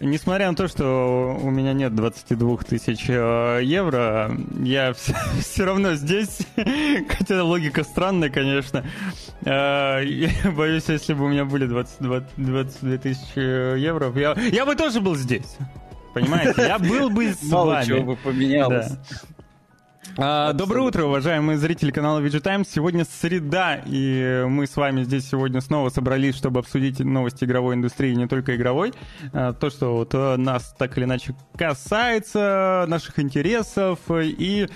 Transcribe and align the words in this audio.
нет. 0.00 0.12
Несмотря 0.12 0.50
на 0.50 0.56
то, 0.56 0.68
что 0.68 1.38
у 1.40 1.50
меня 1.50 1.72
нет 1.72 1.94
22 1.94 2.56
тысяч 2.58 3.04
э, 3.08 3.60
евро, 3.62 4.30
я 4.62 4.92
все, 4.94 5.14
все 5.40 5.64
равно 5.64 5.94
здесь, 5.94 6.38
хотя 7.08 7.42
логика 7.42 7.84
странная, 7.84 8.30
конечно. 8.30 8.84
Э, 9.44 10.00
я 10.04 10.50
боюсь, 10.56 10.84
если 10.88 11.14
бы 11.14 11.24
у 11.24 11.28
меня 11.28 11.44
были 11.44 11.66
22, 11.66 12.20
22 12.36 12.98
тысячи 12.98 13.78
евро, 13.78 14.12
я, 14.18 14.34
я 14.52 14.66
бы 14.66 14.74
тоже 14.74 15.00
был 15.00 15.16
здесь. 15.16 15.56
Понимаете? 16.14 16.54
Я 16.62 16.78
был 16.78 17.10
бы 17.10 17.32
с 17.32 17.42
Мало 17.44 17.74
вами. 17.74 17.84
чего 17.84 18.02
бы 18.02 18.16
поменялось. 18.16 18.90
Да. 18.90 18.98
А, 20.20 20.52
доброе 20.52 20.80
утро, 20.80 21.04
уважаемые 21.04 21.58
зрители 21.58 21.92
канала 21.92 22.18
VG 22.18 22.40
Times. 22.40 22.68
Сегодня 22.68 23.04
среда, 23.04 23.80
и 23.86 24.44
мы 24.48 24.66
с 24.66 24.74
вами 24.74 25.04
здесь 25.04 25.28
сегодня 25.28 25.60
снова 25.60 25.90
собрались, 25.90 26.34
чтобы 26.34 26.58
обсудить 26.58 26.98
новости 26.98 27.44
игровой 27.44 27.76
индустрии, 27.76 28.12
не 28.14 28.26
только 28.26 28.56
игровой. 28.56 28.92
А, 29.32 29.52
то, 29.52 29.70
что 29.70 29.94
вот 29.94 30.12
э, 30.14 30.36
нас 30.36 30.74
так 30.76 30.98
или 30.98 31.04
иначе 31.04 31.36
касается, 31.56 32.84
наших 32.88 33.20
интересов 33.20 34.00
и 34.10 34.66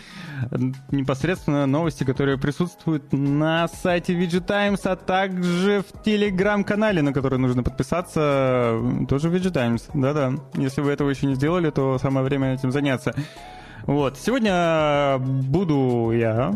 непосредственно 0.93 1.67
новости, 1.67 2.05
которые 2.05 2.39
присутствуют 2.39 3.13
на 3.13 3.67
сайте 3.67 4.15
VG 4.15 4.47
Times, 4.47 4.87
а 4.87 4.95
также 4.95 5.83
в 5.83 6.05
телеграм-канале, 6.05 7.03
на 7.03 7.13
который 7.13 7.41
нужно 7.41 7.65
подписаться, 7.65 8.81
тоже 9.09 9.29
VG 9.29 9.51
Times. 9.51 9.89
Да-да, 9.93 10.35
если 10.55 10.83
вы 10.83 10.93
этого 10.93 11.11
еще 11.11 11.27
не 11.27 11.35
сделали, 11.35 11.71
то 11.71 11.99
самое 11.99 12.25
время 12.25 12.55
этим 12.55 12.71
заняться. 12.71 13.13
Вот, 13.87 14.17
сегодня 14.17 15.19
буду 15.19 16.13
я, 16.13 16.55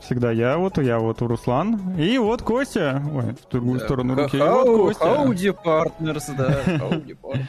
всегда 0.00 0.30
я, 0.30 0.56
вот 0.56 0.78
я, 0.78 0.98
вот 0.98 1.20
Руслан, 1.20 1.94
и 1.98 2.16
вот 2.18 2.42
Костя, 2.42 3.02
ой, 3.12 3.34
в 3.34 3.50
другую 3.50 3.80
сторону 3.80 4.14
руки, 4.14 4.36
и 4.36 4.40
вот 4.40 4.66
Костя. 4.66 5.04
Howdy 5.04 5.56
Partners, 5.64 6.36
да, 6.36 6.62
Howdy 6.66 7.16
Partners. 7.20 7.46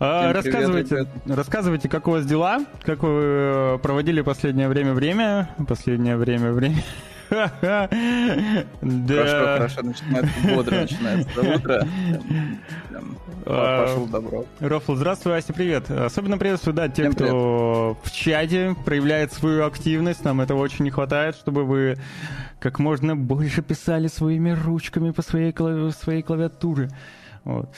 А, 0.00 0.20
Всем 0.20 0.32
рассказывайте, 0.32 0.88
привет, 0.88 1.08
рассказывайте, 1.26 1.88
как 1.88 2.06
у 2.06 2.12
вас 2.12 2.24
дела, 2.24 2.60
как 2.82 3.02
вы 3.02 3.10
э, 3.10 3.78
проводили 3.82 4.20
последнее 4.20 4.68
время 4.68 4.92
время, 4.92 5.50
последнее 5.66 6.16
время 6.16 6.52
время. 6.52 6.82
Хорошо, 7.28 7.58
Да. 8.82 9.56
хорошо, 9.56 9.82
начинается 9.82 10.54
бодро, 10.54 10.76
начинается 10.80 11.40
утро. 11.40 11.86
А, 13.50 13.84
Пошел 13.86 14.06
добро. 14.06 14.44
Рофл, 14.60 14.94
здравствуй, 14.96 15.36
Ася, 15.36 15.52
привет. 15.52 15.90
Особенно 15.90 16.36
приветствую, 16.38 16.74
да, 16.74 16.88
те, 16.88 17.10
кто 17.10 17.96
в 18.02 18.10
чате 18.10 18.74
проявляет 18.84 19.32
свою 19.32 19.64
активность. 19.66 20.24
Нам 20.24 20.40
этого 20.40 20.58
очень 20.58 20.84
не 20.84 20.90
хватает, 20.90 21.34
чтобы 21.36 21.64
вы 21.64 21.96
как 22.60 22.78
можно 22.78 23.16
больше 23.16 23.62
писали 23.62 24.08
своими 24.08 24.50
ручками 24.50 25.10
по 25.12 25.22
своей, 25.22 25.52
клави- 25.52 25.92
своей 25.92 26.22
клавиатуре. 26.22 26.90
Вот. 27.44 27.70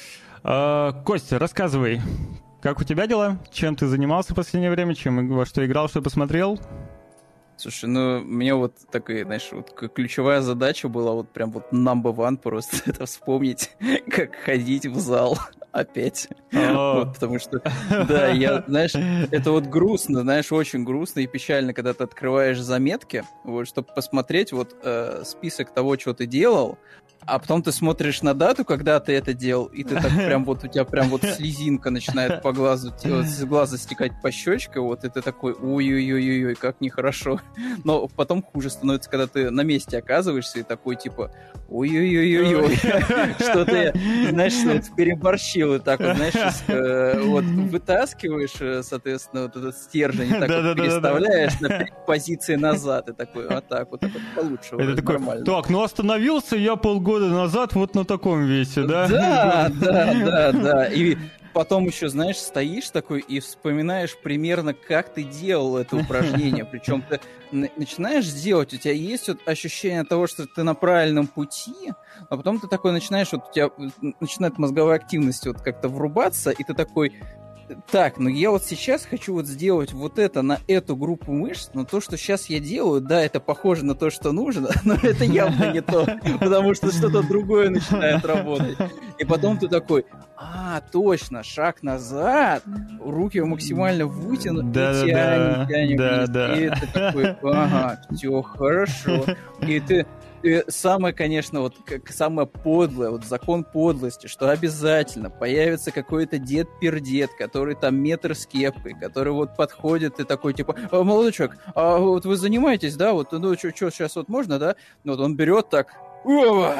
А, 0.42 0.92
Костя, 1.04 1.38
рассказывай, 1.38 2.00
как 2.62 2.80
у 2.80 2.84
тебя 2.84 3.06
дела? 3.06 3.38
Чем 3.52 3.76
ты 3.76 3.86
занимался 3.86 4.32
в 4.32 4.36
последнее 4.36 4.70
время? 4.72 4.94
Чем 4.94 5.28
во 5.28 5.46
что 5.46 5.64
играл, 5.64 5.88
что 5.88 6.02
посмотрел? 6.02 6.58
Слушай, 7.60 7.90
ну, 7.90 8.20
мне 8.20 8.54
вот 8.54 8.72
такая, 8.90 9.22
знаешь, 9.26 9.50
вот 9.52 9.70
ключевая 9.94 10.40
задача 10.40 10.88
была 10.88 11.12
вот 11.12 11.28
прям 11.28 11.50
вот 11.50 11.64
number 11.72 12.16
one 12.16 12.38
просто 12.38 12.76
это 12.86 13.04
вспомнить, 13.04 13.72
как 14.10 14.34
ходить 14.34 14.86
в 14.86 14.98
зал 14.98 15.38
опять. 15.72 16.28
А, 16.54 16.94
Вот, 16.94 17.14
потому 17.14 17.38
что, 17.38 17.60
да, 17.90 18.28
я, 18.28 18.64
знаешь, 18.66 18.94
это 19.30 19.50
вот 19.50 19.66
грустно, 19.66 20.22
знаешь, 20.22 20.50
очень 20.50 20.84
грустно 20.84 21.20
и 21.20 21.26
печально, 21.26 21.74
когда 21.74 21.92
ты 21.92 22.02
открываешь 22.02 22.58
заметки, 22.58 23.24
вот, 23.44 23.68
чтобы 23.68 23.88
посмотреть 23.94 24.52
вот 24.52 24.74
э, 24.82 25.22
список 25.26 25.74
того, 25.74 25.98
что 25.98 26.14
ты 26.14 26.24
делал, 26.24 26.78
а 27.26 27.38
потом 27.38 27.62
ты 27.62 27.72
смотришь 27.72 28.22
на 28.22 28.34
дату, 28.34 28.64
когда 28.64 28.98
ты 28.98 29.12
это 29.12 29.34
делал, 29.34 29.66
и 29.66 29.84
ты 29.84 29.94
так 29.96 30.10
прям 30.16 30.44
вот, 30.44 30.64
у 30.64 30.68
тебя 30.68 30.84
прям 30.84 31.08
вот 31.08 31.22
слезинка 31.22 31.90
начинает 31.90 32.42
по 32.42 32.52
глазу, 32.52 32.92
с 33.02 33.44
глаза 33.44 33.76
стекать 33.76 34.12
по 34.22 34.30
щечке, 34.30 34.80
вот, 34.80 35.04
и 35.04 35.10
ты 35.10 35.20
такой, 35.20 35.52
ой-ой-ой-ой, 35.52 36.54
как 36.54 36.80
нехорошо. 36.80 37.40
Но 37.84 38.08
потом 38.08 38.42
хуже 38.42 38.70
становится, 38.70 39.10
когда 39.10 39.26
ты 39.26 39.50
на 39.50 39.62
месте 39.62 39.98
оказываешься 39.98 40.60
и 40.60 40.62
такой, 40.62 40.96
типа, 40.96 41.30
ой-ой-ой-ой-ой, 41.68 42.76
что 43.38 43.64
ты, 43.64 43.92
знаешь, 44.30 44.54
вот 44.64 44.96
переборщил 44.96 45.74
и 45.74 45.78
так 45.78 46.00
вот, 46.00 46.16
знаешь, 46.16 46.62
э, 46.68 47.22
вот 47.22 47.44
вытаскиваешь, 47.44 48.60
э, 48.60 48.82
соответственно, 48.82 49.42
вот 49.42 49.56
этот 49.56 49.76
стержень, 49.76 50.30
так 50.30 50.48
вот 50.48 50.76
переставляешь 50.76 51.60
на 51.60 51.86
позиции 52.06 52.56
назад, 52.56 53.10
и 53.10 53.12
такой, 53.12 53.46
вот 53.48 53.68
так 53.68 53.90
вот, 53.90 54.00
так 54.00 54.10
вот 54.12 54.22
получше, 54.34 54.76
Это 54.76 54.96
такой, 54.96 55.44
так, 55.44 55.68
ну 55.68 55.82
остановился 55.82 56.56
я 56.56 56.76
полгода 56.76 57.09
назад 57.18 57.74
вот 57.74 57.94
на 57.94 58.04
таком 58.04 58.44
весе, 58.44 58.84
да? 58.84 59.08
Да, 59.08 59.70
да, 59.80 60.14
да, 60.24 60.52
да. 60.52 60.84
И 60.86 61.16
потом 61.52 61.86
еще, 61.86 62.08
знаешь, 62.08 62.36
стоишь 62.36 62.90
такой 62.90 63.20
и 63.20 63.40
вспоминаешь 63.40 64.16
примерно, 64.16 64.74
как 64.74 65.12
ты 65.12 65.24
делал 65.24 65.76
это 65.76 65.96
упражнение. 65.96 66.64
Причем 66.70 67.02
ты 67.02 67.20
начинаешь 67.50 68.28
делать, 68.28 68.72
у 68.72 68.76
тебя 68.76 68.94
есть 68.94 69.28
вот 69.28 69.38
ощущение 69.46 70.04
того, 70.04 70.26
что 70.26 70.46
ты 70.46 70.62
на 70.62 70.74
правильном 70.74 71.26
пути, 71.26 71.92
а 72.28 72.36
потом 72.36 72.60
ты 72.60 72.68
такой 72.68 72.92
начинаешь, 72.92 73.32
вот 73.32 73.48
у 73.48 73.52
тебя 73.52 73.70
начинает 74.20 74.58
мозговая 74.58 74.96
активность 74.96 75.46
вот 75.46 75.60
как-то 75.60 75.88
врубаться, 75.88 76.50
и 76.50 76.62
ты 76.62 76.74
такой, 76.74 77.12
так, 77.90 78.18
ну 78.18 78.28
я 78.28 78.50
вот 78.50 78.64
сейчас 78.64 79.04
хочу 79.04 79.34
вот 79.34 79.46
сделать 79.46 79.92
вот 79.92 80.18
это 80.18 80.42
на 80.42 80.58
эту 80.66 80.96
группу 80.96 81.32
мышц, 81.32 81.70
но 81.74 81.84
то, 81.84 82.00
что 82.00 82.16
сейчас 82.16 82.46
я 82.46 82.58
делаю, 82.60 83.00
да, 83.00 83.20
это 83.20 83.40
похоже 83.40 83.84
на 83.84 83.94
то, 83.94 84.10
что 84.10 84.32
нужно, 84.32 84.70
но 84.84 84.94
это 84.94 85.24
явно 85.24 85.72
не 85.72 85.80
то, 85.80 86.06
потому 86.40 86.74
что 86.74 86.90
что-то 86.92 87.22
другое 87.22 87.70
начинает 87.70 88.24
работать. 88.24 88.76
И 89.18 89.24
потом 89.24 89.58
ты 89.58 89.68
такой, 89.68 90.06
а, 90.36 90.80
точно, 90.92 91.42
шаг 91.42 91.82
назад, 91.82 92.62
руки 93.00 93.40
максимально 93.40 94.06
вытяну, 94.06 94.60
и 94.60 94.72
Да-да-да, 94.72 95.66
тянем, 95.66 95.68
тянем 95.68 95.96
да, 95.98 96.16
вниз. 96.16 96.28
да. 96.30 96.56
И 96.56 96.70
ты 96.70 96.86
такой, 96.86 97.30
ага, 97.42 98.00
все 98.14 98.42
хорошо. 98.42 99.24
И 99.60 99.80
ты 99.80 100.06
и 100.42 100.64
самое, 100.68 101.14
конечно, 101.14 101.60
вот 101.60 101.76
как 101.84 102.08
самое 102.10 102.46
подлое, 102.46 103.10
вот 103.10 103.24
закон 103.24 103.64
подлости, 103.64 104.26
что 104.26 104.50
обязательно 104.50 105.30
появится 105.30 105.90
какой-то 105.90 106.38
дед-пердед, 106.38 107.30
который 107.34 107.74
там 107.74 107.96
метр 107.96 108.34
с 108.34 108.46
кепкой, 108.46 108.94
который 108.98 109.32
вот 109.32 109.56
подходит 109.56 110.18
и 110.20 110.24
такой, 110.24 110.54
типа, 110.54 110.76
«А, 110.90 111.02
молодой 111.02 111.32
человек, 111.32 111.58
а 111.74 111.98
вот 111.98 112.24
вы 112.24 112.36
занимаетесь, 112.36 112.96
да, 112.96 113.12
вот, 113.12 113.32
ну, 113.32 113.54
что, 113.56 113.70
сейчас 113.72 114.16
вот 114.16 114.28
можно, 114.28 114.58
да? 114.58 114.76
Вот 115.04 115.20
он 115.20 115.36
берет 115.36 115.68
так, 115.68 115.94
«О!» 116.24 116.74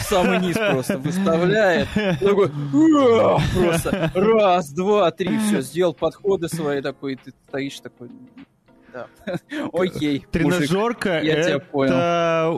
самый 0.00 0.40
низ 0.40 0.56
просто 0.56 0.98
выставляет, 0.98 1.88
такой, 2.20 2.50
просто 3.54 4.10
раз, 4.14 4.70
два, 4.70 5.10
три, 5.10 5.38
все, 5.38 5.60
сделал 5.60 5.94
подходы 5.94 6.48
свои 6.48 6.80
такой, 6.80 7.16
ты 7.16 7.32
стоишь 7.48 7.80
такой, 7.80 8.10
Окей. 9.72 10.26
Тренажерка— 10.30 11.10
это 11.10 11.62
э, 11.72 12.52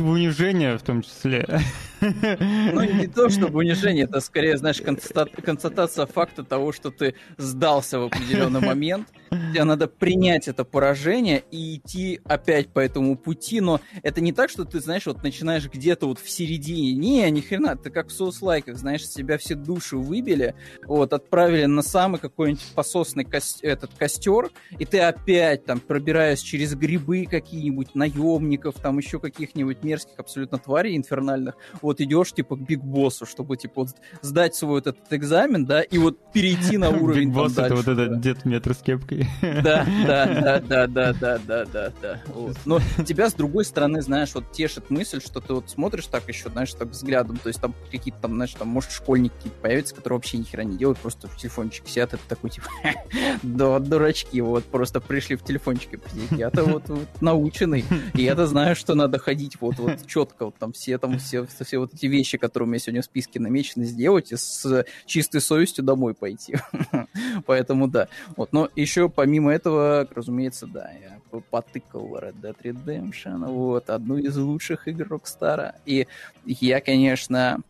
унижение 0.00 0.78
в 0.78 0.82
том 0.82 1.02
числе. 1.02 1.46
Ну, 2.02 2.82
не 2.82 3.06
то 3.06 3.28
чтобы 3.28 3.60
унижение, 3.60 4.04
это 4.04 4.20
скорее, 4.20 4.56
знаешь, 4.56 4.80
констата- 4.80 5.40
констатация 5.42 6.06
факта 6.06 6.42
того, 6.44 6.72
что 6.72 6.90
ты 6.90 7.14
сдался 7.38 7.98
в 7.98 8.04
определенный 8.04 8.60
момент. 8.66 9.08
Тебе 9.30 9.64
надо 9.64 9.86
принять 9.88 10.48
это 10.48 10.64
поражение 10.64 11.42
и 11.50 11.76
идти 11.76 12.20
опять 12.24 12.68
по 12.68 12.80
этому 12.80 13.16
пути, 13.16 13.60
но 13.60 13.80
это 14.02 14.20
не 14.20 14.32
так, 14.32 14.50
что 14.50 14.64
ты, 14.64 14.80
знаешь, 14.80 15.06
вот 15.06 15.22
начинаешь 15.22 15.68
где-то 15.72 16.06
вот 16.06 16.18
в 16.18 16.28
середине. 16.28 16.92
Не, 16.92 17.30
ни 17.30 17.40
хрена, 17.40 17.76
ты 17.76 17.90
как 17.90 18.08
в 18.08 18.12
соус-лайках, 18.12 18.76
знаешь, 18.76 19.06
себя 19.06 19.38
все 19.38 19.54
души 19.54 19.96
выбили, 19.96 20.54
вот, 20.84 21.12
отправили 21.12 21.64
на 21.64 21.82
самый 21.82 22.18
какой-нибудь 22.20 22.62
пососный 22.74 23.24
кос- 23.24 23.60
этот 23.62 23.94
костер, 23.94 24.50
и 24.78 24.84
ты 24.84 25.00
опять 25.00 25.64
там 25.64 25.80
пробираешь 25.80 26.40
через 26.40 26.74
грибы 26.74 27.26
какие-нибудь 27.30 27.94
наемников, 27.94 28.74
там 28.76 28.98
еще 28.98 29.18
каких-нибудь 29.18 29.82
мерзких 29.82 30.18
абсолютно 30.18 30.58
тварей 30.58 30.96
инфернальных, 30.96 31.56
вот 31.80 31.91
идешь 32.00 32.32
типа 32.32 32.56
к 32.56 32.60
Big 32.60 32.80
Boss 32.80 33.11
у, 33.11 33.26
чтобы 33.26 33.56
типа 33.56 33.82
вот 33.82 33.90
сдать 34.22 34.54
свой 34.54 34.72
вот 34.74 34.86
этот 34.86 35.12
экзамен, 35.12 35.64
да, 35.66 35.82
и 35.82 35.98
вот 35.98 36.18
перейти 36.32 36.76
на 36.76 36.90
уровень 36.90 37.28
Big 37.28 37.34
Boss 37.34 37.58
это 37.58 37.74
вот 37.74 37.88
этот 37.88 38.20
дед 38.20 38.44
метр 38.44 38.74
с 38.74 38.78
кепкой. 38.78 39.26
Да, 39.40 39.86
да, 40.06 40.26
да, 40.26 40.60
да, 40.60 40.86
да, 40.86 41.12
да, 41.12 41.38
да, 41.38 41.64
да, 41.66 41.92
да. 42.00 42.22
Вот. 42.28 42.56
Но 42.64 42.80
тебя, 43.06 43.28
с 43.28 43.34
другой 43.34 43.64
стороны, 43.64 44.02
знаешь, 44.02 44.34
вот 44.34 44.50
тешит 44.52 44.90
мысль, 44.90 45.20
что 45.20 45.40
ты 45.40 45.54
вот 45.54 45.70
смотришь 45.70 46.06
так 46.06 46.28
еще, 46.28 46.48
знаешь, 46.50 46.72
так 46.72 46.88
взглядом, 46.88 47.36
то 47.36 47.48
есть 47.48 47.60
там 47.60 47.74
какие-то 47.90 48.20
там, 48.20 48.34
знаешь, 48.34 48.52
там, 48.54 48.68
может, 48.68 48.90
школьники 48.90 49.50
появятся, 49.60 49.94
которые 49.94 50.18
вообще 50.18 50.38
ни 50.38 50.44
хера 50.44 50.64
не 50.64 50.76
делают, 50.76 50.98
просто 50.98 51.28
в 51.28 51.36
телефончике 51.36 51.90
сидят, 51.90 52.14
это 52.14 52.22
такой, 52.28 52.50
типа, 52.50 52.68
да, 53.42 53.78
дурачки, 53.78 54.40
вот, 54.40 54.64
просто 54.64 55.00
пришли 55.00 55.36
в 55.36 55.44
телефончике 55.44 55.98
посидеть. 55.98 56.32
Я-то 56.32 56.64
вот, 56.64 56.88
вот 56.88 57.08
наученный, 57.20 57.84
и 58.14 58.22
я-то 58.22 58.46
знаю, 58.46 58.76
что 58.76 58.94
надо 58.94 59.18
ходить 59.18 59.60
вот, 59.60 59.78
вот 59.78 60.06
четко, 60.06 60.46
вот 60.46 60.56
там 60.58 60.72
все 60.72 60.98
там, 60.98 61.18
все, 61.18 61.46
все 61.46 61.78
вот 61.82 61.94
эти 61.94 62.06
вещи, 62.06 62.38
которые 62.38 62.66
у 62.66 62.70
меня 62.70 62.78
сегодня 62.78 63.02
в 63.02 63.04
списке 63.04 63.40
намечены 63.40 63.84
сделать, 63.84 64.32
и 64.32 64.36
с 64.36 64.84
чистой 65.06 65.40
совестью 65.40 65.84
домой 65.84 66.14
пойти. 66.14 66.56
Поэтому 67.46 67.88
да. 67.88 68.08
Вот, 68.36 68.52
но 68.52 68.68
еще 68.76 69.08
помимо 69.08 69.52
этого, 69.52 70.08
разумеется, 70.14 70.66
да, 70.66 70.90
я 70.90 71.40
потыкал 71.50 72.16
Red 72.18 72.40
Dead 72.40 72.56
Redemption, 72.62 73.46
вот, 73.46 73.90
одну 73.90 74.16
из 74.18 74.36
лучших 74.36 74.88
игр 74.88 75.06
Rockstar. 75.14 75.74
И 75.86 76.06
я, 76.44 76.80
конечно, 76.80 77.60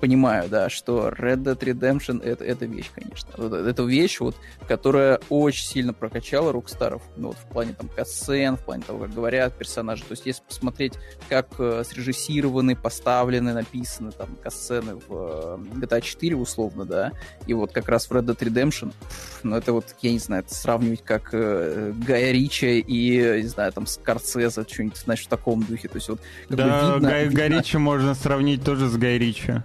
понимаю, 0.00 0.48
да, 0.48 0.68
что 0.68 1.08
Red 1.08 1.42
Dead 1.42 1.58
Redemption 1.58 2.22
это, 2.22 2.44
это 2.44 2.66
вещь, 2.66 2.90
конечно. 2.94 3.30
Вот, 3.36 3.52
это 3.52 3.82
вещь, 3.82 4.20
вот, 4.20 4.36
которая 4.66 5.20
очень 5.28 5.64
сильно 5.64 5.92
прокачала 5.92 6.52
Рокстаров, 6.52 7.02
ну, 7.16 7.28
вот, 7.28 7.36
в 7.36 7.46
плане 7.46 7.74
там 7.78 7.88
касцен, 7.88 8.56
в 8.56 8.64
плане 8.64 8.82
того, 8.86 9.00
как 9.00 9.14
говорят 9.14 9.56
персонажи. 9.56 10.02
То 10.04 10.12
есть, 10.12 10.26
если 10.26 10.42
посмотреть, 10.42 10.94
как 11.28 11.48
э, 11.58 11.82
срежиссированы, 11.84 12.76
поставлены, 12.76 13.52
написаны 13.52 14.12
там 14.12 14.36
касцены 14.42 14.96
в 14.96 15.08
э, 15.10 15.58
GTA 15.80 16.00
4, 16.00 16.36
условно, 16.36 16.84
да, 16.84 17.12
и 17.46 17.54
вот 17.54 17.72
как 17.72 17.88
раз 17.88 18.06
в 18.06 18.12
Red 18.12 18.24
Dead 18.24 18.38
Redemption, 18.38 18.92
пфф, 19.00 19.40
ну, 19.42 19.56
это 19.56 19.72
вот, 19.72 19.84
я 20.02 20.12
не 20.12 20.18
знаю, 20.18 20.44
это 20.44 20.54
сравнивать 20.54 21.02
как 21.04 21.30
э, 21.32 21.92
Гая 22.06 22.32
Ричи 22.32 22.80
и, 22.80 23.42
не 23.42 23.48
знаю, 23.48 23.72
там, 23.72 23.86
Скорсезе, 23.86 24.64
что-нибудь, 24.68 24.96
знаешь, 24.96 25.24
в 25.24 25.28
таком 25.28 25.62
духе. 25.62 25.88
То 25.88 25.96
есть, 25.96 26.08
вот, 26.08 26.20
как 26.48 26.56
да, 26.56 26.64
бы 26.64 26.94
видно, 26.94 27.08
Гай, 27.10 27.24
видно... 27.24 27.38
Гай 27.38 27.48
Ричи 27.48 27.78
можно 27.78 28.14
сравнить 28.14 28.64
тоже 28.64 28.88
с 28.88 28.96
Гай 28.96 29.18
Ричи. 29.18 29.62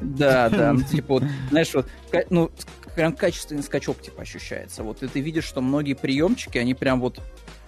Да, 0.00 0.48
да, 0.50 0.72
ну, 0.72 0.82
типа 0.82 1.14
вот, 1.14 1.24
знаешь, 1.50 1.72
вот, 1.74 1.86
ну, 2.30 2.50
прям 2.94 3.14
качественный 3.14 3.62
скачок, 3.62 4.00
типа, 4.00 4.22
ощущается. 4.22 4.82
Вот, 4.82 5.02
и 5.02 5.08
ты 5.08 5.20
видишь, 5.20 5.44
что 5.44 5.60
многие 5.60 5.94
приемчики, 5.94 6.58
они 6.58 6.74
прям 6.74 7.00
вот 7.00 7.20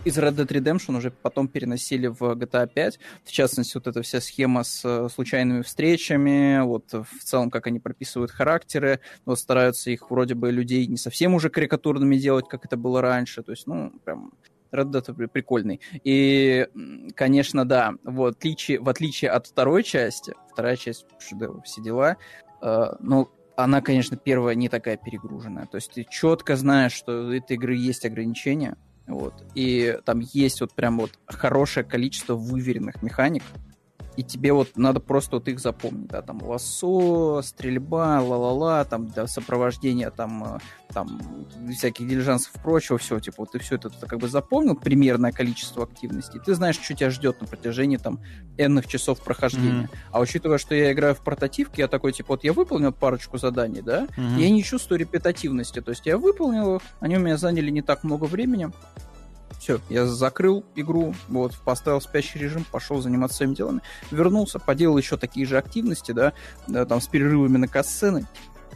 из 0.04 0.16
Red 0.18 0.36
Dead 0.36 0.46
Redemption 0.46 0.96
уже 0.96 1.10
потом 1.10 1.48
переносили 1.48 2.06
в 2.06 2.22
GTA 2.22 2.68
5. 2.72 2.98
В 3.24 3.32
частности, 3.32 3.74
вот 3.74 3.88
эта 3.88 4.02
вся 4.02 4.20
схема 4.20 4.62
с 4.62 4.82
э, 4.84 5.08
случайными 5.12 5.62
встречами, 5.62 6.62
вот 6.62 6.92
в 6.92 7.24
целом, 7.24 7.50
как 7.50 7.66
они 7.66 7.80
прописывают 7.80 8.30
характеры, 8.30 9.00
вот 9.24 9.40
стараются 9.40 9.90
их 9.90 10.08
вроде 10.10 10.34
бы 10.34 10.52
людей 10.52 10.86
не 10.86 10.96
совсем 10.96 11.34
уже 11.34 11.50
карикатурными 11.50 12.16
делать, 12.16 12.48
как 12.48 12.64
это 12.64 12.76
было 12.76 13.00
раньше. 13.02 13.42
То 13.42 13.50
есть, 13.50 13.66
ну, 13.66 13.90
прям 14.04 14.32
Red 14.76 14.90
Dead 14.90 15.28
прикольный. 15.28 15.80
И, 16.04 16.66
конечно, 17.14 17.64
да, 17.64 17.94
в 18.04 18.24
отличие, 18.24 18.80
в 18.80 18.88
отличие 18.88 19.30
от 19.30 19.46
второй 19.46 19.82
части, 19.82 20.34
вторая 20.52 20.76
часть 20.76 21.06
шедевр, 21.18 21.62
все 21.62 21.82
дела, 21.82 22.16
э, 22.62 22.86
ну, 23.00 23.30
она, 23.56 23.80
конечно, 23.80 24.16
первая 24.16 24.54
не 24.54 24.68
такая 24.68 24.96
перегруженная. 24.96 25.66
То 25.66 25.76
есть 25.76 25.92
ты 25.92 26.06
четко 26.08 26.56
знаешь, 26.56 26.92
что 26.92 27.26
у 27.26 27.30
этой 27.30 27.56
игры 27.56 27.74
есть 27.74 28.04
ограничения, 28.04 28.76
вот, 29.06 29.34
и 29.54 29.98
там 30.04 30.20
есть 30.20 30.60
вот 30.60 30.74
прям 30.74 30.98
вот 30.98 31.12
хорошее 31.26 31.84
количество 31.84 32.34
выверенных 32.34 33.02
механик, 33.02 33.42
и 34.16 34.22
тебе 34.22 34.52
вот 34.52 34.76
надо 34.76 35.00
просто 35.00 35.36
вот 35.36 35.48
их 35.48 35.60
запомнить, 35.60 36.08
да, 36.08 36.22
там 36.22 36.42
лосо, 36.42 37.42
стрельба, 37.42 38.20
ла-ла-ла, 38.20 38.84
там 38.84 39.08
для 39.08 39.26
сопровождения 39.26 40.10
там, 40.10 40.56
э, 40.56 40.58
там 40.92 41.20
всяких 41.70 42.08
дилижансов 42.08 42.54
и 42.56 42.58
прочего, 42.58 42.98
все, 42.98 43.20
типа 43.20 43.36
вот 43.38 43.52
ты 43.52 43.58
все 43.58 43.76
это 43.76 43.90
ты 43.90 44.06
как 44.06 44.18
бы 44.18 44.28
запомнил, 44.28 44.74
примерное 44.74 45.32
количество 45.32 45.84
активностей, 45.84 46.40
ты 46.40 46.54
знаешь, 46.54 46.76
что 46.76 46.94
тебя 46.94 47.10
ждет 47.10 47.40
на 47.40 47.46
протяжении 47.46 47.98
там 47.98 48.20
энных 48.56 48.86
часов 48.86 49.20
прохождения. 49.20 49.88
Mm-hmm. 49.92 49.98
А 50.12 50.20
учитывая, 50.20 50.58
что 50.58 50.74
я 50.74 50.92
играю 50.92 51.14
в 51.14 51.20
портативке, 51.20 51.82
я 51.82 51.88
такой, 51.88 52.12
типа, 52.12 52.34
вот 52.34 52.44
я 52.44 52.52
выполнил 52.52 52.92
парочку 52.92 53.38
заданий, 53.38 53.82
да, 53.82 54.06
mm-hmm. 54.16 54.40
я 54.40 54.50
не 54.50 54.62
чувствую 54.62 54.98
репетативности, 54.98 55.80
то 55.80 55.90
есть 55.90 56.06
я 56.06 56.16
выполнил 56.16 56.76
их, 56.76 56.82
они 57.00 57.16
у 57.16 57.20
меня 57.20 57.36
заняли 57.36 57.70
не 57.70 57.82
так 57.82 58.02
много 58.04 58.24
времени, 58.24 58.70
все, 59.58 59.80
я 59.88 60.06
закрыл 60.06 60.64
игру, 60.74 61.14
вот, 61.28 61.56
поставил 61.64 62.00
спящий 62.00 62.38
режим, 62.38 62.64
пошел 62.70 63.00
заниматься 63.00 63.38
своими 63.38 63.54
делами, 63.54 63.80
вернулся, 64.10 64.58
поделал 64.58 64.98
еще 64.98 65.16
такие 65.16 65.46
же 65.46 65.58
активности, 65.58 66.12
да, 66.12 66.32
да 66.66 66.84
там 66.84 67.00
с 67.00 67.08
перерывами 67.08 67.56
на 67.56 67.68
касцены. 67.68 68.26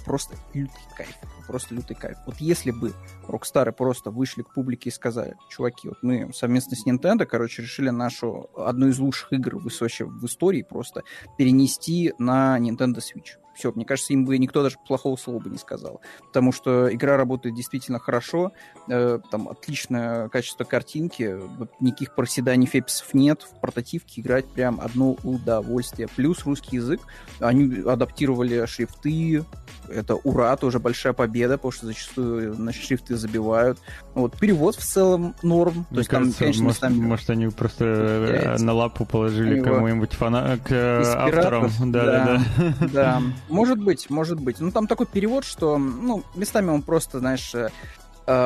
Просто 0.07 0.35
лютый 0.55 0.81
кайф, 0.97 1.15
просто 1.47 1.75
лютый 1.75 1.95
кайф. 1.95 2.17
Вот 2.27 2.37
если 2.39 2.71
бы 2.71 2.95
Рокстары 3.29 3.71
просто 3.71 4.11
вышли 4.11 4.43
к 4.43 4.55
публике 4.55 4.89
и 4.89 4.93
сказали, 4.93 5.37
чуваки, 5.51 5.89
вот 5.89 5.99
мы 6.03 6.31
совместно 6.33 6.75
с 6.75 6.87
Nintendo, 6.87 7.27
короче, 7.27 7.63
решили 7.63 7.91
нашу 7.91 8.49
одну 8.57 8.89
из 8.89 8.99
лучших 8.99 9.33
игр 9.35 9.59
в, 9.59 9.65
в 9.65 10.27
истории 10.27 10.63
просто 10.63 11.03
перенести 11.37 12.15
на 12.19 12.59
Nintendo 12.59 12.99
Switch 12.99 13.40
все, 13.55 13.73
мне 13.73 13.85
кажется, 13.85 14.13
им 14.13 14.25
бы 14.25 14.39
никто 14.39 14.63
даже 14.63 14.77
плохого 14.87 15.17
слова 15.17 15.39
бы 15.39 15.51
не 15.51 15.59
сказал. 15.59 16.01
Потому 16.27 16.53
что 16.53 16.93
игра 16.93 17.17
работает 17.17 17.55
действительно 17.55 17.99
хорошо, 17.99 18.53
э, 18.89 19.19
там 19.31 19.49
отличное 19.49 20.29
качество 20.29 20.65
картинки, 20.65 21.37
вот 21.59 21.71
никаких 21.81 22.15
проседаний 22.15 22.67
феписов 22.67 23.13
нет, 23.15 23.43
в 23.43 23.61
портативке 23.61 24.21
играть 24.21 24.47
прям 24.47 24.81
одно 24.81 25.17
удовольствие. 25.25 26.09
Плюс 26.09 26.45
русский 26.45 26.77
язык, 26.77 27.01
они 27.41 27.81
адаптировали 27.83 28.65
шрифты, 28.67 29.45
это 29.89 30.15
ура, 30.15 30.57
тоже 30.57 30.79
большая 30.79 31.13
победа, 31.13 31.57
потому 31.57 31.73
что 31.73 31.87
зачастую 31.87 32.59
на 32.59 32.73
шрифты 32.73 33.17
забивают. 33.17 33.79
Вот, 34.15 34.39
перевод 34.39 34.77
в 34.77 34.85
целом 34.85 35.35
норм. 35.43 35.75
Мне 35.75 35.85
То 35.91 35.99
есть 35.99 36.11
кажется, 36.11 36.39
там, 36.39 36.45
конечно, 36.45 36.65
может, 36.65 36.83
местами... 36.83 37.01
может, 37.01 37.31
они 37.31 37.49
просто 37.49 37.85
теряется. 38.29 38.65
на 38.65 38.73
лапу 38.73 39.05
положили 39.05 39.61
кому-нибудь 39.61 40.13
фана... 40.13 40.59
к 40.65 41.03
авторам. 41.17 41.71
Да, 41.81 42.05
да, 42.05 42.43
да. 42.59 42.89
Да, 42.93 43.23
может 43.51 43.79
быть, 43.79 44.11
может 44.11 44.41
быть. 44.41 44.61
Ну, 44.61 44.71
там 44.71 44.87
такой 44.87 45.07
перевод, 45.07 45.45
что, 45.45 45.79
ну, 45.79 46.23
местами 46.35 46.71
он 46.71 46.83
просто, 46.83 47.19
знаешь, 47.19 47.55
э, 47.55 47.71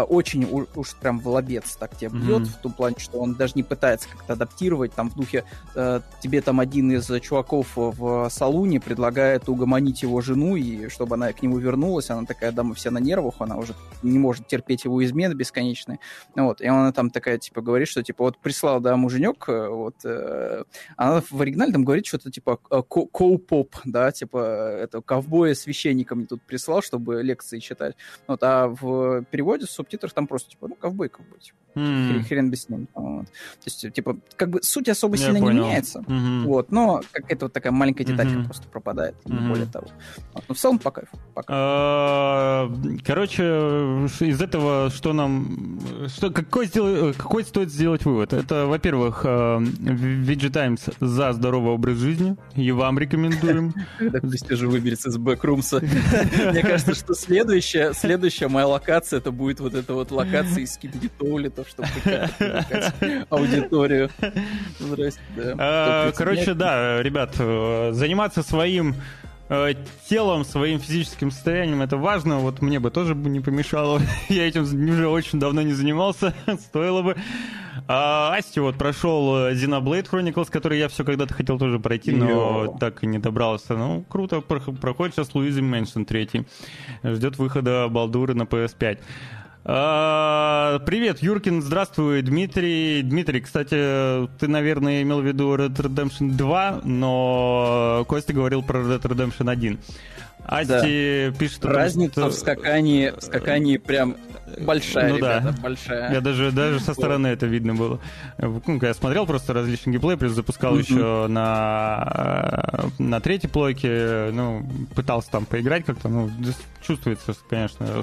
очень 0.09 0.67
уж 0.75 0.95
прям 0.97 1.21
в 1.21 1.29
лобец 1.29 1.77
так 1.77 1.97
тебя 1.97 2.11
бьет, 2.11 2.43
mm-hmm. 2.43 2.59
в 2.59 2.63
том 2.63 2.73
плане, 2.73 2.97
что 2.99 3.19
он 3.19 3.35
даже 3.35 3.53
не 3.57 3.63
пытается 3.63 4.09
как-то 4.09 4.35
адаптировать, 4.35 4.93
там 4.93 5.11
в 5.11 5.15
духе 5.15 5.45
э, 5.75 6.01
тебе 6.21 6.41
там 6.41 6.61
один 6.61 6.93
из 6.93 7.11
чуваков 7.21 7.69
в 7.75 8.29
салуне 8.31 8.81
предлагает 8.81 9.49
угомонить 9.49 10.03
его 10.03 10.21
жену, 10.21 10.57
и 10.57 10.89
чтобы 10.89 11.15
она 11.17 11.33
к 11.33 11.43
нему 11.43 11.59
вернулась, 11.59 12.11
она 12.11 12.25
такая, 12.25 12.53
дама 12.53 12.75
вся 12.75 12.91
на 12.91 12.99
нервах, 12.99 13.35
она 13.39 13.57
уже 13.57 13.75
не 14.03 14.19
может 14.19 14.47
терпеть 14.47 14.85
его 14.85 15.05
измены 15.05 15.35
бесконечные, 15.35 15.99
вот, 16.35 16.61
и 16.61 16.67
она 16.67 16.93
там 16.93 17.11
такая, 17.11 17.39
типа, 17.39 17.61
говорит, 17.61 17.89
что, 17.89 18.03
типа, 18.03 18.25
вот 18.25 18.39
прислал, 18.39 18.81
да, 18.81 18.97
муженек, 18.97 19.49
э, 19.49 19.69
вот, 19.69 19.97
э, 20.05 20.65
она 20.97 21.23
в 21.29 21.41
оригинале 21.41 21.73
там 21.73 21.85
говорит 21.85 22.07
что-то, 22.07 22.31
типа, 22.31 22.59
э, 22.71 22.83
коу-поп, 22.83 23.77
да, 23.85 24.13
типа, 24.13 24.39
это 24.39 25.01
ковбоя 25.01 25.55
священника 25.55 26.15
мне 26.15 26.27
тут 26.27 26.43
прислал, 26.43 26.83
чтобы 26.83 27.23
лекции 27.23 27.59
читать, 27.59 27.97
вот, 28.27 28.43
а 28.43 28.69
в 28.69 29.25
переводе 29.31 29.67
субтитрах 29.75 30.13
там 30.13 30.27
просто, 30.27 30.51
типа, 30.51 30.69
ну, 30.69 30.75
ковбой, 30.75 31.09
ковбой, 31.09 31.39
типа. 31.41 31.57
Mm. 31.75 32.23
Хрен 32.23 32.51
бы 32.51 32.57
с 32.57 32.69
ним. 32.69 32.89
Вот. 32.95 33.27
То 33.27 33.31
есть, 33.65 33.93
типа, 33.93 34.17
как 34.37 34.51
бы 34.51 34.63
суть 34.63 34.89
особо 34.89 35.17
Я 35.17 35.27
сильно 35.27 35.41
понял. 35.41 35.65
не 35.65 35.69
меняется, 35.69 36.05
mm-hmm. 36.07 36.45
вот, 36.45 36.71
но 36.71 37.03
какая-то 37.11 37.47
вот 37.47 37.53
такая 37.53 37.73
маленькая 37.73 38.05
деталька 38.05 38.35
mm-hmm. 38.35 38.45
просто 38.45 38.69
пропадает, 38.69 39.17
не 39.25 39.35
mm-hmm. 39.35 39.49
более 39.49 39.67
того. 39.67 39.87
Но 40.49 40.55
в 40.55 40.59
целом 40.59 40.79
по 40.79 40.91
кайфу. 40.93 41.19
По 41.35 41.43
кайфу. 41.43 41.53
А, 41.53 42.73
короче, 43.05 43.43
из 44.21 44.41
этого 44.41 44.91
что 44.91 45.13
нам... 45.13 45.81
Что, 46.09 46.31
какой, 46.31 46.67
сдел... 46.67 47.13
какой 47.15 47.45
стоит 47.45 47.73
сделать 47.73 48.05
вывод? 48.05 48.33
Это, 48.33 48.67
во-первых, 48.67 49.25
VG 49.25 50.51
Times 50.51 50.91
за 51.01 51.33
здоровый 51.33 51.73
образ 51.73 51.99
жизни, 51.99 52.37
и 52.55 52.71
вам 52.73 52.99
рекомендуем. 52.99 53.75
Костя 54.21 54.57
же 54.57 54.69
выберется 54.69 55.09
из 55.09 55.19
бэкрумса. 55.19 55.81
Мне 56.51 56.63
кажется, 56.63 56.95
что 56.95 57.15
следующая 57.15 58.49
моя 58.49 58.67
локация, 58.67 59.19
это 59.19 59.33
будет 59.33 59.61
вот 59.65 59.75
эта 59.75 59.95
вот 59.95 60.11
локация 60.13 60.63
из 60.63 60.75
скидгитолитов, 60.75 61.67
чтобы 61.69 61.89
аудиторию. 63.31 64.11
Здрасте, 64.79 65.21
да. 65.37 65.55
А, 65.59 66.13
короче, 66.13 66.55
да, 66.55 67.03
ребят, 67.03 67.35
э, 67.39 67.91
заниматься 67.93 68.43
своим 68.43 68.95
э, 69.49 69.75
телом, 70.09 70.45
своим 70.45 70.79
физическим 70.79 71.31
состоянием, 71.31 71.83
это 71.83 71.97
важно. 71.97 72.39
Вот 72.39 72.63
мне 72.63 72.79
бы 72.79 72.91
тоже 72.91 73.15
бы 73.15 73.29
не 73.31 73.41
помешало. 73.41 74.01
Я 74.29 74.47
этим 74.47 74.63
уже 74.63 75.09
очень 75.09 75.41
давно 75.41 75.63
не 75.63 75.73
занимался, 75.73 76.35
стоило 76.59 77.03
бы. 77.03 77.17
А 77.89 78.35
Асти 78.37 78.61
вот 78.61 78.77
прошел 78.77 79.37
э, 79.37 79.55
Xenoblade 79.55 80.09
Chronicles, 80.11 80.51
который 80.51 80.79
я 80.79 80.89
все 80.89 81.05
когда-то 81.05 81.35
хотел 81.35 81.59
тоже 81.59 81.79
пройти, 81.79 82.13
но 82.13 82.29
Йо. 82.65 82.77
так 82.79 83.03
и 83.03 83.07
не 83.07 83.19
добрался. 83.19 83.77
Ну, 83.77 84.05
круто, 84.09 84.41
проходит 84.41 85.15
сейчас 85.15 85.35
Luigi's 85.35 85.61
Mansion 85.61 86.05
3. 86.05 86.47
Ждет 87.03 87.39
выхода 87.39 87.89
Балдуры 87.89 88.35
на 88.35 88.43
PS5. 88.43 89.01
А, 89.67 90.79
привет, 90.81 91.23
Юркин, 91.23 91.63
здравствуй, 91.63 92.21
Дмитрий. 92.21 93.01
Дмитрий, 93.01 93.41
кстати, 93.41 94.29
ты, 94.39 94.47
наверное, 94.47 95.01
имел 95.01 95.23
в 95.23 95.27
виду 95.27 95.55
Red 95.55 95.75
Redemption 95.77 96.33
2, 96.33 96.83
но 96.85 98.05
Костя 98.07 98.35
говорил 98.35 98.63
про 98.63 98.81
Red 98.81 99.01
Redemption 99.01 99.51
1. 99.51 99.79
Асти 100.45 101.31
да. 101.31 101.39
пишет... 101.39 101.65
Разница 101.65 102.21
что... 102.21 102.31
в 102.31 102.35
скакании, 102.35 103.13
в 103.17 103.21
скакании 103.21 103.77
прям 103.79 104.17
большая, 104.59 105.11
ну, 105.11 105.17
ребята, 105.17 105.53
да. 105.53 105.63
большая. 105.63 106.13
Я 106.13 106.21
даже, 106.21 106.53
даже 106.53 106.81
со 106.81 106.95
стороны 106.95 107.29
это 107.29 107.47
видно 107.47 107.75
было. 107.75 108.01
Ну, 108.39 108.79
я 108.83 108.95
смотрел 108.95 109.27
просто 109.27 109.53
различный 109.53 109.93
геймплей, 109.93 110.17
плюс 110.17 110.33
запускал 110.33 110.79
еще 110.79 111.27
на, 111.29 112.91
на 112.99 113.21
третьей 113.21 113.51
плойке, 113.51 114.31
ну, 114.33 114.67
пытался 114.95 115.31
там 115.31 115.47
поиграть 115.47 115.85
как-то, 115.85 116.09
ну, 116.09 116.31
чувствуется, 116.87 117.35
конечно, 117.49 118.03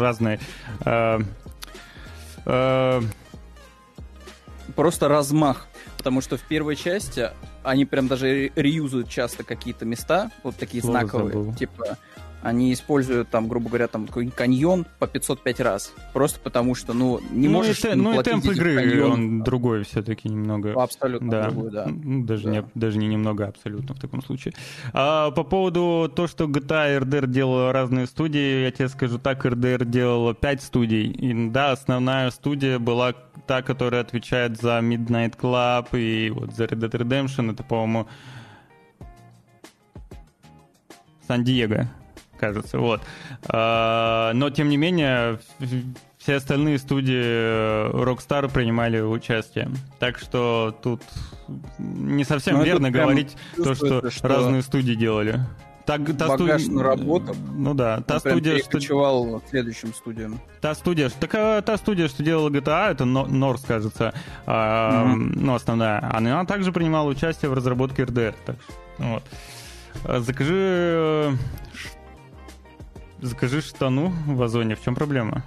разные... 0.00 0.38
Э, 0.84 1.20
э, 2.46 3.00
Просто 4.76 5.08
размах 5.08 5.66
потому 6.00 6.22
что 6.22 6.38
в 6.38 6.40
первой 6.40 6.76
части 6.76 7.30
они 7.62 7.84
прям 7.84 8.08
даже 8.08 8.52
реюзуют 8.56 9.08
часто 9.08 9.44
какие-то 9.44 9.84
места, 9.84 10.30
вот 10.42 10.56
такие 10.56 10.82
Слово 10.82 11.00
знаковые, 11.00 11.32
забыл. 11.32 11.54
типа 11.54 11.98
они 12.42 12.72
используют 12.72 13.28
там, 13.28 13.48
грубо 13.48 13.68
говоря, 13.68 13.86
там 13.86 14.06
какой-нибудь 14.06 14.36
каньон 14.36 14.86
по 14.98 15.06
505 15.06 15.60
раз. 15.60 15.92
Просто 16.12 16.40
потому 16.40 16.74
что, 16.74 16.92
ну, 16.92 17.20
не 17.30 17.48
ну, 17.48 17.54
можешь... 17.54 17.84
И, 17.84 17.94
ну, 17.94 18.18
и 18.18 18.22
темп 18.22 18.46
игры, 18.46 18.76
каньон, 18.76 19.12
он 19.12 19.42
другой 19.42 19.84
все-таки 19.84 20.28
немного. 20.28 20.72
Абсолютно 20.72 21.30
да. 21.30 21.50
другой, 21.50 21.70
да. 21.70 21.86
Ну, 21.86 22.24
даже, 22.24 22.44
да. 22.44 22.50
Не, 22.50 22.64
даже 22.74 22.98
не 22.98 23.08
немного, 23.08 23.46
абсолютно 23.46 23.94
в 23.94 24.00
таком 24.00 24.22
случае. 24.22 24.54
А, 24.92 25.30
по 25.30 25.44
поводу 25.44 26.10
того, 26.14 26.28
что 26.28 26.44
GTA 26.44 26.96
и 26.96 27.00
RDR 27.00 27.26
делала 27.26 27.72
разные 27.72 28.06
студии, 28.06 28.62
я 28.62 28.70
тебе 28.70 28.88
скажу 28.88 29.18
так, 29.18 29.44
RDR 29.44 29.84
делала 29.84 30.34
5 30.34 30.62
студий. 30.62 31.10
И 31.10 31.50
да, 31.50 31.72
основная 31.72 32.30
студия 32.30 32.78
была 32.78 33.14
та, 33.46 33.62
которая 33.62 34.00
отвечает 34.00 34.60
за 34.60 34.78
Midnight 34.78 35.36
Club 35.36 35.88
и 35.98 36.30
вот 36.30 36.54
за 36.54 36.64
Red 36.64 36.80
Dead 36.80 36.90
Redemption. 36.90 37.52
Это, 37.52 37.62
по-моему, 37.64 38.06
Сан-Диего 41.26 41.88
кажется. 42.40 42.78
Вот. 42.78 43.02
А, 43.48 44.32
но, 44.32 44.50
тем 44.50 44.68
не 44.70 44.76
менее, 44.76 45.38
все 46.18 46.36
остальные 46.36 46.78
студии 46.78 47.22
э, 47.22 47.90
Rockstar 47.92 48.50
принимали 48.50 49.00
участие. 49.00 49.70
Так 49.98 50.18
что 50.18 50.76
тут 50.82 51.02
не 51.78 52.24
совсем 52.24 52.54
Но 52.54 52.60
ну, 52.60 52.66
верно 52.66 52.90
говорить 52.90 53.36
то, 53.56 53.74
что, 53.74 54.10
что 54.10 54.28
разные 54.28 54.62
студии 54.62 54.94
делали. 54.94 55.40
Так, 55.86 56.16
та 56.16 56.36
багаж 56.36 56.62
студ... 56.62 56.74
наработок. 56.74 57.36
Ну 57.52 57.74
да, 57.74 58.00
та 58.02 58.20
студия, 58.20 58.58
что... 58.58 59.40
к 59.40 59.48
следующим 59.48 59.92
студиям. 59.94 60.40
Та 60.60 60.74
студия, 60.74 61.08
так, 61.08 61.34
а, 61.34 61.62
та 61.62 61.76
студия, 61.78 62.08
что 62.08 62.22
делала 62.22 62.48
GTA, 62.48 62.92
это 62.92 63.04
Норс, 63.04 63.62
кажется, 63.62 64.14
а, 64.46 65.06
mm-hmm. 65.06 65.32
ну, 65.34 65.54
основная. 65.54 65.98
Она 66.14 66.44
также 66.44 66.70
принимала 66.70 67.08
участие 67.08 67.50
в 67.50 67.54
разработке 67.54 68.02
RDR. 68.02 68.34
Так 68.46 68.56
что, 68.62 68.74
вот. 68.98 69.22
А, 70.04 70.20
закажи 70.20 70.54
э, 70.54 71.32
Закажи 73.22 73.60
штану 73.60 74.12
в 74.26 74.42
Озоне. 74.42 74.74
В 74.74 74.82
чем 74.82 74.94
проблема? 74.94 75.42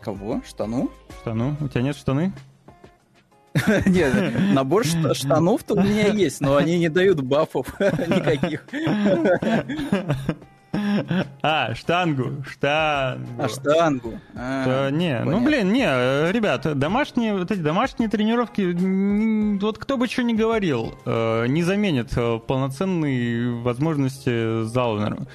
Кого? 0.00 0.40
Штану? 0.46 0.90
Штану? 1.20 1.56
У 1.60 1.68
тебя 1.68 1.82
нет 1.82 1.96
штаны? 1.96 2.32
Нет, 3.86 4.32
набор 4.52 4.84
штанов-то 4.84 5.74
у 5.74 5.82
меня 5.82 6.06
есть, 6.06 6.40
но 6.40 6.56
они 6.56 6.78
не 6.78 6.88
дают 6.88 7.20
бафов 7.20 7.66
никаких. 7.80 8.64
А, 11.42 11.74
штангу, 11.74 12.44
штангу. 12.46 13.42
А, 13.42 13.48
штангу. 13.48 14.20
А, 14.34 14.90
не, 14.90 15.18
ну, 15.18 15.24
понятно. 15.24 15.32
ну 15.32 15.44
блин, 15.46 15.72
не, 15.72 16.32
ребят, 16.32 16.78
домашние, 16.78 17.34
вот 17.34 17.50
эти 17.50 17.60
домашние 17.60 18.08
тренировки, 18.08 19.58
вот 19.60 19.78
кто 19.78 19.96
бы 19.96 20.06
что 20.06 20.22
ни 20.22 20.34
говорил, 20.34 20.94
э, 21.06 21.46
не 21.46 21.62
заменят 21.62 22.12
э, 22.16 22.38
полноценные 22.46 23.50
возможности 23.62 24.64
зала, 24.64 24.98
наверное. 24.98 25.26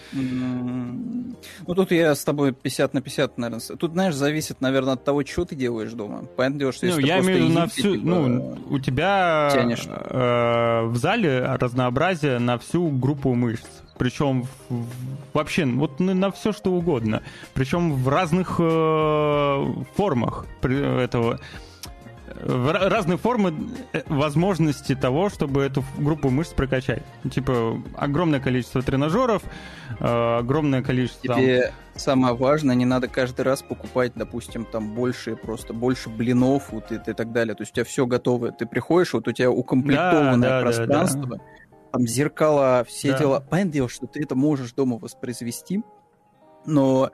Ну 1.68 1.76
тут 1.76 1.92
я 1.92 2.14
с 2.14 2.24
тобой 2.24 2.54
50 2.54 2.94
на 2.94 3.02
50, 3.02 3.38
наверное. 3.38 3.78
Тут, 3.78 3.94
знаешь, 3.94 4.16
зависит, 4.16 4.62
наверное, 4.62 4.94
от 4.94 5.04
того, 5.04 5.26
что 5.26 5.46
ты 5.46 5.56
делаешь 5.56 5.92
дома. 5.92 6.24
Понятное 6.36 6.60
дело, 6.60 6.72
что 6.72 6.86
если 6.86 7.02
ну, 7.02 7.08
я 7.08 7.20
имею 7.20 7.46
в 7.46 7.50
виду 7.50 7.60
на 7.60 7.68
всю, 7.68 7.96
типа, 7.96 8.06
ну, 8.06 8.58
у 8.70 8.80
тебя 8.80 9.52
э, 9.54 10.86
в 10.86 10.98
зале 10.98 11.46
разнообразие 11.60 12.40
на 12.40 12.58
всю 12.58 12.90
группу 12.90 13.34
мышц 13.34 13.66
причем 13.98 14.46
вообще 15.34 15.66
вот 15.66 16.00
на 16.00 16.32
все 16.32 16.52
что 16.52 16.72
угодно, 16.72 17.24
причем 17.54 17.94
в 17.94 18.08
разных 18.10 18.56
э, 18.60 19.66
формах 19.96 20.46
этого 20.62 21.40
разные 22.42 23.18
формы 23.18 23.54
э, 23.94 24.02
возможности 24.08 24.96
того, 24.96 25.30
чтобы 25.30 25.64
эту 25.64 25.84
группу 25.98 26.30
мышц 26.30 26.52
прокачать. 26.52 27.04
Типа 27.32 27.82
огромное 27.96 28.40
количество 28.40 28.82
тренажеров, 28.82 29.44
э, 30.00 30.38
огромное 30.40 30.82
количество. 30.82 31.36
Тебе 31.36 31.62
там... 31.64 31.72
самое 31.96 32.36
важное, 32.36 32.76
не 32.76 32.86
надо 32.86 33.08
каждый 33.08 33.42
раз 33.42 33.62
покупать, 33.62 34.14
допустим, 34.16 34.66
там 34.66 34.94
больше 34.94 35.36
просто 35.36 35.74
больше 35.74 36.10
блинов 36.10 36.72
вот 36.72 36.92
и, 36.92 36.96
и 36.96 37.14
так 37.14 37.32
далее. 37.32 37.56
То 37.56 37.64
есть 37.64 37.72
у 37.72 37.76
тебя 37.76 37.86
все 37.86 38.06
готово, 38.06 38.52
ты 38.52 38.66
приходишь, 38.66 39.14
вот 39.14 39.28
у 39.28 39.32
тебя 39.32 39.50
укомплектованное 39.52 40.50
да, 40.50 40.58
да, 40.58 40.62
пространство. 40.62 41.28
Да, 41.28 41.38
да 41.38 41.44
там 41.96 42.06
зеркала, 42.08 42.84
все 42.86 43.14
да. 43.14 43.20
дела. 43.20 43.40
Понятное 43.40 43.72
дело, 43.72 43.88
что 43.88 44.06
ты 44.06 44.22
это 44.22 44.36
можешь 44.36 44.74
дома 44.74 44.98
воспроизвести, 44.98 45.82
но 46.66 47.12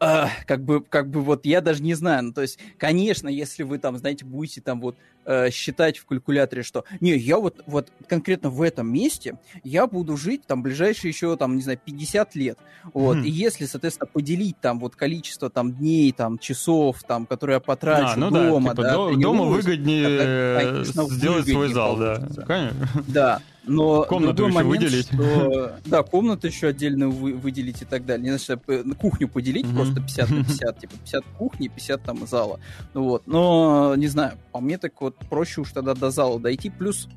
э, 0.00 0.24
как 0.46 0.64
бы, 0.64 0.82
как 0.82 1.10
бы 1.10 1.20
вот 1.22 1.46
я 1.46 1.60
даже 1.60 1.82
не 1.82 1.94
знаю, 1.94 2.24
ну 2.24 2.32
то 2.32 2.42
есть, 2.42 2.58
конечно, 2.78 3.28
если 3.28 3.62
вы 3.62 3.78
там, 3.78 3.98
знаете, 3.98 4.24
будете 4.24 4.60
там 4.60 4.80
вот 4.80 4.96
э, 5.24 5.50
считать 5.50 5.98
в 5.98 6.06
калькуляторе, 6.06 6.62
что 6.62 6.84
не, 7.00 7.16
я 7.16 7.38
вот, 7.38 7.62
вот 7.66 7.88
конкретно 8.08 8.50
в 8.50 8.62
этом 8.62 8.92
месте 8.92 9.38
я 9.62 9.86
буду 9.86 10.16
жить 10.16 10.42
там 10.46 10.62
ближайшие 10.62 11.10
еще 11.10 11.36
там, 11.36 11.56
не 11.56 11.62
знаю, 11.62 11.78
50 11.84 12.34
лет. 12.34 12.58
Вот. 12.94 13.18
Mm. 13.18 13.24
И 13.24 13.30
если, 13.30 13.66
соответственно, 13.66 14.08
поделить 14.12 14.58
там 14.60 14.80
вот 14.80 14.96
количество 14.96 15.50
там 15.50 15.72
дней, 15.72 16.12
там 16.12 16.38
часов, 16.38 17.02
там, 17.02 17.26
которые 17.26 17.54
я 17.54 17.60
потрачу 17.60 18.14
а, 18.14 18.16
ну 18.16 18.30
дома, 18.30 18.74
да, 18.74 18.82
типа, 18.82 19.12
да, 19.12 19.20
дома 19.20 19.44
выгоднее 19.44 20.18
тогда, 20.18 20.72
конечно, 20.72 21.04
сделать 21.04 21.46
выгоднее 21.46 21.54
свой 21.54 21.68
зал, 21.68 21.96
получится. 21.96 22.40
да. 22.40 22.46
Конечно. 22.46 22.88
Да. 23.08 23.42
Но 23.64 24.04
комнату 24.04 24.46
еще 24.46 24.54
момент, 24.54 24.82
выделить. 24.82 25.06
Что, 25.06 25.76
да, 25.84 26.02
комнату 26.02 26.46
еще 26.46 26.68
отдельно 26.68 27.08
вы, 27.08 27.34
выделить 27.34 27.82
и 27.82 27.84
так 27.84 28.06
далее. 28.06 28.32
Не 28.32 28.38
знаю, 28.38 28.60
кухню 28.98 29.28
поделить 29.28 29.49
mm-hmm. 29.58 29.74
просто 29.74 30.00
50 30.00 30.30
на 30.30 30.44
50, 30.44 30.78
типа 30.78 30.96
50 30.96 31.24
кухни, 31.38 31.68
50 31.68 32.02
там 32.02 32.26
зала. 32.26 32.60
Вот. 32.94 33.26
Но, 33.26 33.94
не 33.96 34.06
знаю, 34.06 34.38
по 34.52 34.60
мне 34.60 34.78
так 34.78 35.00
вот 35.00 35.16
проще 35.28 35.60
уж 35.60 35.72
тогда 35.72 35.94
до 35.94 36.10
зала 36.10 36.38
дойти. 36.40 36.70
Плюс, 36.70 37.08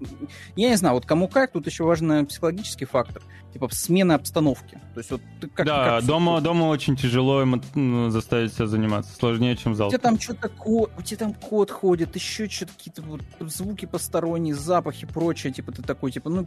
я 0.56 0.70
не 0.70 0.76
знаю, 0.76 0.96
вот 0.96 1.06
кому 1.06 1.28
как, 1.28 1.52
тут 1.52 1.68
еще 1.68 1.84
важный 1.84 2.26
психологический 2.26 2.86
фактор. 2.86 3.22
Типа 3.54 3.70
смена 3.72 4.16
обстановки. 4.16 4.80
То 4.94 5.00
есть 5.00 5.12
вот 5.12 5.22
ты 5.40 5.48
как 5.48 5.66
Да, 5.66 5.86
как 5.86 6.06
дома, 6.06 6.42
дома 6.42 6.66
очень 6.66 6.96
тяжело 6.96 7.44
ну, 7.76 8.10
заставить 8.10 8.54
себя 8.54 8.68
заниматься. 8.68 9.14
Сложнее, 9.16 9.56
чем 9.56 9.76
зал. 9.76 9.88
У 9.88 9.92
тебя 9.92 10.00
там 10.00 10.20
что-то 10.20 10.50
кот, 10.50 10.92
у 10.98 11.02
тебя 11.02 11.18
там 11.20 11.34
кот 11.34 11.72
ходит, 11.72 12.16
еще 12.16 12.50
что-то 12.50 12.74
какие-то 12.74 13.02
вот 13.04 13.22
звуки 13.40 13.86
посторонние, 13.86 14.56
запахи, 14.56 15.06
прочее. 15.06 15.54
Типа 15.54 15.72
ты 15.72 15.82
такой, 15.82 16.12
типа, 16.12 16.30
ну, 16.30 16.46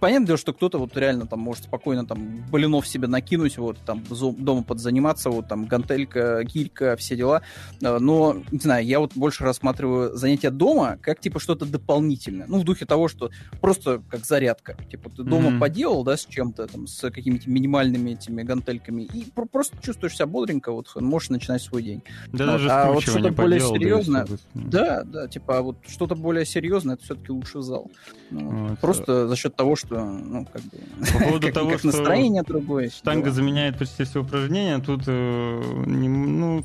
понятное 0.00 0.26
дело, 0.26 0.38
что 0.38 0.52
кто-то 0.52 0.78
вот 0.78 0.96
реально 0.96 1.26
там 1.26 1.40
может 1.40 1.64
спокойно 1.64 2.06
там 2.06 2.44
блинов 2.50 2.86
себе 2.86 3.08
накинуть, 3.08 3.58
вот 3.58 3.78
там 3.84 4.04
дома 4.38 4.62
подзаниматься, 4.62 5.30
вот 5.30 5.48
там 5.48 5.66
гантелька, 5.66 6.42
гирька, 6.44 6.96
все 6.96 7.16
дела. 7.16 7.42
А, 7.82 7.98
но, 7.98 8.42
не 8.50 8.58
знаю, 8.58 8.84
я 8.86 9.00
вот 9.00 9.12
больше 9.14 9.44
рассматриваю 9.44 10.16
занятия 10.16 10.50
дома 10.50 10.98
как 11.00 11.20
типа 11.20 11.40
что-то 11.40 11.66
дополнительное. 11.66 12.46
Ну, 12.48 12.58
в 12.58 12.64
духе 12.64 12.86
того, 12.86 13.08
что 13.08 13.30
просто 13.60 14.02
как 14.08 14.24
зарядка. 14.24 14.76
Типа 14.90 15.10
ты 15.10 15.22
дома 15.22 15.50
mm-hmm. 15.50 15.58
поделал, 15.58 15.95
да, 16.04 16.16
с 16.16 16.26
чем-то, 16.26 16.66
там, 16.66 16.86
с 16.86 17.10
какими-то 17.10 17.48
минимальными 17.50 18.10
этими 18.10 18.42
гантельками, 18.42 19.02
и 19.02 19.26
просто 19.30 19.76
чувствуешь 19.82 20.14
себя 20.14 20.26
бодренько, 20.26 20.72
вот 20.72 20.94
можешь 20.96 21.30
начинать 21.30 21.62
свой 21.62 21.82
день. 21.82 22.02
Да 22.32 22.44
вот. 22.44 22.52
даже 22.52 22.70
а 22.70 22.92
вот 22.92 23.02
что-то 23.02 23.30
более 23.30 23.60
серьезное, 23.60 24.26
да, 24.54 25.02
да, 25.04 25.28
типа, 25.28 25.58
а 25.58 25.62
вот 25.62 25.76
что-то 25.88 26.14
более 26.14 26.46
серьезное, 26.46 26.94
это 26.94 27.04
все-таки 27.04 27.32
лучше 27.32 27.60
зал. 27.62 27.90
Ну, 28.30 28.68
вот. 28.68 28.78
Просто 28.80 29.28
за 29.28 29.36
счет 29.36 29.54
того, 29.54 29.76
что, 29.76 30.04
ну, 30.04 30.46
как 30.52 30.62
бы, 30.62 30.78
По 31.12 31.24
поводу 31.24 31.52
того, 31.52 31.70
как 31.70 31.78
что 31.78 31.88
настроение 31.88 32.42
другое. 32.42 32.90
Штанга 32.90 33.30
заменяет 33.30 33.78
почти 33.78 34.04
все 34.04 34.22
упражнения, 34.22 34.78
тут, 34.78 35.02
э, 35.06 35.62
не, 35.86 36.08
ну, 36.08 36.62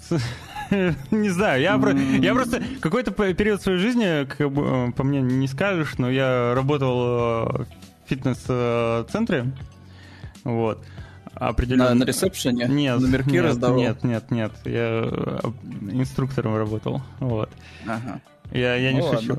не 1.12 1.30
знаю, 1.30 1.62
я, 1.62 1.80
я 2.20 2.34
просто 2.34 2.64
какой-то 2.80 3.12
период 3.12 3.62
своей 3.62 3.78
жизни, 3.78 4.26
как 4.26 4.42
э, 4.42 4.92
по 4.96 5.04
мне 5.04 5.22
не 5.22 5.48
скажешь, 5.48 5.98
но 5.98 6.10
я 6.10 6.54
работал 6.56 7.62
э, 7.62 7.66
фитнес-центре, 8.12 9.52
вот. 10.44 10.84
Определенно. 11.34 11.90
На, 11.90 11.96
на 11.96 12.04
ресепшене? 12.04 12.68
Нет, 12.68 13.00
номерки 13.00 13.32
нет, 13.32 13.46
раздавал? 13.46 13.78
Нет, 13.78 14.04
нет, 14.04 14.32
нет, 14.32 14.52
я 14.66 15.40
инструктором 15.92 16.56
работал, 16.58 17.02
вот. 17.20 17.50
Ага. 17.88 18.22
Я, 18.52 18.76
я 18.76 18.92
не 18.92 19.00
ну, 19.00 19.14
шучу. 19.14 19.38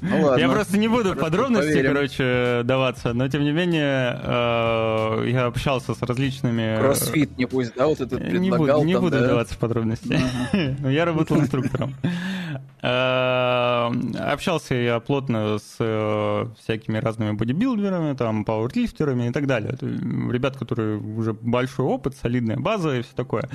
Ну, 0.00 0.22
ладно. 0.22 0.40
Я 0.40 0.48
просто 0.48 0.78
не 0.78 0.86
буду 0.86 1.14
в 1.14 1.16
подробности, 1.16 1.72
поверим. 1.72 1.94
короче, 1.94 2.62
даваться, 2.64 3.12
но 3.12 3.28
тем 3.28 3.42
не 3.42 3.50
менее 3.50 4.20
э, 4.22 5.28
я 5.30 5.46
общался 5.46 5.94
с 5.94 6.02
различными... 6.02 6.76
Э, 6.76 6.80
Кроссфит, 6.80 7.36
не 7.36 7.46
пусть, 7.46 7.74
да, 7.74 7.86
вот 7.86 8.00
этот 8.00 8.20
Не 8.32 8.50
буду, 8.50 8.84
не 8.84 8.96
буду 8.96 9.18
даваться 9.18 9.54
в 9.54 9.58
подробности. 9.58 10.20
Но 10.78 10.90
я 10.90 11.04
работал 11.04 11.38
инструктором. 11.38 11.94
Э, 12.80 13.90
общался 14.32 14.74
я 14.76 15.00
плотно 15.00 15.58
с 15.58 15.76
э, 15.80 16.46
всякими 16.62 16.98
разными 16.98 17.32
бодибилдерами, 17.32 18.14
там, 18.14 18.44
пауэрлифтерами 18.44 19.28
и 19.28 19.32
так 19.32 19.48
далее. 19.48 19.76
Ребят, 19.80 20.56
которые 20.56 20.98
уже 20.98 21.32
большой 21.32 21.86
опыт, 21.86 22.14
солидная 22.14 22.56
база 22.56 22.96
и 22.96 23.02
все 23.02 23.12
такое. 23.16 23.48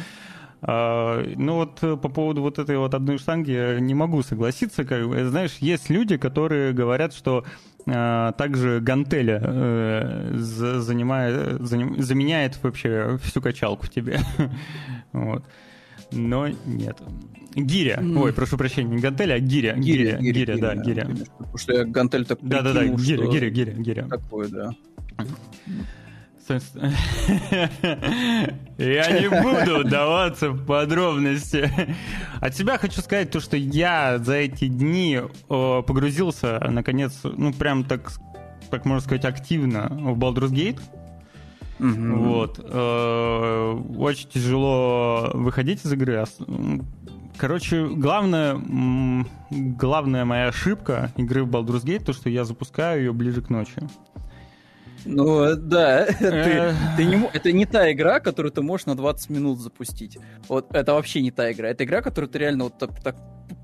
А, 0.65 1.22
ну 1.36 1.55
вот 1.55 1.79
э, 1.82 1.98
по 1.98 2.08
поводу 2.08 2.41
вот 2.41 2.58
этой 2.58 2.77
вот 2.77 2.93
одной 2.93 3.17
штанги 3.17 3.51
я 3.51 3.79
не 3.79 3.93
могу 3.93 4.24
согласиться. 4.24 4.86
Как, 4.86 5.03
знаешь, 5.03 5.58
есть 5.60 5.89
люди, 5.89 6.17
которые 6.17 6.72
говорят, 6.72 7.13
что 7.13 7.43
а, 7.86 8.32
также 8.34 8.79
гантеля 8.79 9.41
э, 9.43 10.32
занимает, 10.36 11.62
заним, 11.62 12.01
заменяет 12.01 12.58
вообще 12.63 13.20
всю 13.24 13.41
качалку 13.41 13.88
тебе. 13.88 14.22
вот. 15.12 15.43
Но 16.12 16.48
нет. 16.48 16.98
Гиря. 17.55 18.00
Mm. 18.01 18.20
Ой, 18.20 18.34
прошу 18.34 18.58
прощения, 18.58 18.96
не 18.96 19.01
гантель, 19.01 19.34
а 19.34 19.39
гиря. 19.39 19.74
Гиря, 19.75 20.17
гиря, 20.17 20.20
гиря, 20.20 20.55
гиря 20.55 20.58
да, 20.58 20.75
гиря. 20.75 21.10
Потому 21.38 21.58
что 21.58 21.74
я 21.74 21.84
гантель 21.84 22.25
так 22.25 22.39
Да-да-да, 22.41 22.86
гиря, 22.86 23.27
гиря, 23.27 23.50
гиря, 23.50 23.74
гиря. 23.74 24.08
Такое, 24.08 24.48
да. 24.48 24.72
Я 28.77 29.19
не 29.19 29.29
буду 29.29 29.79
вдаваться 29.85 30.50
в 30.50 30.65
подробности. 30.65 31.69
От 32.41 32.55
себя 32.55 32.77
хочу 32.77 33.01
сказать 33.01 33.31
то, 33.31 33.39
что 33.39 33.55
я 33.57 34.17
за 34.19 34.35
эти 34.35 34.67
дни 34.67 35.21
погрузился, 35.47 36.59
наконец, 36.69 37.21
ну, 37.23 37.53
прям 37.53 37.83
так, 37.83 38.12
так 38.69 38.85
можно 38.85 39.01
сказать, 39.01 39.25
активно 39.25 39.88
в 39.89 40.17
Baldur's 40.17 40.51
Gate. 40.51 40.79
Вот. 41.79 42.59
Э, 42.63 43.73
очень 43.97 44.29
тяжело 44.29 45.31
выходить 45.33 45.85
из 45.85 45.91
игры. 45.91 46.23
Короче, 47.38 47.88
главная, 47.88 48.62
главная 49.50 50.23
моя 50.23 50.47
ошибка 50.47 51.12
игры 51.17 51.43
в 51.43 51.50
Baldur's 51.50 51.83
Gate, 51.83 52.03
то, 52.03 52.13
что 52.13 52.29
я 52.29 52.45
запускаю 52.45 53.00
ее 53.01 53.13
ближе 53.13 53.41
к 53.41 53.50
ночи. 53.50 53.81
Ну, 55.05 55.55
да, 55.55 56.05
ты, 56.19 56.74
ты 56.98 57.05
не, 57.05 57.29
это 57.33 57.51
не 57.51 57.65
та 57.65 57.91
игра, 57.91 58.19
которую 58.19 58.51
ты 58.51 58.62
можешь 58.62 58.86
на 58.86 58.95
20 58.95 59.29
минут 59.29 59.60
запустить. 59.60 60.17
Вот 60.48 60.74
это 60.74 60.93
вообще 60.93 61.22
не 61.22 61.31
та 61.31 61.51
игра. 61.51 61.69
Это 61.69 61.83
игра, 61.83 62.01
которую 62.01 62.29
ты 62.29 62.39
реально 62.39 62.65
вот 62.65 62.77
так, 62.77 63.01
так 63.01 63.15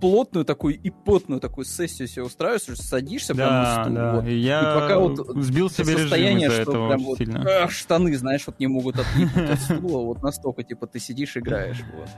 плотную 0.01 0.46
такую 0.46 0.79
и 0.79 0.89
потную 0.89 1.39
такую 1.39 1.65
сессию 1.65 2.08
себе 2.08 2.24
устраиваешь, 2.24 2.62
садишься 2.77 3.34
да, 3.34 3.48
прям 3.48 3.53
на 3.53 3.84
стул. 3.84 3.96
Да. 3.96 4.13
Вот. 4.13 4.25
Я 4.25 4.60
и 4.60 4.79
пока 4.79 5.00
вот 5.00 5.43
сбил 5.43 5.69
себе 5.69 5.98
состояние, 5.98 6.50
что 6.50 6.62
этого 6.62 6.88
прям 6.89 7.03
вот 7.03 7.17
сильно. 7.17 7.46
Ах, 7.63 7.72
штаны, 7.72 8.15
знаешь, 8.17 8.43
вот 8.46 8.60
не 8.60 8.67
могут 8.67 9.00
отлипнуть 9.00 9.50
от 9.50 9.60
стула, 9.60 10.03
вот 10.03 10.22
настолько, 10.22 10.63
типа, 10.63 10.88
ты 10.88 11.00
сидишь, 11.00 11.38
играешь. 11.38 11.81
Вот. 11.96 12.10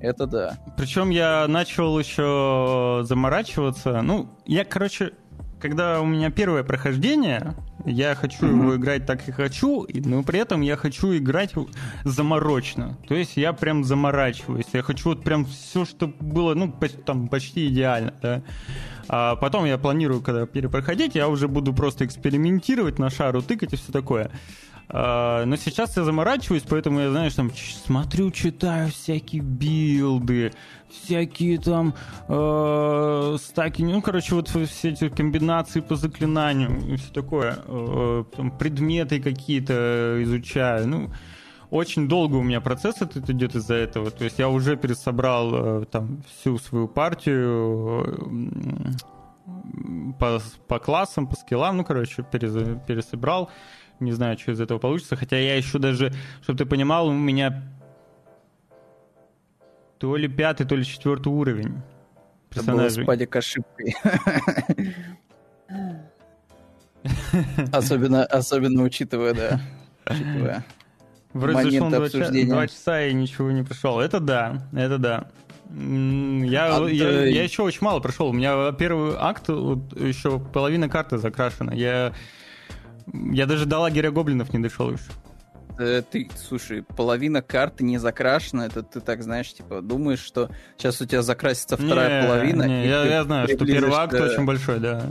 Это 0.00 0.26
да. 0.26 0.58
Причем 0.76 1.10
я 1.10 1.46
начал 1.48 1.98
еще 1.98 3.02
заморачиваться. 3.04 4.02
Ну, 4.02 4.28
я, 4.46 4.64
короче, 4.64 5.12
когда 5.60 6.00
у 6.00 6.06
меня 6.06 6.30
первое 6.30 6.64
прохождение, 6.64 7.54
я 7.84 8.14
хочу 8.14 8.46
mm-hmm. 8.46 8.62
его 8.62 8.76
играть 8.76 9.06
так 9.06 9.28
и 9.28 9.32
хочу, 9.32 9.86
но 9.92 10.22
при 10.22 10.40
этом 10.40 10.60
я 10.60 10.76
хочу 10.76 11.16
играть 11.16 11.52
заморочно. 12.04 12.98
То 13.08 13.14
есть 13.14 13.36
я 13.36 13.52
прям 13.52 13.84
заморачиваюсь. 13.84 14.66
Я 14.72 14.82
хочу 14.82 15.10
вот 15.10 15.24
прям 15.24 15.44
все, 15.44 15.84
что 15.84 16.06
было, 16.20 16.54
ну, 16.54 16.72
там 17.04 17.28
почти 17.28 17.68
идеально, 17.68 18.14
да. 18.22 18.42
А 19.08 19.36
потом 19.36 19.64
я 19.64 19.78
планирую, 19.78 20.22
когда 20.22 20.46
перепроходить, 20.46 21.14
я 21.14 21.28
уже 21.28 21.48
буду 21.48 21.72
просто 21.72 22.06
экспериментировать 22.06 22.98
на 22.98 23.10
шару, 23.10 23.42
тыкать 23.42 23.72
и 23.72 23.76
все 23.76 23.92
такое. 23.92 24.30
А, 24.92 25.44
но 25.46 25.56
сейчас 25.56 25.96
я 25.96 26.04
заморачиваюсь, 26.04 26.64
поэтому 26.68 27.00
я, 27.00 27.10
знаешь, 27.10 27.34
там 27.34 27.50
смотрю, 27.86 28.30
читаю 28.30 28.90
всякие 28.90 29.40
билды, 29.40 30.52
всякие 30.90 31.58
там 31.58 31.94
э, 32.28 33.36
стаки, 33.40 33.82
ну, 33.82 34.02
короче, 34.02 34.34
вот 34.34 34.48
все 34.48 34.90
эти 34.90 35.08
комбинации 35.08 35.80
по 35.80 35.96
заклинанию 35.96 36.98
все 36.98 37.10
такое. 37.12 37.58
Э, 37.66 38.24
там, 38.36 38.50
предметы 38.50 39.20
какие-то 39.22 40.18
изучаю. 40.24 40.86
Ну, 40.86 41.10
очень 41.70 42.06
долго 42.06 42.36
у 42.36 42.42
меня 42.42 42.60
процесс 42.60 43.00
этот 43.00 43.30
идет 43.30 43.54
из-за 43.54 43.76
этого. 43.76 44.10
То 44.10 44.24
есть 44.24 44.38
я 44.38 44.50
уже 44.50 44.76
пересобрал 44.76 45.86
там 45.86 46.22
всю 46.28 46.58
свою 46.58 46.86
партию 46.86 48.28
по, 50.18 50.38
по 50.68 50.78
классам, 50.78 51.26
по 51.26 51.36
скиллам, 51.36 51.78
ну, 51.78 51.84
короче, 51.84 52.22
пересобрал. 52.30 53.50
Не 54.02 54.12
знаю, 54.12 54.38
что 54.38 54.52
из 54.52 54.60
этого 54.60 54.78
получится. 54.78 55.16
Хотя 55.16 55.38
я 55.38 55.56
еще 55.56 55.78
даже, 55.78 56.12
чтобы 56.42 56.58
ты 56.58 56.66
понимал, 56.66 57.08
у 57.08 57.12
меня 57.12 57.62
то 59.98 60.16
ли 60.16 60.28
пятый, 60.28 60.66
то 60.66 60.74
ли 60.74 60.84
четвертый 60.84 61.28
уровень 61.28 61.80
персонажей. 62.50 63.04
Это 63.04 63.16
было 63.16 63.26
с 63.26 63.36
ошибкой. 63.36 63.96
Особенно, 67.72 68.24
особенно 68.24 68.82
учитывая, 68.82 69.34
да. 69.34 69.60
Учитывая 70.06 70.64
Вроде 71.32 71.70
зашел 71.70 71.88
два, 71.88 72.08
два 72.08 72.66
часа 72.66 73.06
и 73.06 73.14
ничего 73.14 73.50
не 73.50 73.62
пришел. 73.62 74.00
Это 74.00 74.20
да, 74.20 74.68
это 74.72 74.98
да. 74.98 75.28
Я, 75.74 76.76
а, 76.76 76.86
я, 76.86 77.24
я 77.24 77.42
еще 77.42 77.62
очень 77.62 77.78
мало 77.80 78.00
прошел. 78.00 78.28
У 78.28 78.32
меня 78.32 78.72
первый 78.72 79.14
акт, 79.18 79.48
вот, 79.48 79.98
еще 79.98 80.38
половина 80.38 80.90
карты 80.90 81.16
закрашена. 81.16 81.72
Я 81.72 82.12
я 83.12 83.46
даже 83.46 83.66
до 83.66 83.78
лагеря 83.78 84.10
гоблинов 84.10 84.52
не 84.52 84.58
дошел 84.60 84.90
еще. 84.90 85.10
Э, 85.78 86.02
ты, 86.08 86.28
слушай, 86.36 86.82
половина 86.82 87.42
карты 87.42 87.84
не 87.84 87.98
закрашена, 87.98 88.66
это 88.66 88.82
ты 88.82 89.00
так, 89.00 89.22
знаешь, 89.22 89.52
типа, 89.52 89.80
думаешь, 89.80 90.20
что 90.20 90.50
сейчас 90.76 91.00
у 91.00 91.06
тебя 91.06 91.22
закрасится 91.22 91.76
вторая 91.76 92.22
не, 92.22 92.26
половина. 92.26 92.62
Не, 92.64 92.86
я, 92.86 93.04
я 93.04 93.24
знаю, 93.24 93.48
что 93.48 93.64
первый 93.64 93.92
акт 93.92 94.14
очень 94.14 94.44
большой, 94.44 94.80
да. 94.80 95.10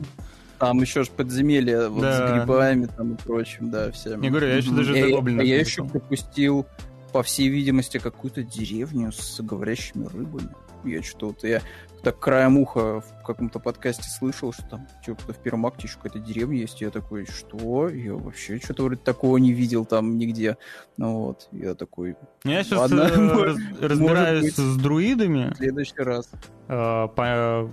Там 0.59 0.79
еще 0.79 1.03
ж 1.03 1.09
подземелье 1.09 1.87
вот, 1.87 2.03
да. 2.03 2.27
с 2.27 2.31
грибами 2.31 2.85
там 2.85 3.15
и 3.15 3.17
прочим, 3.17 3.71
да, 3.71 3.91
всем. 3.91 4.21
Не 4.21 4.29
говорю, 4.29 4.47
я 4.47 4.57
еще 4.57 4.71
даже 4.71 4.95
я, 4.95 5.05
до 5.07 5.15
гоблинов. 5.15 5.43
Я, 5.43 5.55
я 5.55 5.59
еще 5.59 5.83
пропустил, 5.83 6.67
по 7.11 7.23
всей 7.23 7.49
видимости, 7.49 7.97
какую-то 7.97 8.43
деревню 8.43 9.11
с 9.11 9.39
говорящими 9.41 10.05
рыбами. 10.05 10.49
Я 10.83 11.03
что-то 11.03 11.47
я 11.47 11.61
так 12.03 12.19
краем 12.19 12.57
уха 12.57 13.01
в 13.01 13.23
каком-то 13.23 13.59
подкасте 13.59 14.09
слышал, 14.09 14.51
что 14.51 14.63
там 14.63 14.87
что-то 15.01 15.33
в 15.33 15.37
первом 15.37 15.65
акте 15.67 15.87
еще 15.87 15.97
какая-то 15.97 16.19
деревня 16.19 16.59
есть. 16.59 16.81
И 16.81 16.85
я 16.85 16.91
такой, 16.91 17.25
что? 17.25 17.89
Я 17.89 18.13
вообще 18.15 18.59
что-то 18.59 18.83
вроде 18.83 19.01
такого 19.01 19.37
не 19.37 19.53
видел 19.53 19.85
там 19.85 20.17
нигде. 20.17 20.57
Ну 20.97 21.19
вот, 21.19 21.47
я 21.51 21.75
такой... 21.75 22.15
Я 22.43 22.63
сейчас 22.63 22.79
Ладно, 22.79 23.01
э, 23.01 23.55
разбираюсь 23.81 24.55
с 24.55 24.77
друидами. 24.77 25.53
В 25.53 25.57
следующий 25.57 26.01
раз. 26.01 26.29
Э, 26.67 27.07
по, 27.15 27.69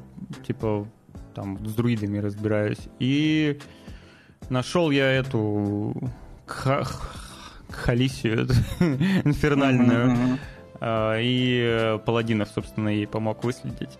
типа, 0.46 0.86
там, 1.34 1.64
с 1.66 1.74
друидами 1.74 2.18
разбираюсь. 2.18 2.88
И 2.98 3.58
нашел 4.50 4.90
я 4.90 5.10
эту 5.10 5.94
Халисию 7.70 8.46
инфернальную. 9.24 10.10
Mm-hmm. 10.10 10.38
А, 10.80 11.18
и 11.18 11.60
э, 11.60 11.98
Паладинов, 11.98 12.48
собственно, 12.54 12.88
ей 12.88 13.06
помог 13.06 13.42
выследить. 13.44 13.98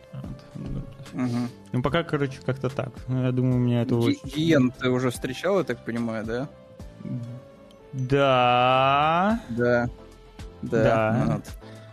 Угу. 1.13 1.49
Ну, 1.73 1.83
пока, 1.83 2.05
короче, 2.05 2.39
как-то 2.45 2.69
так. 2.69 2.91
Ну, 3.09 3.25
я 3.25 3.33
думаю, 3.33 3.57
у 3.57 3.59
меня 3.59 3.83
это... 3.83 3.97
Гиен 4.25 4.71
ты 4.71 4.89
уже 4.89 5.11
встречал, 5.11 5.59
я 5.59 5.65
так 5.65 5.85
понимаю, 5.85 6.25
да? 6.25 6.49
Да. 7.93 9.41
Да. 9.49 9.89
Да. 10.63 10.83
да. 10.83 11.25
Вот. 11.27 11.45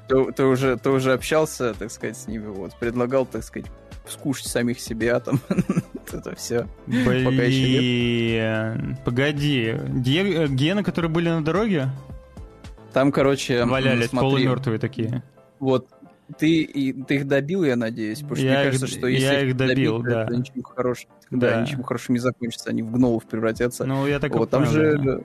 Ты, 0.08 0.34
ты, 0.34 0.44
уже, 0.44 0.78
ты 0.78 0.90
уже 0.90 1.14
общался, 1.14 1.74
так 1.74 1.92
сказать, 1.92 2.18
с 2.18 2.28
ними, 2.28 2.46
вот, 2.46 2.76
предлагал, 2.76 3.26
так 3.26 3.44
сказать, 3.44 3.72
скушать 4.08 4.48
самих 4.48 4.80
себя, 4.80 5.20
там, 5.20 5.40
это 6.12 6.36
все. 6.36 6.68
Блин, 6.86 7.26
погоди, 9.04 9.76
Гены, 9.96 10.84
которые 10.84 11.10
были 11.10 11.30
на 11.30 11.44
дороге? 11.44 11.90
Там, 12.96 13.12
короче... 13.12 13.66
Валялись 13.66 14.08
смотри, 14.08 14.30
полумертвые 14.30 14.80
такие. 14.80 15.22
Вот, 15.60 15.90
ты, 16.38 16.62
и, 16.62 16.94
ты 16.94 17.16
их 17.16 17.28
добил, 17.28 17.66
я 17.66 17.76
надеюсь, 17.76 18.20
потому 18.20 18.38
что 18.38 18.46
я 18.46 18.54
мне 18.54 18.64
кажется, 18.64 18.88
что 18.88 19.08
если 19.08 19.26
я 19.26 19.42
их 19.42 19.58
добил, 19.58 19.98
добить, 19.98 20.14
да. 20.14 20.26
то 20.26 20.34
ничего 20.34 20.64
хорошего, 20.64 21.14
да. 21.30 21.50
да, 21.56 21.62
ничего 21.64 21.84
хорошего 21.84 22.14
не 22.14 22.20
закончится, 22.20 22.70
они 22.70 22.84
в 22.84 22.92
гнолов 22.94 23.26
превратятся. 23.26 23.84
Ну, 23.84 24.08
я 24.08 24.22
так 24.22 24.34
вот, 24.34 24.50
там 24.50 24.66
же 24.66 24.98
да, 24.98 25.20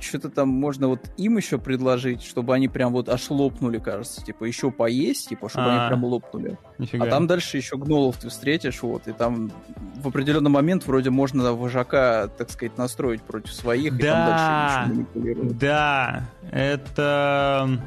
что-то 0.00 0.28
там 0.28 0.48
можно 0.48 0.88
вот 0.88 1.10
им 1.16 1.36
еще 1.36 1.58
предложить, 1.58 2.22
чтобы 2.22 2.54
они 2.54 2.68
прям 2.68 2.92
вот 2.92 3.08
аж 3.08 3.30
лопнули, 3.30 3.78
кажется, 3.78 4.24
типа 4.24 4.44
еще 4.44 4.70
поесть, 4.70 5.28
типа, 5.28 5.48
чтобы 5.48 5.66
А-а-а. 5.66 5.74
они 5.74 5.84
а. 5.84 5.88
прям 5.88 6.04
лопнули. 6.04 6.58
Нифига. 6.78 7.06
А 7.06 7.08
там 7.08 7.26
дальше 7.26 7.56
еще 7.56 7.76
гнолов 7.76 8.16
ты 8.16 8.28
встретишь, 8.28 8.82
вот, 8.82 9.08
и 9.08 9.12
там 9.12 9.50
в 9.96 10.08
определенный 10.08 10.50
момент 10.50 10.86
вроде 10.86 11.10
можно 11.10 11.52
вожака, 11.52 12.28
так 12.36 12.50
сказать, 12.50 12.76
настроить 12.76 13.22
против 13.22 13.52
своих, 13.52 13.96
да, 13.96 13.98
и 13.98 14.10
там 14.10 14.26
дальше 14.26 14.94
манипулировать. 14.94 15.58
Да, 15.58 16.24
это... 16.50 17.80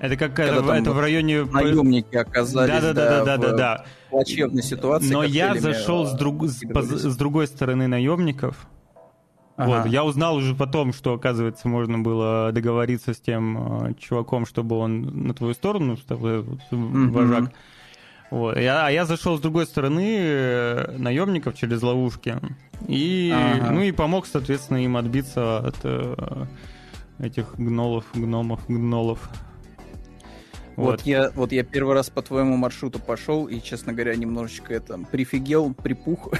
Это 0.00 0.16
как 0.16 0.36
это, 0.40 0.72
это 0.72 0.90
в 0.90 0.98
районе... 0.98 1.44
Наемники 1.44 2.16
оказались, 2.16 2.72
да, 2.72 2.80
да, 2.80 2.92
да, 2.92 3.24
да, 3.24 3.24
да, 3.24 3.36
да, 3.36 3.56
да. 3.56 3.84
плачевной 4.10 4.62
ситуации. 4.64 5.12
Но 5.12 5.22
я 5.22 5.54
зашел 5.54 6.06
с, 6.06 6.12
друг... 6.14 6.44
с, 6.48 6.58
с 6.58 7.16
другой 7.16 7.46
стороны 7.46 7.86
наемников, 7.86 8.66
Ага. 9.62 9.82
Вот, 9.82 9.86
я 9.86 10.04
узнал 10.04 10.36
уже 10.36 10.54
потом, 10.54 10.92
что, 10.92 11.14
оказывается, 11.14 11.68
можно 11.68 11.98
было 11.98 12.50
договориться 12.52 13.14
с 13.14 13.20
тем 13.20 13.86
э, 13.86 13.94
чуваком, 13.94 14.44
чтобы 14.46 14.76
он 14.76 15.26
на 15.26 15.34
твою 15.34 15.54
сторону 15.54 15.96
стал, 15.96 16.18
вот, 16.18 16.60
mm-hmm. 16.70 17.08
вожак. 17.08 17.52
Вот. 18.30 18.58
Я, 18.58 18.86
а 18.86 18.90
я 18.90 19.04
зашел 19.04 19.36
с 19.36 19.40
другой 19.40 19.66
стороны 19.66 20.16
э, 20.18 20.96
наемников 20.96 21.54
через 21.54 21.82
ловушки. 21.82 22.36
И, 22.88 23.30
ага. 23.32 23.70
ну, 23.70 23.82
и 23.82 23.92
помог, 23.92 24.26
соответственно, 24.26 24.78
им 24.78 24.96
отбиться 24.96 25.58
от 25.58 25.76
э, 25.84 26.46
этих 27.18 27.54
гнолов, 27.56 28.06
гномов, 28.14 28.60
гнолов. 28.68 29.30
Вот. 30.76 30.92
вот 30.92 31.02
я, 31.02 31.30
вот 31.34 31.52
я 31.52 31.62
первый 31.62 31.94
раз 31.94 32.08
по 32.08 32.22
твоему 32.22 32.56
маршруту 32.56 32.98
пошел 32.98 33.46
и, 33.46 33.60
честно 33.60 33.92
говоря, 33.92 34.16
немножечко 34.16 34.72
это 34.72 34.98
прифигел, 34.98 35.74
припух 35.74 36.30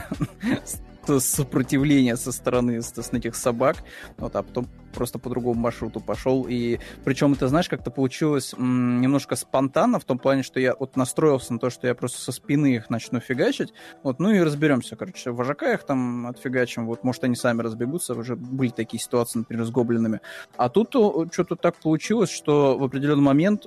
сопротивление 1.06 2.16
со 2.16 2.32
стороны 2.32 2.80
с, 2.82 2.92
этих 3.12 3.34
собак. 3.34 3.76
Вот, 4.18 4.34
а 4.36 4.42
потом 4.42 4.68
просто 4.92 5.18
по 5.18 5.30
другому 5.30 5.60
маршруту 5.60 6.00
пошел. 6.00 6.46
И 6.48 6.78
причем 7.04 7.32
это, 7.32 7.48
знаешь, 7.48 7.68
как-то 7.68 7.90
получилось 7.90 8.54
м, 8.56 9.00
немножко 9.00 9.36
спонтанно, 9.36 9.98
в 9.98 10.04
том 10.04 10.18
плане, 10.18 10.42
что 10.42 10.60
я 10.60 10.74
вот 10.78 10.96
настроился 10.96 11.52
на 11.52 11.58
то, 11.58 11.70
что 11.70 11.86
я 11.86 11.94
просто 11.94 12.20
со 12.20 12.32
спины 12.32 12.76
их 12.76 12.90
начну 12.90 13.20
фигачить. 13.20 13.72
Вот, 14.02 14.20
ну 14.20 14.30
и 14.30 14.40
разберемся, 14.40 14.96
короче, 14.96 15.30
вожака 15.30 15.72
их 15.72 15.84
там 15.84 16.26
отфигачим. 16.26 16.86
Вот, 16.86 17.04
может, 17.04 17.24
они 17.24 17.36
сами 17.36 17.62
разбегутся. 17.62 18.14
Уже 18.14 18.36
были 18.36 18.70
такие 18.70 19.00
ситуации, 19.00 19.40
например, 19.40 19.64
с 19.64 19.70
гоблинами. 19.70 20.20
А 20.56 20.68
тут 20.68 20.90
что-то 20.90 21.56
так 21.56 21.76
получилось, 21.76 22.30
что 22.30 22.76
в 22.78 22.84
определенный 22.84 23.22
момент 23.22 23.66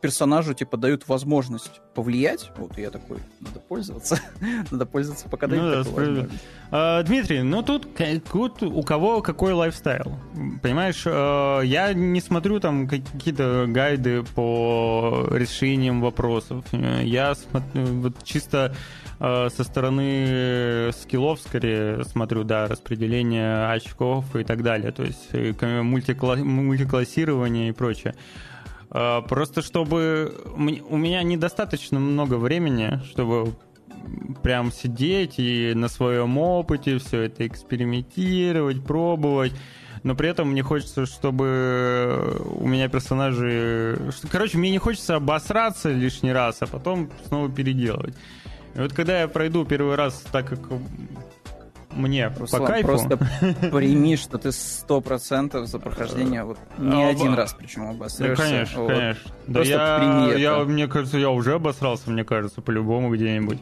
персонажу, 0.00 0.54
типа, 0.54 0.76
дают 0.76 1.08
возможность 1.08 1.80
повлиять. 1.94 2.50
Вот, 2.56 2.76
я 2.78 2.90
такой, 2.90 3.18
надо 3.40 3.60
пользоваться. 3.60 4.18
надо 4.70 4.86
пользоваться, 4.86 5.28
пока 5.28 5.46
дают 5.46 5.64
ну, 5.64 5.84
такую 5.84 6.06
возможность. 6.06 6.42
А, 6.76 7.04
Дмитрий, 7.04 7.42
ну 7.42 7.62
тут, 7.62 7.86
тут 8.32 8.62
у 8.64 8.82
кого 8.82 9.22
какой 9.22 9.52
лайфстайл. 9.52 10.18
Понимаешь, 10.60 11.04
э, 11.06 11.60
я 11.66 11.92
не 11.92 12.20
смотрю 12.20 12.58
там 12.58 12.88
какие-то 12.88 13.66
гайды 13.68 14.24
по 14.34 15.28
решениям 15.30 16.00
вопросов. 16.00 16.64
Я 16.72 17.36
смотрю, 17.36 17.84
вот 18.00 18.24
чисто 18.24 18.74
э, 19.20 19.48
со 19.54 19.62
стороны 19.62 20.90
скиллов 20.94 21.38
скорее 21.38 22.02
смотрю, 22.06 22.42
да, 22.42 22.66
распределение 22.66 23.68
очков 23.68 24.34
и 24.34 24.42
так 24.42 24.64
далее, 24.64 24.90
то 24.90 25.04
есть 25.04 25.28
э, 25.30 25.52
мультикла- 25.80 26.42
мультиклассирование 26.42 27.68
и 27.68 27.72
прочее. 27.72 28.16
Просто 28.90 29.62
чтобы... 29.62 30.34
У 30.56 30.96
меня 30.96 31.22
недостаточно 31.22 31.98
много 31.98 32.34
времени, 32.34 33.00
чтобы 33.10 33.54
прям 34.42 34.72
сидеть 34.72 35.38
и 35.38 35.72
на 35.74 35.88
своем 35.88 36.38
опыте 36.38 36.98
все 36.98 37.22
это 37.22 37.46
экспериментировать, 37.46 38.84
пробовать. 38.84 39.52
Но 40.02 40.14
при 40.14 40.28
этом 40.28 40.50
мне 40.50 40.62
хочется, 40.62 41.06
чтобы 41.06 42.42
у 42.56 42.68
меня 42.68 42.88
персонажи... 42.88 43.98
Короче, 44.30 44.58
мне 44.58 44.70
не 44.70 44.78
хочется 44.78 45.16
обосраться 45.16 45.90
лишний 45.90 46.32
раз, 46.32 46.58
а 46.60 46.66
потом 46.66 47.10
снова 47.26 47.50
переделывать. 47.50 48.14
И 48.74 48.80
вот 48.80 48.92
когда 48.92 49.20
я 49.20 49.28
пройду 49.28 49.64
первый 49.64 49.94
раз 49.94 50.22
так, 50.30 50.46
как 50.46 50.60
мне 51.96 52.28
Руслан, 52.28 52.62
по 52.62 52.66
кайфу... 52.66 52.88
просто 52.88 53.16
прими, 53.72 54.16
что 54.16 54.38
ты 54.38 54.52
сто 54.52 55.00
процентов 55.00 55.68
за 55.68 55.78
прохождение 55.78 56.44
вот 56.44 56.58
не 56.76 57.04
а, 57.04 57.08
один 57.08 57.34
раз 57.34 57.54
причем 57.54 57.88
обосрешься. 57.88 58.42
Ну, 58.42 58.48
конечно, 58.48 58.82
вот. 58.82 58.90
конечно. 58.90 59.30
Да 59.46 59.62
я, 59.62 60.34
я. 60.36 60.64
Мне 60.64 60.88
кажется, 60.88 61.18
я 61.18 61.30
уже 61.30 61.54
обосрался, 61.54 62.10
мне 62.10 62.24
кажется, 62.24 62.60
по-любому 62.60 63.14
где-нибудь. 63.14 63.60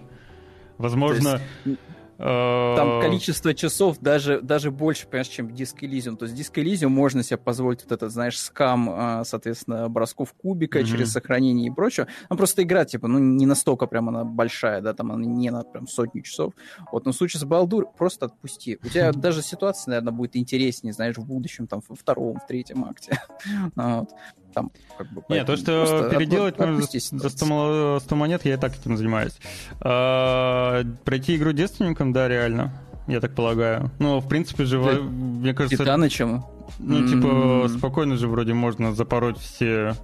Возможно... 0.78 1.40
Есть, 1.64 1.78
там 2.22 3.00
э, 3.00 3.02
количество 3.02 3.52
часов 3.52 3.98
даже, 3.98 4.40
даже 4.40 4.70
больше, 4.70 5.06
понимаешь, 5.08 5.26
чем 5.26 5.52
диск 5.52 5.82
Elysium. 5.82 6.16
То 6.16 6.26
есть 6.26 6.37
диск 6.37 6.56
Elysium 6.56 6.88
можно 6.88 7.24
себе 7.24 7.37
позволить 7.37 7.82
вот 7.82 7.90
этот, 7.90 8.12
знаешь, 8.12 8.38
скам, 8.38 8.88
а, 8.90 9.24
соответственно, 9.24 9.88
бросков 9.88 10.32
кубика 10.35 10.78
mm-hmm. 10.78 10.85
через 10.85 11.11
сохранение 11.11 11.66
и 11.66 11.70
прочее. 11.70 12.06
Ну, 12.30 12.37
просто 12.37 12.62
игра, 12.62 12.85
типа, 12.85 13.08
ну, 13.08 13.18
не 13.18 13.44
настолько 13.44 13.87
прям 13.87 14.08
она 14.08 14.24
большая, 14.24 14.80
да, 14.80 14.94
там 14.94 15.11
она 15.11 15.24
не 15.24 15.50
на 15.50 15.64
прям 15.64 15.88
сотню 15.88 16.22
часов. 16.22 16.52
Вот, 16.92 17.06
но 17.06 17.11
в 17.12 17.16
случае 17.16 17.40
с 17.40 17.44
Балдур 17.44 17.88
просто 17.90 18.26
отпусти. 18.26 18.78
У 18.85 18.88
тебя 18.88 19.11
даже 19.12 19.42
ситуация, 19.42 19.90
наверное, 19.90 20.12
будет 20.12 20.37
интереснее, 20.37 20.92
знаешь, 20.92 21.16
в 21.16 21.24
будущем, 21.26 21.66
там, 21.66 21.82
во 21.88 21.96
втором, 21.96 22.38
в 22.38 22.46
третьем 22.46 22.85
акте. 22.85 23.20
вот. 23.74 24.11
Там, 24.52 24.70
как 24.96 25.10
бы, 25.12 25.22
Нет, 25.28 25.46
то, 25.46 25.56
что 25.56 26.08
переделать 26.10 26.58
можно 26.58 26.80
за 26.80 27.28
100, 27.28 28.00
100 28.00 28.16
монет, 28.16 28.44
я 28.44 28.54
и 28.54 28.56
так 28.56 28.76
этим 28.76 28.96
занимаюсь. 28.96 29.38
А, 29.80 30.82
пройти 31.04 31.36
игру 31.36 31.52
девственником, 31.52 32.12
да, 32.12 32.28
реально. 32.28 32.72
Я 33.08 33.20
так 33.20 33.34
полагаю. 33.34 33.90
Ну, 33.98 34.20
в 34.20 34.28
принципе 34.28 34.64
же, 34.64 34.80
Для 34.80 35.02
мне 35.02 35.54
кажется... 35.54 35.76
Титана 35.76 36.08
чем? 36.08 36.44
Ну, 36.78 37.06
типа, 37.08 37.26
mm-hmm. 37.26 37.78
спокойно 37.78 38.16
же 38.16 38.28
вроде 38.28 38.54
можно 38.54 38.94
запороть 38.94 39.38
все 39.38 39.94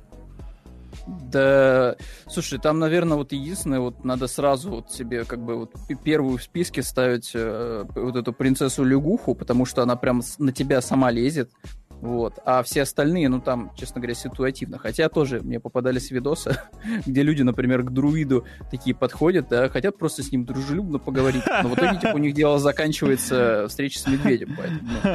да, 1.09 1.97
слушай, 2.27 2.59
там, 2.59 2.79
наверное, 2.79 3.17
вот 3.17 3.33
единственное, 3.33 3.81
вот 3.81 4.05
надо 4.05 4.27
сразу 4.27 4.71
вот 4.71 4.93
себе 4.93 5.25
как 5.25 5.41
бы 5.41 5.57
вот 5.57 5.73
первую 6.05 6.37
в 6.37 6.43
списке 6.43 6.83
ставить 6.83 7.31
э, 7.35 7.85
вот 7.95 8.17
эту 8.17 8.33
принцессу 8.33 8.85
Лягуху, 8.85 9.35
потому 9.35 9.65
что 9.65 9.83
она 9.83 9.97
прям 9.97 10.23
на 10.39 10.53
тебя 10.53 10.81
сама 10.83 11.11
лезет. 11.11 11.51
Вот. 12.01 12.39
А 12.45 12.63
все 12.63 12.83
остальные, 12.83 13.29
ну 13.29 13.41
там, 13.41 13.73
честно 13.77 14.01
говоря, 14.01 14.15
ситуативно. 14.15 14.79
Хотя 14.79 15.09
тоже 15.09 15.41
мне 15.41 15.61
попадались 15.61 16.11
видосы, 16.11 16.57
где 17.07 17.23
люди, 17.23 17.43
например, 17.43 17.83
к 17.83 17.91
друиду 17.91 18.45
такие 18.71 18.95
подходят, 18.95 19.49
да, 19.49 19.69
хотят 19.69 19.99
просто 19.99 20.23
с 20.23 20.31
ним 20.31 20.45
дружелюбно 20.45 20.99
поговорить. 20.99 21.43
Но 21.63 21.69
в 21.69 21.75
итоге, 21.75 21.99
типа, 21.99 22.15
у 22.15 22.19
них 22.19 22.35
дело 22.35 22.59
заканчивается 22.59 23.67
встреча 23.69 23.99
с 23.99 24.07
медведем. 24.07 24.57
Поэтому, 24.57 24.81
ну, 25.03 25.11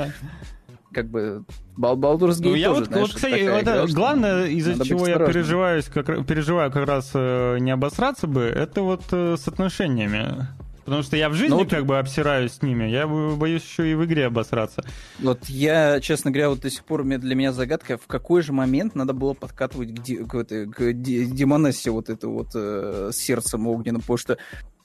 как 0.93 1.10
бы 1.10 1.43
Baldur's 1.78 2.39
Gate 2.39 2.50
ну, 2.50 2.56
я 2.56 2.67
тоже, 2.67 2.80
вот, 2.82 2.88
знаешь, 2.89 3.08
вот, 3.08 3.15
кстати, 3.15 3.34
это 3.34 3.62
игра, 3.62 3.86
главное, 3.88 4.46
из-за 4.46 4.86
чего 4.86 5.08
я 5.08 5.17
переживаю 5.17 5.82
как, 5.91 6.26
переживаю 6.26 6.72
как 6.72 6.88
раз 6.88 7.12
э, 7.15 7.58
не 7.60 7.72
обосраться 7.72 8.28
бы, 8.28 8.43
это 8.43 8.84
вот 8.84 9.04
э, 9.12 9.36
с 9.38 9.48
отношениями. 9.48 10.48
Потому 10.86 11.04
что 11.04 11.15
я 11.15 11.30
в 11.30 11.34
жизни 11.34 11.56
ну, 11.56 11.67
как 11.67 11.86
бы 11.86 11.98
обсираюсь 11.98 12.54
с 12.54 12.62
ними, 12.62 12.86
я 12.86 13.08
боюсь 13.08 13.63
еще 13.63 13.89
и 13.89 13.96
в 13.96 14.04
игре 14.06 14.26
обосраться. 14.26 14.84
Вот 15.19 15.46
я, 15.46 16.00
честно 16.02 16.32
говоря, 16.32 16.50
вот 16.50 16.60
до 16.60 16.69
сих 16.69 16.84
пор 16.84 17.04
для 17.04 17.36
меня 17.36 17.54
загадка, 17.54 17.98
в 17.98 18.08
какой 18.08 18.41
же 18.41 18.54
момент 18.54 18.96
надо 18.96 19.13
было 19.13 19.34
подкатывать 19.34 19.96
к, 19.96 20.02
ди, 20.02 20.17
к, 20.17 20.36
этой, 20.36 20.67
к 20.67 20.93
демонессе 20.93 21.91
вот 21.91 22.10
это 22.10 22.28
вот 22.28 22.50
э, 22.54 23.12
сердцем 23.13 23.67
огненным, 23.67 24.02
потому 24.02 24.17
что 24.17 24.38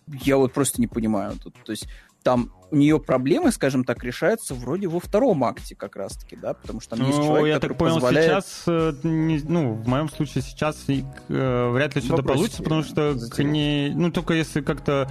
я 0.06 0.36
вот 0.36 0.52
просто 0.52 0.80
не 0.80 0.86
понимаю. 0.86 1.34
Тут, 1.42 1.54
то 1.64 1.72
есть 1.72 1.88
там 2.22 2.52
у 2.70 2.76
нее 2.76 3.00
проблемы, 3.00 3.50
скажем 3.52 3.84
так, 3.84 4.04
решаются 4.04 4.54
вроде 4.54 4.88
во 4.88 5.00
втором 5.00 5.44
акте 5.44 5.74
как 5.74 5.96
раз-таки, 5.96 6.36
да, 6.36 6.54
потому 6.54 6.80
что 6.80 6.96
там 6.96 7.00
ну, 7.00 7.06
есть 7.06 7.18
человек, 7.18 7.54
я 7.54 7.60
так 7.60 7.78
понял, 7.78 7.94
позволяет... 7.94 8.44
сейчас, 8.44 8.62
э, 8.66 8.92
ну, 9.02 9.72
в 9.72 9.88
моем 9.88 10.08
случае 10.10 10.42
сейчас 10.42 10.84
э, 10.88 11.70
вряд 11.70 11.94
ли 11.94 12.02
что-то 12.02 12.22
получится, 12.22 12.62
потому 12.62 12.82
что 12.82 13.16
к 13.30 13.42
ней, 13.42 13.94
ну, 13.94 14.10
только 14.10 14.34
если 14.34 14.60
как-то 14.60 15.10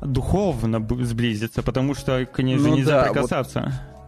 духовно 0.00 0.86
сблизиться, 1.04 1.62
потому 1.62 1.94
что 1.94 2.26
к 2.26 2.42
ней 2.42 2.58
же 2.58 2.68
ну, 2.68 2.76
нельзя 2.76 3.02
да, 3.02 3.12
прикасаться. 3.12 3.60
Вот... 3.64 3.98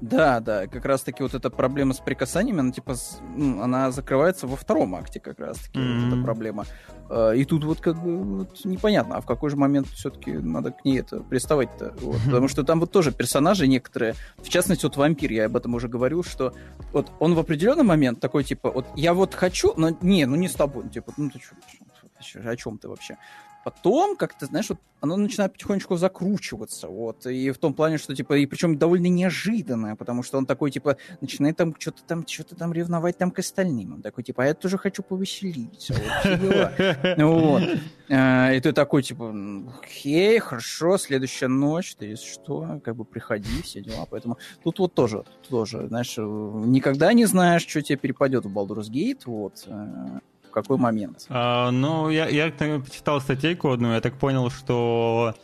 Да, 0.00 0.40
да, 0.40 0.66
как 0.66 0.86
раз-таки 0.86 1.22
вот 1.22 1.34
эта 1.34 1.50
проблема 1.50 1.92
с 1.92 1.98
прикасаниями, 1.98 2.60
она 2.60 2.72
типа, 2.72 2.96
ну, 3.36 3.60
она 3.60 3.90
закрывается 3.90 4.46
во 4.46 4.56
втором 4.56 4.94
акте 4.94 5.20
как 5.20 5.38
раз-таки, 5.38 5.78
mm-hmm. 5.78 6.04
вот 6.04 6.14
эта 6.14 6.22
проблема. 6.22 6.64
А, 7.10 7.32
и 7.32 7.44
тут 7.44 7.64
вот 7.64 7.80
как 7.80 8.02
бы 8.02 8.38
вот, 8.38 8.64
непонятно, 8.64 9.16
а 9.16 9.20
в 9.20 9.26
какой 9.26 9.50
же 9.50 9.56
момент 9.56 9.88
все-таки 9.88 10.32
надо 10.32 10.70
к 10.70 10.86
ней 10.86 11.00
это 11.00 11.20
приставать-то? 11.20 11.94
Вот, 12.00 12.16
mm-hmm. 12.16 12.24
Потому 12.24 12.48
что 12.48 12.64
там 12.64 12.80
вот 12.80 12.90
тоже 12.90 13.12
персонажи 13.12 13.66
некоторые, 13.68 14.14
в 14.38 14.48
частности 14.48 14.86
вот 14.86 14.96
вампир, 14.96 15.32
я 15.32 15.46
об 15.46 15.56
этом 15.56 15.74
уже 15.74 15.88
говорил, 15.88 16.24
что 16.24 16.54
вот 16.92 17.12
он 17.18 17.34
в 17.34 17.38
определенный 17.38 17.84
момент 17.84 18.20
такой 18.20 18.42
типа, 18.42 18.70
вот 18.70 18.86
я 18.96 19.12
вот 19.12 19.34
хочу, 19.34 19.74
но 19.76 19.90
не, 20.00 20.24
ну 20.24 20.36
не 20.36 20.48
с 20.48 20.54
тобой, 20.54 20.88
типа, 20.88 21.12
ну 21.18 21.28
ты 21.28 21.40
что, 21.40 22.40
о 22.48 22.56
чем 22.56 22.78
ты 22.78 22.88
вообще? 22.88 23.18
Потом, 23.64 24.16
как-то, 24.16 24.46
знаешь, 24.46 24.70
вот 24.70 24.78
оно 25.00 25.16
начинает 25.16 25.52
потихонечку 25.52 25.96
закручиваться, 25.96 26.88
вот, 26.88 27.26
и 27.26 27.50
в 27.50 27.58
том 27.58 27.74
плане, 27.74 27.98
что, 27.98 28.14
типа, 28.14 28.34
и 28.34 28.46
причем 28.46 28.78
довольно 28.78 29.06
неожиданное, 29.06 29.96
потому 29.96 30.22
что 30.22 30.38
он 30.38 30.46
такой, 30.46 30.70
типа, 30.70 30.96
начинает 31.20 31.56
там 31.56 31.74
что-то 31.78 32.02
там, 32.04 32.26
что-то 32.26 32.54
там 32.54 32.72
ревновать 32.72 33.18
там 33.18 33.30
к 33.30 33.38
остальным, 33.38 33.94
он 33.94 34.02
такой, 34.02 34.24
типа, 34.24 34.44
а 34.44 34.46
я 34.46 34.54
тоже 34.54 34.78
хочу 34.78 35.02
повеселиться, 35.02 35.94
вот, 35.94 37.18
вот. 37.18 37.62
А, 38.10 38.52
и 38.52 38.60
ты 38.60 38.72
такой, 38.72 39.02
типа, 39.02 39.34
окей, 39.82 40.38
хорошо, 40.38 40.98
следующая 40.98 41.48
ночь, 41.48 41.94
ты 41.96 42.06
если 42.06 42.26
что, 42.26 42.80
как 42.84 42.96
бы 42.96 43.04
приходи, 43.04 43.62
все 43.62 43.80
дела, 43.80 44.06
поэтому 44.08 44.38
тут 44.62 44.78
вот 44.78 44.94
тоже, 44.94 45.24
тоже, 45.48 45.86
знаешь, 45.88 46.14
никогда 46.16 47.12
не 47.12 47.26
знаешь, 47.26 47.66
что 47.66 47.82
тебе 47.82 47.96
перепадет 47.96 48.44
в 48.44 48.58
Baldur's 48.58 48.90
Gate, 48.90 49.22
вот, 49.26 49.64
э, 49.66 50.20
в 50.50 50.52
какой 50.52 50.76
момент? 50.76 51.26
А, 51.28 51.70
ну, 51.70 52.10
я, 52.10 52.28
я 52.28 52.50
почитал 52.50 53.20
статейку 53.20 53.70
одну, 53.70 53.92
я 53.94 54.00
так 54.00 54.14
понял, 54.14 54.50
что 54.50 55.34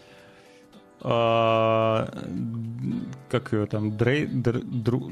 а, 1.00 2.08
как 3.30 3.52
ее 3.52 3.66
там, 3.66 3.96
Дрей, 3.96 4.26
Др, 4.26 4.60
Дру, 4.62 5.10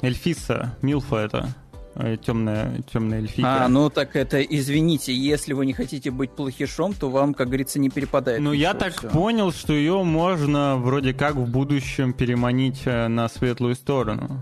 Эльфиса, 0.00 0.76
Милфа 0.82 1.16
это, 1.16 1.48
э, 1.96 2.16
темная, 2.24 2.82
темная 2.92 3.18
эльфийка. 3.18 3.64
А, 3.64 3.68
ну 3.68 3.90
так 3.90 4.14
это, 4.14 4.40
извините, 4.40 5.12
если 5.12 5.54
вы 5.54 5.66
не 5.66 5.72
хотите 5.72 6.10
быть 6.10 6.30
плохишом, 6.30 6.94
то 6.94 7.10
вам, 7.10 7.34
как 7.34 7.48
говорится, 7.48 7.80
не 7.80 7.90
перепадает. 7.90 8.40
Ну, 8.40 8.52
я 8.52 8.74
так 8.74 8.92
все. 8.96 9.08
понял, 9.08 9.50
что 9.52 9.72
ее 9.72 10.02
можно 10.04 10.76
вроде 10.76 11.14
как 11.14 11.34
в 11.34 11.50
будущем 11.50 12.12
переманить 12.12 12.82
э, 12.84 13.08
на 13.08 13.28
светлую 13.28 13.74
сторону. 13.74 14.40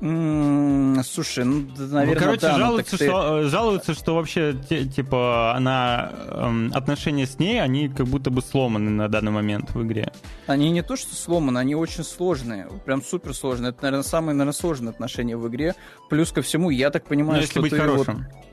Слушай, 0.00 1.44
ну, 1.44 1.66
наверное, 1.76 2.06
ну, 2.06 2.20
короче, 2.20 2.40
да, 2.40 2.56
жалуются, 2.56 2.98
ты... 2.98 3.06
что, 3.06 3.40
э, 3.40 3.48
жалуются, 3.48 3.94
что 3.94 4.14
вообще, 4.14 4.54
те, 4.68 4.84
типа, 4.84 5.54
она, 5.56 6.12
эм, 6.28 6.70
отношения 6.72 7.26
с 7.26 7.40
ней, 7.40 7.60
они 7.60 7.88
как 7.88 8.06
будто 8.06 8.30
бы 8.30 8.40
сломаны 8.40 8.90
на 8.90 9.08
данный 9.08 9.32
момент 9.32 9.74
в 9.74 9.82
игре. 9.82 10.12
Они 10.46 10.70
не 10.70 10.82
то, 10.82 10.94
что 10.94 11.16
сломаны, 11.16 11.58
они 11.58 11.74
очень 11.74 12.04
сложные, 12.04 12.68
прям 12.84 13.02
супер 13.02 13.34
сложные. 13.34 13.70
Это, 13.70 13.82
наверное, 13.82 14.04
самые, 14.04 14.34
наверное, 14.34 14.52
сложные 14.52 14.90
отношения 14.90 15.36
в 15.36 15.48
игре. 15.48 15.74
Плюс 16.08 16.30
ко 16.30 16.42
всему, 16.42 16.70
я 16.70 16.90
так 16.90 17.04
понимаю, 17.04 17.34
ну, 17.34 17.40
если 17.40 17.52
что 17.52 17.60
быть 17.62 17.72
ты 17.72 17.78
хорошим. 17.78 18.26
Вот 18.28 18.47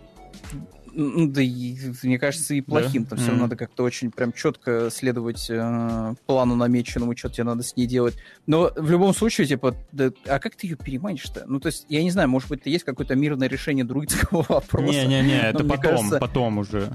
Ну, 0.98 1.28
да, 1.28 1.42
и, 1.42 1.76
мне 2.04 2.18
кажется, 2.18 2.54
и 2.54 2.62
плохим. 2.62 3.04
Да? 3.04 3.10
Там 3.10 3.18
mm-hmm. 3.18 3.22
все 3.22 3.30
равно 3.32 3.44
надо 3.44 3.56
как-то 3.58 3.84
очень 3.84 4.12
прям 4.12 4.32
четко 4.32 4.90
следовать 4.90 5.50
э, 5.50 6.16
плану 6.26 6.56
намеченному, 6.56 7.18
что 7.18 7.30
тебе 7.30 7.44
надо 7.44 7.64
с 7.64 7.76
ней 7.76 7.86
делать. 7.86 8.16
Но 8.48 8.72
в 8.76 8.90
любом 8.90 9.14
случае, 9.14 9.46
типа, 9.46 9.76
да, 9.92 10.12
а 10.26 10.40
как 10.40 10.56
ты 10.56 10.68
ее 10.68 10.78
переманишь-то? 10.78 11.44
Ну, 11.48 11.60
то 11.60 11.68
есть, 11.68 11.86
я 11.90 12.02
не 12.02 12.12
знаю, 12.12 12.30
может 12.30 12.48
быть, 12.48 12.62
есть 12.66 12.86
какое-то 12.86 13.16
мирное 13.16 13.50
решение 13.50 13.84
друидского 13.84 14.44
вопроса. 14.48 15.06
Не-не-не, 15.06 15.42
это 15.42 15.66
потом, 15.66 15.82
кажется... 15.82 16.18
потом 16.18 16.58
уже. 16.60 16.92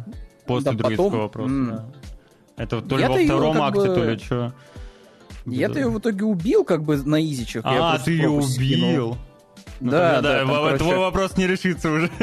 После 0.46 0.72
да, 0.72 0.78
друидского 0.78 1.06
потом? 1.06 1.20
вопроса, 1.20 1.52
mm. 1.52 1.66
да. 1.68 1.86
Это 2.56 2.80
то 2.80 2.96
ли 2.96 3.02
Я-то 3.02 3.14
во 3.14 3.24
втором 3.24 3.62
акте, 3.62 3.80
бы... 3.80 3.94
то 3.94 4.04
ли 4.10 4.18
что. 4.18 4.54
Я-то 5.46 5.78
ее 5.78 5.88
в 5.88 5.98
итоге 5.98 6.24
убил, 6.24 6.64
как 6.64 6.84
бы 6.84 6.96
на 6.96 7.22
изичах. 7.22 7.62
А, 7.66 7.98
ты 7.98 8.12
ее 8.12 8.30
убил. 8.30 8.48
Скинул. 8.48 9.16
Ну, 9.80 9.90
да, 9.90 10.20
да, 10.20 10.44
да, 10.44 10.46
короче... 10.46 10.78
твой 10.78 10.96
вопрос 10.98 11.36
не 11.36 11.46
решится 11.46 11.90
уже. 11.90 12.10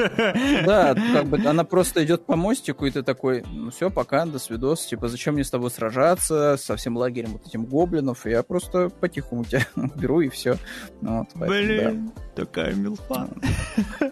Да, 0.65 0.95
как 1.13 1.25
бы 1.25 1.37
она 1.37 1.63
просто 1.63 2.03
идет 2.03 2.25
по 2.25 2.35
мостику, 2.35 2.85
и 2.85 2.91
ты 2.91 3.03
такой, 3.03 3.43
ну 3.51 3.71
все, 3.71 3.89
пока, 3.89 4.25
до 4.25 4.37
свидос, 4.37 4.85
типа, 4.85 5.07
зачем 5.07 5.33
мне 5.33 5.43
с 5.43 5.49
тобой 5.49 5.71
сражаться 5.71 6.57
со 6.57 6.75
всем 6.75 6.97
лагерем 6.97 7.33
вот 7.33 7.47
этим 7.47 7.65
гоблинов, 7.65 8.25
я 8.25 8.43
просто 8.43 8.89
потихоньку 8.89 9.49
тебя 9.49 9.65
беру 9.95 10.21
и 10.21 10.29
все. 10.29 10.57
Ну 11.01 11.19
вот, 11.19 11.29
поэтому, 11.33 11.49
Блин, 11.49 12.11
да. 12.15 12.45
такая 12.45 12.73
милфа. 12.75 13.27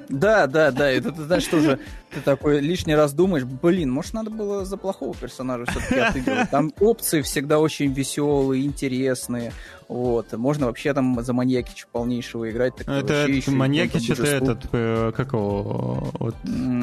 Да, 0.10 0.48
да, 0.48 0.72
да, 0.72 0.92
и 0.92 1.00
ты, 1.00 1.12
знаешь, 1.14 1.46
тоже 1.46 1.80
ты 2.16 2.22
такой 2.22 2.60
лишний 2.62 2.96
раз 2.96 3.14
думаешь, 3.14 3.44
блин, 3.44 3.92
может, 3.92 4.14
надо 4.14 4.30
было 4.30 4.66
за 4.66 4.78
плохого 4.78 5.14
персонажа 5.14 5.66
все-таки 5.66 6.00
отыгрывать. 6.00 6.50
Там 6.50 6.74
опции 6.80 7.22
всегда 7.22 7.60
очень 7.60 7.92
веселые, 7.92 8.66
интересные. 8.66 9.52
Вот. 9.88 10.34
Можно 10.34 10.66
вообще 10.68 10.94
там 10.94 11.22
за 11.22 11.34
маньякича 11.34 11.86
полнейшего 11.92 12.50
играть. 12.50 12.76
Так 12.76 12.88
это 12.88 13.14
это 13.14 13.52
маньякич, 13.52 14.10
это 14.10 14.26
этот, 14.26 14.66
э, 14.72 15.12
как 15.16 15.34
его, 15.34 16.10
вот, 16.20 16.36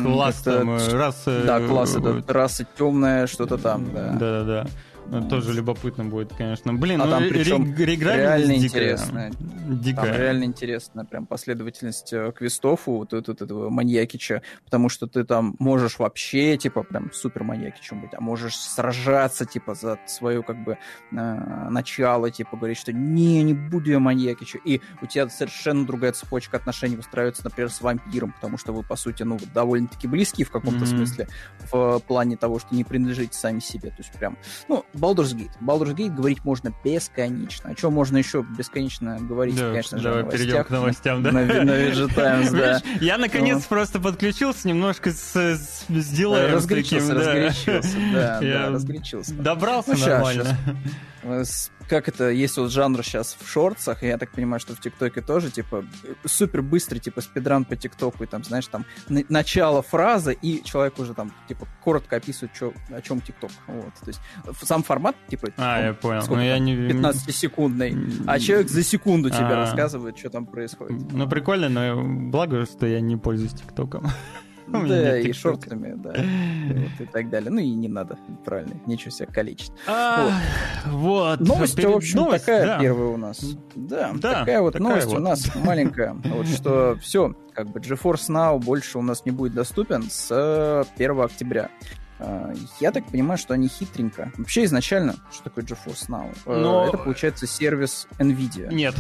класс 0.03 0.43
там, 0.43 0.71
э, 0.71 0.89
раса... 0.93 1.43
Да, 1.45 1.61
класс, 1.61 1.97
это 1.97 2.23
раса 2.33 2.67
темная, 2.79 3.27
что-то 3.27 3.59
там, 3.59 3.93
да. 3.93 4.13
Да-да-да. 4.13 4.67
Ну, 5.13 5.29
тоже 5.29 5.53
любопытно 5.53 6.07
будет, 6.07 6.33
конечно. 6.33 6.73
Блин, 6.73 7.03
а 7.03 7.05
ну, 7.05 7.11
там 7.11 7.25
причем 7.29 7.75
реально 7.77 8.57
интересно. 8.57 9.31
Дикая. 9.69 10.07
Там 10.07 10.17
реально 10.17 10.45
интересно, 10.45 11.05
прям 11.05 11.27
последовательность 11.27 12.15
э, 12.15 12.33
квестов 12.35 12.89
у 12.89 12.99
вот, 12.99 13.13
вот 13.13 13.29
этого 13.29 13.69
маньякича, 13.69 14.41
потому 14.65 14.89
что 14.89 15.07
ты 15.07 15.25
там 15.25 15.55
можешь 15.59 15.99
вообще, 15.99 16.57
типа, 16.57 16.83
прям 16.83 17.13
супер 17.13 17.45
маньякичем 17.45 18.01
быть, 18.01 18.13
а 18.15 18.23
можешь 18.23 18.57
сражаться, 18.57 19.45
типа, 19.45 19.75
за 19.75 19.99
свое, 20.07 20.43
как 20.43 20.65
бы, 20.65 20.79
э, 21.13 21.69
начало, 21.69 22.31
типа, 22.31 22.57
говорить, 22.57 22.79
что 22.79 22.95
не, 22.95 23.43
не 23.43 23.53
буду 23.53 23.91
я 23.91 23.99
маньякичу, 23.99 24.59
и 24.65 24.81
у 25.03 25.07
тебя 25.07 25.29
совершенно 25.29 25.87
другая 25.87 26.13
цепочка 26.13 26.57
отношений 26.57 26.97
выстраивается, 26.97 27.45
например, 27.45 27.71
с 27.71 27.83
вампиром, 27.83 28.33
потому 28.33 28.57
что 28.57 28.73
вы, 28.73 28.83
по 28.83 28.97
сути, 28.97 29.25
ну, 29.25 29.39
довольно-таки 29.53 30.09
близкие 30.09 30.47
в 30.47 30.51
каком-то 30.51 30.87
mm-hmm. 30.87 30.97
смысле, 30.97 31.29
в 31.71 32.01
плане 32.01 32.39
того, 32.39 32.59
что 32.59 32.75
не 32.75 32.85
принадлежите 32.85 33.37
сами 33.37 33.61
себе, 33.61 33.91
то 33.91 33.97
есть 33.99 34.13
прям, 34.13 34.39
ну, 34.69 34.87
Baldur's 35.03 35.35
Gate. 35.35 35.51
Baldur's 35.61 35.97
Gate 35.97 36.15
говорить 36.15 36.45
можно 36.45 36.73
бесконечно. 36.85 37.71
О 37.71 37.75
чем 37.75 37.93
можно 37.93 38.19
еще 38.19 38.47
бесконечно 38.57 39.19
говорить, 39.19 39.57
да, 39.57 39.71
конечно 39.71 39.99
же, 39.99 40.05
Давай 40.05 40.31
перейдем 40.31 40.63
к 40.63 40.71
новостям, 40.71 41.23
да? 41.25 41.33
На, 41.33 41.45
на 41.45 42.09
Times, 42.09 42.51
да. 42.53 42.81
Я, 43.01 43.19
наконец, 43.19 43.59
ну. 43.59 43.65
просто 43.69 43.99
подключился 43.99 44.69
немножко 44.69 45.11
с, 45.11 45.35
с, 45.35 45.85
с 45.89 46.09
дилаем. 46.11 46.55
Разгорячился, 46.55 47.15
разгорячился, 47.15 47.97
да, 48.13 48.41
да, 48.41 48.71
разгорячился. 48.71 49.35
Добрался 49.35 49.95
ну, 49.95 50.07
нормально. 50.07 50.57
как 51.89 52.09
это, 52.09 52.31
есть 52.31 52.57
вот 52.57 52.71
жанр 52.71 53.03
сейчас 53.03 53.37
в 53.39 53.49
шортсах, 53.49 54.03
и 54.03 54.07
я 54.07 54.19
так 54.19 54.33
понимаю, 54.33 54.61
что 54.61 54.75
в 54.75 54.81
ТикТоке 54.81 55.21
тоже, 55.21 55.51
типа, 55.51 55.85
супер 56.25 56.63
быстрый, 56.63 56.99
типа, 56.99 57.21
спидран 57.21 57.65
по 57.65 57.77
ТикТоку, 57.77 58.25
и 58.25 58.27
там, 58.27 58.43
знаешь, 58.45 58.67
там, 58.67 58.87
начало 59.09 59.83
фразы, 59.83 60.37
и 60.41 60.63
человек 60.65 60.99
уже 60.99 61.15
там, 61.15 61.33
типа, 61.49 61.69
коротко 61.83 62.17
описывает, 62.17 62.55
чё, 62.55 62.73
о 62.91 63.01
чем 63.03 63.21
ТикТок. 63.21 63.51
Вот, 63.67 63.95
то 63.95 64.07
есть 64.07 64.21
сам 64.63 64.82
формат, 64.83 65.17
типа, 65.29 65.49
а, 65.57 65.79
он, 65.79 65.85
я 65.87 65.95
понял. 65.95 66.23
Ну, 66.29 66.41
я 66.41 66.59
не... 66.59 66.75
15-секундный, 66.75 67.97
а 68.27 68.39
человек 68.39 68.69
за 68.69 68.83
секунду 68.83 69.31
тебе 69.31 69.47
а. 69.47 69.57
рассказывает, 69.57 70.19
что 70.19 70.31
там 70.31 70.47
происходит. 70.47 71.13
Ну, 71.13 71.29
прикольно, 71.29 71.69
но 71.69 72.03
благо, 72.31 72.65
что 72.65 72.87
я 72.87 73.01
не 73.01 73.17
пользуюсь 73.17 73.53
ТикТоком. 73.53 74.07
Да, 74.69 75.19
и 75.19 75.33
шортами, 75.33 75.95
да. 75.97 76.15
И 76.99 77.07
так 77.07 77.29
далее. 77.31 77.51
Ну 77.51 77.59
и 77.59 77.71
не 77.71 77.89
надо, 77.89 78.17
правильно, 78.45 78.81
нечего 78.87 79.11
себя 79.11 79.27
калечить. 79.27 79.73
А, 79.87 80.31
вот. 80.87 81.41
Новость, 81.41 81.83
в 81.83 81.91
общем, 81.91 82.31
такая 82.31 82.81
первая 82.81 83.09
у 83.09 83.17
нас. 83.17 83.41
Да, 83.75 84.13
такая 84.21 84.61
вот 84.61 84.79
новость 84.79 85.13
у 85.13 85.19
нас 85.19 85.55
маленькая. 85.65 86.17
Вот 86.25 86.47
что 86.47 86.97
все, 87.01 87.35
как 87.55 87.71
бы 87.71 87.81
GeForce 87.81 88.31
Now 88.31 88.59
больше 88.59 88.99
у 88.99 89.03
нас 89.03 89.25
не 89.25 89.31
будет 89.31 89.55
доступен 89.55 90.05
с 90.11 90.85
1 90.97 91.21
октября. 91.21 91.69
А, 92.23 92.53
я 92.81 92.93
так 92.93 93.05
понимаю, 93.07 93.39
что 93.39 93.55
они 93.55 93.69
хитренько. 93.69 94.33
Вообще 94.37 94.65
изначально, 94.65 95.17
что 95.33 95.45
такое 95.45 95.65
GeForce 95.65 96.09
Now? 96.09 96.37
Э, 96.47 96.61
Но... 96.61 96.87
Это 96.87 96.99
получается 96.99 97.47
сервис 97.47 98.07
NVIDIA. 98.19 98.73
Нет, 98.73 98.95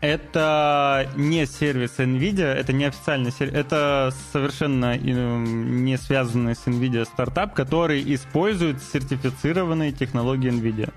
это 0.00 1.08
не 1.14 1.46
сервис 1.46 1.98
NVIDIA, 1.98 2.46
это 2.46 2.72
не 2.72 2.86
официальный 2.86 3.30
сервис, 3.30 3.54
это 3.54 4.12
совершенно 4.32 4.96
не 4.98 5.96
связанный 5.96 6.56
с 6.56 6.66
NVIDIA 6.66 7.04
стартап, 7.04 7.54
который 7.54 8.02
использует 8.14 8.82
сертифицированные 8.82 9.92
технологии 9.92 10.50
NVIDIA. 10.50 10.92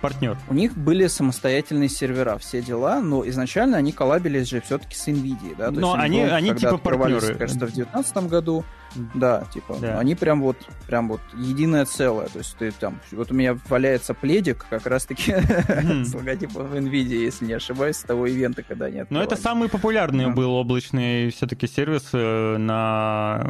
Партнер. 0.00 0.38
У 0.48 0.54
них 0.54 0.76
были 0.76 1.06
самостоятельные 1.06 1.88
сервера, 1.88 2.38
все 2.38 2.62
дела, 2.62 3.00
но 3.00 3.26
изначально 3.28 3.76
они 3.76 3.92
коллабились 3.92 4.48
же 4.48 4.60
все-таки 4.60 4.94
с 4.94 5.08
NVIDIA, 5.08 5.56
да? 5.56 5.70
То 5.70 5.80
но 5.80 5.92
они, 5.94 6.20
они, 6.20 6.50
они 6.50 6.58
типа 6.58 6.78
партнеры. 6.78 7.34
кажется, 7.34 7.66
в 7.66 7.72
2019 7.72 8.16
году, 8.28 8.64
да, 9.14 9.44
типа, 9.52 9.76
да. 9.80 9.98
они 9.98 10.14
прям 10.14 10.40
вот, 10.40 10.56
прям 10.86 11.08
вот 11.08 11.20
единое 11.34 11.84
целое. 11.84 12.28
То 12.28 12.38
есть 12.38 12.56
ты 12.56 12.70
там, 12.72 13.00
вот 13.12 13.30
у 13.30 13.34
меня 13.34 13.58
валяется 13.68 14.14
пледик 14.14 14.66
как 14.68 14.86
раз-таки 14.86 15.32
с 16.04 16.14
логотипом 16.14 16.66
NVIDIA, 16.72 17.24
если 17.24 17.44
не 17.44 17.54
ошибаюсь, 17.54 17.96
с 17.96 18.02
того 18.02 18.26
ивента, 18.26 18.62
когда 18.62 18.90
нет. 18.90 19.10
Но 19.10 19.22
это 19.22 19.36
самый 19.36 19.68
популярный 19.68 20.32
был 20.32 20.54
облачный 20.54 21.30
все-таки 21.30 21.66
сервис 21.66 22.08
э, 22.12 22.56
на 22.56 23.46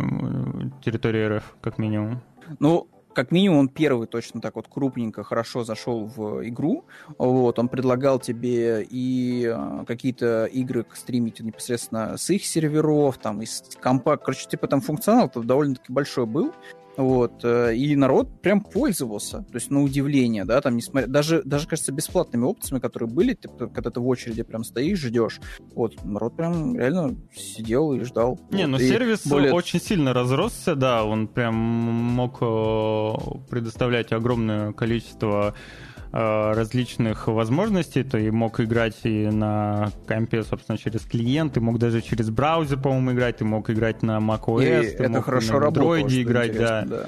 территории 0.84 1.36
РФ, 1.36 1.44
как 1.60 1.78
минимум. 1.78 2.22
Ну, 2.58 2.88
как 3.14 3.30
минимум 3.30 3.58
он 3.58 3.68
первый 3.68 4.06
точно 4.06 4.40
так 4.40 4.56
вот 4.56 4.68
крупненько, 4.68 5.22
хорошо 5.22 5.64
зашел 5.64 6.04
в 6.04 6.46
игру. 6.48 6.84
Вот, 7.18 7.58
он 7.58 7.68
предлагал 7.68 8.18
тебе 8.18 8.86
и 8.88 9.52
э, 9.52 9.84
какие-то 9.86 10.46
игры 10.46 10.86
стримить 10.94 11.40
непосредственно 11.40 12.16
с 12.16 12.30
их 12.30 12.44
серверов, 12.44 13.18
там, 13.18 13.42
из 13.42 13.62
компа. 13.80 14.16
Короче, 14.16 14.48
типа 14.48 14.68
там 14.68 14.80
функционал 14.80 15.30
довольно-таки 15.34 15.92
большой 15.92 16.26
был. 16.26 16.52
Вот, 17.00 17.44
э, 17.44 17.74
и 17.76 17.96
народ 17.96 18.42
прям 18.42 18.60
пользовался, 18.60 19.38
то 19.38 19.54
есть 19.54 19.70
на 19.70 19.82
удивление, 19.82 20.44
да, 20.44 20.60
там, 20.60 20.76
несмотря, 20.76 21.08
даже, 21.08 21.42
даже, 21.44 21.66
кажется, 21.66 21.92
бесплатными 21.92 22.44
опциями, 22.44 22.78
которые 22.78 23.08
были, 23.08 23.32
ты, 23.32 23.48
когда 23.48 23.90
ты 23.90 24.00
в 24.00 24.06
очереди 24.06 24.42
прям 24.42 24.64
стоишь, 24.64 24.98
ждешь, 24.98 25.40
вот, 25.74 26.04
народ 26.04 26.36
прям 26.36 26.76
реально 26.76 27.16
сидел 27.34 27.94
и 27.94 28.00
ждал. 28.00 28.38
Не, 28.50 28.64
вот, 28.64 28.72
ну 28.72 28.78
сервис 28.78 29.26
более... 29.26 29.54
очень 29.54 29.80
сильно 29.80 30.12
разросся, 30.12 30.74
да, 30.74 31.02
он 31.02 31.26
прям 31.26 31.54
мог 31.54 32.36
э, 32.42 33.14
предоставлять 33.48 34.12
огромное 34.12 34.72
количество 34.72 35.54
различных 36.12 37.28
возможностей. 37.28 38.02
Ты 38.02 38.32
мог 38.32 38.60
играть 38.60 38.96
и 39.04 39.26
на 39.26 39.90
компе, 40.06 40.42
собственно, 40.42 40.76
через 40.76 41.02
клиент, 41.02 41.54
ты 41.54 41.60
мог 41.60 41.78
даже 41.78 42.02
через 42.02 42.30
браузер, 42.30 42.78
по-моему, 42.78 43.12
играть, 43.12 43.38
ты 43.38 43.44
мог 43.44 43.70
играть 43.70 44.02
на 44.02 44.18
macOS, 44.18 44.62
и 44.62 44.96
ты 44.96 45.04
это 45.04 45.08
мог 45.08 45.24
хорошо 45.24 45.60
на 45.60 45.66
Android 45.66 46.22
играть, 46.22 46.56
да. 46.56 46.84
да. 46.84 47.06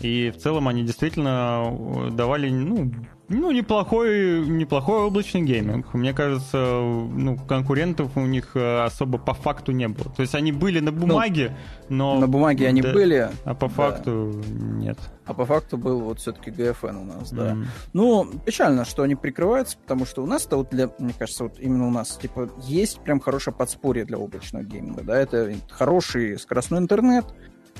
И 0.00 0.30
в 0.30 0.38
целом 0.38 0.68
они 0.68 0.82
действительно 0.82 1.64
э, 1.64 2.10
давали, 2.10 2.50
ну, 2.50 2.92
ну, 3.28 3.50
неплохой, 3.50 4.46
неплохой 4.46 5.04
облачный 5.04 5.42
гейминг. 5.42 5.94
Мне 5.94 6.12
кажется, 6.12 6.56
ну, 6.58 7.38
конкурентов 7.38 8.16
у 8.16 8.26
них 8.26 8.50
э, 8.54 8.84
особо 8.84 9.16
по 9.16 9.32
факту 9.32 9.72
не 9.72 9.88
было. 9.88 10.12
То 10.14 10.20
есть 10.20 10.34
они 10.34 10.52
были 10.52 10.80
на 10.80 10.92
бумаге, 10.92 11.56
ну, 11.88 12.14
но... 12.14 12.20
На 12.20 12.26
бумаге 12.26 12.68
они 12.68 12.82
да, 12.82 12.92
были. 12.92 13.30
А 13.44 13.54
по 13.54 13.68
факту 13.68 14.42
нет. 14.46 14.98
А 15.24 15.32
по 15.32 15.46
факту 15.46 15.78
был 15.78 16.00
вот 16.00 16.18
все-таки 16.20 16.50
GFN 16.50 17.00
у 17.00 17.04
нас, 17.04 17.32
да. 17.32 17.52
Mm. 17.52 17.64
Ну, 17.94 18.26
печально, 18.44 18.84
что 18.84 19.02
они 19.02 19.14
прикрываются, 19.14 19.78
потому 19.78 20.04
что 20.04 20.22
у 20.22 20.26
нас-то 20.26 20.58
вот 20.58 20.68
для, 20.70 20.90
мне 20.98 21.14
кажется, 21.18 21.44
вот 21.44 21.58
именно 21.58 21.86
у 21.86 21.90
нас, 21.90 22.18
типа, 22.20 22.50
есть 22.62 23.00
прям 23.00 23.20
хорошее 23.20 23.56
подспорье 23.56 24.04
для 24.04 24.18
облачного 24.18 24.64
гейминга, 24.64 25.02
да, 25.02 25.18
это 25.18 25.54
хороший 25.70 26.38
скоростной 26.38 26.80
интернет, 26.80 27.24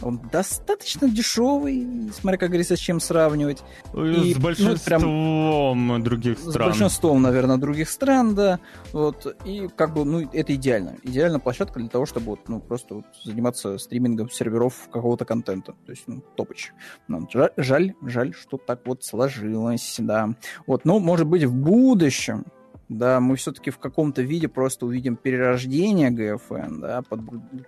он 0.03 0.21
достаточно 0.31 1.09
дешевый, 1.09 1.87
смотря, 2.13 2.39
как 2.39 2.51
говорится, 2.51 2.77
с 2.77 2.79
чем 2.79 3.01
сравнивать. 3.01 3.63
И, 3.95 4.35
с 4.35 4.39
большинством 4.39 5.87
ну, 5.87 5.95
прям, 5.95 6.03
других 6.03 6.39
стран. 6.39 6.53
С 6.53 6.57
большинством, 6.57 7.23
наверное, 7.23 7.57
других 7.57 7.89
стран, 7.89 8.35
да. 8.35 8.61
Вот, 8.93 9.37
и 9.45 9.69
как 9.75 9.95
бы, 9.95 10.05
ну, 10.05 10.29
это 10.33 10.55
идеально. 10.55 10.97
Идеальная 11.03 11.41
площадка 11.41 11.81
для 11.81 11.89
того, 11.89 12.07
чтобы 12.07 12.27
вот, 12.27 12.49
ну, 12.49 12.61
просто 12.61 12.97
вот, 12.97 13.07
заниматься 13.23 13.79
стримингом 13.79 14.31
серверов 14.31 14.89
какого-то 14.93 15.25
контента. 15.25 15.75
То 15.87 15.93
есть, 15.93 16.05
ну, 16.07 16.23
топыч. 16.37 16.73
Ну, 17.09 17.27
жаль, 17.33 17.51
жаль, 17.57 17.95
жаль, 18.03 18.35
что 18.35 18.57
так 18.57 18.81
вот 18.87 19.05
сложилось, 19.05 19.97
да. 19.99 20.31
Вот, 20.67 20.85
но, 20.85 20.99
может 20.99 21.27
быть, 21.27 21.45
в 21.45 21.55
будущем 21.55 22.45
да, 22.89 23.21
мы 23.21 23.37
все-таки 23.37 23.71
в 23.71 23.79
каком-то 23.79 24.23
виде 24.23 24.49
просто 24.49 24.87
увидим 24.87 25.17
перерождение 25.17 26.11
GFN, 26.11 26.81
да, 26.81 27.03
под, 27.03 27.21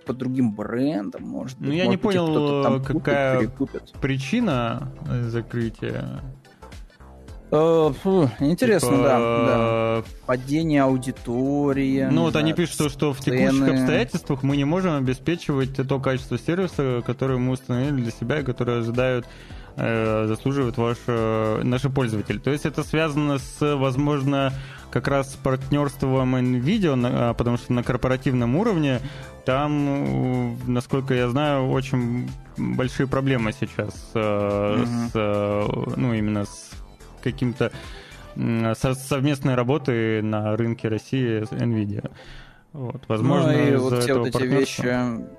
под 0.04 0.16
другим 0.16 0.52
брендом, 0.52 1.24
может 1.24 1.58
быть. 1.58 1.68
Ну, 1.68 1.74
я 1.74 1.84
может 1.84 1.90
не 1.90 1.96
быть, 1.96 2.16
понял, 2.16 2.62
там 2.62 2.82
какая 2.82 3.48
купит, 3.48 3.92
причина 4.00 4.92
закрытия. 5.28 6.22
Uh, 7.48 7.94
фу, 8.02 8.28
интересно, 8.40 8.90
типа... 8.90 9.02
да, 9.04 9.18
да. 9.18 10.04
Падение 10.26 10.82
аудитории. 10.82 12.08
Ну, 12.10 12.22
вот 12.22 12.34
они 12.34 12.52
пишут, 12.52 12.74
что, 12.74 12.88
что 12.88 13.12
в 13.12 13.20
текущих 13.20 13.68
обстоятельствах 13.68 14.42
мы 14.42 14.56
не 14.56 14.64
можем 14.64 14.96
обеспечивать 14.96 15.76
то 15.76 16.00
качество 16.00 16.38
сервиса, 16.38 17.02
которое 17.06 17.38
мы 17.38 17.52
установили 17.52 18.02
для 18.02 18.10
себя 18.10 18.40
и 18.40 18.42
которое 18.42 18.80
ожидают 18.80 19.26
э, 19.76 20.26
заслуживают 20.26 20.76
ваш, 20.76 20.98
э, 21.06 21.60
наши 21.62 21.88
пользователи. 21.88 22.38
То 22.38 22.50
есть 22.50 22.66
это 22.66 22.82
связано 22.82 23.38
с, 23.38 23.76
возможно, 23.76 24.52
как 24.96 25.08
раз 25.08 25.34
с 25.34 25.36
партнерством 25.36 26.36
NVIDIA, 26.36 27.34
потому 27.34 27.58
что 27.58 27.74
на 27.74 27.82
корпоративном 27.82 28.56
уровне 28.56 29.00
там, 29.44 30.56
насколько 30.66 31.12
я 31.12 31.28
знаю, 31.28 31.68
очень 31.68 32.30
большие 32.56 33.06
проблемы 33.06 33.52
сейчас 33.52 34.10
mm-hmm. 34.14 35.10
с, 35.12 35.96
ну, 35.98 36.14
именно 36.14 36.46
с 36.46 36.70
каким-то 37.22 37.72
совместной 38.34 39.54
работы 39.54 40.22
на 40.22 40.56
рынке 40.56 40.88
России 40.88 41.44
с 41.44 41.52
NVIDIA. 41.52 42.10
Вот, 42.76 43.04
возможно, 43.08 43.52
ну, 43.52 43.58
и 43.58 43.76
вот 43.76 44.02
все 44.02 44.18
вот 44.18 44.28
эти 44.28 44.42
вещи 44.42 44.94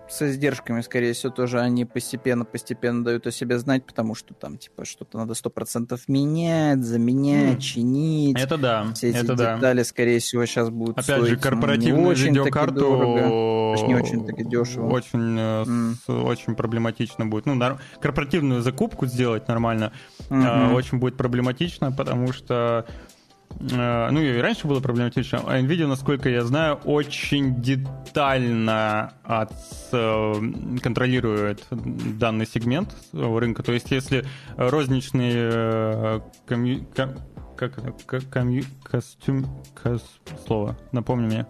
с 0.10 0.22
издержками, 0.24 0.82
скорее 0.82 1.14
всего, 1.14 1.32
тоже 1.32 1.60
они 1.60 1.86
постепенно-постепенно 1.86 3.04
дают 3.04 3.28
о 3.28 3.32
себе 3.32 3.60
знать, 3.60 3.86
потому 3.86 4.16
что 4.16 4.34
там, 4.34 4.58
типа, 4.58 4.86
что-то 4.86 5.20
надо 5.20 5.36
сто 5.36 5.52
процентов 5.52 6.08
менять, 6.08 6.84
заменять, 6.84 7.60
mm. 7.60 7.62
чинить. 7.62 8.42
Это 8.42 8.58
да, 8.58 8.88
все 8.96 9.10
эти 9.10 9.18
это 9.18 9.36
детали, 9.36 9.78
да. 9.78 9.84
скорее 9.84 10.20
всего, 10.20 10.48
сейчас 10.48 10.72
будут 10.72 10.98
Опять 10.98 11.18
стоить 11.18 11.30
же, 11.30 11.38
корпоративную 11.38 12.06
не 12.06 12.10
очень 12.10 12.28
видеокарту 12.30 12.80
дорого, 12.80 13.88
не 13.88 13.96
очень 13.96 14.26
таки 14.26 14.44
дешево. 14.44 14.90
Очень, 14.90 15.38
mm. 15.38 15.94
с, 15.94 16.10
очень 16.10 16.56
проблематично 16.56 17.28
будет. 17.28 17.46
Ну, 17.46 17.54
нар... 17.54 17.80
корпоративную 18.02 18.64
закупку 18.64 19.06
сделать 19.06 19.48
нормально 19.48 19.94
mm-hmm. 20.30 20.72
э, 20.72 20.74
очень 20.74 20.98
будет 20.98 21.18
проблематично, 21.18 21.92
потому 21.92 22.34
что 22.34 22.88
Э, 22.88 23.17
ну 23.60 24.20
и 24.20 24.38
раньше 24.40 24.68
было 24.68 24.80
проблематично. 24.80 25.42
А 25.46 25.60
Nvidia, 25.60 25.88
насколько 25.88 26.30
я 26.30 26.44
знаю, 26.44 26.76
очень 26.86 27.62
детально 27.62 29.14
от, 29.24 29.54
э, 29.92 30.34
контролирует 30.82 31.66
данный 31.72 32.46
сегмент 32.46 32.96
рынка. 33.14 33.64
То 33.64 33.74
есть, 33.74 33.92
если 33.92 34.26
розничный 34.56 35.32
э, 35.34 36.20
комью, 36.46 36.86
ком, 36.96 37.16
как 37.56 37.78
это, 37.80 38.26
комью, 38.30 38.64
костюм, 38.84 39.46
кос, 39.82 40.04
слово, 40.46 40.78
напомни 40.92 41.26
мне. 41.26 41.48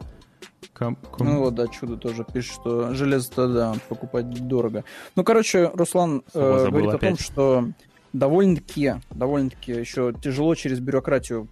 Ком, 0.74 0.96
ком... 0.96 1.28
Ну 1.28 1.40
вот, 1.40 1.56
да, 1.56 1.68
чудо 1.68 1.98
тоже 1.98 2.24
пишет, 2.24 2.54
что 2.54 2.94
железо-то, 2.94 3.48
да, 3.48 3.76
покупать 3.90 4.30
дорого. 4.48 4.84
Ну, 5.16 5.24
короче, 5.24 5.72
Руслан 5.74 6.24
э, 6.34 6.68
говорит 6.70 6.90
опять. 6.90 7.04
о 7.04 7.08
том, 7.08 7.18
что 7.18 7.68
довольно-таки, 8.18 8.96
довольно-таки 9.12 9.72
еще 9.72 10.14
тяжело 10.22 10.56
через 10.56 10.80
бюрократию 10.80 11.48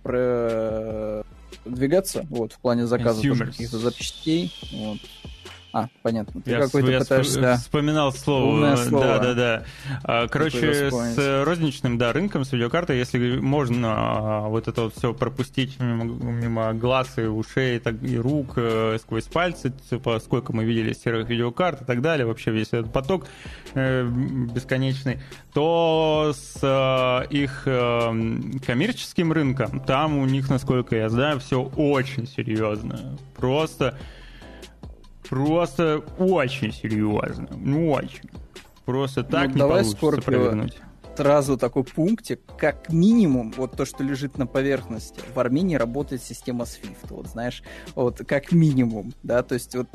продвигаться, 1.64 2.26
вот, 2.30 2.54
в 2.54 2.60
плане 2.60 2.88
заказа 2.88 3.22
каких-то 3.22 3.78
запчастей, 3.78 4.54
вот. 4.72 5.00
А, 5.76 5.90
понятно. 6.04 6.42
Ты 6.42 6.52
я 6.52 6.62
какой-то 6.62 7.00
пытаешься... 7.00 7.42
Да. 7.42 7.58
вспоминал 7.58 8.14
слово. 8.14 8.46
Умное 8.46 8.78
слово. 8.78 9.06
Да, 9.06 9.20
да, 9.20 9.34
да. 9.34 9.64
А, 10.06 10.28
короче, 10.30 10.90
с 10.90 11.44
розничным, 11.44 11.98
да, 11.98 12.14
рынком, 12.14 12.46
с 12.46 12.54
видеокартой, 12.54 12.98
если 12.98 13.40
можно 13.40 13.94
а, 13.94 14.48
вот 14.48 14.70
это 14.70 14.84
вот 14.84 14.96
все 14.96 15.14
пропустить 15.14 15.78
мимо, 15.82 16.06
мимо 16.06 16.74
глаз 16.74 17.18
и 17.18 17.24
ушей 17.24 17.80
так, 17.80 18.02
и 18.02 18.18
рук, 18.18 18.54
э, 18.56 18.98
сквозь 19.02 19.26
пальцы, 19.26 19.74
типа, 19.90 20.20
сколько 20.20 20.54
мы 20.54 20.64
видели 20.64 20.94
серых 20.94 21.28
видеокарт 21.28 21.82
и 21.82 21.86
так 21.86 22.02
далее, 22.02 22.26
вообще 22.26 22.52
весь 22.52 22.70
этот 22.70 22.94
поток 22.94 23.28
э, 23.74 24.08
бесконечный, 24.08 25.20
то 25.54 26.32
с 26.34 26.58
э, 26.62 27.28
их 27.36 27.64
э, 27.66 28.60
коммерческим 28.66 29.34
рынком, 29.34 29.82
там 29.82 30.20
у 30.20 30.26
них, 30.26 30.50
насколько 30.50 30.96
я 30.96 31.10
знаю, 31.10 31.42
все 31.42 31.62
очень 31.62 32.28
серьезно. 32.28 33.18
Просто 33.36 34.00
Просто 35.30 36.04
очень 36.18 36.72
серьезно. 36.72 37.50
Ну, 37.58 37.92
очень. 37.92 38.30
Просто 38.86 39.24
так 39.24 39.48
ну, 39.48 39.54
не 39.54 39.60
давай 39.60 39.82
получится 39.82 39.98
Скорпио 39.98 40.24
провернуть. 40.24 40.78
Сразу 41.18 41.58
такой 41.58 41.86
пунктик, 41.86 42.42
как 42.58 42.92
минимум, 42.92 43.54
вот 43.56 43.78
то, 43.78 43.86
что 43.86 44.04
лежит 44.04 44.38
на 44.38 44.48
поверхности. 44.48 45.22
В 45.34 45.40
Армении 45.40 45.76
работает 45.76 46.22
система 46.22 46.66
SWIFT, 46.66 47.08
вот 47.10 47.28
знаешь, 47.28 47.64
вот 47.96 48.22
как 48.28 48.52
минимум, 48.52 49.14
да, 49.24 49.42
то 49.42 49.54
есть 49.54 49.76
вот 49.76 49.88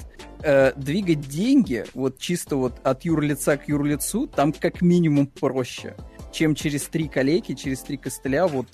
э, 0.42 0.72
двигать 0.76 1.20
деньги 1.20 1.84
вот 1.92 2.18
чисто 2.18 2.56
вот 2.56 2.80
от 2.84 3.04
юрлица 3.04 3.58
к 3.58 3.68
юрлицу 3.68 4.28
там 4.28 4.54
как 4.54 4.80
минимум 4.80 5.26
проще, 5.26 5.94
чем 6.32 6.54
через 6.54 6.84
три 6.84 7.06
колейки, 7.06 7.54
через 7.54 7.80
три 7.80 7.98
костыля 7.98 8.46
вот 8.46 8.68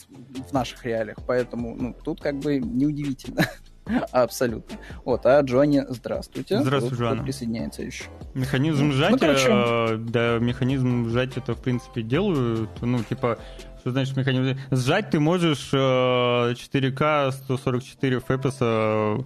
в 0.48 0.52
наших 0.52 0.84
реалиях, 0.84 1.18
поэтому 1.26 1.74
ну 1.74 1.96
тут 2.04 2.20
как 2.20 2.38
бы 2.38 2.58
неудивительно. 2.58 3.44
Абсолютно. 4.12 4.76
Вот, 5.04 5.24
а 5.26 5.40
Джонни, 5.40 5.82
здравствуйте. 5.88 6.60
Здравствуй, 6.60 6.98
Джоанна. 6.98 7.22
Присоединяется 7.22 7.82
еще. 7.82 8.04
Механизм 8.34 8.92
сжатия, 8.92 9.12
ну, 9.12 9.18
короче... 9.18 9.48
Э, 9.48 9.96
да, 9.96 10.38
механизм 10.38 11.08
сжатия 11.08 11.40
это 11.40 11.54
в 11.54 11.62
принципе 11.62 12.02
делают, 12.02 12.70
ну, 12.80 13.02
типа, 13.02 13.38
что 13.80 13.92
значит 13.92 14.16
механизм? 14.16 14.58
Сжать 14.70 15.10
ты 15.10 15.20
можешь 15.20 15.72
4К 15.72 17.30
144 17.32 18.18
FPS 18.18 19.24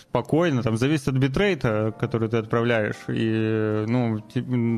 спокойно, 0.00 0.62
там 0.62 0.76
зависит 0.76 1.08
от 1.08 1.14
битрейта, 1.14 1.92
который 1.98 2.28
ты 2.28 2.36
отправляешь. 2.36 2.96
И 3.08 3.84
ну, 3.88 4.22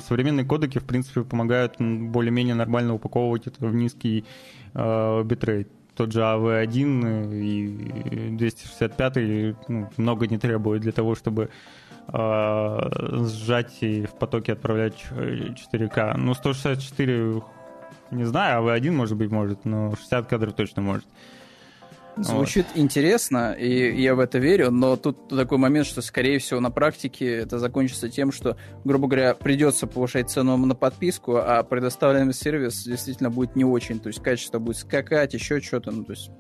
современные 0.01 0.47
кодеки, 0.47 0.79
в 0.79 0.85
принципе, 0.85 1.23
помогают 1.23 1.77
более-менее 1.79 2.55
нормально 2.55 2.95
упаковывать 2.95 3.47
это 3.47 3.67
в 3.67 3.75
низкий 3.75 4.25
э, 4.73 5.23
битрейт 5.25 5.69
тот 5.95 6.13
же 6.13 6.21
AV1 6.21 7.35
и 7.35 8.37
265 8.37 9.17
ну, 9.69 9.91
много 9.97 10.27
не 10.27 10.39
требует 10.39 10.83
для 10.83 10.93
того, 10.93 11.15
чтобы 11.15 11.51
э, 12.09 12.79
сжать 13.27 13.79
и 13.81 14.07
в 14.07 14.13
потоке 14.19 14.53
отправлять 14.53 15.05
4К. 15.11 16.17
Ну, 16.17 16.35
164 16.35 17.43
не 18.11 18.25
знаю, 18.25 18.63
AV1 18.63 18.91
может 18.93 19.17
быть 19.17 19.31
может, 19.31 19.65
но 19.65 19.95
60 19.97 20.27
кадров 20.27 20.55
точно 20.55 20.83
может. 20.83 21.07
Звучит 22.17 22.67
вот. 22.75 22.81
интересно, 22.81 23.53
и 23.53 24.01
я 24.01 24.15
в 24.15 24.21
это 24.21 24.39
верю, 24.39 24.71
но 24.71 24.97
тут 24.97 25.29
такой 25.29 25.59
момент, 25.59 25.87
что, 25.87 26.01
скорее 26.01 26.39
всего, 26.39 26.61
на 26.61 26.71
практике 26.71 27.27
это 27.39 27.59
закончится 27.59 28.09
тем, 28.09 28.31
что, 28.31 28.57
грубо 28.85 29.09
говоря, 29.09 29.35
придется 29.35 29.87
повышать 29.87 30.31
цену 30.31 30.57
на 30.57 30.75
подписку, 30.75 31.37
а 31.37 31.63
предоставленный 31.65 32.33
сервис 32.33 32.85
действительно 32.85 33.31
будет 33.31 33.57
не 33.57 33.65
очень, 33.65 33.99
то 33.99 34.09
есть 34.09 34.23
качество 34.23 34.59
будет 34.59 34.77
скакать, 34.77 35.35
еще 35.35 35.61
что-то, 35.61 35.91
ну, 35.91 36.05
то 36.05 36.13
есть... 36.13 36.31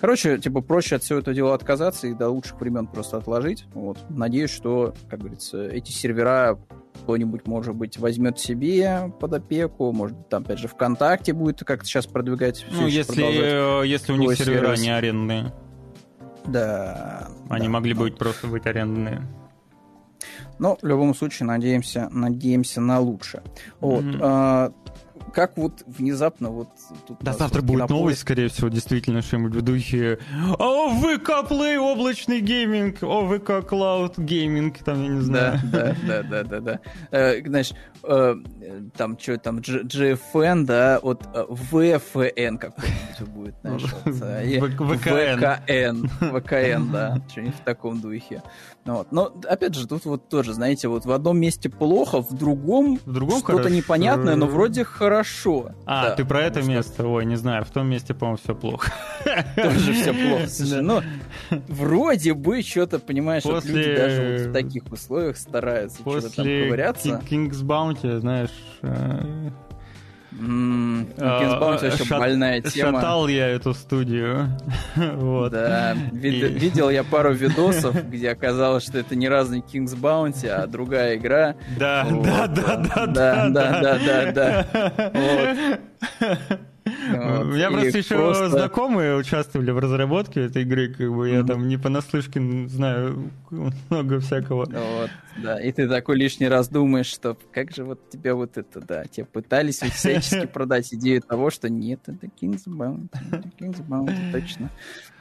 Короче, 0.00 0.38
типа, 0.38 0.60
проще 0.62 0.96
от 0.96 1.02
всего 1.02 1.18
этого 1.18 1.34
дела 1.34 1.54
отказаться 1.54 2.06
и 2.06 2.14
до 2.14 2.28
лучших 2.30 2.60
времен 2.60 2.86
просто 2.86 3.16
отложить, 3.16 3.64
вот. 3.74 3.98
Надеюсь, 4.08 4.50
что, 4.50 4.94
как 5.10 5.20
говорится, 5.20 5.66
эти 5.66 5.90
сервера 5.90 6.58
кто-нибудь, 7.02 7.46
может 7.46 7.74
быть, 7.74 7.98
возьмет 7.98 8.38
себе 8.38 9.12
под 9.20 9.34
опеку, 9.34 9.92
может, 9.92 10.28
там, 10.28 10.42
опять 10.42 10.58
же, 10.58 10.68
ВКонтакте 10.68 11.32
будет 11.32 11.60
как-то 11.60 11.86
сейчас 11.86 12.06
продвигать. 12.06 12.64
Ну, 12.70 12.86
если, 12.86 13.82
э, 13.82 13.86
если 13.86 14.12
у 14.12 14.16
них 14.16 14.36
сервера 14.36 14.66
сервис. 14.66 14.82
не 14.82 14.90
арендные. 14.90 15.52
Да. 16.46 17.28
Они 17.48 17.66
да, 17.66 17.72
могли 17.72 17.94
бы 17.94 18.04
быть 18.04 18.16
просто 18.16 18.46
быть 18.46 18.66
арендные. 18.66 19.22
Но 20.58 20.76
в 20.80 20.86
любом 20.86 21.14
случае 21.14 21.46
надеемся, 21.46 22.08
надеемся 22.10 22.80
на 22.80 23.00
лучшее. 23.00 23.42
Вот. 23.80 24.04
Mm-hmm. 24.04 24.18
А, 24.20 24.72
как 25.32 25.56
вот 25.56 25.82
внезапно 25.86 26.50
вот... 26.50 26.68
Тут 27.06 27.18
да, 27.20 27.32
завтра 27.32 27.62
будет 27.62 27.78
кинополис... 27.78 28.00
новость, 28.00 28.20
скорее 28.20 28.48
всего, 28.48 28.68
действительно, 28.68 29.22
что-нибудь 29.22 29.54
в 29.54 29.62
духе 29.62 30.18
«О, 30.58 30.90
ВК 30.90 31.50
Play, 31.50 31.76
облачный 31.76 32.40
гейминг! 32.40 33.02
О, 33.02 33.28
ВК 33.28 33.66
Cloud 33.66 34.18
gaming!» 34.18 34.78
Там, 34.78 35.02
я 35.02 35.08
не 35.08 35.20
знаю. 35.20 35.60
Да, 35.64 35.94
да, 36.06 36.22
да, 36.22 36.44
да, 36.44 36.60
да. 36.60 36.80
Э, 37.10 37.42
знаешь, 37.44 37.72
э, 38.02 38.34
там 38.96 39.18
что 39.18 39.38
там, 39.38 39.58
GFN, 39.58 40.64
да, 40.64 41.00
вот 41.02 41.22
э, 41.34 41.44
VFN 41.48 42.58
какой-нибудь 42.58 43.28
будет, 43.28 43.54
знаешь. 43.62 43.82
ВКН. 44.98 46.06
ВКН, 46.38 46.92
да, 46.92 47.20
что-нибудь 47.30 47.56
в 47.56 47.64
таком 47.64 48.00
духе. 48.00 48.42
Вот. 48.84 49.12
Но, 49.12 49.32
опять 49.48 49.74
же, 49.74 49.86
тут 49.86 50.04
вот 50.06 50.28
тоже, 50.28 50.54
знаете, 50.54 50.88
вот 50.88 51.04
в 51.04 51.12
одном 51.12 51.38
месте 51.38 51.68
плохо, 51.68 52.22
в 52.22 52.32
другом, 52.34 52.98
в 53.04 53.12
другом 53.12 53.40
что-то 53.40 53.70
непонятное, 53.70 54.34
но 54.36 54.46
вроде 54.46 54.84
хорошо. 54.84 55.72
А, 55.84 56.08
да, 56.08 56.16
ты 56.16 56.24
про 56.24 56.42
это 56.42 56.62
место? 56.62 57.06
Ой, 57.06 57.26
не 57.26 57.36
знаю, 57.36 57.64
в 57.64 57.70
том 57.70 57.88
месте, 57.88 58.14
по-моему, 58.14 58.38
все 58.42 58.54
плохо. 58.54 58.92
Тоже 59.56 59.92
все 59.92 60.12
плохо. 60.12 60.48
Слушай, 60.48 60.82
ну, 60.82 61.02
вроде 61.68 62.34
бы 62.34 62.62
что-то, 62.62 62.98
понимаешь, 62.98 63.42
После... 63.42 63.74
люди 63.74 63.96
даже 63.96 64.48
в 64.48 64.52
таких 64.52 64.84
условиях 64.90 65.36
стараются 65.36 66.00
что-то 66.00 66.34
там 66.34 66.46
ковыряться. 66.46 67.20
King's 67.28 67.62
Bounty, 67.62 68.18
знаешь, 68.20 68.50
Э, 68.82 69.50
Гинзбаум 70.38 71.16
а, 71.18 71.58
вообще 71.58 71.88
э, 71.88 72.04
Шат... 72.04 72.18
больная 72.18 72.60
тема. 72.60 73.00
Шатал 73.00 73.28
я 73.28 73.48
эту 73.48 73.74
студию. 73.74 74.56
вот. 74.96 75.50
Да, 75.50 75.94
вид... 76.12 76.34
и... 76.34 76.46
видел 76.48 76.90
я 76.90 77.02
пару 77.02 77.32
видосов, 77.34 78.08
где 78.08 78.30
оказалось, 78.30 78.84
что 78.84 78.98
это 78.98 79.16
не 79.16 79.28
разный 79.28 79.62
Кингс 79.62 79.94
Баунти, 79.94 80.46
а 80.46 80.66
другая 80.66 81.16
игра. 81.16 81.56
Да, 81.76 82.06
вот. 82.08 82.24
да, 82.24 82.46
да, 82.46 82.76
да, 82.76 83.06
да, 83.06 83.48
да, 83.48 83.80
да, 83.80 83.98
да, 83.98 84.32
да. 84.32 84.66
да. 84.72 85.80
Вот. 86.20 86.58
У 87.10 87.44
меня 87.46 87.68
И 87.68 87.72
просто 87.72 87.98
еще 87.98 88.16
просто- 88.16 88.48
знакомые 88.50 89.16
участвовали 89.16 89.70
в 89.70 89.78
разработке 89.78 90.42
этой 90.42 90.62
игры, 90.62 90.88
как 90.92 91.10
бы 91.12 91.28
я 91.28 91.38
Мгм. 91.40 91.46
там 91.46 91.68
не 91.68 91.76
понаслышке 91.78 92.40
знаю 92.68 93.30
много 93.50 94.20
всякого. 94.20 94.66
Вот, 94.66 95.10
да, 95.42 95.60
и 95.60 95.72
ты 95.72 95.88
такой 95.88 96.16
лишний 96.16 96.48
раз 96.48 96.68
думаешь, 96.68 97.06
что 97.06 97.36
как 97.52 97.70
же 97.74 97.84
вот 97.84 98.08
тебя 98.10 98.34
вот 98.34 98.56
это, 98.58 98.80
да, 98.80 99.04
тебе 99.04 99.24
пытались 99.26 99.82
вот 99.82 99.92
всячески 99.92 100.46
продать 100.52 100.92
идею 100.94 101.22
того, 101.22 101.50
что 101.50 101.68
нет, 101.68 102.00
это 102.06 102.26
King's 102.40 102.66
Bounty, 102.66 103.08
King's 103.58 103.82
Bounty, 103.86 104.32
точно. 104.32 104.70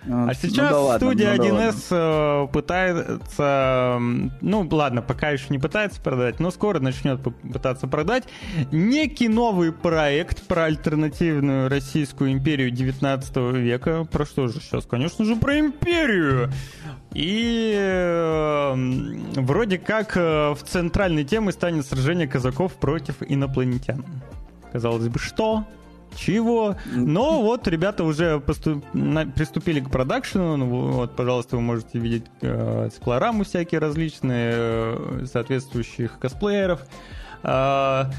А 0.06 0.34
сейчас 0.34 0.58
Ну 0.58 0.70
да 0.70 0.80
ладно, 0.80 1.08
студия 1.08 1.36
ну 1.36 1.44
да 1.44 1.70
1С 1.70 1.88
э, 1.92 2.48
пытается, 2.54 3.98
ну 4.42 4.68
ладно, 4.72 5.02
пока 5.02 5.32
еще 5.32 5.46
не 5.50 5.60
пытается 5.60 6.00
продать, 6.02 6.40
но 6.40 6.52
скоро 6.52 6.80
начнет 6.80 7.22
пытаться 7.22 7.88
продать 7.88 8.24
некий 8.72 9.28
новый 9.28 9.74
проект 9.74 10.44
про 10.48 10.66
альтернативную 10.66 11.70
российскую 11.70 12.32
империю 12.32 12.72
19 12.72 13.36
века. 13.56 14.06
Про 14.06 14.26
что 14.26 14.48
же 14.48 14.62
сейчас? 14.62 14.86
Конечно 14.86 15.26
же, 15.26 15.36
про 15.36 15.60
империю. 15.60 16.52
И 17.14 17.74
э, 17.76 18.72
м, 18.74 19.32
вроде 19.34 19.78
как 19.78 20.16
э, 20.16 20.52
в 20.52 20.60
центральной 20.64 21.24
темой 21.24 21.52
станет 21.54 21.86
сражение 21.86 22.28
казаков 22.28 22.74
против 22.74 23.16
инопланетян. 23.28 24.06
Казалось 24.72 25.08
бы, 25.08 25.20
что? 25.20 25.66
Чего? 26.18 26.76
Но 26.94 27.44
вот 27.44 27.68
ребята 27.68 28.04
уже 28.04 28.40
приступили 28.40 29.80
к 29.80 29.90
продакшену. 29.90 30.58
Ну, 30.58 30.66
вот, 30.66 31.16
пожалуйста, 31.16 31.58
вы 31.58 31.62
можете 31.62 32.00
видеть 32.00 32.26
э, 32.42 32.90
циклорамы 32.92 33.46
всякие 33.46 33.80
различные, 33.80 34.54
э, 34.56 35.26
соответствующих 35.32 36.18
косплееров. 36.18 36.82
А, 37.44 38.12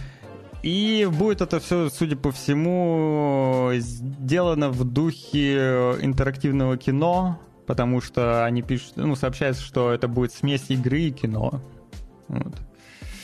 и 0.63 1.09
будет 1.11 1.41
это 1.41 1.59
все, 1.59 1.89
судя 1.91 2.17
по 2.17 2.31
всему, 2.31 3.71
сделано 3.75 4.71
в 4.71 4.85
духе 4.85 5.97
интерактивного 6.01 6.77
кино, 6.77 7.41
потому 7.67 8.01
что 8.01 8.45
они 8.45 8.63
пишут, 8.63 8.93
ну, 8.97 9.17
сообщается, 9.17 9.63
что 9.63 9.93
это 9.93 10.07
будет 10.07 10.33
смесь 10.33 10.67
игры 10.69 11.01
и 11.01 11.11
кино. 11.11 11.61
Вот. 12.29 12.55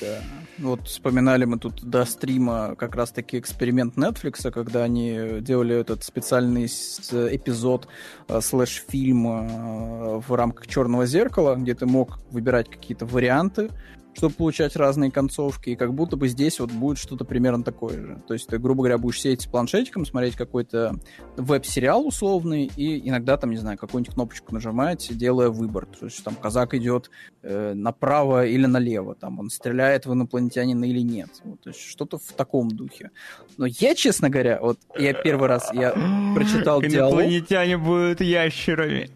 Да. 0.01 0.19
Вот 0.59 0.87
вспоминали 0.87 1.45
мы 1.45 1.59
тут 1.59 1.83
до 1.83 2.05
стрима 2.05 2.77
как 2.79 2.95
раз-таки 2.95 3.39
эксперимент 3.39 3.97
Netflix, 3.97 4.51
когда 4.53 4.85
они 4.85 5.41
делали 5.41 5.77
этот 5.77 6.05
специальный 6.05 6.67
эпизод 6.67 7.89
э, 8.29 8.41
слэш-фильм 8.41 9.27
э, 9.27 10.21
в 10.21 10.35
рамках 10.35 10.69
«Черного 10.69 11.07
зеркала», 11.07 11.57
где 11.57 11.75
ты 11.75 11.87
мог 11.87 12.21
выбирать 12.31 12.71
какие-то 12.71 13.05
варианты, 13.05 13.71
чтобы 14.15 14.35
получать 14.35 14.77
разные 14.77 15.11
концовки, 15.11 15.71
и 15.71 15.77
как 15.77 15.95
будто 15.95 16.17
бы 16.17 16.29
здесь 16.29 16.61
вот 16.61 16.71
будет 16.71 16.99
что-то 16.99 17.25
примерно 17.25 17.65
такое 17.65 18.01
же. 18.01 18.23
То 18.27 18.35
есть 18.35 18.47
ты, 18.47 18.59
грубо 18.59 18.83
говоря, 18.83 18.99
будешь 18.99 19.21
сидеть 19.21 19.43
с 19.43 19.47
планшетиком, 19.47 20.07
смотреть 20.07 20.37
какой-то 20.37 20.95
веб-сериал 21.37 22.07
условный, 22.07 22.71
и 22.77 23.09
иногда 23.09 23.37
там, 23.37 23.51
не 23.51 23.57
знаю, 23.57 23.79
какую-нибудь 23.79 24.15
кнопочку 24.15 24.55
нажимать, 24.55 25.09
делая 25.17 25.49
выбор. 25.49 25.87
То 25.87 26.07
есть 26.07 26.23
там 26.25 26.35
казак 26.35 26.75
идет 26.75 27.11
э, 27.43 27.75
направо 27.75 28.47
или 28.47 28.67
налево, 28.67 29.15
там 29.15 29.39
он 29.41 29.51
стреляет 29.51 30.07
в 30.07 30.13
инопланетянина 30.13 30.85
или 30.85 31.01
нет. 31.01 31.31
Вот, 31.45 31.61
то 31.61 31.71
есть 31.71 31.81
что-то 31.81 32.19
в 32.19 32.33
таком 32.33 32.69
духе. 32.69 33.11
Но 33.57 33.67
я, 33.67 33.95
честно 33.95 34.31
говоря, 34.31 34.59
вот 34.61 34.79
я 34.97 35.13
первый 35.13 35.49
раз 35.49 35.71
я 35.73 35.93
прочитал 36.35 36.81
диалог. 36.81 37.15
Инопланетяне 37.15 37.79
будут 37.79 38.21
ящерами. 38.21 39.11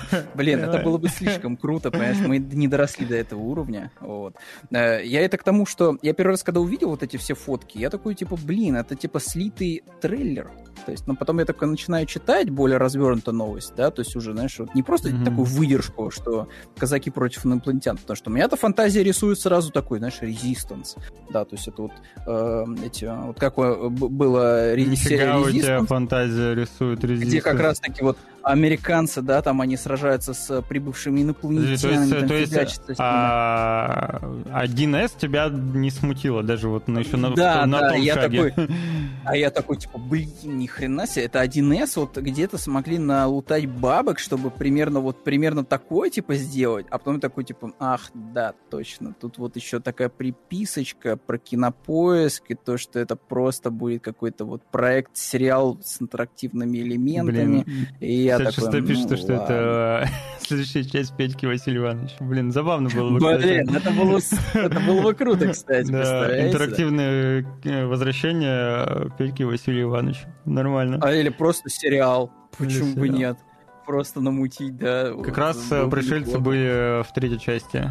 Блин, 0.34 0.60
это 0.60 0.78
было 0.78 0.98
бы 0.98 1.08
слишком 1.08 1.56
круто, 1.56 1.90
понимаешь, 1.90 2.18
мы 2.18 2.38
не 2.38 2.68
доросли 2.68 3.06
до 3.06 3.16
этого 3.16 3.40
уровня. 3.40 3.90
Вот. 4.00 4.34
Э, 4.70 5.04
Я 5.04 5.20
это 5.22 5.38
к 5.38 5.42
тому, 5.44 5.66
что 5.66 5.98
я 6.02 6.12
первый 6.12 6.32
раз, 6.32 6.42
когда 6.42 6.60
увидел 6.60 6.90
вот 6.90 7.02
эти 7.02 7.16
все 7.16 7.34
фотки, 7.34 7.78
я 7.78 7.90
такой, 7.90 8.14
типа, 8.14 8.36
блин, 8.42 8.76
это 8.76 8.94
типа 8.94 9.20
слитый 9.20 9.82
трейлер. 10.00 10.50
То 10.86 10.92
есть, 10.92 11.06
но 11.06 11.14
потом 11.14 11.38
я 11.38 11.44
такой 11.44 11.68
начинаю 11.68 12.06
читать 12.06 12.50
более 12.50 12.78
развернутую 12.78 13.34
новость, 13.36 13.74
да, 13.76 13.90
то 13.90 14.00
есть 14.00 14.16
уже, 14.16 14.32
знаешь, 14.32 14.58
вот 14.58 14.74
не 14.74 14.82
просто 14.82 15.10
Мгм. 15.10 15.24
такую 15.24 15.44
выдержку, 15.44 16.10
что 16.10 16.48
казаки 16.76 17.10
против 17.10 17.44
инопланетян, 17.46 17.96
потому 17.98 18.16
что 18.16 18.30
у 18.30 18.32
меня-то 18.32 18.56
фантазия 18.56 19.02
рисует 19.04 19.38
сразу 19.38 19.70
такой, 19.70 19.98
знаешь, 19.98 20.18
резистанс, 20.20 20.96
да, 21.30 21.44
то 21.44 21.54
есть 21.54 21.68
это 21.68 21.82
вот 21.82 21.92
э, 22.26 22.64
эти, 22.86 23.04
вот 23.26 23.38
какое 23.38 23.88
б- 23.90 24.08
было 24.08 24.72
серия 24.74 24.86
Нифига 24.86 25.38
у 25.38 25.50
тебя 25.50 25.84
фантазия 25.84 26.54
рисует 26.54 27.04
резист. 27.04 27.28
где 27.28 27.40
как 27.42 27.60
раз-таки 27.60 28.02
вот 28.02 28.18
американцы, 28.42 29.22
да, 29.22 29.42
там 29.42 29.60
они 29.60 29.76
сражаются 29.76 30.34
с 30.34 30.62
прибывшими 30.62 31.22
Подожди, 31.22 31.82
То 31.82 31.88
инопланетянами, 31.90 32.00
есть, 32.06 32.18
там 32.18 32.28
то 32.28 32.34
есть 32.34 32.52
фигачатся 32.52 32.82
с 32.82 32.88
ними. 32.88 32.96
а, 32.98 34.20
1С 34.66 35.12
тебя 35.18 35.48
не 35.50 35.90
смутило 35.90 36.42
даже 36.42 36.68
вот 36.68 36.88
на, 36.88 36.98
еще 37.00 37.16
на, 37.16 37.30
Да, 37.30 37.66
на 37.66 37.80
да, 37.80 37.90
том 37.90 38.00
я 38.00 38.14
шаге. 38.14 38.50
такой, 38.50 38.68
А 39.24 39.36
я 39.36 39.50
такой, 39.50 39.76
типа, 39.76 39.98
блин, 39.98 40.30
ни 40.44 40.66
хрена 40.66 41.06
себе, 41.06 41.24
это 41.26 41.42
1С, 41.42 41.92
вот 41.96 42.16
где-то 42.16 42.58
смогли 42.58 42.98
налутать 42.98 43.66
бабок, 43.66 44.18
чтобы 44.18 44.50
примерно 44.50 45.00
вот 45.00 45.22
примерно 45.22 45.64
такое, 45.64 46.10
типа, 46.10 46.34
сделать, 46.34 46.86
а 46.90 46.98
потом 46.98 47.20
такой, 47.20 47.44
типа, 47.44 47.72
ах, 47.78 48.10
да, 48.14 48.54
точно, 48.70 49.14
тут 49.20 49.38
вот 49.38 49.56
еще 49.56 49.80
такая 49.80 50.08
приписочка 50.08 51.16
про 51.16 51.38
кинопоиск, 51.38 52.44
и 52.50 52.54
то, 52.54 52.76
что 52.78 52.98
это 52.98 53.16
просто 53.16 53.70
будет 53.70 54.02
какой-то 54.02 54.44
вот 54.44 54.62
проект, 54.70 55.16
сериал 55.16 55.78
с 55.84 56.00
интерактивными 56.02 56.78
элементами, 56.78 57.62
Блин, 57.64 57.88
и 58.00 58.28
я 58.32 58.38
56 58.38 58.66
такой, 58.66 58.82
пишет, 58.86 59.10
ну, 59.10 59.16
что 59.16 59.32
ладно. 59.36 59.44
это 59.52 60.08
следующая 60.40 60.84
часть 60.84 61.16
Петьки 61.16 61.46
Василия 61.46 61.78
Ивановича. 61.78 62.14
Блин, 62.20 62.52
забавно 62.52 62.88
было 62.90 63.10
бы. 63.10 63.18
Блин, 63.18 63.74
это 63.74 63.90
было, 63.90 64.18
это 64.54 64.80
было 64.80 65.02
бы 65.02 65.14
круто, 65.14 65.48
кстати, 65.52 65.90
Да, 65.90 66.48
интерактивное 66.48 67.46
э, 67.64 67.86
возвращение 67.86 69.10
Петьки 69.18 69.42
Василия 69.42 69.82
Ивановича. 69.82 70.28
Нормально. 70.44 70.98
А 71.02 71.12
или 71.12 71.28
просто 71.28 71.68
сериал, 71.70 72.30
Или 72.58 72.66
почему 72.68 72.94
бы 72.94 73.06
сериал. 73.06 73.18
нет? 73.18 73.38
Просто 73.86 74.20
намутить, 74.20 74.76
да. 74.76 75.12
Как 75.24 75.36
раз 75.38 75.70
э, 75.72 75.84
бы 75.84 75.90
пришельцы 75.90 76.30
неплохо. 76.30 76.40
были 76.40 77.02
в 77.02 77.12
третьей 77.14 77.40
части. 77.40 77.90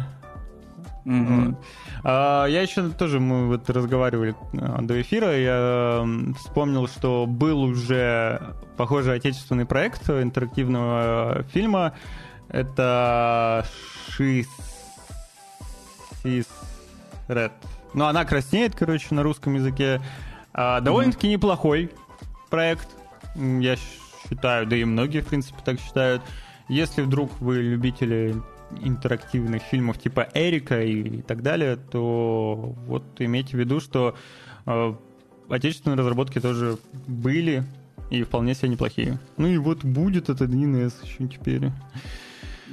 Мгм. 1.04 1.58
А, 2.04 2.46
я 2.46 2.62
еще 2.62 2.88
тоже, 2.90 3.20
мы 3.20 3.46
вот 3.46 3.68
разговаривали 3.70 4.34
э, 4.52 4.82
до 4.82 5.00
эфира, 5.00 5.36
я 5.36 6.06
вспомнил, 6.36 6.88
что 6.88 7.26
был 7.26 7.62
уже 7.62 8.54
похожий 8.76 9.14
отечественный 9.14 9.66
проект 9.66 10.08
интерактивного 10.10 11.38
э, 11.38 11.42
фильма. 11.52 11.94
Это 12.48 13.64
Шис... 14.08 14.48
Шис... 16.22 16.46
Ред. 17.28 17.52
Ну, 17.94 18.06
она 18.06 18.24
краснеет, 18.24 18.74
короче, 18.74 19.14
на 19.14 19.22
русском 19.22 19.54
языке. 19.54 20.00
А, 20.52 20.80
довольно-таки 20.80 21.28
неплохой 21.28 21.90
проект, 22.50 22.88
я 23.36 23.76
считаю, 24.28 24.66
да 24.66 24.76
и 24.76 24.84
многие, 24.84 25.20
в 25.20 25.28
принципе, 25.28 25.58
так 25.64 25.78
считают. 25.78 26.22
Если 26.68 27.02
вдруг 27.02 27.30
вы 27.40 27.62
любители 27.62 28.34
интерактивных 28.80 29.62
фильмов 29.62 29.98
типа 29.98 30.28
Эрика 30.34 30.82
и 30.82 31.22
так 31.22 31.42
далее, 31.42 31.76
то 31.76 32.74
вот 32.86 33.04
имейте 33.18 33.56
в 33.56 33.60
виду, 33.60 33.80
что 33.80 34.16
э, 34.66 34.94
отечественные 35.48 35.96
разработки 35.96 36.40
тоже 36.40 36.78
были 37.06 37.64
и 38.10 38.22
вполне 38.22 38.54
себе 38.54 38.68
неплохие. 38.68 39.18
Ну 39.36 39.48
и 39.48 39.56
вот 39.58 39.84
будет 39.84 40.28
этот 40.28 40.50
1С 40.50 40.94
еще 41.04 41.28
теперь. 41.28 41.70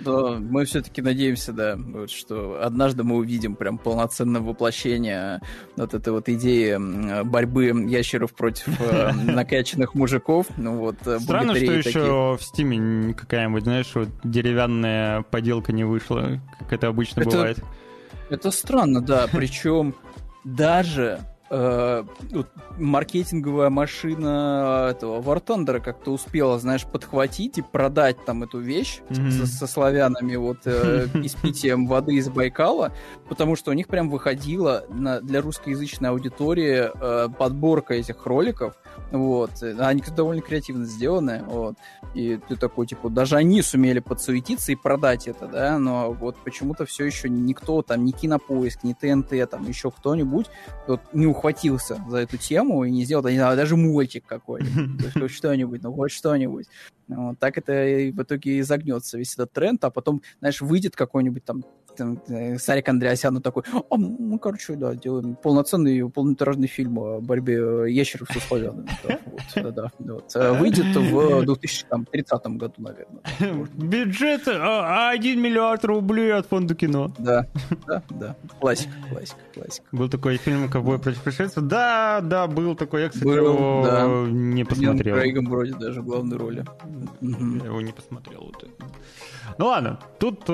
Да, 0.04 0.38
мы 0.40 0.66
все-таки 0.66 1.02
надеемся, 1.02 1.54
да, 1.54 1.76
вот, 1.78 2.10
что 2.12 2.60
однажды 2.62 3.04
мы 3.04 3.16
увидим 3.18 3.56
прям 3.56 3.78
полноценное 3.78 4.42
воплощение 4.42 5.42
вот 5.76 5.94
этой 5.94 6.14
вот 6.14 6.30
идеи 6.30 7.24
борьбы 7.24 7.66
ящеров 7.88 8.34
против 8.34 8.80
э, 8.82 9.12
накачанных 9.24 9.96
мужиков. 9.96 10.48
Ну 10.58 10.78
вот, 10.78 10.96
э, 11.06 11.20
Странно, 11.20 11.56
что 11.56 11.66
богатырей 11.66 11.78
еще 11.80 11.92
таких. 11.92 12.12
в 12.12 12.40
Стиме 12.42 13.14
какая-нибудь, 13.14 13.64
знаешь, 13.64 13.92
вот 13.94 14.10
деревянная 14.24 15.22
поделка 15.24 15.72
не 15.72 15.84
вышла, 15.84 16.40
как 16.60 16.74
это 16.74 16.88
обычно 16.88 17.22
Это- 17.22 17.30
бывает. 17.32 17.60
Это 18.30 18.52
странно, 18.52 19.02
да, 19.02 19.28
причем 19.32 19.96
даже 20.44 21.20
э, 21.50 22.04
вот 22.32 22.48
маркетинговая 22.78 23.70
машина 23.70 24.88
этого 24.92 25.22
War 25.22 25.44
Thunder 25.44 25.80
как-то 25.80 26.12
успела, 26.12 26.60
знаешь, 26.60 26.86
подхватить 26.86 27.58
и 27.58 27.62
продать 27.62 28.24
там 28.26 28.44
эту 28.44 28.60
вещь 28.60 29.00
Мгм. 29.10 29.32
со, 29.32 29.46
со 29.46 29.68
славянами 29.68 30.36
вот 30.36 30.60
э, 30.66 31.08
и 31.24 31.28
с 31.28 31.36
питием 31.36 31.88
воды 31.88 32.16
из 32.16 32.30
Байкала, 32.30 32.92
потому 33.28 33.56
что 33.56 33.72
у 33.72 33.74
них 33.74 33.88
прям 33.88 34.10
выходила 34.10 34.86
на, 34.90 35.22
для 35.22 35.42
русскоязычной 35.42 36.10
аудитории 36.10 36.90
э, 36.94 37.30
подборка 37.30 37.94
этих 37.94 38.26
роликов, 38.26 38.76
вот, 39.12 39.64
они 39.64 40.04
довольно 40.16 40.42
креативно 40.42 40.86
сделаны, 40.86 41.44
вот, 41.46 41.76
и 42.14 42.40
ты 42.48 42.56
такой, 42.56 42.86
типа, 42.88 43.10
даже 43.10 43.38
они 43.38 43.62
сумели 43.62 44.00
подсуетиться 44.00 44.72
и 44.72 44.76
продать 44.76 45.28
это, 45.28 45.48
да, 45.48 45.80
но 45.80 46.12
вот 46.14 46.38
почему-то 46.44 46.86
все 46.86 47.06
еще 47.06 47.30
никто, 47.30 47.82
там, 47.82 48.06
ни 48.06 48.12
Кинопоиск, 48.12 48.84
ни 48.84 48.94
ТНТ, 48.94 49.50
там, 49.50 49.68
еще 49.68 49.92
кто-нибудь 49.92 50.48
вот, 50.88 51.02
не 51.14 51.26
ухватился 51.26 52.04
за 52.08 52.18
эту 52.18 52.38
тему 52.38 52.84
и 52.84 52.92
не 52.92 53.04
сделал, 53.06 53.28
не 53.28 53.38
знаю, 53.38 53.58
даже 53.58 53.76
мультик 53.76 54.26
какой-нибудь, 54.26 55.14
хоть 55.20 55.32
что-нибудь, 55.32 55.82
ну 55.82 55.94
хоть 55.94 56.12
что-нибудь. 56.12 56.68
Вот, 57.08 57.40
так 57.40 57.58
это 57.58 57.72
в 57.72 58.22
итоге 58.22 58.60
и 58.60 58.62
загнется 58.62 59.18
весь 59.18 59.34
этот 59.34 59.52
тренд, 59.52 59.84
а 59.84 59.90
потом, 59.90 60.22
знаешь, 60.40 60.62
выйдет 60.62 60.96
какой-нибудь 60.96 61.44
там 61.44 61.64
там, 62.00 62.22
э, 62.30 62.58
Сарик 62.58 62.90
Андреасян 62.90 63.34
ну, 63.34 63.42
такой, 63.42 63.64
а, 63.74 63.98
ну, 63.98 64.40
короче, 64.40 64.76
да, 64.76 64.96
делаем 64.96 65.36
полноценный 65.36 66.10
полнометражный 66.10 66.68
фильм 66.68 66.98
о 67.00 67.20
борьбе 67.20 67.60
э, 67.86 67.92
ящеров 67.92 68.30
да, 69.56 69.92
вот. 70.00 70.36
Э, 70.36 70.54
выйдет 70.54 70.96
в 70.96 71.46
2030 71.46 72.46
году, 72.58 72.74
наверное. 72.78 73.68
Бюджет 73.76 74.48
1 74.48 74.62
а, 74.62 75.16
миллиард 75.16 75.86
рублей 75.86 76.34
от 76.34 76.48
фонда 76.48 76.76
кино. 76.76 77.14
Да, 77.18 77.48
да, 77.88 78.04
да. 78.10 78.36
Классика, 78.60 78.94
классика, 79.10 79.40
классика. 79.54 79.88
Был 79.92 80.10
такой 80.10 80.38
фильм 80.38 80.70
«Ковбой 80.70 81.00
против 81.00 81.22
пришельцев». 81.22 81.64
Да, 81.64 82.22
да, 82.22 82.48
был 82.48 82.76
такой. 82.76 83.04
Я, 83.04 83.10
кстати, 83.10 83.28
его 83.28 84.28
не 84.28 84.64
посмотрел. 84.64 85.16
Крейгом 85.16 85.46
вроде 85.46 85.74
даже 85.74 86.02
в 86.02 86.06
главной 86.06 86.38
роли. 86.38 86.66
Я 87.22 87.66
его 87.66 87.82
не 87.82 87.92
посмотрел. 87.92 88.54
Ну 89.58 89.66
ладно, 89.68 90.00
тут 90.20 90.50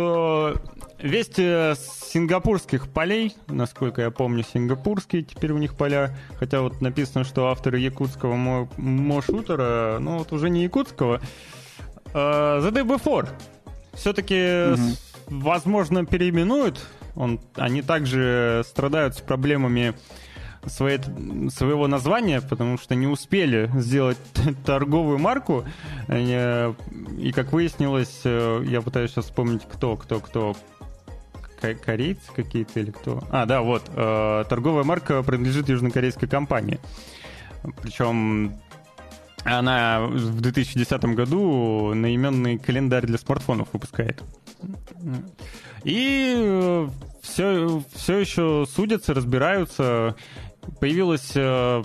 Вести 1.00 1.44
с 1.44 2.10
сингапурских 2.14 2.88
полей, 2.88 3.36
насколько 3.48 4.02
я 4.02 4.12
помню, 4.12 4.44
сингапурские 4.44 5.24
теперь 5.24 5.52
у 5.52 5.58
них 5.58 5.76
поля, 5.76 6.18
хотя 6.40 6.62
вот 6.62 6.80
написано, 6.80 7.26
что 7.26 7.50
авторы 7.50 7.80
якутского 7.80 8.68
мо-шутера, 8.78 9.98
ну 10.00 10.20
вот 10.20 10.32
уже 10.32 10.50
не 10.50 10.64
якутского, 10.64 11.20
uh, 12.14 12.62
The 12.62 12.72
Day 12.72 12.86
Before. 12.86 13.28
Все-таки, 13.94 14.36
mm-hmm. 14.36 14.98
возможно, 15.28 16.06
переименуют. 16.06 16.80
Он, 17.16 17.42
они 17.56 17.82
также 17.82 18.64
страдают 18.66 19.16
с 19.16 19.22
проблемами 19.22 19.96
своей, 20.68 21.00
своего 21.50 21.88
названия, 21.88 22.42
потому 22.42 22.78
что 22.78 22.96
не 22.96 23.08
успели 23.08 23.70
сделать 23.76 24.18
торговую 24.66 25.18
марку. 25.20 25.66
И, 26.10 27.32
как 27.34 27.54
выяснилось, 27.54 28.22
э, 28.24 28.64
я 28.68 28.82
пытаюсь 28.82 29.12
сейчас 29.12 29.26
вспомнить, 29.26 29.64
кто, 29.68 29.96
кто, 29.96 30.20
кто 30.20 30.56
корейцы 31.74 32.32
какие-то 32.36 32.80
или 32.80 32.92
кто? 32.92 33.24
А, 33.32 33.46
да, 33.46 33.62
вот. 33.62 33.84
Э, 33.96 34.44
торговая 34.48 34.84
марка 34.84 35.24
принадлежит 35.24 35.70
южнокорейской 35.70 36.28
компании. 36.28 36.80
Причем 37.82 38.54
она 39.44 40.02
в 40.02 40.42
2010 40.42 41.06
году 41.16 41.94
наименный 41.94 42.58
календарь 42.58 43.06
для 43.06 43.18
смартфонов 43.18 43.70
выпускает. 43.74 44.22
И 45.84 46.88
все, 47.22 47.84
все 47.94 48.18
еще 48.18 48.66
судятся, 48.68 49.14
разбираются. 49.14 50.16
Появилось 50.80 51.32
э, 51.36 51.84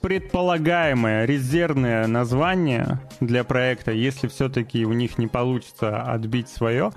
предполагаемое 0.00 1.24
резервное 1.24 2.06
название 2.06 3.00
для 3.20 3.44
проекта, 3.44 3.92
если 3.92 4.28
все-таки 4.28 4.84
у 4.84 4.92
них 4.92 5.18
не 5.18 5.26
получится 5.26 6.02
отбить 6.02 6.48
свое 6.48 6.92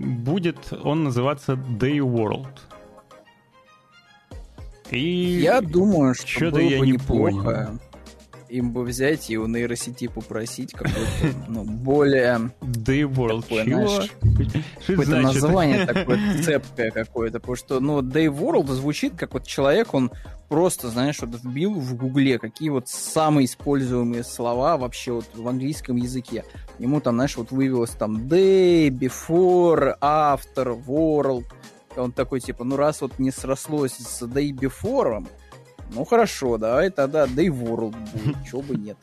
будет 0.00 0.72
он 0.72 1.04
называться 1.04 1.52
Day 1.52 1.98
World. 1.98 2.58
И 4.90 4.98
я 4.98 5.60
думаю, 5.60 6.14
что, 6.14 6.50
было 6.50 6.58
я 6.60 6.78
бы 6.80 6.86
не 6.86 6.92
неплохо 6.92 7.42
понял. 7.42 7.80
Им 8.50 8.72
бы 8.72 8.82
взять 8.82 9.30
и 9.30 9.38
у 9.38 9.46
нейросети 9.46 10.08
попросить 10.08 10.72
какой-то, 10.72 10.98
ну, 11.48 11.64
более... 11.64 12.50
Day 12.60 13.02
World, 13.02 13.42
такое? 13.42 13.64
Знаешь, 13.64 14.10
какое-то 14.86 15.20
название 15.20 15.86
такое 15.92 16.42
цепкое 16.42 16.90
какое-то, 16.90 17.40
потому 17.40 17.56
что, 17.56 17.80
ну, 17.80 18.00
Day 18.00 18.26
World 18.26 18.72
звучит 18.72 19.14
как 19.16 19.34
вот 19.34 19.46
человек, 19.46 19.94
он 19.94 20.10
просто, 20.48 20.88
знаешь, 20.88 21.20
вот 21.20 21.30
вбил 21.42 21.74
в 21.74 21.94
гугле, 21.94 22.38
какие 22.38 22.70
вот 22.70 22.88
самые 22.88 23.46
используемые 23.46 24.24
слова 24.24 24.76
вообще 24.76 25.12
вот 25.12 25.26
в 25.32 25.46
английском 25.46 25.96
языке. 25.96 26.44
Ему 26.78 27.00
там, 27.00 27.14
знаешь, 27.14 27.36
вот 27.36 27.52
вывелось 27.52 27.90
там 27.90 28.16
day, 28.26 28.88
before, 28.88 29.94
after, 30.00 30.76
world. 30.86 31.44
Он 31.96 32.12
такой, 32.12 32.40
типа, 32.40 32.64
ну 32.64 32.76
раз 32.76 33.00
вот 33.00 33.18
не 33.18 33.30
срослось 33.30 33.92
с 33.92 34.22
day 34.22 34.50
before, 34.50 35.26
ну 35.94 36.04
хорошо, 36.04 36.58
давай 36.58 36.90
тогда 36.90 37.26
day 37.26 37.48
world 37.48 37.96
будет, 38.12 38.36
чего 38.48 38.62
бы 38.62 38.76
нет. 38.76 38.98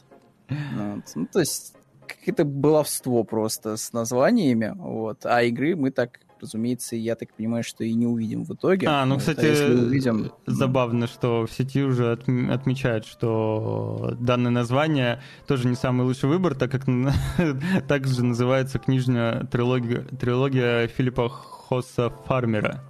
Вот. 0.50 1.04
Ну, 1.16 1.28
то 1.32 1.40
есть, 1.40 1.74
какое-то 2.08 2.46
баловство 2.46 3.24
просто 3.24 3.78
с 3.78 3.94
названиями, 3.94 4.74
вот, 4.78 5.26
а 5.26 5.44
игры 5.44 5.76
мы 5.76 5.92
так 5.92 6.20
разумеется, 6.42 6.96
я 6.96 7.16
так 7.16 7.34
понимаю, 7.34 7.64
что 7.64 7.84
и 7.84 7.94
не 7.94 8.06
увидим 8.06 8.44
в 8.44 8.54
итоге. 8.54 8.88
А, 8.88 9.06
ну, 9.06 9.16
вот, 9.16 9.22
кстати, 9.22 9.46
а 9.46 9.74
увидим... 9.74 10.32
забавно, 10.46 11.08
что 11.08 11.46
в 11.46 11.52
сети 11.52 11.84
уже 11.84 12.12
отмечают, 12.12 13.06
что 13.06 14.16
данное 14.20 14.52
название 14.52 15.22
тоже 15.48 15.68
не 15.68 15.76
самый 15.76 16.06
лучший 16.06 16.30
выбор, 16.30 16.56
так 16.56 16.72
как 16.72 16.86
также 17.88 18.24
называется 18.24 18.80
книжная 18.80 19.46
трилогия, 19.46 20.04
трилогия 20.20 20.88
Филиппа 20.88 21.30
Хосса 21.30 22.12
Фармера. 22.26 22.84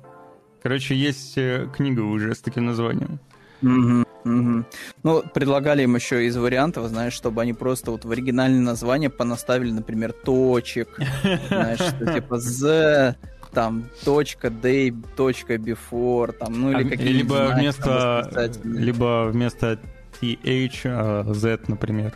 Короче, 0.61 0.95
есть 0.95 1.37
э, 1.37 1.69
книга 1.73 2.01
уже 2.01 2.35
с 2.35 2.39
таким 2.39 2.65
названием. 2.65 3.19
Угу, 3.61 4.05
угу. 4.25 4.65
Ну, 5.03 5.23
предлагали 5.33 5.83
им 5.83 5.95
еще 5.95 6.25
из 6.25 6.37
вариантов, 6.37 6.87
знаешь, 6.87 7.13
чтобы 7.13 7.41
они 7.41 7.53
просто 7.53 7.91
вот 7.91 8.05
в 8.05 8.11
оригинальное 8.11 8.61
название 8.61 9.09
понаставили, 9.09 9.71
например, 9.71 10.13
точек, 10.13 10.99
знаешь, 11.49 11.79
что 11.79 12.13
типа 12.13 12.37
Z, 12.39 13.15
там 13.53 13.85
точка 14.05 14.49
day, 14.49 14.93
точка 15.15 15.55
before, 15.55 16.31
там, 16.31 16.61
ну 16.61 16.71
или 16.71 16.87
а, 16.87 16.89
какие-то 16.89 17.13
либо 17.13 17.35
знаки, 17.35 17.59
вместо, 17.59 18.51
либо 18.63 19.29
вместо 19.31 19.79
th, 20.21 20.37
uh, 20.43 21.33
z, 21.33 21.59
например. 21.67 22.13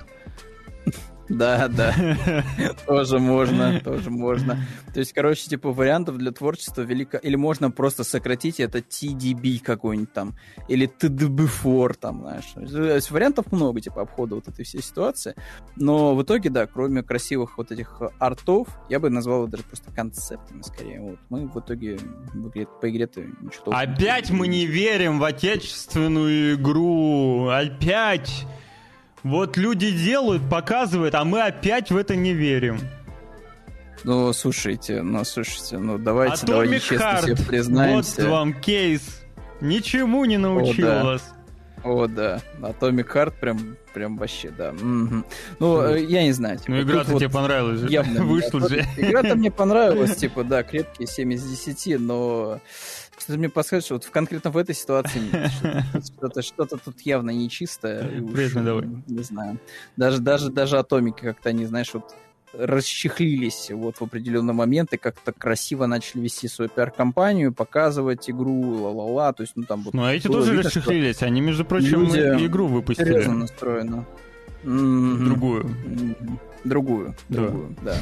Да, 1.32 1.68
да. 1.68 1.94
Тоже 2.86 3.20
можно, 3.20 3.80
тоже 3.84 4.10
можно. 4.10 4.58
То 4.94 5.00
есть, 5.00 5.14
короче, 5.14 5.48
типа 5.48 5.72
вариантов 5.72 6.18
для 6.18 6.32
творчества 6.32 6.82
велико. 6.82 7.18
Или 7.18 7.36
можно 7.36 7.72
просто 7.72 8.04
сократить 8.04 8.60
это 8.60 8.80
TDB 8.80 9.60
какой-нибудь 9.60 10.14
там. 10.14 10.36
Или 10.68 10.88
TDB4 10.88 11.94
там, 12.00 12.22
знаешь. 12.22 12.46
То 12.54 12.96
есть 12.96 13.12
вариантов 13.12 13.52
много, 13.52 13.80
типа, 13.80 14.02
обхода 14.02 14.36
вот 14.36 14.48
этой 14.48 14.66
всей 14.66 14.82
ситуации. 14.82 15.36
Но 15.76 16.16
в 16.16 16.24
итоге, 16.24 16.50
да, 16.50 16.68
кроме 16.68 17.04
красивых 17.04 17.58
вот 17.58 17.72
этих 17.72 18.02
артов, 18.20 18.68
я 18.90 19.00
бы 19.00 19.10
назвал 19.10 19.44
это 19.44 19.54
даже 19.54 19.64
просто 19.64 19.92
концептами 19.92 20.62
скорее. 20.62 21.02
Вот. 21.02 21.20
Мы 21.30 21.48
в 21.48 21.60
итоге 21.60 21.98
в 22.34 22.50
игре, 22.50 22.68
по 22.82 22.90
игре-то 22.90 23.22
ничего 23.22 23.72
Опять 23.72 24.32
мы 24.32 24.48
не 24.48 24.66
верим 24.66 25.20
в 25.20 25.24
отечественную 25.24 26.56
игру. 26.56 27.48
Опять! 27.48 28.46
Вот 29.24 29.58
люди 29.58 29.92
делают, 29.92 30.50
показывают, 30.50 31.16
а 31.16 31.24
мы 31.24 31.42
опять 31.42 31.92
в 31.92 31.98
это 31.98 32.16
не 32.16 32.34
верим. 32.34 32.80
Ну, 34.04 34.34
слушайте, 34.34 35.04
ну, 35.04 35.24
слушайте, 35.24 35.78
ну, 35.78 36.00
давайте, 36.00 36.46
Atomic 36.46 36.48
давайте 36.48 36.80
честно 36.80 37.04
Heart. 37.04 37.24
себе 37.24 37.46
признаемся. 37.48 38.22
Вот 38.24 38.32
вам 38.32 38.54
кейс. 38.54 39.22
Ничему 39.60 40.26
не 40.26 40.38
научил 40.38 40.88
О, 40.88 40.90
да. 40.90 41.04
вас. 41.04 41.34
О, 41.84 42.08
да. 42.08 42.42
Atomic 42.62 43.08
Heart 43.14 43.34
прям, 43.40 43.78
прям 43.94 44.18
вообще, 44.18 44.50
да. 44.50 44.72
Угу. 44.72 45.24
Ну, 45.60 45.82
э, 45.84 46.04
я 46.04 46.24
не 46.24 46.32
знаю. 46.32 46.58
Типа, 46.58 46.72
ну, 46.72 46.82
игра-то 46.82 47.12
вот 47.12 47.20
тебе 47.20 47.30
понравилась 47.30 47.80
же. 47.80 47.90
Явно, 47.90 48.24
Вышла 48.24 48.68
же. 48.68 48.86
Игра-то 48.98 49.36
мне 49.36 49.52
понравилась, 49.52 50.16
типа, 50.16 50.44
да, 50.44 50.64
крепкие 50.64 51.08
7 51.08 51.34
из 51.34 51.44
10, 51.44 52.00
но 52.00 52.60
что-то 53.22 53.40
мне 53.40 53.50
подсказывает, 53.50 53.86
что 53.86 53.96
вот 53.96 54.04
в, 54.04 54.12
конкретно 54.12 54.52
в 54.52 54.58
этой 54.58 54.76
ситуации 54.76 55.22
что-то, 56.18 56.42
что-то 56.42 56.78
тут 56.78 57.02
явно 57.02 57.30
нечистое. 57.32 58.04
Приятно 58.34 58.64
давай. 58.64 58.90
Не 59.08 59.24
знаю. 59.24 59.60
Даже, 59.96 60.20
даже, 60.20 60.52
даже 60.52 60.78
атомики 60.78 61.22
как-то 61.22 61.50
они, 61.50 61.66
знаешь, 61.66 61.94
вот 61.94 62.16
расчехлились 62.54 63.72
вот 63.72 63.98
в 63.98 64.02
определенный 64.02 64.54
момент 64.54 64.94
и 64.94 64.98
как-то 64.98 65.32
красиво 65.32 65.86
начали 65.86 66.22
вести 66.22 66.48
свою 66.48 66.70
пиар-компанию, 66.70 67.54
показывать 67.54 68.30
игру, 68.30 68.74
ла-ла-ла, 68.82 69.32
то 69.34 69.44
есть, 69.44 69.54
ну 69.56 69.64
там... 69.64 69.86
Ну, 69.94 70.04
а 70.04 70.14
эти 70.14 70.28
тоже 70.28 70.52
видно, 70.54 70.70
расчехлились, 70.70 71.22
они, 71.22 71.42
между 71.42 71.64
прочим, 71.64 72.06
игру 72.06 72.68
выпустили. 72.68 73.06
Серьезно 73.06 73.36
настроено. 73.36 74.06
Другую. 74.64 75.74
Другую, 76.64 77.16
другую, 77.30 77.76
да. 77.82 77.96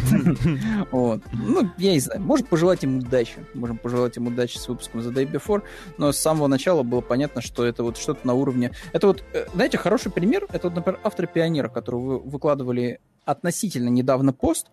вот. 0.91 1.21
Ну, 1.31 1.69
я 1.77 1.93
не 1.93 1.99
знаю, 1.99 2.21
может 2.21 2.47
пожелать 2.47 2.83
им 2.83 2.97
удачи. 2.97 3.35
Можем 3.53 3.77
пожелать 3.77 4.17
им 4.17 4.27
удачи 4.27 4.57
с 4.57 4.67
выпуском 4.67 4.99
The 4.99 5.13
Day 5.13 5.31
Before, 5.31 5.63
но 5.97 6.11
с 6.11 6.17
самого 6.17 6.47
начала 6.47 6.83
было 6.83 7.01
понятно, 7.01 7.41
что 7.41 7.65
это 7.65 7.83
вот 7.83 7.97
что-то 7.97 8.27
на 8.27 8.33
уровне... 8.33 8.71
Это 8.91 9.07
вот, 9.07 9.23
э, 9.33 9.45
знаете, 9.53 9.77
хороший 9.77 10.11
пример, 10.11 10.45
это 10.51 10.67
вот, 10.67 10.75
например, 10.75 10.99
авторы 11.03 11.27
Пионера, 11.27 11.69
которые 11.69 12.01
вы 12.01 12.19
выкладывали 12.19 12.99
относительно 13.23 13.89
недавно 13.89 14.33
пост, 14.33 14.67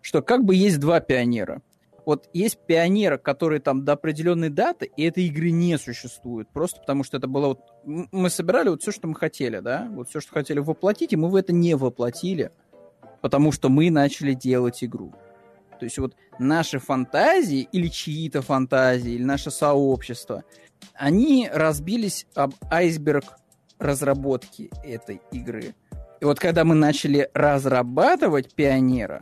что 0.00 0.22
как 0.22 0.44
бы 0.44 0.54
есть 0.54 0.78
два 0.78 1.00
Пионера. 1.00 1.62
Вот 2.04 2.28
есть 2.32 2.58
пионеры, 2.66 3.16
которые 3.16 3.60
там 3.60 3.84
до 3.84 3.92
определенной 3.92 4.50
даты, 4.50 4.90
и 4.96 5.04
этой 5.04 5.24
игры 5.26 5.50
не 5.50 5.78
существует. 5.78 6.48
Просто 6.52 6.80
потому 6.80 7.04
что 7.04 7.16
это 7.16 7.28
было 7.28 7.48
вот... 7.48 7.60
Мы 7.84 8.28
собирали 8.28 8.70
вот 8.70 8.82
все, 8.82 8.90
что 8.90 9.06
мы 9.06 9.14
хотели, 9.14 9.60
да? 9.60 9.88
Вот 9.92 10.08
все, 10.08 10.20
что 10.20 10.32
хотели 10.32 10.58
воплотить, 10.58 11.12
и 11.12 11.16
мы 11.16 11.28
в 11.28 11.36
это 11.36 11.52
не 11.52 11.74
воплотили 11.74 12.50
потому 13.22 13.52
что 13.52 13.70
мы 13.70 13.90
начали 13.90 14.34
делать 14.34 14.84
игру. 14.84 15.14
То 15.80 15.84
есть 15.86 15.98
вот 15.98 16.14
наши 16.38 16.78
фантазии 16.78 17.66
или 17.72 17.88
чьи-то 17.88 18.42
фантазии, 18.42 19.12
или 19.12 19.24
наше 19.24 19.50
сообщество, 19.50 20.44
они 20.94 21.48
разбились 21.52 22.26
об 22.34 22.52
айсберг 22.70 23.24
разработки 23.78 24.70
этой 24.84 25.20
игры. 25.32 25.74
И 26.20 26.24
вот 26.24 26.38
когда 26.38 26.64
мы 26.64 26.74
начали 26.74 27.28
разрабатывать 27.34 28.54
Пионера, 28.54 29.20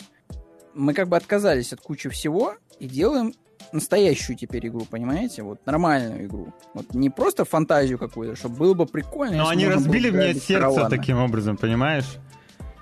мы 0.75 0.93
как 0.93 1.09
бы 1.09 1.17
отказались 1.17 1.73
от 1.73 1.81
кучи 1.81 2.09
всего 2.09 2.55
и 2.79 2.87
делаем 2.87 3.33
настоящую 3.73 4.37
теперь 4.37 4.67
игру, 4.69 4.87
понимаете? 4.91 5.43
Вот 5.43 5.65
нормальную 5.67 6.27
игру. 6.27 6.53
Вот 6.75 6.93
не 6.95 7.09
просто 7.11 7.45
фантазию 7.45 7.99
какую-то, 7.99 8.37
чтобы 8.37 8.57
было 8.57 8.75
бы 8.75 8.87
прикольно. 8.87 9.39
Но 9.39 9.49
они 9.49 9.67
разбили 9.67 10.11
мне 10.11 10.35
сердце 10.35 10.55
караваны. 10.55 10.91
таким 10.91 11.19
образом, 11.19 11.57
понимаешь? 11.57 12.19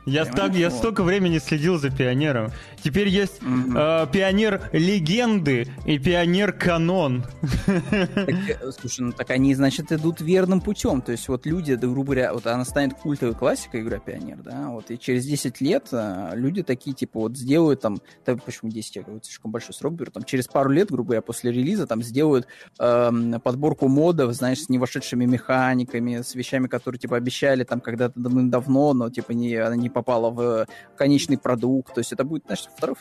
Я, 0.08 0.24
так, 0.24 0.54
я 0.54 0.70
столько 0.70 1.02
времени 1.02 1.38
следил 1.38 1.78
за 1.78 1.90
пионером. 1.90 2.50
Теперь 2.82 3.08
есть 3.08 3.42
угу. 3.42 3.76
э, 3.76 4.06
пионер 4.10 4.70
легенды 4.72 5.66
и 5.84 5.98
пионер 5.98 6.52
канон. 6.52 7.24
Так, 7.66 8.28
э, 8.48 8.70
слушай, 8.72 9.00
ну 9.00 9.12
так 9.12 9.30
они, 9.30 9.54
значит, 9.54 9.92
идут 9.92 10.20
верным 10.20 10.60
путем. 10.60 11.02
То 11.02 11.12
есть 11.12 11.28
вот 11.28 11.44
люди, 11.44 11.72
грубо 11.72 12.04
говоря, 12.04 12.32
вот 12.32 12.46
она 12.46 12.64
станет 12.64 12.94
культовой 12.94 13.34
классикой, 13.34 13.82
игра 13.82 13.98
пионер, 13.98 14.38
да, 14.38 14.68
вот 14.68 14.90
и 14.90 14.98
через 14.98 15.26
10 15.26 15.60
лет 15.60 15.88
а, 15.92 16.32
люди 16.34 16.62
такие, 16.62 16.94
типа, 16.94 17.20
вот 17.20 17.36
сделают 17.36 17.80
там, 17.80 17.98
да, 18.24 18.36
почему 18.36 18.70
10, 18.70 18.96
я 18.96 19.02
говорю, 19.02 19.20
слишком 19.22 19.50
большой 19.50 19.74
срок 19.74 19.94
беру, 19.94 20.10
там 20.10 20.22
через 20.22 20.46
пару 20.46 20.70
лет, 20.70 20.90
грубо 20.90 21.08
говоря, 21.08 21.22
после 21.22 21.52
релиза 21.52 21.86
там 21.86 22.02
сделают 22.02 22.46
э, 22.78 23.10
подборку 23.42 23.88
модов, 23.88 24.32
знаешь, 24.32 24.62
с 24.62 24.68
невошедшими 24.68 25.26
механиками, 25.26 26.22
с 26.22 26.34
вещами, 26.34 26.66
которые, 26.66 26.98
типа, 26.98 27.16
обещали 27.16 27.64
там 27.64 27.80
когда-то 27.80 28.14
давно, 28.16 28.94
но, 28.94 29.10
типа, 29.10 29.32
не, 29.32 29.54
она 29.54 29.76
не 29.76 29.90
попала 29.98 30.30
в 30.30 30.66
конечный 30.96 31.38
продукт. 31.38 31.94
То 31.94 32.00
есть 32.00 32.12
это 32.12 32.24
будет, 32.24 32.44
знаешь, 32.46 32.68
второй? 32.76 32.96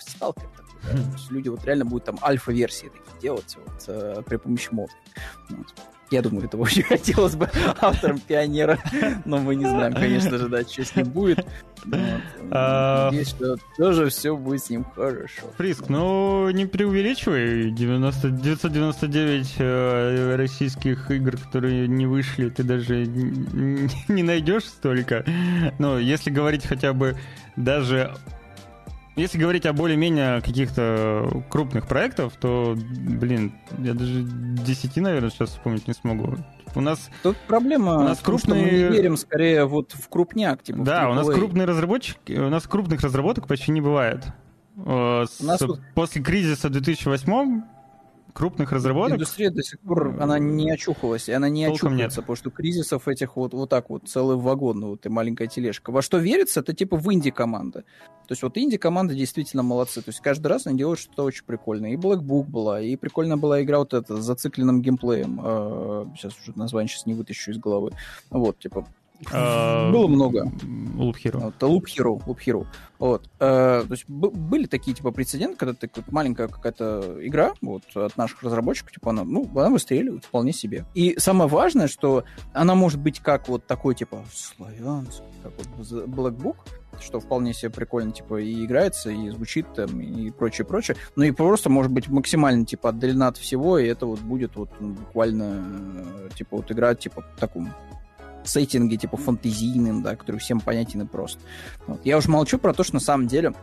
То 0.82 1.14
есть 1.14 1.32
люди 1.32 1.50
вот 1.50 1.66
реально 1.66 1.86
будут 1.86 2.06
там 2.06 2.20
альфа-версии 2.22 2.88
такие 2.90 3.22
делать 3.22 3.58
вот, 3.58 3.84
э, 3.88 4.22
при 4.26 4.38
помощи 4.38 4.70
модов. 4.72 4.96
Вот. 5.50 5.68
Я 6.10 6.22
думаю, 6.22 6.46
это 6.46 6.58
очень 6.58 6.84
хотелось 6.88 7.36
бы 7.36 7.50
авторам 7.82 8.20
Пионера, 8.20 8.80
но 9.26 9.40
мы 9.40 9.56
не 9.56 9.66
знаем, 9.66 9.94
конечно 9.94 10.38
же, 10.38 10.48
да, 10.48 10.62
что 10.64 10.86
с 10.86 10.96
ним 10.96 11.08
будет. 11.08 11.46
А, 12.52 13.06
надеюсь, 13.06 13.30
что 13.30 13.58
тоже 13.78 14.10
все 14.10 14.36
будет 14.36 14.64
с 14.64 14.70
ним 14.70 14.86
хорошо. 14.96 15.42
Фриск, 15.58 15.90
ну 15.90 16.50
не 16.50 16.66
преувеличивай. 16.66 17.72
90, 17.72 18.30
999 18.32 19.56
э, 19.60 20.36
российских 20.36 21.12
игр, 21.12 21.38
которые 21.38 21.88
не 21.88 22.06
вышли, 22.06 22.50
ты 22.50 22.64
даже 22.64 23.06
не 23.06 24.24
найдешь 24.24 24.66
столько. 24.66 25.26
Но 25.80 26.00
если 26.00 26.30
говорить 26.30 26.66
хотя 26.66 26.94
бы 26.94 27.16
даже 27.56 28.16
если 29.18 29.38
говорить 29.38 29.66
о 29.66 29.74
более-менее 29.74 30.42
каких-то 30.42 31.44
крупных 31.50 31.88
проектах, 31.88 32.34
то, 32.40 32.76
блин, 32.78 33.54
я 33.80 33.94
даже 33.94 34.22
10, 34.24 34.98
наверное, 34.98 35.32
сейчас 35.32 35.50
вспомнить 35.50 35.88
не 35.88 35.94
смогу. 35.94 36.36
У 36.76 36.82
нас 36.82 37.10
тут 37.24 37.36
проблема. 37.48 37.98
У 37.98 38.04
нас 38.04 38.20
том, 38.20 38.26
крупные. 38.26 38.64
мы 38.64 38.72
не 38.72 38.78
верим 38.96 39.18
скорее 39.18 39.66
вот 39.66 39.94
в 39.94 40.08
крупняк, 40.10 40.62
типа. 40.64 40.80
Да, 40.84 41.10
у 41.10 41.14
нас 41.14 41.28
крупные 41.28 41.66
разработчики, 41.66 42.34
у 42.34 42.50
нас 42.50 42.68
крупных 42.68 43.02
разработок 43.02 43.48
почти 43.48 43.72
не 43.72 43.82
бывает. 43.82 44.24
Э, 44.86 45.26
с, 45.28 45.42
нас... 45.42 45.62
После 45.96 46.22
кризиса 46.22 46.70
2008 46.70 47.64
крупных 48.38 48.72
разработок. 48.72 49.16
Индустрия 49.16 49.50
до 49.50 49.64
сих 49.64 49.80
пор, 49.80 50.16
она 50.20 50.38
не 50.38 50.70
очухалась, 50.70 51.28
и 51.28 51.32
она 51.32 51.50
не 51.50 51.66
очухается, 51.66 51.96
нет. 51.96 52.16
потому 52.16 52.36
что 52.36 52.52
кризисов 52.52 53.08
этих 53.08 53.36
вот, 53.36 53.54
вот 53.54 53.68
так 53.70 53.90
вот, 53.90 54.08
целый 54.08 54.38
вагон, 54.38 54.86
вот 54.86 55.08
и 55.08 55.10
маленькая 55.10 55.48
тележка. 55.48 55.92
Во 55.92 56.04
что 56.04 56.20
верится, 56.20 56.60
это 56.60 56.74
типа 56.74 56.98
в 56.98 57.12
инди-команды. 57.12 57.82
То 57.82 58.32
есть 58.34 58.44
вот 58.44 58.56
инди-команды 58.56 59.16
действительно 59.16 59.64
молодцы, 59.64 60.04
то 60.04 60.10
есть 60.10 60.20
каждый 60.20 60.48
раз 60.48 60.68
они 60.68 60.78
делают 60.78 61.00
что-то 61.00 61.24
очень 61.24 61.46
прикольное. 61.46 61.94
И 61.94 61.96
Black 61.96 62.22
Book 62.22 62.44
была, 62.44 62.80
и 62.80 62.96
прикольная 62.96 63.38
была 63.38 63.64
игра 63.64 63.80
вот 63.80 63.96
эта 63.96 64.16
с 64.22 64.24
зацикленным 64.24 64.84
геймплеем. 64.84 66.14
Сейчас 66.16 66.34
уже 66.40 66.56
название 66.56 66.90
сейчас 66.90 67.08
не 67.08 67.16
вытащу 67.16 67.50
из 67.50 67.58
головы. 67.58 67.94
Вот, 68.30 68.60
типа, 68.60 68.86
Было 69.32 70.08
много. 70.08 70.52
Loop 70.98 71.16
Hero. 71.24 71.40
Вот, 71.40 71.56
Loop 71.62 71.86
Hero, 71.86 72.24
Loop 72.26 72.38
Hero. 72.46 72.66
Вот. 73.00 73.30
Э, 73.40 73.84
то 73.88 73.92
есть 73.92 74.06
были 74.08 74.66
такие 74.66 74.96
типа 74.96 75.12
прецеденты, 75.12 75.58
когда 75.58 75.74
ты 75.74 75.90
вот, 75.96 76.12
маленькая 76.12 76.48
какая-то 76.48 77.18
игра 77.22 77.54
вот 77.62 77.84
от 77.96 78.18
наших 78.18 78.44
разработчиков, 78.44 78.92
типа 78.92 79.12
она, 79.12 79.24
ну, 79.24 79.50
она 79.56 79.70
выстреливает 79.70 80.26
вполне 80.26 80.54
себе. 80.54 80.86
И 80.96 81.16
самое 81.20 81.50
важное, 81.50 81.88
что 81.88 82.24
она 82.54 82.76
может 82.76 83.00
быть 83.00 83.20
как 83.20 83.48
вот 83.48 83.66
такой 83.68 83.96
типа 83.96 84.24
славянский, 84.34 85.24
как 85.44 85.54
вот 85.78 85.88
Black 86.08 86.38
Book, 86.38 86.58
что 87.00 87.20
вполне 87.20 87.54
себе 87.54 87.70
прикольно, 87.70 88.12
типа, 88.12 88.42
и 88.42 88.66
играется, 88.66 89.10
и 89.10 89.30
звучит 89.30 89.72
там, 89.76 90.00
и 90.02 90.32
прочее, 90.32 90.66
прочее. 90.66 90.98
Ну 91.16 91.24
и 91.24 91.32
просто, 91.32 91.70
может 91.70 91.92
быть, 91.92 92.08
максимально, 92.08 92.66
типа, 92.66 92.90
отдалена 92.90 93.28
от 93.28 93.38
всего, 93.38 93.78
и 93.78 93.86
это 93.86 94.06
вот 94.06 94.20
будет 94.20 94.56
вот 94.56 94.70
ну, 94.80 94.94
буквально, 94.94 95.64
э, 96.26 96.30
типа, 96.36 96.58
вот 96.58 96.72
игра, 96.72 96.96
типа, 96.96 97.22
в 97.22 97.40
таком 97.40 97.74
сеттинге, 98.48 98.98
типа 98.98 99.18
фантазийным, 99.18 100.04
да, 100.04 100.16
который 100.16 100.38
всем 100.38 100.60
понятен 100.60 101.02
и 101.02 101.06
прост. 101.06 101.40
Вот. 101.88 102.06
Я 102.06 102.18
уже 102.18 102.30
молчу 102.30 102.58
про 102.58 102.74
то, 102.74 102.84
что 102.84 102.96
на 102.96 103.00
самом 103.00 103.28
деле 103.28 103.54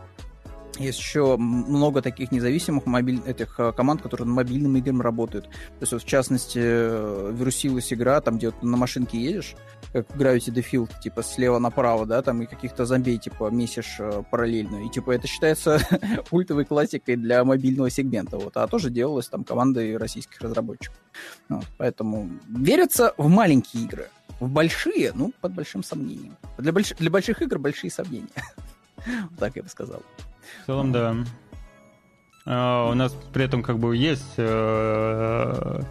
есть 0.79 0.99
еще 0.99 1.37
много 1.37 2.01
таких 2.01 2.31
независимых 2.31 2.85
мобиль... 2.85 3.21
этих 3.25 3.59
э, 3.59 3.71
команд, 3.71 4.01
которые 4.01 4.27
над 4.27 4.35
мобильным 4.35 4.75
играм 4.77 5.01
работают. 5.01 5.45
То 5.45 5.81
есть, 5.81 5.93
вот, 5.93 6.03
в 6.03 6.05
частности, 6.05 6.59
э, 6.61 7.33
вирусилась 7.33 7.93
игра, 7.93 8.19
там, 8.21 8.37
где 8.37 8.47
вот 8.47 8.61
на 8.61 8.77
машинке 8.77 9.17
едешь, 9.17 9.55
как 9.93 10.07
Gravity 10.11 10.53
Defield, 10.53 10.89
типа, 11.01 11.23
слева 11.23 11.59
направо, 11.59 12.05
да, 12.05 12.21
там, 12.21 12.41
и 12.41 12.45
каких-то 12.45 12.85
зомби, 12.85 13.17
типа, 13.17 13.49
месишь 13.49 13.97
э, 13.99 14.23
параллельно. 14.29 14.85
И, 14.85 14.89
типа, 14.89 15.11
это 15.11 15.27
считается 15.27 15.79
ультовой 16.31 16.65
классикой 16.65 17.15
для 17.15 17.43
мобильного 17.43 17.89
сегмента, 17.89 18.37
вот. 18.37 18.57
А 18.57 18.67
тоже 18.67 18.89
делалось 18.89 19.27
там 19.27 19.43
командой 19.43 19.97
российских 19.97 20.41
разработчиков. 20.41 20.97
Вот. 21.49 21.65
Поэтому 21.77 22.29
верится 22.47 23.13
в 23.17 23.27
маленькие 23.29 23.83
игры. 23.83 24.09
В 24.39 24.49
большие, 24.49 25.11
ну, 25.13 25.33
под 25.41 25.53
большим 25.53 25.83
сомнением. 25.83 26.35
Для, 26.57 26.71
больш... 26.71 26.93
для 26.99 27.09
больших 27.09 27.41
игр 27.41 27.57
большие 27.57 27.89
сомнения. 27.89 28.27
так 29.39 29.55
я 29.55 29.63
бы 29.63 29.69
сказал. 29.69 30.01
В 30.63 30.65
целом, 30.65 30.91
да. 30.91 31.15
А, 32.45 32.89
у 32.89 32.93
нас 32.93 33.15
при 33.33 33.45
этом 33.45 33.63
как 33.63 33.79
бы 33.79 33.95
есть 33.95 34.33
э, 34.37 35.81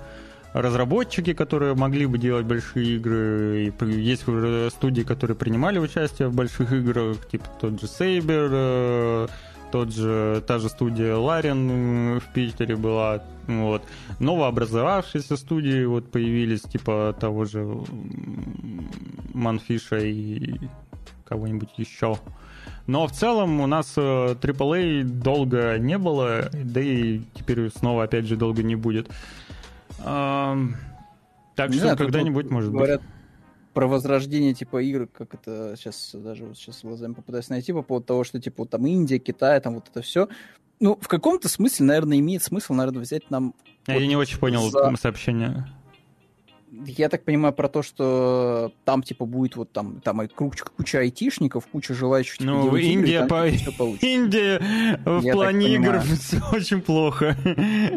разработчики, 0.53 1.33
которые 1.33 1.75
могли 1.75 2.07
бы 2.07 2.19
делать 2.19 2.47
большие 2.47 2.97
игры, 2.97 3.75
и 3.81 3.85
есть 4.01 4.23
студии, 4.23 5.03
которые 5.03 5.37
принимали 5.37 5.79
участие 5.79 6.29
в 6.29 6.35
больших 6.35 6.73
играх, 6.73 7.29
типа 7.29 7.47
тот 7.61 7.81
же 7.81 7.87
Saber, 7.87 8.49
э, 8.53 9.29
тот 9.75 9.93
же, 9.93 10.41
та 10.47 10.61
же 10.61 10.69
студия 10.69 11.17
Ларин 11.17 12.21
в 12.21 12.33
Питере 12.33 12.77
была, 12.77 13.25
вот. 13.49 13.83
Новообразовавшиеся 14.21 15.37
студии 15.37 15.85
вот 15.85 16.13
появились, 16.13 16.61
типа 16.61 17.13
того 17.19 17.45
же 17.45 17.67
Манфиша 19.33 19.97
и 19.97 20.61
кого-нибудь 21.25 21.71
еще. 21.77 22.19
Но 22.87 23.09
в 23.09 23.11
целом 23.11 23.61
у 23.61 23.67
нас 23.67 23.99
AAA 23.99 25.01
э, 25.01 25.03
долго 25.03 25.77
не 25.79 25.99
было, 25.99 26.49
да 26.53 26.81
и 26.81 27.23
теперь 27.35 27.69
снова, 27.71 28.05
опять 28.05 28.27
же, 28.27 28.37
долго 28.37 28.63
не 28.63 28.77
будет. 28.77 29.11
Так 29.99 30.61
не 31.69 31.79
что 31.79 31.97
когда-нибудь, 31.97 32.49
может 32.49 32.71
говорят, 32.71 33.01
быть 33.01 33.11
про 33.75 33.87
возрождение 33.87 34.55
типа 34.55 34.83
игр, 34.83 35.07
как 35.07 35.35
это 35.35 35.75
сейчас 35.77 36.11
даже 36.15 36.47
вот 36.47 36.57
сейчас 36.57 36.83
глазами 36.83 37.13
попытаюсь 37.13 37.49
найти 37.49 37.73
по 37.73 37.83
поводу 37.83 38.07
того, 38.07 38.25
что 38.25 38.41
типа 38.41 38.65
там 38.65 38.87
Индия, 38.87 39.19
Китай, 39.19 39.61
там 39.61 39.75
вот 39.75 39.89
это 39.91 40.01
все. 40.01 40.29
Ну, 40.81 40.99
в 41.01 41.09
каком-то 41.09 41.49
смысле, 41.49 41.87
наверное, 41.87 42.19
имеет 42.19 42.43
смысл, 42.43 42.73
наверное, 42.73 43.03
взять 43.03 43.31
нам... 43.31 43.55
Я 43.87 43.95
вот 43.95 44.01
не 44.01 44.17
очень 44.17 44.39
понял 44.39 44.71
за... 44.71 44.95
сообщение. 44.97 45.67
Я 46.87 47.09
так 47.09 47.25
понимаю 47.25 47.55
про 47.55 47.69
то, 47.69 47.83
что 47.83 48.73
там 48.85 49.03
типа 49.03 49.27
будет 49.27 49.57
вот 49.57 49.73
там 49.73 50.01
там 50.01 50.27
куча, 50.29 50.65
куча 50.65 50.99
айтишников, 50.99 51.67
куча 51.67 51.95
желающих. 51.95 52.39
Типа, 52.39 52.51
ну, 52.51 52.77
Индия 52.77 53.27
по 53.27 53.47
Индия 53.47 54.61
в 55.05 55.23
я 55.23 55.33
плане 55.33 55.75
игр 55.75 56.01
все 56.19 56.41
очень 56.53 56.81
плохо. 56.81 57.37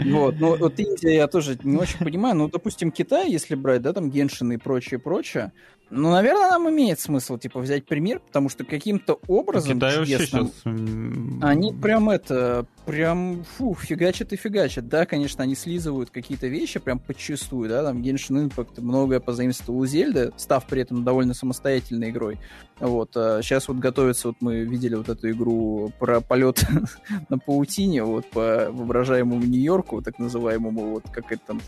Вот, 0.05 0.35
ну 0.39 0.57
вот 0.57 0.79
Индия 0.79 1.15
я 1.15 1.27
тоже 1.27 1.57
не 1.63 1.77
очень 1.77 1.99
понимаю. 1.99 2.35
Ну, 2.35 2.49
допустим, 2.49 2.91
Китай, 2.91 3.29
если 3.29 3.55
брать, 3.55 3.81
да, 3.81 3.93
там 3.93 4.09
Геншин 4.09 4.51
и 4.51 4.57
прочее, 4.57 4.99
прочее, 4.99 5.51
ну, 5.89 6.11
наверное, 6.11 6.49
нам 6.51 6.69
имеет 6.69 6.99
смысл, 6.99 7.37
типа, 7.37 7.59
взять 7.59 7.85
пример, 7.85 8.19
потому 8.19 8.49
что 8.49 8.65
каким-то 8.65 9.19
образом 9.27 9.77
Китай 9.77 9.95
чудесным, 9.95 10.47
сейчас... 10.47 11.43
они 11.43 11.73
прям 11.73 12.09
это, 12.09 12.65
прям, 12.85 13.45
фу, 13.57 13.73
фигачат 13.73 14.33
и 14.33 14.35
фигачат. 14.35 14.89
Да, 14.89 15.05
конечно, 15.05 15.43
они 15.43 15.55
слизывают 15.55 16.09
какие-то 16.09 16.47
вещи 16.47 16.79
прям 16.79 16.99
подчастую, 16.99 17.69
да, 17.69 17.83
там 17.83 18.01
Genshin 18.01 18.49
Impact 18.49 18.81
многое 18.81 19.21
позаимствовал 19.21 19.79
у 19.79 19.85
Зельды, 19.85 20.33
став 20.35 20.65
при 20.65 20.81
этом 20.81 21.05
довольно 21.05 21.33
самостоятельной 21.33 22.09
игрой. 22.09 22.37
Вот, 22.79 23.15
а 23.15 23.41
сейчас 23.41 23.69
вот 23.69 23.77
готовится, 23.77 24.27
вот 24.27 24.37
мы 24.41 24.59
видели 24.59 24.95
вот 24.95 25.07
эту 25.07 25.31
игру 25.31 25.91
про 25.99 26.19
полет 26.19 26.63
на 27.29 27.39
паутине, 27.39 28.03
вот, 28.03 28.29
по 28.29 28.67
воображаемому 28.71 29.43
Нью-Йорку, 29.43 30.01
так 30.01 30.19
называемому, 30.19 30.91
вот, 30.91 31.03
как 31.11 31.31
это 31.31 31.41
там, 31.47 31.61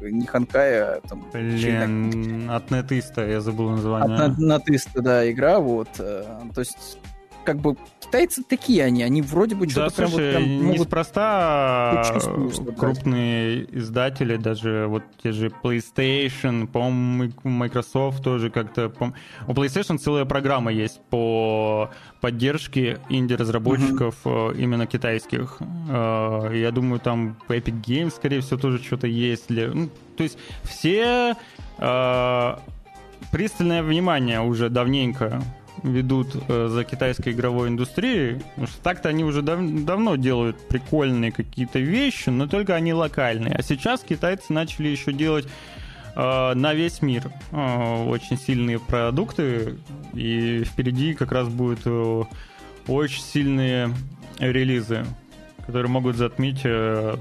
не 0.00 0.26
Ханкая, 0.26 0.94
а 0.96 1.00
там... 1.06 1.26
Блин, 1.32 2.50
от 2.50 2.70
Нетиста, 2.70 3.28
я 3.28 3.40
забыл 3.40 3.57
название. 3.62 4.16
От 4.16 4.38
Нетиста, 4.38 5.02
да, 5.02 5.30
игра, 5.30 5.60
вот, 5.60 5.88
э, 5.98 6.24
то 6.54 6.60
есть 6.60 6.98
как 7.44 7.60
бы 7.60 7.76
китайцы 7.98 8.42
такие 8.42 8.84
они, 8.84 9.02
они 9.02 9.22
вроде 9.22 9.54
бы 9.54 9.66
что-то 9.68 9.88
да, 9.88 9.96
прям, 9.96 10.10
слушай, 10.10 10.32
вот, 10.32 10.38
прям 10.38 10.64
могут... 10.64 10.80
неспроста 10.80 12.20
крупные 12.76 13.78
издатели, 13.78 14.36
даже 14.36 14.84
вот 14.86 15.02
те 15.22 15.32
же 15.32 15.48
PlayStation, 15.62 16.66
по-моему, 16.66 17.32
Microsoft 17.44 18.22
тоже 18.22 18.50
как-то... 18.50 18.92
У 19.46 19.52
PlayStation 19.52 19.96
целая 19.96 20.26
программа 20.26 20.72
есть 20.72 21.00
по 21.08 21.90
поддержке 22.20 22.98
инди-разработчиков 23.08 24.14
mm-hmm. 24.24 24.58
именно 24.58 24.86
китайских. 24.86 25.58
Э, 25.88 26.50
я 26.52 26.70
думаю, 26.70 27.00
там 27.00 27.38
Epic 27.48 27.82
Games, 27.82 28.10
скорее 28.10 28.40
всего, 28.40 28.58
тоже 28.58 28.82
что-то 28.82 29.06
есть. 29.06 29.48
Ну, 29.48 29.88
то 30.16 30.22
есть 30.22 30.36
все 30.64 31.34
пристальное 33.30 33.82
внимание 33.82 34.40
уже 34.40 34.68
давненько 34.70 35.42
ведут 35.82 36.36
э, 36.48 36.68
за 36.68 36.84
китайской 36.84 37.32
игровой 37.32 37.68
индустрией. 37.68 38.40
Так-то 38.82 39.08
они 39.08 39.24
уже 39.24 39.42
дав 39.42 39.60
давно 39.60 40.16
делают 40.16 40.56
прикольные 40.68 41.32
какие-то 41.32 41.78
вещи, 41.78 42.30
но 42.30 42.46
только 42.46 42.74
они 42.74 42.92
локальные. 42.92 43.54
А 43.54 43.62
сейчас 43.62 44.00
китайцы 44.00 44.52
начали 44.52 44.88
еще 44.88 45.12
делать 45.12 45.46
э, 46.16 46.54
на 46.54 46.74
весь 46.74 47.02
мир 47.02 47.30
э, 47.52 48.04
очень 48.06 48.38
сильные 48.38 48.78
продукты. 48.78 49.78
И 50.14 50.64
впереди 50.64 51.14
как 51.14 51.32
раз 51.32 51.48
будут 51.48 51.80
э, 51.84 52.24
очень 52.86 53.22
сильные 53.22 53.94
релизы, 54.38 55.04
которые 55.66 55.90
могут 55.90 56.16
затмить 56.16 56.60
э, 56.64 57.16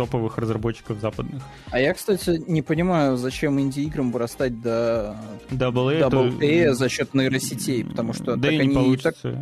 топовых 0.00 0.38
разработчиков 0.38 0.98
западных. 0.98 1.42
А 1.70 1.78
я, 1.78 1.92
кстати, 1.92 2.42
не 2.46 2.62
понимаю, 2.62 3.18
зачем 3.18 3.60
инди-играм 3.60 4.10
вырастать 4.12 4.60
до 4.62 5.16
Double 5.50 5.94
A, 5.94 6.08
Double 6.08 6.42
A 6.42 6.68
то... 6.68 6.74
за 6.74 6.88
счет 6.88 7.12
нейросетей, 7.12 7.84
потому 7.84 8.14
что 8.14 8.36
да 8.36 8.48
так 8.48 8.52
и 8.52 8.58
они 8.60 8.68
не 8.68 8.74
получится. 8.74 9.32
так... 9.32 9.36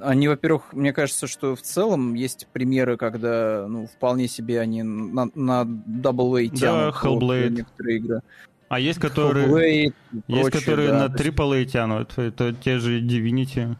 Они, 0.00 0.26
во-первых, 0.26 0.72
мне 0.72 0.92
кажется, 0.92 1.26
что 1.26 1.54
в 1.54 1.62
целом 1.62 2.14
есть 2.14 2.48
примеры, 2.52 2.96
когда, 2.96 3.66
ну, 3.68 3.86
вполне 3.86 4.26
себе 4.26 4.58
они 4.58 4.82
на, 4.82 5.28
на 5.34 5.62
Double 5.62 6.44
A 6.44 6.48
тянут. 6.48 6.94
Да, 6.94 7.08
Hellblade. 7.08 7.50
некоторые 7.50 7.98
игры. 7.98 8.20
А 8.68 8.80
есть 8.80 8.98
которые, 8.98 9.46
Hellblade, 9.46 9.94
есть 10.26 10.50
прочее, 10.50 10.60
которые 10.60 10.88
да, 10.88 11.08
на 11.08 11.14
AAA 11.14 11.64
тянут. 11.66 12.18
Это 12.18 12.52
те 12.54 12.78
же 12.78 13.00
Divinity. 13.00 13.76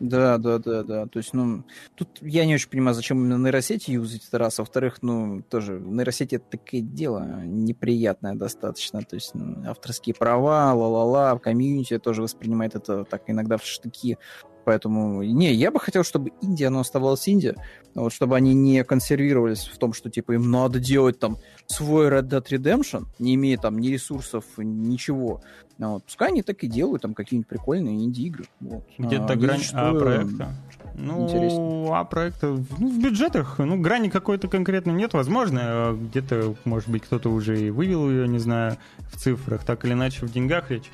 Да, 0.00 0.38
да, 0.38 0.58
да, 0.58 0.82
да. 0.82 1.06
То 1.06 1.18
есть, 1.18 1.32
ну, 1.32 1.64
тут 1.94 2.18
я 2.20 2.44
не 2.44 2.54
очень 2.54 2.68
понимаю, 2.68 2.94
зачем 2.94 3.18
именно 3.18 3.42
нейросети 3.42 3.92
юзать, 3.92 4.26
это 4.26 4.38
раз. 4.38 4.58
Во-вторых, 4.58 4.98
ну, 5.02 5.42
тоже, 5.42 5.80
нейросети 5.80 6.36
это 6.36 6.58
такое 6.58 6.80
дело 6.80 7.42
неприятное 7.44 8.34
достаточно. 8.34 9.02
То 9.02 9.14
есть, 9.14 9.34
ну, 9.34 9.68
авторские 9.68 10.14
права, 10.14 10.74
ла-ла-ла, 10.74 11.38
комьюнити 11.38 11.98
тоже 11.98 12.22
воспринимает 12.22 12.74
это 12.74 13.04
так 13.04 13.22
иногда 13.28 13.56
в 13.56 13.64
штыки. 13.64 14.18
Поэтому, 14.64 15.22
не, 15.22 15.52
я 15.52 15.70
бы 15.70 15.78
хотел, 15.78 16.04
чтобы 16.04 16.32
Индия, 16.40 16.68
оно 16.68 16.80
оставалось 16.80 17.28
Индия, 17.28 17.54
вот, 17.94 18.12
чтобы 18.12 18.36
они 18.36 18.54
не 18.54 18.82
консервировались 18.82 19.68
в 19.68 19.76
том, 19.78 19.92
что, 19.92 20.10
типа, 20.10 20.32
им 20.32 20.50
надо 20.50 20.80
делать 20.80 21.18
там 21.18 21.36
свой 21.66 22.08
Red 22.08 22.28
Dead 22.28 22.44
Redemption, 22.48 23.04
не 23.18 23.34
имея 23.34 23.58
там 23.58 23.78
ни 23.78 23.88
ресурсов, 23.88 24.44
ничего. 24.56 25.42
Вот. 25.78 26.04
Пускай 26.04 26.28
они 26.28 26.42
так 26.42 26.62
и 26.62 26.66
делают, 26.66 27.02
там 27.02 27.14
какие-нибудь 27.14 27.48
прикольные 27.48 28.04
инди-игры. 28.04 28.44
Вот. 28.60 28.84
Где-то 28.98 29.32
а, 29.32 29.36
грань 29.36 29.62
А 29.72 29.92
проекта. 29.92 30.54
Ну, 30.96 31.92
а 31.92 32.04
проекта 32.04 32.56
ну, 32.78 32.88
в 32.88 33.02
бюджетах, 33.02 33.58
ну, 33.58 33.80
грани 33.80 34.08
какой-то 34.08 34.46
конкретно 34.46 34.92
нет, 34.92 35.12
возможно, 35.12 35.60
а 35.62 35.92
где-то, 35.92 36.54
может 36.64 36.88
быть, 36.88 37.02
кто-то 37.02 37.30
уже 37.30 37.60
и 37.60 37.70
вывел 37.70 38.08
ее, 38.08 38.28
не 38.28 38.38
знаю, 38.38 38.76
в 39.12 39.16
цифрах, 39.16 39.64
так 39.64 39.84
или 39.84 39.94
иначе 39.94 40.24
в 40.24 40.32
деньгах 40.32 40.70
речь. 40.70 40.90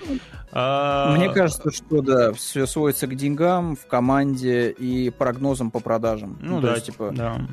А... 0.52 1.14
Мне 1.14 1.28
кажется, 1.28 1.70
что 1.70 2.00
да, 2.00 2.32
все 2.32 2.66
сводится 2.66 3.06
к 3.06 3.14
деньгам 3.14 3.76
в 3.76 3.86
команде 3.86 4.70
и 4.70 5.10
прогнозам 5.10 5.70
по 5.70 5.80
продажам. 5.80 6.38
Ну, 6.40 6.56
ну 6.56 6.60
да, 6.62 6.74
есть, 6.74 6.86
типа, 6.86 7.12
да 7.14 7.46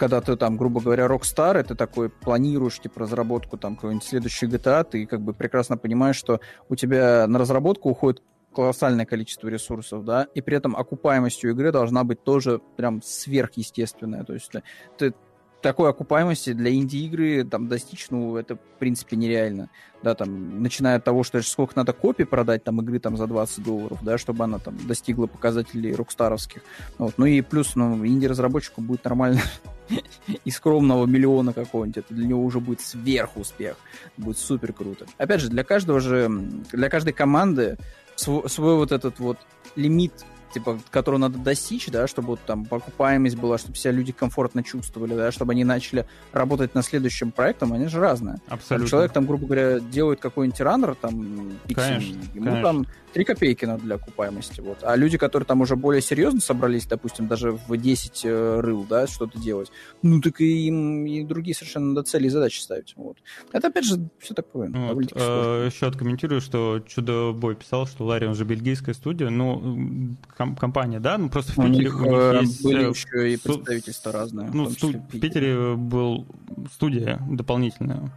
когда 0.00 0.22
ты 0.22 0.34
там, 0.36 0.56
грубо 0.56 0.80
говоря, 0.80 1.04
Rockstar, 1.04 1.60
и 1.60 1.62
ты 1.62 1.74
такой 1.74 2.08
планируешь, 2.08 2.80
типа, 2.80 3.00
разработку 3.00 3.58
там 3.58 3.76
какой-нибудь 3.76 4.02
следующей 4.02 4.46
GTA, 4.46 4.82
ты 4.82 5.04
как 5.04 5.20
бы 5.20 5.34
прекрасно 5.34 5.76
понимаешь, 5.76 6.16
что 6.16 6.40
у 6.70 6.74
тебя 6.74 7.26
на 7.26 7.38
разработку 7.38 7.90
уходит 7.90 8.22
колоссальное 8.54 9.04
количество 9.04 9.48
ресурсов, 9.48 10.06
да, 10.06 10.26
и 10.34 10.40
при 10.40 10.56
этом 10.56 10.74
окупаемость 10.74 11.44
у 11.44 11.48
игры 11.48 11.70
должна 11.70 12.02
быть 12.02 12.24
тоже 12.24 12.60
прям 12.76 13.02
сверхъестественная, 13.02 14.24
то 14.24 14.32
есть 14.32 14.50
ты 14.96 15.14
такой 15.60 15.90
окупаемости 15.90 16.52
для 16.52 16.72
инди-игры 16.72 17.44
там 17.44 17.68
достичь, 17.68 18.06
ну, 18.10 18.36
это, 18.36 18.56
в 18.56 18.78
принципе, 18.78 19.16
нереально. 19.16 19.70
Да, 20.02 20.14
там, 20.14 20.62
начиная 20.62 20.96
от 20.96 21.04
того, 21.04 21.22
что 21.22 21.42
сколько 21.42 21.74
надо 21.76 21.92
копий 21.92 22.24
продать 22.24 22.64
там 22.64 22.80
игры 22.80 22.98
там 22.98 23.16
за 23.16 23.26
20 23.26 23.62
долларов, 23.62 23.98
да, 24.02 24.16
чтобы 24.16 24.44
она 24.44 24.58
там 24.58 24.76
достигла 24.86 25.26
показателей 25.26 25.94
рокстаровских. 25.94 26.62
Вот. 26.98 27.14
Ну 27.18 27.26
и 27.26 27.42
плюс, 27.42 27.76
ну, 27.76 28.06
инди-разработчику 28.06 28.80
будет 28.80 29.04
нормально 29.04 29.42
и 30.44 30.50
скромного 30.50 31.04
миллиона 31.04 31.52
какого-нибудь. 31.52 31.98
Это 31.98 32.14
для 32.14 32.26
него 32.26 32.42
уже 32.42 32.60
будет 32.60 32.80
сверхуспех. 32.80 33.76
Будет 34.16 34.38
супер 34.38 34.72
круто. 34.72 35.06
Опять 35.18 35.42
же, 35.42 35.48
для 35.50 35.64
каждого 35.64 36.00
же, 36.00 36.28
для 36.72 36.88
каждой 36.88 37.12
команды 37.12 37.76
свой, 38.16 38.48
свой 38.48 38.76
вот 38.76 38.92
этот 38.92 39.18
вот 39.18 39.38
лимит 39.76 40.12
типа, 40.52 40.78
которую 40.90 41.20
надо 41.20 41.38
достичь, 41.38 41.88
да, 41.88 42.06
чтобы 42.06 42.28
вот 42.28 42.40
там 42.46 42.64
покупаемость 42.64 43.36
была, 43.36 43.58
чтобы 43.58 43.74
все 43.74 43.90
люди 43.90 44.12
комфортно 44.12 44.62
чувствовали, 44.62 45.14
да, 45.14 45.32
чтобы 45.32 45.52
они 45.52 45.64
начали 45.64 46.06
работать 46.32 46.74
над 46.74 46.84
следующим 46.84 47.30
проектом, 47.32 47.72
они 47.72 47.86
же 47.86 48.00
разные. 48.00 48.38
Абсолютно. 48.48 48.78
Там 48.78 48.86
человек 48.86 49.12
там, 49.12 49.26
грубо 49.26 49.46
говоря, 49.46 49.80
делает 49.80 50.20
какой-нибудь 50.20 50.60
раннер, 50.60 50.94
там, 50.94 51.52
пиксельный, 51.66 52.18
ему 52.34 52.46
конечно. 52.46 52.62
там 52.62 52.86
3 53.12 53.24
копейки 53.24 53.64
надо 53.64 53.82
для 53.82 53.94
окупаемости, 53.96 54.60
вот. 54.60 54.78
А 54.82 54.96
люди, 54.96 55.18
которые 55.18 55.46
там 55.46 55.60
уже 55.60 55.76
более 55.76 56.02
серьезно 56.02 56.40
собрались, 56.40 56.86
допустим, 56.86 57.26
даже 57.26 57.52
в 57.52 57.76
10 57.76 58.22
э, 58.24 58.60
рыл, 58.60 58.84
да, 58.88 59.06
что-то 59.06 59.38
делать, 59.38 59.70
ну, 60.02 60.20
так 60.20 60.40
и 60.40 60.66
им 60.66 61.06
и 61.06 61.24
другие 61.24 61.54
совершенно 61.54 61.88
надо 61.88 62.02
цели 62.04 62.26
и 62.26 62.30
задачи 62.30 62.60
ставить, 62.60 62.94
вот. 62.96 63.16
Это, 63.52 63.68
опять 63.68 63.84
же, 63.84 64.08
все 64.18 64.34
такое. 64.34 64.70
Вот. 64.70 65.12
Э, 65.14 65.68
еще 65.70 65.86
откомментирую, 65.86 66.40
что 66.40 66.80
Чудо-бой 66.86 67.56
писал, 67.56 67.86
что 67.86 68.04
Ларион 68.04 68.34
же 68.34 68.44
бельгийская 68.44 68.94
студия, 68.94 69.30
ну, 69.30 70.16
ком- 70.36 70.56
компания, 70.56 71.00
да, 71.00 71.18
ну, 71.18 71.28
просто 71.28 71.52
в 71.52 71.58
у 71.58 71.62
Питере 71.62 71.84
них, 71.84 72.00
у 72.00 72.04
них 72.04 72.12
э, 72.12 72.38
есть... 72.42 72.62
были 72.62 72.88
еще 72.88 73.32
и 73.32 73.36
представительства 73.36 74.12
разные. 74.12 74.50
Ну, 74.52 74.66
в, 74.66 74.74
Питере. 74.74 75.04
в 75.08 75.20
Питере 75.20 75.74
был 75.74 76.26
студия 76.72 77.20
дополнительная, 77.28 78.12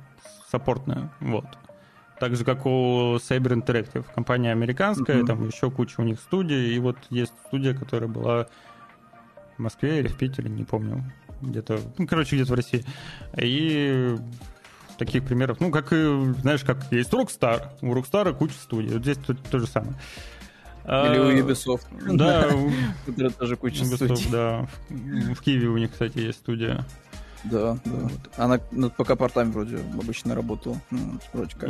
саппортная, 0.50 1.12
вот 1.20 1.46
так 2.24 2.38
же, 2.38 2.46
как 2.46 2.66
у 2.66 3.18
Saber 3.18 3.54
Interactive. 3.54 4.06
Компания 4.16 4.54
американская, 4.54 5.18
mm-hmm. 5.18 5.28
там 5.28 5.46
еще 5.46 5.70
куча 5.70 6.00
у 6.00 6.04
них 6.04 6.22
студий, 6.22 6.74
и 6.74 6.80
вот 6.80 6.96
есть 7.10 7.34
студия, 7.48 7.74
которая 7.74 8.08
была 8.08 8.48
в 9.58 9.62
Москве 9.62 10.00
или 10.00 10.08
в 10.08 10.16
Питере, 10.16 10.50
не 10.50 10.64
помню, 10.64 11.04
где-то, 11.42 11.82
ну, 11.98 12.08
короче, 12.08 12.38
где-то 12.38 12.54
в 12.54 12.56
России. 12.56 12.86
И 13.36 14.16
таких 14.98 15.26
примеров, 15.26 15.60
ну, 15.60 15.70
как 15.70 15.92
и, 15.92 16.34
знаешь, 16.40 16.64
как 16.64 16.90
есть 16.94 17.12
Rockstar, 17.12 17.72
у 17.82 17.94
Rockstar 17.94 18.34
куча 18.34 18.54
студий, 18.54 18.94
вот 18.94 19.02
здесь 19.02 19.18
то, 19.18 19.34
то 19.34 19.60
же 19.60 19.68
самое. 19.68 19.96
Или 20.86 21.20
у 21.20 21.28
а, 21.28 21.34
Ubisoft. 21.34 21.88
Да, 22.16 22.52
у 23.08 23.32
тоже 23.32 23.58
куча 23.58 23.84
студий. 23.84 24.32
да. 24.32 24.66
В 24.88 25.42
Киеве 25.42 25.68
у 25.68 25.78
них, 25.78 25.92
кстати, 25.92 26.20
есть 26.20 26.38
студия. 26.38 26.86
Да, 27.44 27.78
да. 27.86 27.92
Вот. 27.92 28.30
Она 28.38 28.60
над 28.72 28.96
ПК-портами 28.96 29.52
вроде 29.52 29.78
обычно 29.78 30.36
работала. 30.36 30.80
Ну, 30.92 31.20
вроде 31.34 31.56
как. 31.58 31.70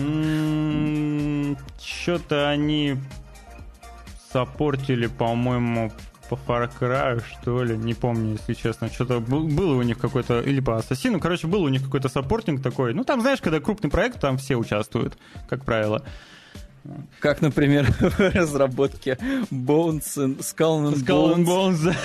Что-то 1.81 2.49
они 2.49 2.97
саппортили, 4.31 5.07
по-моему, 5.07 5.91
по 6.29 6.35
Far 6.35 6.69
Cry, 6.79 7.21
что 7.21 7.63
ли, 7.63 7.77
не 7.77 7.93
помню, 7.93 8.33
если 8.33 8.53
честно. 8.53 8.89
Что-то 8.89 9.19
было 9.19 9.75
у 9.75 9.81
них 9.81 9.97
какой-то, 9.97 10.41
или 10.41 10.59
по 10.59 10.77
Ассасину, 10.77 11.19
короче, 11.19 11.47
был 11.47 11.63
у 11.63 11.69
них 11.69 11.83
какой-то 11.83 12.09
саппортинг 12.09 12.61
такой. 12.61 12.93
Ну, 12.93 13.03
там, 13.03 13.21
знаешь, 13.21 13.41
когда 13.41 13.59
крупный 13.59 13.89
проект, 13.89 14.19
там 14.19 14.37
все 14.37 14.55
участвуют, 14.55 15.17
как 15.49 15.65
правило. 15.65 16.03
Как, 17.19 17.41
например, 17.41 17.85
в 17.99 18.19
разработке 18.19 19.17
Bones 19.51 20.17
and 20.17 20.39
Skull 20.39 20.91
and 20.91 20.95
Skull 20.95 21.35
and 21.35 21.45
Bones. 21.45 21.95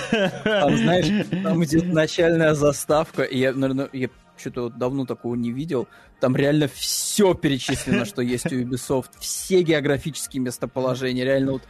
Там, 0.44 0.76
знаешь, 0.76 1.26
там 1.42 1.64
идет 1.64 1.84
начальная 1.92 2.54
заставка, 2.54 3.22
и 3.22 3.38
я, 3.38 3.52
наверное, 3.52 3.88
я 3.92 4.08
что-то 4.36 4.70
давно 4.70 5.04
такого 5.04 5.34
не 5.34 5.50
видел. 5.50 5.88
Там 6.20 6.36
реально 6.36 6.68
все 6.68 7.34
перечислено, 7.34 8.04
что 8.04 8.22
есть 8.22 8.46
у 8.52 8.56
Ubisoft. 8.56 9.10
Все 9.18 9.62
географические 9.62 10.42
местоположения. 10.42 11.24
Реально 11.24 11.52
вот 11.52 11.62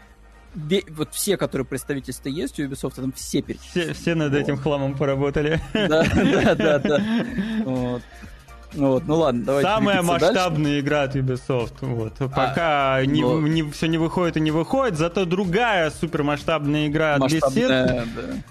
вот 0.90 1.14
все, 1.14 1.36
которые 1.36 1.66
представительства 1.66 2.28
есть 2.28 2.58
у 2.58 2.64
Ubisoft, 2.64 2.96
там 2.96 3.12
все 3.12 3.42
перечислены. 3.42 3.92
Все, 3.92 4.02
все 4.02 4.14
над 4.14 4.34
этим 4.34 4.56
хламом 4.56 4.96
поработали. 4.96 5.60
Да, 5.72 6.04
да, 6.14 6.54
да, 6.54 6.78
да. 6.78 7.26
Вот. 7.64 8.02
Вот, 8.74 9.04
ну 9.06 9.16
ладно, 9.16 9.44
давайте 9.44 9.68
Самая 9.70 10.00
двигаться 10.02 10.20
дальше. 10.20 10.34
масштабная 10.34 10.80
игра 10.80 11.02
от 11.02 11.16
Ubisoft. 11.16 11.74
Вот. 11.80 12.12
Пока 12.18 13.02
не, 13.06 13.22
но- 13.22 13.40
не- 13.40 13.62
все 13.70 13.86
не 13.88 13.96
выходит 13.96 14.36
и 14.36 14.40
не 14.40 14.50
выходит, 14.50 14.98
зато 14.98 15.24
другая 15.24 15.90
супермасштабная 15.90 16.86
игра 16.88 17.14
от 17.14 17.22
беседки, 17.24 17.44
Масштабная, 17.44 18.06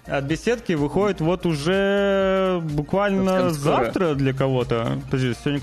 да. 0.08 0.18
от 0.18 0.24
беседки 0.24 0.74
выходит 0.74 1.22
вот 1.22 1.46
уже 1.46 2.60
буквально 2.64 3.52
завтра 3.52 4.16
для 4.16 4.34
кого-то. 4.34 4.98
Подожди, 5.06 5.34
сегодня 5.44 5.62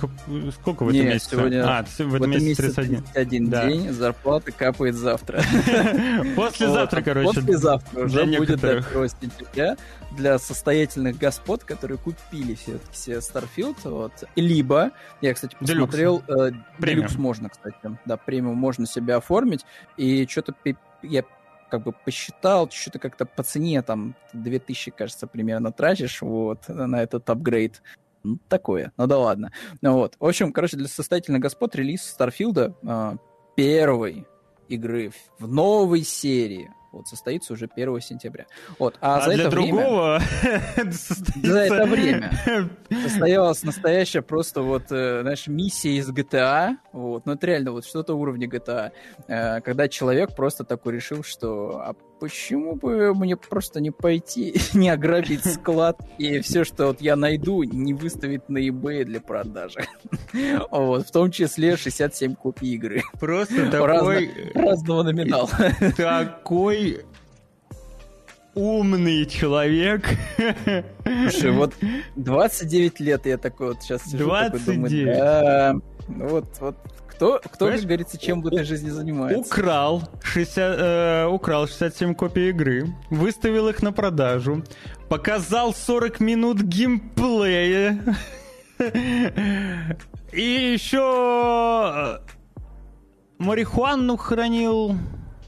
сколько 0.52 0.84
в 0.84 0.88
этом 0.88 1.00
Не, 1.00 1.06
месяце? 1.14 1.30
сегодня- 1.32 1.64
а, 1.78 1.84
в 1.84 2.14
этом 2.14 2.30
месяце 2.30 2.62
31. 2.62 3.02
31 3.12 3.50
Да. 3.50 3.66
день, 3.66 3.90
зарплата 3.92 4.52
капает 4.52 4.94
завтра. 4.94 5.42
Послезавтра, 6.36 7.00
а 7.00 7.02
короче. 7.02 7.40
Послезавтра 7.40 8.04
уже 8.04 8.24
будет 8.24 8.60
до 8.60 8.68
некоторых. 8.68 8.90
1 8.92 9.08
сентября 9.20 9.76
для 10.14 10.38
состоятельных 10.38 11.18
господ, 11.18 11.64
которые 11.64 11.98
купили 11.98 12.54
все-таки 12.54 12.96
себе 12.96 13.16
Starfield. 13.16 13.76
Вот. 13.84 14.12
Либо, 14.36 14.92
я, 15.20 15.34
кстати, 15.34 15.56
Делюкс. 15.60 15.92
посмотрел, 15.92 16.22
э, 16.28 16.52
делюкс 16.78 17.16
можно, 17.16 17.48
кстати, 17.48 17.76
да, 18.04 18.16
премиум 18.16 18.56
можно 18.56 18.86
себе 18.86 19.14
оформить, 19.14 19.64
и 19.96 20.26
что-то 20.26 20.54
я 21.02 21.24
как 21.70 21.82
бы 21.82 21.92
посчитал, 21.92 22.70
что-то 22.70 22.98
как-то 22.98 23.26
по 23.26 23.42
цене 23.42 23.82
там 23.82 24.14
2000, 24.32 24.92
кажется, 24.92 25.26
примерно 25.26 25.72
тратишь 25.72 26.22
вот 26.22 26.68
на 26.68 27.02
этот 27.02 27.28
апгрейд. 27.28 27.82
Ну, 28.22 28.38
такое. 28.48 28.92
Ну 28.96 29.06
да 29.06 29.18
ладно. 29.18 29.52
Ну 29.82 29.94
вот. 29.94 30.14
В 30.18 30.24
общем, 30.24 30.52
короче, 30.52 30.76
для 30.76 30.88
состоятельных 30.88 31.42
господ 31.42 31.74
релиз 31.74 32.02
Старфилда 32.02 32.74
э, 32.82 33.16
первой 33.56 34.26
игры 34.68 35.12
в 35.38 35.46
новой 35.46 36.02
серии 36.02 36.70
вот 36.94 37.08
состоится 37.08 37.52
уже 37.52 37.68
1 37.74 38.00
сентября. 38.00 38.46
Вот. 38.78 38.96
А, 39.00 39.16
А, 39.16 39.20
за 39.22 39.34
для 39.34 39.44
это 39.44 39.56
время 39.56 39.72
другого 39.72 40.20
За 41.42 41.58
это 41.60 41.84
время. 41.86 42.30
состоялась 43.02 43.62
настоящая 43.62 44.22
просто 44.22 44.62
вот, 44.62 44.84
э, 44.90 45.20
знаешь, 45.22 45.46
миссия 45.46 45.96
из 45.96 46.10
GTA. 46.10 46.76
Вот. 46.92 47.26
Ну, 47.26 47.32
это 47.32 47.46
реально 47.46 47.72
вот 47.72 47.84
что-то 47.84 48.14
уровня 48.14 48.46
GTA. 48.48 48.92
э, 49.28 49.60
Когда 49.60 49.88
человек 49.88 50.34
просто 50.34 50.64
такой 50.64 50.94
решил, 50.94 51.22
что 51.22 51.78
а 51.84 51.94
почему 52.24 52.74
бы 52.74 53.14
мне 53.14 53.36
просто 53.36 53.80
не 53.80 53.90
пойти, 53.90 54.54
не 54.72 54.88
ограбить 54.88 55.44
склад 55.44 56.00
и 56.16 56.40
все, 56.40 56.64
что 56.64 56.86
вот 56.86 57.02
я 57.02 57.16
найду, 57.16 57.62
не 57.64 57.92
выставить 57.92 58.48
на 58.48 58.66
eBay 58.66 59.04
для 59.04 59.20
продажи. 59.20 59.80
Вот. 60.70 61.06
В 61.06 61.12
том 61.12 61.30
числе 61.30 61.76
67 61.76 62.34
копий 62.34 62.74
игры. 62.74 63.02
Просто 63.20 63.70
такой 63.70 64.30
Разного 64.54 65.02
номинала. 65.04 65.48
такой 65.96 67.02
умный 68.54 69.26
человек. 69.26 70.04
Слушай, 71.04 71.52
вот 71.52 71.74
29 72.16 73.00
лет 73.00 73.26
я 73.26 73.38
такой 73.38 73.68
вот 73.68 73.82
сейчас 73.82 74.02
сижу, 74.04 74.28
такой 74.30 74.60
думаю, 74.60 74.90
29. 74.90 75.16
да, 75.16 75.74
вот, 76.08 76.46
вот 76.60 76.76
кто, 77.16 77.38
кто, 77.44 77.58
Понимаешь, 77.58 77.80
как 77.80 77.88
говорится, 77.88 78.18
чем 78.18 78.42
в 78.42 78.46
этой 78.48 78.64
жизни 78.64 78.90
занимается. 78.90 79.40
Украл, 79.40 80.02
60, 80.22 80.78
э, 80.78 81.26
украл 81.26 81.66
67 81.66 82.14
копий 82.14 82.50
игры, 82.50 82.88
выставил 83.10 83.68
их 83.68 83.82
на 83.82 83.92
продажу, 83.92 84.62
показал 85.08 85.72
40 85.74 86.20
минут 86.20 86.60
геймплея. 86.62 87.98
И 90.32 90.42
еще 90.74 92.18
марихуану 93.38 94.16
хранил. 94.16 94.96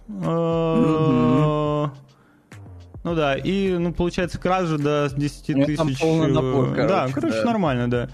Э, 0.08 1.88
Ну 3.04 3.14
да, 3.14 3.36
и, 3.36 3.76
ну, 3.78 3.92
получается, 3.92 4.38
кража 4.38 4.78
до 4.78 5.08
10 5.14 5.50
У 5.50 5.52
него 5.58 5.76
там 5.76 5.88
тысяч. 5.88 6.02
э, 6.02 6.86
Да, 6.88 7.08
короче, 7.12 7.42
нормально, 7.44 7.90
да. 7.90 8.08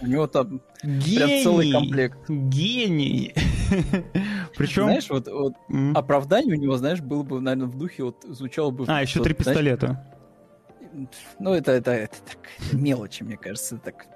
У 0.00 0.06
него 0.06 0.26
там, 0.26 0.60
Гений. 0.82 1.42
целый 1.42 1.72
комплект. 1.72 2.18
Гений. 2.28 3.34
Причем... 4.56 4.84
знаешь, 4.84 5.08
вот, 5.10 5.26
вот 5.28 5.54
м. 5.68 5.96
оправдание 5.96 6.56
у 6.56 6.60
него, 6.60 6.76
знаешь, 6.76 7.00
было 7.00 7.22
бы, 7.22 7.40
наверное, 7.40 7.68
в 7.68 7.76
духе, 7.76 8.04
вот 8.04 8.24
звучало 8.28 8.70
бы... 8.70 8.84
А, 8.86 9.02
еще 9.02 9.18
вот, 9.18 9.24
три 9.24 9.34
знаешь, 9.34 9.56
пистолета. 9.56 10.06
Ну, 11.38 11.52
это, 11.52 11.72
это, 11.72 11.90
это 11.90 12.16
так, 12.26 12.38
мелочи, 12.72 13.22
мне 13.22 13.36
кажется, 13.36 13.78
так 13.78 14.06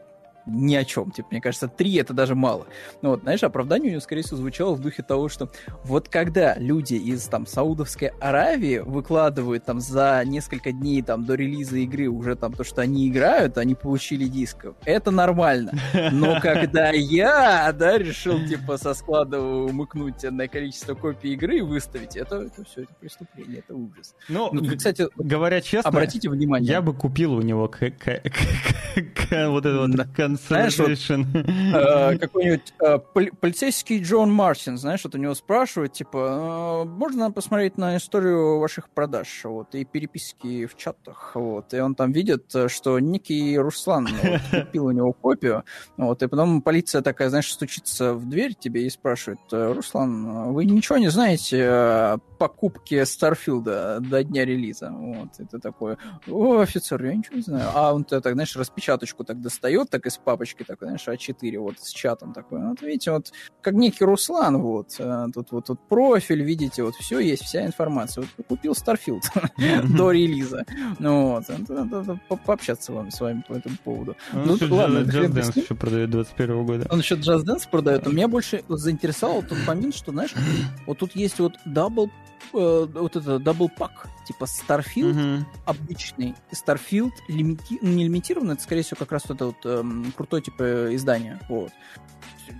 ни 0.47 0.74
о 0.74 0.84
чем. 0.84 1.11
Типа, 1.11 1.28
мне 1.30 1.40
кажется, 1.40 1.68
три 1.68 1.95
это 1.97 2.12
даже 2.14 2.34
мало. 2.34 2.66
Ну 3.01 3.11
вот, 3.11 3.22
знаешь, 3.22 3.43
оправдание 3.43 3.88
у 3.88 3.93
него, 3.93 4.01
скорее 4.01 4.22
всего, 4.22 4.36
звучало 4.38 4.74
в 4.74 4.80
духе 4.80 5.03
того, 5.03 5.28
что 5.28 5.51
вот 5.84 6.09
когда 6.09 6.55
люди 6.57 6.95
из 6.95 7.24
там 7.26 7.47
Саудовской 7.47 8.09
Аравии 8.20 8.78
выкладывают 8.78 9.64
там 9.64 9.80
за 9.80 10.22
несколько 10.24 10.72
дней 10.72 11.03
там 11.03 11.24
до 11.24 11.34
релиза 11.34 11.76
игры 11.78 12.09
уже 12.09 12.34
там 12.36 12.53
то, 12.55 12.64
что 12.64 12.80
они 12.82 13.09
играют, 13.09 13.59
они 13.59 13.74
получили 13.74 14.24
дисков, 14.24 14.74
это 14.84 15.11
нормально. 15.11 15.72
Но 16.12 16.40
когда 16.43 16.90
я, 16.90 17.72
да, 17.72 17.99
решил 17.99 18.45
типа 18.47 18.76
со 18.78 18.95
склада 18.95 19.40
умыкнуть 19.40 20.22
на 20.24 20.49
количество 20.49 20.95
копий 20.95 21.34
игры 21.34 21.59
и 21.59 21.61
выставить, 21.62 22.16
это, 22.16 22.36
это 22.43 22.64
все, 22.64 22.82
это 22.82 22.95
преступление, 23.01 23.59
это 23.61 23.74
ужас. 23.74 24.14
Ну, 24.28 24.51
Ну, 24.53 24.76
кстати, 24.76 25.07
говоря 25.16 25.61
честно, 25.61 25.88
обратите 25.90 26.28
внимание. 26.28 26.68
я 26.70 26.82
бы 26.82 26.95
купил 26.95 27.34
у 27.34 27.43
него 27.43 27.68
к- 27.68 27.78
к- 27.78 28.22
к- 28.22 29.49
вот 29.49 29.66
это 29.66 29.74
Да. 29.74 29.80
вот 29.86 29.90
Знаешь, 30.37 30.78
вот, 30.78 30.89
э, 31.74 32.18
какой-нибудь 32.18 32.74
э, 32.80 32.99
поли- 33.14 33.33
полицейский 33.41 34.03
Джон 34.03 34.33
Мартин, 34.33 34.78
знаешь, 34.78 35.05
вот 35.05 35.14
у 35.14 35.18
него 35.18 35.35
спрашивают, 35.35 35.93
типа, 35.93 36.85
«Э, 36.85 36.89
можно 36.89 37.30
посмотреть 37.30 37.78
на 37.78 37.97
историю 37.97 38.59
ваших 38.59 38.91
продаж, 38.91 39.28
вот, 39.45 39.74
и 39.74 39.85
переписки 39.85 40.66
в 40.66 40.76
чатах, 40.76 41.33
вот, 41.35 41.74
и 41.74 41.80
он 41.80 41.95
там 41.95 42.12
видит, 42.12 42.53
что 42.68 42.99
некий 42.99 43.59
Руслан 43.59 44.09
вот, 44.22 44.41
купил 44.66 44.87
у 44.87 44.91
него 44.91 45.12
копию, 45.12 45.64
вот, 45.97 46.22
и 46.22 46.26
потом 46.26 46.62
полиция 46.62 47.03
такая, 47.03 47.28
знаешь, 47.28 47.53
стучится 47.53 48.14
в 48.14 48.28
дверь 48.28 48.55
тебе 48.55 48.87
и 48.87 48.91
спрашивает, 48.91 49.41
«Э, 49.53 49.72
Руслан, 49.72 50.53
вы 50.53 50.64
ничего 50.64 50.99
не 50.99 51.09
знаете 51.09 52.18
покупке 52.43 53.07
Старфилда 53.07 54.01
до 54.01 54.24
дня 54.24 54.45
релиза? 54.45 54.90
Вот, 54.90 55.28
это 55.38 55.61
такое, 55.61 55.97
о, 56.26 56.59
офицер, 56.59 57.05
я 57.05 57.14
ничего 57.14 57.36
не 57.36 57.43
знаю. 57.43 57.70
А 57.72 57.95
он 57.95 58.03
так, 58.03 58.32
знаешь, 58.32 58.57
распечаточку 58.57 59.22
так 59.22 59.40
достает, 59.40 59.90
так 59.90 60.07
из 60.07 60.16
папочки, 60.16 60.64
такой, 60.64 60.88
знаешь, 60.88 61.07
А4, 61.07 61.59
вот, 61.61 61.78
с 61.78 61.90
чатом 61.90 62.32
такой. 62.32 62.61
Вот, 62.66 62.82
видите, 62.82 63.12
вот, 63.12 63.32
как 63.61 63.74
некий 63.74 64.05
Руслан, 64.05 64.61
вот, 64.61 64.97
э, 64.99 65.26
тут 65.32 65.53
вот 65.53 65.66
тут 65.66 65.78
профиль, 65.88 66.43
видите, 66.43 66.82
вот, 66.82 66.97
все 66.97 67.20
есть, 67.20 67.45
вся 67.45 67.64
информация. 67.64 68.24
Вот, 68.36 68.47
купил 68.47 68.72
Starfield 68.72 69.22
до 69.97 70.11
релиза. 70.11 70.64
Ну, 70.99 71.40
вот, 71.47 72.18
по- 72.28 72.36
пообщаться 72.36 72.93
вам, 72.93 73.12
с 73.12 73.20
вами 73.20 73.45
по 73.47 73.53
этому 73.53 73.76
поводу. 73.84 74.16
Ну, 74.32 74.57
еще 74.57 74.66
ладно, 74.66 74.99
Just 74.99 75.32
Dance 75.32 75.62
еще 75.62 75.76
продает 75.76 76.11
21 76.11 76.66
года. 76.66 76.88
Он 76.90 76.99
еще 76.99 77.14
Just 77.14 77.45
Dance 77.45 77.68
продает. 77.70 78.05
Но 78.05 78.11
меня 78.11 78.26
больше 78.26 78.64
заинтересовал 78.68 79.43
тот 79.43 79.59
момент, 79.64 79.95
что, 79.95 80.11
знаешь, 80.11 80.34
вот 80.86 80.99
тут 80.99 81.14
есть 81.14 81.38
вот 81.38 81.55
double 81.64 82.11
э, 82.53 82.86
вот 82.93 83.16
это 83.16 83.38
double 83.39 83.68
pack, 83.68 84.09
типа 84.26 84.45
Starfield 84.45 85.12
Мгм. 85.12 85.47
обычный, 85.66 86.34
Starfield 86.53 87.12
лимити... 87.28 87.78
ну, 87.82 87.90
не 87.90 88.05
лимитированный, 88.05 88.55
это, 88.55 88.62
скорее 88.62 88.82
всего, 88.82 88.97
как 88.99 89.12
раз 89.12 89.22
вот 89.28 89.36
это 89.36 89.47
вот 89.47 89.66
эм, 89.66 90.12
крутое, 90.16 90.43
типа, 90.43 90.95
издание, 90.95 91.38
вот. 91.49 91.70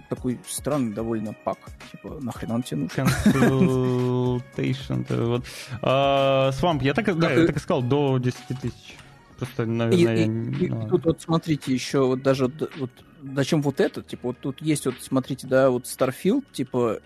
Такой 0.09 0.39
странный 0.49 0.93
довольно 0.95 1.33
pack, 1.45 1.59
типа, 1.91 2.19
нахрен 2.23 2.53
он 2.53 2.63
тебе 2.63 2.83
нужен? 2.83 3.07
Consultation. 3.37 5.27
вот. 5.27 5.45
А, 5.83 6.51
Swamp, 6.53 6.83
я 6.83 6.95
так, 6.95 7.07
да, 7.19 7.29
Как 7.29 7.37
я 7.39 7.45
и- 7.45 7.47
так 7.47 7.57
и 7.57 7.61
сказал, 7.61 7.83
до 7.83 8.19
10 8.19 8.39
тысяч. 8.61 8.97
Просто, 9.39 9.67
наверное, 9.67 10.25
и- 10.25 10.69
ну, 10.69 10.89
тут 10.89 11.05
вот 11.05 11.21
смотрите, 11.21 11.73
еще 11.75 12.07
вот 12.07 12.23
даже 12.23 12.45
вот, 12.47 12.71
вот 12.79 12.91
зачем 13.35 13.61
вот 13.63 13.81
это, 13.81 14.03
типа, 14.03 14.29
вот 14.29 14.39
тут 14.41 14.63
есть 14.63 14.87
вот, 14.87 14.95
смотрите, 15.01 15.47
да, 15.47 15.71
вот 15.71 15.85
Starfield, 15.85 16.45
типа, 16.53 17.01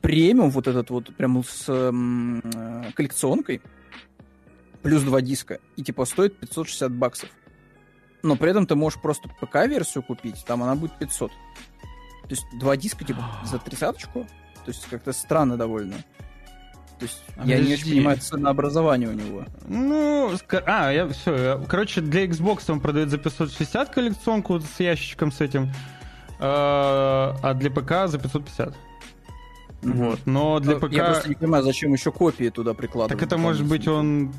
премиум 0.00 0.50
вот 0.50 0.66
этот 0.66 0.90
вот, 0.90 1.14
прям 1.16 1.42
с 1.44 1.68
м, 1.68 2.40
э, 2.40 2.90
коллекционкой, 2.94 3.60
плюс 4.82 5.02
два 5.02 5.20
диска, 5.20 5.58
и 5.76 5.82
типа 5.82 6.04
стоит 6.04 6.38
560 6.38 6.92
баксов. 6.92 7.28
Но 8.22 8.36
при 8.36 8.50
этом 8.50 8.66
ты 8.66 8.74
можешь 8.74 9.00
просто 9.00 9.28
ПК-версию 9.40 10.02
купить, 10.02 10.44
там 10.46 10.62
она 10.62 10.74
будет 10.74 10.98
500. 10.98 11.30
То 11.30 12.30
есть 12.30 12.44
два 12.58 12.76
диска, 12.76 13.04
типа, 13.04 13.24
за 13.44 13.58
тридцаточку. 13.58 14.26
То 14.64 14.70
есть 14.70 14.86
как-то 14.88 15.12
странно 15.12 15.56
довольно. 15.56 15.96
То 16.98 17.06
есть 17.06 17.22
А 17.38 17.46
я 17.46 17.56
не 17.56 17.62
очень 17.62 17.70
подожди. 17.76 17.90
понимаю 17.94 18.18
ценообразование 18.18 19.08
у 19.08 19.12
него. 19.12 19.44
Ну, 19.66 20.32
а, 20.66 20.90
я 20.92 21.08
все. 21.08 21.64
Короче, 21.66 22.02
для 22.02 22.26
Xbox 22.26 22.70
он 22.70 22.80
продает 22.80 23.08
за 23.08 23.16
560 23.16 23.88
коллекционку 23.88 24.60
с 24.60 24.78
ящичком 24.80 25.32
с 25.32 25.40
этим, 25.40 25.72
а 26.38 27.36
а 27.42 27.54
для 27.54 27.70
ПК 27.70 28.06
за 28.06 28.18
550. 28.18 28.74
Вот. 29.82 30.20
Но 30.26 30.60
для 30.60 30.76
ПК... 30.76 30.92
Я 30.92 31.04
просто 31.04 31.28
не 31.28 31.34
понимаю, 31.34 31.64
зачем 31.64 31.92
еще 31.92 32.12
копии 32.12 32.48
туда 32.50 32.74
прикладывать. 32.74 33.18
Так 33.18 33.26
это 33.26 33.38
может 33.38 33.66
быть 33.66 33.88
он 33.88 34.32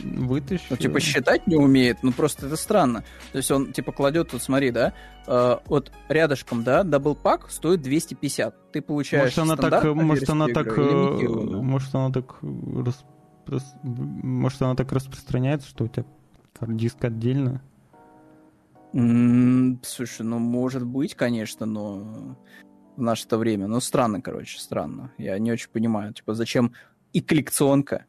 вытащил. 0.00 0.66
Ну, 0.70 0.76
типа, 0.76 1.00
считать 1.00 1.46
не 1.46 1.56
умеет, 1.56 1.98
ну, 2.02 2.12
просто 2.12 2.46
это 2.46 2.56
странно. 2.56 3.04
То 3.32 3.38
есть 3.38 3.50
он, 3.50 3.72
типа, 3.72 3.92
кладет, 3.92 4.32
вот 4.32 4.42
смотри, 4.42 4.70
да, 4.70 4.92
э, 5.26 5.56
вот 5.66 5.92
рядышком, 6.08 6.62
да, 6.64 6.82
даблпак 6.82 7.50
стоит 7.50 7.82
250. 7.82 8.72
Ты 8.72 8.82
получаешь 8.82 9.36
Может 9.36 9.38
она 9.38 9.56
так, 9.56 9.80
стандартную 9.80 10.06
может 10.06 10.30
она 10.30 10.46
так, 10.48 10.78
э, 10.78 10.82
может 10.82 11.94
она 11.94 12.10
так, 12.12 12.38
распро- 12.42 13.62
может 13.82 14.62
она 14.62 14.74
так 14.74 14.92
распространяется, 14.92 15.68
что 15.68 15.84
у 15.84 15.88
тебя 15.88 16.04
диск 16.60 17.04
отдельно. 17.04 17.62
Слушай, 18.92 20.22
ну 20.22 20.38
может 20.38 20.84
быть, 20.84 21.14
конечно, 21.14 21.66
но 21.66 22.36
в 22.98 23.02
наше-то 23.02 23.38
время. 23.38 23.68
Ну, 23.68 23.80
странно, 23.80 24.20
короче, 24.20 24.58
странно. 24.58 25.12
Я 25.18 25.38
не 25.38 25.52
очень 25.52 25.70
понимаю, 25.70 26.12
типа, 26.12 26.34
зачем 26.34 26.72
и 27.12 27.20
коллекционка, 27.20 28.04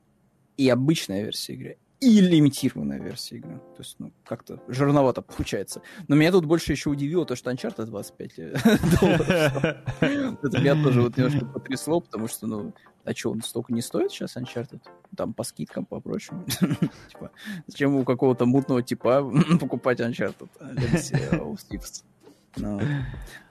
и 0.57 0.67
обычная 0.67 1.23
версия 1.23 1.53
игры, 1.53 1.77
и 1.99 2.19
лимитированная 2.19 2.99
версия 2.99 3.37
игры. 3.37 3.59
То 3.75 3.83
есть, 3.83 3.95
ну, 3.99 4.11
как-то 4.25 4.61
жирновато 4.67 5.21
получается. 5.21 5.81
Но 6.07 6.15
меня 6.15 6.31
тут 6.31 6.45
больше 6.45 6.71
еще 6.71 6.89
удивило 6.89 7.25
то, 7.25 7.35
что 7.35 7.51
Uncharted 7.51 7.85
25 7.85 8.35
долларов. 8.99 9.77
Это 10.01 10.59
меня 10.59 10.81
тоже 10.81 11.01
вот 11.01 11.17
немножко 11.17 11.45
потрясло, 11.45 11.99
потому 11.99 12.27
что, 12.27 12.47
ну, 12.47 12.73
а 13.03 13.13
что, 13.13 13.31
он 13.31 13.41
столько 13.41 13.71
не 13.73 13.81
стоит 13.81 14.11
сейчас 14.11 14.37
Uncharted? 14.37 14.81
Там 15.15 15.33
по 15.33 15.43
скидкам, 15.43 15.85
по 15.85 15.99
прочему. 15.99 16.45
типа, 17.09 17.31
зачем 17.67 17.95
у 17.95 18.03
какого-то 18.03 18.45
мутного 18.45 18.81
типа 18.81 19.31
покупать 19.59 19.99
Uncharted? 19.99 20.49
Ну, 22.57 22.79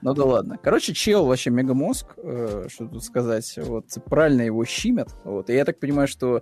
ну 0.01 0.13
да 0.13 0.25
ладно. 0.25 0.57
Короче, 0.61 0.93
чел 0.93 1.25
вообще 1.25 1.49
мегамозг, 1.49 2.05
э, 2.17 2.67
что 2.69 2.87
тут 2.87 3.03
сказать, 3.03 3.57
вот, 3.57 3.85
правильно 4.05 4.41
его 4.41 4.63
щимят, 4.65 5.15
вот, 5.23 5.49
и 5.49 5.53
я 5.53 5.65
так 5.65 5.79
понимаю, 5.79 6.07
что 6.07 6.41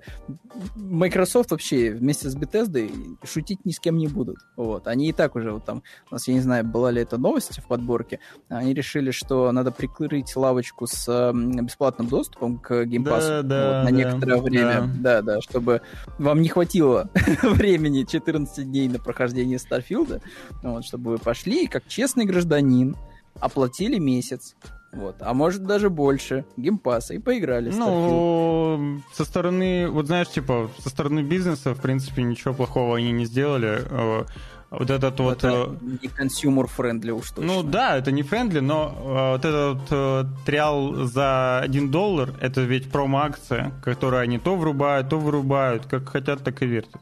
Microsoft 0.76 1.52
вообще 1.52 1.92
вместе 1.92 2.30
с 2.30 2.36
Bethesda 2.36 2.90
шутить 3.24 3.66
ни 3.66 3.72
с 3.72 3.80
кем 3.80 3.98
не 3.98 4.08
будут, 4.08 4.38
вот, 4.56 4.88
они 4.88 5.10
и 5.10 5.14
так 5.14 5.36
уже, 5.36 5.52
вот 5.52 5.66
там, 5.66 5.84
у 6.10 6.16
нас, 6.16 6.28
я 6.28 6.34
не 6.34 6.42
знаю, 6.42 6.66
была 6.66 6.92
ли 6.92 7.02
это 7.02 7.18
новость 7.18 7.60
в 7.60 7.68
подборке, 7.68 8.20
они 8.50 8.74
решили, 8.74 9.12
что 9.12 9.52
надо 9.52 9.72
прикрыть 9.72 10.36
лавочку 10.36 10.88
с 10.88 11.08
э, 11.08 11.32
бесплатным 11.34 12.08
доступом 12.08 12.60
к 12.60 12.72
Pass 12.72 13.04
Да, 13.04 13.42
да, 13.42 13.68
вот, 13.68 13.74
на 13.84 13.86
да, 13.86 13.92
некоторое 13.92 14.42
время, 14.42 14.90
да, 15.00 15.22
да, 15.22 15.42
чтобы 15.42 15.82
вам 16.18 16.42
не 16.42 16.50
хватило 16.50 17.10
времени 17.44 18.04
14 18.04 18.66
дней 18.66 18.88
на 18.88 19.00
прохождение 19.00 19.60
Starfield'а, 19.60 20.22
вот, 20.64 20.86
чтобы 20.86 21.12
вы 21.12 21.18
пошли, 21.18 21.68
как 21.68 21.88
честный 21.88 22.26
гражданин, 22.48 22.96
оплатили 23.40 24.00
месяц, 24.00 24.56
вот, 24.94 25.18
а 25.20 25.34
может 25.34 25.66
даже 25.66 25.90
больше 25.90 26.46
Game 26.56 26.79
Pass'а 26.79 27.14
и 27.14 27.20
поиграли. 27.20 27.70
Ну, 27.70 29.00
со 29.14 29.26
стороны, 29.26 29.90
вот 29.90 30.08
знаешь, 30.08 30.30
типа, 30.30 30.72
со 30.80 30.90
стороны 30.90 31.22
бизнеса, 31.22 31.74
в 31.76 31.82
принципе, 31.82 32.24
ничего 32.24 32.54
плохого 32.54 32.98
они 32.98 33.12
не 33.12 33.26
сделали. 33.26 33.82
Э, 33.90 34.26
Вот 34.70 34.90
этот 34.90 35.20
вот... 35.20 35.38
это 35.38 35.78
не 35.82 36.10
consumer-friendly 36.10 37.12
уж 37.12 37.30
точно. 37.30 37.44
Ну 37.44 37.64
да, 37.64 37.98
это 37.98 38.12
не 38.12 38.24
friendly, 38.24 38.60
но 38.60 38.96
э, 38.98 39.32
вот 39.34 39.46
этот 39.46 39.92
э, 39.92 40.24
trial 40.46 40.94
за 41.06 41.60
1 41.60 41.92
доллар, 41.92 42.34
это 42.42 42.62
ведь 42.62 42.92
промо-акция, 42.92 43.72
которую 43.84 44.22
они 44.22 44.40
то 44.40 44.56
врубают, 44.56 45.10
то 45.10 45.20
вырубают, 45.20 45.86
как 45.86 46.10
хотят, 46.10 46.44
так 46.44 46.62
и 46.64 46.66
вертят. 46.66 47.02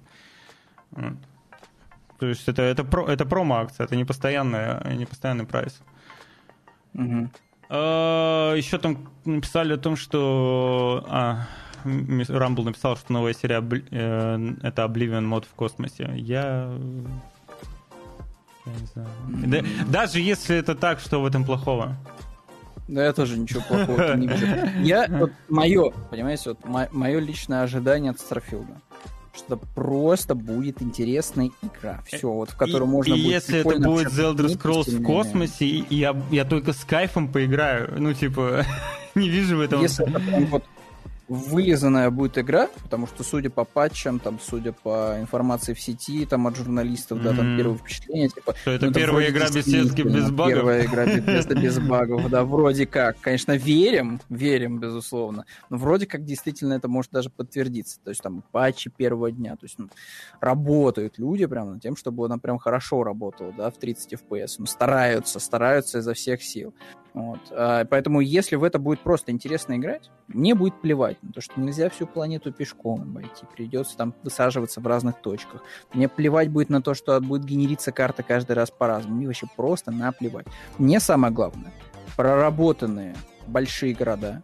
Вот. 0.92 1.14
То 2.20 2.28
есть 2.28 2.48
это, 2.48 2.62
это, 2.62 2.84
про, 2.84 3.08
это 3.08 3.26
промо-акция, 3.26 3.86
это 3.86 3.96
не, 3.96 4.06
постоянная, 4.06 4.82
не 4.96 5.06
постоянный 5.06 5.46
прайс. 5.46 5.82
Мгм. 6.94 7.32
Еще 7.70 8.78
там 8.78 9.10
написали 9.26 9.74
о 9.74 9.78
том, 9.78 9.96
что... 9.96 11.04
А, 11.10 11.48
Рамбл 11.84 12.64
написал, 12.64 12.98
что 12.98 13.14
новая 13.14 13.34
серия 13.34 13.62
э, 13.92 14.54
это 14.64 14.84
Oblivion 14.84 15.22
мод 15.22 15.46
в 15.46 15.54
космосе. 15.54 16.12
Я... 16.16 16.72
Я 18.66 18.72
не 18.74 18.86
знаю. 18.94 19.08
Да- 19.28 19.64
даже 19.88 20.20
если 20.20 20.56
это 20.56 20.74
так, 20.74 21.00
что 21.00 21.22
в 21.22 21.26
этом 21.26 21.44
плохого? 21.44 21.96
Да 22.88 23.04
я 23.04 23.14
тоже 23.14 23.38
ничего 23.38 23.62
плохого 23.62 24.16
не 24.16 24.28
вижу. 24.28 24.46
Я, 24.84 25.08
вот, 25.10 25.32
мое, 25.50 25.92
понимаете, 26.12 26.50
вот 26.52 26.92
мое 26.92 27.20
личное 27.20 27.64
ожидание 27.64 28.12
от 28.12 28.20
Старфилда, 28.20 28.80
что 29.36 29.58
просто 29.58 30.36
будет 30.36 30.82
интересная 30.82 31.52
игра. 31.62 32.04
Все, 32.06 32.32
вот 32.32 32.50
в 32.50 32.58
которую 32.58 32.90
и, 32.90 32.92
можно 32.92 33.14
и 33.14 33.24
будет 33.24 33.32
если 33.32 33.60
это 33.60 33.80
будет 33.80 34.08
The 34.08 34.34
Elder 34.34 34.58
Scrolls 34.58 35.00
в 35.00 35.04
космосе, 35.04 35.66
и 35.66 35.86
и 35.90 35.96
я, 35.96 36.16
я 36.32 36.46
только 36.46 36.74
с 36.74 36.84
кайфом 36.84 37.32
поиграю, 37.32 37.94
ну, 37.98 38.14
типа, 38.14 38.66
не 39.16 39.30
вижу 39.30 39.58
в 39.58 39.62
этом... 39.62 39.82
Если 39.82 40.08
это 40.08 40.20
прям 40.20 40.46
вот 40.48 40.64
вылизанная 41.28 42.10
будет 42.12 42.38
игра, 42.38 42.68
потому 42.84 43.08
что, 43.08 43.24
судя 43.24 43.50
по 43.50 43.64
патчам, 43.64 44.20
там, 44.20 44.40
судя 44.40 44.74
по 44.74 45.16
информации 45.20 45.74
в 45.74 45.80
сети, 45.80 46.26
там, 46.26 46.48
от 46.48 46.56
журналистов, 46.56 47.22
да, 47.22 47.34
там, 47.34 47.58
первое 47.58 47.78
впечатление, 47.78 48.30
типа... 48.30 48.54
Что 48.56 48.72
это 48.72 48.88
ну, 48.88 48.94
первая 48.94 49.30
игра 49.30 49.48
Bethesda 49.48 49.64
действительно 49.64 50.16
без 50.16 50.32
багов? 50.32 50.54
Первая 50.54 50.86
игра 50.86 51.06
Bethesda 51.06 51.60
без 51.60 51.80
багов, 51.80 52.30
да, 52.30 52.44
вроде 52.44 52.86
как. 52.86 53.20
Конечно, 53.22 53.54
верим, 53.54 54.22
верим, 54.30 54.80
безусловно, 54.80 55.46
но 55.70 55.78
вроде 55.78 56.06
как 56.06 56.24
действительно 56.26 56.74
это 56.74 56.88
может 56.88 57.12
даже 57.12 57.30
подтвердиться. 57.30 58.00
То 58.04 58.10
есть 58.10 58.22
там 58.22 58.44
патчи 58.52 58.92
первого 58.96 59.32
дня, 59.32 59.56
то 59.56 59.66
есть 59.66 59.80
ну, 59.80 59.90
работают 60.40 61.18
люди 61.18 61.46
прям 61.46 61.72
над 61.72 61.82
тем, 61.82 61.96
чтобы 61.96 62.26
она 62.26 62.38
прям 62.38 62.58
хорошо 62.60 63.04
работала, 63.04 63.52
да, 63.52 63.72
в 63.72 63.78
30 63.78 64.14
FPS. 64.14 64.56
Ну, 64.60 64.66
стараются, 64.66 65.40
стараются 65.40 66.00
изо 66.00 66.14
всех 66.14 66.44
сил. 66.44 66.74
Вот. 67.16 67.40
А, 67.52 67.86
Поэтому, 67.86 68.20
если 68.20 68.58
в 68.58 68.64
это 68.64 68.78
будет 68.78 69.00
просто 69.00 69.32
интересно 69.32 69.78
играть, 69.78 70.12
мне 70.28 70.54
будет 70.54 70.82
плевать 70.82 71.18
на 71.24 71.32
то, 71.32 71.40
что 71.40 71.60
нельзя 71.62 71.90
всю 71.90 72.06
планету 72.06 72.52
пешком 72.52 73.04
обойти. 73.04 73.46
Придется 73.56 73.96
там 73.96 74.14
высаживаться 74.22 74.82
в 74.82 74.88
разных 74.88 75.22
точках. 75.22 75.64
Мне 75.94 76.10
плевать 76.10 76.50
будет 76.50 76.70
на 76.70 76.82
то, 76.82 76.94
что 76.94 77.20
будет 77.22 77.46
генериться 77.46 77.94
карта 77.94 78.22
каждый 78.22 78.52
раз 78.52 78.70
по-разному. 78.70 79.16
Мне 79.16 79.28
вообще 79.28 79.48
просто 79.56 79.92
наплевать. 79.92 80.46
Мне 80.78 81.00
самое 81.00 81.34
главное, 81.34 81.72
проработанные 82.18 83.16
большие 83.48 83.94
города, 83.94 84.44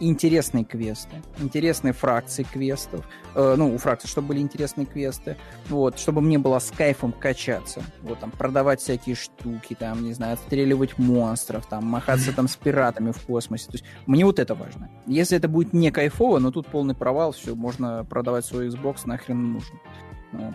интересные 0.00 0.64
квесты, 0.64 1.22
интересные 1.38 1.92
фракции 1.92 2.42
квестов, 2.42 3.04
э, 3.34 3.54
ну, 3.56 3.74
у 3.74 3.78
фракций, 3.78 4.08
чтобы 4.08 4.28
были 4.28 4.40
интересные 4.40 4.86
квесты, 4.86 5.36
вот, 5.68 5.98
чтобы 5.98 6.20
мне 6.20 6.38
было 6.38 6.58
с 6.58 6.70
кайфом 6.70 7.12
качаться, 7.12 7.82
вот, 8.02 8.18
там, 8.20 8.30
продавать 8.30 8.80
всякие 8.80 9.14
штуки, 9.14 9.74
там, 9.78 10.04
не 10.04 10.12
знаю, 10.12 10.34
отстреливать 10.34 10.98
монстров, 10.98 11.66
там, 11.66 11.84
махаться 11.86 12.32
там 12.32 12.48
с 12.48 12.56
пиратами 12.56 13.12
в 13.12 13.20
космосе, 13.22 13.66
то 13.66 13.72
есть 13.72 13.84
мне 14.06 14.24
вот 14.24 14.38
это 14.38 14.54
важно. 14.54 14.90
Если 15.06 15.36
это 15.36 15.48
будет 15.48 15.72
не 15.72 15.90
кайфово, 15.90 16.38
но 16.38 16.50
тут 16.50 16.66
полный 16.66 16.94
провал, 16.94 17.32
все, 17.32 17.54
можно 17.54 18.04
продавать 18.04 18.44
свой 18.44 18.68
Xbox, 18.68 19.02
нахрен 19.06 19.52
нужен. 19.54 19.78
Вот. 20.32 20.54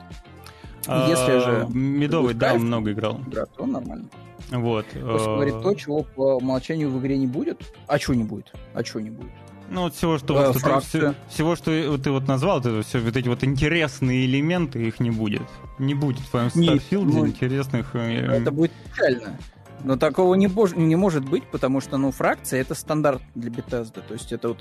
Если 1.07 1.37
же 1.39 1.67
А, 1.67 1.67
Медовый, 1.71 2.29
будет 2.33 2.37
да, 2.39 2.55
много 2.55 2.91
играл. 2.91 3.21
игра, 3.27 3.45
то 3.45 3.65
нормально. 3.67 4.07
Вот. 4.51 4.85
Просто 4.87 5.29
э, 5.29 5.33
говорит 5.35 5.61
то, 5.61 5.73
чего 5.75 6.03
по 6.03 6.35
умолчанию 6.35 6.89
в 6.89 6.99
игре 6.99 7.17
не 7.17 7.27
будет. 7.27 7.61
А 7.87 7.97
что 7.97 8.13
не 8.13 8.23
будет? 8.23 8.51
А 8.73 8.83
что 8.83 8.99
не 8.99 9.09
будет? 9.09 9.31
Ну, 9.69 9.83
вот 9.83 9.95
всего, 9.95 10.17
что, 10.17 10.37
Э, 10.37 10.51
вот, 10.51 10.83
все- 10.83 11.13
всего, 11.29 11.55
что 11.55 11.97
ты 11.97 12.11
вот 12.11 12.27
назвал, 12.27 12.59
это 12.59 12.81
все 12.83 12.99
вот 12.99 13.15
эти 13.15 13.29
вот 13.29 13.43
интересные 13.45 14.25
элементы, 14.25 14.85
их 14.85 14.99
не 14.99 15.11
будет. 15.11 15.43
Не 15.79 15.93
будет 15.93 16.19
в 16.19 16.29
твоем 16.29 16.49
Starfield'е 16.49 17.17
ну, 17.17 17.27
интересных... 17.27 17.95
э, 17.95 18.41
Это 18.41 18.51
будет 18.51 18.71
печально. 18.71 19.37
Но 19.83 19.97
такого 19.97 20.35
не, 20.35 20.47
бож- 20.47 20.77
не 20.77 20.95
может 20.95 21.27
быть, 21.27 21.43
потому 21.49 21.81
что, 21.81 21.97
ну, 21.97 22.11
фракция— 22.11 22.61
это 22.61 22.75
стандарт 22.75 23.21
для 23.35 23.51
Bethesda. 23.51 24.01
То 24.07 24.13
есть 24.13 24.31
это 24.31 24.49
вот, 24.49 24.57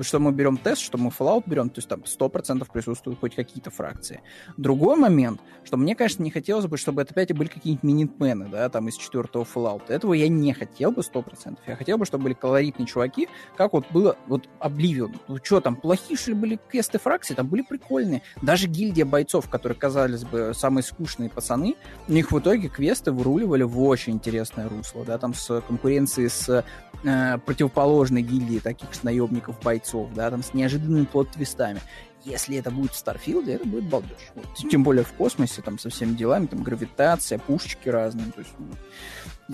что 0.00 0.18
мы 0.18 0.32
берем 0.32 0.56
тест, 0.56 0.82
что 0.82 0.98
мы 0.98 1.10
Fallout 1.10 1.44
берем, 1.46 1.70
то 1.70 1.78
есть 1.78 1.88
там 1.88 2.00
100% 2.00 2.66
присутствуют 2.72 3.20
хоть 3.20 3.34
какие-то 3.34 3.70
фракции. 3.70 4.20
Другой 4.56 4.96
момент, 4.96 5.40
что 5.64 5.76
мне, 5.76 5.94
конечно, 5.94 6.22
не 6.22 6.30
хотелось 6.30 6.66
бы, 6.66 6.76
чтобы 6.76 7.02
это 7.02 7.12
опять 7.12 7.34
были 7.36 7.48
какие-нибудь 7.48 7.82
минитмены, 7.82 8.48
да, 8.48 8.68
там 8.68 8.88
из 8.88 8.96
четвертого 8.96 9.44
Fallout. 9.44 9.82
Этого 9.88 10.14
я 10.14 10.28
не 10.28 10.52
хотел 10.52 10.92
бы 10.92 11.02
100%. 11.02 11.58
Я 11.66 11.76
хотел 11.76 11.98
бы, 11.98 12.04
чтобы 12.04 12.24
были 12.24 12.34
колоритные 12.34 12.86
чуваки, 12.86 13.28
как 13.56 13.72
вот 13.72 13.86
было 13.90 14.16
вот 14.26 14.48
Oblivion. 14.60 15.16
Ну 15.28 15.38
что 15.42 15.60
там, 15.60 15.76
плохие 15.76 16.18
что 16.18 16.30
ли 16.32 16.36
были 16.36 16.58
квесты 16.68 16.98
фракции? 16.98 17.34
Там 17.34 17.46
были 17.46 17.62
прикольные. 17.62 18.22
Даже 18.42 18.66
гильдия 18.66 19.04
бойцов, 19.04 19.48
которые 19.48 19.78
казались 19.78 20.24
бы 20.24 20.52
самые 20.54 20.82
скучные 20.82 21.30
пацаны, 21.30 21.76
у 22.06 22.12
них 22.12 22.32
в 22.32 22.38
итоге 22.38 22.68
квесты 22.68 23.12
выруливали 23.12 23.62
в 23.62 23.80
очень 23.82 24.14
интересное 24.58 24.68
русло, 24.68 25.04
да, 25.04 25.18
там 25.18 25.34
с 25.34 25.60
конкуренцией 25.62 26.28
с 26.28 26.64
э, 27.04 27.38
противоположной 27.44 28.22
гильдией 28.22 28.60
таких 28.60 28.92
же 28.92 29.00
наемников-бойцов, 29.02 30.12
да, 30.14 30.30
там 30.30 30.42
с 30.42 30.54
неожиданными 30.54 31.04
плод-твистами. 31.04 31.80
Если 32.24 32.56
это 32.56 32.70
будет 32.70 32.92
в 32.92 32.96
Старфилде, 32.96 33.54
это 33.54 33.66
будет 33.66 33.84
балдеж. 33.84 34.32
Вот. 34.34 34.46
Тем 34.70 34.82
более 34.82 35.04
в 35.04 35.12
космосе, 35.12 35.62
там, 35.62 35.78
со 35.78 35.88
всеми 35.88 36.14
делами, 36.14 36.46
там, 36.46 36.62
гравитация, 36.62 37.38
пушечки 37.38 37.88
разные. 37.88 38.32
То 38.32 38.40
есть, 38.40 38.52
ну, 38.58 38.66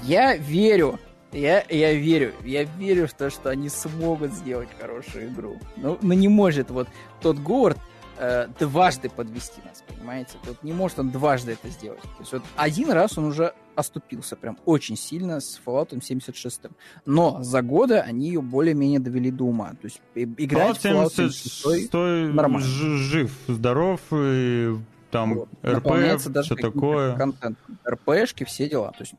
я 0.03 0.37
верю, 0.37 0.99
я, 1.31 1.63
я 1.69 1.93
верю, 1.93 2.33
я 2.43 2.65
верю 2.65 3.07
в 3.07 3.13
то, 3.13 3.31
что 3.31 3.51
они 3.51 3.69
смогут 3.69 4.33
сделать 4.33 4.71
хорошую 4.81 5.29
игру. 5.29 5.59
Но, 5.77 5.99
но 6.01 6.15
не 6.15 6.29
может 6.29 6.71
вот 6.71 6.89
тот 7.21 7.39
Говард 7.39 7.79
э, 8.19 8.49
дважды 8.59 9.09
подвести 9.09 9.61
нас, 9.65 9.83
понимаете? 9.87 10.33
Вот 10.45 10.63
не 10.63 10.73
может 10.73 10.99
он 10.99 11.11
дважды 11.11 11.53
это 11.53 11.69
сделать. 11.69 12.03
То 12.03 12.21
есть 12.21 12.33
вот 12.33 12.43
один 12.57 12.91
раз 12.91 13.19
он 13.19 13.25
уже 13.25 13.55
оступился 13.75 14.37
прям 14.37 14.59
очень 14.65 14.97
сильно 14.97 15.41
с 15.41 15.61
Fallout 15.65 15.99
76. 16.03 16.63
Но 17.07 17.43
за 17.43 17.63
годы 17.63 17.99
они 17.99 18.29
ее 18.29 18.43
более-менее 18.43 19.01
довели 19.01 19.31
до 19.31 19.45
ума. 19.45 19.71
То 19.71 19.85
есть 19.85 20.01
играть 20.15 20.77
Fallout 20.77 21.13
76 21.13 21.91
76 21.91 21.93
нормально. 22.35 22.67
жив, 22.67 23.33
здоров, 23.49 24.01
и 24.13 24.77
там 25.11 25.35
вот, 25.35 25.49
РП, 25.65 25.89
даже 26.29 26.57
каким-то 26.57 26.73
такое. 26.73 27.17
контентом. 27.17 27.79
РПшки, 27.87 28.45
все 28.45 28.69
дела. 28.69 28.91
То 28.91 29.03
есть 29.03 29.15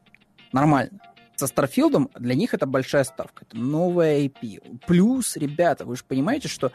нормально. 0.51 0.99
Со 1.35 1.47
Старфилдом 1.47 2.09
для 2.17 2.33
них 2.35 2.53
это 2.53 2.65
большая 2.65 3.03
ставка. 3.03 3.45
Это 3.47 3.57
новая 3.57 4.19
IP. 4.21 4.79
Плюс, 4.87 5.35
ребята, 5.35 5.85
вы 5.85 5.95
же 5.97 6.03
понимаете, 6.07 6.47
что 6.47 6.71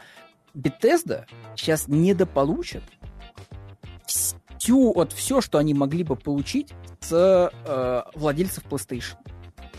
Bethesda 0.55 1.25
сейчас 1.55 1.87
недополучит 1.87 2.83
вс- 4.07 4.35
всю, 4.57 4.93
вот 4.93 5.13
все, 5.13 5.41
что 5.41 5.57
они 5.57 5.73
могли 5.73 6.03
бы 6.03 6.15
получить 6.15 6.73
с 6.99 7.51
э, 7.65 8.01
владельцев 8.15 8.63
PlayStation. 8.69 9.15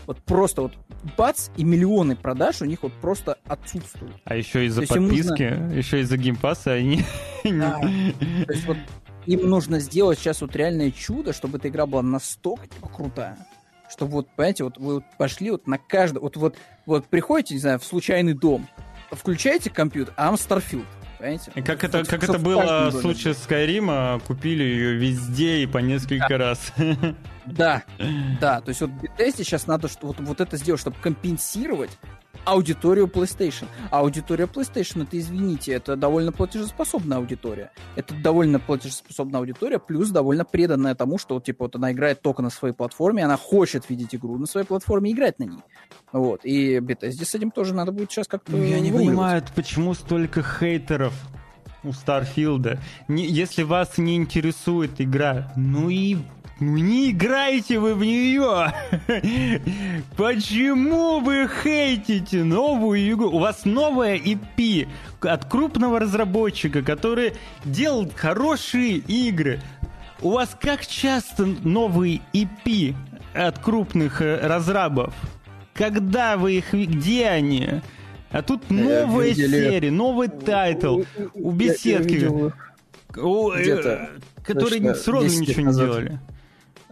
Вот 0.05 0.17
просто 0.23 0.63
вот 0.63 0.73
бац, 1.17 1.49
и 1.55 1.63
миллионы 1.63 2.15
продаж 2.15 2.61
у 2.61 2.65
них 2.65 2.83
вот 2.83 2.93
просто 2.93 3.37
отсутствуют. 3.45 4.15
А 4.25 4.35
еще 4.35 4.65
из-за 4.65 4.81
подписки, 4.81 5.43
нужно... 5.43 5.73
еще 5.73 6.01
из-за 6.01 6.17
геймпасса 6.17 6.73
они... 6.73 7.03
Да. 7.43 7.79
То 7.79 8.53
есть 8.53 8.65
вот 8.65 8.77
им 9.25 9.49
нужно 9.49 9.79
сделать 9.79 10.19
сейчас 10.19 10.41
вот 10.41 10.55
реальное 10.55 10.91
чудо, 10.91 11.33
чтобы 11.33 11.57
эта 11.57 11.69
игра 11.69 11.85
была 11.85 12.01
настолько 12.01 12.67
типа, 12.67 12.87
крутая, 12.87 13.47
чтобы 13.89 14.13
вот, 14.13 14.29
понимаете, 14.35 14.63
вот 14.63 14.77
вы 14.77 14.95
вот 14.95 15.03
пошли 15.17 15.51
вот 15.51 15.67
на 15.67 15.77
каждый, 15.77 16.19
вот, 16.19 16.37
вот, 16.37 16.57
вот 16.85 17.05
приходите, 17.07 17.55
не 17.55 17.59
знаю, 17.59 17.79
в 17.79 17.85
случайный 17.85 18.33
дом, 18.33 18.67
включаете 19.15 19.69
компьютер, 19.69 20.13
а 20.17 20.27
там 20.27 20.35
Starfield. 20.35 20.85
Понимаете? 21.17 21.51
Как 21.63 21.83
это, 21.83 22.03
как 22.03 22.23
это 22.23 22.37
было 22.37 22.89
в 22.89 22.99
случае 22.99 23.33
с 23.33 23.47
Skyrim, 23.47 24.21
купили 24.27 24.63
ее 24.63 24.95
везде 24.95 25.59
и 25.59 25.65
по 25.65 25.77
несколько 25.77 26.27
да. 26.27 26.37
раз. 26.37 26.73
Да, 27.45 27.83
да, 28.41 28.61
то 28.61 28.69
есть 28.69 28.81
вот 28.81 28.89
Bethesda 28.89 29.37
сейчас 29.37 29.67
надо 29.67 29.87
что, 29.87 30.07
вот, 30.07 30.19
вот 30.19 30.41
это 30.41 30.57
сделать, 30.57 30.81
чтобы 30.81 30.97
компенсировать 31.01 31.97
аудиторию 32.45 33.07
PlayStation. 33.07 33.67
А 33.91 33.99
аудитория 33.99 34.45
PlayStation, 34.45 35.03
это, 35.03 35.17
извините, 35.19 35.73
это 35.73 35.95
довольно 35.95 36.31
платежеспособная 36.31 37.17
аудитория. 37.17 37.71
Это 37.95 38.13
довольно 38.15 38.59
платежеспособная 38.59 39.39
аудитория, 39.39 39.79
плюс 39.79 40.09
довольно 40.09 40.45
преданная 40.45 40.95
тому, 40.95 41.17
что, 41.17 41.39
типа, 41.39 41.65
вот 41.65 41.75
она 41.75 41.91
играет 41.91 42.21
только 42.21 42.41
на 42.41 42.49
своей 42.49 42.73
платформе, 42.73 43.23
она 43.23 43.37
хочет 43.37 43.89
видеть 43.89 44.15
игру 44.15 44.37
на 44.37 44.45
своей 44.45 44.65
платформе 44.65 45.11
и 45.11 45.13
играть 45.13 45.39
на 45.39 45.45
ней. 45.45 45.61
Вот. 46.11 46.41
И 46.43 46.77
Bethesda 46.77 47.25
с 47.25 47.35
этим 47.35 47.51
тоже 47.51 47.73
надо 47.73 47.91
будет 47.91 48.11
сейчас 48.11 48.27
как-то 48.27 48.55
Я 48.57 48.79
не 48.79 48.91
понимаю, 48.91 49.43
почему 49.55 49.93
столько 49.93 50.43
хейтеров 50.43 51.13
у 51.83 51.91
Старфилда. 51.91 52.79
Не, 53.07 53.25
если 53.25 53.63
вас 53.63 53.97
не 53.97 54.15
интересует 54.15 55.01
игра, 55.01 55.51
ну 55.55 55.89
и 55.89 56.17
ну 56.59 56.77
не 56.77 57.11
играете 57.11 57.79
вы 57.79 57.95
в 57.95 58.03
нее! 58.03 58.73
Почему 60.17 61.19
вы 61.19 61.47
хейтите 61.47 62.43
новую 62.43 63.11
игру? 63.11 63.31
У 63.31 63.39
вас 63.39 63.65
новая 63.65 64.17
EP 64.17 64.87
от 65.21 65.45
крупного 65.45 65.99
разработчика, 65.99 66.81
который 66.81 67.33
делает 67.65 68.13
хорошие 68.15 68.97
игры. 68.97 69.61
У 70.21 70.31
вас 70.31 70.55
как 70.59 70.85
часто 70.85 71.45
новые 71.45 72.21
EP 72.33 72.95
от 73.33 73.59
крупных 73.59 74.21
э, 74.21 74.39
разрабов? 74.47 75.13
Когда 75.73 76.37
вы 76.37 76.53
их... 76.53 76.73
Где 76.73 77.27
они? 77.27 77.81
А 78.31 78.41
тут 78.41 78.69
новая 78.69 79.29
Видели. 79.29 79.47
серия, 79.47 79.91
новый 79.91 80.27
title 80.27 81.01
у 81.33 81.51
беседки. 81.51 82.51
Э, 83.15 84.07
которые 84.43 84.95
сразу 84.95 85.41
ничего 85.41 85.69
не 85.69 85.75
делали. 85.75 86.19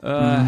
Mm. 0.01 0.47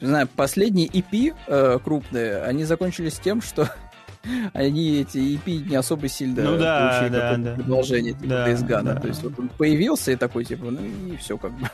Не 0.00 0.06
знаю, 0.06 0.28
последние 0.28 0.88
IP 0.88 1.34
э, 1.46 1.78
крупные, 1.82 2.42
они 2.42 2.64
закончились 2.64 3.18
тем, 3.18 3.40
что 3.40 3.70
они 4.52 4.98
эти 5.00 5.18
IP 5.18 5.68
не 5.68 5.76
особо 5.76 6.08
сильно 6.08 6.42
ну, 6.42 6.58
да, 6.58 7.00
получили 7.00 7.18
да, 7.18 7.36
да. 7.36 7.54
продолжение 7.54 8.12
типа 8.12 8.26
да, 8.26 8.48
Days 8.48 8.66
Gone. 8.66 8.82
Да. 8.82 8.94
То 8.96 9.08
есть 9.08 9.22
вот 9.22 9.38
он 9.38 9.48
появился 9.48 10.12
и 10.12 10.16
такой, 10.16 10.44
типа, 10.44 10.70
ну 10.70 10.80
и 11.12 11.16
все 11.16 11.38
как 11.38 11.52
бы. 11.52 11.68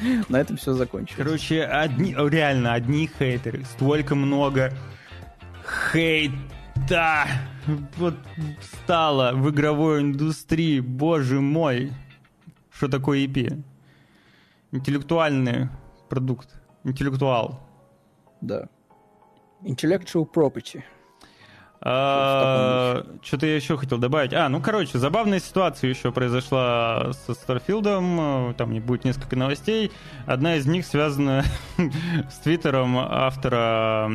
На 0.28 0.38
этом 0.38 0.56
все 0.56 0.72
закончилось. 0.72 1.16
Короче, 1.16 1.62
одни, 1.64 2.14
реально, 2.16 2.72
одни 2.72 3.08
хейтеры. 3.18 3.64
Столько 3.64 4.14
много 4.14 4.72
хейта 5.92 7.26
вот 7.96 8.14
стало 8.60 9.32
в 9.34 9.50
игровой 9.50 10.00
индустрии. 10.00 10.80
Боже 10.80 11.40
мой. 11.40 11.92
Что 12.72 12.88
такое 12.88 13.26
EP? 13.26 13.62
Интеллектуальный 14.72 15.68
продукт, 16.08 16.60
интеллектуал. 16.84 17.60
Да. 18.40 18.68
Intellectual 19.62 20.26
property. 20.32 20.82
А, 21.82 23.06
что-то 23.22 23.46
я 23.46 23.56
еще 23.56 23.78
хотел 23.78 23.98
добавить. 23.98 24.34
А, 24.34 24.48
ну, 24.48 24.60
короче, 24.60 24.98
забавная 24.98 25.40
ситуация 25.40 25.88
еще 25.88 26.12
произошла 26.12 27.12
со 27.12 27.32
Старфилдом. 27.32 28.54
Там 28.54 28.78
будет 28.80 29.04
несколько 29.04 29.36
новостей. 29.36 29.90
Одна 30.26 30.56
из 30.56 30.66
них 30.66 30.84
связана 30.84 31.42
с 32.30 32.38
твиттером 32.38 32.98
автора 32.98 34.10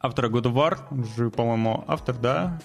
автора 0.00 0.28
God 0.28 0.44
of 0.44 0.54
War. 0.54 1.16
Же, 1.16 1.30
по-моему, 1.30 1.84
автор, 1.86 2.14
да? 2.14 2.58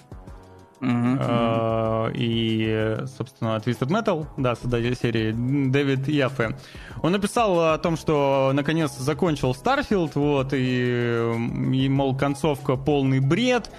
Uh-huh. 0.80 2.10
И, 2.14 3.04
собственно, 3.16 3.56
Twisted 3.58 3.88
Metal, 3.88 4.26
да, 4.38 4.56
создатель 4.56 4.96
серии, 4.96 5.32
Дэвид 5.32 6.08
Яффе. 6.08 6.56
Он 7.02 7.12
написал 7.12 7.74
о 7.74 7.78
том, 7.78 7.98
что 7.98 8.50
наконец 8.54 8.96
закончил 8.96 9.52
Starfield, 9.52 10.12
вот, 10.14 10.54
и, 10.54 11.74
и 11.74 11.88
мол, 11.88 12.16
концовка 12.16 12.76
полный 12.76 13.20
бред. 13.20 13.70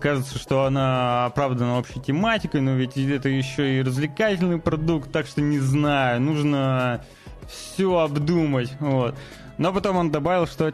Кажется, 0.00 0.38
что 0.38 0.64
она 0.64 1.26
оправдана 1.26 1.78
общей 1.78 2.00
тематикой, 2.00 2.62
но 2.62 2.72
ведь 2.72 2.96
это 2.96 3.28
еще 3.28 3.78
и 3.78 3.82
развлекательный 3.82 4.58
продукт, 4.58 5.12
так 5.12 5.26
что 5.26 5.42
не 5.42 5.58
знаю, 5.58 6.22
нужно 6.22 7.04
все 7.46 7.98
обдумать, 7.98 8.72
вот. 8.80 9.14
Но 9.58 9.74
потом 9.74 9.96
он 9.96 10.10
добавил, 10.10 10.46
что 10.46 10.72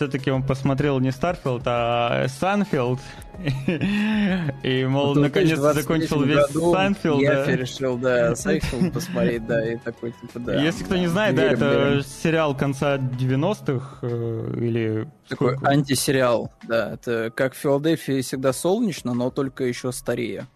все-таки 0.00 0.30
он 0.30 0.42
посмотрел 0.42 0.98
не 0.98 1.12
Starfield, 1.12 1.60
а 1.66 2.26
Seinfeld. 2.28 3.00
И, 4.62 4.86
мол, 4.86 5.14
наконец 5.14 5.58
закончил 5.58 6.22
весь 6.22 6.46
Seinfeld. 6.46 7.20
Я 7.20 7.44
решил, 7.44 7.98
да, 7.98 8.34
Seinfeld 8.34 8.94
посмотреть, 8.94 9.46
да, 9.46 9.62
и 9.72 9.76
такой, 9.76 10.12
типа, 10.12 10.38
да. 10.38 10.62
Если 10.62 10.84
кто 10.84 10.96
не 10.96 11.06
знает, 11.06 11.36
да, 11.36 11.42
это 11.42 12.02
сериал 12.22 12.56
конца 12.56 12.96
90-х 12.96 13.98
э, 14.00 14.54
или... 14.56 15.06
Такой 15.28 15.58
антисериал, 15.62 16.50
да. 16.66 16.94
Это 16.94 17.30
как 17.30 17.52
в 17.52 17.58
Филадельфии 17.58 18.22
всегда 18.22 18.54
солнечно, 18.54 19.12
но 19.12 19.28
только 19.28 19.64
еще 19.64 19.92
старее. 19.92 20.46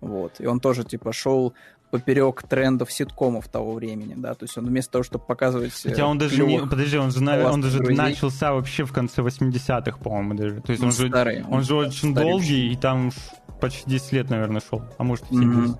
Вот. 0.00 0.40
И 0.40 0.46
он 0.46 0.60
тоже, 0.60 0.84
типа, 0.84 1.12
шел 1.12 1.52
поперек 1.94 2.42
трендов 2.42 2.90
ситкомов 2.90 3.46
того 3.46 3.72
времени, 3.74 4.14
да, 4.16 4.34
то 4.34 4.46
есть 4.46 4.58
он 4.58 4.66
вместо 4.66 4.90
того, 4.90 5.04
чтобы 5.04 5.24
показывать... 5.24 5.72
Хотя 5.80 6.08
он 6.08 6.18
даже 6.18 6.44
не... 6.44 6.58
Подожди, 6.58 6.98
он 6.98 7.12
же, 7.12 7.20
он 7.20 7.60
даже 7.60 7.78
друзей, 7.78 7.96
начался 7.96 8.52
вообще 8.52 8.84
в 8.84 8.92
конце 8.92 9.22
80-х, 9.22 9.98
по-моему, 9.98 10.34
даже. 10.34 10.60
То 10.60 10.72
есть 10.72 10.82
он, 10.82 10.88
он 10.88 10.92
же, 10.92 11.06
старый, 11.06 11.44
он, 11.44 11.52
он 11.52 11.62
же 11.62 11.76
очень 11.76 12.10
старый 12.10 12.30
долгий, 12.32 12.72
и 12.72 12.76
там 12.76 13.12
почти 13.60 13.88
10 13.88 14.12
лет, 14.12 14.28
наверное, 14.28 14.60
шел, 14.60 14.82
а 14.98 15.04
может 15.04 15.24
70. 15.28 15.46
Mm-hmm. 15.46 15.78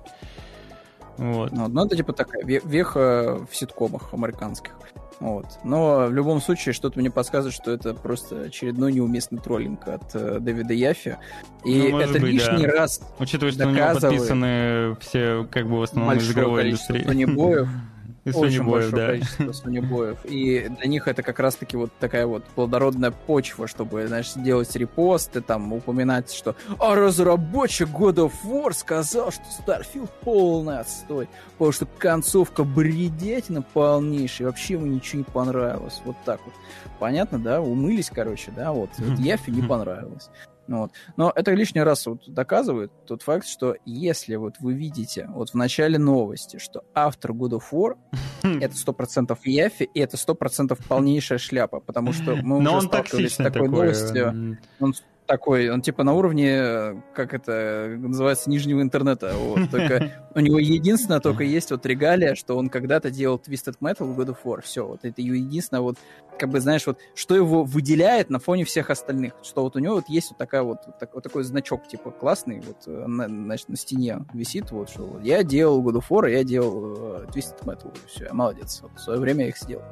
Вот. 1.17 1.51
Ну, 1.51 1.67
ну, 1.67 1.85
это 1.85 1.95
типа 1.95 2.13
такая 2.13 2.43
веха 2.43 3.45
в 3.49 3.55
ситкомах 3.55 4.13
американских. 4.13 4.73
Вот. 5.19 5.45
Но 5.63 6.07
в 6.07 6.13
любом 6.13 6.41
случае, 6.41 6.73
что-то 6.73 6.99
мне 6.99 7.09
подсказывает, 7.09 7.55
что 7.55 7.71
это 7.71 7.93
просто 7.93 8.41
очередной 8.41 8.91
неуместный 8.91 9.39
троллинг 9.39 9.87
от 9.87 10.13
э, 10.13 10.39
Дэвида 10.41 10.73
Яфи. 10.73 11.17
И 11.63 11.89
ну, 11.89 11.99
это 11.99 12.13
быть, 12.13 12.33
лишний 12.33 12.65
да. 12.65 12.73
раз 12.73 13.01
Учитывая, 13.17 13.53
что 13.53 13.67
у 13.67 13.71
него 13.71 13.93
подписаны 13.93 14.97
все, 14.99 15.47
как 15.49 15.67
бы, 15.67 15.79
в 15.79 15.83
основном 15.83 16.17
из 16.17 16.29
игровой 16.29 16.67
индустрии. 16.67 17.05
И 18.25 18.31
Очень 18.31 18.63
большое 18.63 18.91
да. 18.91 19.07
количество 19.07 19.51
сонебоев. 19.51 20.17
И 20.23 20.67
для 20.67 20.87
них 20.87 21.07
это 21.07 21.21
как 21.21 21.39
раз-таки 21.39 21.77
вот 21.77 21.91
такая 21.99 22.25
вот 22.25 22.43
плодородная 22.55 23.11
почва, 23.11 23.67
чтобы, 23.67 24.07
знаешь, 24.07 24.33
делать 24.33 24.75
репосты, 24.75 25.41
там, 25.41 25.71
упоминать, 25.73 26.33
что 26.33 26.55
«А 26.79 26.95
разработчик 26.95 27.87
God 27.89 28.15
of 28.15 28.33
War 28.43 28.73
сказал, 28.73 29.31
что 29.31 29.43
Starfield 29.63 30.09
полный 30.21 30.79
отстой, 30.79 31.29
потому 31.51 31.71
что 31.71 31.85
концовка 31.85 32.63
бредятина 32.63 33.61
полнейшая, 33.61 34.47
вообще 34.47 34.73
ему 34.73 34.87
ничего 34.87 35.19
не 35.19 35.25
понравилось». 35.25 36.01
Вот 36.03 36.15
так 36.25 36.41
вот. 36.45 36.53
Понятно, 36.97 37.37
да? 37.37 37.61
Умылись, 37.61 38.09
короче, 38.11 38.51
да? 38.55 38.71
Вот. 38.71 38.89
вот 38.97 39.19
Яфи 39.19 39.51
не 39.51 39.61
понравилось. 39.61 40.31
Ну 40.67 40.79
вот. 40.79 40.91
Но 41.17 41.31
это 41.35 41.51
лишний 41.53 41.81
раз 41.81 42.05
вот 42.05 42.23
доказывает 42.27 42.91
тот 43.05 43.21
факт, 43.21 43.47
что 43.47 43.75
если 43.85 44.35
вот 44.35 44.55
вы 44.59 44.73
видите 44.73 45.27
вот 45.29 45.51
в 45.51 45.53
начале 45.55 45.97
новости, 45.97 46.57
что 46.57 46.83
автор 46.93 47.31
God 47.31 47.59
of 47.59 47.63
War 47.71 47.97
это 48.61 48.75
сто 48.75 48.93
процентов 48.93 49.45
Яфи, 49.45 49.83
и 49.83 49.99
это 49.99 50.17
сто 50.17 50.35
процентов 50.35 50.79
полнейшая 50.79 51.37
шляпа, 51.37 51.79
потому 51.79 52.13
что 52.13 52.35
мы 52.35 52.57
уже 52.57 52.87
сталкивались 52.87 53.33
с 53.33 53.37
такой 53.37 53.51
такое. 53.51 53.69
новостью. 53.69 54.57
Он 54.79 54.95
такой, 55.25 55.69
он 55.69 55.81
типа 55.81 56.03
на 56.03 56.13
уровне, 56.13 57.01
как 57.13 57.33
это 57.33 57.95
называется, 57.97 58.49
нижнего 58.49 58.81
интернета. 58.81 59.33
Вот. 59.35 59.69
Только 59.69 60.11
у 60.35 60.39
него 60.39 60.59
единственное 60.59 61.19
только 61.19 61.43
есть 61.43 61.71
вот 61.71 61.85
регалия, 61.85 62.35
что 62.35 62.57
он 62.57 62.69
когда-то 62.69 63.11
делал 63.11 63.41
Twisted 63.45 63.75
Metal 63.81 64.05
в 64.05 64.19
God 64.19 64.29
of 64.29 64.37
War. 64.43 64.61
Все, 64.61 64.85
вот 64.85 65.03
это 65.03 65.21
единственное 65.21 65.81
вот, 65.81 65.97
как 66.37 66.49
бы, 66.49 66.59
знаешь, 66.59 66.85
вот, 66.87 66.99
что 67.15 67.35
его 67.35 67.63
выделяет 67.63 68.29
на 68.29 68.39
фоне 68.39 68.65
всех 68.65 68.89
остальных. 68.89 69.33
Что 69.43 69.63
вот 69.63 69.75
у 69.75 69.79
него 69.79 69.95
вот 69.95 70.09
есть 70.09 70.29
вот 70.31 70.37
такая 70.37 70.63
вот, 70.63 70.79
вот, 70.85 70.99
так, 70.99 71.13
вот 71.13 71.23
такой 71.23 71.43
значок, 71.43 71.87
типа, 71.87 72.11
классный, 72.11 72.61
вот, 72.61 72.83
э, 72.87 73.05
на, 73.07 73.27
значит, 73.27 73.69
на 73.69 73.77
стене 73.77 74.19
висит, 74.33 74.71
вот, 74.71 74.89
что 74.89 75.03
вот, 75.03 75.23
я 75.23 75.43
делал 75.43 75.81
God 75.81 76.01
of 76.01 76.05
War, 76.09 76.29
я 76.29 76.43
делал 76.43 76.95
uh, 76.95 77.27
Twisted 77.33 77.63
Metal. 77.63 77.93
Все, 78.07 78.25
я 78.25 78.33
молодец. 78.33 78.79
Вот, 78.81 78.91
в 78.95 78.99
свое 78.99 79.19
время 79.19 79.43
я 79.43 79.49
их 79.49 79.57
сделал. 79.57 79.83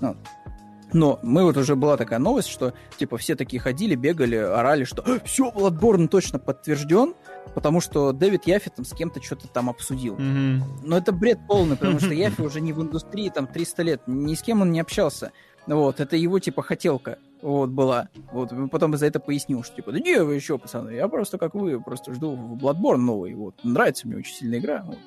Ну, 0.00 0.16
Но 0.92 1.18
мы 1.22 1.44
вот 1.44 1.56
уже 1.56 1.76
была 1.76 1.96
такая 1.96 2.18
новость, 2.18 2.48
что 2.48 2.72
типа 2.96 3.18
все 3.18 3.34
такие 3.34 3.60
ходили, 3.60 3.94
бегали, 3.94 4.36
орали, 4.36 4.84
что 4.84 5.04
все, 5.24 5.50
Bloodborne 5.50 6.08
точно 6.08 6.38
подтвержден, 6.38 7.14
потому 7.54 7.80
что 7.80 8.12
Дэвид 8.12 8.46
Яффи 8.46 8.70
там 8.74 8.84
с 8.84 8.92
кем-то 8.92 9.22
что-то 9.22 9.48
там 9.48 9.68
обсудил. 9.68 10.14
Мгм. 10.14 10.62
Но 10.82 10.96
это 10.96 11.12
бред 11.12 11.38
полный, 11.46 11.76
потому 11.76 12.00
что 12.00 12.14
Яффи 12.14 12.40
уже 12.40 12.60
не 12.60 12.72
в 12.72 12.82
индустрии 12.82 13.28
там 13.28 13.46
300 13.46 13.82
лет, 13.82 14.02
ни 14.06 14.34
с 14.34 14.42
кем 14.42 14.62
он 14.62 14.72
не 14.72 14.80
общался. 14.80 15.32
Вот, 15.66 16.00
это 16.00 16.16
его 16.16 16.38
типа 16.38 16.62
хотелка 16.62 17.18
вот 17.42 17.70
была. 17.70 18.08
Вот, 18.32 18.52
потом 18.70 18.96
за 18.96 19.06
это 19.06 19.20
пояснил, 19.20 19.62
что 19.62 19.76
типа, 19.76 19.92
да 19.92 19.98
не, 19.98 20.22
вы 20.22 20.34
еще, 20.34 20.58
пацаны, 20.58 20.90
я 20.90 21.08
просто 21.08 21.38
как 21.38 21.54
вы, 21.54 21.80
просто 21.80 22.12
жду 22.14 22.34
Bloodborne 22.60 22.96
новый, 22.96 23.34
вот, 23.34 23.54
нравится 23.62 24.06
мне 24.08 24.16
очень 24.16 24.34
сильная 24.34 24.58
игра, 24.58 24.82
вот. 24.86 24.98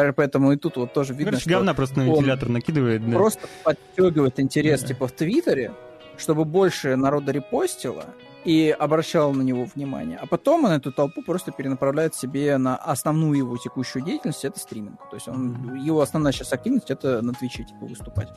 Даже 0.00 0.14
поэтому 0.14 0.52
и 0.52 0.56
тут 0.56 0.76
вот 0.78 0.94
тоже 0.94 1.12
видно, 1.12 1.26
Короче, 1.32 1.42
что 1.42 1.50
говна 1.50 1.74
просто 1.74 1.98
на 1.98 2.04
вентилятор 2.04 2.48
накидывает. 2.48 3.04
да. 3.06 3.16
просто 3.18 3.46
подстегивает 3.62 4.40
интерес 4.40 4.80
Да. 4.80 4.86
типа 4.88 5.06
в 5.08 5.12
Твиттере, 5.12 5.72
чтобы 6.16 6.46
больше 6.46 6.96
народа 6.96 7.32
репостило 7.32 8.06
и 8.44 8.74
обращало 8.78 9.32
на 9.32 9.42
него 9.42 9.64
внимание. 9.74 10.18
А 10.18 10.26
потом 10.26 10.64
он 10.64 10.72
эту 10.72 10.92
толпу 10.92 11.22
просто 11.22 11.52
перенаправляет 11.52 12.14
себе 12.14 12.56
на 12.58 12.76
основную 12.76 13.38
его 13.38 13.56
текущую 13.56 14.04
деятельность, 14.04 14.44
это 14.44 14.58
стриминг. 14.58 14.98
То 15.10 15.16
есть 15.16 15.28
он, 15.28 15.74
его 15.74 16.00
основная 16.00 16.32
сейчас 16.32 16.52
активность 16.52 16.90
это 16.90 17.22
на 17.22 17.34
Твиче 17.34 17.64
типа 17.64 17.86
выступать. 17.86 18.28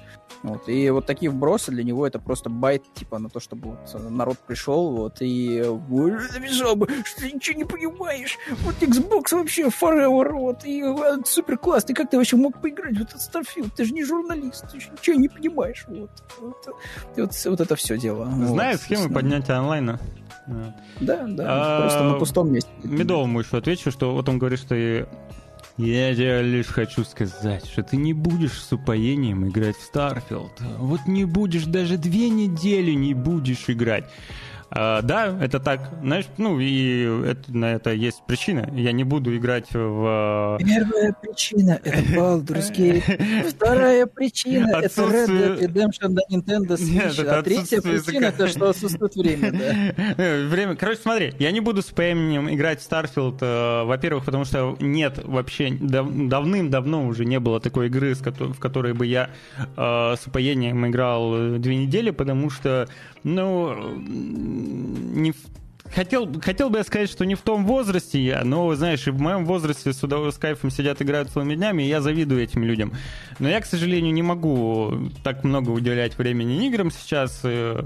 Вот. 0.41 0.67
И 0.67 0.89
вот 0.89 1.05
такие 1.05 1.31
вбросы 1.31 1.71
для 1.71 1.83
него 1.83 2.05
это 2.05 2.19
просто 2.19 2.49
байт 2.49 2.83
типа 2.93 3.19
на 3.19 3.29
то, 3.29 3.39
чтобы 3.39 3.71
вот 3.71 4.09
народ 4.09 4.37
пришел 4.39 4.91
вот 4.91 5.21
и 5.21 5.61
«Ой, 5.61 6.11
написал 6.11 6.75
бы, 6.75 6.87
что 7.05 7.21
ты 7.21 7.31
ничего 7.31 7.57
не 7.57 7.65
понимаешь. 7.65 8.37
Вот 8.63 8.75
Xbox 8.81 9.35
вообще 9.35 9.67
forever, 9.67 10.31
вот, 10.33 10.65
и 10.65 10.81
э, 10.83 11.17
супер 11.25 11.57
классный. 11.57 11.95
Как 11.95 12.09
ты 12.09 12.17
вообще 12.17 12.35
мог 12.35 12.61
поиграть 12.61 12.97
в 12.97 13.01
этот 13.01 13.21
Starfield? 13.21 13.71
Ты 13.75 13.85
же 13.85 13.93
не 13.93 14.03
журналист, 14.03 14.69
ты 14.71 14.79
же 14.79 14.89
ничего 14.91 15.15
не 15.17 15.29
понимаешь. 15.29 15.85
Вот, 15.87 16.11
вот, 16.39 16.67
вот, 17.15 17.45
вот 17.45 17.61
это 17.61 17.75
все 17.75 17.97
дело. 17.97 18.25
Знаю 18.25 18.73
вот, 18.73 18.81
схемы 18.81 19.13
поднятия 19.13 19.53
онлайна. 19.53 19.92
Да. 20.47 20.73
Да, 21.27 21.45
А, 21.47 21.81
просто 21.81 22.03
на 22.03 22.13
пустом 22.15 22.51
месте. 22.51 22.69
Медовому 22.83 23.39
еще 23.39 23.57
отвечу, 23.57 23.91
что 23.91 24.13
вот 24.13 24.27
он 24.29 24.39
говорит, 24.39 24.59
что 24.59 24.75
и- 24.75 25.05
я 25.77 26.13
тебе 26.13 26.41
лишь 26.43 26.67
хочу 26.67 27.03
сказать, 27.03 27.65
что 27.65 27.81
ты 27.81 27.97
не 27.97 28.13
будешь 28.13 28.61
с 28.61 28.71
упоением 28.73 29.47
играть 29.47 29.75
в 29.75 29.91
Starfield. 29.91 30.51
Вот 30.77 30.99
не 31.07 31.25
будешь, 31.25 31.63
даже 31.65 31.97
две 31.97 32.29
недели 32.29 32.91
не 32.91 33.13
будешь 33.13 33.65
играть. 33.69 34.05
А, 34.75 35.03
да, 35.03 35.37
это 35.39 35.59
так. 35.59 35.81
Знаешь, 36.01 36.25
ну 36.37 36.59
и 36.59 37.03
это- 37.27 37.55
на 37.55 37.73
это 37.73 37.91
есть 37.91 38.23
причина. 38.25 38.67
Я 38.73 38.91
не 38.91 39.03
буду 39.03 39.35
играть 39.37 39.67
в... 39.71 40.57
Первая 40.59 41.13
причина— 41.21 41.79
это 41.83 41.99
Baldur's 42.15 42.73
Gate. 42.75 43.43
Вторая 43.49 44.07
причина— 44.07 44.79
это 44.81 45.01
Red 45.03 45.27
Dead 45.27 45.59
Redemption 45.59 46.07
на 46.09 46.21
Nintendo 46.35 46.75
Switch. 46.75 47.17
Нет, 47.17 47.19
а 47.27 47.43
третья 47.43 47.81
причина— 47.81 48.25
это 48.27 48.47
что 48.47 48.69
отсутствует 48.69 49.15
время, 49.15 49.51
да. 49.51 50.13
Время. 50.47 50.75
Короче, 50.75 50.99
смотри, 51.01 51.33
я 51.37 51.51
не 51.51 51.59
буду 51.59 51.83
с 51.83 51.89
упоением 51.91 52.51
играть 52.51 52.81
в 52.81 52.89
Starfield, 52.91 53.37
э, 53.41 53.83
во-первых, 53.85 54.25
потому 54.25 54.43
что 54.43 54.75
нет 54.79 55.19
вообще 55.23 55.69
дав- 55.69 56.09
давным-давно 56.11 57.05
уже 57.05 57.25
не 57.25 57.39
было 57.39 57.59
такой 57.59 57.87
игры, 57.87 58.15
в 58.15 58.59
которой 58.59 58.93
бы 58.93 59.05
я 59.05 59.29
э, 59.77 60.15
с 60.19 60.25
упоением 60.25 60.87
играл 60.87 61.59
две 61.59 61.75
недели, 61.75 62.09
потому 62.09 62.49
что, 62.49 62.87
ну, 63.23 63.75
не 64.63 65.31
в- 65.31 65.37
Хотел, 65.93 66.27
хотел 66.41 66.69
бы 66.71 66.79
я 66.79 66.83
сказать, 66.83 67.09
что 67.09 67.23
не 67.23 67.35
в 67.35 67.41
том 67.41 67.65
возрасте 67.65 68.19
я, 68.19 68.43
но, 68.43 68.73
знаешь, 68.73 69.05
и 69.05 69.11
в 69.11 69.19
моем 69.21 69.45
возрасте 69.45 69.93
с, 69.93 70.01
удов- 70.03 70.31
с 70.31 70.37
кайфом 70.39 70.71
сидят, 70.71 71.01
играют 71.03 71.29
целыми 71.29 71.53
днями, 71.55 71.83
и 71.83 71.87
я 71.87 72.01
завидую 72.01 72.41
этим 72.41 72.63
людям. 72.63 72.93
Но 73.37 73.47
я, 73.47 73.61
к 73.61 73.65
сожалению, 73.65 74.11
не 74.13 74.23
могу 74.23 75.11
так 75.23 75.43
много 75.43 75.69
уделять 75.69 76.17
времени 76.17 76.65
играм 76.67 76.89
сейчас. 76.89 77.41
э, 77.43 77.85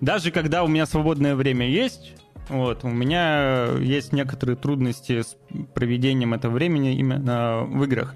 Даже 0.00 0.30
когда 0.30 0.62
у 0.64 0.68
меня 0.68 0.86
свободное 0.86 1.34
время 1.34 1.68
есть, 1.68 2.14
вот, 2.48 2.84
у 2.84 2.88
меня 2.88 3.66
есть 3.80 4.12
некоторые 4.12 4.56
трудности 4.56 5.20
с 5.22 5.36
проведением 5.74 6.32
этого 6.34 6.52
времени 6.52 6.94
именно 6.96 7.64
в 7.64 7.82
играх. 7.84 8.14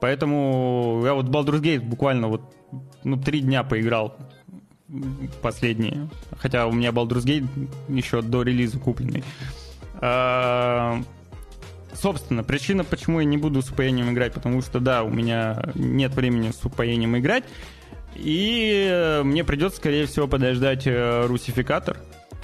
Поэтому 0.00 1.02
я 1.04 1.14
вот 1.14 1.26
Baldur's 1.26 1.60
Gate 1.60 1.80
буквально 1.80 2.28
вот 2.28 2.42
ну, 3.04 3.16
три 3.16 3.40
дня 3.40 3.64
поиграл 3.64 4.16
последние. 5.42 6.08
Хотя 6.38 6.66
у 6.66 6.72
меня 6.72 6.90
Baldur's 6.90 7.24
Gate 7.24 7.46
еще 7.88 8.22
до 8.22 8.42
релиза 8.42 8.78
купленный. 8.78 9.24
А, 9.94 11.02
Собственно, 11.92 12.44
причина, 12.44 12.84
почему 12.84 13.20
я 13.20 13.26
не 13.26 13.36
буду 13.36 13.62
с 13.62 13.70
упоением 13.70 14.10
играть, 14.12 14.32
потому 14.32 14.62
что, 14.62 14.80
да, 14.80 15.02
у 15.02 15.10
меня 15.10 15.62
нет 15.74 16.14
времени 16.14 16.50
с 16.50 16.64
упоением 16.64 17.18
играть, 17.18 17.44
и 18.14 18.88
э, 18.90 19.22
мне 19.22 19.44
придется, 19.44 19.78
скорее 19.78 20.06
всего, 20.06 20.28
подождать 20.28 20.86
э, 20.86 21.26
русификатор. 21.26 21.98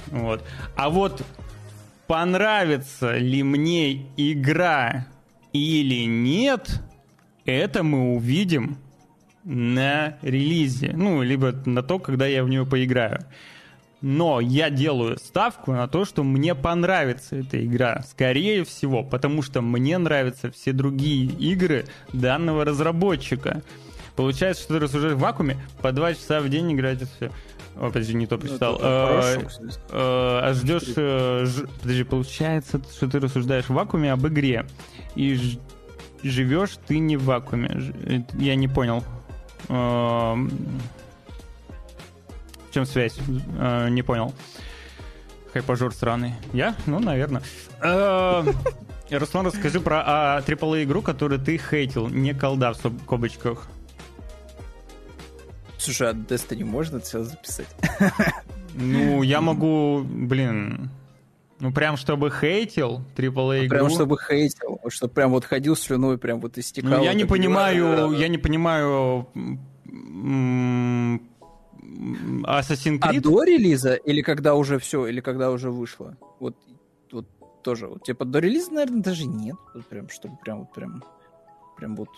Вот. 0.07 0.43
А 0.75 0.89
вот 0.89 1.23
понравится 2.07 3.17
ли 3.17 3.41
мне 3.41 4.05
игра 4.17 5.07
или 5.53 6.05
нет, 6.05 6.81
это 7.45 7.83
мы 7.83 8.15
увидим 8.15 8.77
на 9.47 10.17
релизе. 10.21 10.91
Ну, 10.95 11.21
либо 11.23 11.53
на 11.65 11.81
то, 11.81 11.99
когда 11.99 12.27
я 12.27 12.43
в 12.43 12.49
нее 12.49 12.65
поиграю. 12.65 13.19
Но 14.01 14.39
я 14.41 14.69
делаю 14.69 15.17
ставку 15.17 15.71
на 15.71 15.87
то, 15.87 16.05
что 16.05 16.23
мне 16.23 16.53
понравится 16.53 17.37
эта 17.37 17.65
игра. 17.65 18.03
Скорее 18.07 18.63
всего, 18.63 19.03
потому 19.03 19.41
что 19.41 19.61
мне 19.61 19.97
нравятся 19.97 20.51
все 20.51 20.71
другие 20.73 21.25
игры 21.25 21.85
данного 22.13 22.65
разработчика. 22.65 23.63
Получается, 24.15 24.63
что 24.63 24.73
ты 24.75 24.79
рассуждаешь 24.81 25.15
в 25.15 25.19
вакууме, 25.19 25.57
по 25.81 25.91
два 25.91 26.13
часа 26.13 26.41
в 26.41 26.49
день 26.49 26.73
играть 26.73 27.01
это 27.01 27.07
все. 27.17 27.31
О, 27.79 27.87
подожди, 27.87 28.13
не 28.15 28.27
то 28.27 28.35
Ну, 28.35 28.41
прочитал. 28.41 28.75
это 28.75 28.85
Э, 28.85 29.39
э, 29.91 30.39
а 30.43 30.53
ждешь... 30.53 30.93
э, 30.95 31.45
Подожди, 31.81 32.03
получается, 32.03 32.81
что 32.95 33.07
ты 33.07 33.19
рассуждаешь 33.19 33.65
в 33.65 33.73
вакууме 33.73 34.11
об 34.11 34.27
игре. 34.27 34.65
И 35.15 35.39
живешь 36.23 36.77
ты 36.87 36.99
не 36.99 37.15
в 37.17 37.23
вакууме. 37.25 38.25
Я 38.37 38.55
не 38.55 38.67
понял. 38.67 39.03
Эм, 39.69 40.49
В 42.69 42.73
чем 42.73 42.85
связь? 42.85 43.17
Э, 43.59 43.89
Не 43.89 44.01
понял. 44.03 44.33
Хайпажор 45.53 45.93
странный. 45.93 46.33
Я? 46.53 46.75
Ну, 46.85 46.99
наверное. 46.99 47.41
Руслан, 49.09 49.45
расскажи 49.47 49.79
про 49.79 50.03
а, 50.05 50.41
AAA 50.41 50.83
игру, 50.83 51.01
которую 51.01 51.39
ты 51.39 51.57
хейтил, 51.57 52.07
не 52.09 52.33
колда 52.33 52.73
в 52.73 53.05
кобочках. 53.05 53.67
Слушай, 55.77 56.09
а 56.09 56.13
Destiny 56.13 56.65
можно 56.65 56.97
это 56.97 57.05
все 57.05 57.23
записать? 57.23 57.67
Ну, 58.73 59.23
я 59.23 59.39
могу, 59.41 60.03
блин, 60.03 60.89
ну 61.59 61.71
прям 61.71 61.97
чтобы 61.97 62.29
хейтил 62.31 63.01
AAA 63.15 63.65
игру. 63.65 63.77
Прям 63.77 63.89
чтобы 63.89 64.17
хейтил, 64.17 64.79
чтобы 64.89 65.13
прям 65.13 65.31
вот 65.31 65.45
ходил 65.45 65.75
слюной, 65.75 66.17
прям 66.17 66.39
вот 66.39 66.57
истекал. 66.57 66.99
Ну, 66.99 67.03
я 67.03 67.13
не 67.13 67.25
понимаю, 67.25 68.11
я 68.13 68.27
не 68.27 68.37
понимаю 68.37 69.27
Assassin's 72.43 72.99
А 73.01 73.13
Creed. 73.13 73.21
до 73.21 73.43
релиза 73.43 73.95
или 73.95 74.21
когда 74.21 74.55
уже 74.55 74.77
все, 74.79 75.07
или 75.07 75.19
когда 75.19 75.51
уже 75.51 75.71
вышло? 75.71 76.17
Вот, 76.39 76.55
вот 77.11 77.27
тоже, 77.63 77.87
вот, 77.87 78.03
типа 78.03 78.25
до 78.25 78.39
релиза, 78.39 78.73
наверное, 78.73 79.01
даже 79.01 79.25
нет. 79.25 79.55
Вот 79.73 79.85
прям, 79.87 80.09
чтобы 80.09 80.37
прям 80.37 80.59
вот 80.59 80.73
прям, 80.73 81.03
прям 81.77 81.95
вот 81.95 82.09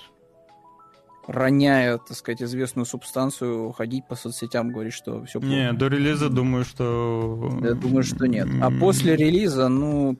роняя, 1.30 1.97
так 1.99 2.18
сказать, 2.18 2.41
известную 2.41 2.85
субстанцию, 2.85 3.72
ходить 3.72 4.07
по 4.07 4.15
соцсетям, 4.15 4.72
говорить, 4.72 4.93
что 4.93 5.23
все 5.26 5.39
Не, 5.39 5.73
до 5.73 5.88
релиза 5.88 6.30
думаю, 6.30 6.65
что... 6.65 7.60
Я 7.61 7.73
думаю, 7.73 8.03
что 8.03 8.26
нет. 8.26 8.47
А 8.61 8.72
после 8.72 9.15
релиза, 9.15 9.68
ну, 9.69 10.18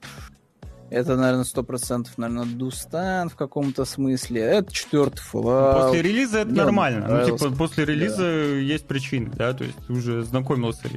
это, 0.88 1.16
наверное, 1.16 1.44
сто 1.44 1.64
процентов, 1.64 2.16
наверное, 2.16 2.46
Дустан 2.46 3.28
в 3.28 3.34
каком-то 3.34 3.84
смысле. 3.84 4.40
Это 4.40 4.72
четвертый 4.72 5.20
Fallout. 5.20 5.82
После 5.82 6.02
релиза 6.02 6.38
это 6.40 6.50
мне 6.50 6.62
нормально. 6.62 7.06
Ну, 7.08 7.36
типа, 7.36 7.50
после 7.56 7.84
релиза 7.84 8.24
есть 8.24 8.86
причины, 8.86 9.30
да, 9.34 9.52
то 9.52 9.64
есть 9.64 9.76
ты 9.86 9.92
уже 9.92 10.22
знакомился. 10.22 10.88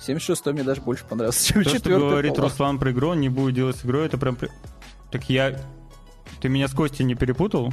76 0.00 0.46
мне 0.46 0.64
даже 0.64 0.82
больше 0.82 1.04
понравился, 1.06 1.46
чем 1.52 1.64
То, 1.64 1.70
что 1.70 1.88
говорит 1.90 2.32
Fallout. 2.32 2.42
Руслан 2.42 2.78
про 2.78 2.92
игру, 2.92 3.08
он 3.08 3.20
не 3.20 3.30
будет 3.30 3.54
делать 3.54 3.76
с 3.76 3.84
игрой, 3.84 4.06
это 4.06 4.18
прям... 4.18 4.36
Так 5.10 5.30
я... 5.30 5.58
Ты 6.42 6.50
меня 6.50 6.68
с 6.68 6.72
Костей 6.72 7.04
не 7.04 7.14
перепутал? 7.14 7.72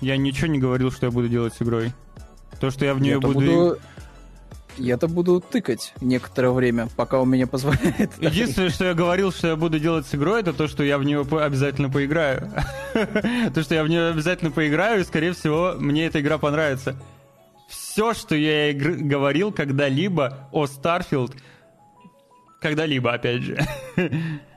Я 0.00 0.16
ничего 0.16 0.46
не 0.46 0.58
говорил, 0.58 0.90
что 0.92 1.06
я 1.06 1.12
буду 1.12 1.28
делать 1.28 1.54
с 1.54 1.62
игрой. 1.62 1.92
То, 2.60 2.70
что 2.70 2.84
я 2.84 2.94
в 2.94 3.00
нее 3.00 3.14
Я-то 3.14 3.26
буду... 3.26 3.40
буду... 3.40 3.78
Я-то 4.76 5.08
буду 5.08 5.40
тыкать 5.40 5.92
некоторое 6.00 6.52
время, 6.52 6.88
пока 6.94 7.20
он 7.20 7.28
меня 7.28 7.48
позволяет. 7.48 8.12
Единственное, 8.20 8.70
что 8.70 8.84
я 8.84 8.94
говорил, 8.94 9.32
что 9.32 9.48
я 9.48 9.56
буду 9.56 9.80
делать 9.80 10.06
с 10.06 10.14
игрой, 10.14 10.40
это 10.40 10.52
то, 10.52 10.68
что 10.68 10.84
я 10.84 10.98
в 10.98 11.04
нее 11.04 11.20
обязательно 11.20 11.90
поиграю. 11.90 12.48
То, 13.54 13.62
что 13.62 13.74
я 13.74 13.82
в 13.82 13.88
нее 13.88 14.10
обязательно 14.10 14.52
поиграю, 14.52 15.00
и, 15.00 15.04
скорее 15.04 15.32
всего, 15.32 15.74
мне 15.76 16.06
эта 16.06 16.20
игра 16.20 16.38
понравится. 16.38 16.96
Все, 17.68 18.14
что 18.14 18.36
я 18.36 18.72
говорил 18.72 19.50
когда-либо 19.50 20.48
о 20.52 20.66
Starfield, 20.66 21.34
когда-либо, 22.60 23.12
опять 23.12 23.42
же. 23.42 23.58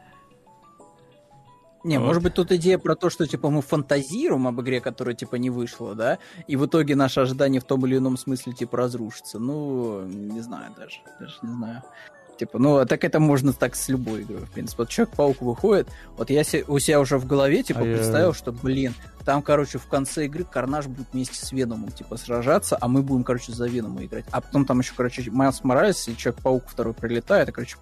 Не, 1.83 1.99
вот. 1.99 2.05
может 2.05 2.23
быть, 2.23 2.33
тут 2.33 2.51
идея 2.51 2.77
про 2.77 2.95
то, 2.95 3.09
что, 3.09 3.25
типа, 3.25 3.49
мы 3.49 3.61
фантазируем 3.61 4.47
об 4.47 4.61
игре, 4.61 4.81
которая, 4.81 5.15
типа, 5.15 5.35
не 5.35 5.49
вышла, 5.49 5.95
да, 5.95 6.19
и 6.47 6.55
в 6.55 6.65
итоге 6.65 6.95
наши 6.95 7.19
ожидания 7.19 7.59
в 7.59 7.63
том 7.63 7.85
или 7.85 7.97
ином 7.97 8.17
смысле, 8.17 8.53
типа, 8.53 8.77
разрушатся. 8.77 9.39
Ну, 9.39 10.05
не 10.05 10.41
знаю 10.41 10.73
даже, 10.77 10.99
даже 11.19 11.37
не 11.41 11.53
знаю. 11.53 11.83
Типа, 12.41 12.57
ну, 12.57 12.77
а 12.77 12.87
так 12.87 13.03
это 13.03 13.19
можно 13.19 13.53
так 13.53 13.75
с 13.75 13.87
любой 13.87 14.23
игрой, 14.23 14.41
в 14.41 14.49
принципе. 14.49 14.81
Вот 14.81 14.89
Человек-паук 14.89 15.43
выходит, 15.43 15.87
вот 16.17 16.31
я 16.31 16.41
у 16.67 16.79
себя 16.79 16.99
уже 16.99 17.19
в 17.19 17.27
голове, 17.27 17.61
типа, 17.61 17.81
а 17.81 17.83
представил, 17.83 18.29
я... 18.29 18.33
что, 18.33 18.51
блин, 18.51 18.95
там, 19.23 19.43
короче, 19.43 19.77
в 19.77 19.85
конце 19.85 20.25
игры 20.25 20.43
Карнаж 20.43 20.87
будет 20.87 21.05
вместе 21.13 21.35
с 21.35 21.51
Веномом, 21.51 21.91
типа, 21.91 22.17
сражаться, 22.17 22.79
а 22.81 22.87
мы 22.87 23.03
будем, 23.03 23.23
короче, 23.23 23.51
за 23.51 23.67
Венома 23.67 24.03
играть. 24.05 24.25
А 24.31 24.41
потом 24.41 24.65
там 24.65 24.79
еще, 24.79 24.93
короче, 24.97 25.29
Майлз 25.29 25.63
Моралес 25.63 26.07
и 26.07 26.17
Человек-паук 26.17 26.63
второй 26.67 26.95
прилетает, 26.95 27.49
и, 27.49 27.51
короче, 27.51 27.75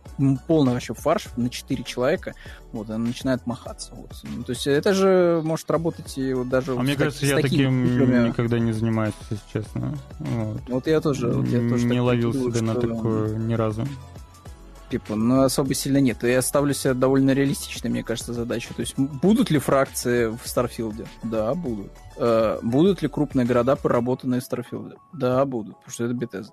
полный 0.46 0.74
вообще 0.74 0.94
фарш 0.94 1.28
на 1.38 1.50
4 1.50 1.82
человека, 1.86 2.34
вот, 2.74 2.90
и 2.90 2.92
он 2.92 3.06
начинает 3.06 3.48
махаться. 3.48 3.94
Вот. 3.96 4.12
Ну, 4.24 4.44
то 4.44 4.50
есть 4.50 4.68
это 4.68 4.94
же 4.94 5.40
может 5.42 5.72
работать 5.72 6.18
и 6.18 6.34
вот 6.34 6.50
даже... 6.50 6.74
А 6.74 6.82
мне 6.82 6.98
кажется, 6.98 7.26
я 7.26 7.38
таким 7.38 7.86
играми... 7.86 8.28
никогда 8.28 8.60
не 8.60 8.74
занимаюсь, 8.74 9.14
если 9.30 9.44
честно. 9.54 9.98
Вот, 10.20 10.62
вот 10.68 10.88
я 10.88 11.00
тоже... 11.00 11.30
Вот 11.30 11.48
я 11.48 11.70
тоже 11.70 11.86
не 11.86 12.02
ловил 12.02 12.34
себя 12.34 12.62
на 12.62 12.76
такое 12.76 13.38
ни 13.38 13.54
разу 13.54 13.88
типа, 14.90 15.16
ну, 15.16 15.42
особо 15.42 15.74
сильно 15.74 16.00
нет. 16.00 16.24
Я 16.24 16.42
ставлю 16.42 16.74
себе 16.74 16.94
довольно 16.94 17.32
реалистичной, 17.32 17.90
мне 17.90 18.04
кажется, 18.04 18.34
задачу. 18.34 18.74
То 18.74 18.82
есть, 18.82 18.98
будут 18.98 19.50
ли 19.52 19.60
фракции 19.60 20.28
в 20.28 20.42
Starfield'е? 20.46 21.06
Да, 21.24 21.54
будут. 21.54 21.92
Э, 22.18 22.60
будут 22.62 23.02
ли 23.02 23.08
крупные 23.08 23.46
города 23.46 23.76
проработанные 23.76 24.42
в 24.42 24.44
Starfield'е? 24.44 24.96
Да, 25.14 25.46
будут, 25.46 25.78
потому 25.78 25.92
что 25.92 26.06
это 26.06 26.14
Bethesda. 26.14 26.52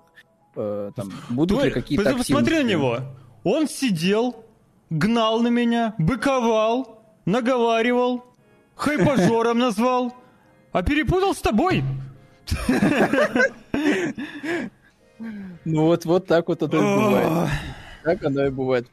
Э, 0.55 0.91
там, 0.95 1.11
будут 1.29 1.57
Твой, 1.57 1.67
ли 1.67 1.71
какие-то 1.71 2.15
Посмотри 2.15 2.63
на 2.63 2.63
него. 2.63 2.99
Он 3.43 3.67
сидел, 3.67 4.45
гнал 4.89 5.41
на 5.41 5.49
меня, 5.49 5.93
быковал, 5.97 7.03
наговаривал, 7.25 8.25
хайпажором 8.75 9.57
назвал, 9.59 10.13
а 10.71 10.83
перепутал 10.83 11.33
с 11.33 11.39
тобой. 11.39 11.83
Ну 15.65 15.85
вот, 15.85 16.05
вот 16.05 16.27
так 16.27 16.47
вот 16.47 16.61
это 16.61 16.77
бывает. 16.77 17.49
Так 18.07 18.23
оно 18.23 18.45
и 18.45 18.49
бывает. 18.49 18.87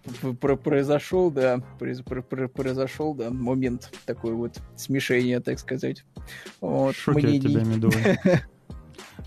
Произошел, 0.65 1.31
да, 1.31 1.61
произошел, 1.78 3.15
да, 3.15 3.31
момент 3.31 3.93
такой 4.07 4.32
вот 4.32 4.61
смешения, 4.74 5.39
так 5.39 5.61
сказать. 5.61 6.05
Вот, 6.61 6.97
Шоки 6.97 7.36
от 7.36 7.43
тебя, 7.43 7.62
медовый. 7.62 8.19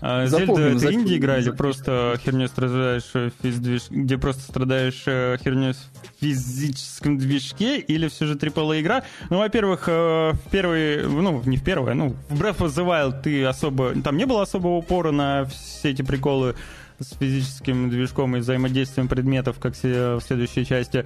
А 0.00 0.26
Зельда 0.26 0.60
это 0.60 0.92
инди 0.92 1.16
игра 1.16 1.38
или 1.38 1.50
просто 1.50 2.20
херню 2.22 2.46
страдаешь 2.46 3.10
физдвиж... 3.42 3.90
где 3.90 4.16
просто 4.16 4.42
страдаешь 4.42 5.02
э, 5.06 5.38
херню 5.42 5.72
в 5.72 6.20
физическом 6.20 7.18
движке, 7.18 7.78
или 7.78 8.06
все 8.06 8.26
же 8.26 8.34
AAA 8.34 8.80
игра? 8.80 9.02
Ну, 9.30 9.38
во-первых, 9.38 9.88
э, 9.88 10.32
в 10.34 10.50
первый, 10.52 11.02
ну, 11.04 11.42
не 11.46 11.56
в 11.56 11.64
первый, 11.64 11.94
ну, 11.94 12.14
в 12.28 12.40
Breath 12.40 12.58
of 12.58 12.68
the 12.68 12.86
Wild 12.86 13.22
ты 13.22 13.44
особо, 13.44 14.00
там 14.02 14.18
не 14.18 14.26
было 14.26 14.42
особого 14.42 14.76
упора 14.76 15.10
на 15.10 15.46
все 15.46 15.90
эти 15.90 16.02
приколы 16.02 16.54
с 16.98 17.14
физическим 17.14 17.90
движком 17.90 18.36
и 18.36 18.40
взаимодействием 18.40 19.08
предметов, 19.08 19.58
как 19.58 19.74
в 19.74 20.20
следующей 20.20 20.66
части. 20.66 21.04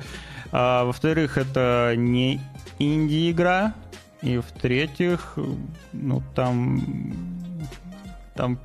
А, 0.50 0.84
во-вторых, 0.84 1.38
это 1.38 1.94
не 1.96 2.40
инди-игра. 2.78 3.74
И 4.22 4.38
в-третьих, 4.38 5.36
ну 5.92 6.22
там... 6.34 6.82
Там 8.34 8.58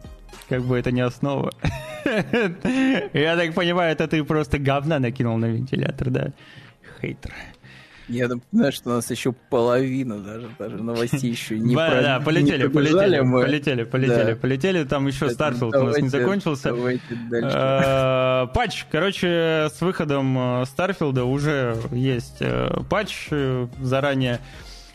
как 0.48 0.64
бы 0.64 0.78
это 0.78 0.92
не 0.92 1.02
основа. 1.02 1.52
Я 2.06 3.36
так 3.36 3.54
понимаю, 3.54 3.92
это 3.92 4.08
ты 4.08 4.24
просто 4.24 4.60
говна 4.60 5.00
накинул 5.00 5.38
на 5.38 5.48
вентилятор, 5.48 6.10
да? 6.10 6.34
Хейтер. 7.02 7.34
Я 8.08 8.28
напоминаю, 8.28 8.72
что 8.72 8.90
у 8.90 8.94
нас 8.94 9.12
еще 9.12 9.34
половина 9.34 10.20
даже, 10.20 10.50
даже 10.58 10.78
новостей 10.78 11.30
еще 11.30 11.60
не 11.60 11.76
про... 11.76 12.02
Да, 12.02 12.20
полетели, 12.22 12.68
полетели, 12.68 13.20
полетели, 13.20 13.84
полетели, 13.84 14.34
полетели, 14.34 14.84
там 14.86 15.08
еще 15.08 15.30
Starfield 15.30 15.76
у 15.76 15.84
нас 15.84 15.98
не 16.00 16.10
закончился. 16.10 16.70
Э, 16.70 18.48
патч, 18.54 18.86
короче, 18.90 19.70
с 19.74 19.82
выходом 19.82 20.66
Starfield'а 20.66 21.26
уже 21.26 21.76
есть 21.92 22.38
э, 22.40 22.82
патч 22.90 23.28
э, 23.32 23.68
заранее 23.82 24.40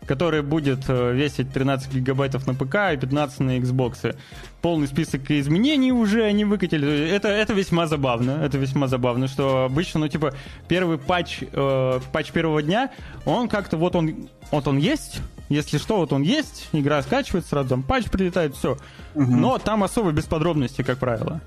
который 0.07 0.43
будет 0.43 0.85
э, 0.89 1.13
весить 1.13 1.53
13 1.53 1.93
гигабайтов 1.93 2.47
на 2.47 2.55
ПК 2.55 2.93
и 2.93 2.97
15 2.97 3.41
на 3.41 3.59
Xbox. 3.59 4.17
Полный 4.61 4.87
список 4.87 5.31
изменений 5.31 5.93
уже 5.93 6.25
они 6.25 6.45
выкатили. 6.45 7.09
Это, 7.09 7.29
это 7.29 7.53
весьма 7.53 7.87
забавно. 7.87 8.33
Это 8.43 8.59
весьма 8.59 8.89
забавно, 8.89 9.29
что 9.29 9.65
обычно, 9.65 10.01
ну, 10.01 10.09
типа, 10.09 10.35
первый 10.69 10.99
патч, 10.99 11.43
э, 11.53 12.01
патч 12.13 12.31
первого 12.33 12.63
дня, 12.63 12.91
он 13.25 13.49
как-то 13.49 13.77
вот 13.77 13.97
он, 13.97 14.29
вот 14.51 14.67
он 14.67 14.79
есть, 14.79 15.21
если 15.49 15.79
что, 15.79 15.99
вот 15.99 16.13
он 16.13 16.23
есть, 16.23 16.69
игра 16.73 17.03
скачивается, 17.03 17.51
сразу 17.51 17.71
там 17.71 17.83
патч 17.83 18.07
прилетает, 18.11 18.57
все. 18.57 18.79
Угу. 19.15 19.25
Но 19.25 19.59
там 19.59 19.85
особо 19.85 20.13
без 20.13 20.25
подробностей, 20.25 20.85
как 20.85 20.99
правило. 20.99 21.41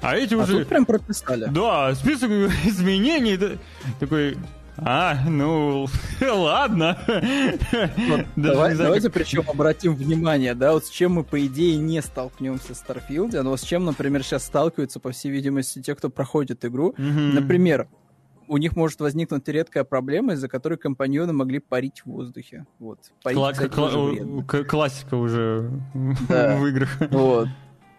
А 0.00 0.16
эти 0.16 0.34
а 0.34 0.38
уже... 0.38 0.64
Прям 0.64 0.84
прописали. 0.84 1.46
Да, 1.46 1.94
список 1.94 2.30
изменений. 2.64 3.38
Такой, 4.00 4.36
а, 4.76 5.18
ну, 5.28 5.86
ладно. 6.20 6.98
Вот, 7.06 8.26
давай, 8.36 8.76
давайте 8.76 9.10
причем 9.10 9.44
обратим 9.48 9.94
внимание, 9.94 10.54
да, 10.54 10.72
вот 10.72 10.86
с 10.86 10.90
чем 10.90 11.12
мы, 11.12 11.24
по 11.24 11.44
идее, 11.46 11.76
не 11.76 12.00
столкнемся 12.00 12.74
в 12.74 12.76
Старфилде, 12.76 13.42
но 13.42 13.56
с 13.56 13.62
чем, 13.62 13.84
например, 13.84 14.22
сейчас 14.22 14.44
сталкиваются, 14.44 15.00
по 15.00 15.10
всей 15.12 15.30
видимости, 15.30 15.82
те, 15.82 15.94
кто 15.94 16.10
проходит 16.10 16.64
игру. 16.64 16.94
Mm-hmm. 16.96 17.32
Например, 17.32 17.88
у 18.48 18.56
них 18.58 18.76
может 18.76 19.00
возникнуть 19.00 19.46
редкая 19.48 19.84
проблема, 19.84 20.34
из-за 20.34 20.48
которой 20.48 20.76
компаньоны 20.76 21.32
могли 21.32 21.58
парить 21.58 22.00
в 22.00 22.06
воздухе. 22.10 22.66
Вот. 22.78 22.98
Парить, 23.22 23.38
Кла- 23.38 23.52
кстати, 23.52 23.72
кла- 23.72 24.64
классика 24.64 25.14
уже 25.14 25.70
да. 26.28 26.56
в 26.60 26.66
играх. 26.66 26.90
Вот. 27.10 27.48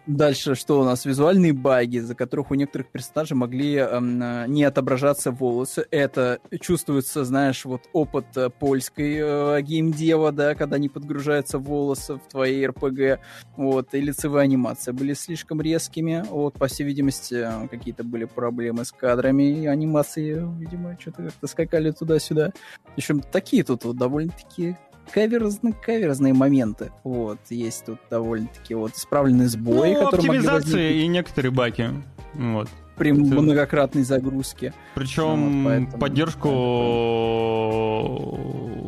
Дальше 0.06 0.56
что 0.56 0.82
у 0.82 0.84
нас? 0.84 1.06
Визуальные 1.06 1.54
баги, 1.54 2.00
за 2.00 2.14
которых 2.14 2.52
у 2.52 2.56
некоторых 2.56 2.88
персонажей 2.88 3.38
могли 3.38 3.76
э, 3.76 4.46
не 4.48 4.66
отображаться 4.66 5.32
волосы. 5.32 5.86
Это 5.92 6.40
чувствуется, 6.60 7.24
знаешь, 7.24 7.64
вот 7.64 7.84
опыт 7.94 8.26
э, 8.36 8.50
польской 8.50 9.16
э, 9.16 9.62
геймдева, 9.62 10.34
да, 10.34 10.56
когда 10.56 10.78
не 10.78 10.90
подгружаются 10.90 11.58
волосы 11.58 12.16
в 12.16 12.30
твоей 12.30 12.68
РПГ. 12.68 13.22
Вот, 13.56 13.94
и 13.94 14.02
лицевые 14.02 14.44
анимации 14.44 14.92
были 14.92 15.14
слишком 15.14 15.62
резкими. 15.62 16.26
Вот, 16.30 16.56
по 16.56 16.68
всей 16.68 16.84
видимости, 16.84 17.48
какие-то 17.72 18.04
были 18.04 18.26
проблемы 18.26 18.84
с 18.84 18.92
кадрами 18.92 19.62
и 19.62 19.68
анимации, 19.68 20.46
видимо, 20.60 20.98
что-то 21.00 21.24
как-то 21.24 21.48
скакали 21.48 21.92
туда-сюда. 21.92 22.52
В 22.84 22.98
общем, 22.98 23.22
такие 23.22 23.64
тут 23.64 23.86
вот 23.86 23.96
довольно-таки 23.96 24.76
каверзные, 25.12 25.74
каверзные 25.74 26.34
моменты. 26.34 26.92
Вот, 27.04 27.40
есть 27.50 27.86
тут 27.86 28.00
довольно-таки 28.10 28.76
вот 28.76 28.94
исправленные 28.94 29.48
сбои, 29.48 29.94
ну, 29.94 30.06
которые 30.06 30.40
оптимизации 30.40 31.02
и 31.02 31.08
некоторые 31.08 31.52
баки. 31.52 31.90
Вот. 32.34 32.70
При 32.96 33.12
Это... 33.12 33.20
многократной 33.20 34.04
загрузке. 34.04 34.74
Причем 34.96 35.64
ну, 35.64 35.88
вот, 35.88 36.00
поддержку 36.00 36.50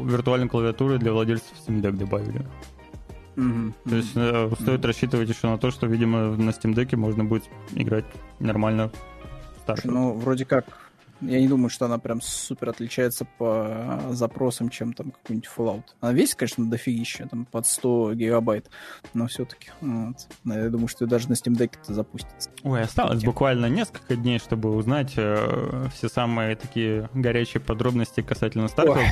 виртуальной 0.03 0.47
клавиатуры 0.47 0.99
для 0.99 1.11
владельцев 1.11 1.51
Steam 1.65 1.81
Deck 1.81 1.97
добавили. 1.97 2.45
Mm-hmm. 3.35 3.73
То 3.89 3.95
есть 3.95 4.15
mm-hmm. 4.15 4.61
стоит 4.61 4.85
рассчитывать 4.85 5.27
еще 5.29 5.47
на 5.47 5.57
то, 5.57 5.71
что, 5.71 5.87
видимо, 5.87 6.35
на 6.37 6.51
Steam 6.51 6.73
Deck 6.73 6.95
можно 6.95 7.23
будет 7.23 7.43
играть 7.73 8.05
нормально. 8.39 8.91
Ну, 9.83 10.13
вроде 10.13 10.45
как 10.45 10.85
я 11.21 11.39
не 11.39 11.47
думаю, 11.47 11.69
что 11.69 11.85
она 11.85 11.97
прям 11.97 12.21
супер 12.21 12.69
отличается 12.69 13.25
по 13.37 14.01
запросам, 14.11 14.69
чем 14.69 14.93
там 14.93 15.11
какой-нибудь 15.11 15.49
Fallout. 15.55 15.83
Она 16.01 16.13
весит, 16.13 16.35
конечно, 16.35 16.69
дофигища, 16.69 17.27
там 17.27 17.45
под 17.45 17.65
100 17.65 18.13
гигабайт, 18.15 18.69
но 19.13 19.27
все-таки. 19.27 19.71
Вот. 19.81 20.27
Я 20.45 20.69
думаю, 20.69 20.87
что 20.87 21.05
даже 21.05 21.29
на 21.29 21.33
Steam 21.33 21.57
Deck 21.57 21.77
это 21.81 21.93
запустится. 21.93 22.49
Ой, 22.63 22.81
осталось 22.81 23.23
буквально 23.23 23.67
несколько 23.67 24.15
дней, 24.15 24.39
чтобы 24.39 24.75
узнать 24.75 25.13
э, 25.15 25.87
все 25.93 26.09
самые 26.09 26.55
такие 26.55 27.09
горячие 27.13 27.61
подробности 27.61 28.21
касательно 28.21 28.65
Starfield. 28.65 29.05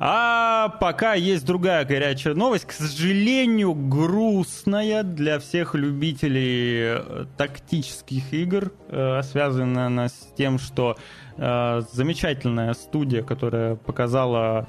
А 0.00 0.68
пока 0.80 1.14
есть 1.14 1.44
другая 1.44 1.84
горячая 1.84 2.34
новость, 2.34 2.66
к 2.66 2.72
сожалению, 2.72 3.74
грустная 3.74 5.02
для 5.02 5.40
всех 5.40 5.74
любителей 5.74 6.98
э, 7.00 7.24
тактических 7.36 8.32
игр, 8.32 8.72
э, 8.88 9.22
связанная 9.24 9.86
она 9.86 10.08
с 10.08 10.32
тем, 10.36 10.60
что 10.60 10.96
э, 11.36 11.82
замечательная 11.92 12.74
студия, 12.74 13.24
которая 13.24 13.74
показала 13.74 14.68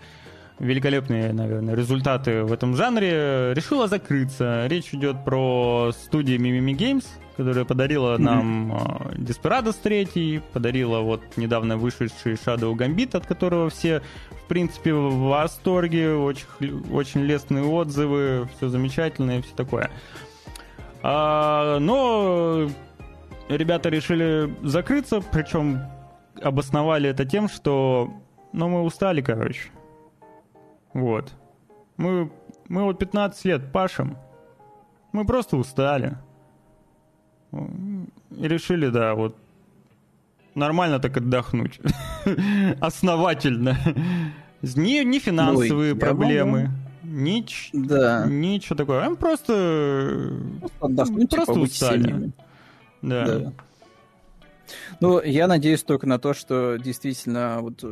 великолепные, 0.59 1.33
наверное, 1.33 1.75
результаты 1.75 2.43
в 2.43 2.51
этом 2.51 2.75
жанре, 2.75 3.53
решила 3.53 3.87
закрыться. 3.87 4.67
Речь 4.67 4.93
идет 4.93 5.23
про 5.23 5.91
студию 5.93 6.39
Mimimi 6.39 6.75
Games, 6.75 7.05
которая 7.37 7.65
подарила 7.65 8.15
mm-hmm. 8.15 8.21
нам 8.21 8.73
э, 8.73 9.15
Desperados 9.15 9.75
3, 9.81 10.41
подарила 10.53 10.99
вот 10.99 11.21
недавно 11.37 11.77
вышедший 11.77 12.33
Shadow 12.33 12.73
Gambit, 12.75 13.15
от 13.15 13.25
которого 13.25 13.69
все 13.69 14.01
принципе, 14.49 14.93
в 14.93 15.29
восторге, 15.29 16.15
очень, 16.15 16.83
очень 16.91 17.21
лестные 17.21 17.63
отзывы, 17.63 18.49
все 18.57 18.67
замечательно 18.67 19.37
и 19.37 19.41
все 19.41 19.55
такое. 19.55 19.89
А, 21.01 21.79
но 21.79 22.67
ребята 23.47 23.87
решили 23.87 24.53
закрыться, 24.61 25.21
причем 25.21 25.83
обосновали 26.41 27.09
это 27.09 27.23
тем, 27.23 27.47
что 27.47 28.11
ну, 28.51 28.67
мы 28.67 28.81
устали, 28.81 29.21
короче. 29.21 29.69
Вот. 30.93 31.33
Мы, 31.97 32.31
мы 32.67 32.83
вот 32.83 32.99
15 32.99 33.45
лет 33.45 33.71
пашем. 33.71 34.17
Мы 35.11 35.25
просто 35.25 35.57
устали. 35.57 36.17
И 37.51 38.47
решили, 38.47 38.89
да, 38.89 39.15
вот 39.15 39.35
нормально 40.55 40.99
так 40.99 41.17
отдохнуть. 41.17 41.79
Основательно. 42.79 43.77
Не, 44.61 45.03
не 45.03 45.19
финансовые 45.19 45.93
Ой, 45.93 45.99
проблемы. 45.99 46.69
Нич, 47.03 47.69
да. 47.73 48.25
Ничего 48.27 48.75
такого. 48.75 49.15
Просто, 49.15 50.31
просто, 50.59 50.85
отдохнуть, 50.85 51.29
просто 51.29 51.53
типа, 51.53 51.63
устали. 51.63 52.31
Да. 53.01 53.25
да. 53.25 53.53
Ну, 55.01 55.21
я 55.21 55.47
надеюсь 55.47 55.83
только 55.83 56.07
на 56.07 56.19
то, 56.19 56.33
что 56.33 56.75
действительно, 56.75 57.59
вот, 57.61 57.83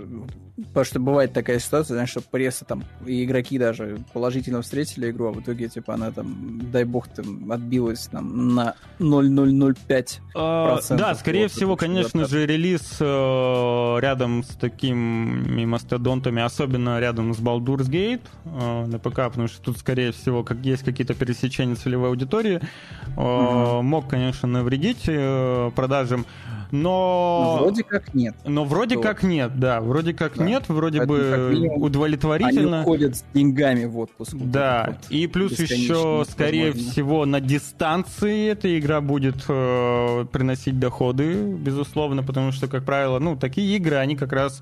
потому 0.57 0.85
что 0.85 0.99
бывает 0.99 1.31
такая 1.31 1.59
ситуация, 1.59 1.95
знаешь, 1.95 2.09
что 2.09 2.21
пресса 2.21 2.65
там, 2.65 2.83
и 3.05 3.23
игроки 3.23 3.57
даже 3.57 3.99
положительно 4.13 4.61
встретили 4.61 5.09
игру, 5.09 5.27
а 5.27 5.31
в 5.31 5.39
итоге, 5.39 5.69
типа, 5.69 5.93
она 5.93 6.11
там, 6.11 6.69
дай 6.71 6.83
бог, 6.83 7.07
там, 7.07 7.49
отбилась 7.51 8.07
там 8.07 8.55
на 8.55 8.75
0,005%. 8.99 10.19
А, 10.35 10.79
да, 10.89 11.15
скорее 11.15 11.43
вот, 11.43 11.51
всего, 11.51 11.75
конечно 11.77 12.25
же, 12.25 12.45
релиз 12.45 12.97
э, 12.99 13.97
рядом 13.99 14.43
с 14.43 14.49
такими 14.49 15.65
мастодонтами, 15.65 16.41
особенно 16.41 16.99
рядом 16.99 17.33
с 17.33 17.39
Baldur's 17.39 17.89
Gate 17.89 18.21
э, 18.45 18.85
на 18.85 18.99
ПК, 18.99 19.15
потому 19.29 19.47
что 19.47 19.61
тут, 19.61 19.77
скорее 19.77 20.11
всего, 20.11 20.43
как 20.43 20.57
есть 20.57 20.83
какие-то 20.83 21.13
пересечения 21.13 21.75
целевой 21.75 22.09
аудитории, 22.09 22.59
э, 22.59 23.09
угу. 23.15 23.81
мог, 23.81 24.09
конечно, 24.09 24.47
навредить 24.47 25.03
э, 25.07 25.71
продажам. 25.73 26.25
Но... 26.71 26.96
но 26.97 27.57
вроде 27.59 27.83
как 27.83 28.13
нет. 28.13 28.35
Но 28.45 28.65
вроде 28.65 28.95
то... 28.95 29.01
как 29.01 29.23
нет, 29.23 29.59
да, 29.59 29.81
вроде 29.81 30.13
как 30.13 30.37
да. 30.37 30.45
нет, 30.45 30.63
вроде 30.67 30.99
Поэтому, 30.99 31.19
бы 31.19 31.49
минимум, 31.53 31.81
удовлетворительно. 31.81 32.77
Они 32.77 32.85
ходят 32.85 33.15
с 33.15 33.23
деньгами 33.33 33.85
в 33.85 33.97
отпуск. 33.97 34.33
Да, 34.33 34.85
вот, 34.87 35.11
и 35.11 35.27
плюс 35.27 35.59
еще, 35.59 36.25
скорее 36.29 36.71
возможно. 36.71 36.91
всего, 36.91 37.25
на 37.25 37.41
дистанции 37.41 38.49
эта 38.49 38.77
игра 38.77 39.01
будет 39.01 39.43
э, 39.47 40.25
приносить 40.31 40.79
доходы, 40.79 41.33
безусловно, 41.33 42.23
потому 42.23 42.51
что, 42.51 42.67
как 42.67 42.85
правило, 42.85 43.19
ну, 43.19 43.35
такие 43.35 43.75
игры, 43.77 43.95
они 43.95 44.15
как 44.15 44.33
раз 44.33 44.61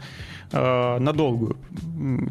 э, 0.51 0.99
надолгую. 0.99 1.57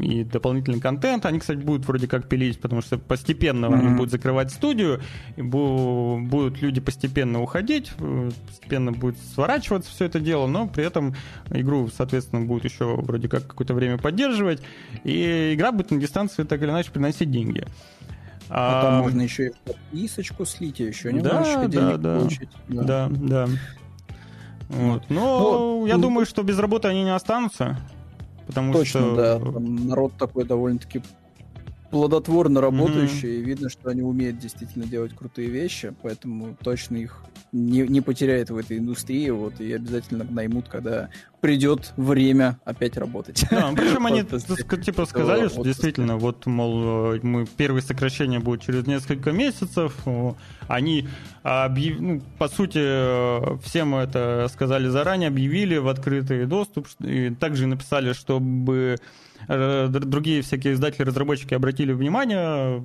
И 0.01 0.25
дополнительный 0.25 0.81
контент. 0.81 1.27
Они, 1.27 1.39
кстати, 1.39 1.59
будут 1.59 1.87
вроде 1.87 2.07
как 2.07 2.29
пилить, 2.29 2.61
потому 2.61 2.83
что 2.83 2.99
постепенно 2.99 3.67
mm-hmm. 3.67 3.79
они 3.79 3.97
будут 3.97 4.11
закрывать 4.11 4.51
студию, 4.53 5.01
и 5.37 5.41
бу- 5.41 6.21
будут 6.21 6.61
люди 6.61 6.81
постепенно 6.81 7.43
уходить, 7.43 7.93
э, 7.99 8.31
постепенно 8.47 8.93
будет 8.93 9.17
сворачиваться 9.35 9.91
все 9.91 10.07
это 10.07 10.21
дело, 10.21 10.47
но 10.47 10.67
при 10.67 10.85
этом 10.85 11.15
игру, 11.51 11.89
соответственно, 11.89 12.45
будут 12.45 12.65
еще 12.65 12.97
вроде 12.97 13.29
как 13.29 13.47
какое-то 13.47 13.75
время 13.75 13.99
поддерживать, 13.99 14.63
и 15.05 15.55
игра 15.55 15.73
будет 15.73 15.91
на 15.91 15.99
дистанции 15.99 16.45
так 16.45 16.63
или 16.63 16.71
иначе 16.71 16.91
приносить 16.91 17.31
деньги. 17.31 17.67
А, 18.51 18.81
а 18.81 18.83
там 18.83 19.03
можно 19.03 19.23
еще 19.23 19.49
и 19.49 19.53
подписочку 19.65 20.45
слить, 20.45 20.81
и 20.81 20.85
еще 20.85 21.13
немножечко 21.13 21.63
да, 21.63 21.69
денег 21.69 21.97
да, 21.99 22.19
получить. 22.19 22.49
Да, 22.69 22.83
да. 22.83 23.09
да. 23.11 23.49
Вот. 24.69 25.03
Но 25.09 25.79
ну, 25.81 25.87
я 25.87 25.97
ну, 25.97 26.03
думаю, 26.03 26.27
что 26.27 26.43
без 26.43 26.59
работы 26.59 26.89
они 26.89 27.05
не 27.05 27.15
останутся. 27.15 27.79
Потому 28.47 28.73
Точно, 28.73 29.01
что... 29.01 29.17
да. 29.17 29.39
Там 29.39 29.87
народ 29.89 30.13
такой 30.19 30.45
довольно-таки 30.45 31.03
плодотворно 31.95 32.61
работающий, 32.61 33.37
mm-hmm. 33.37 33.41
и 33.41 33.45
видно, 33.45 33.69
что 33.71 33.89
они 33.89 34.03
умеют 34.03 34.41
действительно 34.41 34.85
делать 34.85 35.15
крутые 35.15 35.49
вещи, 35.49 35.95
поэтому 36.03 36.57
точно 36.61 36.97
их 36.97 37.23
не, 37.53 37.83
не 37.83 38.01
потеряет 38.01 38.51
в 38.51 38.57
этой 38.57 38.79
индустрии, 38.79 39.31
вот, 39.31 39.61
и 39.61 39.73
обязательно 39.73 40.27
наймут, 40.29 40.69
когда 40.69 41.09
придет 41.41 41.93
время 41.97 42.59
опять 42.65 42.97
работать. 42.97 43.47
Да, 43.49 43.71
причем 43.77 44.07
они 44.07 44.25
типа 44.85 45.07
сказали, 45.07 45.47
что 45.47 45.63
действительно, 45.63 46.17
вот, 46.17 46.47
мол, 46.47 47.15
мы 47.23 47.47
первые 47.47 47.83
сокращения 47.83 48.41
будут 48.41 48.63
через 48.63 48.89
несколько 48.89 49.31
месяцев, 49.31 49.95
они 50.67 51.07
объяв... 51.45 52.01
ну, 52.01 52.23
по 52.39 52.49
сути, 52.49 53.61
всем 53.63 53.95
это 53.95 54.51
сказали 54.53 54.89
заранее, 54.89 55.29
объявили 55.29 55.77
в 55.77 55.87
открытый 55.87 56.45
доступ, 56.47 56.89
и 56.99 57.31
также 57.31 57.69
написали, 57.69 58.15
чтобы 58.15 58.97
э, 58.97 58.97
другие 59.49 60.43
всякие 60.43 60.75
издатели-разработчики 60.75 61.55
обратили 61.55 61.93
внимание 61.93 62.83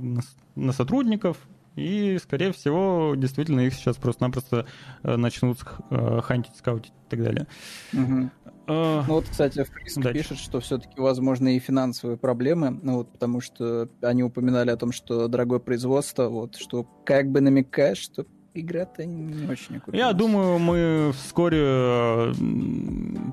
на 0.55 0.71
сотрудников, 0.73 1.37
и, 1.75 2.17
скорее 2.21 2.51
всего, 2.51 3.13
действительно 3.15 3.61
их 3.61 3.73
сейчас 3.73 3.95
просто-напросто 3.95 4.65
э, 5.03 5.15
начнут 5.15 5.59
э, 5.89 6.19
хантить, 6.21 6.57
скаутить 6.57 6.91
и 6.91 7.09
так 7.09 7.23
далее. 7.23 7.47
Угу. 7.93 8.29
Ну 8.67 9.03
вот, 9.07 9.25
кстати, 9.27 9.63
Фриск 9.63 10.01
пишет, 10.13 10.37
что 10.37 10.59
все-таки 10.59 10.99
возможны 11.01 11.55
и 11.55 11.59
финансовые 11.59 12.17
проблемы, 12.17 12.69
ну 12.83 12.97
вот, 12.97 13.11
потому 13.13 13.41
что 13.41 13.89
они 14.01 14.23
упоминали 14.23 14.69
о 14.69 14.77
том, 14.77 14.91
что 14.91 15.27
дорогое 15.27 15.57
производство, 15.57 16.29
вот, 16.29 16.55
что 16.55 16.83
как 17.03 17.31
бы 17.31 17.41
намекает, 17.41 17.97
что 17.97 18.27
игра-то 18.53 19.05
не 19.05 19.47
очень 19.47 19.77
окупилась. 19.77 19.99
Я 20.07 20.13
думаю, 20.13 20.59
мы 20.59 21.11
вскоре 21.13 22.33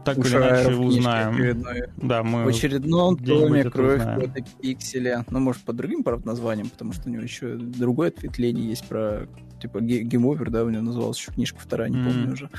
так 0.05 0.19
или 0.19 0.37
иначе 0.37 0.75
узнаем. 0.75 1.63
Да, 1.97 2.23
мы 2.23 2.45
в 2.45 2.49
очередном 2.49 3.17
томе 3.17 3.65
«Кровь 3.65 4.03
против 4.03 4.47
пикселя». 4.61 5.25
Ну, 5.31 5.41
может, 5.41 5.63
под 5.63 5.73
другим, 5.73 6.03
правда, 6.03 6.27
названием, 6.27 6.69
потому 6.71 6.93
что 6.93 7.09
у 7.09 7.13
него 7.13 7.23
еще 7.23 7.57
другое 7.57 8.09
ответвление 8.09 8.69
есть 8.69 8.87
про 8.89 9.27
типа 9.61 9.79
game 9.79 10.11
over, 10.11 10.51
да, 10.51 10.65
у 10.65 10.69
него 10.69 10.83
называлась 10.83 11.19
еще 11.19 11.33
книжка 11.33 11.59
вторая, 11.59 11.89
не 11.89 11.97
помню 11.97 12.33
уже. 12.33 12.51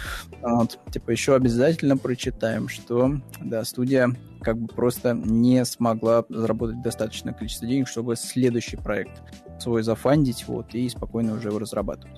Вот, 0.42 0.80
типа 0.92 1.12
еще 1.12 1.36
обязательно 1.36 1.96
прочитаем, 1.96 2.68
что, 2.70 3.20
да, 3.40 3.64
студия 3.66 4.10
как 4.42 4.58
бы 4.58 4.68
просто 4.68 5.14
не 5.14 5.64
смогла 5.66 6.26
заработать 6.30 6.82
достаточное 6.82 7.34
количество 7.34 7.68
денег, 7.68 7.88
чтобы 7.88 8.16
следующий 8.16 8.78
проект 8.78 9.22
свой 9.60 9.84
зафандить, 9.84 10.46
вот, 10.48 10.74
и 10.74 10.90
спокойно 10.90 11.36
уже 11.36 11.50
его 11.50 11.60
разрабатывать. 11.60 12.18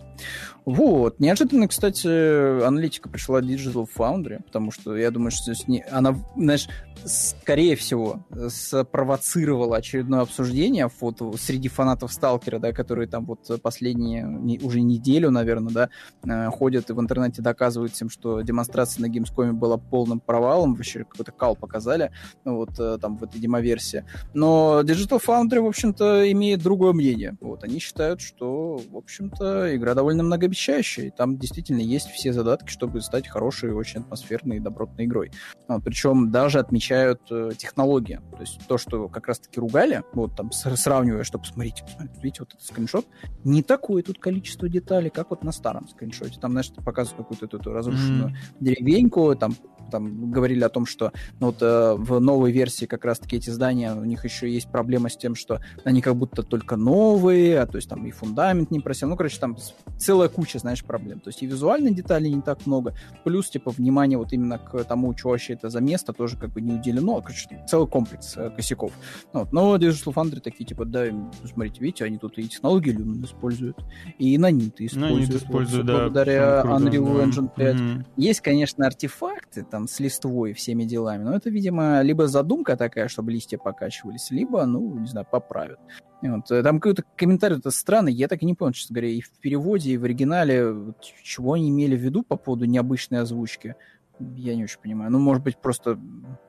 Вот. 0.66 1.20
Неожиданно, 1.20 1.68
кстати, 1.68 2.64
аналитика 2.64 3.10
пришла 3.10 3.42
Digital 3.42 3.88
Foundry, 3.98 4.44
потому 4.44 4.72
что 4.72 4.96
я 4.96 5.10
думаю, 5.10 5.32
что 5.32 5.54
здесь 5.54 5.68
не... 5.68 5.82
она, 5.90 6.16
знаешь, 6.36 6.68
скорее 7.06 7.76
всего, 7.76 8.26
спровоцировала 8.50 9.78
очередное 9.78 10.22
обсуждение 10.22 10.90
вот, 11.00 11.22
среди 11.40 11.70
фанатов 11.70 12.14
Сталкера, 12.14 12.60
да, 12.60 12.72
которые 12.72 13.08
там 13.08 13.26
вот 13.26 13.40
последние 13.62 14.60
уже 14.62 14.82
неделю, 14.82 15.32
наверное, 15.32 15.74
да, 15.74 15.90
э, 16.24 16.50
ходят 16.52 16.90
и 16.90 16.94
в 16.94 17.00
интернете 17.00 17.42
доказывают 17.42 17.94
всем, 17.94 18.10
что 18.10 18.42
демонстрация 18.42 19.02
на 19.02 19.12
Gamescom 19.12 19.54
была 19.54 19.78
полным 19.78 20.20
провалом, 20.20 20.76
вообще 20.76 21.04
какой-то 21.04 21.32
кал 21.32 21.56
показали, 21.56 22.12
вот 22.44 22.80
э, 22.80 22.98
там 23.02 23.18
в 23.18 23.24
этой 23.24 23.40
демоверсии. 23.40 24.06
Но 24.34 24.82
Digital 24.84 25.22
Foundry, 25.26 25.62
в 25.62 25.68
общем-то, 25.68 26.32
имеет 26.32 26.62
другое 26.62 26.94
мнение. 26.94 27.38
Вот, 27.42 27.64
они 27.64 27.80
считают, 27.80 28.22
что, 28.22 28.82
в 28.90 28.98
общем-то, 28.98 29.76
игра 29.76 29.94
довольно 29.94 30.09
многообещающая, 30.16 31.06
и 31.06 31.10
там 31.10 31.38
действительно 31.38 31.82
есть 31.82 32.10
все 32.10 32.34
задатки, 32.34 32.70
чтобы 32.70 33.02
стать 33.02 33.28
хорошей, 33.28 33.72
очень 33.72 34.02
атмосферной 34.02 34.58
и 34.58 34.60
добротной 34.60 35.06
игрой. 35.06 35.32
Вот, 35.68 35.84
причем 35.84 36.32
даже 36.32 36.60
отмечают 36.60 37.22
э, 37.32 37.52
технологии. 37.58 38.22
То 38.32 38.42
есть 38.42 38.60
то, 38.68 38.78
что 38.78 39.08
как 39.08 39.28
раз-таки 39.28 39.60
ругали, 39.60 40.04
вот 40.14 40.36
там 40.36 40.52
сравнивая, 40.52 41.24
что 41.24 41.40
посмотрите, 41.40 41.84
посмотрите, 41.84 42.20
видите, 42.22 42.42
вот 42.42 42.54
этот 42.54 42.64
скриншот, 42.64 43.06
не 43.44 43.64
такое 43.64 44.04
тут 44.04 44.20
количество 44.20 44.68
деталей, 44.70 45.10
как 45.10 45.30
вот 45.30 45.44
на 45.44 45.52
старом 45.52 45.88
скриншоте. 45.90 46.40
Там, 46.40 46.52
знаешь, 46.52 46.72
показывают 46.72 47.28
какую-то 47.28 47.58
эту 47.58 47.72
разрушенную 47.72 48.30
mm-hmm. 48.30 48.56
деревеньку, 48.60 49.36
там 49.36 49.56
там 49.90 50.32
говорили 50.32 50.64
о 50.64 50.70
том, 50.70 50.86
что 50.86 51.12
ну, 51.40 51.48
вот, 51.48 51.62
э, 51.62 51.96
в 51.98 52.20
новой 52.20 52.52
версии 52.52 52.86
как 52.86 53.06
раз-таки 53.06 53.38
эти 53.38 53.50
здания, 53.50 53.94
у 53.94 54.06
них 54.06 54.24
еще 54.24 54.50
есть 54.50 54.72
проблема 54.72 55.10
с 55.10 55.18
тем, 55.18 55.36
что 55.36 55.60
они 55.84 56.02
как 56.02 56.16
будто 56.16 56.44
только 56.44 56.76
новые, 56.76 57.60
а 57.60 57.68
то 57.68 57.78
есть 57.78 57.90
там 57.90 58.06
и 58.06 58.12
фундамент 58.12 58.72
не 58.72 58.80
просел. 58.80 59.10
Ну, 59.10 59.18
короче, 59.18 59.40
там 59.40 59.58
целая 60.00 60.30
куча, 60.30 60.60
знаешь, 60.60 60.84
проблем. 60.84 61.20
То 61.20 61.30
есть 61.30 61.42
и 61.42 61.48
визуальных 61.48 61.96
деталей 61.96 62.32
не 62.32 62.42
так 62.42 62.66
много, 62.68 62.94
плюс, 63.24 63.50
типа, 63.50 63.72
внимание 63.72 64.18
вот 64.18 64.32
именно 64.34 64.60
к 64.60 64.84
тому, 64.84 65.18
что 65.18 65.30
вообще 65.30 65.54
это 65.54 65.70
за 65.70 65.82
место, 65.82 66.14
тоже 66.14 66.38
как 66.38 66.52
бы 66.52 66.62
не 66.62 66.74
уделено. 66.74 67.20
Короче, 67.22 67.64
целый 67.68 67.88
комплекс 67.88 68.38
э, 68.38 68.52
косяков. 68.52 68.92
Ну, 69.34 69.42
вот. 69.42 69.52
Но 69.52 69.76
Digital 69.78 70.14
Foundry 70.14 70.40
такие, 70.40 70.66
типа, 70.66 70.86
да, 70.86 71.06
смотрите, 71.52 71.82
видите, 71.82 72.06
они 72.06 72.18
тут 72.18 72.38
и 72.38 72.48
технологии 72.48 72.96
Lumen 72.96 73.26
используют, 73.26 73.78
и 74.20 74.38
наниты 74.38 74.86
используют. 74.86 75.30
Нанит 75.30 75.44
используют, 75.44 75.88
вот, 75.88 75.94
да. 75.94 76.04
Благодаря 76.04 76.62
Unreal 76.66 77.26
Engine 77.26 77.50
5. 77.56 77.76
Mm-hmm. 77.76 78.06
Есть, 78.18 78.42
конечно, 78.42 78.86
артефакты, 78.86 79.64
там, 79.64 79.80
там 79.80 79.88
с 79.88 80.00
листвой 80.02 80.54
всеми 80.54 80.84
делами. 80.84 81.24
Но 81.24 81.36
это, 81.36 81.50
видимо, 81.50 82.02
либо 82.02 82.28
задумка 82.28 82.76
такая, 82.76 83.08
чтобы 83.08 83.32
листья 83.32 83.58
покачивались, 83.58 84.30
либо, 84.30 84.66
ну, 84.66 85.00
не 85.00 85.08
знаю, 85.08 85.26
поправят. 85.32 85.80
Вот. 86.22 86.52
Э, 86.52 86.64
там 86.64 86.80
какой-то 86.80 87.04
комментарий 87.16 87.58
это 87.58 87.72
странный, 87.72 88.14
я 88.14 88.28
так 88.28 88.42
и 88.42 88.46
не 88.46 88.56
понял, 88.56 88.74
честно 88.74 88.94
говоря, 88.96 89.10
и 89.10 89.22
в 89.22 89.30
переводе, 89.32 89.92
и 89.92 89.98
в 89.98 90.04
оригинале, 90.04 90.72
вот, 90.72 90.98
чего 91.24 91.54
они 91.54 91.70
имели 91.70 91.96
в 91.96 92.00
виду 92.00 92.24
по 92.24 92.36
поводу 92.36 92.66
необычной 92.66 93.22
озвучки. 93.22 93.76
Я 94.20 94.56
не 94.56 94.64
очень 94.64 94.80
понимаю. 94.80 95.12
Ну, 95.12 95.20
может 95.20 95.44
быть, 95.44 95.58
просто 95.58 96.00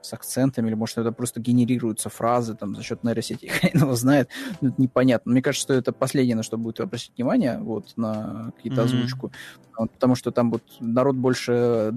с 0.02 0.12
акцентами, 0.12 0.68
или 0.68 0.74
может, 0.74 0.98
это 0.98 1.12
просто 1.12 1.40
генерируются 1.40 2.08
фразы 2.08 2.54
там 2.54 2.74
за 2.74 2.82
счет 2.82 3.04
нейросети, 3.04 3.46
хрен 3.60 3.82
его 3.82 3.94
знает. 3.94 4.28
Ну, 4.60 4.68
это 4.68 4.80
непонятно. 4.80 5.32
Мне 5.32 5.42
кажется, 5.42 5.64
что 5.64 5.74
это 5.74 5.92
последнее, 5.92 6.36
на 6.36 6.42
что 6.42 6.58
будет 6.58 6.80
обращать 6.80 7.12
внимание, 7.16 7.58
вот, 7.58 7.92
на 7.96 8.52
какие-то 8.56 8.82
mm-hmm. 8.82 8.84
озвучку. 8.84 9.32
Вот, 9.76 9.90
потому 9.92 10.14
что 10.14 10.30
там 10.30 10.50
вот 10.50 10.62
народ 10.80 11.16
больше 11.16 11.52
э, 11.52 11.92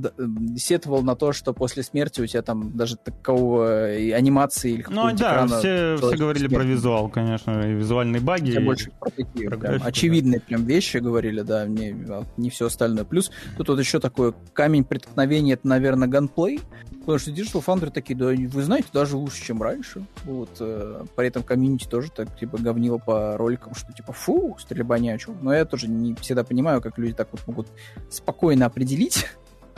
сетовал 0.57 1.01
на 1.01 1.15
то, 1.15 1.33
что 1.33 1.53
после 1.53 1.83
смерти 1.83 2.21
у 2.21 2.27
тебя 2.27 2.41
там 2.41 2.77
даже 2.77 2.95
такого 2.95 3.85
анимации 3.87 4.71
или 4.73 4.85
Ну, 4.89 5.11
да, 5.13 5.45
все, 5.47 5.97
все 5.97 6.15
говорили 6.15 6.47
смерти. 6.47 6.55
про 6.55 6.63
визуал, 6.63 7.09
конечно, 7.09 7.51
и 7.67 7.73
визуальные 7.73 8.21
баги. 8.21 8.51
Все 8.51 8.59
больше 8.61 8.91
про 8.99 9.09
такие 9.09 9.49
про 9.49 9.57
прям, 9.57 9.81
очевидные 9.83 10.39
да. 10.39 10.45
прям 10.47 10.65
вещи 10.65 10.97
говорили, 10.97 11.41
да, 11.41 11.65
не, 11.65 11.95
не 12.37 12.49
все 12.49 12.67
остальное. 12.67 13.03
Плюс 13.03 13.31
тут 13.57 13.67
вот 13.67 13.79
еще 13.79 13.99
такой 13.99 14.33
камень 14.53 14.83
преткновения 14.83 15.57
это, 15.63 15.67
наверное, 15.67 16.07
gunplay, 16.07 16.59
потому 16.99 17.17
что 17.17 17.31
Digital 17.31 17.63
Foundry 17.65 17.89
такие, 17.89 18.15
да, 18.15 18.25
вы 18.25 18.63
знаете, 18.63 18.87
даже 18.93 19.17
лучше, 19.17 19.43
чем 19.43 19.61
раньше. 19.61 20.05
Вот, 20.25 20.49
э, 20.59 21.05
при 21.15 21.27
этом 21.27 21.43
комьюнити 21.43 21.87
тоже 21.87 22.11
так, 22.11 22.37
типа, 22.37 22.57
говнило 22.57 22.97
по 22.97 23.37
роликам, 23.37 23.73
что, 23.73 23.91
типа, 23.93 24.13
фу, 24.13 24.57
стрельба 24.59 24.99
не 24.99 25.09
о 25.09 25.17
чем. 25.17 25.37
Но 25.41 25.53
я 25.53 25.65
тоже 25.65 25.87
не 25.87 26.13
всегда 26.15 26.43
понимаю, 26.43 26.81
как 26.81 26.97
люди 26.97 27.13
так 27.13 27.29
вот 27.31 27.47
могут 27.47 27.67
спокойно 28.09 28.65
определить, 28.65 29.27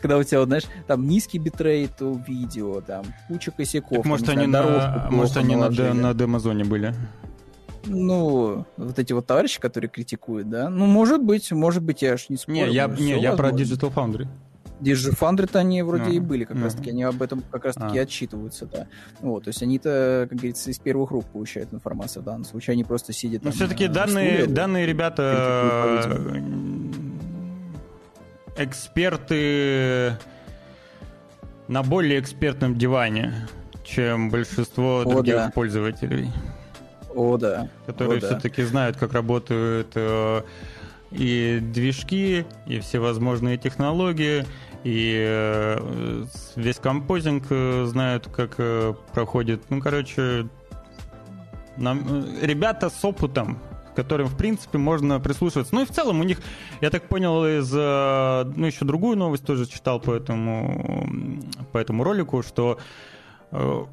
когда 0.00 0.18
у 0.18 0.22
тебя, 0.22 0.40
вот, 0.40 0.48
знаешь, 0.48 0.64
там 0.86 1.06
низкий 1.06 1.38
битрейт 1.38 2.02
у 2.02 2.14
видео, 2.14 2.80
там 2.80 3.04
куча 3.28 3.50
косяков. 3.50 3.98
Так, 3.98 4.06
может, 4.06 4.28
они, 4.28 4.46
на, 4.46 5.08
может, 5.10 5.36
они 5.36 5.56
на, 5.56 5.70
на 5.70 6.14
демозоне 6.14 6.64
были? 6.64 6.94
Ну, 7.86 8.66
вот 8.76 8.98
эти 8.98 9.14
вот 9.14 9.26
товарищи, 9.26 9.58
которые 9.58 9.88
критикуют, 9.88 10.50
да? 10.50 10.68
Ну, 10.68 10.84
может 10.84 11.22
быть, 11.22 11.50
может 11.50 11.82
быть, 11.82 12.02
я 12.02 12.12
аж 12.12 12.28
не 12.28 12.36
спорю. 12.36 12.56
Не, 12.66 12.74
я, 12.74 12.86
не, 12.88 13.18
я 13.18 13.32
про 13.32 13.48
Digital 13.48 13.92
Foundry. 13.94 14.28
Digifoundry-то 14.80 15.58
они 15.58 15.82
вроде 15.82 16.04
uh-huh. 16.04 16.16
и 16.16 16.20
были 16.20 16.44
как 16.44 16.56
uh-huh. 16.56 16.64
раз-таки, 16.64 16.90
они 16.90 17.02
об 17.02 17.20
этом 17.22 17.42
как 17.50 17.64
раз-таки 17.64 17.98
uh-huh. 17.98 18.02
отчитываются, 18.02 18.66
да. 18.66 18.86
Вот, 19.20 19.44
то 19.44 19.48
есть 19.48 19.62
они-то, 19.62 20.26
как 20.28 20.38
говорится, 20.38 20.70
из 20.70 20.78
первых 20.78 21.10
рук 21.10 21.26
получают 21.26 21.72
информацию 21.72 22.22
в 22.22 22.24
данном 22.24 22.44
случае, 22.44 22.72
они 22.72 22.84
просто 22.84 23.12
сидят 23.12 23.44
Но 23.44 23.50
все-таки 23.50 23.88
данные, 23.88 24.38
стуле, 24.38 24.54
данные 24.54 24.86
ребята 24.86 26.42
эксперты 28.56 30.16
на 31.68 31.82
более 31.82 32.20
экспертном 32.20 32.76
диване, 32.76 33.48
чем 33.84 34.30
большинство 34.30 35.00
О, 35.00 35.04
других 35.04 35.34
да. 35.34 35.52
пользователей. 35.54 36.30
О, 37.14 37.36
да. 37.36 37.68
Которые 37.86 38.18
О, 38.18 38.20
все-таки 38.20 38.62
да. 38.62 38.68
знают, 38.68 38.96
как 38.96 39.12
работают 39.12 39.92
э, 39.94 40.42
и 41.10 41.60
движки, 41.60 42.44
и 42.66 42.80
всевозможные 42.80 43.56
технологии, 43.56 44.44
и 44.84 45.14
э, 45.18 46.24
весь 46.56 46.76
композинг 46.76 47.44
э, 47.50 47.84
знают, 47.86 48.28
как 48.28 48.54
э, 48.58 48.94
проходит. 49.12 49.62
Ну, 49.68 49.80
короче, 49.80 50.48
нам, 51.76 52.24
ребята 52.40 52.88
с 52.88 53.04
опытом, 53.04 53.58
которым, 53.94 54.28
в 54.28 54.36
принципе, 54.36 54.78
можно 54.78 55.20
прислушиваться. 55.20 55.74
Ну 55.74 55.82
и 55.82 55.84
в 55.84 55.90
целом 55.90 56.20
у 56.20 56.24
них, 56.24 56.38
я 56.80 56.88
так 56.90 57.08
понял, 57.08 57.44
из... 57.44 57.70
Ну, 57.72 58.66
еще 58.66 58.84
другую 58.84 59.18
новость 59.18 59.44
тоже 59.44 59.66
читал 59.66 60.00
по 60.00 60.12
этому, 60.12 61.42
по 61.72 61.78
этому 61.78 62.02
ролику, 62.04 62.42
что, 62.42 62.78
что 63.50 63.88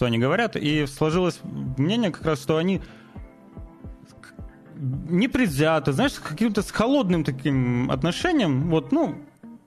они 0.00 0.18
говорят, 0.18 0.56
и 0.56 0.84
сложилось 0.86 1.40
мнение 1.44 2.10
как 2.10 2.24
раз, 2.26 2.42
что 2.42 2.56
они 2.58 2.82
непредвзято, 4.80 5.92
знаешь, 5.92 6.12
с 6.12 6.18
каким-то 6.18 6.62
с 6.62 6.70
холодным 6.70 7.24
таким 7.24 7.90
отношением, 7.90 8.68
вот, 8.70 8.92
ну, 8.92 9.14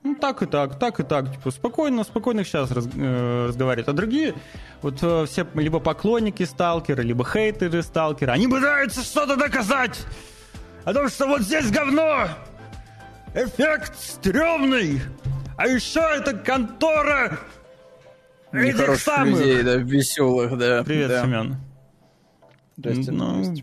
ну, 0.04 0.14
так 0.14 0.42
и 0.42 0.46
так, 0.46 0.78
так 0.78 1.00
и 1.00 1.02
так, 1.02 1.32
типа, 1.32 1.50
спокойно, 1.50 2.04
спокойно 2.04 2.44
сейчас 2.44 2.70
раз, 2.70 2.86
э, 2.94 3.46
разговаривают. 3.48 3.88
А 3.88 3.92
другие, 3.94 4.34
вот 4.82 4.98
э, 5.02 5.24
все 5.26 5.46
либо 5.54 5.80
поклонники 5.80 6.42
сталкера, 6.42 7.00
либо 7.00 7.24
хейтеры 7.24 7.82
сталкера, 7.82 8.32
они 8.32 8.46
пытаются 8.46 9.02
что-то 9.02 9.36
доказать 9.36 9.98
о 10.84 10.92
том, 10.92 11.08
что 11.08 11.26
вот 11.26 11.40
здесь 11.40 11.70
говно, 11.70 12.28
эффект 13.34 13.98
стрёмный, 13.98 15.00
а 15.56 15.66
еще 15.68 16.00
это 16.00 16.34
контора 16.34 17.38
этих 18.52 18.96
самых. 18.96 19.40
людей, 19.40 19.62
да, 19.62 19.76
веселых, 19.76 20.58
да. 20.58 20.84
Привет, 20.84 21.08
да. 21.08 21.22
Семен. 21.22 21.56
Здрасте. 22.76 23.10
Ну, 23.10 23.54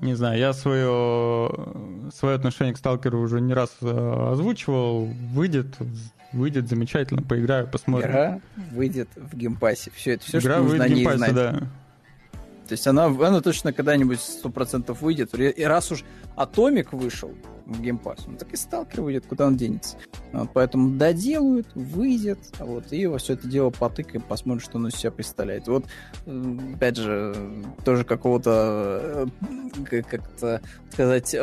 не 0.00 0.14
знаю, 0.14 0.38
я 0.38 0.52
свое, 0.52 1.50
свое 2.12 2.36
отношение 2.36 2.74
к 2.74 2.78
сталкеру 2.78 3.20
уже 3.20 3.40
не 3.40 3.54
раз 3.54 3.70
э, 3.80 4.30
озвучивал. 4.32 5.06
Выйдет, 5.06 5.76
выйдет 6.32 6.68
замечательно, 6.68 7.22
поиграю, 7.22 7.68
посмотрим. 7.68 8.10
Игра 8.10 8.40
выйдет 8.72 9.08
в 9.16 9.36
Game 9.36 9.56
Pass'е. 9.56 9.90
Все 9.94 10.12
это 10.12 10.24
все, 10.24 10.38
Игра 10.38 10.54
что 10.54 10.62
нужно 10.64 10.84
о 10.84 10.88
ней 10.88 11.04
знать. 11.04 11.34
Да. 11.34 11.60
То 12.66 12.72
есть 12.72 12.86
она, 12.86 13.06
она 13.06 13.40
точно 13.40 13.72
когда-нибудь 13.72 14.20
сто 14.20 14.50
процентов 14.50 15.02
выйдет. 15.02 15.34
И 15.38 15.62
раз 15.62 15.92
уж 15.92 16.04
Атомик 16.36 16.92
вышел 16.92 17.32
в 17.66 17.80
геймпасс, 17.80 18.26
ну 18.26 18.36
так 18.36 18.52
и 18.52 18.56
Сталкер 18.56 19.00
выйдет, 19.00 19.26
куда 19.26 19.46
он 19.46 19.56
денется. 19.56 19.96
Вот, 20.32 20.50
поэтому 20.52 20.96
доделают, 20.96 21.66
выйдет, 21.74 22.38
вот, 22.58 22.92
и 22.92 23.06
во 23.06 23.18
все 23.18 23.32
это 23.32 23.48
дело 23.48 23.70
потыкаем, 23.70 24.22
посмотрим, 24.22 24.60
что 24.60 24.78
оно 24.78 24.88
из 24.88 24.94
себя 24.94 25.10
представляет. 25.10 25.66
Вот, 25.66 25.84
опять 26.74 26.96
же, 26.96 27.34
тоже 27.84 28.04
какого-то, 28.04 29.28
э, 29.90 30.02
как-то 30.02 30.60
сказать, 30.92 31.36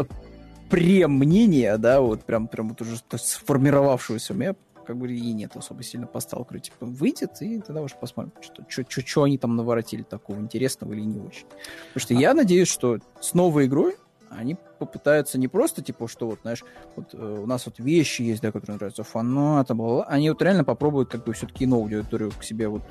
премнения, 0.69 1.77
да, 1.77 2.01
вот 2.01 2.23
прям, 2.23 2.47
прям 2.47 2.69
вот 2.69 2.81
уже 2.81 2.97
сформировавшегося 3.11 4.33
у 4.33 4.37
меня 4.37 4.55
как 4.85 4.97
бы 4.97 5.11
и 5.11 5.33
нет 5.33 5.55
особо 5.55 5.83
сильно 5.83 6.07
по 6.07 6.19
сталкеру. 6.19 6.59
Типа, 6.59 6.85
выйдет, 6.85 7.41
и 7.41 7.59
тогда 7.59 7.81
уже 7.81 7.95
посмотрим, 7.95 8.33
что, 8.41 8.63
что, 8.67 8.83
что 8.85 9.23
они 9.23 9.37
там 9.37 9.55
наворотили 9.55 10.03
такого 10.03 10.39
интересного 10.39 10.93
или 10.93 11.01
не 11.01 11.19
очень. 11.19 11.45
Потому 11.45 12.01
что 12.01 12.13
а... 12.13 12.17
я 12.17 12.33
надеюсь, 12.33 12.67
что 12.67 12.99
с 13.19 13.33
новой 13.33 13.65
игрой 13.65 13.95
они 14.29 14.57
попытаются 14.79 15.37
не 15.37 15.47
просто, 15.47 15.83
типа, 15.83 16.07
что 16.07 16.27
вот, 16.27 16.39
знаешь, 16.41 16.63
вот 16.95 17.13
э, 17.13 17.39
у 17.43 17.45
нас 17.45 17.65
вот 17.65 17.79
вещи 17.79 18.23
есть, 18.23 18.41
да, 18.41 18.51
которые 18.51 18.77
нравятся 18.77 19.03
фанатам, 19.03 19.77
бла 19.77 20.05
они 20.05 20.29
вот 20.29 20.41
реально 20.41 20.63
попробуют 20.63 21.09
как 21.09 21.23
бы 21.23 21.33
все-таки 21.33 21.65
новую 21.65 21.99
аудиторию 21.99 22.31
к 22.31 22.43
себе 22.43 22.67
вот 22.67 22.81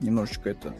немножечко 0.00 0.50
это 0.50 0.74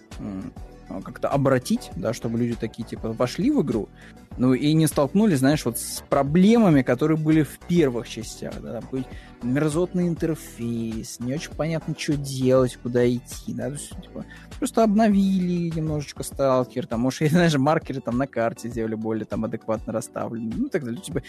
а, 0.88 1.00
как-то 1.00 1.28
обратить, 1.28 1.90
да, 1.96 2.12
чтобы 2.12 2.38
люди 2.38 2.54
такие, 2.54 2.86
типа, 2.86 3.12
вошли 3.12 3.50
в 3.50 3.62
игру, 3.62 3.88
ну 4.36 4.54
и 4.54 4.72
не 4.74 4.86
столкнулись, 4.86 5.38
знаешь, 5.38 5.64
вот 5.64 5.78
с 5.78 6.02
проблемами, 6.08 6.82
которые 6.82 7.18
были 7.18 7.42
в 7.42 7.58
первых 7.60 8.08
частях, 8.08 8.60
да, 8.60 8.80
там 8.80 9.04
мерзотный 9.42 10.08
интерфейс, 10.08 11.20
не 11.20 11.34
очень 11.34 11.52
понятно, 11.52 11.94
что 11.98 12.16
делать, 12.16 12.76
куда 12.82 13.08
идти, 13.08 13.52
да, 13.54 13.68
то 13.68 13.72
есть, 13.72 13.90
типа, 14.02 14.24
просто 14.58 14.82
обновили 14.82 15.74
немножечко 15.74 16.22
сталкер, 16.22 16.86
там, 16.86 17.00
может, 17.00 17.22
и, 17.22 17.28
знаешь, 17.28 17.54
маркеры 17.56 18.00
там 18.00 18.18
на 18.18 18.26
карте 18.26 18.68
сделали 18.68 18.94
более 18.94 19.24
там 19.24 19.44
адекватно 19.44 19.92
расставлены, 19.92 20.52
ну 20.56 20.68
так 20.68 20.84
далее, 20.84 21.00
типа, 21.00 21.22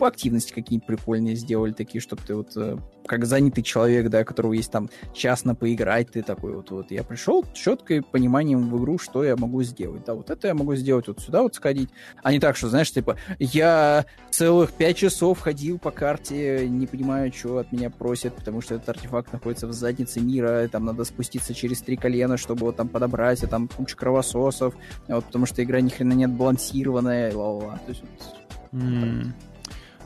по 0.00 0.08
активности 0.08 0.52
какие-нибудь 0.52 0.86
прикольные 0.86 1.36
сделали, 1.36 1.72
такие, 1.72 2.00
чтобы 2.00 2.22
ты 2.26 2.34
вот, 2.34 2.56
э, 2.56 2.78
как 3.04 3.26
занятый 3.26 3.60
человек, 3.60 4.08
да, 4.08 4.24
которого 4.24 4.54
есть 4.54 4.72
там 4.72 4.88
час 5.12 5.44
на 5.44 5.54
поиграть, 5.54 6.10
ты 6.10 6.22
такой 6.22 6.56
вот, 6.56 6.70
вот, 6.70 6.90
я 6.90 7.04
пришел 7.04 7.44
с 7.44 7.58
четкой 7.58 8.02
пониманием 8.02 8.70
в 8.70 8.78
игру, 8.78 8.98
что 8.98 9.22
я 9.22 9.36
могу 9.36 9.62
сделать, 9.62 10.04
да, 10.06 10.14
вот 10.14 10.30
это 10.30 10.48
я 10.48 10.54
могу 10.54 10.74
сделать, 10.74 11.06
вот 11.06 11.20
сюда 11.20 11.42
вот 11.42 11.54
сходить, 11.54 11.90
а 12.22 12.32
не 12.32 12.40
так, 12.40 12.56
что, 12.56 12.70
знаешь, 12.70 12.90
типа, 12.90 13.18
я 13.38 14.06
целых 14.30 14.72
пять 14.72 14.96
часов 14.96 15.38
ходил 15.38 15.78
по 15.78 15.90
карте, 15.90 16.66
не 16.66 16.86
понимаю, 16.86 17.29
что 17.32 17.58
от 17.58 17.72
меня 17.72 17.90
просят, 17.90 18.34
потому 18.34 18.60
что 18.60 18.74
этот 18.74 18.90
артефакт 18.90 19.32
находится 19.32 19.66
в 19.66 19.72
заднице 19.72 20.20
мира, 20.20 20.68
там 20.68 20.84
надо 20.84 21.04
спуститься 21.04 21.54
через 21.54 21.80
три 21.80 21.96
колена, 21.96 22.36
чтобы 22.36 22.66
вот 22.66 22.76
там 22.76 22.88
подобрать, 22.88 23.42
а 23.44 23.46
там 23.46 23.68
куча 23.68 23.96
кровососов, 23.96 24.74
вот, 25.08 25.24
потому 25.24 25.46
что 25.46 25.62
игра 25.62 25.80
ни 25.80 25.88
хрена 25.88 26.12
не 26.12 26.24
отбалансированная, 26.24 27.34
ла-ла-ла, 27.34 27.78
то 27.84 27.90
есть 27.90 28.02
вот, 28.02 28.80
mm. 28.82 29.26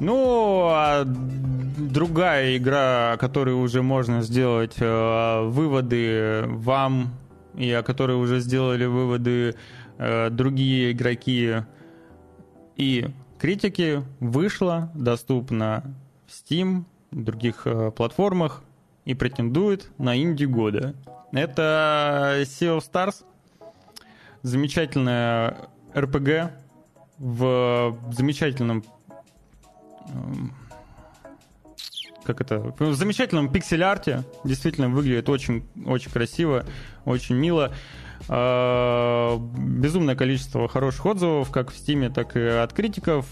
Ну, 0.01 0.66
а 0.70 1.05
другая 1.05 2.56
игра, 2.56 3.12
о 3.12 3.16
которой 3.16 3.55
уже 3.55 3.80
можно 3.80 4.22
сделать 4.22 4.74
э, 4.80 5.42
выводы 5.44 6.44
вам, 6.48 7.14
и 7.56 7.70
о 7.70 7.84
которой 7.84 8.16
уже 8.16 8.40
сделали 8.40 8.86
выводы 8.86 9.55
э, 9.98 10.30
другие 10.30 10.90
игроки 10.90 11.62
и 12.76 13.06
критики, 13.38 14.02
вышла, 14.18 14.90
доступна 14.94 15.94
в 16.26 16.32
Steam, 16.32 16.84
других 17.15 17.66
э, 17.66 17.91
платформах 17.91 18.62
и 19.05 19.15
претендует 19.15 19.91
на 19.99 20.16
инди 20.16 20.45
года. 20.45 20.95
Это 21.32 22.41
Sea 22.43 22.78
of 22.78 22.85
Stars, 22.91 23.24
замечательная 24.43 25.69
RPG 25.95 26.51
в 27.19 27.97
замечательном 28.11 28.85
как 32.24 32.41
это, 32.41 32.74
в 32.78 32.95
замечательном 32.95 33.51
пиксель-арте, 33.51 34.24
действительно 34.45 34.89
выглядит 34.89 35.28
очень, 35.28 35.65
очень 35.85 36.11
красиво, 36.11 36.65
очень 37.05 37.35
мило. 37.35 37.73
А, 38.28 39.39
безумное 39.59 40.16
количество 40.16 40.66
хороших 40.69 41.05
отзывов, 41.05 41.51
как 41.51 41.70
в 41.70 41.77
Стиме, 41.77 42.09
так 42.09 42.36
и 42.36 42.41
от 42.41 42.73
критиков. 42.73 43.27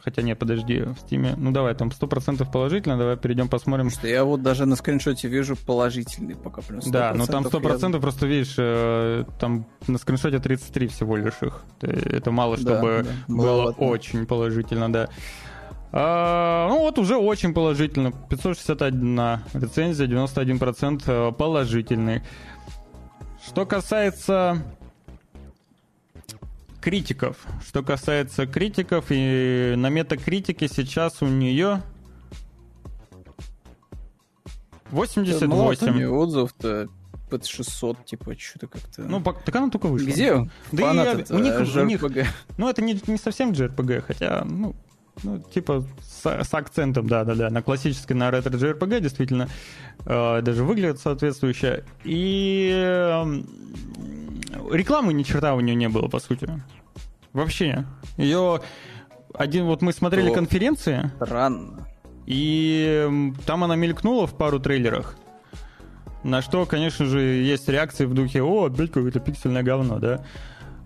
Хотя 0.00 0.22
нет, 0.22 0.38
подожди, 0.38 0.80
в 0.80 0.96
Steam. 1.04 1.34
Ну 1.36 1.50
давай, 1.50 1.74
там 1.74 1.88
100% 1.88 2.50
положительно, 2.50 2.96
давай 2.96 3.16
перейдем 3.16 3.48
посмотрим. 3.48 3.90
Что 3.90 4.08
я 4.08 4.24
вот 4.24 4.42
даже 4.42 4.66
на 4.66 4.76
скриншоте 4.76 5.28
вижу 5.28 5.56
положительный 5.56 6.36
пока 6.36 6.62
плюс. 6.62 6.86
Да, 6.86 7.12
но 7.14 7.26
там 7.26 7.44
100% 7.44 7.94
я... 7.94 8.00
просто 8.00 8.26
видишь, 8.26 8.54
э, 8.58 9.24
там 9.38 9.66
на 9.86 9.98
скриншоте 9.98 10.38
33 10.38 10.88
всего 10.88 11.16
лишь 11.16 11.42
их. 11.42 11.64
Это 11.80 12.30
мало, 12.30 12.56
чтобы 12.56 13.04
да, 13.04 13.10
да, 13.10 13.10
было 13.28 13.46
маловато. 13.46 13.80
очень 13.80 14.26
положительно, 14.26 14.92
да. 14.92 15.08
А, 15.90 16.68
ну 16.68 16.80
вот 16.80 16.98
уже 16.98 17.16
очень 17.16 17.54
положительно. 17.54 18.12
561 18.12 19.40
рецензия, 19.54 20.06
91% 20.06 21.02
э, 21.06 21.32
положительный. 21.32 22.22
Что 23.46 23.64
касается 23.64 24.62
критиков. 26.88 27.36
Что 27.66 27.82
касается 27.82 28.46
критиков, 28.46 29.06
и 29.10 29.74
на 29.76 29.90
метакритике 29.90 30.68
сейчас 30.68 31.20
у 31.20 31.26
нее 31.26 31.82
88. 34.90 35.98
Да, 35.98 36.10
отзывов-то 36.10 36.88
под 37.28 37.44
600, 37.44 38.06
типа, 38.06 38.34
что-то 38.38 38.68
как-то... 38.68 39.02
Ну, 39.02 39.22
так 39.22 39.54
она 39.54 39.68
только 39.68 39.88
вышла. 39.88 40.06
Где? 40.06 40.50
Да 40.72 41.12
и, 41.12 41.32
у 41.32 41.38
них, 41.38 41.60
у 41.76 42.08
них, 42.08 42.26
ну, 42.56 42.70
это 42.70 42.80
не, 42.80 42.98
не 43.06 43.18
совсем 43.18 43.52
JRPG, 43.52 44.00
хотя, 44.06 44.44
ну, 44.46 44.74
ну, 45.22 45.40
типа 45.40 45.84
с, 46.00 46.24
с 46.24 46.54
акцентом, 46.54 47.06
да-да-да, 47.06 47.50
на 47.50 47.60
классической, 47.60 48.14
на 48.14 48.30
ретро 48.30 48.50
JRPG, 48.56 49.00
действительно, 49.00 49.48
э, 50.06 50.40
даже 50.40 50.64
выглядит 50.64 51.00
соответствующе. 51.00 51.84
И 52.04 52.70
э, 52.72 53.42
рекламы 54.72 55.12
ни 55.12 55.22
черта 55.22 55.54
у 55.54 55.60
нее 55.60 55.74
не 55.74 55.88
было, 55.88 56.08
по 56.08 56.20
сути. 56.20 56.48
Вообще. 57.32 57.84
Ее 58.16 58.60
один 59.34 59.66
вот 59.66 59.82
мы 59.82 59.92
смотрели 59.92 60.30
О, 60.30 60.34
конференции. 60.34 61.10
Странно. 61.16 61.86
И 62.26 63.32
там 63.46 63.64
она 63.64 63.76
мелькнула 63.76 64.26
в 64.26 64.36
пару 64.36 64.60
трейлерах. 64.60 65.16
На 66.24 66.42
что, 66.42 66.66
конечно 66.66 67.06
же, 67.06 67.20
есть 67.20 67.68
реакции 67.68 68.04
в 68.04 68.12
духе 68.12 68.42
«О, 68.42 68.66
опять 68.66 68.90
какое-то 68.90 69.20
пиксельное 69.20 69.62
говно», 69.62 69.98
да? 69.98 70.24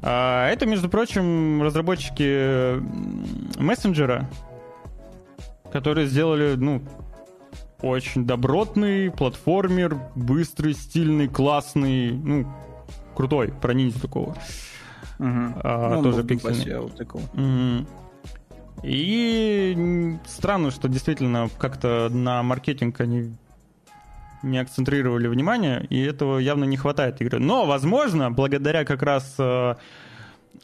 А 0.03 0.49
это, 0.49 0.67
между 0.67 0.89
прочим, 0.89 1.63
разработчики 1.63 2.79
мессенджера, 3.61 4.29
которые 5.73 6.07
сделали, 6.07 6.55
ну, 6.57 6.83
очень 7.81 8.27
добротный 8.27 9.11
платформер, 9.11 9.99
быстрый, 10.15 10.75
стильный, 10.75 11.29
классный, 11.29 12.13
ну, 12.13 12.53
крутой, 13.15 13.53
про 13.61 13.75
ниндзя 13.75 14.01
такого. 14.01 14.37
Угу. 15.19 15.53
А, 15.63 15.95
ну, 15.97 16.03
тоже 16.03 16.25
пиксельный. 16.25 16.79
Угу. 16.79 17.87
И 18.83 20.17
странно, 20.27 20.71
что 20.71 20.89
действительно 20.89 21.49
как-то 21.59 22.09
на 22.11 22.43
маркетинг 22.43 23.01
они 23.01 23.33
не 24.43 24.59
акцентрировали 24.59 25.29
внимание, 25.29 25.87
и 25.89 26.03
этого 26.03 26.39
явно 26.39 26.65
не 26.65 26.77
хватает 26.77 27.21
игры. 27.21 27.39
Но, 27.39 27.65
возможно, 27.65 28.31
благодаря 28.31 28.85
как 28.85 29.03
раз 29.03 29.37
э, 29.39 29.77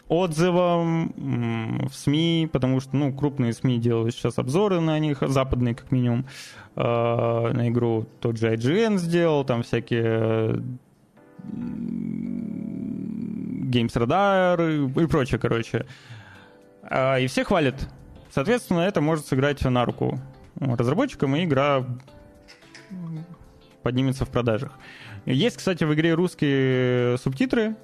отзывам 0.08 1.12
в 1.88 1.94
СМИ, 1.94 2.48
потому 2.52 2.80
что, 2.80 2.96
ну, 2.96 3.12
крупные 3.12 3.52
СМИ 3.52 3.78
делают 3.78 4.14
сейчас 4.14 4.38
обзоры 4.38 4.80
на 4.80 4.98
них, 4.98 5.18
западные 5.20 5.76
как 5.76 5.92
минимум, 5.92 6.26
э, 6.74 6.82
на 6.82 7.68
игру 7.68 8.06
тот 8.20 8.36
же 8.36 8.52
IGN 8.52 8.98
сделал, 8.98 9.44
там 9.44 9.62
всякие 9.62 10.60
Games 13.68 13.92
и, 14.96 15.02
и 15.02 15.06
прочее, 15.06 15.38
короче. 15.38 15.86
А, 16.82 17.18
и 17.18 17.26
все 17.26 17.44
хвалят. 17.44 17.88
Соответственно, 18.30 18.80
это 18.80 19.00
может 19.00 19.26
сыграть 19.26 19.62
на 19.62 19.84
руку 19.84 20.18
разработчикам, 20.60 21.36
и 21.36 21.44
игра 21.44 21.84
поднимется 23.82 24.24
в 24.24 24.30
продажах. 24.30 24.72
Есть, 25.24 25.58
кстати, 25.58 25.84
в 25.84 25.94
игре 25.94 26.14
русские 26.14 27.18
субтитры, 27.18 27.76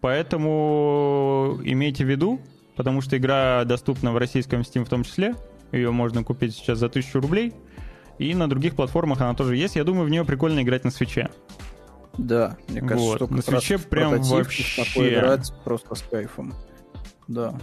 поэтому 0.00 1.60
имейте 1.64 2.04
в 2.04 2.08
виду, 2.08 2.40
потому 2.76 3.00
что 3.00 3.16
игра 3.16 3.64
доступна 3.64 4.12
в 4.12 4.16
российском 4.18 4.60
Steam 4.60 4.84
в 4.84 4.88
том 4.88 5.04
числе. 5.04 5.34
Ее 5.72 5.90
можно 5.92 6.24
купить 6.24 6.54
сейчас 6.54 6.78
за 6.78 6.86
1000 6.86 7.20
рублей. 7.20 7.52
И 8.18 8.34
на 8.34 8.48
других 8.48 8.76
платформах 8.76 9.20
она 9.20 9.34
тоже 9.34 9.56
есть. 9.56 9.76
Я 9.76 9.84
думаю, 9.84 10.06
в 10.06 10.10
нее 10.10 10.24
прикольно 10.24 10.60
играть 10.60 10.84
на 10.84 10.90
свече. 10.90 11.30
Да, 12.20 12.56
мне 12.68 12.80
кажется, 12.82 13.08
вот. 13.08 13.16
что 13.16 13.34
на 13.34 13.42
свече 13.42 13.78
прям 13.78 14.20
вообще... 14.20 14.84
такой 14.84 15.14
играть 15.14 15.52
просто 15.64 15.94
с 15.94 16.02
кайфом. 16.02 16.54
Да. 17.28 17.58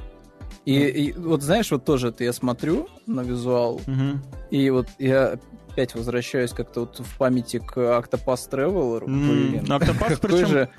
И, 0.66 0.80
и 0.80 1.12
вот 1.14 1.44
знаешь, 1.44 1.72
вот 1.72 1.86
тоже 1.86 2.10
это 2.10 2.24
я 2.24 2.34
смотрю 2.34 2.90
на 3.06 3.22
визуал, 3.22 3.76
угу. 3.76 4.20
и 4.50 4.70
вот 4.70 4.88
я 4.98 5.40
опять 5.70 5.94
возвращаюсь 5.96 6.52
как-то 6.52 6.82
вот 6.82 7.00
в 7.00 7.18
памяти 7.18 7.60
к 7.60 7.78
Octopus 7.78 8.50
Traveler. 8.50 9.06
Блин, 9.06 9.64
Octopus, 9.66 10.18
причем... 10.22 10.48
же 10.48 10.70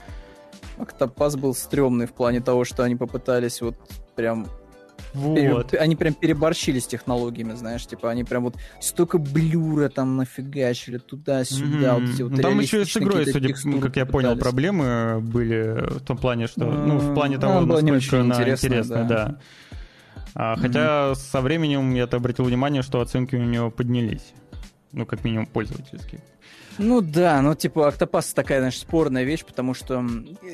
Octopus 0.77 1.39
был 1.39 1.55
стрёмный 1.55 2.07
в 2.07 2.13
плане 2.13 2.41
того, 2.41 2.65
что 2.65 2.83
они 2.83 2.97
попытались 2.97 3.61
вот 3.61 3.77
прям 4.17 4.49
вот. 5.15 5.75
Они 5.75 5.97
прям 5.97 6.15
переборщили 6.15 6.79
с 6.79 6.87
технологиями, 6.87 7.55
знаешь, 7.55 7.87
типа 7.87 8.11
они 8.11 8.25
прям 8.25 8.45
вот 8.45 8.57
столько 8.81 9.19
блюра 9.19 9.89
там 9.89 10.17
нафигачили 10.17 10.99
туда-сюда. 10.99 11.97
Mm-hmm. 11.97 12.01
Вот 12.01 12.15
эти 12.15 12.23
вот 12.23 12.33
ну, 12.33 12.39
там 12.39 12.61
еще 12.61 12.83
и 12.83 12.85
с 12.85 12.97
игрой, 12.97 13.27
судя, 13.27 13.55
ну, 13.65 13.81
как 13.81 13.97
я 13.97 14.07
понял, 14.07 14.37
проблемы 14.37 15.21
были 15.21 15.99
в 15.99 16.01
том 16.01 16.17
плане, 16.17 16.47
что, 16.47 16.65
ну, 16.65 16.99
в 16.99 17.15
плане 17.15 17.39
того, 17.39 17.61
насколько 17.61 17.85
не 17.85 17.93
очень 17.93 18.19
она 18.19 18.35
интересная, 18.43 18.83
да. 18.85 19.05
да. 19.05 19.39
А, 20.35 20.55
mm-hmm. 20.55 20.61
Хотя 20.61 21.15
со 21.15 21.41
временем 21.41 21.95
я-то 21.95 22.19
обратил 22.19 22.45
внимание, 22.45 22.83
что 22.83 23.01
оценки 23.01 23.35
у 23.35 23.43
него 23.43 23.71
поднялись. 23.71 24.35
Ну, 24.93 25.05
как 25.05 25.25
минимум, 25.25 25.47
пользовательские. 25.47 26.23
Ну 26.79 27.01
да, 27.01 27.43
ну 27.43 27.57
типа 27.57 27.89
Октопас 27.89 28.33
такая, 28.33 28.61
знаешь, 28.61 28.79
спорная 28.79 29.25
вещь, 29.25 29.45
потому 29.45 29.75
что 29.75 30.05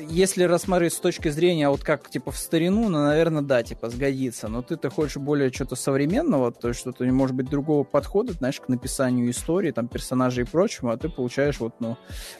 если 0.09 0.43
рассматривать 0.43 0.93
с 0.93 0.99
точки 0.99 1.29
зрения 1.29 1.69
вот 1.69 1.83
как 1.83 2.09
типа 2.09 2.31
в 2.31 2.37
старину, 2.37 2.89
ну, 2.89 3.03
наверное, 3.03 3.43
да, 3.43 3.61
типа 3.61 3.89
сгодится. 3.89 4.47
Но 4.47 4.63
ты-то 4.63 4.89
хочешь 4.89 5.17
более 5.17 5.51
что-то 5.51 5.75
современного, 5.75 6.51
то 6.51 6.69
есть 6.69 6.79
что-то, 6.79 7.05
может 7.05 7.35
быть, 7.35 7.49
другого 7.49 7.83
подхода, 7.83 8.33
знаешь, 8.33 8.59
к 8.59 8.69
написанию 8.69 9.29
истории, 9.29 9.71
там, 9.71 9.87
персонажей 9.87 10.45
и 10.45 10.47
прочему, 10.47 10.89
а 10.89 10.97
ты 10.97 11.09
получаешь 11.09 11.59
вот, 11.59 11.75
ну, 11.79 11.95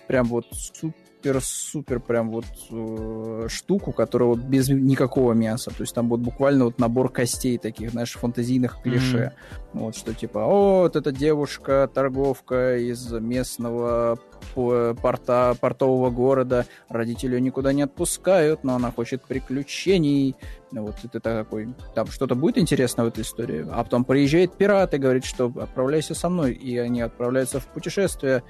прям 0.08 0.26
вот 0.26 0.48
супер 0.52 1.05
супер-супер 1.26 2.00
прям 2.00 2.30
вот 2.30 2.46
э, 2.70 3.48
штуку, 3.50 3.92
которая 3.92 4.30
вот 4.30 4.40
без 4.40 4.70
никакого 4.70 5.34
мяса. 5.34 5.72
То 5.72 5.82
есть 5.82 5.94
там 5.94 6.10
вот 6.10 6.20
буквально 6.20 6.66
вот 6.66 6.80
набор 6.80 7.10
костей 7.10 7.58
таких, 7.58 7.92
знаешь, 7.92 8.14
фантазийных 8.14 8.82
клише. 8.82 9.34
Mm-hmm. 9.74 9.80
Вот 9.80 9.96
что 9.96 10.14
типа, 10.14 10.40
о, 10.46 10.82
вот 10.82 10.96
эта 10.96 11.12
девушка, 11.12 11.90
торговка 11.94 12.78
из 12.78 13.12
местного 13.12 14.20
порта, 14.54 15.56
портового 15.60 16.10
города, 16.12 16.66
родители 16.90 17.36
ее 17.36 17.42
никуда 17.42 17.74
не 17.74 17.82
отпускают, 17.82 18.64
но 18.64 18.76
она 18.76 18.92
хочет 18.92 19.24
приключений. 19.24 20.36
Вот 20.72 20.96
это 21.04 21.20
такой, 21.20 21.74
там 21.94 22.08
что-то 22.08 22.36
будет 22.36 22.58
интересно 22.58 23.06
в 23.06 23.08
этой 23.08 23.24
истории. 23.24 23.66
А 23.72 23.84
потом 23.84 24.06
приезжает 24.06 24.56
пират 24.56 24.94
и 24.94 24.98
говорит, 24.98 25.26
что 25.26 25.46
отправляйся 25.48 26.14
со 26.14 26.30
мной. 26.30 26.54
И 26.54 26.78
они 26.78 27.02
отправляются 27.02 27.60
в 27.60 27.68
путешествие 27.68 28.44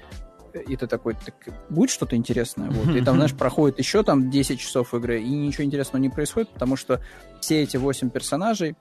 и 0.54 0.76
ты 0.76 0.86
такой, 0.86 1.14
так 1.14 1.34
будет 1.68 1.90
что-то 1.90 2.16
интересное? 2.16 2.70
Вот. 2.70 2.94
И 2.94 3.00
там, 3.02 3.14
знаешь, 3.16 3.34
проходит 3.34 3.78
еще 3.78 4.02
там 4.02 4.30
10 4.30 4.58
часов 4.58 4.94
игры, 4.94 5.20
и 5.20 5.28
ничего 5.28 5.64
интересного 5.64 6.00
не 6.00 6.08
происходит, 6.08 6.50
потому 6.50 6.76
что 6.76 7.00
все 7.40 7.62
эти 7.62 7.76
8 7.76 8.10
персонажей, 8.10 8.76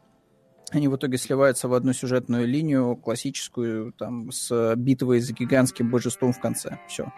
они 0.72 0.88
в 0.88 0.96
итоге 0.96 1.18
сливаются 1.18 1.68
в 1.68 1.74
одну 1.74 1.94
сюжетную 1.94 2.48
линию 2.48 2.96
классическую, 2.96 3.94
там, 3.94 4.32
с 4.32 4.76
битвой 4.76 5.22
с 5.22 5.32
гигантским 5.32 5.90
божеством 5.90 6.34
в 6.34 6.40
конце. 6.40 6.80
Все. 6.88 7.12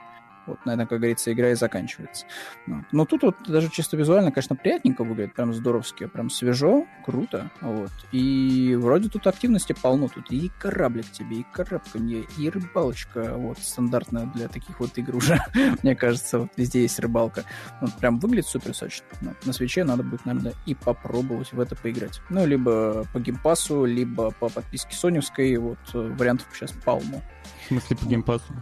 Вот, 0.47 0.65
наверное, 0.65 0.87
как 0.87 0.99
говорится, 0.99 1.31
игра 1.31 1.51
и 1.51 1.55
заканчивается. 1.55 2.25
Вот. 2.65 2.85
Но 2.91 3.05
тут 3.05 3.23
вот 3.23 3.35
даже 3.47 3.69
чисто 3.69 3.97
визуально, 3.97 4.31
конечно, 4.31 4.55
приятненько 4.55 5.03
выглядит, 5.03 5.33
прям 5.33 5.53
здоровски, 5.53 6.07
прям 6.07 6.29
свежо, 6.29 6.85
круто. 7.05 7.51
Вот. 7.61 7.91
И 8.11 8.75
вроде 8.79 9.09
тут 9.09 9.27
активности 9.27 9.73
полно. 9.73 10.07
Тут 10.07 10.31
и 10.31 10.51
кораблик 10.59 11.09
тебе, 11.11 11.37
и 11.37 11.45
карабканье, 11.51 12.25
и 12.37 12.49
рыбалочка. 12.49 13.33
Вот, 13.35 13.59
стандартная 13.59 14.25
для 14.27 14.47
таких 14.47 14.79
вот 14.79 14.97
игр 14.97 15.15
уже, 15.15 15.39
мне 15.83 15.95
кажется, 15.95 16.39
вот 16.39 16.49
везде 16.57 16.81
есть 16.81 16.99
рыбалка. 16.99 17.43
Вот, 17.81 17.93
прям 17.95 18.19
выглядит 18.19 18.47
супер 18.47 18.73
сочно. 18.73 19.05
Вот. 19.21 19.45
На 19.45 19.53
Switch 19.53 19.79
е 19.79 19.83
надо 19.83 20.03
будет, 20.03 20.25
наверное, 20.25 20.53
и 20.65 20.73
попробовать 20.75 21.51
в 21.53 21.59
это 21.59 21.75
поиграть. 21.75 22.21
Ну, 22.29 22.45
либо 22.45 23.05
по 23.13 23.19
Game 23.19 23.46
Pass 23.46 23.72
у, 23.72 23.85
либо 23.85 24.31
по 24.31 24.49
подписке 24.49 24.95
соневской. 24.95 25.57
Вот, 25.57 25.79
вариантов 25.93 26.47
сейчас 26.53 26.71
полно. 26.71 27.21
В 27.63 27.67
смысле 27.67 27.97
по 27.97 28.05
геймпасу? 28.05 28.53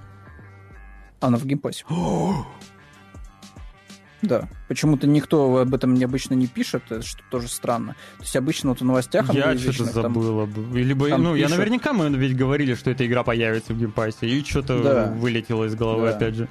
Она 1.25 1.37
в 1.37 1.45
геймпассе. 1.45 1.85
Да. 4.21 4.47
Почему-то 4.67 5.07
никто 5.07 5.57
об 5.57 5.73
этом 5.73 5.93
необычно 5.93 6.33
не 6.33 6.47
пишет, 6.47 6.83
что 7.01 7.21
тоже 7.29 7.47
странно. 7.47 7.95
То 8.17 8.23
есть 8.23 8.35
обычно 8.35 8.69
вот 8.69 8.81
в 8.81 8.85
новостях... 8.85 9.31
Я 9.33 9.57
что-то 9.57 9.85
забыла. 9.85 10.49
Либо, 10.73 11.09
ну, 11.17 11.35
пишут... 11.35 11.49
я 11.49 11.55
наверняка 11.55 11.93
мы 11.93 12.09
ведь 12.09 12.35
говорили, 12.35 12.73
что 12.73 12.89
эта 12.89 13.05
игра 13.05 13.23
появится 13.23 13.73
в 13.73 13.79
Game 13.79 13.99
Pass 13.99 14.18
е, 14.18 14.27
и 14.27 14.43
что-то 14.43 14.81
да. 14.81 15.11
вылетело 15.11 15.65
из 15.65 15.75
головы 15.75 16.07
да. 16.07 16.15
опять 16.15 16.35
же. 16.35 16.49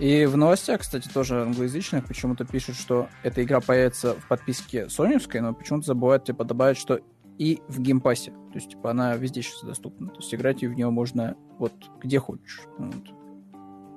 И 0.00 0.26
в 0.26 0.36
новостях, 0.36 0.80
кстати, 0.80 1.08
тоже 1.08 1.42
англоязычных 1.42 2.06
почему-то 2.06 2.44
пишут, 2.44 2.74
что 2.76 3.08
эта 3.22 3.44
игра 3.44 3.60
появится 3.60 4.14
в 4.14 4.26
подписке 4.26 4.88
соневской, 4.88 5.40
но 5.40 5.54
почему-то 5.54 5.86
забывают 5.86 6.24
типа 6.24 6.44
добавить, 6.44 6.78
что 6.78 6.98
и 7.38 7.60
в 7.68 7.80
Game 7.80 8.01
Pass 8.01 8.22
е. 8.22 8.32
То 8.32 8.54
есть, 8.56 8.70
типа, 8.70 8.90
она 8.90 9.14
везде 9.16 9.42
сейчас 9.42 9.62
доступна. 9.62 10.08
То 10.08 10.16
есть, 10.18 10.34
играть 10.34 10.62
в 10.62 10.72
нее 10.72 10.90
можно 10.90 11.36
вот 11.58 11.72
где 12.02 12.18
хочешь. 12.18 12.62
Вот. 12.78 13.23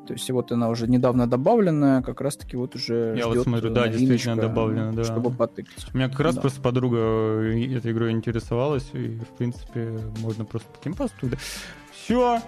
То 0.08 0.14
есть, 0.14 0.30
вот 0.32 0.52
она 0.52 0.70
уже 0.70 0.88
недавно 0.88 1.28
добавленная, 1.28 2.02
как 2.02 2.22
раз-таки 2.22 2.56
вот 2.56 2.76
уже 2.76 3.16
Я 3.18 3.28
вот 3.28 3.44
смотрю, 3.44 3.70
да, 3.70 3.88
действительно 3.88 4.38
добавлена, 4.38 4.94
да. 4.94 5.04
Чтобы 5.04 5.32
потыкать. 5.32 5.86
У 5.94 5.98
меня 5.98 6.10
как 6.10 6.22
раз 6.22 6.36
да. 6.36 6.42
просто 6.42 6.62
подруга 6.62 6.98
этой 6.98 7.92
игрой 7.92 8.12
интересовалась, 8.12 8.90
и, 8.94 9.18
в 9.18 9.38
принципе, 9.38 10.00
можно 10.20 10.46
просто 10.46 10.68
по 10.70 10.84
Game 10.84 10.97
Pass 10.97 11.11
у 11.11 11.14
туда. 11.20 11.38
Все, 11.92 12.42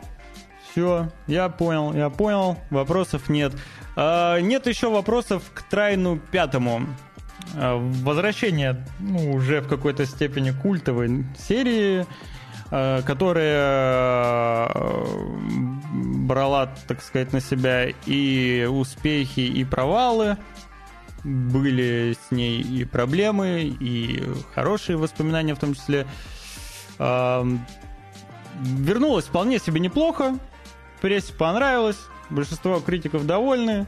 все, 0.72 1.10
я 1.27 1.49
понял, 1.49 1.94
я 1.94 2.10
понял, 2.10 2.57
вопросов 2.69 3.30
нет. 3.30 3.53
А, 3.95 4.40
нет 4.40 4.68
еще 4.68 4.90
вопросов 4.90 5.44
к 5.53 5.64
Трайну 5.64 6.19
пятому. 6.31 6.81
А, 7.56 7.77
возвращение, 8.03 8.86
ну, 8.99 9.34
уже 9.34 9.61
в 9.61 9.68
какой-то 9.68 10.06
степени 10.06 10.52
культовой 10.52 11.26
серии, 11.38 12.06
а, 12.72 13.02
которая 13.02 14.72
брала, 16.27 16.73
так 16.88 17.01
сказать, 17.01 17.34
на 17.34 17.41
себя 17.41 17.89
и 18.05 18.67
успехи, 18.69 19.41
и 19.41 19.65
провалы. 19.65 20.38
Были 21.23 22.15
с 22.27 22.31
ней 22.31 22.61
и 22.61 22.85
проблемы, 22.85 23.63
и 23.63 24.23
хорошие 24.55 24.97
воспоминания 24.97 25.53
в 25.53 25.59
том 25.59 25.73
числе. 25.73 26.07
Вернулась 26.97 29.26
вполне 29.26 29.59
себе 29.59 29.80
неплохо 29.80 30.39
прессе 30.99 31.34
понравилось, 31.34 31.99
большинство 32.30 32.80
критиков 32.80 33.26
довольны. 33.26 33.88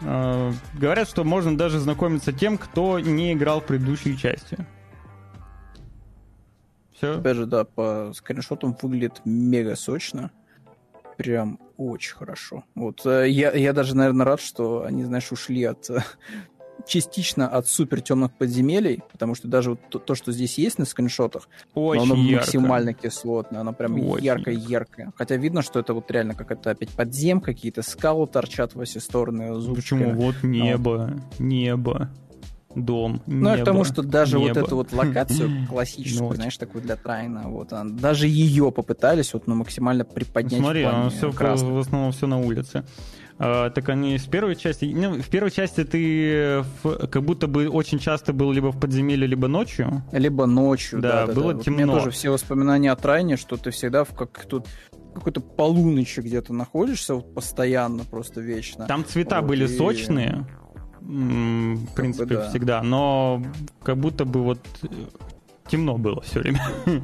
Э, 0.00 0.52
говорят, 0.74 1.08
что 1.08 1.24
можно 1.24 1.56
даже 1.56 1.78
знакомиться 1.78 2.32
тем, 2.32 2.58
кто 2.58 2.98
не 2.98 3.32
играл 3.32 3.60
в 3.60 3.66
предыдущей 3.66 4.16
части. 4.16 4.66
Все. 6.94 7.18
Опять 7.18 7.36
же, 7.36 7.46
да, 7.46 7.64
по 7.64 8.12
скриншотам 8.14 8.76
выглядит 8.80 9.20
мега 9.24 9.76
сочно. 9.76 10.30
Прям 11.16 11.58
очень 11.76 12.14
хорошо. 12.14 12.64
Вот 12.74 13.04
э, 13.06 13.28
я, 13.28 13.52
я 13.52 13.72
даже, 13.72 13.96
наверное, 13.96 14.26
рад, 14.26 14.40
что 14.40 14.84
они, 14.84 15.04
знаешь, 15.04 15.30
ушли 15.32 15.64
от 15.64 15.88
частично 16.86 17.48
от 17.48 17.66
супер 17.66 18.00
темных 18.00 18.32
подземелий, 18.32 19.02
потому 19.12 19.34
что 19.34 19.48
даже 19.48 19.70
вот 19.70 19.80
то, 19.90 19.98
то, 19.98 20.14
что 20.14 20.32
здесь 20.32 20.58
есть 20.58 20.78
на 20.78 20.84
скриншотах, 20.84 21.48
Очень 21.74 22.02
оно 22.02 22.14
ярко. 22.16 22.44
максимально 22.44 22.92
кислотное, 22.94 23.60
оно 23.60 23.72
прям 23.72 23.96
яркое-яркое. 23.96 25.12
Хотя 25.16 25.36
видно, 25.36 25.62
что 25.62 25.80
это 25.80 25.94
вот 25.94 26.10
реально 26.10 26.34
как 26.34 26.50
это 26.50 26.70
опять 26.70 26.90
подзем, 26.90 27.40
какие-то 27.40 27.82
скалы 27.82 28.26
торчат 28.26 28.74
во 28.74 28.84
все 28.84 29.00
стороны. 29.00 29.54
Зубчиками. 29.54 30.04
Почему? 30.04 30.20
Вот 30.20 30.42
небо, 30.42 31.10
вот. 31.30 31.40
небо 31.40 32.10
дом. 32.74 33.22
Ну, 33.26 33.50
небо, 33.50 33.58
потому 33.58 33.84
что 33.84 34.02
даже 34.02 34.38
небо. 34.38 34.48
вот 34.48 34.66
эту 34.66 34.76
вот 34.76 34.92
локацию 34.92 35.50
классическую, 35.68 36.28
Ночь. 36.28 36.36
знаешь, 36.36 36.56
такую 36.56 36.82
для 36.82 36.96
Трайна, 36.96 37.48
вот, 37.48 37.72
даже 37.96 38.26
ее 38.26 38.70
попытались 38.72 39.34
вот, 39.34 39.46
ну, 39.46 39.54
максимально 39.54 40.04
приподнять. 40.04 40.60
Смотри, 40.60 40.82
оно 40.82 41.10
все 41.10 41.30
в 41.30 41.78
основном 41.78 42.12
все 42.12 42.26
на 42.26 42.38
улице. 42.38 42.84
А, 43.36 43.70
так 43.70 43.88
они 43.88 44.16
с 44.16 44.26
первой 44.26 44.54
части... 44.54 44.84
Ну, 44.84 45.20
в 45.20 45.28
первой 45.28 45.50
части 45.50 45.84
ты 45.84 46.64
в, 46.82 47.06
как 47.08 47.22
будто 47.24 47.46
бы 47.48 47.68
очень 47.68 47.98
часто 47.98 48.32
был 48.32 48.52
либо 48.52 48.70
в 48.70 48.78
подземелье, 48.78 49.26
либо 49.26 49.48
ночью. 49.48 50.04
Либо 50.12 50.46
ночью, 50.46 51.00
да. 51.00 51.26
Да, 51.26 51.32
было 51.32 51.54
да. 51.54 51.62
темно. 51.62 51.78
Вот 51.78 51.84
у 51.84 51.86
меня 51.86 51.98
тоже 51.98 52.10
все 52.10 52.30
воспоминания 52.30 52.92
о 52.92 52.96
Трайне, 52.96 53.36
что 53.36 53.56
ты 53.56 53.70
всегда 53.70 54.04
в 54.04 54.14
как 54.14 54.46
тут 54.46 54.66
какой-то 55.14 55.40
полуночи 55.40 56.20
где-то 56.20 56.52
находишься, 56.52 57.14
вот 57.14 57.34
постоянно, 57.34 58.04
просто 58.04 58.40
вечно. 58.40 58.86
Там 58.86 59.04
цвета 59.04 59.40
вот, 59.40 59.48
были 59.48 59.64
и... 59.64 59.68
сочные, 59.68 60.44
в 61.04 61.94
принципе, 61.94 62.36
да. 62.36 62.48
всегда, 62.48 62.82
но 62.82 63.42
как 63.82 63.98
будто 63.98 64.24
бы 64.24 64.42
вот 64.42 64.60
темно 65.68 65.98
было 65.98 66.20
все 66.22 66.40
время. 66.40 66.62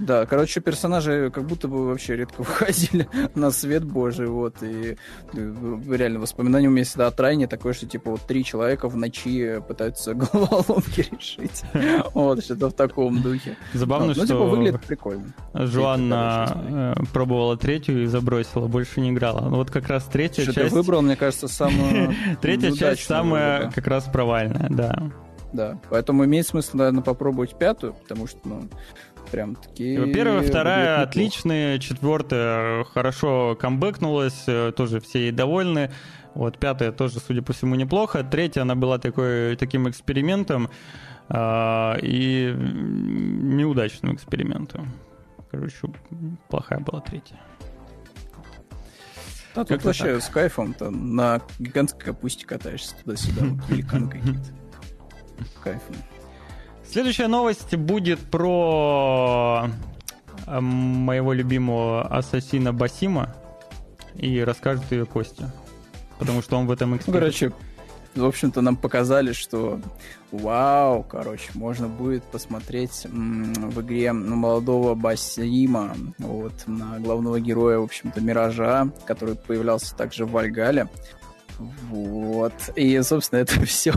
Да, 0.00 0.26
короче, 0.26 0.60
персонажи 0.60 1.30
как 1.32 1.46
будто 1.46 1.68
бы 1.68 1.86
вообще 1.86 2.16
редко 2.16 2.38
выходили 2.42 3.08
на 3.34 3.50
свет 3.50 3.84
божий, 3.84 4.26
вот, 4.26 4.62
и 4.62 4.96
э, 5.32 5.78
реально 5.90 6.18
воспоминания 6.18 6.68
у 6.68 6.70
меня 6.70 6.84
всегда 6.84 7.06
от 7.06 7.18
Райни 7.18 7.46
такое, 7.46 7.72
что, 7.72 7.86
типа, 7.86 8.10
вот 8.10 8.20
три 8.22 8.44
человека 8.44 8.88
в 8.88 8.96
ночи 8.96 9.60
пытаются 9.66 10.14
головоломки 10.14 11.06
решить. 11.10 11.62
Вот, 12.12 12.44
что-то 12.44 12.68
в 12.68 12.74
таком 12.74 13.22
духе. 13.22 13.56
Забавно, 13.72 14.08
вот. 14.08 14.16
что... 14.16 14.22
Ну, 14.22 14.28
типа, 14.28 14.44
выглядит 14.44 14.82
прикольно. 14.82 15.26
Жуанна 15.54 16.94
э, 16.98 17.04
пробовала 17.12 17.56
третью 17.56 18.02
и 18.02 18.06
забросила, 18.06 18.66
больше 18.66 19.00
не 19.00 19.10
играла. 19.10 19.48
Ну, 19.48 19.56
вот 19.56 19.70
как 19.70 19.88
раз 19.88 20.04
третья 20.04 20.42
что 20.42 20.52
часть... 20.52 20.70
ты 20.70 20.74
выбрал, 20.74 21.02
мне 21.02 21.16
кажется, 21.16 21.48
самую 21.48 22.14
Третья 22.40 22.72
часть 22.72 23.04
самая 23.04 23.70
как 23.70 23.86
раз 23.86 24.04
провальная, 24.04 24.68
да 24.70 25.10
да. 25.54 25.78
Поэтому 25.88 26.24
имеет 26.24 26.46
смысл, 26.46 26.76
наверное, 26.76 27.02
попробовать 27.02 27.56
пятую, 27.56 27.94
потому 27.94 28.26
что, 28.26 28.40
ну, 28.44 28.68
прям 29.30 29.54
такие... 29.54 30.12
Первая, 30.12 30.42
вторая 30.42 31.02
отличные, 31.02 31.78
четвертая 31.78 32.84
хорошо 32.84 33.56
камбэкнулась, 33.58 34.44
э, 34.46 34.72
тоже 34.76 35.00
все 35.00 35.20
ей 35.20 35.32
довольны. 35.32 35.90
Вот 36.34 36.58
пятая 36.58 36.90
тоже, 36.90 37.20
судя 37.20 37.42
по 37.42 37.52
всему, 37.52 37.76
неплохо. 37.76 38.24
Третья, 38.24 38.62
она 38.62 38.74
была 38.74 38.98
такой, 38.98 39.56
таким 39.56 39.88
экспериментом 39.88 40.68
э, 41.28 41.94
и 42.02 42.52
неудачным 42.52 44.14
экспериментом. 44.14 44.92
Короче, 45.52 45.76
плохая 46.48 46.80
была 46.80 47.00
третья. 47.00 47.38
А 49.54 49.64
тут 49.64 49.84
вообще 49.84 50.14
так. 50.14 50.22
с 50.22 50.28
кайфом-то 50.30 50.90
на 50.90 51.40
гигантской 51.60 52.06
капусте 52.06 52.44
катаешься 52.44 52.96
туда-сюда, 53.04 53.46
великаны 53.68 54.10
какие-то. 54.10 54.63
Кайфом. 55.62 55.96
Следующая 56.86 57.28
новость 57.28 57.74
будет 57.76 58.20
про 58.20 59.68
э, 60.46 60.60
моего 60.60 61.32
любимого 61.32 62.02
ассасина 62.06 62.72
Басима 62.72 63.34
и 64.14 64.40
расскажет 64.40 64.90
ее 64.92 65.06
Костя. 65.06 65.52
Потому 66.18 66.42
что 66.42 66.56
он 66.56 66.66
в 66.66 66.70
этом 66.70 66.96
эксперт. 66.96 67.18
Короче, 67.18 67.52
в 68.14 68.24
общем-то, 68.24 68.60
нам 68.60 68.76
показали, 68.76 69.32
что 69.32 69.80
вау, 70.30 71.02
короче, 71.02 71.50
можно 71.54 71.88
будет 71.88 72.22
посмотреть 72.22 73.06
в 73.06 73.80
игре 73.80 74.12
на 74.12 74.36
молодого 74.36 74.94
Басима, 74.94 75.96
вот, 76.18 76.52
на 76.66 77.00
главного 77.00 77.40
героя, 77.40 77.78
в 77.78 77.84
общем-то, 77.84 78.20
Миража, 78.20 78.88
который 79.04 79.34
появлялся 79.34 79.96
также 79.96 80.26
в 80.26 80.30
Вальгале. 80.30 80.88
Вот. 81.58 82.52
И, 82.76 83.00
собственно, 83.02 83.40
это 83.40 83.60
все, 83.66 83.92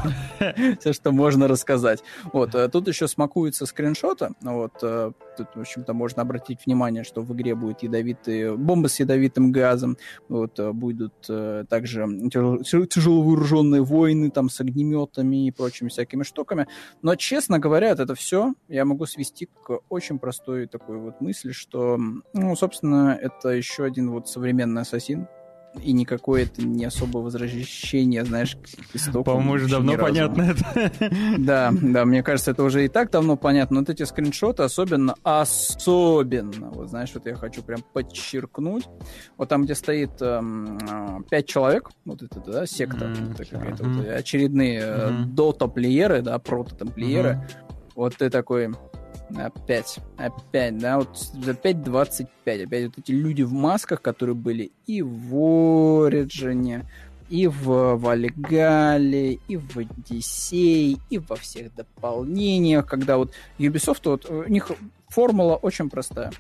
все, 0.80 0.94
что 0.94 1.12
можно 1.12 1.48
рассказать. 1.48 2.04
Вот. 2.34 2.56
Э, 2.56 2.70
тут 2.70 2.88
еще 2.88 3.08
смакуется 3.08 3.66
скриншота. 3.66 4.32
Вот. 4.42 4.74
Э, 4.82 5.12
тут, 5.38 5.48
в 5.56 5.60
общем-то, 5.60 5.94
можно 5.94 6.22
обратить 6.22 6.66
внимание, 6.66 7.04
что 7.04 7.22
в 7.22 7.34
игре 7.34 7.56
будет 7.56 7.84
ядовитые 7.84 8.56
бомбы 8.56 8.90
с 8.90 9.00
ядовитым 9.00 9.52
газом. 9.52 9.98
Вот. 10.30 10.60
Э, 10.60 10.72
будут 10.72 11.14
также 11.22 12.08
тяжело 12.30 13.22
вооруженные 13.22 13.82
воины 13.82 14.30
там 14.30 14.50
с 14.50 14.60
огнеметами 14.60 15.48
и 15.48 15.52
прочими 15.52 15.90
всякими 15.90 16.24
штуками. 16.24 16.68
Но, 17.02 17.16
честно 17.16 17.60
говоря, 17.60 17.90
это 17.90 18.16
все 18.16 18.54
я 18.68 18.86
могу 18.86 19.06
свести 19.06 19.48
к 19.48 19.80
очень 19.90 20.20
простой 20.20 20.68
такой 20.68 20.98
вот 20.98 21.22
мысли, 21.22 21.52
что, 21.52 21.98
ну, 22.34 22.56
собственно, 22.56 23.18
это 23.20 23.50
еще 23.50 23.86
один 23.86 24.12
вот 24.12 24.28
современный 24.28 24.82
ассасин, 24.82 25.28
и 25.82 25.92
никакое 25.92 26.44
это 26.44 26.66
не 26.66 26.86
особое 26.86 27.24
возвращение, 27.24 28.26
знаешь, 28.26 28.58
к 28.92 28.96
истокам. 28.96 29.24
По-моему, 29.24 29.54
уже 29.54 29.70
давно 29.70 29.98
понятно 29.98 30.42
это. 30.44 31.12
Да, 31.38 31.72
да, 31.82 32.06
мне 32.06 32.24
кажется, 32.24 32.52
это 32.52 32.64
уже 32.64 32.86
и 32.86 32.88
так 32.88 33.12
давно 33.12 33.38
понятно, 33.38 33.76
но 33.76 33.82
вот 33.82 33.90
эти 33.90 34.04
скриншоты 34.04 34.64
особенно, 34.64 35.16
особенно, 35.24 36.70
вот 36.70 36.90
знаешь, 36.90 37.12
вот 37.14 37.26
я 37.26 37.36
хочу 37.36 37.62
прям 37.62 37.82
подчеркнуть, 37.94 38.86
вот 39.38 39.50
там, 39.50 39.64
где 39.64 39.76
стоит 39.76 40.22
эм, 40.22 41.26
пять 41.30 41.48
человек, 41.48 41.90
вот 42.06 42.22
это, 42.22 42.40
да, 42.40 42.66
секта, 42.66 43.06
mm-hmm. 43.06 43.34
это 43.34 43.46
какая-то 43.46 43.84
mm-hmm. 43.84 43.98
вот, 43.98 44.08
очередные 44.08 44.82
mm-hmm. 44.82 45.26
дота-плееры, 45.26 46.22
да, 46.22 46.40
прото-тамплиеры, 46.40 47.30
mm-hmm. 47.30 47.92
вот 47.96 48.16
ты 48.16 48.30
такой, 48.30 48.72
Опять, 49.36 50.00
опять, 50.16 50.78
да, 50.78 51.00
вот 51.00 51.18
опять 51.46 51.84
25, 51.84 52.62
опять 52.62 52.86
вот 52.86 52.98
эти 52.98 53.12
люди 53.12 53.42
в 53.42 53.52
масках, 53.52 54.02
которые 54.02 54.36
были 54.36 54.72
и 54.86 55.02
в 55.02 56.06
Ориджине, 56.06 56.90
и 57.30 57.48
в 57.48 57.98
Вальгале, 57.98 59.34
и 59.34 59.58
в 59.58 59.78
Одиссее, 59.78 60.98
и 61.10 61.18
во 61.18 61.36
всех 61.36 61.76
дополнениях, 61.76 62.86
когда 62.86 63.18
вот 63.18 63.34
Ubisoft, 63.60 64.02
вот 64.06 64.30
у 64.30 64.46
них 64.48 64.72
формула 65.10 65.56
очень 65.56 65.90
простая. 65.90 66.32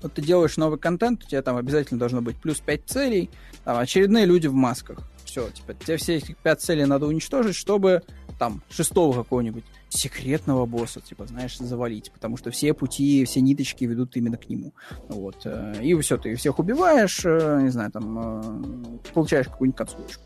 Вот 0.00 0.12
ты 0.12 0.22
делаешь 0.22 0.56
новый 0.56 0.78
контент, 0.78 1.24
у 1.24 1.28
тебя 1.28 1.42
там 1.42 1.56
обязательно 1.56 1.98
должно 1.98 2.22
быть 2.22 2.36
плюс 2.36 2.60
5 2.60 2.82
целей, 2.86 3.30
там 3.64 3.78
очередные 3.78 4.24
люди 4.24 4.46
в 4.46 4.54
масках. 4.54 5.00
Все, 5.24 5.48
типа, 5.48 5.74
тебе 5.74 5.96
все 5.96 6.16
эти 6.16 6.36
5 6.42 6.60
целей 6.60 6.84
надо 6.84 7.06
уничтожить, 7.06 7.56
чтобы 7.56 8.02
там 8.38 8.62
шестого 8.70 9.14
какого-нибудь 9.14 9.64
секретного 9.94 10.66
босса, 10.66 11.00
типа, 11.00 11.26
знаешь, 11.26 11.56
завалить, 11.58 12.10
потому 12.12 12.36
что 12.36 12.50
все 12.50 12.74
пути, 12.74 13.24
все 13.24 13.40
ниточки 13.40 13.84
ведут 13.84 14.16
именно 14.16 14.36
к 14.36 14.48
нему. 14.48 14.74
Вот. 15.08 15.42
Э, 15.44 15.74
и 15.82 15.94
все, 16.00 16.18
ты 16.18 16.34
всех 16.34 16.58
убиваешь, 16.58 17.22
э, 17.24 17.60
не 17.62 17.70
знаю, 17.70 17.90
там, 17.90 18.18
э, 18.18 19.12
получаешь 19.12 19.46
какую-нибудь 19.46 19.78
концовочку. 19.78 20.22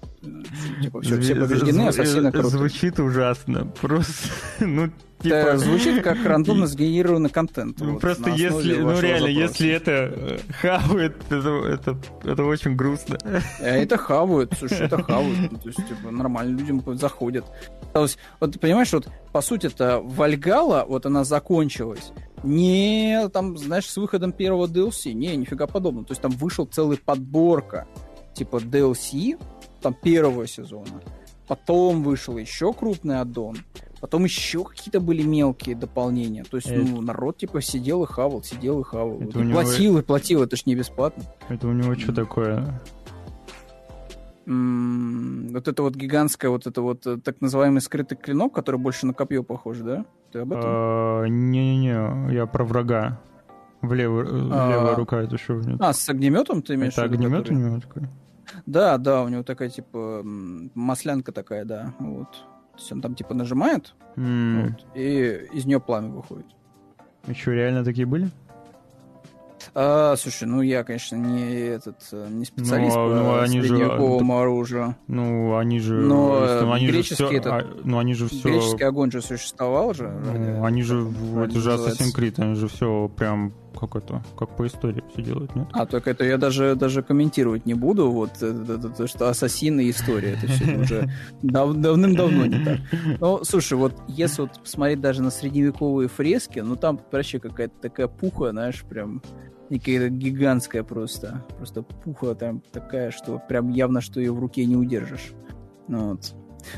Типа, 0.82 1.00
все, 1.00 1.20
все 1.20 1.34
побеждены, 1.34 1.88
ассасины. 1.88 2.32
Звучит 2.42 2.98
ужасно. 2.98 3.66
Просто, 3.80 4.28
ну, 4.60 4.90
Типа... 5.20 5.56
Звучит 5.56 6.02
как 6.02 6.24
рандомно 6.24 6.66
сгенерированный 6.66 7.30
контент. 7.30 7.80
Ну, 7.80 7.92
вот, 7.92 8.00
просто 8.00 8.30
если, 8.30 8.76
ну 8.76 9.00
реально, 9.00 9.28
запроса. 9.28 9.28
если 9.28 9.70
это 9.70 9.90
э, 9.90 10.38
хавает, 10.60 11.16
это, 11.30 11.48
это, 11.66 11.98
это 12.24 12.44
очень 12.44 12.76
грустно. 12.76 13.18
Э, 13.24 13.40
это 13.82 13.96
хавают, 13.96 14.52
слушай, 14.58 14.86
это 14.86 15.02
хавают. 15.02 15.52
Ну, 15.52 15.58
то 15.58 15.68
есть, 15.68 15.88
типа, 15.88 16.10
нормально 16.10 16.58
людям 16.58 16.82
заходят. 16.96 17.44
То 17.92 18.02
есть, 18.02 18.18
вот 18.38 18.60
понимаешь, 18.60 18.92
вот 18.92 19.08
по 19.32 19.40
сути 19.40 19.66
это 19.66 20.00
Вальгала, 20.00 20.84
вот 20.88 21.06
она 21.06 21.24
закончилась. 21.24 22.12
Не, 22.44 23.28
там, 23.32 23.58
знаешь, 23.58 23.86
с 23.86 23.96
выходом 23.96 24.32
первого 24.32 24.66
DLC, 24.66 25.12
не, 25.12 25.34
нифига 25.36 25.66
подобного. 25.66 26.06
То 26.06 26.12
есть 26.12 26.22
там 26.22 26.30
вышел 26.32 26.66
целый 26.66 26.98
подборка, 26.98 27.88
типа 28.34 28.56
DLC, 28.56 29.40
там 29.80 29.94
первого 29.94 30.46
сезона. 30.46 31.02
Потом 31.48 32.02
вышел 32.02 32.36
еще 32.36 32.72
крупный 32.72 33.20
аддон. 33.20 33.56
Потом 34.00 34.24
еще 34.24 34.64
какие-то 34.64 35.00
были 35.00 35.22
мелкие 35.22 35.74
дополнения. 35.74 36.44
То 36.44 36.56
есть, 36.56 36.68
это... 36.68 36.80
ну, 36.80 37.00
народ 37.00 37.38
типа 37.38 37.60
сидел 37.60 38.04
и 38.04 38.06
хавал, 38.06 38.42
сидел 38.42 38.80
и 38.80 38.84
хавал. 38.84 39.20
Это 39.20 39.40
и 39.40 39.42
него... 39.42 39.60
Платил 39.60 39.98
и 39.98 40.02
платил, 40.02 40.42
это 40.42 40.56
ж 40.56 40.66
не 40.66 40.74
бесплатно. 40.74 41.24
Это 41.48 41.66
у 41.66 41.72
него 41.72 41.94
что 41.94 42.12
такое? 42.12 42.80
вот 44.48 45.68
это 45.68 45.82
вот 45.82 45.94
гигантское, 45.94 46.50
вот 46.50 46.66
это 46.66 46.80
вот 46.80 47.06
э, 47.06 47.18
так 47.18 47.40
называемый 47.42 47.82
скрытый 47.82 48.16
клинок, 48.16 48.54
который 48.54 48.80
больше 48.80 49.04
на 49.04 49.12
копье 49.12 49.42
похож, 49.42 49.78
да? 49.78 50.06
Ты 50.32 50.38
об 50.38 50.52
этом? 50.52 50.64
А, 50.64 51.24
не-не-не, 51.26 52.34
я 52.34 52.46
про 52.46 52.64
врага. 52.64 53.20
В 53.82 53.92
левую, 53.92 54.48
а... 54.50 54.70
левая 54.70 54.94
рука 54.96 55.20
это 55.20 55.36
что? 55.36 55.60
А, 55.80 55.92
с 55.92 56.08
огнеметом 56.08 56.62
ты 56.62 56.74
имеешь 56.74 56.94
это 56.94 57.02
в 57.02 57.04
виду? 57.12 57.14
огнемет 57.24 57.42
который... 57.42 57.56
у 57.56 57.60
него 57.60 57.80
такой? 57.80 58.08
Да, 58.64 58.96
да, 58.96 59.22
у 59.22 59.28
него 59.28 59.42
такая, 59.42 59.68
типа, 59.68 60.22
маслянка 60.24 61.32
такая, 61.32 61.66
да, 61.66 61.92
вот. 61.98 62.28
То 62.78 62.82
есть 62.82 62.92
он 62.92 63.00
там, 63.00 63.16
типа, 63.16 63.34
нажимает, 63.34 63.92
mm. 64.14 64.62
вот, 64.62 64.86
и 64.94 65.48
из 65.52 65.66
нее 65.66 65.80
пламя 65.80 66.10
выходит. 66.10 66.46
И 67.26 67.34
что, 67.34 67.50
реально 67.50 67.82
такие 67.82 68.06
были? 68.06 68.30
А, 69.74 70.14
слушай, 70.16 70.44
ну 70.44 70.62
я, 70.62 70.84
конечно, 70.84 71.16
не 71.16 71.54
этот 71.66 71.96
не 72.12 72.44
специалист 72.44 72.94
ну, 72.94 73.08
по 73.08 73.14
ну, 73.14 73.40
они 73.40 73.60
средневековому 73.60 74.32
же, 74.32 74.40
оружию. 74.40 74.96
Ну, 75.08 75.56
они 75.56 75.80
же. 75.80 75.94
Но 75.94 76.38
ну, 76.62 76.72
они 76.72 76.86
греческий 76.86 77.24
же 77.24 77.28
все, 77.28 77.36
этот, 77.36 77.52
а, 77.52 77.66
ну, 77.82 77.98
они 77.98 78.14
же 78.14 78.28
все. 78.28 78.48
Греческий 78.48 78.84
огонь 78.84 79.10
же 79.10 79.22
существовал 79.22 79.92
же. 79.92 80.08
Ну, 80.08 80.64
они 80.64 80.82
же, 80.82 81.10
это 81.36 81.58
же 81.58 81.70
Assassin's 81.70 82.14
Creed, 82.16 82.40
они 82.40 82.54
же 82.54 82.68
все 82.68 83.10
прям 83.16 83.52
как 83.78 83.96
это, 83.96 84.22
как 84.36 84.56
по 84.56 84.66
истории 84.66 85.02
все 85.12 85.22
делают, 85.22 85.54
нет? 85.54 85.68
А, 85.72 85.86
так 85.86 86.08
это 86.08 86.24
я 86.24 86.38
даже, 86.38 86.74
даже 86.74 87.02
комментировать 87.02 87.66
не 87.66 87.74
буду, 87.74 88.10
вот, 88.10 88.32
то, 88.38 89.06
что 89.06 89.28
ассасины 89.28 89.84
и 89.84 89.90
история, 89.90 90.32
это 90.32 90.46
все 90.48 90.76
уже 90.80 91.10
дав, 91.42 91.74
давным-давно 91.74 92.46
не 92.46 92.64
так. 92.64 92.78
Ну, 93.20 93.44
слушай, 93.44 93.74
вот 93.74 93.94
если 94.08 94.42
вот 94.42 94.60
посмотреть 94.60 95.00
даже 95.00 95.22
на 95.22 95.30
средневековые 95.30 96.08
фрески, 96.08 96.60
ну 96.60 96.76
там 96.76 97.00
вообще 97.12 97.38
какая-то 97.38 97.74
такая 97.80 98.08
пуха, 98.08 98.50
знаешь, 98.50 98.84
прям 98.88 99.22
какая-то 99.70 100.08
гигантская 100.08 100.82
просто. 100.82 101.44
Просто 101.56 101.82
пуха 101.82 102.34
там 102.34 102.62
такая, 102.72 103.10
что 103.10 103.40
прям 103.48 103.70
явно, 103.70 104.00
что 104.00 104.20
ее 104.20 104.32
в 104.32 104.38
руке 104.38 104.64
не 104.64 104.76
удержишь. 104.76 105.32
Ну, 105.88 106.10
вот. 106.10 106.34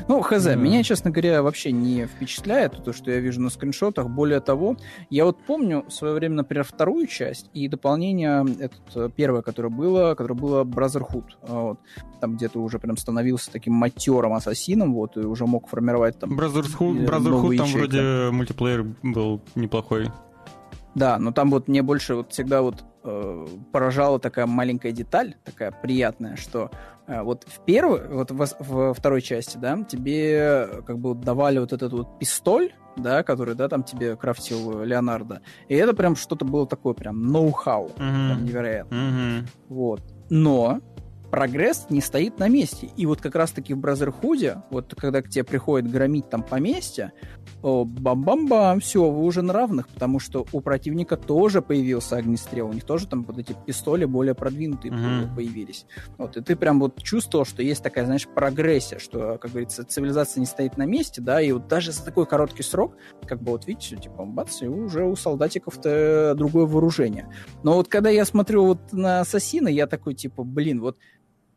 Ну, 0.07 0.21
хз, 0.21 0.45
mm. 0.47 0.55
меня, 0.55 0.83
честно 0.83 1.11
говоря, 1.11 1.41
вообще 1.43 1.71
не 1.71 2.05
впечатляет 2.05 2.83
то, 2.83 2.93
что 2.93 3.11
я 3.11 3.19
вижу 3.19 3.41
на 3.41 3.49
скриншотах. 3.49 4.09
Более 4.09 4.39
того, 4.39 4.77
я 5.09 5.25
вот 5.25 5.37
помню 5.43 5.85
в 5.87 5.91
свое 5.91 6.13
время, 6.13 6.35
например, 6.35 6.63
вторую 6.63 7.07
часть 7.07 7.49
и 7.53 7.67
дополнение, 7.67 8.45
этот, 8.59 8.81
э, 8.95 9.09
первое, 9.15 9.41
которое 9.41 9.69
было, 9.69 10.15
которое 10.15 10.35
было 10.35 10.63
Brotherhood. 10.63 11.25
А, 11.43 11.61
вот, 11.61 11.79
там 12.19 12.35
где 12.35 12.49
то 12.49 12.59
уже 12.59 12.79
прям 12.79 12.97
становился 12.97 13.51
таким 13.51 13.73
матерым 13.73 14.33
ассасином, 14.33 14.93
вот, 14.93 15.17
и 15.17 15.21
уже 15.21 15.45
мог 15.45 15.67
формировать 15.67 16.19
там 16.19 16.39
Brotherhood, 16.39 17.05
Brotherhood 17.05 17.57
там 17.57 17.67
вроде 17.67 18.31
мультиплеер 18.31 18.85
был 19.03 19.41
неплохой. 19.55 20.09
Да, 20.95 21.17
но 21.17 21.31
там 21.31 21.49
вот 21.49 21.67
мне 21.67 21.81
больше 21.81 22.15
вот 22.15 22.31
всегда 22.31 22.61
вот 22.61 22.83
э, 23.03 23.47
поражала 23.71 24.19
такая 24.19 24.45
маленькая 24.45 24.91
деталь, 24.91 25.35
такая 25.45 25.71
приятная, 25.71 26.35
что 26.35 26.69
э, 27.07 27.21
вот 27.21 27.45
в 27.47 27.63
первой, 27.63 28.07
вот 28.07 28.31
в, 28.31 28.45
в 28.59 28.93
второй 28.93 29.21
части, 29.21 29.57
да, 29.57 29.81
тебе 29.83 30.67
как 30.85 30.99
бы 30.99 31.15
давали 31.15 31.59
вот 31.59 31.71
этот 31.71 31.93
вот 31.93 32.19
пистоль, 32.19 32.73
да, 32.97 33.23
который, 33.23 33.55
да, 33.55 33.69
там 33.69 33.83
тебе 33.83 34.17
крафтил 34.17 34.83
Леонардо, 34.83 35.41
и 35.69 35.75
это 35.75 35.93
прям 35.93 36.15
что-то 36.17 36.43
было 36.43 36.67
такое 36.67 36.93
прям 36.93 37.25
ноу-хау, 37.27 37.91
mm-hmm. 37.95 38.41
невероятно. 38.41 38.95
Mm-hmm. 38.95 39.47
Вот. 39.69 40.01
Но 40.29 40.81
прогресс 41.31 41.87
не 41.89 42.01
стоит 42.01 42.37
на 42.37 42.49
месте. 42.49 42.89
И 42.97 43.05
вот 43.05 43.21
как 43.21 43.35
раз-таки 43.35 43.73
в 43.73 43.77
Бразерхуде, 43.77 44.61
вот 44.69 44.93
когда 44.95 45.21
к 45.21 45.29
тебе 45.29 45.43
приходит 45.43 45.89
громить 45.89 46.29
там 46.29 46.43
поместье, 46.43 47.13
бам-бам-бам, 47.63 48.81
все, 48.81 49.09
вы 49.09 49.23
уже 49.23 49.41
на 49.41 49.53
равных, 49.53 49.87
потому 49.87 50.19
что 50.19 50.45
у 50.51 50.61
противника 50.61 51.15
тоже 51.15 51.61
появился 51.61 52.17
огнестрел, 52.17 52.67
у 52.67 52.73
них 52.73 52.83
тоже 52.83 53.07
там 53.07 53.23
вот 53.23 53.37
эти 53.37 53.55
пистоли 53.65 54.05
более 54.05 54.35
продвинутые 54.35 54.91
mm-hmm. 54.91 55.35
появились. 55.35 55.85
Вот, 56.17 56.37
и 56.37 56.41
ты 56.41 56.55
прям 56.55 56.79
вот 56.79 57.01
чувствовал, 57.01 57.45
что 57.45 57.63
есть 57.63 57.81
такая, 57.81 58.05
знаешь, 58.05 58.27
прогрессия, 58.27 58.99
что, 58.99 59.37
как 59.37 59.51
говорится, 59.51 59.85
цивилизация 59.85 60.41
не 60.41 60.45
стоит 60.45 60.77
на 60.77 60.85
месте, 60.85 61.21
да, 61.21 61.41
и 61.41 61.51
вот 61.51 61.67
даже 61.67 61.91
за 61.91 62.03
такой 62.03 62.25
короткий 62.25 62.63
срок, 62.63 62.95
как 63.25 63.41
бы 63.41 63.51
вот 63.51 63.67
видите, 63.67 63.95
типа, 63.95 64.25
бац, 64.25 64.61
и 64.61 64.67
уже 64.67 65.05
у 65.05 65.15
солдатиков-то 65.15 66.33
другое 66.35 66.65
вооружение. 66.65 67.33
Но 67.63 67.75
вот 67.75 67.87
когда 67.87 68.09
я 68.09 68.25
смотрю 68.25 68.65
вот 68.65 68.91
на 68.91 69.21
Ассасина, 69.21 69.69
я 69.69 69.87
такой, 69.87 70.13
типа, 70.13 70.43
блин, 70.43 70.81
вот 70.81 70.97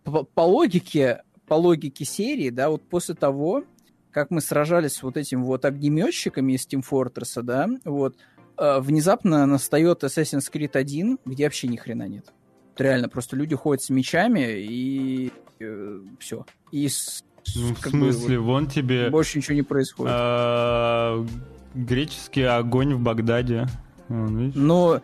по, 0.05 0.23
по 0.23 0.43
логике, 0.43 1.23
по 1.47 1.55
логике 1.55 2.05
серии, 2.05 2.51
да, 2.51 2.71
вот 2.71 2.83
после 2.83 3.15
того, 3.15 3.65
как 4.11 4.31
мы 4.31 4.41
сражались 4.41 4.95
с 4.95 5.03
вот 5.03 5.17
этим 5.17 5.45
вот 5.45 5.65
огнеметчиками 5.65 6.53
из 6.53 6.67
Team 6.67 6.85
Fortress, 6.89 7.43
да, 7.43 7.69
вот, 7.85 8.17
э, 8.59 8.81
внезапно 8.81 9.45
настает 9.47 10.05
Assassin's 10.05 10.51
Creed 10.53 10.77
1, 10.77 11.19
где 11.25 11.45
вообще 11.45 11.69
ни 11.69 11.77
хрена 11.77 12.07
нет. 12.07 12.33
Реально, 12.77 13.09
просто 13.09 13.37
люди 13.37 13.57
ходят 13.57 13.83
с 13.83 13.91
мечами 13.91 14.53
и 14.59 15.33
э, 15.61 16.01
все. 16.19 16.45
И 16.71 16.89
с, 16.89 17.25
ну, 17.55 17.75
в 17.75 17.79
смысле, 17.79 18.39
бы, 18.39 18.45
вот, 18.45 18.53
вон 18.53 18.67
тебе... 18.69 19.11
Больше 19.11 19.39
ничего 19.39 19.55
не 19.55 19.63
происходит. 19.63 20.13
А, 20.15 21.27
греческий 21.75 22.43
огонь 22.43 22.95
в 22.95 23.01
Багдаде. 23.01 23.67
Но, 24.09 25.01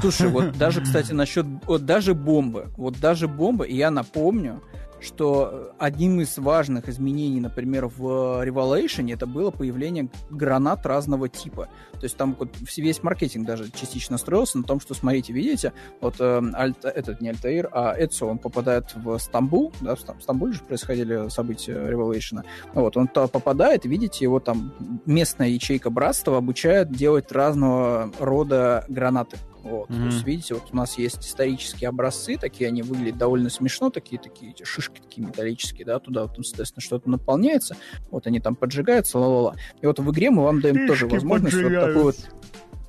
слушай, 0.00 0.28
вот 0.28 0.56
даже, 0.56 0.80
кстати, 0.80 1.12
насчет... 1.12 1.46
Вот 1.66 1.84
даже 1.84 2.14
бомбы. 2.14 2.68
Вот 2.76 2.98
даже 3.00 3.28
бомбы, 3.28 3.66
и 3.66 3.76
я 3.76 3.90
напомню, 3.90 4.62
что 5.00 5.72
одним 5.78 6.20
из 6.20 6.36
важных 6.38 6.88
изменений, 6.88 7.40
например, 7.40 7.86
в 7.86 8.44
Revelation 8.44 9.12
это 9.12 9.26
было 9.26 9.50
появление 9.50 10.08
гранат 10.30 10.84
разного 10.86 11.28
типа. 11.28 11.68
То 11.92 12.04
есть 12.04 12.16
там 12.16 12.36
вот 12.38 12.50
весь 12.76 13.02
маркетинг 13.02 13.46
даже 13.46 13.70
частично 13.70 14.18
строился 14.18 14.58
на 14.58 14.64
том, 14.64 14.80
что, 14.80 14.94
смотрите, 14.94 15.32
видите, 15.32 15.72
вот 16.00 16.16
э, 16.18 16.42
Альт, 16.54 16.84
этот 16.84 17.20
не 17.20 17.30
Альтаир, 17.30 17.68
а 17.72 17.94
Эцо, 17.98 18.26
он 18.26 18.38
попадает 18.38 18.94
в 18.94 19.18
Стамбул, 19.18 19.72
да, 19.80 19.94
в 19.94 20.22
Стамбуле 20.22 20.52
же 20.52 20.60
происходили 20.62 21.28
события 21.28 21.72
Revelation. 21.72 22.42
Вот, 22.74 22.96
он 22.96 23.08
туда 23.08 23.26
попадает, 23.26 23.84
видите, 23.84 24.24
его 24.24 24.40
там 24.40 24.72
местная 25.06 25.48
ячейка 25.48 25.90
братства 25.90 26.36
обучает 26.36 26.90
делать 26.90 27.32
разного 27.32 28.10
рода 28.18 28.84
гранаты. 28.88 29.38
Вот. 29.62 29.90
Mm-hmm. 29.90 29.98
То 29.98 30.04
есть, 30.06 30.24
видите, 30.24 30.54
вот 30.54 30.64
у 30.72 30.76
нас 30.76 30.98
есть 30.98 31.26
исторические 31.26 31.88
образцы, 31.88 32.36
такие 32.36 32.68
они 32.68 32.82
выглядят 32.82 33.18
довольно 33.18 33.50
смешно, 33.50 33.90
такие, 33.90 34.20
такие 34.20 34.52
эти 34.52 34.64
шишки 34.64 35.00
такие 35.00 35.26
металлические, 35.26 35.84
да, 35.84 35.98
туда 35.98 36.26
вот, 36.26 36.34
соответственно, 36.46 36.82
что-то 36.82 37.10
наполняется, 37.10 37.76
вот 38.10 38.26
они 38.26 38.40
там 38.40 38.56
поджигаются, 38.56 39.18
ла-ла-ла. 39.18 39.54
И 39.80 39.86
вот 39.86 39.98
в 39.98 40.10
игре 40.10 40.30
мы 40.30 40.44
вам 40.44 40.60
даем 40.60 40.76
Шишки 40.76 40.88
тоже 40.88 41.06
возможность 41.08 41.56
вот 41.56 41.72
такую 41.72 42.04
вот 42.04 42.16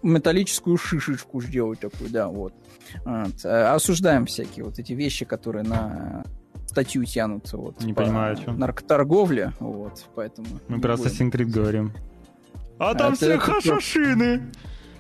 металлическую 0.04 0.78
шишечку 0.78 1.42
сделать 1.42 1.80
такую, 1.80 2.10
да, 2.10 2.28
вот. 2.28 2.54
вот. 3.06 3.46
Э, 3.46 3.74
осуждаем 3.74 4.26
всякие 4.26 4.66
вот 4.66 4.80
эти 4.80 4.94
вещи, 4.94 5.26
которые 5.26 5.64
на 5.64 6.24
статью 6.68 7.04
тянутся 7.04 7.58
вот 7.58 7.84
не 7.84 7.94
по 7.94 8.04
понимаю, 8.04 8.34
о 8.34 8.36
чем. 8.38 8.58
наркоторговле, 8.58 9.54
вот, 9.60 10.06
поэтому... 10.16 10.48
Мы 10.68 10.80
про 10.80 10.94
Assassin's 10.94 11.32
Creed 11.32 11.46
говорим. 11.46 11.94
А, 12.80 12.92
а 12.92 12.96
там 12.96 13.16
все 13.16 13.38
хашашины! 13.38 14.52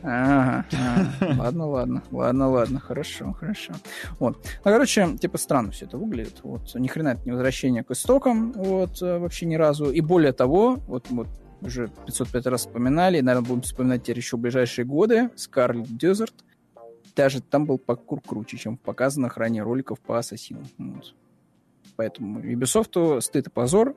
Ага, 0.04 0.66
ага. 0.72 1.36
ладно, 1.40 1.68
ладно, 1.68 2.04
ладно, 2.12 2.50
ладно, 2.50 2.80
хорошо, 2.80 3.34
хорошо. 3.34 3.74
Вот. 4.20 4.38
Ну, 4.44 4.72
короче, 4.72 5.18
типа 5.18 5.38
странно 5.38 5.72
все 5.72 5.86
это 5.86 5.98
выглядит. 5.98 6.40
Вот, 6.44 6.74
ни 6.76 6.88
хрена 6.88 7.10
это 7.10 7.22
не 7.26 7.32
возвращение 7.32 7.84
к 7.84 7.92
истокам, 7.92 8.52
вот, 8.54 9.02
э, 9.02 9.18
вообще 9.18 9.46
ни 9.46 9.56
разу. 9.56 9.92
И 9.92 10.02
более 10.02 10.34
того, 10.34 10.78
вот, 10.88 11.10
вот 11.10 11.28
уже 11.62 11.90
505 12.06 12.46
раз 12.48 12.62
вспоминали, 12.62 13.20
и, 13.20 13.22
наверное, 13.22 13.48
будем 13.48 13.62
вспоминать 13.62 14.04
теперь 14.04 14.18
еще 14.18 14.38
в 14.38 14.40
ближайшие 14.40 14.86
годы, 14.86 15.30
Scarlet 15.36 15.88
Desert, 15.88 16.34
даже 17.16 17.42
там 17.42 17.66
был 17.66 17.78
паркур 17.78 18.22
круче, 18.22 18.58
чем 18.58 18.78
в 18.78 18.80
показанных 18.82 19.38
ранее 19.38 19.64
роликов 19.64 20.00
по 20.00 20.18
Ассасину. 20.18 20.64
Вот. 20.78 21.14
Поэтому 21.96 22.40
Ubisoft 22.40 23.22
стыд 23.22 23.48
и 23.48 23.50
позор. 23.50 23.96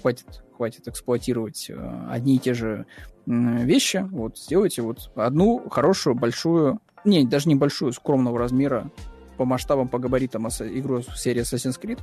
Хватит, 0.00 0.44
хватит 0.56 0.86
эксплуатировать 0.86 1.70
э, 1.70 2.06
одни 2.10 2.36
и 2.36 2.38
те 2.38 2.52
же 2.52 2.84
вещи, 3.26 4.06
вот, 4.10 4.38
сделайте 4.38 4.82
вот 4.82 5.10
одну 5.14 5.68
хорошую, 5.70 6.14
большую, 6.14 6.80
не, 7.04 7.24
даже 7.24 7.48
небольшую, 7.48 7.92
скромного 7.92 8.38
размера 8.38 8.90
по 9.36 9.44
масштабам, 9.44 9.88
по 9.88 9.98
габаритам 9.98 10.46
игру 10.46 11.02
серии 11.02 11.42
Assassin's 11.42 11.80
Creed, 11.80 12.00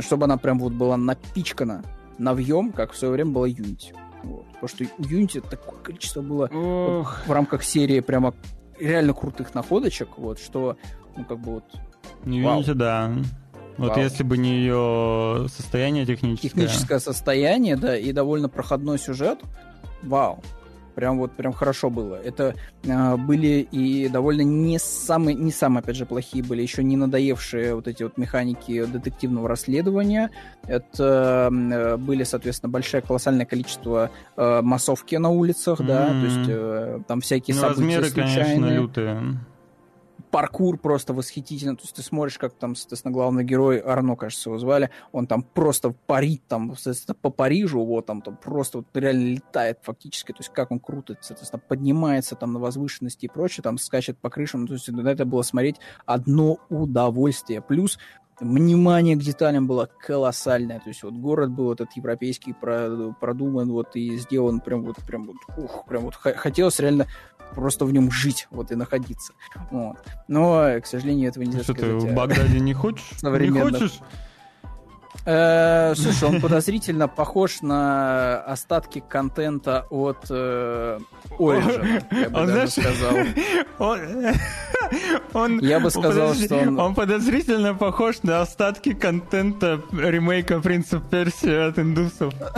чтобы 0.00 0.24
она 0.24 0.36
прям 0.36 0.58
вот 0.58 0.72
была 0.72 0.96
напичкана 0.96 1.82
навьем, 2.18 2.72
как 2.72 2.92
в 2.92 2.96
свое 2.96 3.12
время 3.12 3.32
была 3.32 3.48
Unity. 3.48 3.94
Вот. 4.22 4.46
Потому 4.52 4.68
что 4.68 4.84
у 4.84 5.02
Unity 5.02 5.44
такое 5.48 5.78
количество 5.80 6.22
было 6.22 6.48
вот, 6.52 7.06
в 7.26 7.30
рамках 7.30 7.62
серии 7.62 8.00
прямо 8.00 8.34
реально 8.78 9.12
крутых 9.12 9.54
находочек, 9.54 10.16
вот, 10.16 10.38
что, 10.38 10.76
ну, 11.16 11.24
как 11.24 11.38
бы 11.38 11.54
вот... 11.54 11.64
Unity, 12.24 12.42
вау. 12.44 12.74
да. 12.74 13.12
Вот 13.76 13.90
Вау. 13.90 14.00
если 14.00 14.24
бы 14.24 14.36
не 14.36 14.58
ее 14.58 15.46
состояние 15.48 16.04
техническое. 16.04 16.50
Техническое 16.50 16.98
состояние, 16.98 17.76
да, 17.76 17.96
и 17.96 18.12
довольно 18.12 18.50
проходной 18.50 18.98
сюжет. 18.98 19.40
Вау. 20.02 20.42
Прям 20.94 21.18
вот 21.18 21.32
прям 21.32 21.52
хорошо 21.52 21.90
было. 21.90 22.16
Это 22.16 22.54
э, 22.84 23.16
были 23.16 23.66
и 23.70 24.08
довольно 24.08 24.42
не 24.42 24.78
самые, 24.78 25.34
не 25.34 25.52
самые, 25.52 25.80
опять 25.80 25.96
же, 25.96 26.06
плохие 26.06 26.44
были, 26.44 26.62
еще 26.62 26.82
не 26.82 26.96
надоевшие 26.96 27.74
вот 27.74 27.88
эти 27.88 28.02
вот 28.02 28.18
механики 28.18 28.84
детективного 28.84 29.48
расследования. 29.48 30.30
Это 30.66 31.48
э, 31.52 31.96
были, 31.96 32.24
соответственно, 32.24 32.70
большое 32.70 33.02
колоссальное 33.02 33.46
количество 33.46 34.10
э, 34.36 34.60
массовки 34.62 35.16
на 35.16 35.30
улицах, 35.30 35.80
mm-hmm. 35.80 35.86
да, 35.86 36.08
то 36.08 36.24
есть 36.24 36.48
э, 36.48 37.00
там 37.06 37.20
всякие 37.20 37.54
ну, 37.54 37.60
события 37.60 37.80
размеры, 37.80 38.04
случайные. 38.10 38.54
конечно, 38.54 38.68
лютые 38.68 39.40
паркур 40.30 40.78
просто 40.78 41.12
восхитительно. 41.12 41.76
То 41.76 41.82
есть 41.82 41.96
ты 41.96 42.02
смотришь, 42.02 42.38
как 42.38 42.54
там, 42.54 42.74
соответственно, 42.74 43.12
главный 43.12 43.44
герой, 43.44 43.80
Арно, 43.80 44.16
кажется, 44.16 44.50
его 44.50 44.58
звали, 44.58 44.90
он 45.12 45.26
там 45.26 45.42
просто 45.42 45.94
парит 46.06 46.42
там, 46.48 46.74
соответственно, 46.76 47.16
по 47.20 47.30
Парижу, 47.30 47.84
вот 47.84 48.06
там, 48.06 48.22
там 48.22 48.36
просто 48.36 48.78
вот 48.78 48.86
реально 48.94 49.34
летает 49.34 49.78
фактически, 49.82 50.32
то 50.32 50.38
есть 50.40 50.50
как 50.52 50.70
он 50.70 50.80
круто, 50.80 51.16
соответственно, 51.20 51.62
поднимается 51.66 52.36
там 52.36 52.52
на 52.52 52.58
возвышенности 52.58 53.26
и 53.26 53.28
прочее, 53.28 53.62
там 53.62 53.78
скачет 53.78 54.18
по 54.18 54.30
крышам, 54.30 54.66
то 54.66 54.74
есть 54.74 54.88
на 54.88 55.08
это 55.08 55.24
было 55.24 55.42
смотреть 55.42 55.76
одно 56.06 56.58
удовольствие. 56.68 57.60
Плюс 57.60 57.98
внимание 58.40 59.16
к 59.16 59.20
деталям 59.20 59.66
было 59.66 59.88
колоссальное. 60.00 60.80
То 60.80 60.88
есть 60.88 61.02
вот 61.02 61.12
город 61.14 61.50
был 61.50 61.72
этот 61.72 61.92
европейский 61.92 62.54
продуман 62.54 63.70
вот 63.70 63.94
и 63.96 64.16
сделан 64.16 64.60
прям 64.60 64.82
вот 64.82 64.96
прям 65.06 65.26
вот 65.26 65.36
ух, 65.56 65.84
прям 65.86 66.04
вот 66.04 66.14
хотелось 66.14 66.80
реально 66.80 67.06
просто 67.54 67.84
в 67.84 67.92
нем 67.92 68.10
жить, 68.10 68.46
вот 68.50 68.70
и 68.70 68.74
находиться. 68.74 69.32
Вот. 69.70 69.98
Но, 70.28 70.80
к 70.80 70.86
сожалению, 70.86 71.28
этого 71.28 71.44
нельзя 71.44 71.62
Что 71.62 71.74
сказать. 71.74 71.98
Что 71.98 72.06
ты 72.06 72.12
в 72.12 72.14
Багдаде 72.14 72.60
не 72.60 72.74
хочешь? 72.74 73.10
Не 73.22 73.50
хочешь? 73.50 74.00
Э, 75.26 75.94
слушай, 75.96 76.28
он 76.28 76.40
подозрительно 76.40 77.06
похож 77.06 77.60
на 77.60 78.40
остатки 78.42 79.02
контента 79.06 79.86
от 79.90 80.26
э, 80.30 80.98
Origin, 81.38 82.02
я 82.10 82.30
бы 82.30 82.46
даже 82.46 82.70
сказал. 82.70 83.16
Он, 85.34 85.60
я 85.60 85.78
бы 85.78 85.90
сказал, 85.90 86.34
что 86.34 86.56
он... 86.56 86.80
Он 86.80 86.94
подозрительно 86.96 87.74
похож 87.74 88.22
на 88.24 88.40
остатки 88.40 88.92
контента 88.92 89.80
ремейка 89.92 90.60
Принца 90.60 90.98
Персии 90.98 91.68
от 91.68 91.78
индусов. 91.78 92.34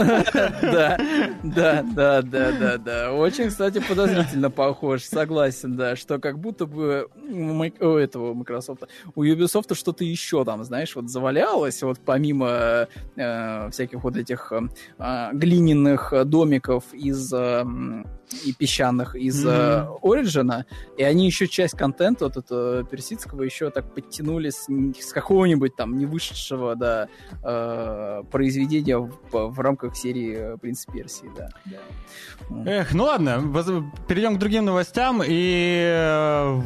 Да, 0.63 0.97
да, 1.43 1.83
да, 1.83 2.21
да, 2.21 2.51
да, 2.51 2.77
да. 2.77 3.13
Очень, 3.13 3.49
кстати, 3.49 3.79
подозрительно 3.79 4.49
похож, 4.49 5.03
согласен, 5.03 5.75
да, 5.75 5.95
что 5.95 6.17
как 6.19 6.39
будто 6.39 6.65
бы 6.65 7.07
у 7.79 7.93
этого 7.93 8.33
Microsoft, 8.33 8.83
у 9.13 9.23
Ubisoft 9.23 9.75
что-то 9.75 10.03
еще 10.03 10.43
там, 10.43 10.63
знаешь, 10.63 10.95
вот 10.95 11.09
завалялось, 11.09 11.83
вот 11.83 11.99
помимо 12.03 12.62
э, 13.15 13.69
всяких 13.71 14.03
вот 14.03 14.15
этих 14.17 14.51
э, 14.51 15.29
глиняных 15.33 16.13
домиков 16.25 16.83
из 16.93 17.31
э, 17.33 17.65
и 18.45 18.53
песчаных 18.53 19.15
из 19.15 19.45
mm-hmm. 19.45 20.65
И 20.97 21.03
они 21.03 21.25
еще 21.25 21.47
часть 21.47 21.75
контента 21.75 22.25
вот 22.25 22.37
этого 22.37 22.83
персидского 22.83 23.43
еще 23.43 23.69
так 23.69 23.93
подтянули 23.93 24.49
с, 24.49 24.67
с 24.67 25.13
какого-нибудь 25.13 25.75
там 25.75 25.97
не 25.97 26.05
вышедшего 26.05 26.75
да, 26.75 27.07
э, 27.43 28.23
произведения 28.31 28.97
в, 28.97 29.09
в 29.31 29.59
рамках 29.59 29.95
серии 29.95 30.57
«Принц 30.57 30.85
Персии», 30.85 31.29
да. 31.35 31.49
да. 31.65 32.71
Эх, 32.71 32.93
ну 32.93 33.03
ладно, 33.03 33.41
перейдем 34.07 34.35
к 34.35 34.39
другим 34.39 34.65
новостям 34.65 35.21
и 35.25 35.83
э, 35.85 36.61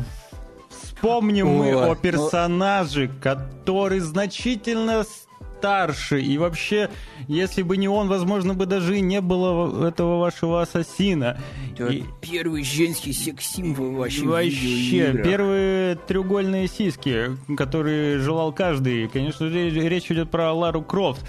вспомним 0.69 1.47
О, 1.47 1.51
мы 1.51 1.73
о 1.73 1.87
ну 1.87 1.95
персонаже, 1.95 3.07
ну... 3.07 3.21
который 3.21 3.99
значительно 3.99 5.03
старше. 5.57 6.21
И 6.21 6.37
вообще, 6.37 6.89
если 7.27 7.61
бы 7.61 7.77
не 7.77 7.87
он, 7.87 8.07
возможно, 8.07 8.53
бы 8.53 8.65
даже 8.65 8.97
и 8.97 9.01
не 9.01 9.21
было 9.21 9.87
этого 9.87 10.19
вашего 10.19 10.61
ассасина. 10.61 11.37
Это 11.73 11.87
и... 11.87 12.03
первый 12.21 12.63
женский 12.63 13.13
секс-символ 13.13 13.91
вообще. 13.91 14.25
Вообще, 14.25 15.13
первые 15.23 15.95
треугольные 15.95 16.67
сиськи, 16.67 17.37
которые 17.55 18.19
желал 18.19 18.51
каждый. 18.53 19.07
Конечно, 19.07 19.45
речь 19.45 20.11
идет 20.11 20.29
про 20.29 20.53
Лару 20.53 20.81
Крофт. 20.81 21.25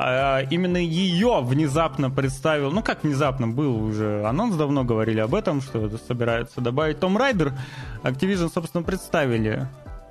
А 0.00 0.42
именно 0.42 0.76
ее 0.76 1.40
внезапно 1.42 2.08
представил, 2.08 2.70
ну 2.70 2.84
как 2.84 3.02
внезапно, 3.02 3.48
был 3.48 3.82
уже 3.82 4.24
анонс, 4.24 4.54
давно 4.54 4.84
говорили 4.84 5.18
об 5.18 5.34
этом, 5.34 5.60
что 5.60 5.86
это 5.86 5.98
собирается 5.98 6.60
добавить 6.60 7.00
Том 7.00 7.16
Райдер. 7.18 7.52
Activision, 8.04 8.48
собственно, 8.52 8.84
представили 8.84 9.66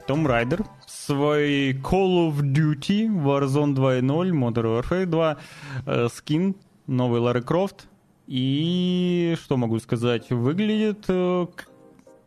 том 0.06 0.26
Райдер, 0.26 0.66
свой 1.08 1.72
Call 1.72 2.30
of 2.30 2.42
Duty, 2.42 3.08
Warzone 3.08 3.74
2.0, 3.74 4.32
Modern 4.32 4.82
Warfare 4.82 5.06
2, 5.06 5.38
э, 5.86 6.08
скин, 6.14 6.56
новый 6.86 7.22
Лары 7.22 7.42
Крофт. 7.42 7.88
И 8.28 9.38
что 9.42 9.56
могу 9.56 9.80
сказать, 9.80 10.30
выглядит 10.30 11.06
э, 11.08 11.48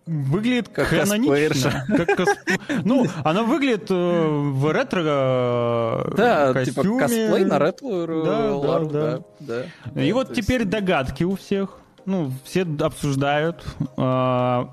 выглядит 0.07 0.71
как 0.71 0.89
канонично. 0.89 1.85
Как 1.97 2.17
косп... 2.17 2.39
Ну, 2.85 3.07
она 3.23 3.43
выглядит 3.43 3.91
э, 3.91 3.95
в 3.95 4.73
ретро 4.73 5.03
э, 5.05 6.15
да, 6.17 6.53
костюме. 6.55 6.85
типа 6.85 6.99
косплей 7.01 7.45
на 7.45 7.59
ретро 7.59 8.25
да, 8.25 8.57
Лару, 8.57 8.87
да, 8.87 9.17
да. 9.17 9.23
да. 9.41 9.63
да. 9.93 10.03
И 10.03 10.11
вот 10.13 10.33
теперь 10.33 10.61
есть... 10.61 10.71
догадки 10.71 11.23
у 11.25 11.37
всех. 11.37 11.77
Ну, 12.07 12.33
все 12.45 12.67
обсуждают. 12.81 13.63
Э, 13.99 14.65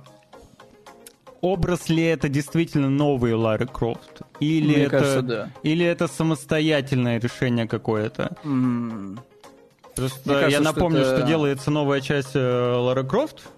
образ 1.42 1.90
ли 1.90 2.04
это 2.04 2.30
действительно 2.30 2.90
новый 2.90 3.34
Ларри 3.34 3.66
Крофт? 3.66 4.22
Или, 4.40 4.76
Мне 4.76 4.84
это, 4.84 4.90
кажется, 4.90 5.22
да. 5.22 5.52
или 5.64 5.86
это 5.86 6.08
самостоятельное 6.08 7.20
решение 7.20 7.68
какое-то? 7.68 8.36
Mm. 8.44 9.20
Просто 9.96 10.30
кажется, 10.30 10.50
я 10.50 10.60
напомню, 10.62 11.00
что, 11.00 11.10
это... 11.10 11.18
что 11.20 11.28
делается 11.28 11.72
новая 11.72 12.02
часть 12.02 12.36
э, 12.36 12.76
Лары 12.76 13.04
Крофт, 13.04 13.50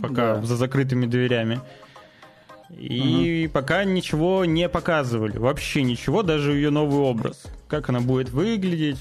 пока 0.00 0.36
да. 0.36 0.42
за 0.42 0.56
закрытыми 0.56 1.06
дверями. 1.06 1.60
И 2.70 3.46
угу. 3.46 3.52
пока 3.52 3.84
ничего 3.84 4.44
не 4.44 4.68
показывали. 4.68 5.38
Вообще 5.38 5.82
ничего, 5.82 6.22
даже 6.22 6.52
ее 6.52 6.70
новый 6.70 6.98
образ. 6.98 7.44
Как 7.68 7.88
она 7.88 8.00
будет 8.00 8.30
выглядеть, 8.30 8.98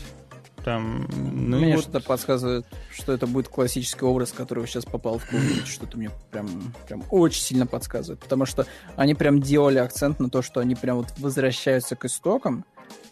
там, 0.65 1.07
ну 1.15 1.57
мне 1.59 1.75
вот... 1.75 1.83
что-то 1.83 2.01
подсказывает, 2.01 2.65
что 2.91 3.13
это 3.13 3.27
будет 3.27 3.49
классический 3.49 4.03
образ, 4.03 4.31
который 4.31 4.65
сейчас 4.65 4.83
попал 4.83 5.19
в 5.19 5.25
клуб. 5.29 5.41
Что-то 5.65 5.97
мне 5.97 6.09
прям, 6.31 6.73
прям 6.87 7.03
очень 7.11 7.41
сильно 7.41 7.67
подсказывает. 7.67 8.19
Потому 8.19 8.47
что 8.47 8.65
они 8.95 9.13
прям 9.13 9.39
делали 9.39 9.77
акцент 9.77 10.19
на 10.19 10.27
то, 10.27 10.41
что 10.41 10.59
они 10.59 10.73
прям 10.73 10.97
вот 10.97 11.13
возвращаются 11.19 11.95
к 11.95 12.05
истокам. 12.05 12.65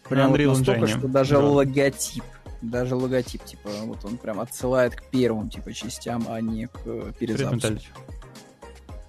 Прям 0.10 0.32
вот 0.32 0.40
настолько, 0.40 0.86
Engine. 0.86 0.98
что 0.98 1.08
даже 1.08 1.36
да. 1.36 1.42
логотип 1.42 2.24
даже 2.64 2.96
логотип, 2.96 3.44
типа, 3.44 3.70
вот 3.84 4.06
он 4.06 4.16
прям 4.16 4.40
отсылает 4.40 4.96
к 4.96 5.04
первым, 5.12 5.50
типа, 5.50 5.74
частям, 5.74 6.26
а 6.30 6.40
не 6.40 6.68
к 6.68 7.14
перезапуску. 7.20 7.74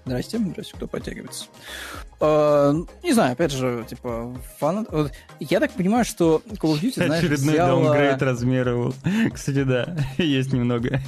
Здрасте, 0.04 0.38
здрасте, 0.38 0.74
кто 0.76 0.86
подтягивается. 0.86 1.46
Uh, 2.20 2.88
не 3.02 3.12
знаю, 3.14 3.32
опять 3.32 3.52
же, 3.52 3.84
типа, 3.88 4.36
фанат... 4.58 4.86
Вот, 4.90 5.12
я 5.40 5.60
так 5.60 5.72
понимаю, 5.72 6.04
что 6.04 6.42
Call 6.46 6.74
of 6.74 6.80
Duty, 6.80 7.06
знаешь, 7.06 7.24
Очередной 7.24 7.54
взяла... 7.54 7.68
даунгрейд 7.68 8.22
размера. 8.22 8.92
Кстати, 9.32 9.64
да, 9.64 9.96
есть 10.18 10.52
немного. 10.52 11.00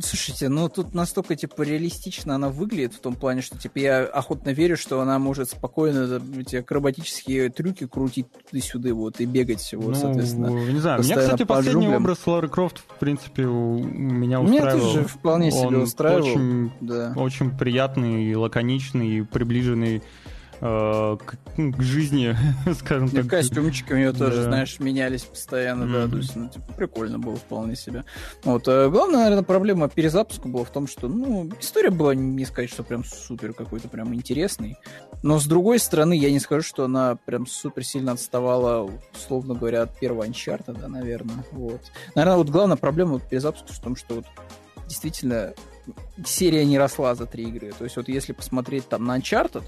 Слушайте, 0.00 0.48
ну 0.48 0.68
тут 0.68 0.94
настолько, 0.94 1.36
типа, 1.36 1.62
реалистично 1.62 2.34
она 2.34 2.48
выглядит, 2.48 2.94
в 2.94 3.00
том 3.00 3.14
плане, 3.14 3.42
что, 3.42 3.58
типа, 3.58 3.78
я 3.78 4.04
охотно 4.04 4.50
верю, 4.50 4.76
что 4.76 5.00
она 5.00 5.18
может 5.18 5.50
спокойно 5.50 6.20
эти 6.38 6.56
акробатические 6.56 7.50
трюки 7.50 7.86
крутить 7.86 8.26
туда-сюда, 8.50 8.94
вот, 8.94 9.20
и 9.20 9.26
бегать, 9.26 9.72
вот, 9.74 9.88
ну, 9.88 9.94
соответственно. 9.94 10.48
Не 10.48 10.80
знаю, 10.80 11.02
меня, 11.02 11.16
кстати, 11.16 11.44
последний 11.44 11.82
джунглям. 11.82 12.02
образ 12.02 12.26
Лары 12.26 12.48
Крофт, 12.48 12.78
в 12.78 12.98
принципе, 12.98 13.44
меня 13.44 14.40
устраивал. 14.40 14.76
Меня 14.76 14.82
тоже 14.82 15.04
вполне 15.04 15.50
себе 15.50 15.66
Он 15.66 15.82
устраивал. 15.82 16.26
Очень, 16.26 16.72
да. 16.80 17.12
очень 17.16 17.56
приятный, 17.56 18.34
лаконичный, 18.34 19.24
приближенный 19.24 20.02
Э, 20.64 21.16
к, 21.16 21.38
к 21.56 21.82
жизни, 21.82 22.36
скажем 22.78 23.10
так. 23.10 23.26
Костюмчики 23.26 23.92
у 23.92 23.96
нее 23.96 24.12
тоже, 24.12 24.44
знаешь, 24.44 24.78
менялись 24.78 25.22
постоянно, 25.22 25.92
да, 25.92 26.06
то 26.06 26.18
есть, 26.18 26.36
ну, 26.36 26.48
типа, 26.48 26.72
прикольно 26.74 27.18
было 27.18 27.34
вполне 27.34 27.74
себе. 27.74 28.04
Вот, 28.44 28.68
э, 28.68 28.88
главная, 28.88 29.24
наверное, 29.24 29.42
проблема 29.42 29.88
перезапуска 29.88 30.46
была 30.46 30.62
в 30.62 30.70
том, 30.70 30.86
что, 30.86 31.08
ну, 31.08 31.50
история 31.60 31.90
была, 31.90 32.14
не 32.14 32.44
сказать, 32.44 32.70
что 32.70 32.84
прям 32.84 33.02
супер 33.02 33.54
какой-то 33.54 33.88
прям 33.88 34.14
интересный, 34.14 34.76
но, 35.24 35.40
с 35.40 35.46
другой 35.46 35.80
стороны, 35.80 36.16
я 36.16 36.30
не 36.30 36.38
скажу, 36.38 36.62
что 36.62 36.84
она 36.84 37.16
прям 37.16 37.48
супер 37.48 37.84
сильно 37.84 38.12
отставала, 38.12 38.88
условно 39.12 39.54
говоря, 39.54 39.82
от 39.82 39.98
первого 39.98 40.24
Uncharted, 40.24 40.78
да, 40.80 40.86
наверное, 40.86 41.44
вот. 41.50 41.80
Наверное, 42.14 42.36
вот 42.36 42.50
главная 42.50 42.76
проблема 42.76 43.14
вот 43.14 43.28
перезапуска 43.28 43.72
в 43.72 43.80
том, 43.80 43.96
что 43.96 44.14
вот 44.14 44.26
действительно 44.86 45.54
серия 46.24 46.64
не 46.64 46.78
росла 46.78 47.16
за 47.16 47.26
три 47.26 47.46
игры. 47.46 47.72
То 47.76 47.82
есть 47.82 47.96
вот 47.96 48.08
если 48.08 48.32
посмотреть 48.32 48.88
там 48.88 49.04
на 49.04 49.18
Uncharted, 49.18 49.64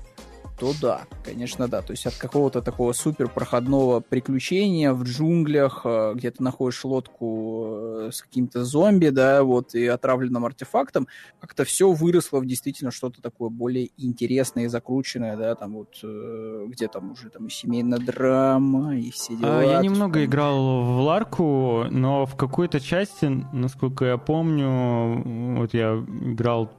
то 0.64 0.74
да, 0.80 1.00
конечно, 1.24 1.68
да. 1.68 1.82
То 1.82 1.92
есть 1.92 2.06
от 2.06 2.14
какого-то 2.14 2.62
такого 2.62 2.92
супер 2.92 3.28
проходного 3.28 4.00
приключения 4.00 4.92
в 4.92 5.02
джунглях, 5.04 5.82
э, 5.84 6.12
где 6.14 6.30
ты 6.30 6.42
находишь 6.42 6.84
лодку 6.84 7.66
э, 8.06 8.10
с 8.12 8.22
каким-то 8.22 8.64
зомби, 8.64 9.08
да, 9.08 9.42
вот, 9.42 9.74
и 9.74 9.86
отравленным 9.86 10.44
артефактом, 10.44 11.06
как-то 11.40 11.64
все 11.64 11.92
выросло 11.92 12.40
в 12.40 12.46
действительно 12.46 12.90
что-то 12.90 13.20
такое 13.20 13.50
более 13.50 13.90
интересное 13.98 14.64
и 14.64 14.68
закрученное, 14.68 15.36
да, 15.36 15.54
там 15.54 15.74
вот, 15.74 15.98
э, 16.02 16.66
где 16.68 16.88
там 16.88 17.12
уже 17.12 17.28
там 17.28 17.46
и 17.46 17.50
семейная 17.50 17.98
драма, 17.98 18.96
и 18.96 19.10
все 19.10 19.36
дела. 19.36 19.60
А, 19.60 19.62
я 19.62 19.80
немного 19.80 20.14
там... 20.14 20.24
играл 20.24 20.82
в 20.82 21.00
Ларку, 21.00 21.84
но 21.90 22.24
в 22.26 22.36
какой-то 22.36 22.80
части, 22.80 23.26
насколько 23.52 24.04
я 24.06 24.16
помню, 24.16 25.58
вот 25.58 25.74
я 25.74 25.94
играл... 25.94 26.70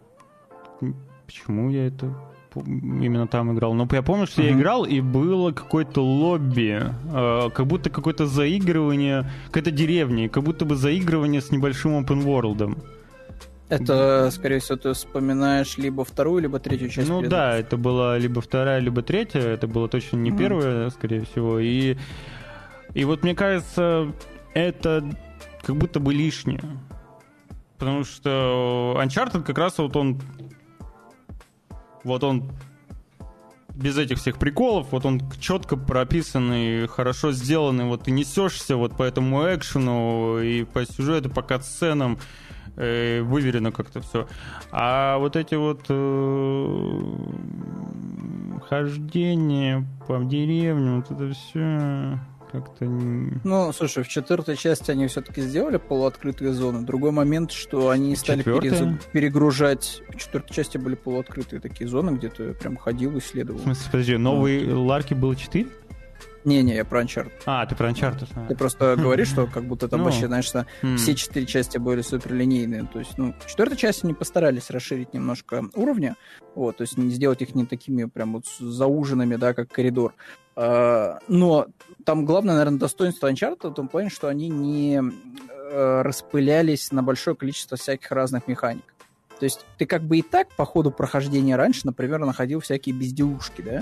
Почему 1.26 1.72
я 1.72 1.88
это 1.88 2.16
именно 2.56 3.27
там 3.27 3.53
играл. 3.53 3.73
Но 3.73 3.88
я 3.91 4.02
помню, 4.02 4.27
что 4.27 4.41
uh-huh. 4.41 4.45
я 4.45 4.52
играл, 4.52 4.86
и 4.86 5.02
было 5.02 5.52
какое-то 5.52 6.02
лобби, 6.03 6.82
э, 6.82 7.49
как 7.53 7.68
будто 7.68 7.90
какое-то 7.90 8.26
заигрывание, 8.26 9.30
какая-то 9.48 9.72
деревня, 9.72 10.30
как 10.30 10.44
будто 10.44 10.65
бы 10.65 10.76
заигрывание 10.76 11.41
с 11.41 11.52
небольшим 11.52 11.99
open 11.99 12.23
world. 12.23 12.77
Это, 13.68 14.30
скорее 14.32 14.60
всего, 14.60 14.77
ты 14.77 14.94
вспоминаешь 14.94 15.77
либо 15.77 16.06
вторую, 16.06 16.44
либо 16.44 16.60
третью 16.60 16.90
часть. 16.90 17.10
Ну 17.10 17.22
да, 17.22 17.57
это 17.57 17.77
была 17.77 18.18
либо 18.18 18.40
вторая, 18.40 18.80
либо 18.80 19.02
третья. 19.02 19.41
Это 19.41 19.68
было 19.68 19.88
точно 19.88 20.18
не 20.18 20.30
mm-hmm. 20.30 20.38
первая, 20.38 20.90
скорее 20.91 21.26
всего. 21.26 21.60
И, 21.60 21.98
и 22.94 23.06
вот 23.06 23.23
мне 23.23 23.34
кажется, 23.34 24.11
это 24.53 25.03
как 25.64 25.76
будто 25.77 25.99
бы 25.99 26.14
лишнее. 26.14 26.61
Потому 27.80 28.03
что 28.03 28.98
Uncharted 29.03 29.44
как 29.44 29.57
раз 29.57 29.80
вот 29.80 29.95
он 29.95 30.22
вот 32.06 32.23
он 32.23 32.49
без 33.76 33.98
этих 33.98 34.19
всех 34.19 34.38
приколов, 34.38 34.88
вот 34.91 35.06
он 35.06 35.22
четко 35.40 35.76
прописанный, 35.76 36.88
хорошо 36.88 37.34
сделанный, 37.34 37.84
вот 37.86 38.03
ты 38.03 38.11
несешься 38.11 38.77
вот 38.77 38.95
по 38.95 39.03
этому 39.03 39.41
экшену 39.53 40.40
и 40.40 40.64
по 40.64 40.86
сюжету, 40.86 41.30
по 41.30 41.41
катсценам, 41.41 42.18
э, 42.77 43.22
выверено 43.22 43.73
как-то 43.73 43.99
все. 43.99 44.27
А 44.72 45.18
вот 45.18 45.36
эти 45.36 45.56
вот 45.56 45.82
э, 45.90 47.02
хождения 48.69 49.86
по 50.07 50.23
деревням, 50.23 51.02
вот 51.02 51.11
это 51.11 51.34
все 51.34 52.19
как-то... 52.61 52.86
Ну, 52.86 53.72
слушай, 53.73 54.03
в 54.03 54.07
четвертой 54.07 54.56
части 54.56 54.91
они 54.91 55.07
все-таки 55.07 55.41
сделали 55.41 55.77
полуоткрытые 55.77 56.53
зоны. 56.53 56.86
Другой 56.86 57.11
момент, 57.11 57.52
что 57.52 57.90
они 57.90 58.15
стали 58.15 58.44
перез... 58.44 58.82
перегружать... 59.11 60.02
В 60.10 60.18
четвертой 60.18 60.56
части 60.56 60.77
были 60.77 60.95
полуоткрытые 60.95 61.60
такие 61.60 61.88
зоны, 61.88 62.18
где 62.18 62.30
ты 62.30 62.53
прям 62.53 62.77
ходил, 62.77 63.18
исследовал. 63.18 63.60
В 63.60 63.64
смысле, 63.64 63.91
подожди, 63.91 64.18
новые 64.18 64.65
ну, 64.65 64.86
Ларки 64.86 65.14
было 65.14 65.36
4? 65.36 65.68
Не-не, 66.45 66.76
я 66.76 66.86
про 66.86 67.02
Uncharted. 67.02 67.32
А, 67.48 67.65
ты 67.65 67.76
про 67.76 67.90
Uncharted. 67.90 68.30
А. 68.36 68.45
Ты 68.48 68.56
просто 68.56 68.95
говоришь, 68.95 69.30
что 69.30 69.48
как 69.48 69.65
будто 69.65 69.88
там 69.88 69.99
ну, 69.99 70.06
вообще, 70.06 70.27
знаешь, 70.27 70.45
что 70.45 70.68
все 70.95 71.15
четыре 71.15 71.48
части 71.48 71.80
были 71.80 72.02
суперлинейные. 72.02 72.88
То 72.91 72.99
есть, 72.99 73.18
ну, 73.18 73.34
в 73.40 73.49
четвертой 73.49 73.77
части 73.77 74.06
они 74.06 74.14
постарались 74.14 74.69
расширить 74.69 75.14
немножко 75.14 75.65
уровня, 75.73 76.15
вот, 76.53 76.77
то 76.77 76.84
есть 76.84 76.98
не 76.98 77.10
сделать 77.10 77.41
их 77.41 77.56
не 77.56 77.65
такими 77.65 78.06
прям 78.06 78.34
вот 78.34 78.45
зауженными, 78.60 79.36
да, 79.38 79.56
как 79.56 79.72
коридор. 79.72 80.14
А, 80.56 81.18
но 81.27 81.65
там 82.06 82.23
главное, 82.23 82.56
наверное, 82.56 82.80
достоинство 82.80 83.32
Uncharted 83.32 83.72
в 83.72 83.73
том 83.73 83.88
плане, 83.88 84.10
что 84.10 84.27
они 84.27 84.48
не 84.48 85.02
э, 85.02 86.02
распылялись 86.02 86.91
на 86.91 87.03
большое 87.03 87.36
количество 87.36 87.77
всяких 87.77 88.11
разных 88.11 88.48
механик. 88.48 88.94
То 89.40 89.44
есть 89.44 89.65
ты 89.77 89.86
как 89.86 90.03
бы 90.03 90.19
и 90.19 90.22
так 90.22 90.48
по 90.56 90.65
ходу 90.65 90.91
прохождения 90.91 91.56
раньше, 91.56 91.82
например, 91.86 92.19
находил 92.19 92.61
всякие 92.61 92.95
безделушки, 92.95 93.61
да, 93.61 93.82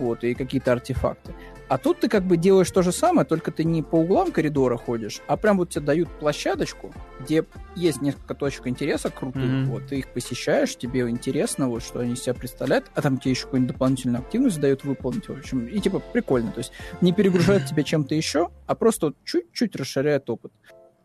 вот, 0.00 0.24
и 0.24 0.34
какие-то 0.34 0.72
артефакты. 0.72 1.34
А 1.68 1.78
тут 1.78 2.00
ты 2.00 2.08
как 2.08 2.24
бы 2.24 2.36
делаешь 2.36 2.68
то 2.72 2.82
же 2.82 2.90
самое, 2.90 3.24
только 3.24 3.52
ты 3.52 3.62
не 3.62 3.80
по 3.84 3.94
углам 3.94 4.32
коридора 4.32 4.76
ходишь, 4.76 5.20
а 5.28 5.36
прям 5.36 5.58
вот 5.58 5.70
тебе 5.70 5.84
дают 5.84 6.08
площадочку, 6.18 6.92
где 7.20 7.44
есть 7.76 8.02
несколько 8.02 8.34
точек 8.34 8.66
интереса 8.66 9.08
крутых, 9.10 9.44
mm-hmm. 9.44 9.64
вот, 9.66 9.86
ты 9.86 10.00
их 10.00 10.08
посещаешь, 10.08 10.74
тебе 10.74 11.08
интересно, 11.08 11.68
вот, 11.68 11.84
что 11.84 12.00
они 12.00 12.14
из 12.14 12.22
себя 12.24 12.34
представляют, 12.34 12.90
а 12.96 13.02
там 13.02 13.18
тебе 13.18 13.30
еще 13.30 13.44
какую-нибудь 13.44 13.74
дополнительную 13.74 14.20
активность 14.20 14.60
дают 14.60 14.82
выполнить, 14.82 15.28
в 15.28 15.32
общем, 15.32 15.66
и 15.66 15.78
типа 15.78 16.00
прикольно, 16.00 16.50
то 16.50 16.58
есть 16.58 16.72
не 17.00 17.12
перегружают 17.12 17.66
тебя 17.66 17.84
чем-то 17.84 18.16
еще, 18.16 18.50
а 18.66 18.74
просто 18.74 19.06
вот 19.06 19.16
чуть-чуть 19.24 19.76
расширяет 19.76 20.28
опыт. 20.28 20.50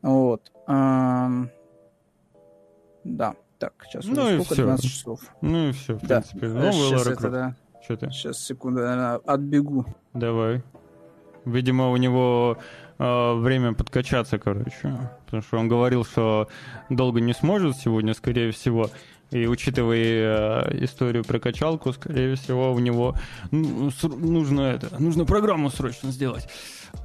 Вот. 0.01 0.51
А... 0.65 1.29
Да. 3.03 3.35
Так, 3.59 3.73
сейчас 3.87 4.05
ну 4.05 4.21
уже 4.21 4.43
сколько? 4.43 4.63
12 4.63 4.91
часов. 4.91 5.19
Ну 5.41 5.69
и 5.69 5.71
все, 5.71 5.95
в 5.95 6.05
да. 6.05 6.21
принципе. 6.21 6.47
Новый 6.47 6.71
Сейчас 6.73 7.07
это, 7.07 7.29
да. 7.29 7.55
Что 7.85 7.97
ты? 7.97 8.09
Сейчас, 8.09 8.43
секунду, 8.43 8.81
наверное, 8.81 9.17
отбегу. 9.17 9.85
Давай. 10.15 10.63
Видимо, 11.45 11.91
у 11.91 11.97
него 11.97 12.57
э, 12.97 13.33
время 13.35 13.73
подкачаться, 13.73 14.39
короче. 14.39 14.97
Потому 15.25 15.43
что 15.43 15.57
он 15.59 15.67
говорил, 15.67 16.03
что 16.03 16.47
долго 16.89 17.21
не 17.21 17.33
сможет 17.33 17.77
сегодня, 17.77 18.15
скорее 18.15 18.51
всего. 18.51 18.89
И 19.29 19.45
учитывая 19.45 19.99
э, 19.99 20.83
историю 20.83 21.23
про 21.23 21.39
качалку, 21.39 21.93
скорее 21.93 22.33
всего, 22.33 22.73
у 22.73 22.79
него 22.79 23.15
ну, 23.51 23.91
нужно 24.03 24.61
это, 24.61 24.99
нужно 24.99 25.25
программу 25.25 25.69
срочно 25.69 26.09
сделать. 26.09 26.49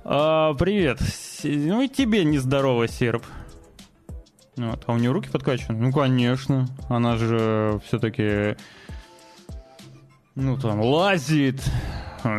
А, 0.02 0.54
привет. 0.54 0.98
Ну 1.44 1.82
и 1.82 1.88
тебе 1.88 2.24
нездорово, 2.24 2.88
серп. 2.88 3.24
Вот. 4.56 4.82
А 4.86 4.92
у 4.94 4.96
нее 4.96 5.10
руки 5.10 5.28
подкачаны? 5.28 5.78
Ну, 5.78 5.92
конечно. 5.92 6.68
Она 6.88 7.18
же 7.18 7.80
все-таки 7.86 8.56
ну, 10.40 10.56
там, 10.56 10.80
лазит, 10.80 11.62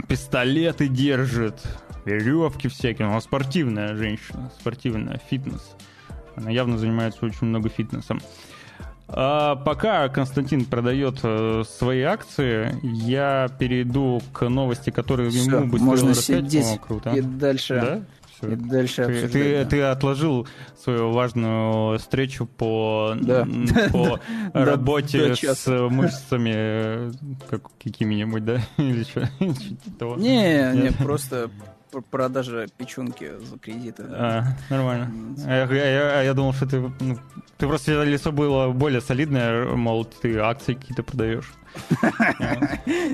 пистолеты 0.08 0.88
держит, 0.88 1.62
веревки 2.06 2.68
всякие. 2.68 3.08
Она 3.08 3.22
спортивная 3.22 3.96
женщина, 3.96 4.52
спортивная, 4.60 5.22
фитнес. 5.30 5.76
Она 6.36 6.50
явно 6.50 6.78
занимается 6.78 7.26
очень 7.26 7.48
много 7.48 7.70
фитнесом. 7.70 8.20
А 9.14 9.58
пока 9.58 10.08
Константин 10.08 10.66
продает 10.66 11.20
э, 11.24 11.64
свои 11.68 12.02
акции, 12.02 12.74
я 12.82 13.50
перейду 13.60 14.22
к 14.32 14.48
новости, 14.48 14.90
которые 14.90 15.30
Все, 15.30 15.44
ему 15.44 15.68
бы 15.68 15.80
можно 15.80 16.16
сидеть 16.16 16.78
О, 16.78 16.78
круто. 16.78 17.10
и 17.10 17.22
дальше 17.22 17.76
да? 17.76 18.02
И 18.42 18.56
дальше 18.56 19.06
ты, 19.06 19.28
ты, 19.28 19.66
ты 19.66 19.82
отложил 19.84 20.48
свою 20.82 21.12
важную 21.12 22.00
встречу 22.00 22.46
по, 22.46 23.16
да. 23.20 23.46
по 23.92 24.20
работе 24.54 25.36
с 25.36 25.68
мышцами 25.68 27.12
как, 27.50 27.64
какими-нибудь, 27.82 28.46
да? 28.46 28.62
Или 28.78 29.04
что? 29.04 29.30
Не, 30.18 30.72
не, 30.76 30.92
просто 30.92 31.50
продажа 32.10 32.68
печенки 32.78 33.32
за 33.38 33.58
кредиты. 33.60 34.04
А, 34.10 34.44
нормально. 34.70 35.12
А 35.46 35.66
я, 35.66 35.66
я, 35.66 36.22
я 36.22 36.34
думал, 36.34 36.54
что 36.54 36.66
ты, 36.66 36.80
ну, 36.80 37.18
ты 37.58 37.68
просто 37.68 38.04
лицо 38.04 38.32
было 38.32 38.72
более 38.72 39.02
солидное, 39.02 39.66
мол, 39.76 40.06
ты 40.06 40.38
акции 40.38 40.74
какие-то 40.74 41.04
продаешь. 41.04 41.52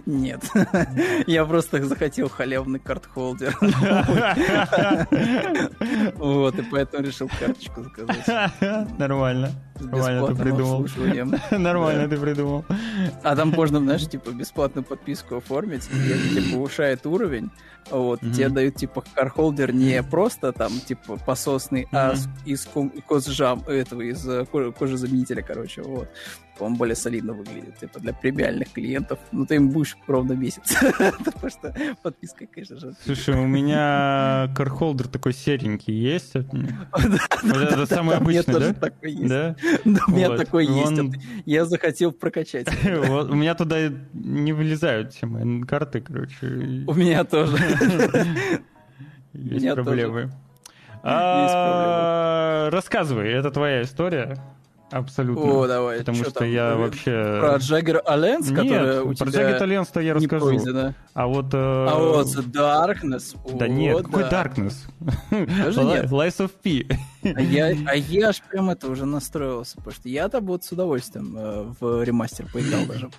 Нет. 0.06 0.44
Я 1.28 1.46
просто 1.46 1.84
захотел 1.84 2.30
халявный 2.30 2.80
карт-холдер. 2.80 3.58
Вот, 6.16 6.58
и 6.58 6.62
поэтому 6.64 7.04
решил 7.04 7.30
карточку 7.40 7.84
заказать. 7.84 8.28
Нормально. 8.98 9.52
Нормально 9.80 10.28
ты 10.28 10.36
придумал. 10.36 10.88
Нормально 11.52 12.08
ты 12.08 12.18
придумал. 12.18 12.66
А 13.24 13.36
там 13.36 13.50
можно, 13.50 13.80
знаешь, 13.80 14.08
типа 14.08 14.30
бесплатную 14.32 14.84
подписку 14.86 15.38
оформить, 15.38 15.90
и 15.92 16.10
это 16.10 16.30
тебе 16.30 16.54
повышает 16.54 17.06
уровень. 17.06 17.52
Вот, 17.90 18.20
тебе 18.20 18.50
дают 18.50 18.76
типа 18.76 19.04
кархолдер 19.16 19.74
не 19.74 20.04
просто 20.04 20.52
там 20.52 20.72
типа 20.72 21.18
пососный, 21.18 21.88
а 21.92 22.16
из 22.46 22.68
кожжам 23.08 23.64
этого, 23.68 24.02
из 24.02 24.28
э, 24.28 24.46
кожезаменителя, 24.46 25.42
короче, 25.42 25.84
вот 25.84 26.10
он 26.60 26.76
более 26.76 26.96
солидно 26.96 27.34
выглядит, 27.34 27.78
типа 27.80 28.00
для 28.00 28.14
премиальных 28.14 28.72
клиентов. 28.72 29.20
Ну, 29.32 29.46
ты 29.46 29.56
им 29.56 29.70
будешь 29.70 29.98
ровно 30.08 30.34
месяц. 30.34 30.76
Потому 31.24 31.50
что 31.50 31.76
подписка, 32.04 32.48
конечно 32.48 32.78
же. 32.80 32.94
Слушай, 33.04 33.36
у 33.36 33.46
меня 33.46 34.52
кархолдер 34.56 35.08
такой 35.08 35.34
серенький 35.34 35.94
есть. 35.94 36.36
Это 36.94 37.86
самый 37.86 38.18
обычный, 38.18 38.60
да? 38.60 38.74
такой 38.74 39.12
есть. 39.12 39.30
Да? 39.30 39.56
У 39.86 40.12
меня 40.12 40.36
такой 40.36 40.66
есть. 40.66 41.18
Я 41.46 41.66
захотел 41.66 42.12
прокачать. 42.12 42.68
У 42.86 43.36
меня 43.36 43.56
туда 43.56 43.90
не 44.14 44.54
вылезают 44.54 45.14
все 45.14 45.26
мои 45.26 45.64
карты, 45.64 46.02
короче. 46.02 46.48
У 46.88 46.94
меня 46.94 47.24
тоже. 47.24 47.58
Есть 49.34 49.74
проблемы. 49.74 50.32
А, 51.04 52.70
рассказывай, 52.72 53.32
это 53.32 53.52
твоя 53.52 53.84
история. 53.84 54.38
Абсолютно. 54.92 55.44
О, 55.44 55.68
давай. 55.68 56.00
Потому 56.00 56.18
что, 56.20 56.30
что 56.30 56.46
я 56.46 56.76
вообще... 56.76 57.40
Про 57.42 57.58
Джаггер 57.58 58.02
Аленс, 58.06 58.50
который 58.50 59.02
у 59.02 59.14
про 59.16 59.30
Джаггер 59.30 59.64
Аленс-то 59.64 60.00
я 60.00 60.14
расскажу. 60.14 60.46
Пройдено. 60.46 60.94
А 61.14 61.28
вот... 61.28 61.54
Э... 61.54 61.58
А 61.58 61.96
вот 61.96 62.28
The 62.28 62.52
Darkness. 62.52 63.36
Да 63.58 63.66
О, 63.66 63.68
нет, 63.68 64.06
какой 64.06 64.24
да. 64.24 64.44
Darkness? 64.44 64.76
Даже 65.30 65.84
нет. 65.84 66.06
Lies 66.06 66.38
of 66.38 66.52
P. 66.64 66.88
А 67.24 67.42
я, 67.42 67.68
а 67.88 67.96
я 67.96 68.30
аж 68.30 68.42
прям 68.42 68.70
это 68.70 68.90
уже 68.90 69.06
настроился, 69.06 69.78
потому 69.78 69.94
что 69.94 70.10
я-то 70.10 70.40
вот 70.40 70.64
с 70.64 70.72
удовольствием 70.72 71.36
э, 71.38 71.74
в 71.80 72.04
ремастер 72.04 72.48
поиграл 72.52 72.86
даже. 72.86 73.10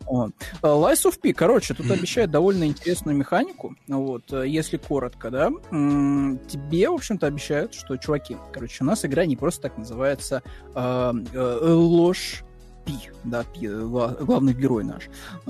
Вот. 0.00 0.32
Э, 0.62 0.66
Lies 0.66 1.04
of 1.04 1.20
P, 1.20 1.32
короче, 1.32 1.74
тут 1.74 1.90
обещают 1.90 2.30
довольно 2.30 2.64
интересную 2.64 3.16
механику, 3.16 3.76
вот, 3.88 4.32
э, 4.32 4.48
если 4.48 4.76
коротко, 4.76 5.30
да, 5.30 5.50
тебе, 5.70 6.90
в 6.90 6.94
общем-то, 6.94 7.26
обещают, 7.26 7.74
что, 7.74 7.96
чуваки, 7.96 8.36
короче, 8.52 8.84
у 8.84 8.86
нас 8.86 9.04
игра 9.04 9.26
не 9.26 9.36
просто 9.36 9.62
так 9.62 9.78
называется 9.78 10.42
э, 10.74 11.12
э, 11.32 11.72
ложь 11.72 12.44
Пи, 12.84 12.94
да, 13.22 13.44
Пи, 13.44 13.68
главный 13.68 14.54
герой 14.54 14.82
наш. 14.82 15.08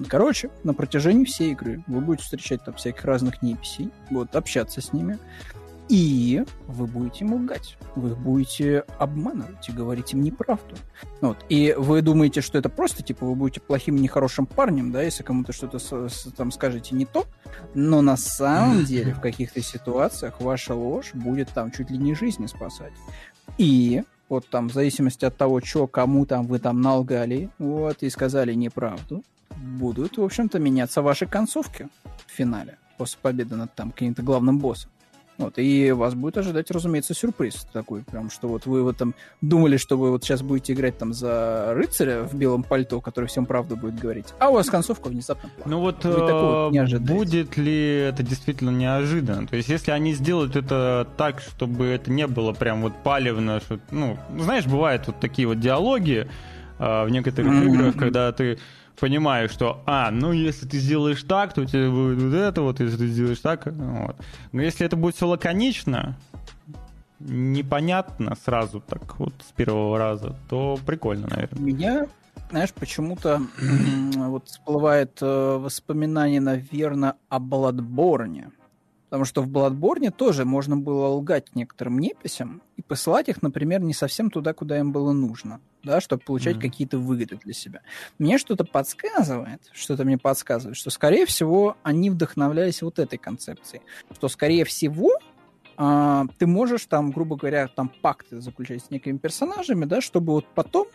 Короче, 0.08 0.50
на 0.64 0.74
протяжении 0.74 1.24
всей 1.24 1.52
игры 1.52 1.82
вы 1.86 2.00
будете 2.00 2.24
встречать 2.24 2.62
там 2.64 2.74
всяких 2.74 3.04
разных 3.04 3.42
неписей, 3.42 3.90
вот, 4.10 4.36
общаться 4.36 4.82
с 4.82 4.92
ними, 4.92 5.18
и 5.92 6.42
вы 6.68 6.86
будете 6.86 7.26
им 7.26 7.34
лгать. 7.34 7.76
Вы 7.96 8.16
будете 8.16 8.84
обманывать 8.98 9.68
и 9.68 9.72
говорить 9.72 10.14
им 10.14 10.22
неправду. 10.22 10.74
Вот. 11.20 11.44
И 11.50 11.74
вы 11.76 12.00
думаете, 12.00 12.40
что 12.40 12.56
это 12.56 12.70
просто, 12.70 13.02
типа, 13.02 13.26
вы 13.26 13.34
будете 13.34 13.60
плохим, 13.60 13.96
нехорошим 13.96 14.46
парнем, 14.46 14.90
да, 14.90 15.02
если 15.02 15.22
кому-то 15.22 15.52
что-то 15.52 16.08
там 16.34 16.50
скажете 16.50 16.94
не 16.94 17.04
то. 17.04 17.26
Но 17.74 18.00
на 18.00 18.16
самом 18.16 18.84
деле 18.86 19.12
в 19.12 19.20
каких-то 19.20 19.60
ситуациях 19.60 20.40
ваша 20.40 20.74
ложь 20.74 21.10
будет 21.12 21.50
там 21.50 21.70
чуть 21.70 21.90
ли 21.90 21.98
не 21.98 22.14
жизни 22.14 22.46
спасать. 22.46 22.94
И 23.58 24.02
вот 24.30 24.48
там 24.48 24.70
в 24.70 24.72
зависимости 24.72 25.26
от 25.26 25.36
того, 25.36 25.60
что 25.60 25.86
кому 25.86 26.24
там 26.24 26.46
вы 26.46 26.58
там 26.58 26.80
налгали, 26.80 27.50
вот, 27.58 28.02
и 28.02 28.08
сказали 28.08 28.54
неправду, 28.54 29.22
будут, 29.54 30.16
в 30.16 30.24
общем-то, 30.24 30.58
меняться 30.58 31.02
ваши 31.02 31.26
концовки 31.26 31.90
в 32.26 32.32
финале 32.32 32.78
после 32.96 33.18
победы 33.20 33.56
над 33.56 33.74
там 33.74 33.90
каким-то 33.90 34.22
главным 34.22 34.58
боссом. 34.58 34.91
Вот, 35.42 35.58
и 35.58 35.92
вас 35.92 36.14
будет 36.14 36.38
ожидать, 36.38 36.70
разумеется, 36.70 37.14
сюрприз 37.14 37.66
такой, 37.72 38.02
прям, 38.02 38.30
что 38.30 38.48
вот 38.48 38.66
вы 38.66 38.82
вот 38.82 38.96
там 38.96 39.14
думали, 39.40 39.76
что 39.76 39.96
вы 39.96 40.10
вот 40.10 40.24
сейчас 40.24 40.42
будете 40.42 40.72
играть 40.72 40.98
там 40.98 41.12
за 41.12 41.72
рыцаря 41.74 42.22
в 42.22 42.34
белом 42.34 42.62
пальто, 42.62 43.00
который 43.00 43.26
всем 43.26 43.46
правду 43.46 43.76
будет 43.76 43.98
говорить, 43.98 44.26
а 44.38 44.50
у 44.50 44.54
вас 44.54 44.68
концовка 44.70 45.08
внезапно 45.08 45.48
плохая. 45.48 45.72
Ну 45.72 45.80
вот, 45.80 46.04
вот 46.04 46.72
э, 46.74 46.98
будет 46.98 47.56
ли 47.56 47.96
это 48.00 48.22
действительно 48.22 48.70
неожиданно? 48.70 49.46
То 49.46 49.56
есть, 49.56 49.68
если 49.68 49.90
они 49.90 50.14
сделают 50.14 50.56
это 50.56 51.08
так, 51.16 51.40
чтобы 51.40 51.86
это 51.86 52.10
не 52.10 52.26
было 52.26 52.52
прям 52.52 52.82
вот 52.82 52.94
палевно, 53.02 53.60
что, 53.60 53.78
ну, 53.90 54.18
знаешь, 54.38 54.66
бывают 54.66 55.06
вот 55.06 55.20
такие 55.20 55.48
вот 55.48 55.60
диалоги 55.60 56.28
э, 56.78 57.04
в 57.04 57.08
некоторых 57.10 57.52
mm-hmm. 57.52 57.74
играх, 57.74 57.96
когда 57.96 58.32
ты 58.32 58.58
понимаю, 58.98 59.48
что, 59.48 59.82
а, 59.86 60.10
ну, 60.10 60.32
если 60.32 60.66
ты 60.66 60.78
сделаешь 60.78 61.22
так, 61.22 61.52
то 61.52 61.62
у 61.62 61.64
тебя 61.64 61.90
будет 61.90 62.22
вот 62.22 62.34
это 62.34 62.62
вот, 62.62 62.80
если 62.80 62.96
ты 62.96 63.06
сделаешь 63.08 63.40
так, 63.40 63.66
вот. 63.66 64.16
Но 64.52 64.62
если 64.62 64.86
это 64.86 64.96
будет 64.96 65.16
все 65.16 65.26
лаконично, 65.26 66.16
непонятно 67.18 68.36
сразу 68.44 68.80
так 68.80 69.18
вот 69.18 69.34
с 69.46 69.52
первого 69.52 69.98
раза, 69.98 70.36
то 70.48 70.78
прикольно, 70.84 71.28
наверное. 71.28 71.60
Меня, 71.60 72.06
знаешь, 72.50 72.72
почему-то 72.72 73.42
вот 74.16 74.48
всплывает 74.48 75.18
э, 75.20 75.56
воспоминание, 75.58 76.40
наверное, 76.40 77.14
о 77.28 77.38
Бладборне. 77.38 78.50
Потому 79.12 79.26
что 79.26 79.42
в 79.42 79.48
Bloodborne 79.50 80.10
тоже 80.10 80.46
можно 80.46 80.74
было 80.74 81.08
лгать 81.08 81.54
некоторым 81.54 81.98
неписям 81.98 82.62
и 82.78 82.82
посылать 82.82 83.28
их, 83.28 83.42
например, 83.42 83.82
не 83.82 83.92
совсем 83.92 84.30
туда, 84.30 84.54
куда 84.54 84.78
им 84.78 84.90
было 84.90 85.12
нужно, 85.12 85.60
да, 85.82 86.00
чтобы 86.00 86.22
получать 86.22 86.56
mm-hmm. 86.56 86.60
какие-то 86.62 86.96
выгоды 86.96 87.36
для 87.36 87.52
себя. 87.52 87.82
Мне 88.18 88.38
что-то 88.38 88.64
подсказывает, 88.64 89.60
что-то 89.74 90.06
мне 90.06 90.16
подсказывает, 90.16 90.78
что, 90.78 90.88
скорее 90.88 91.26
всего, 91.26 91.76
они 91.82 92.08
вдохновлялись 92.08 92.80
вот 92.80 92.98
этой 92.98 93.18
концепцией. 93.18 93.82
Что, 94.14 94.28
скорее 94.28 94.64
всего, 94.64 95.10
а, 95.76 96.24
ты 96.38 96.46
можешь 96.46 96.86
там, 96.86 97.10
грубо 97.10 97.36
говоря, 97.36 97.68
там 97.68 97.92
пакты 98.00 98.40
заключать 98.40 98.82
с 98.82 98.88
некими 98.88 99.18
персонажами, 99.18 99.84
да, 99.84 100.00
чтобы 100.00 100.32
вот 100.32 100.46
потом 100.54 100.86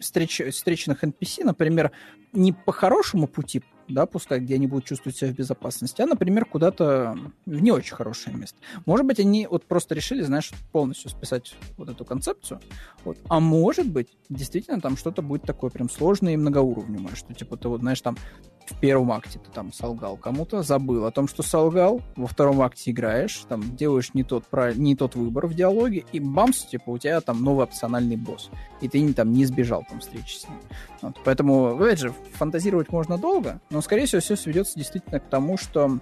встреч, 0.00 0.42
встреченных 0.50 1.04
NPC, 1.04 1.44
например, 1.44 1.92
не 2.32 2.52
по 2.52 2.72
хорошему 2.72 3.28
пути 3.28 3.62
да, 3.88 4.06
пускай, 4.06 4.40
где 4.40 4.54
они 4.54 4.66
будут 4.66 4.84
чувствовать 4.84 5.16
себя 5.16 5.30
в 5.30 5.34
безопасности, 5.34 6.02
а, 6.02 6.06
например, 6.06 6.44
куда-то 6.44 7.16
в 7.46 7.60
не 7.60 7.70
очень 7.70 7.94
хорошее 7.94 8.36
место. 8.36 8.58
Может 8.86 9.06
быть, 9.06 9.20
они 9.20 9.46
вот 9.46 9.64
просто 9.64 9.94
решили, 9.94 10.22
знаешь, 10.22 10.52
полностью 10.72 11.10
списать 11.10 11.54
вот 11.76 11.88
эту 11.88 12.04
концепцию, 12.04 12.60
вот. 13.04 13.18
а 13.28 13.40
может 13.40 13.88
быть, 13.90 14.08
действительно 14.28 14.80
там 14.80 14.96
что-то 14.96 15.22
будет 15.22 15.42
такое 15.42 15.70
прям 15.70 15.90
сложное 15.90 16.34
и 16.34 16.36
многоуровневое, 16.36 17.14
что 17.14 17.34
типа 17.34 17.56
ты 17.56 17.68
вот, 17.68 17.80
знаешь, 17.80 18.00
там 18.00 18.16
в 18.66 18.78
первом 18.80 19.12
акте 19.12 19.38
ты 19.38 19.50
там 19.50 19.72
солгал 19.72 20.16
кому-то, 20.16 20.62
забыл 20.62 21.04
о 21.04 21.10
том, 21.10 21.28
что 21.28 21.42
солгал, 21.42 22.00
во 22.16 22.26
втором 22.26 22.62
акте 22.62 22.90
играешь, 22.90 23.44
там 23.48 23.76
делаешь 23.76 24.14
не 24.14 24.24
тот, 24.24 24.44
не 24.74 24.96
тот 24.96 25.14
выбор 25.14 25.46
в 25.46 25.54
диалоге, 25.54 26.04
и 26.12 26.20
бамс, 26.20 26.64
типа 26.64 26.90
у 26.90 26.98
тебя 26.98 27.20
там 27.20 27.42
новый 27.42 27.64
опциональный 27.64 28.16
босс, 28.16 28.50
и 28.80 28.88
ты 28.88 29.00
не, 29.00 29.12
там 29.12 29.32
не 29.32 29.44
сбежал 29.44 29.84
там 29.88 30.00
встречи 30.00 30.36
с 30.36 30.48
ним. 30.48 30.58
Вот. 31.02 31.16
Поэтому, 31.24 31.76
опять 31.76 31.98
же, 31.98 32.14
фантазировать 32.34 32.90
можно 32.90 33.18
долго, 33.18 33.60
но, 33.70 33.80
скорее 33.82 34.06
всего, 34.06 34.20
все 34.20 34.36
сведется 34.36 34.78
действительно 34.78 35.20
к 35.20 35.28
тому, 35.28 35.56
что 35.56 35.98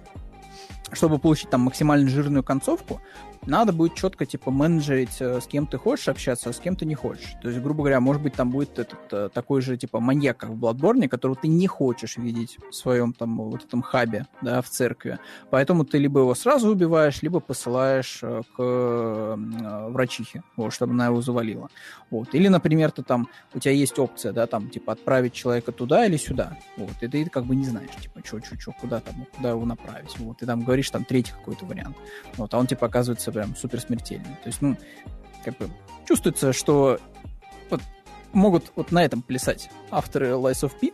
чтобы 0.91 1.17
получить 1.17 1.49
там 1.49 1.61
максимально 1.61 2.07
жирную 2.07 2.43
концовку, 2.43 3.01
надо 3.45 3.73
будет 3.73 3.95
четко, 3.95 4.25
типа, 4.25 4.51
менеджерить, 4.51 5.17
э, 5.19 5.41
с 5.41 5.47
кем 5.47 5.67
ты 5.67 5.77
хочешь 5.77 6.07
общаться, 6.07 6.49
а 6.49 6.53
с 6.53 6.59
кем 6.59 6.75
ты 6.75 6.85
не 6.85 6.95
хочешь. 6.95 7.35
То 7.41 7.49
есть, 7.49 7.61
грубо 7.61 7.83
говоря, 7.83 7.99
может 7.99 8.21
быть, 8.21 8.33
там 8.33 8.51
будет 8.51 8.79
этот 8.79 8.99
э, 9.11 9.29
такой 9.33 9.61
же, 9.61 9.77
типа, 9.77 9.99
маньяк, 9.99 10.37
как 10.37 10.49
в 10.49 10.63
Bloodborne, 10.63 11.07
которого 11.07 11.37
ты 11.41 11.47
не 11.47 11.67
хочешь 11.67 12.17
видеть 12.17 12.57
в 12.69 12.73
своем 12.73 13.13
там 13.13 13.37
вот 13.37 13.63
этом 13.63 13.81
хабе, 13.81 14.27
да, 14.41 14.61
в 14.61 14.69
церкви. 14.69 15.19
Поэтому 15.49 15.85
ты 15.85 15.97
либо 15.97 16.21
его 16.21 16.35
сразу 16.35 16.69
убиваешь, 16.69 17.21
либо 17.21 17.39
посылаешь 17.39 18.19
э, 18.21 18.41
к 18.55 19.37
врачихе, 19.89 20.43
вот, 20.55 20.73
чтобы 20.73 20.93
она 20.93 21.07
его 21.07 21.21
завалила. 21.21 21.69
Вот. 22.09 22.35
Или, 22.35 22.47
например, 22.47 22.91
ты 22.91 23.03
там, 23.03 23.27
у 23.53 23.59
тебя 23.59 23.73
есть 23.73 23.97
опция, 23.99 24.33
да, 24.33 24.47
там, 24.47 24.69
типа, 24.69 24.93
отправить 24.93 25.33
человека 25.33 25.71
туда 25.71 26.05
или 26.05 26.17
сюда. 26.17 26.57
Вот. 26.77 26.91
И 27.01 27.07
ты 27.07 27.25
как 27.25 27.45
бы 27.45 27.55
не 27.55 27.65
знаешь, 27.65 27.89
типа, 28.01 28.21
что, 28.23 28.43
что, 28.43 28.59
что, 28.59 28.71
куда 28.71 28.99
там, 28.99 29.25
куда 29.35 29.49
его 29.49 29.65
направить. 29.65 30.17
Вот. 30.19 30.41
И 30.41 30.45
там 30.45 30.63
говоришь, 30.63 30.89
там, 30.89 31.05
третий 31.05 31.31
какой-то 31.31 31.65
вариант. 31.65 31.97
Вот. 32.37 32.53
А 32.53 32.57
он, 32.57 32.67
типа, 32.67 32.87
оказывается 32.87 33.31
прям 33.33 33.55
супер 33.55 33.79
смертельный. 33.79 34.37
То 34.43 34.47
есть, 34.47 34.61
ну, 34.61 34.77
как 35.43 35.57
бы 35.57 35.69
чувствуется, 36.07 36.53
что 36.53 36.99
вот 37.69 37.81
могут 38.31 38.71
вот 38.75 38.91
на 38.91 39.03
этом 39.03 39.21
плясать 39.21 39.69
авторы 39.91 40.29
Lies 40.29 40.63
of 40.63 40.71
P, 40.79 40.91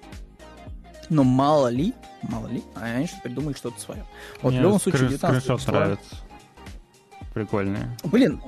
но 1.09 1.23
мало 1.23 1.67
ли, 1.67 1.93
мало 2.21 2.47
ли, 2.47 2.63
а 2.75 2.85
они 2.85 3.07
что 3.07 3.19
придумали 3.21 3.53
что-то 3.55 3.79
свое. 3.79 4.05
Вот 4.41 4.51
Мне 4.51 4.59
в 4.59 4.63
любом 4.63 4.79
случае 4.79 5.09
19 5.09 5.67
нравится. 5.67 6.15
Прикольные. 7.33 7.95
Блин, 8.03 8.41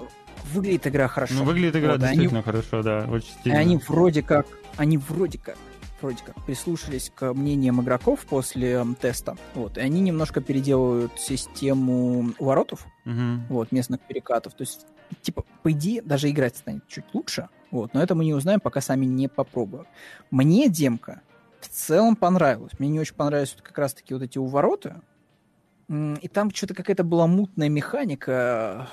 выглядит 0.52 0.88
игра 0.88 1.08
хорошо. 1.08 1.34
Ну, 1.36 1.44
выглядит 1.44 1.76
игра 1.76 1.94
вот, 1.94 2.02
действительно 2.02 2.40
они, 2.40 2.44
хорошо, 2.44 2.82
да, 2.84 3.06
очень 3.10 3.30
стильно. 3.30 3.60
Они 3.60 3.78
вроде 3.78 4.22
как, 4.24 4.48
они 4.78 4.98
вроде 4.98 5.38
как 5.38 5.58
вроде 6.02 6.24
как 6.24 6.44
прислушались 6.46 7.12
к 7.14 7.34
мнениям 7.34 7.82
игроков 7.82 8.26
после 8.26 8.86
теста, 9.00 9.38
вот, 9.56 9.78
и 9.78 9.82
они 9.82 10.02
немножко 10.02 10.42
переделывают 10.42 11.12
систему 11.18 12.34
воротов, 12.40 12.86
угу. 13.06 13.42
вот, 13.50 13.72
местных 13.72 14.02
перекатов, 14.02 14.54
то 14.54 14.64
есть, 14.64 14.86
типа, 15.22 15.46
по 15.64 15.72
идее, 15.72 16.02
даже 16.02 16.30
играть 16.30 16.58
станет 16.58 16.88
чуть 16.88 17.06
лучше, 17.14 17.50
вот, 17.72 17.94
но 17.94 18.02
это 18.02 18.16
мы 18.16 18.26
не 18.26 18.34
узнаем, 18.34 18.60
пока 18.60 18.82
сами 18.82 19.06
не 19.06 19.28
попробуем. 19.28 19.86
Мне 20.30 20.68
демка 20.70 21.22
в 21.60 21.70
целом 21.70 22.16
понравилась, 22.16 22.72
мне 22.80 22.90
не 22.90 23.00
очень 23.00 23.16
понравились 23.16 23.54
вот 23.54 23.62
как 23.62 23.78
раз-таки 23.78 24.14
вот 24.14 24.24
эти 24.24 24.38
увороты, 24.38 24.96
и 25.90 26.30
там 26.30 26.52
что-то 26.52 26.74
какая-то 26.74 27.04
была 27.04 27.28
мутная 27.28 27.68
механика, 27.68 28.88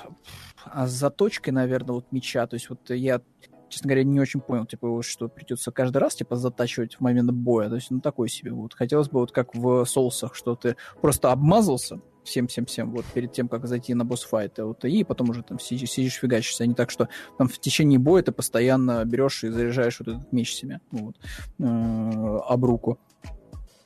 а 0.65 0.85
с 0.85 0.91
заточкой, 0.91 1.53
наверное, 1.53 1.95
вот 1.95 2.11
меча, 2.11 2.45
то 2.45 2.55
есть 2.55 2.69
вот 2.69 2.89
я 2.89 3.21
честно 3.69 3.87
говоря, 3.87 4.03
не 4.03 4.19
очень 4.19 4.41
понял, 4.41 4.65
типа, 4.65 5.01
что 5.03 5.29
придется 5.29 5.71
каждый 5.71 5.97
раз, 5.97 6.15
типа, 6.15 6.35
затачивать 6.35 6.95
в 6.95 7.01
момент 7.01 7.31
боя. 7.31 7.69
То 7.69 7.75
есть, 7.75 7.91
ну, 7.91 8.01
такой 8.01 8.29
себе. 8.29 8.51
Вот 8.51 8.73
хотелось 8.73 9.09
бы, 9.09 9.19
вот 9.19 9.31
как 9.31 9.55
в 9.55 9.85
соусах, 9.85 10.35
что 10.35 10.55
ты 10.55 10.75
просто 11.01 11.31
обмазался 11.31 12.01
всем-всем-всем, 12.23 12.91
вот 12.91 13.05
перед 13.05 13.31
тем, 13.31 13.47
как 13.47 13.67
зайти 13.67 13.93
на 13.93 14.05
босс-файт, 14.05 14.59
вот, 14.59 14.85
и 14.85 15.03
потом 15.03 15.29
уже 15.31 15.41
там 15.41 15.57
сидишь, 15.57 15.89
сидишь 15.89 16.13
фигачишься, 16.13 16.63
а 16.63 16.67
не 16.67 16.75
так, 16.75 16.91
что 16.91 17.09
там 17.37 17.47
в 17.47 17.57
течение 17.59 17.97
боя 17.97 18.21
ты 18.21 18.31
постоянно 18.31 19.03
берешь 19.05 19.43
и 19.43 19.49
заряжаешь 19.49 19.99
вот 19.99 20.09
этот 20.09 20.31
меч 20.31 20.53
себе, 20.53 20.79
вот, 20.91 21.15
э, 21.59 21.63
об 21.63 22.65
руку. 22.65 22.99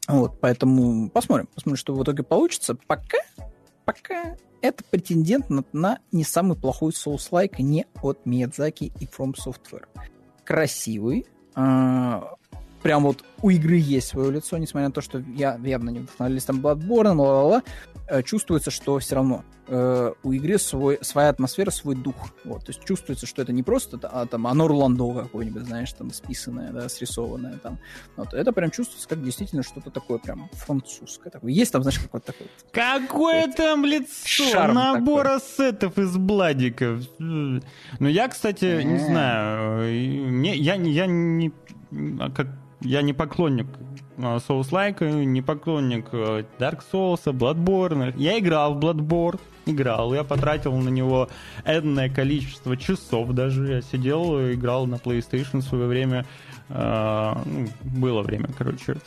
Вот, 0.08 0.40
поэтому 0.42 1.10
посмотрим, 1.10 1.48
посмотрим, 1.54 1.78
что 1.78 1.94
в 1.94 2.04
итоге 2.04 2.24
получится. 2.24 2.76
Пока, 2.88 3.20
пока 3.86 4.36
это 4.64 4.82
претендент 4.86 5.50
на, 5.50 5.66
на 5.74 6.00
не 6.14 6.24
самый 6.24 6.58
плохой 6.58 6.94
соус-лайк 6.94 7.60
не 7.60 7.86
от 8.02 8.26
Миядзаки 8.26 8.94
и 8.98 9.06
From 9.06 9.34
Software. 9.34 9.86
Красивый, 10.46 11.28
э, 11.56 12.22
прям 12.84 13.04
вот 13.04 13.24
у 13.42 13.50
игры 13.50 13.78
есть 13.78 14.10
свое 14.10 14.32
лицо, 14.32 14.58
несмотря 14.58 14.90
на 14.90 14.94
то, 14.94 15.02
что 15.02 15.24
я 15.36 15.60
явно 15.64 15.90
не 15.90 16.00
вдохновлялись 16.00 16.44
там 16.44 16.60
Bloodborne, 16.60 17.16
ла-ла-ла, 17.16 17.64
э, 18.08 18.22
чувствуется, 18.24 18.72
что 18.72 19.00
все 19.00 19.16
равно 19.16 19.44
э, 19.68 20.12
у 20.22 20.32
игры 20.34 20.60
свой, 20.60 21.00
своя 21.02 21.30
атмосфера, 21.30 21.72
свой 21.72 21.96
дух. 21.96 22.16
Вот, 22.44 22.66
то 22.66 22.72
есть 22.72 22.84
чувствуется, 22.84 23.26
что 23.26 23.42
это 23.42 23.54
не 23.54 23.64
просто 23.64 24.00
а, 24.04 24.26
там 24.26 24.48
Анор 24.48 24.72
Ландо 24.72 25.24
какой-нибудь, 25.24 25.64
знаешь, 25.64 25.92
там 25.94 26.12
списанное, 26.12 26.72
да, 26.72 26.90
срисованное 26.90 27.58
там. 27.58 27.80
Вот, 28.18 28.34
это 28.34 28.52
прям 28.52 28.72
чувствуется 28.72 29.08
как 29.08 29.24
действительно 29.24 29.64
что-то 29.64 29.90
такое 29.90 30.20
прям 30.20 30.50
французское. 30.54 31.32
Такое. 31.32 31.52
Есть 31.52 31.72
там, 31.72 31.84
знаешь, 31.84 32.00
какое-то 32.00 32.34
такое. 32.34 32.48
Какое 32.72 33.48
там 33.52 33.86
лицо? 33.86 34.68
Набор 34.68 35.24
такой. 35.24 35.38
ассетов 35.38 35.98
из 35.98 36.18
бладиков. 36.18 37.02
Ну, 37.20 37.62
я, 38.00 38.28
кстати, 38.28 38.84
не 38.84 39.00
знаю, 39.00 39.84
мне, 40.30 40.56
я, 40.56 40.76
я 40.76 41.08
не... 41.08 41.52
А 42.20 42.32
как 42.32 42.48
я 42.84 43.02
не 43.02 43.14
поклонник 43.14 43.68
Souls-like, 44.18 45.26
не 45.26 45.42
поклонник 45.42 46.06
э, 46.12 46.44
Dark 46.60 46.82
Souls, 46.92 47.24
Bloodborne. 47.26 48.14
Я 48.16 48.38
играл 48.38 48.76
в 48.76 48.80
Bloodborne, 48.80 49.40
играл, 49.66 50.14
я 50.14 50.24
потратил 50.24 50.76
на 50.76 50.90
него 50.90 51.30
энное 51.66 52.10
количество 52.10 52.78
часов 52.78 53.32
даже. 53.32 53.68
Я 53.68 53.82
сидел, 53.82 54.40
играл 54.52 54.86
на 54.86 54.96
PlayStation 54.96 55.60
в 55.60 55.64
свое 55.64 55.88
время. 55.88 56.26
Э, 56.70 57.34
ну, 57.46 57.68
было 57.82 58.22
время, 58.22 58.50
короче. 58.56 58.98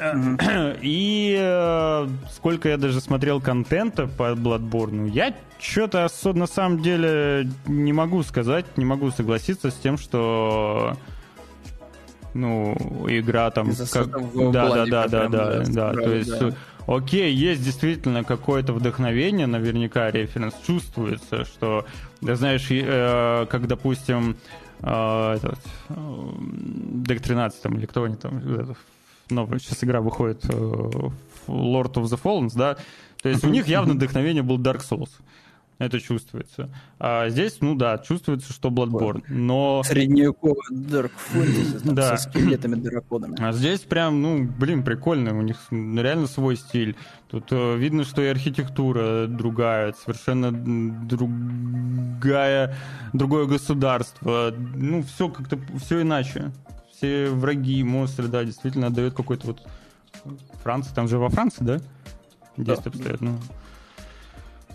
И 0.80 1.36
э, 1.38 2.08
сколько 2.30 2.68
я 2.70 2.78
даже 2.78 3.00
смотрел 3.00 3.40
контента 3.40 4.06
по 4.06 4.32
Bloodborne, 4.32 5.10
я 5.10 5.34
что-то 5.58 6.08
на 6.32 6.46
самом 6.46 6.80
деле 6.80 7.50
не 7.66 7.92
могу 7.92 8.22
сказать, 8.22 8.64
не 8.78 8.86
могу 8.86 9.10
согласиться 9.10 9.70
с 9.70 9.74
тем, 9.74 9.98
что 9.98 10.96
ну, 12.34 12.74
игра 13.08 13.50
там... 13.50 13.70
Как... 13.92 14.10
Да, 14.52 14.84
да, 14.84 14.86
да, 14.86 15.08
да, 15.08 15.28
да, 15.28 15.64
да, 15.64 15.92
то 15.92 16.12
есть... 16.12 16.32
Окей, 16.86 17.32
есть 17.32 17.62
действительно 17.62 18.24
какое-то 18.24 18.72
вдохновение, 18.72 19.46
наверняка 19.46 20.10
референс 20.10 20.54
чувствуется, 20.66 21.44
что, 21.44 21.86
да, 22.20 22.34
знаешь, 22.34 22.66
э, 22.68 23.46
как, 23.48 23.68
допустим, 23.68 24.36
э, 24.80 25.34
этот, 25.36 25.60
э, 25.88 25.94
Deck 25.94 27.20
13 27.20 27.62
там, 27.62 27.76
или 27.76 27.86
кто 27.86 28.02
они 28.04 28.16
там, 28.16 28.42
новая 29.28 29.60
сейчас 29.60 29.84
игра 29.84 30.00
выходит, 30.00 30.44
Lord 30.44 31.92
of 31.94 32.04
the 32.04 32.20
Fallen, 32.20 32.50
да, 32.56 32.76
то 33.22 33.28
есть 33.28 33.44
у 33.44 33.50
них 33.50 33.68
явно 33.68 33.94
вдохновение 33.94 34.42
был 34.42 34.58
Dark 34.58 34.80
Souls 34.80 35.10
это 35.80 35.98
чувствуется. 35.98 36.68
А 36.98 37.30
здесь, 37.30 37.56
ну 37.62 37.74
да, 37.74 37.96
чувствуется, 37.96 38.52
что 38.52 38.68
Bloodborne, 38.68 39.24
но... 39.28 39.82
Средневековый 39.82 40.60
Dark 40.70 41.12
Fantasy 41.32 41.80
да. 41.94 42.16
со 42.16 42.28
скелетами, 42.28 42.74
драконами. 42.74 43.36
А 43.42 43.52
здесь 43.52 43.80
прям, 43.80 44.20
ну, 44.20 44.44
блин, 44.44 44.84
прикольно, 44.84 45.36
у 45.36 45.40
них 45.40 45.56
реально 45.70 46.26
свой 46.26 46.56
стиль. 46.56 46.96
Тут 47.30 47.46
э, 47.50 47.78
видно, 47.78 48.04
что 48.04 48.20
и 48.20 48.26
архитектура 48.26 49.26
другая, 49.26 49.94
совершенно 49.94 50.52
другая, 51.08 52.76
другое 53.14 53.46
государство. 53.46 54.52
Ну, 54.74 55.02
все 55.02 55.30
как-то, 55.30 55.58
все 55.82 56.02
иначе. 56.02 56.52
Все 56.94 57.30
враги, 57.30 57.82
монстры, 57.82 58.28
да, 58.28 58.44
действительно 58.44 58.90
дает 58.90 59.14
какой-то 59.14 59.46
вот... 59.46 59.66
Франция, 60.62 60.94
там 60.94 61.08
же 61.08 61.16
во 61.16 61.30
Франции, 61.30 61.64
да? 61.64 61.80
Действие 62.58 62.92
да. 62.92 62.98
обстоят, 62.98 63.20
ну... 63.22 63.38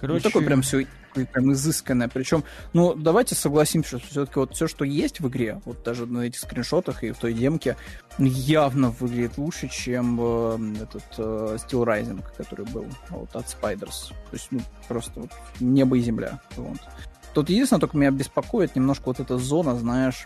Короче... 0.08 0.24
Ну, 0.26 0.30
такое 0.30 0.46
прям 0.46 0.62
все 0.62 0.86
прям 1.24 1.54
изысканное. 1.54 2.10
Причем, 2.10 2.44
ну, 2.74 2.94
давайте 2.94 3.36
согласимся, 3.36 4.00
что 4.00 4.08
все-таки 4.08 4.40
вот 4.40 4.54
все, 4.54 4.68
что 4.68 4.84
есть 4.84 5.22
в 5.22 5.28
игре, 5.30 5.62
вот 5.64 5.82
даже 5.84 6.06
на 6.06 6.20
этих 6.20 6.40
скриншотах 6.40 7.04
и 7.04 7.12
в 7.12 7.18
той 7.18 7.34
демке, 7.34 7.78
явно 8.18 8.90
выглядит 8.90 9.38
лучше, 9.38 9.70
чем 9.70 10.20
э, 10.20 10.84
этот 10.84 11.04
э, 11.18 11.58
Steel 11.58 11.86
Rising, 11.86 12.24
который 12.36 12.66
был 12.66 12.86
вот, 13.10 13.34
от 13.34 13.46
Spiders. 13.46 14.10
То 14.10 14.34
есть, 14.34 14.48
ну, 14.52 14.60
просто 14.90 15.22
вот 15.22 15.32
небо 15.62 15.98
и 15.98 16.02
земля. 16.02 16.42
Вот. 16.58 16.78
Тут 17.36 17.50
единственное, 17.50 17.82
только 17.82 17.98
меня 17.98 18.12
беспокоит 18.12 18.78
немножко 18.78 19.04
вот 19.08 19.20
эта 19.20 19.38
зона, 19.38 19.76
знаешь, 19.76 20.24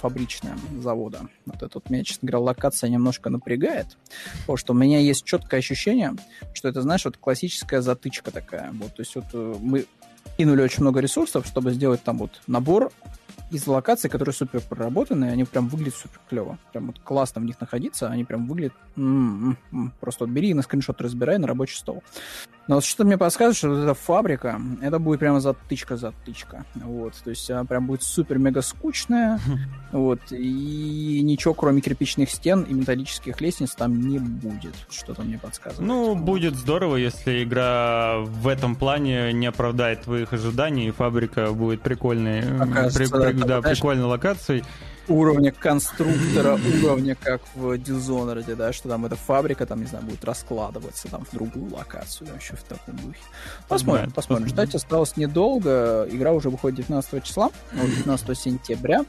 фабричная 0.00 0.56
завода. 0.80 1.22
Вот 1.46 1.56
это 1.56 1.70
вот 1.74 1.90
меня, 1.90 2.04
честно 2.04 2.28
говоря, 2.28 2.44
локация 2.44 2.88
немножко 2.90 3.28
напрягает, 3.28 3.98
потому 4.42 4.56
что 4.56 4.72
у 4.72 4.76
меня 4.76 5.00
есть 5.00 5.24
четкое 5.24 5.58
ощущение, 5.58 6.14
что 6.54 6.68
это, 6.68 6.80
знаешь, 6.80 7.04
вот 7.04 7.16
классическая 7.16 7.80
затычка 7.80 8.30
такая. 8.30 8.70
Вот, 8.70 8.94
то 8.94 9.02
есть 9.02 9.16
вот 9.16 9.24
э, 9.32 9.54
мы 9.60 9.86
кинули 10.38 10.62
очень 10.62 10.82
много 10.82 11.00
ресурсов, 11.00 11.44
чтобы 11.44 11.72
сделать 11.72 12.04
там 12.04 12.18
вот 12.18 12.40
набор 12.46 12.92
из 13.52 13.66
локаций, 13.66 14.08
которые 14.08 14.34
супер 14.34 14.60
проработанные, 14.60 15.32
они 15.32 15.44
прям 15.44 15.68
выглядят 15.68 15.96
супер 15.96 16.20
клево. 16.28 16.58
Прям 16.72 16.86
вот 16.86 16.98
классно 17.00 17.40
в 17.40 17.44
них 17.44 17.60
находиться, 17.60 18.08
они 18.08 18.24
прям 18.24 18.46
выглядят... 18.46 18.74
М-м-м. 18.96 19.92
Просто 20.00 20.24
вот 20.24 20.32
бери 20.32 20.50
и 20.50 20.54
на 20.54 20.62
скриншот 20.62 21.00
разбирай 21.00 21.38
на 21.38 21.46
рабочий 21.46 21.76
стол. 21.76 22.02
Но 22.68 22.76
вот 22.76 22.84
что-то 22.84 23.04
мне 23.04 23.18
подсказывает, 23.18 23.56
что 23.56 23.68
вот 23.70 23.78
эта 23.78 23.94
фабрика, 23.94 24.60
это 24.80 24.98
будет 24.98 25.18
прямо 25.18 25.40
затычка-затычка. 25.40 26.64
Вот, 26.76 27.14
то 27.22 27.30
есть 27.30 27.50
она 27.50 27.64
прям 27.64 27.86
будет 27.86 28.02
супер-мега 28.02 28.62
скучная, 28.62 29.40
вот, 29.92 30.20
и 30.30 31.20
ничего, 31.22 31.54
кроме 31.54 31.80
кирпичных 31.80 32.30
стен 32.30 32.62
и 32.62 32.72
металлических 32.72 33.40
лестниц 33.40 33.74
там 33.74 34.00
не 34.00 34.18
будет. 34.18 34.74
Что-то 34.90 35.22
мне 35.22 35.38
подсказывает. 35.38 35.86
Ну, 35.86 36.14
будет 36.14 36.54
здорово, 36.54 36.96
если 36.96 37.42
игра 37.42 38.18
в 38.20 38.46
этом 38.46 38.76
плане 38.76 39.32
не 39.32 39.46
оправдает 39.46 40.02
твоих 40.02 40.32
ожиданий, 40.32 40.88
и 40.88 40.90
фабрика 40.92 41.52
будет 41.52 41.82
прикольной, 41.82 42.42
при, 42.42 43.06
при, 43.06 43.41
да, 43.44 43.60
прикольной 43.60 44.04
локацией 44.04 44.64
уровня 45.08 45.52
конструктора, 45.52 46.58
уровня, 46.82 47.16
как 47.20 47.42
в 47.54 47.72
Dishonored, 47.74 48.54
да, 48.54 48.72
что 48.72 48.88
там 48.88 49.04
эта 49.06 49.16
фабрика, 49.16 49.66
там, 49.66 49.80
не 49.80 49.86
знаю, 49.86 50.04
будет 50.04 50.24
раскладываться 50.24 51.08
там 51.08 51.24
в 51.24 51.32
другую 51.32 51.72
локацию, 51.74 52.28
да, 52.28 52.36
еще 52.36 52.56
в 52.56 52.62
таком 52.62 52.96
духе. 52.96 53.18
Посмотрим, 53.68 54.08
да, 54.08 54.14
посмотрим. 54.14 54.48
Ждать 54.48 54.74
осталось 54.74 55.16
недолго. 55.16 56.06
Игра 56.10 56.32
уже 56.32 56.50
выходит 56.50 56.76
19 56.78 57.24
числа, 57.24 57.50
19 57.72 58.38
сентября, 58.38 59.04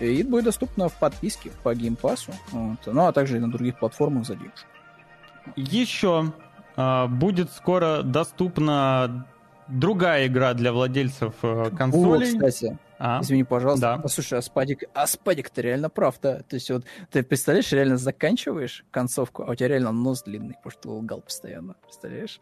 и 0.00 0.22
будет 0.22 0.44
доступна 0.44 0.88
в 0.88 0.94
подписке 0.94 1.50
по 1.62 1.74
геймпасу, 1.74 2.32
вот, 2.52 2.78
ну, 2.86 3.06
а 3.06 3.12
также 3.12 3.36
и 3.36 3.40
на 3.40 3.50
других 3.50 3.78
платформах 3.78 4.26
за 4.26 4.34
денежку. 4.36 4.68
Еще 5.56 6.32
а, 6.76 7.06
будет 7.06 7.50
скоро 7.52 8.02
доступна 8.02 9.26
другая 9.66 10.26
игра 10.26 10.54
для 10.54 10.72
владельцев 10.72 11.34
э, 11.42 11.70
консолей. 11.76 12.30
О, 12.30 12.34
кстати, 12.34 12.78
а? 12.98 13.20
Извини, 13.22 13.44
пожалуйста. 13.44 13.96
Да. 13.96 13.98
Послушай, 13.98 14.38
Аспадик, 14.38 14.84
Аспадик, 14.92 15.50
ты 15.50 15.62
реально 15.62 15.88
прав, 15.88 16.18
да? 16.20 16.40
То 16.42 16.54
есть 16.56 16.70
вот 16.70 16.84
ты 17.10 17.22
представляешь, 17.22 17.70
реально 17.72 17.96
заканчиваешь 17.96 18.84
концовку, 18.90 19.44
а 19.44 19.52
у 19.52 19.54
тебя 19.54 19.68
реально 19.68 19.92
нос 19.92 20.24
длинный, 20.24 20.54
потому 20.54 20.70
что 20.72 20.80
ты 20.82 20.88
лгал 20.88 21.20
постоянно, 21.20 21.76
представляешь? 21.82 22.40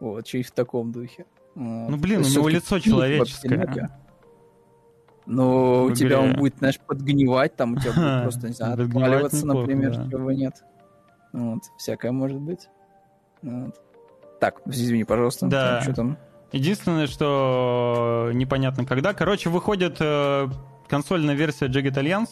Вот, 0.00 0.26
что 0.26 0.38
и 0.38 0.42
в 0.42 0.50
таком 0.50 0.90
духе. 0.90 1.26
Вот. 1.54 1.90
Ну, 1.90 1.96
блин, 1.96 2.22
у 2.22 2.28
него 2.28 2.48
лицо 2.48 2.78
человеческое. 2.80 3.90
Но 5.26 5.84
у 5.84 5.92
тебя 5.92 6.20
он 6.20 6.34
будет, 6.34 6.58
знаешь, 6.58 6.78
подгнивать, 6.78 7.56
там 7.56 7.74
у 7.74 7.76
тебя 7.76 7.92
будет 7.92 8.22
просто, 8.22 8.48
не 8.48 8.54
знаю, 8.54 8.74
отваливаться, 8.74 9.46
например, 9.46 9.96
да. 9.96 10.10
чего 10.10 10.32
нет. 10.32 10.64
Вот, 11.32 11.62
всякое 11.78 12.12
может 12.12 12.40
быть. 12.40 12.68
Вот. 13.42 13.80
Так, 14.40 14.60
извини, 14.66 15.04
пожалуйста. 15.04 15.46
Да. 15.46 15.80
Что 15.80 15.94
там? 15.94 16.18
Единственное, 16.54 17.08
что 17.08 18.30
непонятно 18.32 18.84
когда. 18.84 19.12
Короче, 19.12 19.50
выходит 19.50 19.96
э, 19.98 20.48
консольная 20.86 21.34
версия 21.34 21.66
Jagged 21.66 21.94
Alliance. 21.94 22.28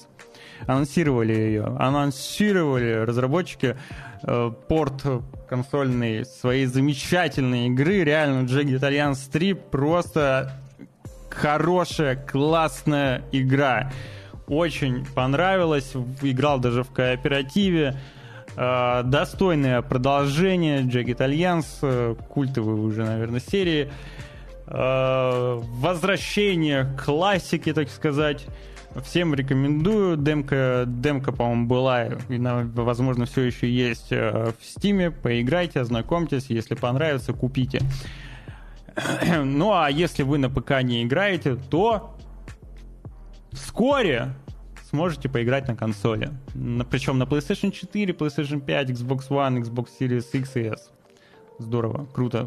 Анонсировали 0.65 1.33
ее. 1.33 1.65
Анонсировали 1.65 3.05
разработчики 3.05 3.77
э, 4.23 4.53
порт 4.69 5.03
консольный 5.49 6.25
своей 6.25 6.67
замечательной 6.67 7.67
игры. 7.67 8.05
Реально, 8.05 8.47
Jagged 8.47 8.79
Alliance 8.79 9.29
3 9.29 9.55
просто 9.55 10.53
хорошая, 11.29 12.15
классная 12.15 13.25
игра. 13.33 13.91
Очень 14.47 15.05
понравилась. 15.05 15.95
Играл 16.23 16.61
даже 16.61 16.85
в 16.85 16.93
кооперативе. 16.93 17.99
Э, 18.57 19.03
достойное 19.05 19.83
продолжение 19.83 20.83
Jagged 20.83 21.19
Alliance, 21.19 21.67
э, 21.83 22.15
культовые 22.29 22.77
уже, 22.77 23.05
наверное, 23.05 23.41
серии. 23.41 23.91
Э, 24.67 25.61
возвращение 25.61 26.85
к 26.85 27.05
классике, 27.05 27.73
так 27.73 27.89
сказать. 27.89 28.47
Всем 29.05 29.35
рекомендую. 29.35 30.19
Демка, 30.19 30.85
демка 30.87 31.33
по-моему, 31.33 31.67
была, 31.67 32.05
и, 32.05 32.39
возможно, 32.39 33.25
все 33.25 33.43
еще 33.43 33.71
есть 33.71 34.11
в 34.11 34.55
Стиме. 34.63 35.11
Поиграйте, 35.11 35.81
ознакомьтесь. 35.81 36.51
Если 36.51 36.75
понравится, 36.75 37.33
купите. 37.33 37.81
Ну, 39.45 39.73
а 39.73 39.89
если 39.91 40.23
вы 40.23 40.37
на 40.37 40.51
ПК 40.51 40.83
не 40.83 41.03
играете, 41.03 41.55
то 41.55 42.19
вскоре 43.53 44.35
сможете 44.93 45.29
поиграть 45.29 45.69
на 45.69 45.75
консоли. 45.75 46.31
Причем 46.91 47.19
на 47.19 47.25
PlayStation 47.25 47.71
4, 47.71 48.13
PlayStation 48.13 48.61
5, 48.61 48.91
Xbox 48.91 49.29
One, 49.31 49.63
Xbox 49.63 49.89
Series 49.99 50.27
X 50.33 50.57
и 50.57 50.65
S. 50.65 50.91
Здорово, 51.59 52.07
круто. 52.13 52.47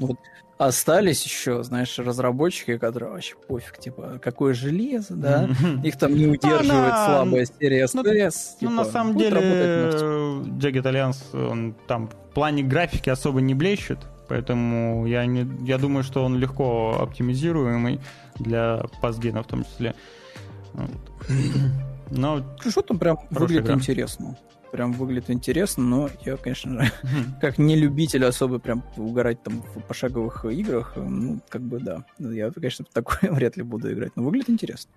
Вот 0.00 0.18
остались 0.58 1.24
еще, 1.24 1.62
знаешь, 1.62 1.98
разработчики, 1.98 2.78
которые 2.78 3.12
вообще 3.12 3.34
пофиг, 3.36 3.78
типа, 3.78 4.18
какое 4.22 4.54
железо, 4.54 5.14
да, 5.14 5.48
их 5.82 5.98
там 5.98 6.14
не 6.14 6.26
удерживает 6.26 6.92
Она... 6.92 7.06
слабая 7.06 7.46
серия 7.46 7.86
СТС. 7.86 7.94
Ну, 7.94 8.02
типа, 8.02 8.32
ну, 8.60 8.70
на 8.70 8.84
самом 8.84 9.16
деле, 9.16 9.36
Jagged 9.38 10.82
Alliance, 10.82 11.50
он 11.50 11.74
там 11.86 12.08
в 12.08 12.34
плане 12.34 12.62
графики 12.62 13.10
особо 13.10 13.40
не 13.40 13.54
блещет, 13.54 13.98
поэтому 14.28 15.06
я, 15.06 15.26
не, 15.26 15.46
я 15.64 15.78
думаю, 15.78 16.02
что 16.02 16.24
он 16.24 16.38
легко 16.38 16.98
оптимизируемый 17.00 18.00
для 18.36 18.84
пасгена 19.00 19.42
в 19.42 19.46
том 19.46 19.64
числе. 19.64 19.94
Но 22.10 22.44
что 22.60 22.82
там 22.82 22.98
прям 22.98 23.18
выглядит 23.30 23.64
игра. 23.64 23.74
интересно 23.74 24.36
прям 24.74 24.90
выглядит 24.90 25.30
интересно, 25.30 25.84
но 25.84 26.10
я, 26.24 26.36
конечно 26.36 26.82
же, 26.82 26.92
как 27.40 27.58
не 27.58 27.76
любитель 27.76 28.24
особо 28.24 28.58
прям 28.58 28.82
угорать 28.96 29.40
там 29.40 29.62
в 29.62 29.80
пошаговых 29.82 30.44
играх, 30.46 30.94
ну, 30.96 31.40
как 31.48 31.62
бы 31.62 31.78
да. 31.78 32.04
Я, 32.18 32.50
конечно, 32.50 32.84
такое 32.92 33.30
вряд 33.32 33.56
ли 33.56 33.62
буду 33.62 33.92
играть, 33.92 34.16
но 34.16 34.24
выглядит 34.24 34.50
интересно. 34.50 34.90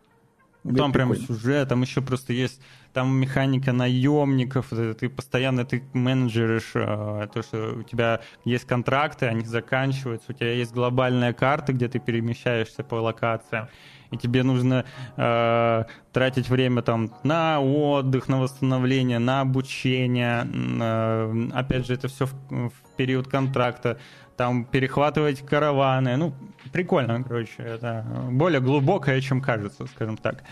Выглядит 0.64 0.84
там 0.84 0.92
прям 0.94 1.16
сюжет, 1.16 1.70
там 1.70 1.84
еще 1.84 2.02
просто 2.02 2.34
есть 2.34 2.60
там 2.92 3.16
механика 3.16 3.72
наемников, 3.72 4.70
ты 5.00 5.10
постоянно 5.10 5.64
ты 5.64 5.84
менеджеришь 5.94 6.72
э, 6.74 7.28
то, 7.32 7.44
что 7.44 7.76
у 7.78 7.84
тебя 7.84 8.22
есть 8.46 8.66
контракты, 8.66 9.28
они 9.28 9.46
заканчиваются, 9.46 10.32
у 10.32 10.34
тебя 10.34 10.54
есть 10.54 10.74
глобальная 10.74 11.34
карта, 11.34 11.72
где 11.72 11.88
ты 11.88 12.00
перемещаешься 12.00 12.84
по 12.84 12.96
локациям 12.96 13.70
и 14.12 14.18
тебе 14.18 14.44
нужно 14.44 14.86
э, 15.16 15.84
тратить 16.14 16.50
время 16.50 16.82
там 16.82 17.12
на 17.24 17.60
отдых, 17.60 18.28
на 18.28 18.42
восстановление, 18.42 19.20
на 19.20 19.42
обучение, 19.42 20.48
э, 20.54 21.50
опять 21.54 21.86
же, 21.88 21.94
это 21.94 22.08
все 22.08 22.26
в, 22.26 22.34
в 22.50 22.96
период 22.96 23.28
контракта, 23.28 23.98
там 24.36 24.66
перехватывать 24.66 25.46
караваны, 25.46 26.16
ну, 26.18 26.34
прикольно, 26.72 27.24
короче, 27.24 27.64
это 27.64 28.06
более 28.32 28.62
глубокое, 28.62 29.22
чем 29.22 29.42
кажется, 29.42 29.88
скажем 29.88 30.18
так. 30.18 30.44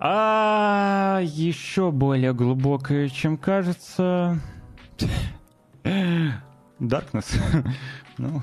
А 0.00 1.20
еще 1.22 1.90
более 1.90 2.34
глубокое, 2.34 3.08
чем 3.08 3.38
кажется... 3.38 4.38
Darkness. 6.80 7.40
ну, 8.18 8.42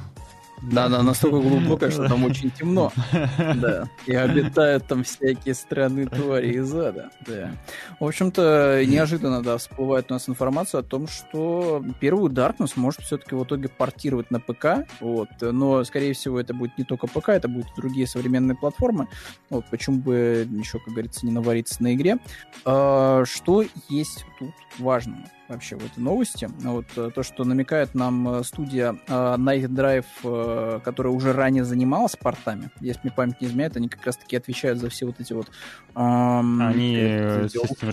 да, 0.61 0.89
да, 0.89 1.01
настолько 1.01 1.39
глубоко, 1.39 1.89
что 1.89 2.07
там 2.07 2.23
очень 2.23 2.51
темно. 2.51 2.91
Да. 3.55 3.87
И 4.05 4.13
обитают 4.13 4.87
там 4.87 5.03
всякие 5.03 5.53
странные 5.53 6.07
твари 6.07 6.53
из 6.53 6.73
ада. 6.73 7.09
Да. 7.27 7.51
В 7.99 8.05
общем-то, 8.05 8.83
неожиданно, 8.85 9.41
да, 9.41 9.57
всплывает 9.57 10.09
у 10.09 10.13
нас 10.13 10.29
информация 10.29 10.79
о 10.79 10.83
том, 10.83 11.07
что 11.07 11.83
первую 11.99 12.31
Darkness 12.31 12.73
может 12.75 13.01
все-таки 13.01 13.35
в 13.35 13.43
итоге 13.43 13.69
портировать 13.69 14.31
на 14.31 14.39
ПК. 14.39 14.87
Вот. 14.99 15.29
Но, 15.41 15.83
скорее 15.83 16.13
всего, 16.13 16.39
это 16.39 16.53
будет 16.53 16.77
не 16.77 16.83
только 16.83 17.07
ПК, 17.07 17.29
это 17.29 17.47
будут 17.47 17.67
другие 17.75 18.07
современные 18.07 18.55
платформы. 18.55 19.07
Вот. 19.49 19.65
Почему 19.69 19.97
бы 19.97 20.47
еще, 20.51 20.79
как 20.79 20.93
говорится, 20.93 21.25
не 21.25 21.31
навариться 21.31 21.81
на 21.83 21.93
игре. 21.93 22.17
А, 22.65 23.23
что 23.25 23.63
есть 23.89 24.25
тут 24.39 24.53
важного? 24.79 25.23
Вообще 25.51 25.75
в 25.75 25.85
этой 25.85 25.99
новости. 25.99 26.49
Вот 26.59 26.85
э, 26.95 27.11
то, 27.13 27.23
что 27.23 27.43
намекает 27.43 27.93
нам 27.93 28.27
э, 28.27 28.43
студия 28.43 28.95
э, 29.07 29.11
Night 29.11 29.67
Drive, 29.67 30.81
которая 30.81 31.13
уже 31.13 31.33
ранее 31.33 31.63
занималась 31.63 32.15
портами. 32.15 32.71
Если 32.79 33.01
мне 33.03 33.11
память 33.11 33.41
не 33.41 33.47
изменяет, 33.47 33.77
они 33.77 33.89
как 33.89 34.05
раз-таки 34.05 34.35
отвечают 34.37 34.79
за 34.79 34.89
все 34.89 35.05
вот 35.05 35.19
эти 35.19 35.33
вот 35.33 35.47
эм, 35.95 36.61
они 36.61 36.95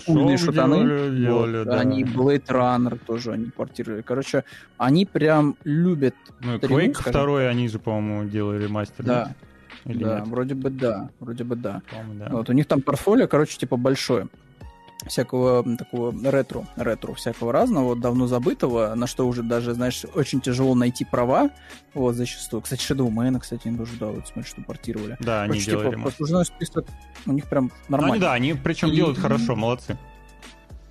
умные 0.07 0.37
шутаны. 0.37 0.77
Делали, 0.77 1.17
делали, 1.17 1.57
вот, 1.59 1.67
да. 1.67 1.79
Они 1.79 2.03
Blade 2.03 2.47
Runner 2.47 2.99
тоже 3.05 3.33
они 3.33 3.45
портировали. 3.45 4.01
Короче, 4.01 4.43
они 4.77 5.05
прям 5.05 5.55
любят 5.63 6.15
ну, 6.41 6.55
Quake 6.55 6.93
второй 6.93 7.49
они 7.49 7.67
же, 7.67 7.79
по-моему, 7.79 8.29
делали 8.29 8.67
мастер. 8.67 9.03
Да. 9.03 9.35
Или 9.85 10.03
да, 10.03 10.19
нет? 10.19 10.27
вроде 10.27 10.55
бы 10.55 10.69
да, 10.69 11.09
вроде 11.19 11.43
бы 11.43 11.55
да. 11.55 11.81
да. 12.13 12.27
Вот 12.29 12.49
у 12.49 12.53
них 12.53 12.67
там 12.67 12.81
портфолио, 12.81 13.27
короче, 13.27 13.57
типа 13.57 13.77
большое 13.77 14.27
всякого 15.05 15.63
такого 15.77 16.13
ретро, 16.29 16.65
ретро 16.75 17.13
всякого 17.13 17.53
разного, 17.53 17.85
вот, 17.85 17.99
давно 17.99 18.27
забытого, 18.27 18.93
на 18.95 19.07
что 19.07 19.27
уже 19.27 19.43
даже, 19.43 19.73
знаешь, 19.73 20.05
очень 20.13 20.41
тяжело 20.41 20.75
найти 20.75 21.05
права, 21.05 21.49
вот, 21.93 22.15
зачастую. 22.15 22.61
Кстати, 22.61 22.81
Shadowman, 22.81 23.39
кстати, 23.39 23.67
они 23.67 23.77
тоже, 23.77 23.93
да, 23.99 24.07
вот, 24.07 24.27
смотри, 24.27 24.49
что 24.49 24.61
портировали. 24.61 25.17
Да, 25.19 25.43
они 25.43 25.53
Короче, 25.53 25.71
делали. 25.71 25.89
Типа, 25.91 26.01
послужной 26.03 26.45
список 26.45 26.85
у 27.25 27.31
них 27.31 27.47
прям 27.47 27.71
нормально. 27.87 28.15
Ну, 28.15 28.21
да, 28.21 28.33
они 28.33 28.53
причем 28.53 28.89
И... 28.89 28.95
делают 28.95 29.17
хорошо, 29.17 29.55
молодцы. 29.55 29.97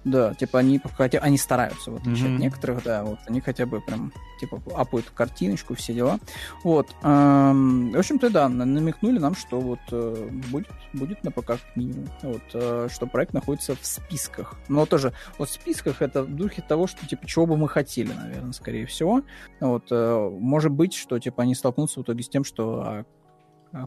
Да, 0.08 0.34
типа 0.34 0.60
они 0.60 0.80
хотя 0.96 1.18
они 1.18 1.36
стараются, 1.36 1.90
вот 1.90 2.02
mm-hmm. 2.02 2.34
от 2.34 2.40
некоторых, 2.40 2.82
да, 2.82 3.04
вот 3.04 3.18
они 3.26 3.40
хотя 3.40 3.66
бы 3.66 3.80
прям 3.80 4.12
типа 4.40 4.62
апают 4.74 5.10
картиночку, 5.10 5.74
все 5.74 5.92
дела. 5.92 6.18
Вот. 6.64 6.88
Эм, 7.02 7.92
в 7.92 7.98
общем-то, 7.98 8.30
да, 8.30 8.48
намекнули 8.48 9.18
нам, 9.18 9.34
что 9.34 9.60
вот 9.60 9.80
э, 9.92 10.28
будет, 10.50 10.70
будет 10.92 11.22
на 11.24 11.30
ПК 11.30 11.48
как 11.48 11.60
минимум. 11.76 12.08
Вот, 12.22 12.42
э, 12.54 12.88
что 12.90 13.06
проект 13.06 13.34
находится 13.34 13.74
в 13.74 13.84
списках. 13.84 14.56
Но 14.68 14.86
тоже 14.86 15.12
вот 15.38 15.48
в 15.48 15.52
списках 15.52 16.02
это 16.02 16.22
в 16.22 16.34
духе 16.34 16.62
того, 16.62 16.86
что 16.86 17.06
типа 17.06 17.26
чего 17.26 17.46
бы 17.46 17.56
мы 17.56 17.68
хотели, 17.68 18.12
наверное, 18.12 18.52
скорее 18.52 18.86
всего. 18.86 19.22
Вот, 19.60 19.86
э, 19.90 20.30
может 20.40 20.72
быть, 20.72 20.94
что 20.94 21.18
типа 21.18 21.42
они 21.42 21.54
столкнутся 21.54 22.00
в 22.00 22.02
итоге 22.04 22.22
с 22.22 22.28
тем, 22.28 22.44
что 22.44 22.82
а, 22.82 23.04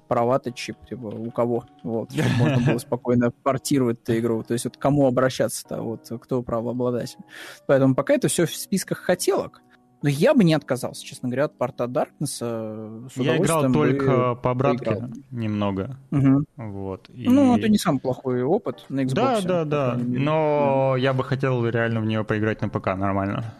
права-то 0.08 0.52
чип, 0.52 0.78
типа, 0.88 1.08
у 1.08 1.32
кого, 1.32 1.66
вот, 1.84 2.12
чтобы 2.12 2.30
можно 2.38 2.72
было 2.72 2.78
спокойно 2.78 3.32
портировать 3.32 4.02
эту 4.04 4.18
игру. 4.20 4.44
То 4.44 4.54
есть 4.54 4.66
вот 4.66 4.78
кому 4.78 5.08
обращаться-то, 5.08 5.82
вот, 5.82 6.12
кто 6.22 6.44
правообладатель. 6.44 7.20
Поэтому 7.68 7.96
пока 7.96 8.14
это 8.14 8.28
все 8.28 8.46
в 8.46 8.56
списках 8.56 9.00
хотелок, 9.00 9.62
но 10.04 10.10
я 10.10 10.34
бы 10.34 10.44
не 10.44 10.56
отказался, 10.56 11.06
честно 11.06 11.30
говоря, 11.30 11.46
от 11.46 11.58
порта 11.58 11.84
Darkness. 11.86 13.12
Я 13.16 13.38
играл 13.38 13.72
только 13.72 14.36
по 14.36 14.52
обратке 14.52 14.86
поиграл. 14.86 15.10
немного. 15.30 15.98
Угу. 16.12 16.46
Вот. 16.58 17.10
И... 17.10 17.30
Ну, 17.30 17.56
это 17.56 17.70
не 17.70 17.78
самый 17.78 18.00
плохой 18.00 18.42
опыт 18.42 18.86
на 18.90 19.02
Xbox. 19.02 19.14
Да, 19.14 19.42
да, 19.42 19.66
да. 19.66 20.00
Но 20.00 20.94
да. 20.96 21.00
я 21.00 21.14
бы 21.14 21.24
хотел 21.24 21.68
реально 21.68 22.02
в 22.02 22.06
нее 22.06 22.24
поиграть 22.24 22.62
на 22.62 22.70
ПК 22.70 22.88
нормально 22.88 23.54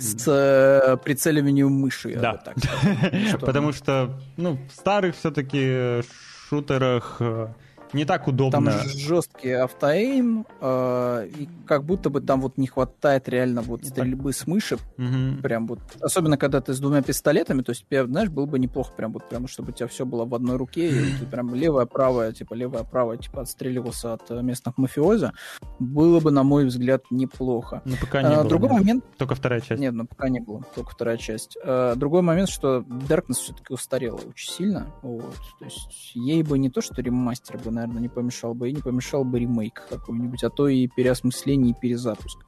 с 0.00 0.24
э, 0.26 0.96
прицеливанием 0.96 1.72
мыши. 1.72 2.16
Да, 2.16 2.34
так 2.34 2.56
потому 3.40 3.72
что 3.72 4.18
ну, 4.36 4.58
в 4.68 4.72
старых 4.72 5.16
все-таки 5.16 6.02
шутерах 6.48 7.16
э, 7.20 7.48
не 7.94 8.04
так 8.04 8.28
удобно. 8.28 8.72
Там 8.72 8.88
жесткий 8.88 9.52
автоэйм, 9.52 10.46
э, 10.60 11.28
и 11.38 11.48
как 11.66 11.84
будто 11.84 12.10
бы 12.10 12.20
там 12.20 12.40
вот 12.40 12.58
не 12.58 12.66
хватает 12.66 13.28
реально 13.28 13.62
вот 13.62 13.84
стрельбы 13.84 14.32
с 14.32 14.46
мыши. 14.46 14.76
Угу. 14.98 15.42
Прям 15.42 15.66
вот. 15.66 15.80
Особенно, 16.00 16.36
когда 16.36 16.60
ты 16.60 16.74
с 16.74 16.80
двумя 16.80 17.02
пистолетами, 17.02 17.62
то 17.62 17.70
есть, 17.70 17.86
знаешь, 17.88 18.28
было 18.28 18.46
бы 18.46 18.58
неплохо 18.58 18.92
прям 18.96 19.12
вот, 19.12 19.28
прям, 19.28 19.46
чтобы 19.46 19.70
у 19.70 19.72
тебя 19.72 19.86
все 19.86 20.04
было 20.04 20.24
в 20.24 20.34
одной 20.34 20.56
руке, 20.56 20.90
и 20.90 21.14
ты 21.20 21.26
прям 21.26 21.54
левая, 21.54 21.86
правая, 21.86 22.32
типа 22.32 22.54
левая, 22.54 22.84
правая, 22.84 23.16
типа 23.16 23.42
отстреливался 23.42 24.14
от 24.14 24.28
местных 24.30 24.76
мафиози. 24.76 25.30
Было 25.78 26.20
бы, 26.20 26.30
на 26.30 26.42
мой 26.42 26.66
взгляд, 26.66 27.04
неплохо. 27.10 27.82
Ну, 27.84 27.96
пока 28.00 28.22
не 28.22 28.34
а, 28.34 28.40
было. 28.40 28.48
Другой 28.48 28.70
нет. 28.70 28.78
момент... 28.80 29.04
Только 29.16 29.34
вторая 29.34 29.60
часть. 29.60 29.80
Нет, 29.80 29.94
ну 29.94 30.06
пока 30.06 30.28
не 30.28 30.40
было, 30.40 30.64
только 30.74 30.90
вторая 30.90 31.16
часть. 31.16 31.56
А, 31.64 31.94
другой 31.94 32.22
момент, 32.22 32.48
что 32.48 32.78
Darkness 32.78 33.34
все-таки 33.34 33.72
устарела 33.72 34.16
очень 34.16 34.50
сильно. 34.50 34.86
Вот. 35.02 35.36
То 35.58 35.64
есть 35.64 36.12
ей 36.14 36.42
бы 36.42 36.58
не 36.58 36.70
то, 36.70 36.80
что 36.80 37.00
ремастер 37.00 37.58
бы, 37.58 37.70
наверное, 37.70 37.83
наверное, 37.86 38.02
не 38.02 38.08
помешал 38.08 38.54
бы, 38.54 38.70
и 38.70 38.72
не 38.72 38.80
помешал 38.80 39.24
бы 39.24 39.38
ремейк 39.38 39.82
какой-нибудь, 39.88 40.42
а 40.44 40.50
то 40.50 40.68
и 40.68 40.86
переосмысление 40.88 41.72
и 41.72 41.80
перезапуск. 41.80 42.38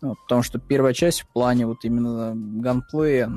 Ну, 0.00 0.14
потому 0.22 0.42
что 0.42 0.58
первая 0.58 0.92
часть 0.92 1.22
в 1.22 1.32
плане 1.32 1.66
вот 1.66 1.84
именно 1.84 2.32
ганплея, 2.34 3.30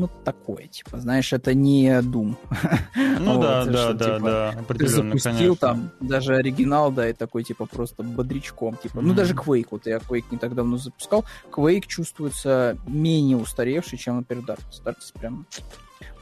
ну, 0.00 0.10
такое, 0.24 0.66
типа, 0.66 0.98
знаешь, 0.98 1.32
это 1.32 1.54
не 1.54 1.88
Doom. 2.00 2.36
Ну 3.18 3.34
вот, 3.34 3.40
да, 3.42 3.64
да, 3.64 3.84
что, 3.84 3.94
да, 3.94 4.04
типа, 4.16 4.30
да, 4.30 4.48
определенно, 4.50 5.18
запустил 5.18 5.56
конечно. 5.56 5.56
там 5.56 5.90
даже 6.00 6.36
оригинал, 6.36 6.90
да, 6.90 7.08
и 7.08 7.12
такой, 7.12 7.44
типа, 7.44 7.66
просто 7.66 8.02
бодрячком, 8.02 8.76
типа, 8.76 8.98
mm-hmm. 8.98 9.02
ну, 9.02 9.14
даже 9.14 9.34
Quake, 9.34 9.68
вот 9.70 9.86
я 9.86 9.98
Quake 9.98 10.24
не 10.30 10.38
так 10.38 10.54
давно 10.54 10.78
запускал, 10.78 11.24
Quake 11.52 11.86
чувствуется 11.86 12.78
менее 12.86 13.36
устаревший, 13.36 13.98
чем, 13.98 14.16
например, 14.16 14.44
Darkness. 14.44 14.82
Darkness 14.84 15.18
прям 15.18 15.46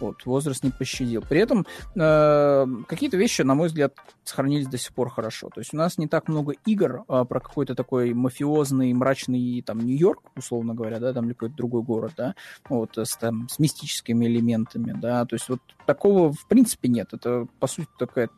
вот, 0.00 0.24
возраст 0.26 0.62
не 0.62 0.70
пощадил. 0.70 1.22
При 1.22 1.40
этом 1.40 1.66
э, 1.94 2.66
какие-то 2.86 3.16
вещи, 3.16 3.42
на 3.42 3.54
мой 3.54 3.68
взгляд, 3.68 3.94
сохранились 4.24 4.66
до 4.66 4.78
сих 4.78 4.92
пор 4.92 5.10
хорошо. 5.10 5.50
То 5.52 5.60
есть 5.60 5.74
у 5.74 5.76
нас 5.76 5.98
не 5.98 6.06
так 6.06 6.28
много 6.28 6.54
игр 6.66 7.04
э, 7.08 7.24
про 7.28 7.40
какой-то 7.40 7.74
такой 7.74 8.14
мафиозный, 8.14 8.92
мрачный 8.92 9.62
там 9.62 9.80
Нью-Йорк, 9.80 10.22
условно 10.36 10.74
говоря, 10.74 10.98
да, 10.98 11.12
там 11.12 11.26
или 11.26 11.32
какой-то 11.32 11.56
другой 11.56 11.82
город, 11.82 12.12
да, 12.16 12.34
вот, 12.68 12.96
с, 12.96 13.16
там, 13.16 13.48
с 13.48 13.58
мистическими 13.68 14.26
элементами, 14.26 14.92
да, 14.92 15.24
то 15.24 15.34
есть 15.34 15.48
вот 15.48 15.60
такого 15.86 16.32
в 16.32 16.46
принципе 16.46 16.88
нет. 16.88 17.12
Это, 17.12 17.46
по 17.60 17.66
сути, 17.66 17.88
такая 17.98 18.30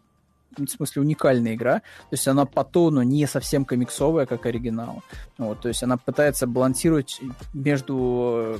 в 0.56 0.66
смысле 0.66 1.02
уникальная 1.02 1.54
игра. 1.54 1.78
То 1.78 2.12
есть 2.12 2.26
она 2.26 2.44
по 2.44 2.64
тону 2.64 3.02
не 3.02 3.26
совсем 3.26 3.64
комиксовая, 3.64 4.26
как 4.26 4.46
оригинал. 4.46 5.02
Вот, 5.38 5.60
то 5.60 5.68
есть 5.68 5.82
она 5.84 5.96
пытается 5.96 6.48
балансировать 6.48 7.20
между 7.54 8.58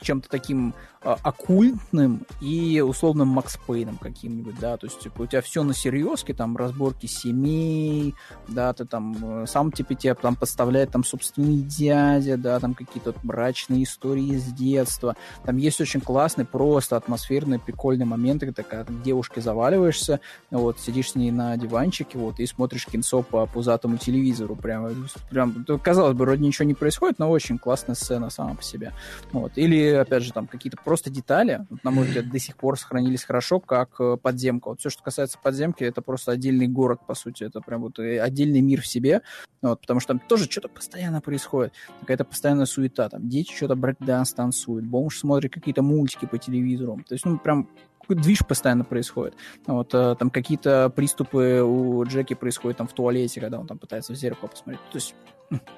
чем-то 0.00 0.28
таким 0.28 0.74
оккультным 1.04 2.26
и 2.40 2.80
условным 2.80 3.28
Макс 3.28 3.58
Пейном 3.66 3.96
каким-нибудь, 3.96 4.58
да, 4.60 4.76
то 4.76 4.86
есть, 4.86 5.00
типа, 5.00 5.22
у 5.22 5.26
тебя 5.26 5.42
все 5.42 5.62
на 5.62 5.74
серьезке, 5.74 6.32
там, 6.32 6.56
разборки 6.56 7.06
семей, 7.06 8.14
да, 8.48 8.72
ты 8.72 8.84
там, 8.84 9.42
э, 9.42 9.46
сам, 9.46 9.72
типа, 9.72 9.94
тебя 9.94 10.14
там 10.14 10.36
подставляет 10.36 10.90
там 10.92 11.02
собственный 11.04 11.58
дядя, 11.58 12.36
да, 12.36 12.60
там 12.60 12.74
какие-то 12.74 13.14
брачные 13.22 13.82
истории 13.82 14.36
с 14.36 14.44
детства, 14.52 15.16
там 15.44 15.56
есть 15.56 15.80
очень 15.80 16.00
классный, 16.00 16.44
просто 16.44 16.96
атмосферный, 16.96 17.58
прикольный 17.58 18.06
момент, 18.06 18.40
когда 18.40 18.84
ты 18.84 18.92
к 18.92 19.02
девушке 19.02 19.40
заваливаешься, 19.40 20.20
вот, 20.50 20.78
сидишь 20.78 21.12
с 21.12 21.14
ней 21.16 21.32
на 21.32 21.56
диванчике, 21.56 22.18
вот, 22.18 22.38
и 22.38 22.46
смотришь 22.46 22.86
кинцо 22.86 23.22
по 23.22 23.46
пузатому 23.46 23.96
телевизору, 23.96 24.54
прям, 24.54 25.08
прям, 25.30 25.64
казалось 25.82 26.14
бы, 26.16 26.24
вроде 26.24 26.44
ничего 26.44 26.66
не 26.66 26.74
происходит, 26.74 27.18
но 27.18 27.28
очень 27.28 27.58
классная 27.58 27.96
сцена 27.96 28.30
сама 28.30 28.54
по 28.54 28.62
себе, 28.62 28.92
вот, 29.32 29.52
или, 29.56 29.88
опять 29.88 30.22
же, 30.22 30.32
там, 30.32 30.46
какие-то 30.46 30.76
просто 30.92 31.08
детали, 31.08 31.66
на 31.84 31.90
мой 31.90 32.04
взгляд, 32.04 32.28
до 32.28 32.38
сих 32.38 32.54
пор 32.58 32.78
сохранились 32.78 33.24
хорошо, 33.24 33.60
как 33.60 33.98
э, 33.98 34.18
подземка, 34.20 34.68
вот, 34.68 34.80
все, 34.80 34.90
что 34.90 35.02
касается 35.02 35.38
подземки, 35.42 35.82
это 35.84 36.02
просто 36.02 36.32
отдельный 36.32 36.68
город, 36.68 37.00
по 37.06 37.14
сути, 37.14 37.44
это 37.44 37.62
прям 37.62 37.80
вот 37.80 37.98
э, 37.98 38.20
отдельный 38.20 38.60
мир 38.60 38.82
в 38.82 38.86
себе, 38.86 39.22
вот, 39.62 39.80
потому 39.80 40.00
что 40.00 40.08
там 40.08 40.18
тоже 40.18 40.44
что-то 40.50 40.68
постоянно 40.68 41.22
происходит, 41.22 41.72
какая-то 42.00 42.26
постоянная 42.26 42.66
суета, 42.66 43.08
там, 43.08 43.26
дети 43.26 43.54
что-то 43.54 43.74
брейкданс 43.74 44.34
танцуют, 44.34 44.84
бомж 44.84 45.20
смотрит 45.20 45.50
какие-то 45.50 45.80
мультики 45.80 46.26
по 46.26 46.36
телевизору, 46.36 47.00
то 47.08 47.14
есть, 47.14 47.24
ну, 47.24 47.38
прям 47.38 47.70
движ 48.10 48.40
постоянно 48.46 48.84
происходит. 48.84 49.34
Вот, 49.66 49.94
э, 49.94 50.14
там 50.18 50.28
какие-то 50.28 50.92
приступы 50.94 51.62
у 51.62 52.04
Джеки 52.04 52.34
происходят 52.34 52.76
там 52.76 52.86
в 52.86 52.92
туалете, 52.92 53.40
когда 53.40 53.58
он 53.58 53.66
там 53.66 53.78
пытается 53.78 54.12
в 54.12 54.16
зеркало 54.16 54.48
посмотреть. 54.48 54.82
То 54.90 54.98
есть, 54.98 55.14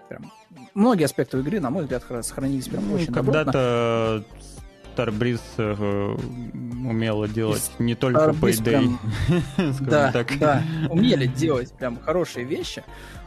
прям, 0.09 0.33
многие 0.75 1.05
аспекты 1.05 1.39
игры, 1.39 1.61
на 1.61 1.71
мой 1.71 1.85
взгляд, 1.85 2.03
сохранились 2.23 2.67
прям 2.67 2.89
ну, 2.89 2.95
очень 2.95 3.13
Когда-то 3.13 4.25
э, 5.57 6.17
умела 6.85 7.29
делать 7.29 7.71
Из 7.79 7.81
не 7.81 7.95
только 7.95 8.21
Starbreeze 8.21 8.63
Payday. 8.63 8.65
Прям... 8.65 9.01
да, 9.81 10.13
так. 10.13 10.39
да, 10.39 10.63
умели 10.89 11.27
делать 11.27 11.73
прям 11.73 11.99
хорошие 12.01 12.45
вещи. 12.45 12.85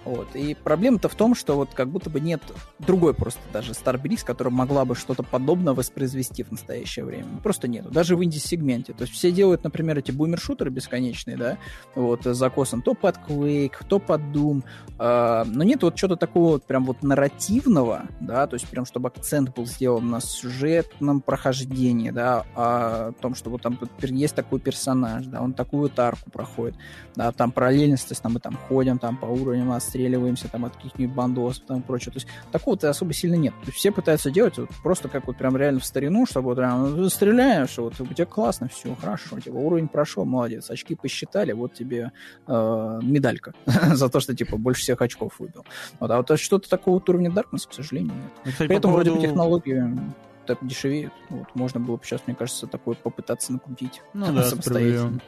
Вот. 0.07 0.35
И 0.35 0.55
проблема-то 0.55 1.09
в 1.09 1.15
том, 1.15 1.35
что 1.35 1.55
вот 1.57 1.73
как 1.73 1.89
будто 1.89 2.09
бы 2.09 2.21
нет 2.21 2.41
другой 2.79 3.13
просто 3.13 3.41
даже 3.51 3.73
Starbreeze, 3.73 4.23
которая 4.23 4.53
могла 4.53 4.85
бы 4.85 4.95
что-то 4.95 5.21
подобное 5.21 5.73
воспроизвести 5.73 6.43
в 6.43 6.51
настоящее 6.51 7.03
время. 7.03 7.27
Просто 7.43 7.67
нету. 7.67 7.89
Даже 7.91 8.15
в 8.15 8.23
инди-сегменте. 8.23 8.93
То 8.93 9.01
есть 9.01 9.13
все 9.13 9.33
делают, 9.33 9.65
например, 9.65 9.97
эти 9.97 10.11
бумер-шутеры 10.11 10.69
бесконечные, 10.69 11.35
да, 11.35 11.57
вот, 11.93 12.25
с 12.25 12.37
закосом 12.37 12.81
то 12.81 12.93
под 12.93 13.17
Quake, 13.17 13.85
то 13.85 13.99
под 13.99 14.21
Doom, 14.21 14.63
э, 14.97 15.43
но 15.45 15.63
нет 15.63 15.83
вот 15.83 15.97
что-то 15.97 16.15
такого 16.15 16.53
вот 16.53 16.63
прям 16.63 16.85
вот 16.85 17.03
нарративного, 17.03 18.03
да, 18.21 18.47
то 18.47 18.53
есть 18.53 18.67
прям 18.69 18.85
чтобы 18.85 19.09
акцент 19.09 19.53
был 19.53 19.65
сделан 19.65 20.09
на 20.09 20.21
сюжетном 20.21 21.19
прохождении, 21.19 22.11
да, 22.11 22.45
о 22.55 23.11
том, 23.19 23.35
что 23.35 23.49
вот 23.49 23.61
там 23.61 23.77
есть 24.01 24.35
такой 24.35 24.61
персонаж, 24.61 25.25
да, 25.25 25.41
он 25.41 25.53
такую 25.53 25.83
вот 25.83 25.99
арку 25.99 26.29
проходит, 26.31 26.75
да, 27.15 27.33
там 27.33 27.51
параллельность, 27.51 28.07
то 28.07 28.13
есть 28.13 28.21
там 28.21 28.33
мы 28.33 28.39
там 28.39 28.57
ходим 28.69 28.99
там 28.99 29.17
по 29.17 29.25
уровням, 29.25 29.71
отстреливаемся 29.97 30.47
там 30.47 30.65
от 30.65 30.75
каких-нибудь 30.75 31.15
бандосов 31.15 31.65
там 31.65 31.79
и 31.79 31.81
прочее. 31.81 32.11
То 32.11 32.17
есть 32.17 32.27
такого-то 32.51 32.89
особо 32.89 33.13
сильно 33.13 33.35
нет. 33.35 33.53
То 33.61 33.67
есть 33.67 33.77
все 33.77 33.91
пытаются 33.91 34.29
делать 34.29 34.57
вот, 34.57 34.69
просто 34.83 35.09
как 35.09 35.27
вот 35.27 35.37
прям 35.37 35.57
реально 35.57 35.79
в 35.79 35.85
старину, 35.85 36.25
чтобы 36.25 36.49
вот 36.49 36.57
прям 36.57 36.95
ну, 36.95 37.09
стреляешь, 37.09 37.77
вот 37.77 37.99
у 37.99 38.05
тебя 38.05 38.25
классно, 38.25 38.67
все 38.67 38.95
хорошо, 38.95 39.39
типа 39.39 39.55
уровень 39.55 39.87
прошел, 39.87 40.25
молодец, 40.25 40.69
очки 40.69 40.95
посчитали, 40.95 41.53
вот 41.53 41.73
тебе 41.73 42.11
э, 42.47 42.99
медалька 43.01 43.53
за 43.65 44.09
то, 44.09 44.19
что 44.19 44.35
типа 44.35 44.57
больше 44.57 44.81
всех 44.81 45.01
очков 45.01 45.39
выбил. 45.39 45.65
Вот, 45.99 46.11
а 46.11 46.17
вот 46.17 46.39
что-то 46.39 46.69
такого 46.69 46.97
уровня 46.97 47.29
Darkness, 47.29 47.67
к 47.67 47.73
сожалению, 47.73 48.13
нет. 48.13 48.31
Ну, 48.45 48.51
кстати, 48.51 48.67
При 48.67 48.77
этом 48.77 48.91
по 48.91 48.97
поводу... 48.97 49.11
вроде 49.11 49.21
бы 49.21 49.27
технологии 49.27 49.97
так 50.45 50.59
дешевеют. 50.61 51.13
Вот, 51.29 51.47
можно 51.55 51.79
было 51.79 51.97
бы 51.97 52.03
сейчас, 52.05 52.21
мне 52.25 52.35
кажется, 52.35 52.67
такое 52.67 52.95
попытаться 52.95 53.51
накупить 53.51 54.01
ну, 54.13 54.31
да, 54.33 54.43
самостоятельно. 54.43 55.19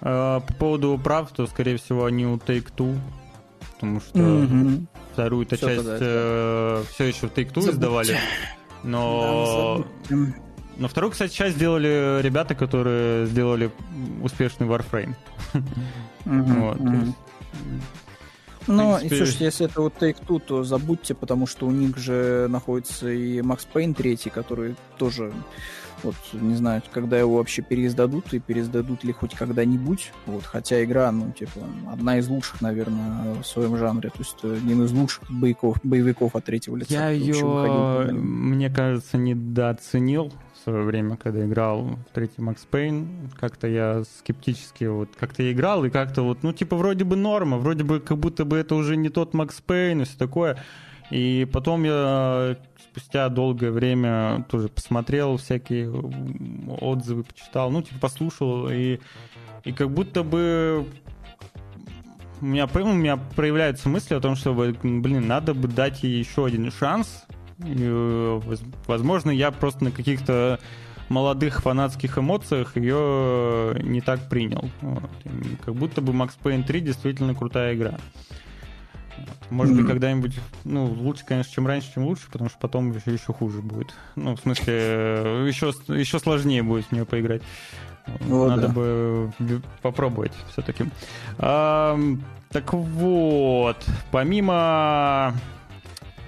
А, 0.00 0.40
по 0.40 0.52
поводу 0.54 0.98
прав, 1.02 1.30
то, 1.32 1.46
скорее 1.46 1.76
всего, 1.76 2.06
они 2.06 2.26
у 2.26 2.36
Take-Two 2.36 2.98
потому 3.74 4.00
что 4.00 4.18
mm-hmm. 4.18 4.86
вторую-то 5.12 5.56
часть 5.56 5.84
э, 5.84 6.84
все 6.90 7.04
еще 7.04 7.28
в 7.28 7.32
Take-Two 7.32 7.70
издавали, 7.70 8.18
но... 8.82 9.84
Да, 10.08 10.16
но 10.76 10.88
вторую, 10.88 11.12
кстати, 11.12 11.32
часть 11.32 11.54
сделали 11.54 12.20
ребята, 12.20 12.54
которые 12.54 13.26
сделали 13.26 13.70
успешный 14.22 14.66
Warframe. 14.66 15.14
Mm-hmm. 16.24 16.60
вот, 16.60 16.78
mm-hmm. 16.78 17.12
Ну, 18.66 18.96
принципе... 18.96 19.14
и 19.14 19.18
слушайте, 19.18 19.44
если 19.44 19.66
это 19.66 19.80
вот 19.82 19.94
Take-Two, 20.00 20.40
то 20.40 20.64
забудьте, 20.64 21.14
потому 21.14 21.46
что 21.46 21.66
у 21.66 21.70
них 21.70 21.96
же 21.98 22.46
находится 22.48 23.10
и 23.10 23.40
Max 23.40 23.66
Payne 23.72 23.94
3, 23.94 24.16
который 24.34 24.74
тоже 24.96 25.32
вот 26.04 26.14
не 26.32 26.54
знаю, 26.54 26.82
когда 26.92 27.18
его 27.18 27.36
вообще 27.36 27.62
переиздадут 27.62 28.32
и 28.32 28.38
переиздадут 28.38 29.04
ли 29.04 29.12
хоть 29.12 29.34
когда-нибудь. 29.34 30.12
Вот, 30.26 30.44
хотя 30.44 30.82
игра, 30.84 31.10
ну, 31.10 31.32
типа, 31.32 31.60
одна 31.90 32.18
из 32.18 32.28
лучших, 32.28 32.60
наверное, 32.60 33.34
в 33.42 33.44
своем 33.44 33.76
жанре. 33.76 34.10
То 34.10 34.18
есть 34.18 34.44
один 34.44 34.84
из 34.84 34.92
лучших 34.92 35.30
боевиков, 35.30 35.78
боевиков 35.82 36.36
от 36.36 36.44
третьего 36.44 36.76
лица. 36.76 36.92
Я 36.92 37.10
ее, 37.10 38.12
мне 38.12 38.70
кажется, 38.70 39.16
недооценил 39.16 40.32
в 40.54 40.64
свое 40.64 40.82
время, 40.82 41.16
когда 41.16 41.44
играл 41.44 41.98
в 42.08 42.14
третий 42.14 42.40
Макс 42.40 42.64
Пейн. 42.64 43.30
Как-то 43.38 43.66
я 43.66 44.02
скептически 44.18 44.84
вот 44.84 45.10
как-то 45.18 45.42
я 45.42 45.52
играл, 45.52 45.84
и 45.84 45.90
как-то 45.90 46.22
вот, 46.22 46.42
ну, 46.42 46.52
типа, 46.52 46.76
вроде 46.76 47.04
бы 47.04 47.16
норма, 47.16 47.58
вроде 47.58 47.84
бы 47.84 48.00
как 48.00 48.18
будто 48.18 48.44
бы 48.44 48.56
это 48.56 48.74
уже 48.74 48.96
не 48.96 49.08
тот 49.08 49.34
Макс 49.34 49.60
Пейн 49.60 50.02
и 50.02 50.04
все 50.04 50.16
такое. 50.16 50.58
И 51.10 51.46
потом 51.52 51.84
я 51.84 52.56
спустя 52.78 53.28
долгое 53.28 53.70
время 53.70 54.44
тоже 54.48 54.68
посмотрел 54.68 55.36
всякие 55.36 55.90
отзывы, 56.80 57.24
почитал, 57.24 57.70
ну, 57.70 57.82
типа, 57.82 58.00
послушал, 58.00 58.68
и, 58.70 59.00
и 59.64 59.72
как 59.72 59.90
будто 59.90 60.22
бы 60.22 60.86
у 62.40 62.46
меня, 62.46 62.66
у 62.66 62.92
меня 62.92 63.16
проявляются 63.16 63.88
мысли 63.88 64.14
о 64.14 64.20
том, 64.20 64.36
что, 64.36 64.52
блин, 64.52 65.26
надо 65.26 65.54
бы 65.54 65.68
дать 65.68 66.02
ей 66.02 66.18
еще 66.18 66.46
один 66.46 66.70
шанс. 66.70 67.24
И, 67.64 68.40
возможно, 68.86 69.30
я 69.30 69.50
просто 69.50 69.84
на 69.84 69.90
каких-то 69.90 70.58
молодых 71.08 71.62
фанатских 71.62 72.18
эмоциях 72.18 72.76
ее 72.76 73.76
не 73.82 74.00
так 74.00 74.28
принял. 74.28 74.68
Вот. 74.80 75.10
Как 75.64 75.74
будто 75.74 76.00
бы 76.00 76.12
Max 76.12 76.32
Payne 76.42 76.64
3 76.64 76.80
действительно 76.80 77.34
крутая 77.34 77.74
игра. 77.74 77.98
Может 79.50 79.76
быть, 79.76 79.86
когда-нибудь, 79.86 80.38
ну, 80.64 80.86
лучше, 80.86 81.24
конечно, 81.24 81.52
чем 81.52 81.66
раньше, 81.66 81.92
чем 81.94 82.04
лучше, 82.04 82.24
потому 82.30 82.50
что 82.50 82.58
потом 82.58 82.92
еще, 82.92 83.12
еще 83.12 83.32
хуже 83.32 83.62
будет. 83.62 83.94
Ну, 84.16 84.36
в 84.36 84.40
смысле, 84.40 85.46
еще, 85.46 85.72
еще 85.88 86.18
сложнее 86.18 86.62
будет 86.62 86.86
в 86.86 86.92
нее 86.92 87.04
поиграть. 87.04 87.42
Вот, 88.20 88.48
Надо 88.48 88.68
да. 88.68 88.74
бы 88.74 89.32
попробовать 89.82 90.32
все-таки. 90.52 90.84
А, 91.38 91.98
так 92.50 92.72
вот, 92.72 93.84
помимо 94.10 95.34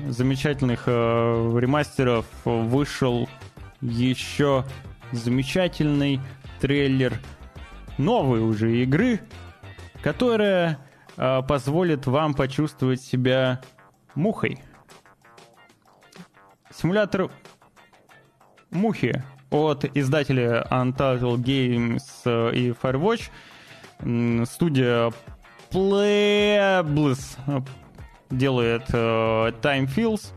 замечательных 0.09 0.85
э, 0.87 1.59
ремастеров 1.59 2.27
вышел 2.45 3.29
еще 3.81 4.65
замечательный 5.13 6.21
трейлер 6.61 7.19
новой 7.99 8.41
уже 8.41 8.83
игры, 8.83 9.21
которая 10.03 10.79
э, 11.17 11.43
позволит 11.43 12.07
вам 12.07 12.35
почувствовать 12.35 13.01
себя 13.01 13.61
мухой. 14.15 14.59
Симулятор 16.75 17.31
мухи 18.71 19.23
от 19.51 19.85
издателя 19.97 20.67
Untitled 20.71 21.39
Games 21.39 22.03
э, 22.25 22.55
и 22.55 22.71
Firewatch. 22.71 23.31
Студия 24.47 25.13
Playables 25.71 27.39
делает 28.31 28.85
э, 28.93 29.53
Time 29.63 29.87
Feels, 29.87 30.33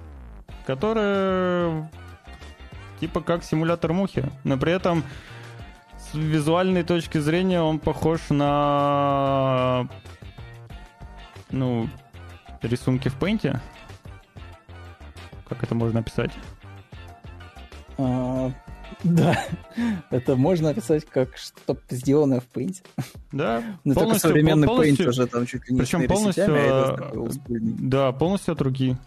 которая 0.66 1.92
типа 3.00 3.22
как 3.22 3.44
симулятор 3.44 3.94
мухи, 3.94 4.24
но 4.44 4.58
при 4.58 4.74
этом 4.74 5.04
с 5.98 6.14
визуальной 6.14 6.84
точки 6.84 7.18
зрения 7.18 7.62
он 7.62 7.80
похож 7.80 8.30
на 8.30 9.88
ну, 11.50 11.90
рисунки 12.62 13.10
в 13.10 13.16
пейнте? 13.16 13.62
Как 15.48 15.64
это 15.64 15.76
можно 15.76 16.00
описать? 16.00 16.32
А, 17.98 18.52
да, 19.04 19.46
это 20.10 20.36
можно 20.36 20.70
описать 20.70 21.06
как 21.06 21.38
что-то 21.38 21.96
сделанное 21.96 22.40
в 22.40 22.46
пейнте. 22.46 22.82
Да, 23.32 23.64
ну, 23.84 23.94
только 23.94 24.20
современный 24.20 24.68
пейнт 24.68 25.00
уже 25.02 25.28
там 25.28 25.46
чуть 25.46 25.68
ли 25.68 25.76
не 25.76 25.82
Причем 25.82 26.08
полностью, 26.08 26.46
а 26.50 27.30
да, 27.48 28.12
полностью 28.12 28.54
от 28.54 28.62
руки 28.62 28.98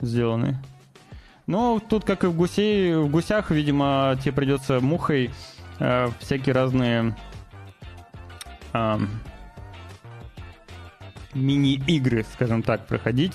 сделаны. 0.00 0.58
Ну, 1.46 1.80
тут, 1.80 2.04
как 2.04 2.24
и 2.24 2.26
в, 2.26 2.36
гусей, 2.36 2.96
в 2.96 3.08
гусях, 3.08 3.52
видимо, 3.52 4.18
тебе 4.20 4.32
придется 4.32 4.80
мухой 4.80 5.30
э, 5.78 6.08
всякие 6.18 6.52
разные 6.52 7.16
э, 8.72 8.98
мини-игры, 11.36 12.24
скажем 12.32 12.62
так, 12.62 12.86
проходить, 12.86 13.34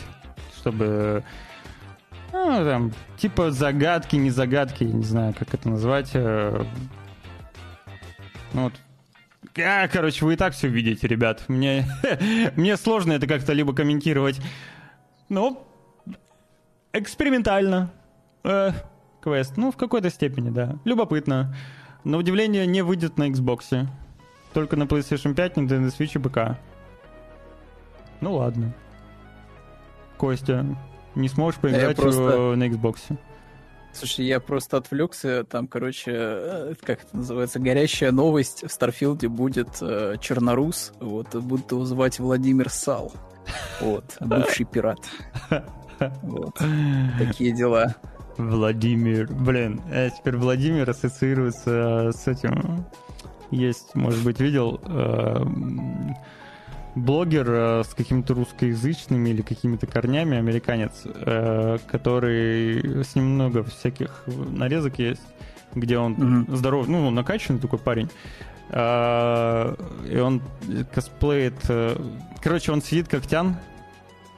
чтобы 0.57 1.23
Ну, 2.33 2.63
там, 2.65 2.91
типа 3.17 3.51
загадки, 3.51 4.15
не 4.15 4.29
загадки, 4.31 4.83
я 4.83 4.91
не 4.93 5.03
знаю, 5.03 5.33
как 5.37 5.53
это 5.53 5.69
назвать. 5.69 6.11
э, 6.13 6.63
Ну, 8.53 8.63
вот. 8.63 8.73
А, 9.57 9.87
короче, 9.89 10.23
вы 10.25 10.33
и 10.33 10.37
так 10.37 10.53
все 10.53 10.67
видите, 10.69 11.07
ребят. 11.07 11.43
Мне, 11.49 11.85
мне 12.55 12.77
сложно 12.77 13.13
это 13.13 13.27
как-то 13.27 13.51
либо 13.53 13.73
комментировать. 13.73 14.39
Ну, 15.29 15.65
экспериментально. 16.93 17.91
Э, 18.43 18.71
квест. 19.21 19.57
Ну, 19.57 19.71
в 19.71 19.77
какой-то 19.77 20.09
степени, 20.09 20.49
да. 20.49 20.77
Любопытно. 20.85 21.55
На 22.03 22.17
удивление, 22.17 22.65
не 22.65 22.81
выйдет 22.81 23.17
на 23.17 23.29
Xbox. 23.29 23.87
Только 24.53 24.75
на 24.75 24.83
PlayStation 24.83 25.33
5, 25.35 25.57
Nintendo 25.57 25.87
Switch 25.95 26.15
и 26.15 26.19
ПК. 26.19 26.57
Ну 28.21 28.35
ладно. 28.35 28.73
Костя, 30.17 30.65
не 31.15 31.27
сможешь 31.27 31.59
поиграть 31.59 31.97
просто- 31.97 32.21
э, 32.21 32.55
на 32.55 32.67
Xbox. 32.67 32.97
Слушай, 33.93 34.25
я 34.25 34.39
просто 34.39 34.77
отвлекся. 34.77 35.43
Там, 35.43 35.67
короче, 35.67 36.11
э, 36.13 36.73
как 36.81 37.03
это 37.03 37.17
называется, 37.17 37.59
горящая 37.59 38.11
новость. 38.11 38.63
В 38.65 38.71
Starfield 38.71 39.22
е 39.22 39.27
будет 39.27 39.67
э, 39.81 40.15
чернорус. 40.21 40.93
Вот, 40.99 41.35
будут 41.35 41.71
его 41.71 41.83
звать 41.83 42.19
Владимир 42.19 42.69
Сал. 42.69 43.11
Вот, 43.81 44.15
бывший 44.21 44.65
пират. 44.65 44.99
Вот, 46.21 46.57
такие 47.19 47.51
дела. 47.51 47.95
Владимир. 48.37 49.27
Блин, 49.31 49.81
э, 49.91 50.09
теперь 50.17 50.37
Владимир 50.37 50.89
ассоциируется 50.89 52.11
с 52.15 52.27
этим. 52.27 52.85
Есть, 53.49 53.93
может 53.93 54.23
быть, 54.23 54.39
видел 54.39 54.79
э, 54.85 55.43
блогер 56.95 57.45
э, 57.49 57.83
с 57.83 57.93
какими-то 57.93 58.33
русскоязычными 58.33 59.29
или 59.29 59.41
какими-то 59.41 59.87
корнями, 59.87 60.37
американец, 60.37 61.03
э, 61.05 61.77
который 61.87 63.03
с 63.03 63.15
ним 63.15 63.25
много 63.35 63.63
всяких 63.63 64.23
нарезок 64.27 64.99
есть, 64.99 65.21
где 65.73 65.97
он 65.97 66.13
Мгм. 66.13 66.55
здоровый, 66.55 66.89
ну, 66.89 67.09
накачанный 67.11 67.59
такой 67.59 67.79
парень. 67.79 68.09
А, 68.73 69.75
и 70.09 70.17
он 70.17 70.41
косплеит... 70.93 71.55
э, 71.69 71.95
Короче, 72.41 72.71
он 72.71 72.81
сидит 72.81 73.07
как 73.07 73.27
тян, 73.27 73.57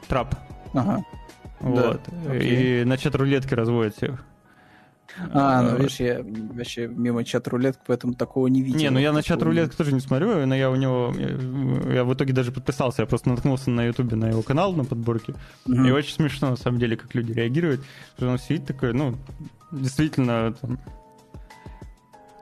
трап. 0.07 0.35
Ага. 0.73 1.03
Вот. 1.59 2.01
окей. 2.27 2.81
И 2.81 2.83
на 2.83 2.97
чат 2.97 3.15
рулетки 3.15 3.53
разводит 3.53 3.95
всех. 3.95 4.23
А, 5.31 5.61
ну 5.61 5.69
Э, 5.69 5.77
видишь, 5.77 5.99
я 5.99 6.23
вообще 6.53 6.87
мимо 6.87 7.23
чат-рулетки, 7.23 7.81
поэтому 7.85 8.13
такого 8.13 8.47
не 8.47 8.61
видел. 8.61 8.79
Не, 8.79 8.89
ну 8.89 8.99
я 8.99 9.11
на 9.11 9.21
чат 9.21 9.39
Такого 9.39 9.53
не- 9.53 9.59
рулетку 9.59 9.77
тоже 9.77 9.93
не 9.93 9.99
смотрю, 9.99 10.45
но 10.45 10.55
я 10.55 10.69
у 10.69 10.75
него... 10.75 11.13
Я, 11.91 12.03
в 12.03 12.13
итоге 12.13 12.33
даже 12.33 12.51
подписался, 12.51 13.03
я 13.03 13.05
просто 13.05 13.29
наткнулся 13.29 13.69
на 13.69 13.85
ютубе 13.85 14.15
на 14.15 14.29
его 14.29 14.41
канал, 14.41 14.73
на 14.73 14.85
подборке. 14.85 15.33
Мгм. 15.65 15.85
И 15.85 15.91
очень 15.91 16.13
смешно, 16.15 16.49
на 16.51 16.55
самом 16.57 16.79
деле, 16.79 16.97
как 16.97 17.13
люди 17.15 17.31
реагируют. 17.31 17.81
Что 18.17 18.29
он 18.29 18.39
сидит 18.39 18.65
такой, 18.65 18.93
ну, 18.93 19.15
действительно, 19.71 20.53
там, 20.53 20.79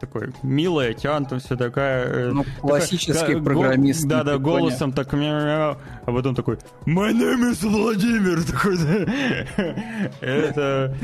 такой 0.02 0.34
милая, 0.44 0.94
там 0.94 1.40
все 1.40 1.56
такая... 1.56 2.06
э, 2.06 2.32
Ну, 2.32 2.46
классический 2.60 3.14
такая, 3.14 3.42
программист. 3.42 4.06
Да, 4.08 4.24
да, 4.24 4.38
голосом 4.38 4.92
так 4.92 5.14
мяу-мяу, 5.14 5.78
а 6.06 6.12
потом 6.12 6.36
такой 6.36 6.58
My 6.86 7.14
name 7.14 7.52
is 7.52 7.66
Владимир. 7.68 8.44
Такой, 8.52 8.78
да. 8.78 9.76
Это... 10.20 10.98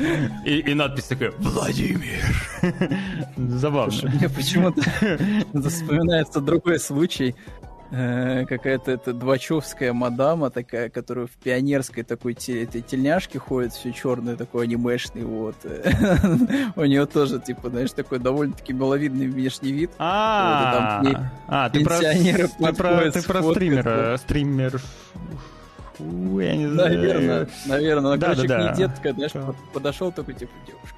И, 0.44 0.58
и 0.58 0.74
надпись 0.74 1.04
такая 1.04 1.32
Владимир. 1.38 2.24
Забавно. 3.36 3.92
Слушай, 3.92 4.10
мне 4.16 4.28
почему-то 4.28 4.82
вспоминается 5.70 6.40
другой 6.40 6.80
случай. 6.80 7.34
Э, 7.90 8.44
Какая-то 8.46 8.90
это 8.90 9.12
двачевская 9.14 9.92
мадама 9.92 10.50
такая, 10.50 10.90
которая 10.90 11.26
в 11.26 11.30
пионерской 11.32 12.02
такой 12.02 12.34
те- 12.34 12.64
этой 12.64 12.82
тельняшке 12.82 13.38
ходит, 13.38 13.72
все 13.72 13.92
черный 13.92 14.36
такой 14.36 14.64
анимешный, 14.64 15.24
вот. 15.24 15.56
У 16.76 16.84
нее 16.84 17.06
тоже, 17.06 17.40
типа, 17.40 17.70
знаешь, 17.70 17.92
такой 17.92 18.18
довольно-таки 18.18 18.72
миловидный 18.74 19.28
внешний 19.28 19.72
вид. 19.72 19.90
А, 19.98 21.02
а, 21.46 21.70
ты 21.70 21.82
про, 21.84 21.96
стримера, 21.96 22.48
стример, 24.18 24.80
я 25.98 26.56
не 26.56 26.66
знаю. 26.68 26.98
Наверное, 26.98 27.48
наверное. 27.66 28.16
Да, 28.16 28.26
короче, 28.26 28.48
к 28.48 28.58
ней 28.58 28.74
детка, 28.76 29.12
знаешь, 29.12 29.32
подошел 29.72 30.12
такой, 30.12 30.34
типа, 30.34 30.52
девушка, 30.66 30.96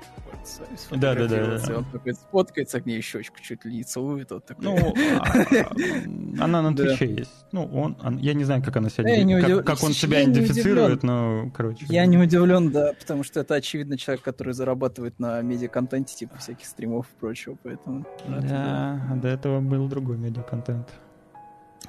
вот, 0.58 0.68
с 0.78 0.90
вами 0.90 1.00
Да, 1.00 1.14
да, 1.14 1.20
да, 1.20 1.28
сфотографироваться». 1.28 1.66
да. 1.68 1.78
Он 1.78 1.84
такой 1.90 2.14
сфоткается 2.14 2.80
к 2.80 2.86
ней 2.86 3.00
щечку 3.00 3.36
чуть 3.40 3.64
ли 3.64 3.76
не 3.76 3.84
целует, 3.84 4.30
вот 4.30 4.44
такой. 4.44 4.64
Ну, 4.64 4.94
а, 5.20 6.44
она 6.44 6.62
на. 6.62 6.74
Твиче 6.74 7.06
есть. 7.06 7.46
Ну, 7.52 7.64
он, 7.66 7.96
я 8.18 8.34
не 8.34 8.44
знаю, 8.44 8.62
как 8.62 8.76
она 8.76 8.88
себя, 8.90 9.62
как, 9.62 9.82
он 9.82 9.92
себя 9.92 10.24
идентифицирует, 10.24 11.02
но, 11.02 11.50
короче. 11.54 11.86
Я 11.88 12.06
не 12.06 12.18
удивлен, 12.18 12.70
да, 12.70 12.92
потому 12.98 13.22
что 13.24 13.40
это, 13.40 13.54
очевидно, 13.54 13.96
человек, 13.98 14.24
который 14.24 14.54
зарабатывает 14.54 15.18
на 15.18 15.40
медиаконтенте, 15.42 16.14
типа 16.16 16.38
всяких 16.38 16.66
стримов 16.66 17.06
и 17.06 17.20
прочего, 17.20 17.56
поэтому... 17.62 18.06
это 18.26 18.48
Да, 18.48 19.16
до 19.16 19.28
этого 19.28 19.60
был 19.60 19.88
другой 19.88 20.16
медиаконтент. 20.16 20.88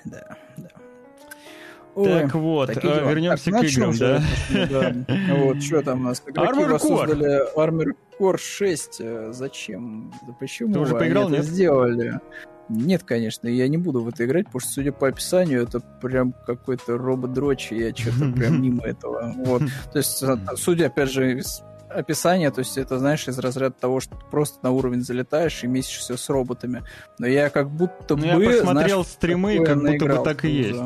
Да, 0.05 0.37
да. 0.57 0.69
Так 1.95 2.33
вот, 2.35 2.73
дела. 2.73 3.09
вернемся 3.09 3.51
Так, 3.51 3.61
к 3.61 3.63
играм, 3.65 3.97
да? 3.97 4.21
да. 4.69 4.95
Вот, 5.35 5.61
что 5.61 5.81
там 5.81 6.01
у 6.01 6.03
нас? 6.05 6.21
Игроки 6.25 6.63
воссоздали 6.63 7.55
Armored 7.57 7.95
Core 8.19 8.37
6. 8.37 8.97
Э, 9.01 9.29
Зачем? 9.33 10.13
Да 10.27 10.33
почему 10.39 10.73
Ты 10.73 10.79
уже 10.79 10.95
поиграл, 10.95 11.29
нет? 11.29 11.43
сделали? 11.43 12.19
Нет, 12.69 13.03
конечно, 13.03 13.47
я 13.49 13.67
не 13.67 13.77
буду 13.77 14.01
в 14.01 14.07
это 14.07 14.23
играть, 14.25 14.45
потому 14.45 14.61
что, 14.61 14.71
судя 14.71 14.93
по 14.93 15.09
описанию, 15.09 15.63
это 15.63 15.81
прям 15.81 16.33
какой-то 16.47 16.97
робот-дрочь, 16.97 17.71
и 17.71 17.79
я 17.79 17.93
что-то 17.93 18.31
прям 18.35 18.61
мимо 18.61 18.83
этого. 18.85 19.33
Вот. 19.37 19.63
То 19.91 19.97
есть, 19.97 20.23
э, 20.23 20.37
судя, 20.55 20.85
опять 20.87 21.11
же, 21.11 21.39
из 21.39 21.61
описания, 21.89 22.49
то 22.51 22.59
есть 22.59 22.77
это, 22.77 22.99
знаешь, 22.99 23.27
из 23.27 23.37
разряда 23.39 23.75
того, 23.77 23.99
что 23.99 24.15
ты 24.15 24.23
просто 24.31 24.59
на 24.63 24.71
уровень 24.71 25.01
залетаешь 25.01 25.63
и 25.65 25.67
месишься 25.67 26.15
с 26.15 26.29
роботами. 26.29 26.83
Но 27.19 27.27
я 27.27 27.49
как 27.49 27.69
будто 27.69 28.15
Ну, 28.15 28.35
бы, 28.37 28.43
я 28.45 28.51
посмотрел 28.59 29.03
знаешь, 29.03 29.07
стримы, 29.07 29.65
как 29.65 29.81
будто 29.81 30.05
бы 30.05 30.23
так 30.23 30.45
и 30.45 30.49
есть. 30.49 30.79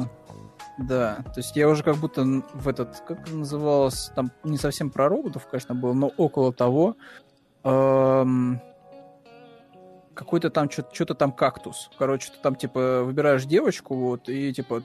Да, 0.77 1.23
то 1.23 1.37
есть 1.37 1.55
я 1.55 1.69
уже 1.69 1.83
как 1.83 1.95
будто 1.95 2.23
в 2.53 2.67
этот, 2.67 2.99
как 3.07 3.21
это 3.21 3.35
называлось, 3.35 4.11
там 4.15 4.31
не 4.43 4.57
совсем 4.57 4.89
про 4.89 5.07
роботов, 5.07 5.47
конечно, 5.49 5.73
было, 5.73 5.93
но 5.93 6.11
около 6.17 6.51
того. 6.51 6.97
Эм, 7.63 8.59
какой-то 10.13 10.49
там 10.49 10.69
что-то 10.69 11.13
там 11.15 11.31
кактус. 11.31 11.89
Короче, 11.97 12.29
ты 12.29 12.37
там 12.41 12.55
типа 12.55 13.03
выбираешь 13.03 13.45
девочку, 13.45 13.95
вот, 13.95 14.27
и 14.27 14.53
типа 14.53 14.83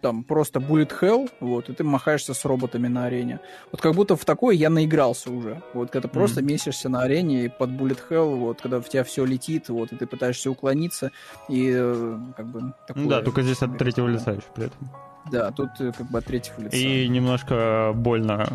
там 0.00 0.24
просто 0.24 0.58
bullet 0.58 0.92
hell, 1.00 1.30
вот, 1.40 1.68
и 1.68 1.72
ты 1.72 1.84
махаешься 1.84 2.34
с 2.34 2.44
роботами 2.44 2.88
на 2.88 3.06
арене. 3.06 3.38
Вот 3.70 3.80
как 3.80 3.94
будто 3.94 4.16
в 4.16 4.24
такое 4.24 4.54
я 4.56 4.68
наигрался 4.68 5.30
уже. 5.30 5.62
Вот 5.74 5.90
когда 5.90 6.08
ты 6.08 6.12
просто 6.12 6.42
месишься 6.42 6.88
на 6.88 7.02
арене 7.02 7.44
и 7.44 7.48
под 7.48 7.70
bullet 7.70 7.98
hell, 8.10 8.34
вот, 8.36 8.60
когда 8.60 8.80
в 8.80 8.88
тебя 8.88 9.04
все 9.04 9.24
летит, 9.24 9.68
вот, 9.68 9.92
и 9.92 9.96
ты 9.96 10.06
пытаешься 10.06 10.50
уклониться, 10.50 11.12
и 11.48 11.72
э, 11.72 12.18
как 12.36 12.46
бы 12.46 12.60
Ну 12.60 12.72
такое. 12.86 13.06
да, 13.08 13.22
только 13.22 13.42
здесь 13.42 13.62
от 13.62 13.78
третьего 13.78 14.08
лица 14.08 14.32
еще 14.32 14.46
при 14.54 14.66
этом. 14.66 14.90
Да, 15.30 15.50
тут 15.52 15.70
э, 15.80 15.92
как 15.96 16.10
бы 16.10 16.18
от 16.18 16.24
третьего 16.24 16.62
лица. 16.62 16.76
И 16.76 17.08
немножко 17.08 17.92
больно 17.94 18.46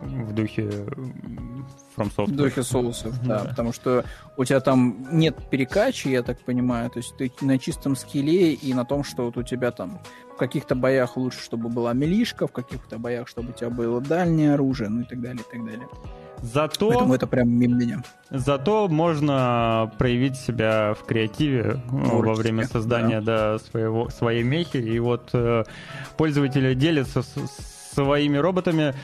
в 0.00 0.32
духе 0.32 0.62
From 1.96 2.10
Software. 2.16 2.26
В 2.32 2.36
духе 2.36 2.62
соусов, 2.62 3.22
да, 3.26 3.40
Да. 3.42 3.48
потому 3.50 3.72
что 3.72 4.04
у 4.36 4.44
тебя 4.44 4.60
там 4.60 5.06
нет 5.12 5.36
перекачи, 5.50 6.08
я 6.08 6.22
так 6.22 6.38
понимаю, 6.40 6.88
то 6.90 6.98
есть 6.98 7.16
ты 7.16 7.30
на 7.42 7.58
чистом 7.58 7.96
скилле 7.96 8.54
и 8.54 8.72
на 8.72 8.84
том, 8.84 9.04
что 9.04 9.24
вот 9.26 9.36
у 9.36 9.42
тебя 9.42 9.70
там 9.70 10.00
в 10.32 10.36
каких-то 10.38 10.74
боях 10.74 11.16
лучше, 11.18 11.40
чтобы 11.40 11.68
была 11.68 11.92
милишка, 11.92 12.46
в 12.46 12.52
каких-то 12.52 12.98
боях, 12.98 13.28
чтобы 13.28 13.50
у 13.50 13.52
тебя 13.52 13.68
было 13.68 14.00
дальнее 14.00 14.54
оружие, 14.54 14.88
ну 14.88 15.02
и 15.02 15.04
так 15.04 15.20
далее, 15.20 15.42
и 15.46 15.52
так 15.54 15.64
далее. 15.66 15.86
Зато, 16.42 16.88
Поэтому 16.88 17.14
это 17.14 17.26
прям 17.26 17.50
мимо 17.50 17.76
меня. 17.76 18.02
зато 18.30 18.88
можно 18.88 19.92
проявить 19.98 20.36
себя 20.36 20.94
в 20.98 21.04
креативе 21.04 21.80
ну, 21.90 21.98
во 21.98 22.22
Творчески, 22.22 22.42
время 22.42 22.66
создания 22.66 23.20
да. 23.20 23.58
своего, 23.58 24.08
своей 24.10 24.42
мехи. 24.42 24.78
И 24.78 24.98
вот 24.98 25.30
э, 25.34 25.64
пользователи 26.16 26.74
делятся 26.74 27.22
с- 27.22 27.34
с 27.36 27.94
своими 27.94 28.38
роботами 28.38 28.94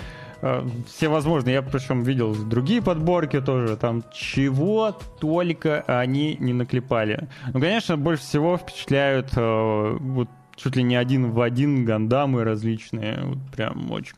э, 0.41 0.63
все 0.89 1.09
возможные. 1.09 1.55
Я 1.55 1.63
причем 1.63 2.03
видел 2.03 2.35
другие 2.35 2.81
подборки 2.81 3.41
тоже, 3.41 3.77
там 3.77 4.03
чего 4.13 4.97
только 5.21 5.83
они 5.87 6.37
не 6.41 6.53
наклепали. 6.55 7.29
Ну, 7.53 7.61
конечно, 7.61 7.97
больше 7.97 8.23
всего 8.23 8.57
впечатляют 8.57 9.31
э, 9.37 9.97
вот 10.01 10.29
чуть 10.55 10.75
ли 10.77 10.83
не 10.83 10.97
один 10.97 11.33
в 11.33 11.41
один 11.43 11.85
гандамы 11.85 12.45
различные. 12.45 13.21
Вот 13.25 13.39
прям 13.55 13.91
очень 13.93 14.15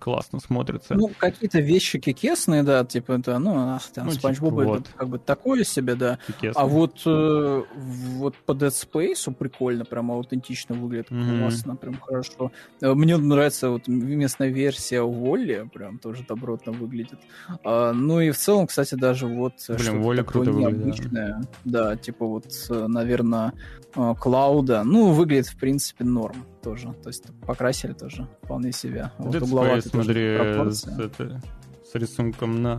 классно 0.00 0.40
смотрится. 0.40 0.94
Ну, 0.94 1.10
какие-то 1.16 1.60
вещи 1.60 1.98
кекесные, 2.00 2.62
да, 2.64 2.84
типа 2.84 3.12
это, 3.12 3.38
ну, 3.38 3.54
ах, 3.56 3.82
там, 3.94 4.06
Ну, 4.06 4.12
Спанч 4.12 4.36
типа, 4.38 4.50
Боба 4.50 4.62
вот. 4.64 4.80
это 4.80 4.90
как 4.96 5.08
бы 5.08 5.18
такое 5.18 5.62
себе, 5.62 5.94
да. 5.94 6.18
Чудесно. 6.26 6.60
А 6.62 6.66
вот, 6.66 7.02
э, 7.06 7.62
вот 7.74 8.34
по 8.46 8.52
Dead 8.52 8.68
Space 8.70 9.32
прикольно, 9.34 9.84
прям 9.84 10.10
аутентично 10.10 10.74
выглядит, 10.74 11.10
Мгм. 11.10 11.40
классно, 11.40 11.76
прям 11.76 12.00
хорошо. 12.00 12.50
Э, 12.80 12.94
Мне 12.94 13.16
нравится 13.16 13.70
вот 13.70 13.86
местная 13.86 14.48
версия 14.48 15.02
Волли, 15.02 15.68
прям 15.72 15.98
тоже 15.98 16.24
добротно 16.26 16.72
выглядит. 16.72 17.18
А, 17.64 17.92
ну 17.92 18.20
и 18.20 18.30
в 18.30 18.38
целом, 18.38 18.66
кстати, 18.66 18.94
даже 18.94 19.26
вот 19.26 19.52
э, 19.68 19.74
Блин, 19.74 19.78
что-то 19.84 19.98
Воля 19.98 20.22
круто 20.24 20.50
выглядит, 20.50 20.78
да. 20.80 20.84
необычное. 20.86 21.42
Да, 21.64 21.96
типа 21.96 22.26
вот, 22.26 22.46
наверное, 22.70 23.52
Клауда. 23.94 24.82
Ну, 24.84 25.12
выглядит, 25.12 25.46
в 25.48 25.56
принципе, 25.58 26.04
норм 26.04 26.46
тоже. 26.62 26.92
То 27.02 27.08
есть 27.08 27.24
покрасили 27.46 27.92
тоже 27.92 28.28
вполне. 28.42 28.70
Dead 28.70 29.42
угловатый 29.42 29.78
Space, 29.78 29.90
тоже 29.90 30.04
смотри, 30.04 30.36
пропорции. 30.36 30.90
с, 30.90 30.98
это, 30.98 31.42
с 31.84 31.94
рисунком 31.94 32.62
на, 32.62 32.76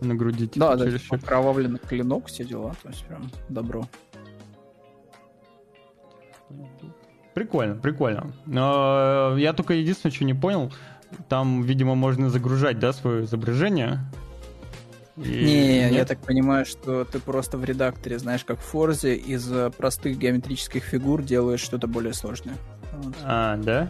на 0.00 0.14
груди. 0.14 0.50
Да, 0.54 0.76
да, 0.76 0.86
окровавленный 1.10 1.78
клинок, 1.78 2.26
все 2.26 2.44
дела, 2.44 2.74
то 2.82 2.88
есть 2.88 3.04
прям 3.06 3.30
добро. 3.48 3.86
Прикольно, 7.34 7.76
прикольно. 7.76 8.32
Но 8.46 9.36
я 9.38 9.52
только 9.52 9.74
единственное, 9.74 10.12
что 10.12 10.24
не 10.24 10.34
понял, 10.34 10.72
там, 11.28 11.62
видимо, 11.62 11.94
можно 11.94 12.28
загружать, 12.30 12.78
да, 12.78 12.92
свое 12.92 13.24
изображение. 13.24 14.00
Не, 15.26 15.80
Нет? 15.80 15.92
я 15.92 16.04
так 16.04 16.18
понимаю, 16.20 16.64
что 16.64 17.04
ты 17.04 17.18
просто 17.18 17.58
в 17.58 17.64
редакторе, 17.64 18.18
знаешь, 18.18 18.44
как 18.44 18.58
в 18.58 18.64
Форзе, 18.64 19.14
из 19.14 19.50
простых 19.76 20.16
геометрических 20.16 20.82
фигур 20.82 21.22
делаешь 21.22 21.60
что-то 21.60 21.86
более 21.86 22.14
сложное. 22.14 22.56
Вот. 22.92 23.14
А, 23.22 23.56
да? 23.58 23.88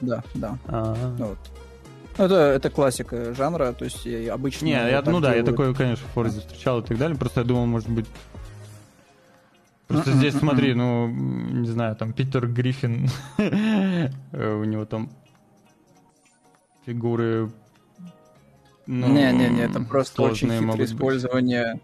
Да, 0.00 0.22
да. 0.34 0.58
А-а-а. 0.68 1.16
Вот. 1.16 1.38
Ну, 2.18 2.24
это, 2.24 2.34
это 2.34 2.70
классика 2.70 3.34
жанра, 3.34 3.72
то 3.72 3.84
есть 3.84 4.06
обычно... 4.28 4.66
Не, 4.66 4.72
я, 4.72 5.02
ну 5.04 5.20
да, 5.20 5.34
я 5.34 5.42
такой, 5.42 5.74
конечно, 5.74 6.06
в 6.06 6.10
Форзе 6.12 6.40
встречал 6.40 6.80
и 6.80 6.84
так 6.84 6.98
далее, 6.98 7.18
просто 7.18 7.40
я 7.40 7.46
думал, 7.46 7.66
может 7.66 7.88
быть, 7.88 8.06
Просто 9.88 10.12
здесь 10.12 10.34
смотри, 10.34 10.74
ну, 10.74 11.08
не 11.08 11.68
знаю, 11.68 11.96
там 11.96 12.12
Питер 12.12 12.46
Гриффин, 12.46 13.08
у 13.38 14.64
него 14.64 14.84
там 14.86 15.10
фигуры... 16.86 17.50
Ну, 18.86 19.16
это 19.16 19.80
просто 19.80 20.22
очень 20.22 20.50
хитрое 20.50 20.84
использование 20.84 21.80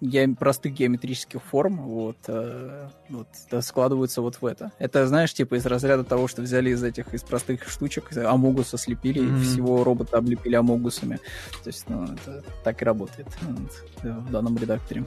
ге- 0.00 0.28
простых 0.28 0.74
геометрических 0.74 1.42
форм, 1.42 1.82
вот, 1.82 2.16
э, 2.28 2.88
вот 3.08 3.28
складываются 3.64 4.20
вот 4.22 4.36
в 4.40 4.46
это. 4.46 4.72
Это, 4.78 5.06
знаешь, 5.06 5.32
типа 5.32 5.56
из 5.56 5.66
разряда 5.66 6.04
того, 6.04 6.28
что 6.28 6.42
взяли 6.42 6.70
из 6.70 6.82
этих, 6.82 7.14
из 7.14 7.22
простых 7.22 7.68
штучек, 7.68 8.16
амогуса 8.16 8.76
слепили, 8.76 9.22
mm-hmm. 9.22 9.40
всего 9.40 9.84
робота 9.84 10.18
облепили 10.18 10.54
амогусами. 10.54 11.16
То 11.62 11.68
есть, 11.68 11.88
ну, 11.88 12.04
это 12.04 12.44
так 12.62 12.80
и 12.82 12.84
работает 12.84 13.28
вот, 13.42 13.72
в 14.02 14.30
данном 14.30 14.56
редакторе. 14.56 15.04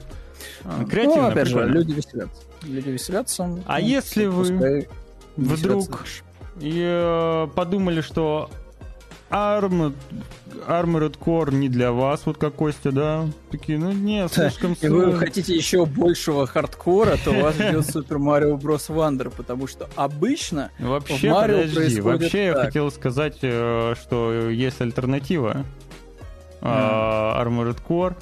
А, 0.64 0.84
Креативно, 0.84 1.22
ну, 1.22 1.28
опять 1.28 1.46
прикольно. 1.46 1.68
же, 1.68 1.74
люди 1.74 1.92
веселятся. 1.92 2.42
Люди 2.62 2.90
веселятся. 2.90 3.44
А 3.66 3.78
ну, 3.78 3.86
если 3.86 4.26
вы 4.26 4.88
вдруг 5.36 6.04
и, 6.60 6.82
э, 6.84 7.46
подумали, 7.54 8.00
что 8.00 8.50
Armored, 9.30 9.94
Armored 10.66 11.18
Core 11.18 11.54
не 11.54 11.68
для 11.68 11.92
вас, 11.92 12.22
вот 12.24 12.38
как 12.38 12.54
Костя, 12.54 12.92
да? 12.92 13.26
Такие, 13.50 13.78
ну 13.78 13.92
не, 13.92 14.26
слишком 14.28 14.74
И 14.80 14.88
вы 14.88 15.16
хотите 15.16 15.54
еще 15.54 15.84
большего 15.84 16.46
хардкора, 16.46 17.16
то 17.22 17.32
вас 17.32 17.54
ждет 17.54 17.84
Super 17.84 18.16
Mario 18.18 18.58
Bros. 18.58 18.88
Wonder, 18.88 19.30
потому 19.34 19.66
что 19.66 19.88
обычно 19.96 20.70
вообще, 20.78 21.14
в 21.14 21.24
Mario 21.24 21.56
подожди, 21.56 21.74
происходит 21.74 22.04
Вообще 22.04 22.52
так. 22.52 22.56
я 22.56 22.64
хотел 22.64 22.90
сказать, 22.90 23.38
э, 23.42 23.94
что 24.00 24.48
есть 24.48 24.80
альтернатива 24.80 25.64
mm. 26.62 27.42
Armored 27.42 27.78
Core. 27.86 28.16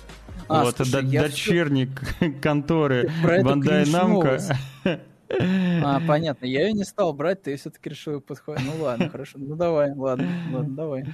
А, 0.49 0.65
вот, 0.65 0.76
слушай, 0.76 1.02
дочерник 1.02 2.02
все... 2.17 2.31
конторы 2.43 3.10
Bandai 3.23 3.85
Namco. 3.85 4.41
А, 5.29 6.01
понятно. 6.07 6.47
Я 6.47 6.67
ее 6.67 6.73
не 6.73 6.85
стал 6.85 7.13
брать, 7.13 7.43
ты 7.43 7.57
все-таки 7.57 7.91
решил 7.91 8.21
подходить. 8.21 8.65
Ну 8.67 8.85
ладно, 8.85 9.09
хорошо. 9.09 9.39
Ну 9.39 9.57
давай, 9.57 9.93
ладно, 9.95 10.29
ладно, 10.53 10.77
давай. 10.77 11.05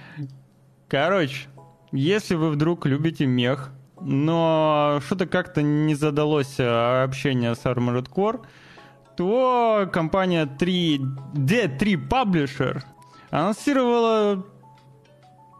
Короче, 0.89 1.49
если 1.93 2.35
вы 2.35 2.51
вдруг 2.51 2.87
любите 2.87 3.27
мех, 3.27 3.71
но 4.01 5.01
что-то 5.07 5.27
как-то 5.27 5.63
не 5.63 5.95
задалось 5.95 6.57
а, 6.59 7.05
общение 7.05 7.55
с 7.55 7.65
Armored 7.65 8.09
Core, 8.11 8.45
то 9.17 9.89
компания 9.93 10.47
3, 10.47 10.99
D3 11.35 12.09
Publisher 12.09 12.83
анонсировала 13.31 14.45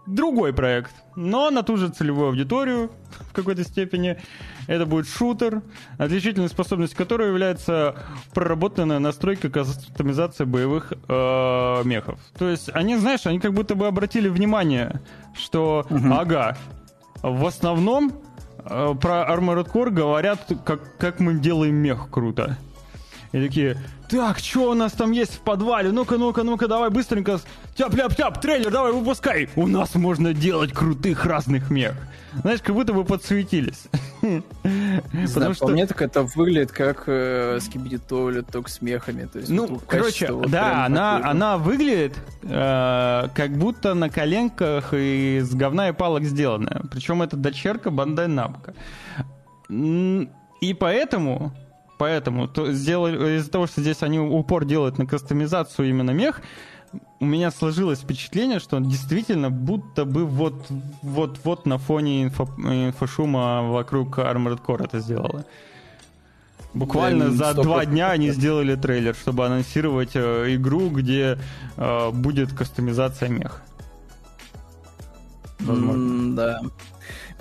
другой 0.07 0.53
проект, 0.53 0.95
но 1.17 1.51
на 1.51 1.63
ту 1.63 1.77
же 1.77 1.89
целевую 1.89 2.29
аудиторию 2.29 2.91
в 3.31 3.33
какой-то 3.33 3.65
степени. 3.65 4.21
Это 4.67 4.87
будет 4.87 5.09
шутер, 5.09 5.63
отличительной 5.99 6.49
способностью 6.49 6.99
которого 6.99 7.29
является 7.29 7.97
проработанная 8.35 8.99
настройка 8.99 9.51
кастомизации 9.51 10.45
боевых 10.45 10.93
э, 10.93 11.83
мехов. 11.85 12.19
То 12.39 12.49
есть 12.49 12.71
они, 12.73 12.97
знаешь, 12.97 13.27
они 13.27 13.41
как 13.41 13.53
будто 13.53 13.75
бы 13.75 13.87
обратили 13.87 14.29
внимание, 14.29 15.01
что, 15.35 15.87
угу. 15.89 16.13
ага, 16.13 16.57
в 17.23 17.47
основном 17.47 18.13
э, 18.65 18.95
про 19.01 19.27
Armored 19.29 19.71
Core 19.73 19.91
говорят, 19.91 20.53
как, 20.65 20.97
как 20.99 21.21
мы 21.21 21.35
делаем 21.35 21.75
мех 21.75 22.09
круто. 22.11 22.57
И 23.33 23.41
такие, 23.41 23.77
так, 24.09 24.39
что 24.39 24.71
у 24.71 24.75
нас 24.75 24.93
там 24.93 25.11
есть 25.11 25.35
в 25.37 25.41
подвале? 25.41 25.91
Ну-ка, 25.91 26.19
ну-ка, 26.19 26.43
ну-ка, 26.43 26.69
давай 26.69 26.91
быстренько. 26.91 27.41
Тяп-ляп-тяп, 27.75 28.41
трейлер, 28.43 28.71
давай 28.71 28.93
выпускай. 28.93 29.49
У 29.57 29.67
нас 29.67 29.95
можно 29.95 30.35
делать 30.35 30.73
крутых 30.73 31.25
разных 31.25 31.71
мех. 31.71 31.95
Знаешь, 32.35 32.61
как 32.61 32.75
будто 32.75 32.93
бы 32.93 33.05
подсуетились. 33.05 33.85
Потому 35.35 35.55
что... 35.55 35.69
Мне 35.69 35.87
так 35.87 36.03
это 36.03 36.23
выглядит 36.23 36.73
как 36.73 37.05
э, 37.07 37.59
скибидитовлю, 37.61 38.43
только 38.43 38.71
с 38.71 38.83
мехами. 38.83 39.29
Ну, 39.49 39.81
короче, 39.87 40.31
да, 40.47 40.85
она, 40.85 41.17
она 41.25 41.57
выглядит 41.57 42.15
э, 42.43 43.29
как 43.35 43.57
будто 43.57 43.95
на 43.95 44.11
коленках 44.11 44.93
из 44.93 45.55
говна 45.55 45.89
и 45.89 45.93
палок 45.93 46.25
сделанная. 46.25 46.83
Причем 46.91 47.23
это 47.23 47.37
дочерка 47.37 47.91
Бандай 47.91 48.29
Намка. 48.29 48.75
И 49.71 50.75
поэтому 50.79 51.53
поэтому 52.03 52.49
то, 52.49 52.73
сделали, 52.73 53.37
из-за 53.39 53.49
того, 53.49 53.69
что 53.69 53.81
здесь 53.81 54.03
они 54.03 54.19
упор 54.19 54.65
делают 54.65 54.99
на 54.99 55.07
кастомизацию 55.07 55.89
именно 55.89 56.11
мех, 56.11 56.43
у 57.21 57.25
меня 57.25 57.53
сложилось 57.53 58.01
впечатление, 58.01 58.59
что 58.59 58.77
он 58.77 58.89
действительно 58.89 59.51
будто 59.51 60.05
бы 60.05 60.27
вот 60.27 60.55
вот 61.03 61.39
вот 61.45 61.65
на 61.65 61.79
фоне 61.79 62.25
инфо, 62.25 62.49
инфошума 62.59 63.63
вокруг 63.71 64.19
Armored 64.19 64.61
Core 64.67 64.85
это 64.87 64.99
сделало. 64.99 65.45
Буквально 66.75 67.31
да, 67.31 67.55
за 67.55 67.63
два 67.63 67.87
дня 67.87 68.11
они 68.11 68.33
сделали 68.33 68.75
трейлер, 68.75 69.15
чтобы 69.15 69.47
анонсировать 69.47 70.17
э, 70.17 70.57
игру, 70.57 70.91
где 70.91 71.39
э, 71.77 72.11
будет 72.11 72.53
кастомизация 72.53 73.29
мех. 73.29 73.63
Возможно. 75.61 76.01
Mm, 76.01 76.35
да. 76.35 76.61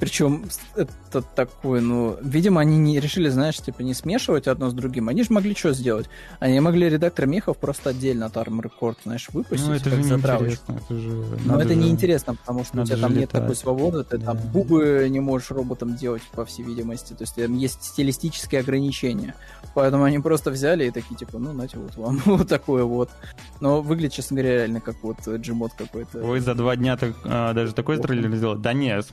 Причем 0.01 0.45
это 0.75 1.21
такое, 1.21 1.79
ну, 1.79 2.17
видимо, 2.23 2.59
они 2.59 2.79
не 2.79 2.99
решили, 2.99 3.29
знаешь, 3.29 3.57
типа 3.57 3.81
не 3.81 3.93
смешивать 3.93 4.47
одно 4.47 4.71
с 4.71 4.73
другим. 4.73 5.09
Они 5.09 5.21
же 5.21 5.31
могли 5.31 5.53
что 5.53 5.73
сделать? 5.73 6.09
Они 6.39 6.59
могли 6.59 6.89
редактор 6.89 7.27
мехов 7.27 7.57
просто 7.57 7.91
отдельно 7.91 8.25
от 8.25 8.35
Armor 8.35 8.71
Core, 8.81 8.95
знаешь, 9.03 9.29
выпустить, 9.31 9.67
ну, 9.67 9.75
это 9.75 9.91
как 9.91 9.99
же 9.99 10.03
затравочку. 10.05 10.73
Это 10.73 10.95
же... 10.97 11.11
Но 11.45 11.61
это 11.61 11.69
же... 11.69 11.75
неинтересно, 11.75 12.33
потому 12.33 12.65
что 12.65 12.81
у 12.81 12.83
тебя 12.83 12.97
там 12.97 13.11
летать. 13.11 13.21
нет 13.21 13.29
такой 13.29 13.55
свободы, 13.55 14.03
ты 14.03 14.17
да. 14.17 14.33
там 14.33 14.39
бубы 14.51 15.05
не 15.07 15.19
можешь 15.19 15.51
роботом 15.51 15.95
делать, 15.95 16.23
по 16.33 16.45
всей 16.45 16.63
видимости. 16.63 17.13
То 17.13 17.21
есть 17.21 17.35
там 17.35 17.55
есть 17.55 17.83
стилистические 17.83 18.61
ограничения. 18.61 19.35
Поэтому 19.75 20.05
они 20.05 20.17
просто 20.17 20.49
взяли 20.49 20.85
и 20.85 20.89
такие, 20.89 21.15
типа, 21.15 21.37
ну, 21.37 21.51
знаете, 21.51 21.77
вот 21.77 21.95
вам 21.95 22.19
вот 22.25 22.49
такое 22.49 22.85
вот. 22.85 23.11
Но 23.59 23.83
выглядит, 23.83 24.13
честно 24.13 24.37
говоря, 24.37 24.55
реально 24.55 24.81
как 24.81 24.95
вот 25.03 25.27
джимод 25.27 25.73
какой-то. 25.77 26.17
Вы 26.17 26.41
за 26.41 26.55
два 26.55 26.75
дня 26.75 26.97
так, 26.97 27.13
а, 27.23 27.53
даже 27.53 27.75
такой 27.75 27.99
трейлер 27.99 28.35
сделали? 28.35 28.57
Да 28.57 28.73
нет, 28.73 29.05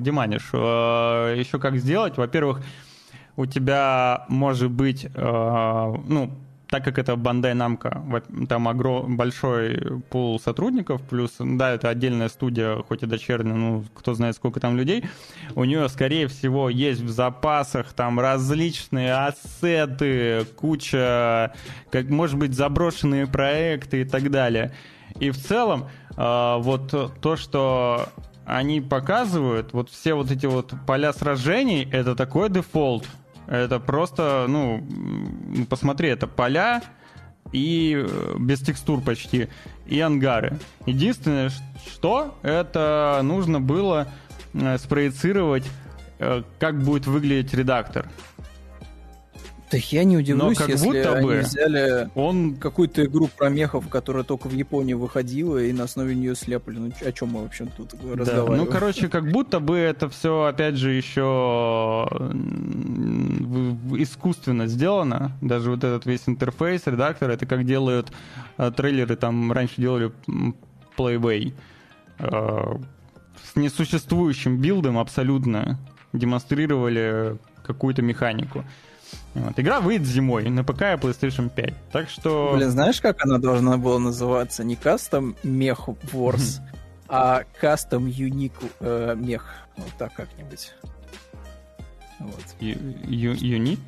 Диманиш, 0.00 0.48
э, 0.52 1.34
еще 1.36 1.58
как 1.58 1.76
сделать? 1.76 2.16
Во-первых, 2.16 2.62
у 3.36 3.46
тебя 3.46 4.24
может 4.28 4.70
быть, 4.70 5.06
э, 5.14 5.94
ну, 6.06 6.30
так 6.72 6.84
как 6.84 6.98
это 6.98 7.16
Бандай 7.16 7.52
Намка, 7.52 8.02
там 8.48 8.66
огром, 8.66 9.18
большой 9.18 10.00
пул 10.08 10.40
сотрудников, 10.40 11.02
плюс, 11.02 11.32
да, 11.38 11.70
это 11.72 11.90
отдельная 11.90 12.30
студия, 12.30 12.76
хоть 12.88 13.02
и 13.02 13.06
дочерняя, 13.06 13.54
ну, 13.54 13.84
кто 13.94 14.14
знает, 14.14 14.36
сколько 14.36 14.58
там 14.58 14.78
людей, 14.78 15.04
у 15.54 15.64
нее, 15.64 15.86
скорее 15.90 16.28
всего, 16.28 16.70
есть 16.70 17.02
в 17.02 17.10
запасах 17.10 17.92
там 17.92 18.18
различные 18.18 19.12
ассеты, 19.12 20.46
куча, 20.56 21.52
как, 21.90 22.08
может 22.08 22.38
быть, 22.38 22.54
заброшенные 22.54 23.26
проекты 23.26 24.00
и 24.00 24.04
так 24.04 24.30
далее. 24.30 24.72
И 25.20 25.30
в 25.30 25.36
целом, 25.36 25.88
э, 26.16 26.56
вот 26.58 27.20
то, 27.20 27.36
что 27.36 28.08
они 28.44 28.80
показывают, 28.80 29.72
вот 29.72 29.90
все 29.90 30.14
вот 30.14 30.30
эти 30.30 30.46
вот 30.46 30.74
поля 30.86 31.12
сражений, 31.12 31.88
это 31.90 32.14
такой 32.14 32.50
дефолт. 32.50 33.06
Это 33.46 33.80
просто, 33.80 34.46
ну, 34.48 34.86
посмотри, 35.68 36.08
это 36.08 36.26
поля 36.26 36.82
и 37.52 37.94
э, 37.96 38.36
без 38.38 38.60
текстур 38.60 39.00
почти, 39.00 39.48
и 39.86 40.00
ангары. 40.00 40.58
Единственное, 40.86 41.50
что 41.86 42.38
это 42.42 43.20
нужно 43.22 43.60
было 43.60 44.08
э, 44.54 44.78
спроецировать, 44.78 45.64
э, 46.18 46.42
как 46.58 46.82
будет 46.82 47.06
выглядеть 47.06 47.52
редактор. 47.52 48.08
Да 49.72 49.78
я 49.90 50.04
не 50.04 50.18
удивлюсь, 50.18 50.58
как 50.58 50.68
если 50.68 50.84
будто 50.84 51.14
они 51.14 51.26
бы 51.26 51.38
взяли 51.38 52.10
он... 52.14 52.56
какую-то 52.56 53.04
игру 53.06 53.28
про 53.34 53.48
мехов, 53.48 53.88
которая 53.88 54.22
только 54.22 54.48
в 54.48 54.52
Японии 54.52 54.92
выходила, 54.92 55.56
и 55.56 55.72
на 55.72 55.84
основе 55.84 56.14
нее 56.14 56.34
слепли. 56.34 56.76
Ну, 56.76 56.92
о 57.04 57.12
чем 57.12 57.30
мы 57.30 57.42
вообще 57.42 57.66
тут 57.74 57.94
да. 57.94 58.16
разговариваем? 58.16 58.64
Ну, 58.64 58.66
короче, 58.66 59.08
как 59.08 59.30
будто 59.30 59.60
бы 59.60 59.78
это 59.78 60.10
все, 60.10 60.44
опять 60.44 60.76
же, 60.76 60.92
еще 60.92 62.06
искусственно 63.98 64.66
сделано. 64.66 65.32
Даже 65.40 65.70
вот 65.70 65.84
этот 65.84 66.04
весь 66.04 66.22
интерфейс, 66.26 66.82
редактор, 66.86 67.30
это 67.30 67.46
как 67.46 67.64
делают 67.64 68.12
э, 68.58 68.70
трейлеры, 68.76 69.16
там 69.16 69.50
раньше 69.52 69.80
делали 69.80 70.12
Playway. 70.98 71.54
Э, 72.18 72.76
с 73.42 73.56
несуществующим 73.56 74.58
билдом 74.58 74.98
абсолютно 74.98 75.78
демонстрировали 76.12 77.38
какую-то 77.64 78.02
механику. 78.02 78.64
Вот. 79.34 79.58
Игра 79.58 79.80
выйдет 79.80 80.06
зимой 80.06 80.48
на 80.50 80.62
ПК 80.62 80.82
и 80.82 80.96
PlayStation 80.96 81.48
5. 81.48 81.74
Так 81.90 82.10
что... 82.10 82.52
Блин, 82.54 82.70
знаешь, 82.70 83.00
как 83.00 83.24
она 83.24 83.38
должна 83.38 83.78
была 83.78 83.98
называться? 83.98 84.62
Не 84.62 84.74
Custom 84.74 85.36
Mech 85.42 85.96
Wars, 86.12 86.60
а 87.08 87.42
Custom 87.60 88.04
Unique 88.04 88.70
э, 88.80 89.14
Mech. 89.16 89.42
Вот 89.76 89.92
так 89.98 90.12
как-нибудь. 90.14 90.72
Вот. 92.18 92.44
Юнит? 92.60 93.80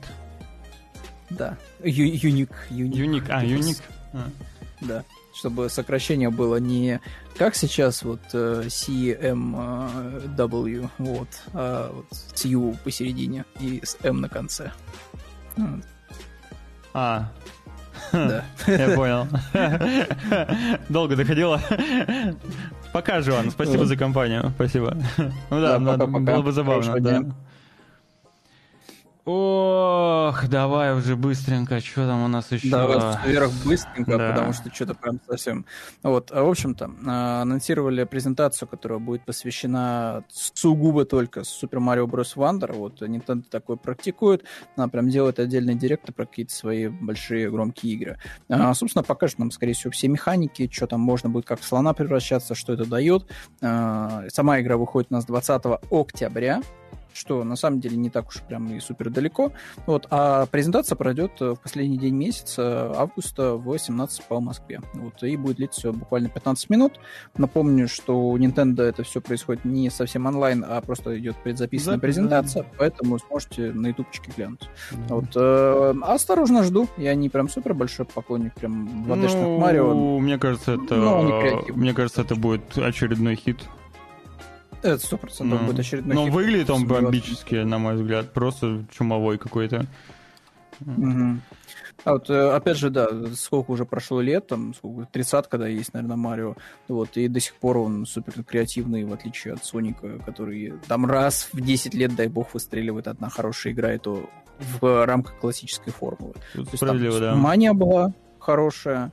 Да. 1.31 1.57
Юник. 1.83 2.51
Юник. 2.71 3.25
А, 3.29 3.45
Юник. 3.45 3.79
А. 4.13 4.29
Да. 4.81 5.05
Чтобы 5.35 5.69
сокращение 5.69 6.31
было 6.31 6.57
не 6.57 7.01
как 7.37 7.57
сейчас 7.57 8.05
вот 8.05 8.21
э, 8.33 8.63
CMW, 8.67 9.29
вот, 10.99 11.29
а 11.53 11.93
вот 11.93 12.07
с 12.11 12.45
U 12.45 12.77
посередине 12.85 13.45
и 13.59 13.81
с 13.85 13.99
M 14.03 14.21
на 14.21 14.29
конце. 14.29 14.71
А. 16.93 17.29
Да. 18.13 18.45
Я 18.67 18.95
понял. 18.95 19.27
Долго 20.89 21.17
доходило. 21.17 21.61
Пока, 22.93 23.21
Жуан. 23.21 23.51
Спасибо 23.51 23.87
за 23.87 23.97
компанию. 23.97 24.53
Спасибо. 24.55 24.97
Ну 25.51 25.61
да, 25.61 25.79
было 25.81 26.43
бы 26.43 26.53
забавно. 26.53 27.01
Да. 27.01 27.25
Ох, 29.27 30.49
давай 30.49 30.95
уже 30.95 31.17
быстренько, 31.17 31.81
что 31.81 32.07
там 32.07 32.25
у 32.25 32.29
нас 32.29 32.53
еще? 32.53 32.69
Давай 32.69 33.17
вверх 33.27 33.51
быстренько, 33.65 34.19
да. 34.19 34.31
потому 34.31 34.53
что 34.53 34.71
что-то 34.71 34.95
прям 34.95 35.19
совсем... 35.27 35.65
Вот, 36.03 36.31
а 36.31 36.43
в 36.43 36.51
общем-то, 36.51 36.91
а, 37.07 37.41
анонсировали 37.41 38.05
презентацию, 38.05 38.69
которая 38.69 38.99
будет 38.99 39.25
посвящена 39.25 40.25
сугубо 40.29 41.07
только 41.07 41.41
Super 41.41 41.79
Mario 41.79 42.05
Bros. 42.05 42.37
Wonder. 42.37 42.75
Вот, 42.75 43.01
Nintendo 43.01 43.45
такое 43.51 43.79
практикует, 43.79 44.45
она 44.77 44.89
прям 44.89 45.09
делает 45.09 45.39
отдельный 45.39 45.75
директор 45.75 46.13
про 46.13 46.27
какие-то 46.27 46.55
свои 46.55 46.89
большие 46.89 47.51
громкие 47.51 47.95
игры. 47.95 48.19
А, 48.51 48.75
собственно, 48.75 49.05
покажет 49.05 49.39
нам, 49.39 49.51
скорее 49.51 49.73
всего, 49.73 49.91
все 49.91 50.09
механики, 50.09 50.69
что 50.71 50.87
там 50.87 51.01
можно 51.01 51.31
будет 51.31 51.47
как 51.47 51.61
в 51.61 51.65
слона 51.65 51.95
превращаться, 51.95 52.55
что 52.55 52.75
это 52.75 52.85
дает. 52.85 53.27
А, 53.63 54.25
сама 54.29 54.61
игра 54.61 54.77
выходит 54.77 55.11
у 55.11 55.15
нас 55.15 55.25
20 55.25 55.63
октября, 55.91 56.61
что 57.15 57.45
на 57.45 57.57
самом 57.57 57.81
деле 57.81 57.97
не 57.97 58.11
так 58.11 58.29
уж 58.29 58.41
прям 58.43 58.73
и 58.73 58.81
супер 58.81 59.11
далеко. 59.11 59.53
Вот, 59.87 60.07
а 60.11 60.47
презентация 60.47 60.97
пройдет 60.97 61.41
в 61.41 61.57
последний 61.57 61.99
день 61.99 62.15
месяца, 62.15 62.93
августа 62.97 63.55
в 63.55 63.65
18 63.65 64.25
по 64.25 64.41
Москве. 64.41 64.81
Вот, 64.95 65.23
и 65.23 65.37
будет 65.37 65.57
длиться 65.57 65.93
буквально 65.93 66.29
15 66.29 66.71
минут. 66.71 67.01
Напомню, 67.37 67.89
что 67.89 68.19
у 68.19 68.37
Nintendo 68.37 68.83
это 68.83 69.03
все 69.03 69.21
происходит 69.21 69.65
не 69.65 69.91
совсем 69.91 70.27
онлайн, 70.27 70.65
а 70.67 70.81
просто 70.81 71.19
идет 71.19 71.37
предзаписанная 71.43 71.97
Запись, 71.97 72.15
презентация, 72.15 72.63
да. 72.63 72.69
поэтому 72.79 73.19
сможете 73.19 73.73
на 73.73 73.89
ютубчике 73.89 74.33
глянуть. 74.37 74.63
Mm-hmm. 74.63 75.09
Вот, 75.09 75.25
э, 75.37 75.95
осторожно 76.03 76.63
жду. 76.63 76.89
Я 76.97 77.15
не 77.15 77.29
прям 77.29 77.49
супер 77.49 77.75
большой 77.75 78.07
поклонник 78.07 78.55
прям 78.55 79.05
2D-шных 79.07 79.43
ну, 79.43 79.59
Марио. 79.59 80.19
Мне 80.19 80.39
кажется, 80.39 80.73
это, 80.75 80.95
мне 81.75 81.95
кажется, 81.95 82.23
это 82.23 82.35
будет 82.35 82.77
очередной 82.77 83.37
хит 83.37 83.59
это 84.85 85.05
сто 85.05 85.17
процентов 85.17 85.61
ну, 85.61 85.67
будет 85.67 85.81
очередной 85.81 86.15
Но 86.15 86.27
выглядит 86.27 86.71
он 86.71 86.87
бомбически, 86.87 87.57
на 87.57 87.79
мой 87.79 87.95
взгляд. 87.95 88.33
Просто 88.33 88.85
чумовой 88.91 89.39
какой-то. 89.39 89.87
Угу. 90.81 91.41
А 92.05 92.13
вот, 92.13 92.29
э, 92.29 92.51
опять 92.51 92.77
же, 92.77 92.91
да, 92.91 93.09
сколько 93.35 93.71
уже 93.71 93.87
прошло 93.87 94.21
лет, 94.21 94.47
там, 94.47 94.75
сколько, 94.75 95.07
30, 95.11 95.49
когда 95.49 95.67
есть, 95.67 95.95
наверное, 95.95 96.17
Марио, 96.17 96.55
вот, 96.87 97.17
и 97.17 97.29
до 97.29 97.41
сих 97.41 97.55
пор 97.55 97.79
он 97.79 98.05
супер 98.05 98.43
креативный, 98.45 99.05
в 99.05 99.13
отличие 99.13 99.55
от 99.55 99.65
Соника, 99.65 100.19
который 100.19 100.75
там 100.87 101.07
раз 101.07 101.49
в 101.53 101.61
10 101.61 101.95
лет, 101.95 102.15
дай 102.15 102.29
бог, 102.29 102.53
выстреливает 102.53 103.09
одна 103.09 103.31
хорошая 103.31 103.73
игра, 103.73 103.95
и 103.95 103.99
то 103.99 104.29
в 104.81 105.07
рамках 105.07 105.39
классической 105.39 105.93
формулы. 105.93 106.35
Тут 106.53 106.67
то 106.67 106.73
есть, 106.73 106.81
там, 106.87 107.21
да. 107.21 107.35
Мания 107.37 107.73
была 107.73 108.13
хорошая, 108.39 109.11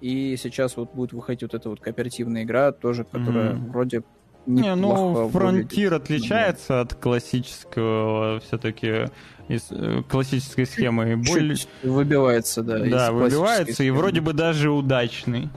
и 0.00 0.36
сейчас 0.36 0.76
вот 0.76 0.92
будет 0.92 1.14
выходить 1.14 1.42
вот 1.42 1.54
эта 1.54 1.70
вот 1.70 1.80
кооперативная 1.80 2.42
игра, 2.42 2.72
тоже, 2.72 3.04
которая 3.04 3.54
mm-hmm. 3.54 3.70
вроде 3.70 4.02
не, 4.46 4.74
ну, 4.74 5.28
Frontier 5.28 5.94
отличается 5.94 6.68
да. 6.68 6.80
от 6.82 6.94
классического 6.94 8.40
все-таки 8.40 9.06
из 9.48 9.66
э, 9.70 10.02
классической 10.08 10.66
схемы. 10.66 11.16
Более... 11.16 11.56
выбивается, 11.82 12.62
да. 12.62 12.78
Да, 12.78 13.12
выбивается 13.12 13.84
и 13.84 13.90
вроде 13.90 14.20
бы 14.20 14.32
даже 14.32 14.70
удачный. 14.70 15.50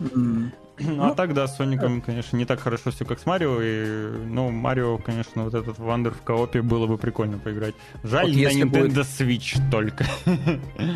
Mm. 0.00 0.50
Ну, 0.80 1.04
а 1.04 1.14
так, 1.14 1.34
да, 1.34 1.46
с 1.46 1.56
Соником, 1.56 2.00
конечно, 2.00 2.36
не 2.36 2.44
так 2.44 2.60
хорошо 2.60 2.90
все, 2.90 3.04
как 3.04 3.18
с 3.18 3.26
Марио. 3.26 3.60
И, 3.62 4.26
ну, 4.26 4.50
Марио, 4.50 4.98
конечно, 4.98 5.44
вот 5.44 5.54
этот 5.54 5.78
Вандер 5.78 6.12
в 6.12 6.22
коопе 6.22 6.62
было 6.62 6.86
бы 6.86 6.98
прикольно 6.98 7.38
поиграть. 7.38 7.74
Жаль, 8.02 8.32
вот 8.32 8.42
на 8.42 8.48
Nintendo 8.48 8.88
будет... 8.88 9.06
Switch 9.06 9.58
только. 9.70 10.04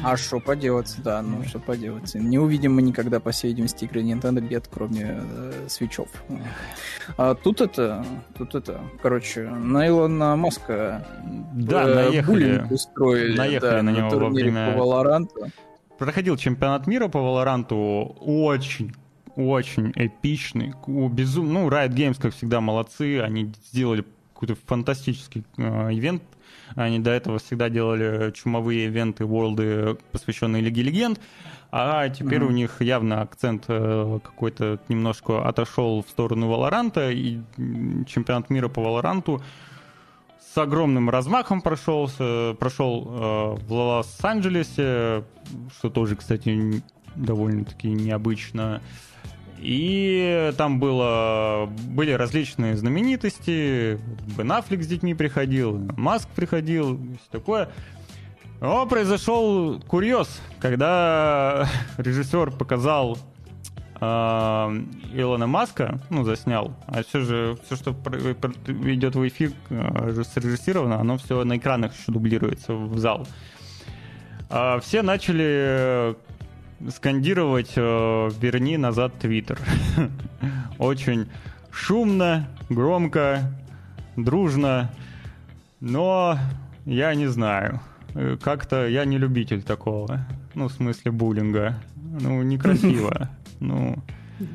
А 0.02 0.16
что 0.16 0.40
поделать, 0.40 0.94
да, 0.98 1.22
ну 1.22 1.42
что 1.44 1.58
поделать. 1.58 2.14
Не 2.14 2.38
увидим 2.38 2.74
мы 2.74 2.82
никогда, 2.82 3.20
по 3.20 3.30
всей 3.30 3.48
видимости, 3.48 3.84
игры 3.84 4.02
Nintendo 4.02 4.40
где-то, 4.40 4.68
кроме 4.72 5.20
э, 5.20 5.66
свечов. 5.68 6.08
А 7.16 7.34
тут 7.34 7.60
это, 7.60 8.04
тут 8.36 8.54
это, 8.54 8.80
короче, 9.02 9.48
на 9.48 9.86
Илона 9.86 10.36
Маска 10.36 11.06
да, 11.52 11.88
э, 11.88 11.94
наехали, 11.94 12.66
устроили 12.70 13.36
наехали 13.36 13.70
да, 13.70 13.82
на 13.82 13.90
него 13.90 14.10
на 14.10 14.16
во 14.16 14.28
время... 14.30 14.72
по 14.72 14.78
Valorant. 14.78 15.28
Проходил 15.98 16.36
чемпионат 16.36 16.86
мира 16.86 17.08
по 17.08 17.20
Валоранту 17.20 18.16
очень 18.20 18.94
очень 19.36 19.92
эпичный, 19.94 20.74
безум... 20.86 21.52
ну, 21.52 21.68
Riot 21.68 21.90
Games, 21.90 22.20
как 22.20 22.34
всегда, 22.34 22.60
молодцы, 22.60 23.20
они 23.20 23.52
сделали 23.66 24.04
какой-то 24.32 24.56
фантастический 24.66 25.44
э, 25.56 25.62
ивент, 25.92 26.22
они 26.74 26.98
до 26.98 27.10
этого 27.10 27.38
всегда 27.38 27.68
делали 27.68 28.32
чумовые 28.32 28.86
ивенты, 28.86 29.24
ворлды, 29.24 29.96
посвященные 30.12 30.62
Лиге 30.62 30.82
Легенд, 30.82 31.20
а 31.70 32.08
теперь 32.08 32.40
mm-hmm. 32.40 32.46
у 32.46 32.50
них 32.50 32.82
явно 32.82 33.20
акцент 33.20 33.64
э, 33.68 34.18
какой-то 34.22 34.80
немножко 34.88 35.46
отошел 35.46 36.02
в 36.02 36.08
сторону 36.08 36.48
Валоранта, 36.48 37.10
и 37.10 37.40
чемпионат 38.06 38.50
мира 38.50 38.68
по 38.68 38.82
Валоранту 38.82 39.42
с 40.54 40.58
огромным 40.58 41.10
размахом 41.10 41.62
прошелся, 41.62 42.54
прошел 42.60 43.08
э, 43.08 43.66
в 43.66 43.72
Лос-Анджелесе, 43.72 45.24
что 45.76 45.90
тоже, 45.90 46.14
кстати, 46.14 46.82
довольно-таки 47.16 47.88
необычно. 47.88 48.80
И 49.64 50.52
там 50.58 50.78
было, 50.78 51.72
были 51.88 52.10
различные 52.12 52.76
знаменитости. 52.76 53.98
Бен 54.36 54.52
Аффлек 54.52 54.82
с 54.82 54.86
детьми 54.86 55.14
приходил, 55.14 55.78
Маск 55.96 56.28
приходил, 56.28 56.98
все 56.98 57.30
такое. 57.30 57.70
Но 58.60 58.86
произошел 58.86 59.80
курьез, 59.80 60.28
когда 60.60 61.66
режиссер 61.96 62.50
показал 62.50 63.16
э, 64.02 64.04
Илона 65.14 65.46
Маска, 65.46 65.98
ну, 66.10 66.24
заснял, 66.24 66.76
а 66.86 67.02
все 67.02 67.20
же, 67.20 67.58
все, 67.64 67.76
что 67.76 67.92
идет 68.66 69.14
в 69.14 69.26
эфир, 69.26 69.52
э, 69.70 70.22
срежиссировано, 70.34 71.00
оно 71.00 71.16
все 71.16 71.42
на 71.42 71.56
экранах 71.56 71.94
еще 71.94 72.12
дублируется 72.12 72.74
в 72.74 72.98
зал. 72.98 73.26
А 74.50 74.78
все 74.80 75.00
начали 75.00 76.16
скандировать 76.90 77.72
э, 77.76 78.30
«Верни 78.40 78.76
назад 78.76 79.14
Твиттер». 79.18 79.58
Очень 80.78 81.28
шумно, 81.70 82.48
громко, 82.68 83.52
дружно, 84.16 84.90
но 85.80 86.38
я 86.84 87.14
не 87.14 87.26
знаю. 87.26 87.80
Э, 88.14 88.36
как-то 88.40 88.86
я 88.86 89.04
не 89.04 89.18
любитель 89.18 89.62
такого. 89.62 90.26
Ну, 90.54 90.68
в 90.68 90.72
смысле 90.72 91.10
буллинга. 91.10 91.74
Ну, 92.20 92.42
некрасиво. 92.42 93.28
Ну... 93.60 94.02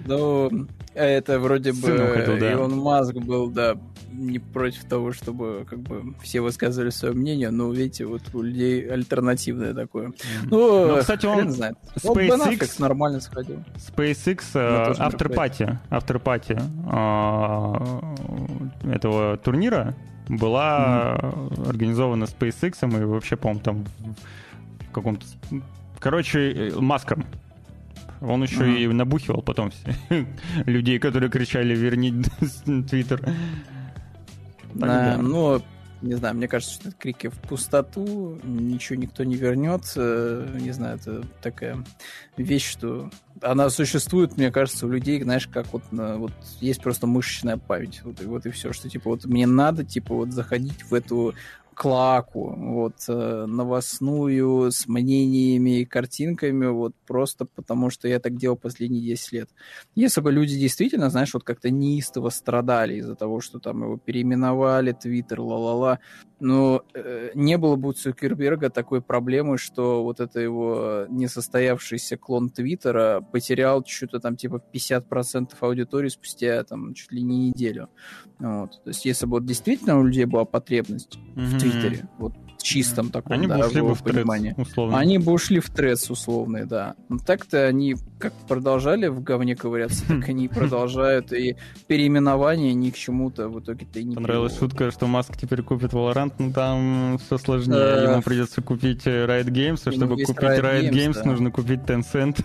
Ну, 0.06 0.68
это 1.04 1.40
вроде 1.40 1.74
бы 1.74 1.88
хотел, 2.16 2.38
да. 2.38 2.52
Илон 2.52 2.78
Маск 2.78 3.14
был, 3.16 3.50
да, 3.50 3.78
не 4.12 4.40
против 4.40 4.84
того, 4.86 5.14
чтобы 5.14 5.66
как 5.70 5.80
бы 5.80 6.14
все 6.22 6.42
высказывали 6.42 6.90
свое 6.90 7.14
мнение, 7.14 7.52
но 7.52 7.72
видите, 7.72 8.06
вот 8.06 8.22
у 8.34 8.42
людей 8.42 8.88
альтернативное 8.90 9.74
такое. 9.74 10.14
Ну, 10.46 10.88
ну 10.88 10.98
кстати, 10.98 11.26
он 11.26 11.52
знает. 11.52 11.78
SpaceX 11.96 12.60
вот 12.60 12.80
нормально 12.80 13.22
сходил. 13.22 13.64
SpaceX 13.76 14.40
uh, 14.54 14.96
After 15.90 16.22
Party, 16.22 16.60
этого 18.84 19.38
турнира 19.38 19.96
была 20.28 21.18
mm-hmm. 21.18 21.70
организована 21.70 22.26
SpaceX 22.26 23.02
и 23.02 23.04
вообще, 23.04 23.36
по-моему, 23.36 23.62
там 23.62 23.86
в 24.90 24.92
каком-то... 24.92 25.26
Короче, 26.00 26.70
э, 26.70 26.80
Маском. 26.80 27.26
Он 28.22 28.44
еще 28.44 28.62
mm-hmm. 28.62 28.84
и 28.84 28.88
набухивал 28.88 29.42
потом 29.42 29.72
людей, 30.66 31.00
которые 31.00 31.30
кричали 31.30 31.76
«Верни 31.76 32.24
Твиттер». 32.90 33.22
Да, 34.74 35.18
ну, 35.18 35.62
не 36.02 36.14
знаю, 36.16 36.36
мне 36.36 36.48
кажется, 36.48 36.76
что 36.76 36.90
это 36.90 36.98
крики 36.98 37.28
в 37.28 37.38
пустоту, 37.40 38.40
ничего 38.44 38.98
никто 39.00 39.24
не 39.24 39.36
вернет. 39.36 39.82
Не 39.96 40.72
знаю, 40.72 40.98
это 40.98 41.24
такая 41.42 41.84
вещь, 42.38 42.70
что 42.70 43.10
она 43.42 43.70
существует, 43.70 44.38
мне 44.38 44.52
кажется, 44.52 44.86
у 44.86 44.90
людей, 44.90 45.22
знаешь, 45.22 45.48
как 45.48 45.68
вот, 45.74 45.84
вот 45.92 46.32
есть 46.62 46.82
просто 46.82 47.08
мышечная 47.08 47.58
память. 47.58 48.02
Вот, 48.04 48.22
и 48.22 48.26
вот 48.26 48.46
и 48.46 48.52
все, 48.52 48.72
что 48.72 48.90
типа 48.90 49.10
вот 49.10 49.26
мне 49.26 49.46
надо, 49.46 49.84
типа 49.84 50.16
вот 50.16 50.32
заходить 50.32 50.84
в 50.84 50.94
эту 50.94 51.34
клаку, 51.80 52.54
вот, 52.58 52.96
э, 53.08 53.46
новостную, 53.48 54.70
с 54.70 54.86
мнениями 54.86 55.80
и 55.80 55.86
картинками, 55.86 56.66
вот, 56.66 56.94
просто 57.08 57.46
потому 57.46 57.90
что 57.90 58.10
я 58.10 58.20
так 58.20 58.36
делал 58.36 58.58
последние 58.58 59.02
10 59.02 59.32
лет. 59.32 59.50
Если 59.96 60.20
бы 60.20 60.30
люди 60.30 60.60
действительно, 60.60 61.10
знаешь, 61.10 61.34
вот 61.34 61.46
как-то 61.46 61.70
неистово 61.70 62.32
страдали 62.32 62.96
из-за 62.96 63.16
того, 63.16 63.40
что 63.40 63.60
там 63.60 63.84
его 63.84 63.96
переименовали, 63.96 64.92
Твиттер, 64.92 65.40
ла-ла-ла, 65.40 66.00
но 66.42 66.84
э, 66.94 67.32
не 67.34 67.58
было 67.58 67.78
бы 67.78 67.90
у 67.90 67.94
Цукерберга 67.94 68.70
такой 68.70 69.02
проблемы, 69.02 69.58
что 69.58 70.04
вот 70.04 70.20
это 70.20 70.42
его 70.42 71.06
несостоявшийся 71.10 72.18
клон 72.18 72.50
Твиттера 72.50 73.22
потерял 73.32 73.86
что-то 73.86 74.20
там 74.20 74.36
типа 74.36 74.62
50% 74.74 75.52
аудитории 75.62 76.10
спустя 76.10 76.62
там 76.66 76.94
чуть 76.94 77.12
ли 77.14 77.22
не 77.24 77.50
неделю. 77.50 77.90
Вот. 78.40 78.72
То 78.84 78.90
есть 78.90 79.06
если 79.06 79.26
бы 79.26 79.38
вот 79.38 79.46
действительно 79.46 79.98
у 79.98 80.04
людей 80.04 80.26
была 80.26 80.46
потребность 80.46 81.18
mm-hmm. 81.18 81.46
в 81.46 81.60
Твиттере, 81.60 81.69
вот 82.18 82.34
чистом 82.62 83.10
таком, 83.10 83.34
они 83.34 83.48
да, 83.48 83.58
бы 83.58 83.66
ушли 83.66 83.82
бы 83.82 83.96
в 83.96 84.02
трец, 84.02 84.26
условно. 84.58 84.98
Они 84.98 85.18
бы 85.18 85.32
ушли 85.32 85.60
в 85.60 85.70
трец 85.70 86.10
условный, 86.10 86.66
да. 86.66 86.96
Но 87.08 87.18
так-то 87.18 87.66
они 87.66 87.96
как 88.20 88.34
продолжали 88.48 89.08
в 89.08 89.24
говне 89.24 89.56
ковыряться, 89.56 90.06
так 90.08 90.30
они 90.30 90.48
продолжают, 90.48 91.32
и 91.32 91.56
переименование 91.88 92.74
ни 92.74 92.90
к 92.90 92.96
чему-то 92.96 93.50
в 93.50 93.60
итоге-то 93.62 94.00
и 94.00 94.04
не 94.04 94.16
Понравилась 94.16 94.58
шутка, 94.58 94.92
что 94.92 95.08
Маск 95.08 95.38
теперь 95.38 95.62
купит 95.62 95.94
Valorant, 95.94 96.34
ну 96.38 96.52
там 96.52 97.18
все 97.26 97.38
сложнее. 97.38 98.04
Ему 98.04 98.22
придется 98.22 98.62
купить 98.62 99.08
э, 99.08 99.26
Riot 99.26 99.48
Games, 99.48 99.82
а 99.86 99.92
чтобы 99.92 100.18
купить 100.18 100.38
Riot 100.38 100.92
Games, 100.92 101.26
нужно 101.26 101.52
купить 101.52 101.80
Tencent. 101.82 102.44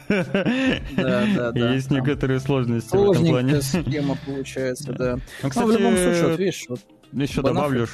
Да, 0.96 1.24
да, 1.34 1.52
да. 1.52 1.74
Есть 1.74 1.90
некоторые 1.90 2.40
сложности 2.40 2.96
в 2.96 3.10
этом 3.10 3.26
плане. 3.26 3.62
схема 3.62 4.16
получается, 4.24 4.92
да. 4.92 5.18
Ну, 5.42 5.66
в 5.66 5.70
любом 5.70 5.96
случае, 5.96 6.28
вот 6.28 6.38
видишь, 6.38 6.66
вот 6.68 6.80
еще 7.22 7.42
Бен 7.42 7.54
добавлю, 7.54 7.86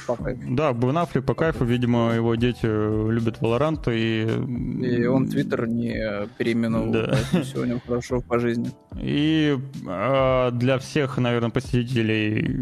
да, 0.49 0.73
Бен 0.73 0.97
Аффлек 0.97 1.25
по 1.25 1.33
кайфу, 1.33 1.63
видимо, 1.63 2.13
его 2.13 2.35
дети 2.35 2.65
любят 2.65 3.39
Valorant, 3.39 3.83
и... 3.87 4.23
И 4.85 5.05
он 5.05 5.27
Твиттер 5.27 5.67
не 5.67 6.27
переименовал, 6.37 6.91
да. 6.91 7.15
все 7.43 7.61
у 7.61 7.65
него 7.65 7.79
хорошо 7.85 8.21
по 8.21 8.39
жизни. 8.39 8.71
И 8.95 9.57
э, 9.87 10.49
для 10.53 10.79
всех, 10.79 11.17
наверное, 11.17 11.51
посетителей 11.51 12.57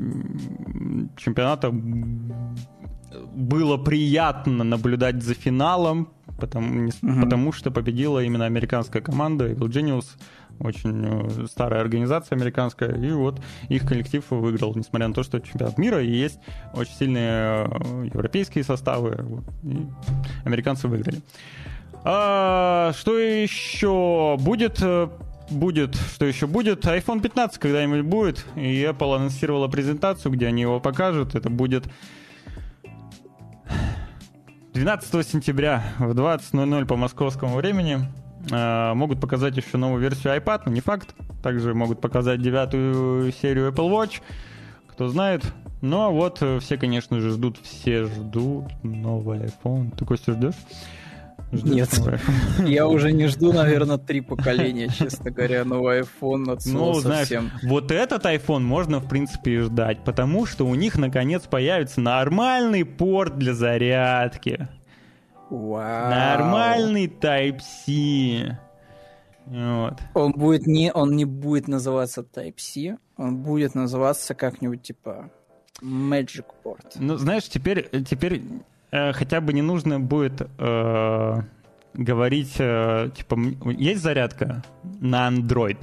чемпионата 1.18 1.72
было 3.34 3.78
приятно 3.78 4.64
наблюдать 4.64 5.24
за 5.24 5.34
финалом, 5.34 6.10
потому, 6.40 6.88
угу. 6.88 7.22
потому 7.22 7.52
что 7.52 7.72
победила 7.72 8.24
именно 8.24 8.46
американская 8.46 9.02
команда 9.02 9.52
Evil 9.52 9.68
Genius 9.68 10.06
очень 10.60 11.06
э, 11.06 11.48
старая 11.48 11.82
организация 11.82 12.36
американская, 12.36 12.96
и 12.96 13.12
вот 13.12 13.42
их 13.70 13.88
коллектив 13.88 14.24
выиграл, 14.30 14.76
несмотря 14.76 15.08
на 15.08 15.14
то, 15.14 15.24
что 15.24 15.40
чемпионат 15.40 15.78
мира, 15.78 16.04
и 16.04 16.10
есть 16.10 16.40
очень 16.74 16.94
сильные 16.94 17.66
э, 17.66 18.10
европейские 18.14 18.64
составы, 18.64 19.26
и 19.64 19.88
американцы 20.46 20.88
выиграли. 20.88 21.20
А, 22.04 22.92
что 22.94 23.18
еще 23.18 24.38
будет? 24.40 24.82
Э, 24.82 25.10
будет, 25.50 25.96
что 25.96 26.26
еще 26.26 26.48
будет? 26.48 26.86
iPhone 26.86 27.22
15 27.22 27.58
когда-нибудь 27.58 28.02
будет, 28.02 28.46
и 28.56 28.84
Apple 28.84 29.16
анонсировала 29.16 29.68
презентацию, 29.68 30.32
где 30.32 30.48
они 30.48 30.62
его 30.62 30.80
покажут. 30.80 31.36
Это 31.36 31.50
будет 31.50 31.86
12 34.74 35.28
сентября 35.28 35.84
в 35.98 36.12
20.00 36.12 36.86
по 36.86 36.96
московскому 36.96 37.56
времени. 37.56 38.00
Э, 38.52 38.94
могут 38.94 39.20
показать 39.20 39.58
еще 39.58 39.78
новую 39.78 40.02
версию 40.02 40.36
iPad, 40.36 40.64
но 40.66 40.72
не 40.72 40.82
факт. 40.82 41.16
Также 41.44 41.74
могут 41.74 42.02
показать 42.02 42.42
девятую 42.42 43.32
серию 43.32 43.72
Apple 43.72 43.90
Watch. 43.90 44.22
Кто 44.88 45.08
знает. 45.08 45.44
Ну 45.82 46.02
а 46.02 46.10
вот 46.10 46.40
э, 46.42 46.60
все, 46.60 46.78
конечно 46.78 47.20
же, 47.20 47.30
ждут, 47.32 47.58
все 47.64 48.06
ждут 48.06 48.66
новый 48.84 49.40
iPhone. 49.40 49.96
Ты, 49.96 50.06
Костя, 50.06 50.34
ждешь? 50.34 50.56
Ждешь 51.52 51.74
Нет, 51.74 52.20
я 52.68 52.88
уже 52.88 53.12
не 53.12 53.28
жду, 53.28 53.54
наверное, 53.54 53.98
три 53.98 54.22
поколения, 54.22 54.88
честно 54.90 55.32
говоря, 55.32 55.66
новый 55.66 56.02
iPhone 56.02 56.52
от 56.52 56.66
Ну, 56.66 56.94
знаешь, 56.96 57.30
вот 57.64 57.92
этот 57.92 58.26
iPhone 58.26 58.60
можно, 58.60 59.00
в 59.00 59.08
принципе, 59.08 59.56
и 59.56 59.58
ждать, 59.60 60.04
потому 60.04 60.46
что 60.46 60.68
у 60.68 60.76
них, 60.76 60.98
наконец, 60.98 61.44
появится 61.44 62.02
нормальный 62.02 62.86
порт 62.86 63.38
для 63.38 63.54
зарядки. 63.54 64.68
Вау. 65.50 66.10
Нормальный 66.10 67.08
Type-C. 67.08 68.58
Вот. 69.46 70.00
Он 70.14 70.32
будет 70.34 70.68
не, 70.68 70.92
он 70.94 71.16
не 71.16 71.26
будет 71.26 71.68
называться 71.68 72.22
Type-C, 72.22 72.98
он 73.18 73.38
будет 73.38 73.74
называться 73.74 74.36
как-нибудь 74.36 74.84
типа 74.84 75.32
Magic 75.82 76.46
Port. 76.64 76.86
Ну, 76.96 77.18
знаешь, 77.18 77.46
теперь, 77.46 77.90
теперь 78.06 78.44
э, 78.92 79.12
хотя 79.14 79.42
бы 79.42 79.54
не 79.54 79.64
нужно 79.64 80.00
будет 80.00 80.42
э, 80.60 81.42
говорить, 81.94 82.56
э, 82.60 83.10
типа, 83.16 83.38
есть 83.72 84.02
зарядка 84.02 84.64
на 84.84 85.30
Android? 85.30 85.80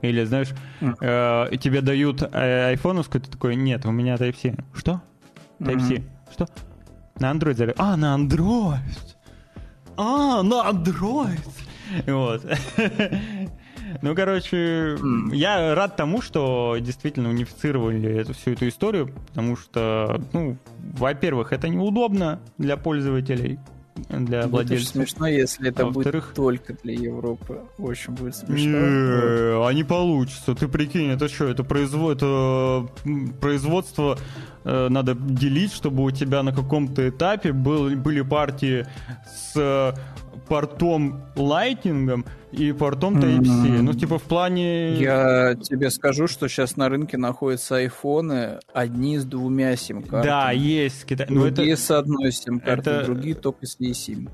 Или, 0.00 0.24
знаешь, 0.24 0.50
э, 0.80 1.56
тебе 1.60 1.80
дают 1.80 2.22
э, 2.22 2.74
iPhone, 2.74 3.04
ты 3.08 3.20
такой, 3.20 3.56
нет, 3.56 3.84
у 3.84 3.90
меня 3.90 4.14
Type-C. 4.14 4.54
Что? 4.74 5.00
Type-C. 5.58 5.94
Mm-hmm. 5.94 6.04
Что? 6.32 6.46
На 7.22 7.30
Android 7.30 7.54
залез. 7.54 7.74
А, 7.78 7.96
на 7.96 8.16
Android! 8.16 8.80
А, 9.96 10.42
на 10.42 10.68
Android! 10.70 11.38
Вот. 12.06 12.44
Ну, 14.00 14.14
короче, 14.14 14.96
я 15.32 15.74
рад 15.74 15.96
тому, 15.96 16.22
что 16.22 16.78
действительно 16.80 17.28
унифицировали 17.28 18.10
эту, 18.10 18.32
всю 18.32 18.52
эту 18.52 18.66
историю, 18.66 19.12
потому 19.28 19.54
что, 19.54 20.18
ну, 20.32 20.56
во-первых, 20.94 21.52
это 21.52 21.68
неудобно 21.68 22.40
для 22.56 22.78
пользователей, 22.78 23.60
для 24.08 24.46
владельцев. 24.46 24.90
Это 24.90 24.98
смешно, 24.98 25.26
если 25.26 25.68
это 25.68 25.86
будет 25.86 26.34
только 26.34 26.74
для 26.82 26.94
Европы. 26.94 27.60
Очень 27.78 28.12
будет 28.14 28.36
смешно. 28.36 28.78
Не, 28.78 29.66
а 29.66 29.70
не 29.72 29.84
получится. 29.84 30.54
Ты 30.54 30.68
прикинь, 30.68 31.10
это 31.10 31.28
что, 31.28 31.46
это, 31.46 31.64
производ... 31.64 32.16
это 32.16 32.88
производство 33.40 34.18
э, 34.64 34.88
надо 34.88 35.14
делить, 35.14 35.72
чтобы 35.72 36.02
у 36.04 36.10
тебя 36.10 36.42
на 36.42 36.52
каком-то 36.52 37.08
этапе 37.08 37.52
был, 37.52 37.90
были 37.90 38.22
партии 38.22 38.86
с 39.26 39.94
портом 40.48 41.22
лайтингом 41.36 42.24
и 42.50 42.72
портом 42.72 43.18
Type-C. 43.18 43.50
Mm-hmm. 43.50 43.82
Ну, 43.82 43.94
типа 43.94 44.18
в 44.18 44.22
плане... 44.22 44.94
Я 44.94 45.54
тебе 45.54 45.90
скажу, 45.90 46.26
что 46.26 46.48
сейчас 46.48 46.76
на 46.76 46.88
рынке 46.88 47.16
находятся 47.16 47.76
айфоны 47.76 48.58
одни 48.74 49.18
с 49.18 49.24
двумя 49.24 49.74
сим-картами. 49.76 50.22
Да, 50.24 50.50
есть. 50.50 51.04
Кита... 51.04 51.26
Другие 51.26 51.72
это... 51.72 51.82
с 51.82 51.90
одной 51.90 52.32
сим-картой, 52.32 52.94
это... 52.94 53.04
другие 53.06 53.34
только 53.34 53.66
с 53.66 53.78
eSIM. 53.80 54.28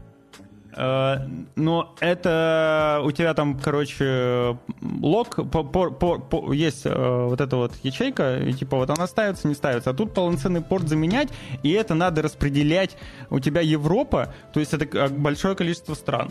Э, 0.79 1.27
но 1.57 1.95
это 1.99 3.01
у 3.05 3.11
тебя 3.11 3.35
там, 3.35 3.59
короче, 3.59 4.57
лог, 4.81 5.51
по, 5.51 5.65
по, 5.65 5.91
по, 5.91 6.53
есть 6.53 6.87
э, 6.87 7.25
вот 7.29 7.41
эта 7.41 7.57
вот 7.57 7.73
ячейка, 7.83 8.39
и 8.39 8.53
типа 8.53 8.77
вот 8.77 8.91
она 8.91 9.09
ставится, 9.09 9.49
не 9.49 9.55
ставится. 9.55 9.91
А 9.91 9.95
тут 9.95 10.15
полноценный 10.15 10.61
порт 10.61 10.89
заменять, 10.89 11.31
и 11.65 11.73
это 11.73 11.95
надо 11.95 12.23
распределять. 12.23 12.97
У 13.29 13.41
тебя 13.41 13.61
Европа, 13.61 14.33
то 14.53 14.61
есть 14.61 14.73
это 14.73 15.09
большое 15.09 15.57
количество 15.57 15.95
стран. 15.95 16.31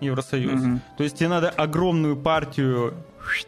Евросоюз. 0.00 0.60
Угу. 0.60 0.80
То 0.98 1.04
есть 1.04 1.16
тебе 1.16 1.28
надо 1.30 1.48
огромную 1.48 2.16
партию 2.16 2.94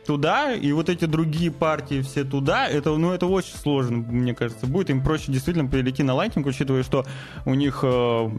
туда, 0.05 0.53
и 0.53 0.73
вот 0.73 0.89
эти 0.89 1.05
другие 1.05 1.51
партии 1.51 2.03
все 2.03 2.25
туда, 2.25 2.67
это, 2.67 2.97
ну, 2.97 3.13
это 3.13 3.27
очень 3.27 3.57
сложно, 3.57 3.99
мне 3.99 4.35
кажется, 4.35 4.67
будет. 4.67 4.91
Им 4.91 5.03
проще 5.03 5.33
действительно 5.33 5.69
перейти 5.69 6.03
на 6.03 6.13
Lightning, 6.13 6.47
учитывая, 6.49 6.83
что 6.83 7.05
у 7.45 7.55
них 7.55 7.81
э, 7.83 8.31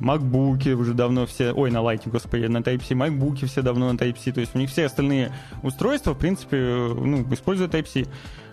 уже 0.75 0.93
давно 0.93 1.25
все, 1.25 1.51
ой, 1.51 1.71
на 1.71 1.77
Lightning, 1.77 2.11
господи, 2.11 2.45
на 2.45 2.59
Type-C, 2.59 2.95
макбуки 2.95 3.45
все 3.45 3.61
давно 3.61 3.91
на 3.91 3.97
Type-C, 3.97 4.31
то 4.31 4.39
есть 4.41 4.55
у 4.55 4.59
них 4.59 4.69
все 4.69 4.85
остальные 4.85 5.31
устройства, 5.63 6.13
в 6.13 6.17
принципе, 6.17 6.57
ну, 6.57 7.25
используют 7.33 7.73
Type-C. 7.73 8.05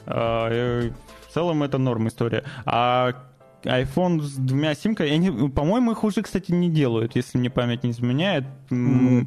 Э, 0.06 0.90
в 1.28 1.32
целом 1.32 1.62
это 1.62 1.78
норм 1.78 2.08
история. 2.08 2.44
А 2.64 3.14
iPhone 3.66 4.22
с 4.22 4.34
двумя 4.34 4.74
симками, 4.74 5.10
они, 5.10 5.48
по-моему, 5.48 5.92
их 5.92 6.04
уже, 6.04 6.22
кстати, 6.22 6.52
не 6.52 6.70
делают, 6.70 7.16
если 7.16 7.38
мне 7.38 7.50
память 7.50 7.84
не 7.84 7.90
изменяет. 7.90 8.44
Ну, 8.70 9.26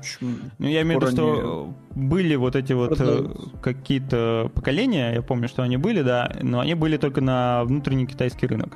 ну 0.57 0.67
я 0.67 0.81
имею 0.81 0.99
в 0.99 1.03
виду, 1.03 1.11
что 1.11 1.73
были 1.95 2.35
вот 2.35 2.55
эти 2.55 2.73
вот. 2.73 2.99
Э, 2.99 3.29
какие-то 3.61 4.51
поколения, 4.53 5.13
я 5.13 5.21
помню, 5.21 5.47
что 5.47 5.63
они 5.63 5.77
были, 5.77 6.01
да, 6.01 6.31
но 6.41 6.59
они 6.59 6.75
были 6.75 6.97
только 6.97 7.21
на 7.21 7.63
внутренний 7.65 8.07
китайский 8.07 8.47
рынок. 8.47 8.75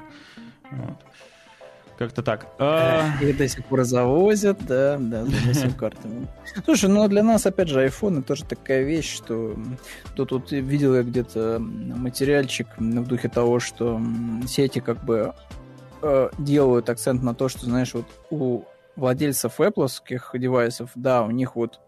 Вот. 0.72 0.98
Как-то 2.04 2.22
так. 2.22 2.48
А... 2.60 3.14
Их 3.22 3.38
до 3.38 3.48
сих 3.48 3.64
пор 3.64 3.86
завозят, 3.86 4.58
да, 4.66 4.98
да, 5.00 5.24
за 5.24 5.54
сим-картами. 5.54 6.28
Слушай, 6.66 6.90
ну 6.90 7.08
для 7.08 7.24
нас, 7.24 7.46
опять 7.46 7.70
же, 7.70 7.86
iPhone 7.86 8.22
тоже 8.24 8.44
такая 8.44 8.84
вещь, 8.84 9.10
что 9.16 9.56
тут 10.14 10.34
вот 10.34 10.52
видел 10.52 10.96
я 10.96 11.04
где-то 11.04 11.60
материальчик 11.60 12.68
в 12.78 13.08
духе 13.08 13.30
того, 13.30 13.62
что 13.62 14.02
сети 14.46 14.80
как 14.80 15.02
бы 15.06 15.34
э, 16.02 16.30
делают 16.38 16.90
акцент 16.90 17.24
на 17.24 17.34
то, 17.34 17.48
что, 17.48 17.66
знаешь, 17.68 17.94
вот 17.94 18.08
у 18.30 18.64
владельцев 18.98 19.62
Apple 19.62 19.90
девайсов, 20.38 20.92
да, 20.96 21.24
у 21.24 21.32
них 21.32 21.56
вот 21.56 21.80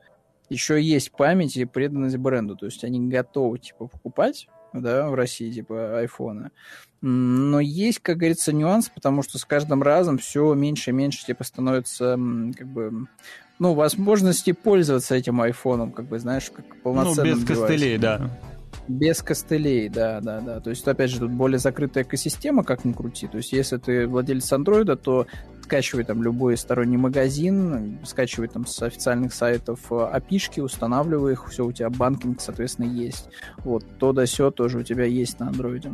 еще 0.49 0.81
есть 0.81 1.11
память 1.11 1.57
и 1.57 1.65
преданность 1.65 2.15
бренду, 2.15 2.55
то 2.55 2.67
есть 2.67 2.85
они 2.85 3.05
готовы, 3.09 3.59
типа, 3.59 3.87
покупать, 3.87 4.47
да, 4.71 5.09
в 5.09 5.15
России, 5.15 5.51
типа, 5.51 5.99
айфона. 5.99 6.51
Но 7.07 7.59
есть, 7.59 7.99
как 7.99 8.17
говорится, 8.17 8.51
нюанс, 8.51 8.89
потому 8.89 9.21
что 9.21 9.37
с 9.37 9.45
каждым 9.45 9.83
разом 9.83 10.17
все 10.17 10.55
меньше 10.55 10.89
и 10.89 10.93
меньше, 10.93 11.23
типа, 11.23 11.43
становится, 11.43 12.17
как 12.57 12.65
бы, 12.65 13.05
ну, 13.59 13.75
возможности 13.75 14.53
пользоваться 14.53 15.13
этим 15.13 15.39
айфоном, 15.39 15.91
как 15.91 16.07
бы, 16.07 16.17
знаешь, 16.17 16.49
как 16.49 16.65
полноценным 16.81 17.15
Ну, 17.17 17.35
без 17.35 17.43
девайсом. 17.43 17.67
костылей, 17.67 17.97
да. 17.99 18.31
Без 18.87 19.21
костылей, 19.21 19.87
да, 19.87 20.19
да, 20.19 20.39
да. 20.41 20.59
То 20.61 20.71
есть, 20.71 20.87
опять 20.87 21.11
же, 21.11 21.19
тут 21.19 21.29
более 21.29 21.59
закрытая 21.59 22.03
экосистема, 22.03 22.63
как 22.63 22.85
ни 22.85 22.91
крути. 22.91 23.27
То 23.27 23.37
есть, 23.37 23.51
если 23.51 23.77
ты 23.77 24.07
владелец 24.07 24.51
андроида, 24.51 24.95
то 24.95 25.27
скачивай 25.61 26.05
там 26.05 26.23
любой 26.23 26.57
сторонний 26.57 26.97
магазин, 26.97 27.99
скачивай 28.03 28.47
там 28.47 28.65
с 28.65 28.81
официальных 28.81 29.31
сайтов 29.31 29.91
э, 29.91 29.95
опишки, 29.95 30.59
устанавливай 30.59 31.33
их, 31.33 31.47
все, 31.49 31.65
у 31.65 31.71
тебя 31.71 31.91
банкинг, 31.91 32.41
соответственно, 32.41 32.87
есть. 32.87 33.29
Вот, 33.59 33.83
то 33.99 34.11
да 34.11 34.25
все 34.25 34.49
тоже 34.49 34.79
у 34.79 34.83
тебя 34.83 35.05
есть 35.05 35.39
на 35.39 35.49
андроиде. 35.49 35.91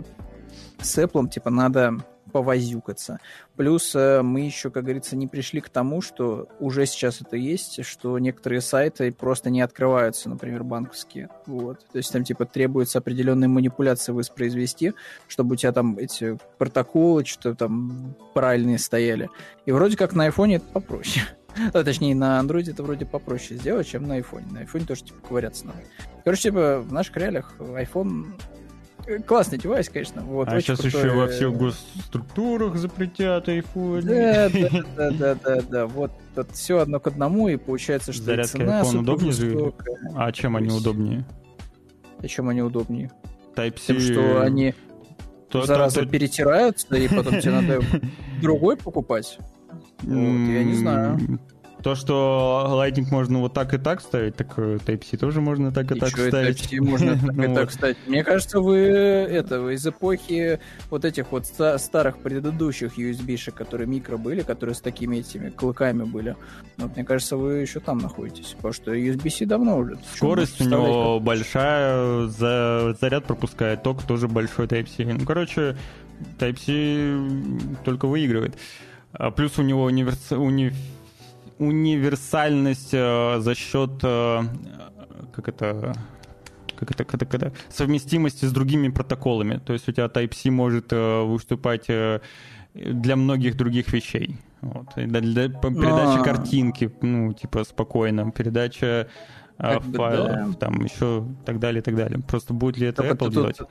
С 0.82 0.98
Apple, 0.98 1.30
типа, 1.30 1.50
надо 1.50 1.98
повозюкаться. 2.32 3.19
Плюс 3.56 3.93
э, 3.93 4.22
мы 4.22 4.42
еще, 4.42 4.72
как 4.72 4.84
говорится, 4.84 5.16
не 5.16 5.27
пришли 5.27 5.61
к 5.61 5.69
тому, 5.69 6.01
что 6.01 6.48
уже 6.60 6.85
сейчас 6.85 7.22
это 7.22 7.35
есть, 7.35 7.85
что 7.85 8.18
некоторые 8.19 8.61
сайты 8.61 9.11
просто 9.11 9.50
не 9.50 9.61
открываются, 9.61 10.30
например, 10.30 10.64
банковские. 10.64 11.30
Вот. 11.45 11.85
То 11.92 11.98
есть 11.98 12.11
там 12.11 12.24
типа 12.24 12.45
требуется 12.45 13.00
определенные 13.00 13.48
манипуляции 13.48 14.11
воспроизвести, 14.11 14.93
чтобы 15.27 15.53
у 15.53 15.56
тебя 15.58 15.72
там 15.72 15.98
эти 15.98 16.38
протоколы 16.58 17.26
что-то 17.26 17.56
там 17.56 18.16
правильные 18.34 18.80
стояли. 18.80 19.30
И 19.66 19.72
вроде 19.72 19.98
как 19.98 20.14
на 20.14 20.26
айфоне 20.26 20.56
это 20.56 20.66
попроще. 20.66 21.26
А, 21.74 21.84
точнее, 21.84 22.16
на 22.16 22.40
андроиде 22.40 22.72
это 22.72 22.82
вроде 22.82 23.06
попроще 23.06 23.60
сделать, 23.60 23.85
чем 23.85 24.08
на 24.08 24.14
айфоне. 24.16 24.45
На 24.51 24.60
айфоне 24.61 24.85
тоже, 24.85 25.03
типа, 25.03 25.19
ковыряться 25.27 25.66
надо. 25.66 25.80
Короче, 26.24 26.43
типа, 26.43 26.80
в 26.80 26.93
наших 26.93 27.18
реалиях 27.18 27.53
iPhone 27.60 28.27
классный 29.25 29.57
девайс, 29.57 29.89
конечно. 29.89 30.21
Вот, 30.23 30.47
а 30.47 30.59
сейчас 30.61 30.80
крутой... 30.80 31.01
еще 31.01 31.11
во 31.11 31.27
всех 31.27 31.57
госструктурах 31.57 32.75
запретят 32.77 33.47
iPhone. 33.47 34.01
Да, 34.01 34.49
да, 34.49 34.83
да, 34.95 35.11
да, 35.11 35.35
да, 35.35 35.61
да. 35.61 35.88
Вот, 35.88 36.11
вот 36.35 36.51
все 36.51 36.80
одно 36.80 36.99
к 36.99 37.07
одному, 37.07 37.47
и 37.47 37.57
получается, 37.57 38.13
что 38.13 38.23
Зарядка 38.23 38.57
цена 38.57 38.81
iPhone 38.81 38.99
удобнее 38.99 39.33
же. 39.33 39.73
А 40.15 40.31
чем 40.31 40.55
они 40.55 40.69
удобнее? 40.69 41.25
А 42.19 42.27
чем 42.27 42.49
они 42.49 42.61
удобнее? 42.61 43.11
Type-C... 43.55 43.88
Тем, 43.88 43.99
что 43.99 44.41
они 44.41 44.73
то, 45.49 45.63
зараза 45.63 45.99
то, 45.99 46.05
то... 46.05 46.11
перетираются, 46.11 46.95
и 46.95 47.07
потом 47.07 47.39
тебе 47.39 47.51
надо 47.51 47.81
другой 48.41 48.77
покупать. 48.77 49.38
Вот, 50.03 50.09
я 50.09 50.63
не 50.63 50.73
знаю. 50.75 51.19
То, 51.84 51.95
что 51.95 52.68
Lightning 52.69 53.08
можно 53.10 53.40
вот 53.40 53.53
так 53.53 53.74
и 53.74 53.77
так 53.77 54.01
ставить, 54.01 54.35
так 54.35 54.53
э, 54.58 54.77
Type-C 54.85 55.18
тоже 55.18 55.42
можно 55.42 55.72
так 55.72 55.92
и, 55.92 55.95
и 55.95 56.00
так 56.00 56.10
что, 56.10 56.27
ставить. 56.27 56.60
Type-C 56.60 56.82
можно 56.82 57.18
так 57.35 57.50
и 57.50 57.53
так 57.53 57.72
ставить. 57.72 57.98
Мне 58.08 58.24
кажется, 58.24 58.60
вы 58.60 58.77
это 58.77 59.69
из 59.69 59.85
эпохи 59.85 60.60
вот 60.90 61.06
этих 61.06 61.32
вот 61.32 61.45
старых 61.45 62.19
предыдущих 62.19 62.98
USB-шек, 62.98 63.53
которые 63.53 63.88
микро 63.88 64.18
были, 64.18 64.42
которые 64.42 64.76
с 64.76 64.82
такими 64.82 65.18
этими 65.18 65.50
клыками 65.50 66.03
были. 66.03 66.35
Вот, 66.77 66.95
мне 66.95 67.06
кажется, 67.06 67.38
вы 67.38 67.56
еще 67.56 67.80
там 67.80 67.98
находитесь, 67.98 68.53
потому 68.56 68.74
что 68.74 68.93
USB-C 68.93 69.45
давно 69.45 69.77
уже. 69.77 69.98
Скорость 70.16 70.61
у 70.61 70.66
него 70.66 71.19
большая, 71.19 72.27
за 72.27 72.95
заряд 73.00 73.26
пропускает, 73.26 73.84
ток 73.84 74.03
тоже 74.03 74.27
большой 74.27 74.68
Type-C. 74.68 75.03
Ну, 75.06 75.26
короче, 75.26 75.77
Type-C 76.40 77.77
только 77.84 78.08
выигрывает. 78.08 78.56
А 79.14 79.32
плюс 79.32 79.58
у 79.58 79.61
него 79.61 79.84
универс... 79.84 80.32
уни 80.32 80.74
универсальность 81.61 82.93
э, 82.93 83.40
за 83.40 83.56
счет 83.56 83.91
э, 84.03 84.41
как 85.31 85.48
это 85.48 85.93
как 86.75 86.91
это, 86.91 87.03
это, 87.03 87.25
когда 87.25 87.51
совместимости 87.69 88.45
с 88.45 88.51
другими 88.51 88.90
протоколами. 88.90 89.61
То 89.64 89.73
есть 89.73 89.88
у 89.88 89.91
тебя 89.91 90.06
Type-C 90.06 90.49
может 90.49 90.91
э, 90.91 91.22
выступать 91.23 91.85
э, 91.90 92.22
для 92.73 93.15
многих 93.15 93.56
других 93.56 93.93
вещей. 93.93 94.38
Вот. 94.61 94.88
Для, 94.95 95.22
для 95.22 95.49
передачи 95.49 96.17
А-а-а. 96.17 96.23
картинки, 96.23 96.91
ну, 97.01 97.33
типа, 97.33 97.64
спокойно, 97.65 98.31
передача 98.31 99.07
э, 99.59 99.80
файлов, 99.80 100.51
да. 100.51 100.53
там 100.59 100.83
еще 100.83 101.23
так 101.45 101.59
далее, 101.59 101.83
так 101.83 101.95
далее. 101.95 102.19
Просто 102.27 102.53
будет 102.56 102.77
ли 102.77 102.88
это 102.88 103.03
Apple 103.03 103.31
делать? 103.31 103.57
Тут, 103.57 103.69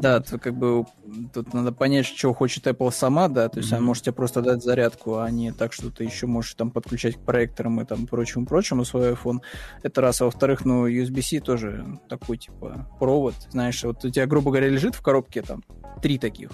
да, 0.00 0.20
тут 0.20 0.40
как 0.40 0.54
бы 0.54 0.84
тут 1.32 1.54
надо 1.54 1.72
понять, 1.72 2.06
чего 2.06 2.34
хочет 2.34 2.66
Apple 2.66 2.92
сама, 2.92 3.28
да, 3.28 3.48
то 3.48 3.58
есть 3.58 3.72
mm-hmm. 3.72 3.76
она 3.76 3.86
может 3.86 4.04
тебе 4.04 4.12
просто 4.12 4.42
дать 4.42 4.62
зарядку, 4.62 5.18
а 5.18 5.30
не 5.30 5.52
так, 5.52 5.72
что 5.72 5.90
ты 5.90 6.04
еще 6.04 6.26
можешь 6.26 6.54
там 6.54 6.70
подключать 6.70 7.16
к 7.16 7.20
проекторам 7.20 7.80
и 7.80 7.84
там 7.84 8.06
прочему-прочему 8.06 8.84
свой 8.84 9.12
iPhone. 9.12 9.38
Это 9.82 10.00
раз. 10.00 10.20
А 10.20 10.26
во-вторых, 10.26 10.64
ну, 10.64 10.88
USB-C 10.88 11.40
тоже 11.40 11.98
такой, 12.08 12.36
типа, 12.38 12.88
провод, 12.98 13.34
знаешь, 13.50 13.82
вот 13.84 14.04
у 14.04 14.10
тебя, 14.10 14.26
грубо 14.26 14.50
говоря, 14.50 14.68
лежит 14.68 14.94
в 14.94 15.02
коробке 15.02 15.42
там 15.42 15.62
три 16.02 16.18
таких, 16.18 16.50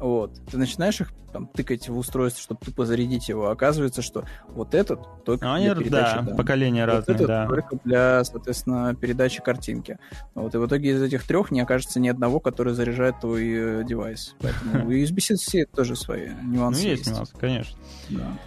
вот. 0.00 0.32
Ты 0.50 0.58
начинаешь 0.58 1.00
их 1.00 1.12
там 1.32 1.46
тыкать 1.48 1.88
в 1.88 1.96
устройство, 1.96 2.42
чтобы 2.42 2.60
тупо 2.64 2.86
зарядить 2.86 3.28
его. 3.28 3.50
Оказывается, 3.50 4.02
что 4.02 4.24
вот 4.48 4.74
этот 4.74 5.00
только 5.24 5.52
Они, 5.52 5.66
для 5.66 5.74
передачи 5.74 6.18
да, 6.22 6.34
поколения 6.34 6.86
вот 6.86 6.92
разные, 6.92 7.14
этот 7.14 7.26
да. 7.26 7.46
только 7.46 7.78
для, 7.84 8.24
соответственно, 8.24 8.94
передачи 8.94 9.42
картинки. 9.42 9.98
Вот. 10.34 10.54
И 10.54 10.58
в 10.58 10.66
итоге 10.66 10.92
из 10.92 11.02
этих 11.02 11.24
трех 11.24 11.50
не 11.50 11.60
окажется 11.60 12.00
ни 12.00 12.08
одного, 12.08 12.40
который 12.40 12.72
заряжает 12.74 13.20
твой 13.20 13.80
э, 13.80 13.84
девайс. 13.84 14.34
Поэтому 14.40 14.90
USB-C 14.90 15.66
тоже 15.66 15.96
свои 15.96 16.30
нюансы 16.42 16.82
ну, 16.82 16.88
есть. 16.88 17.06
есть 17.06 17.16
нюансы, 17.16 17.36
конечно. 17.38 17.78
Да. 18.10 18.38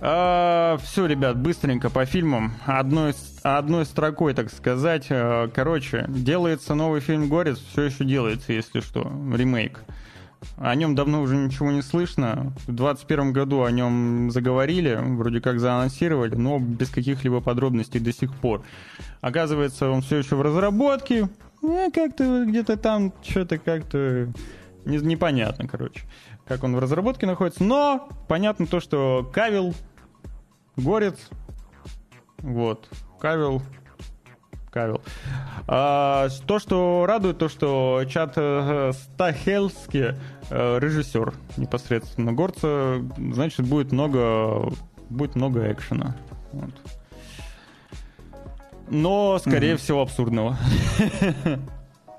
А, 0.00 0.78
все, 0.84 1.06
ребят, 1.06 1.38
быстренько 1.38 1.90
по 1.90 2.04
фильмам. 2.04 2.54
Одной, 2.66 3.14
одной 3.42 3.84
строкой, 3.84 4.34
так 4.34 4.50
сказать. 4.52 5.06
А, 5.10 5.48
короче, 5.48 6.04
делается 6.08 6.74
новый 6.74 7.00
фильм 7.00 7.28
«Горец», 7.28 7.58
все 7.58 7.82
еще 7.82 8.04
делается, 8.04 8.52
если 8.52 8.80
что, 8.80 9.02
ремейк. 9.02 9.80
О 10.56 10.74
нем 10.74 10.94
давно 10.94 11.22
уже 11.22 11.36
ничего 11.36 11.70
не 11.70 11.82
слышно. 11.82 12.52
В 12.66 12.74
2021 12.74 13.32
году 13.32 13.62
о 13.62 13.70
нем 13.70 14.30
заговорили, 14.30 14.98
вроде 15.00 15.40
как 15.40 15.60
заанонсировали, 15.60 16.34
но 16.34 16.58
без 16.58 16.90
каких-либо 16.90 17.40
подробностей 17.40 18.00
до 18.00 18.12
сих 18.12 18.34
пор. 18.34 18.62
Оказывается, 19.20 19.90
он 19.90 20.02
все 20.02 20.18
еще 20.18 20.36
в 20.36 20.42
разработке. 20.42 21.28
Э, 21.62 21.90
как-то 21.92 22.44
где-то 22.44 22.76
там 22.76 23.12
что-то 23.22 23.58
как-то 23.58 24.32
не, 24.84 24.98
непонятно, 24.98 25.68
короче, 25.68 26.02
как 26.46 26.64
он 26.64 26.74
в 26.74 26.78
разработке 26.78 27.26
находится. 27.26 27.64
Но 27.64 28.08
понятно 28.28 28.66
то, 28.66 28.80
что 28.80 29.30
Кавил, 29.32 29.74
Горец, 30.76 31.18
вот, 32.38 32.88
Кавил 33.20 33.62
Кавил. 34.70 35.00
А, 35.66 36.28
то, 36.46 36.58
что 36.58 37.04
радует, 37.06 37.38
то, 37.38 37.48
что 37.48 38.02
чат 38.08 38.34
э, 38.36 38.92
Стахельский, 38.92 40.14
э, 40.50 40.78
режиссер 40.78 41.32
непосредственно 41.56 42.32
Горца, 42.32 43.02
значит, 43.16 43.66
будет 43.66 43.92
много, 43.92 44.72
будет 45.10 45.34
много 45.36 45.70
экшена. 45.72 46.16
Вот. 46.52 46.70
Но, 48.90 49.38
скорее 49.38 49.74
mm-hmm. 49.74 49.76
всего, 49.78 50.02
абсурдного. 50.02 50.56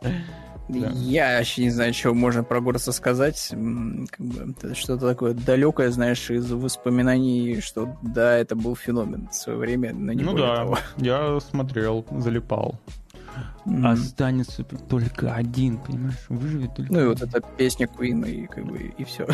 Да. 0.69 0.91
Я 0.93 1.38
вообще 1.38 1.64
не 1.64 1.72
знаю, 1.72 1.93
чего 1.93 2.14
можно 2.14 2.43
про 2.43 2.61
Горца 2.61 2.91
сказать. 2.91 3.49
Как 3.49 4.25
бы, 4.25 4.75
что-то 4.75 5.07
такое 5.07 5.33
далекое, 5.33 5.89
знаешь, 5.89 6.30
из 6.30 6.51
воспоминаний, 6.51 7.59
что 7.59 7.98
да, 8.03 8.38
это 8.38 8.56
был 8.56 8.75
феномен 8.75 9.27
в 9.31 9.35
свое 9.35 9.57
время, 9.57 9.93
но 9.93 10.14
не 10.14 10.23
Ну 10.23 10.38
да, 10.38 10.57
того. 10.57 10.77
я 10.98 11.39
смотрел, 11.39 12.06
залипал. 12.11 12.80
Mm-hmm. 13.65 13.88
Останется 13.88 14.64
только 14.64 15.33
один, 15.33 15.80
понимаешь, 15.80 16.25
выживет 16.30 16.75
только 16.75 16.93
Ну 16.93 17.01
и 17.01 17.07
вот 17.07 17.22
эта 17.22 17.41
песня 17.57 17.88
Queen, 17.88 18.30
и 18.30 18.45
как 18.45 18.65
бы 18.65 18.93
и 18.95 19.03
все. 19.03 19.27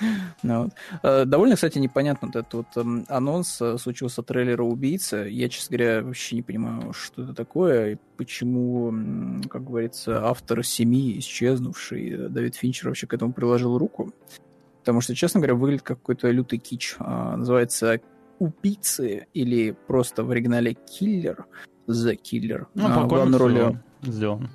Ну, 0.42 0.64
вот. 0.64 0.72
Э, 1.02 1.24
довольно, 1.24 1.54
кстати, 1.54 1.78
непонятно 1.78 2.28
вот 2.28 2.36
этот 2.36 2.54
вот 2.54 2.66
эм, 2.76 3.04
анонс 3.08 3.60
э, 3.60 3.76
случился 3.78 4.22
трейлера 4.22 4.62
«Убийца». 4.62 5.24
Я, 5.24 5.48
честно 5.48 5.76
говоря, 5.76 6.02
вообще 6.02 6.36
не 6.36 6.42
понимаю, 6.42 6.92
что 6.92 7.22
это 7.22 7.34
такое, 7.34 7.92
и 7.92 7.96
почему, 8.16 8.92
как 9.48 9.64
говорится, 9.64 10.26
автор 10.26 10.64
«Семи», 10.64 11.18
исчезнувший, 11.18 12.10
э, 12.10 12.28
Давид 12.28 12.56
Финчер 12.56 12.88
вообще 12.88 13.06
к 13.06 13.14
этому 13.14 13.32
приложил 13.32 13.78
руку. 13.78 14.12
Потому 14.80 15.00
что, 15.00 15.14
честно 15.14 15.40
говоря, 15.40 15.54
выглядит 15.54 15.82
как 15.82 15.98
какой-то 15.98 16.30
лютый 16.30 16.58
кич. 16.58 16.96
А, 16.98 17.36
называется 17.36 18.00
«Убийцы» 18.38 19.26
или 19.34 19.76
просто 19.86 20.24
в 20.24 20.30
оригинале 20.30 20.74
«Киллер», 20.74 21.46
«The 21.86 22.18
Killer». 22.18 22.66
Ну, 22.74 22.86
а, 22.88 23.02
по 23.02 23.06
главной 23.06 23.38
роли 23.38 23.80
сделан. 24.02 24.48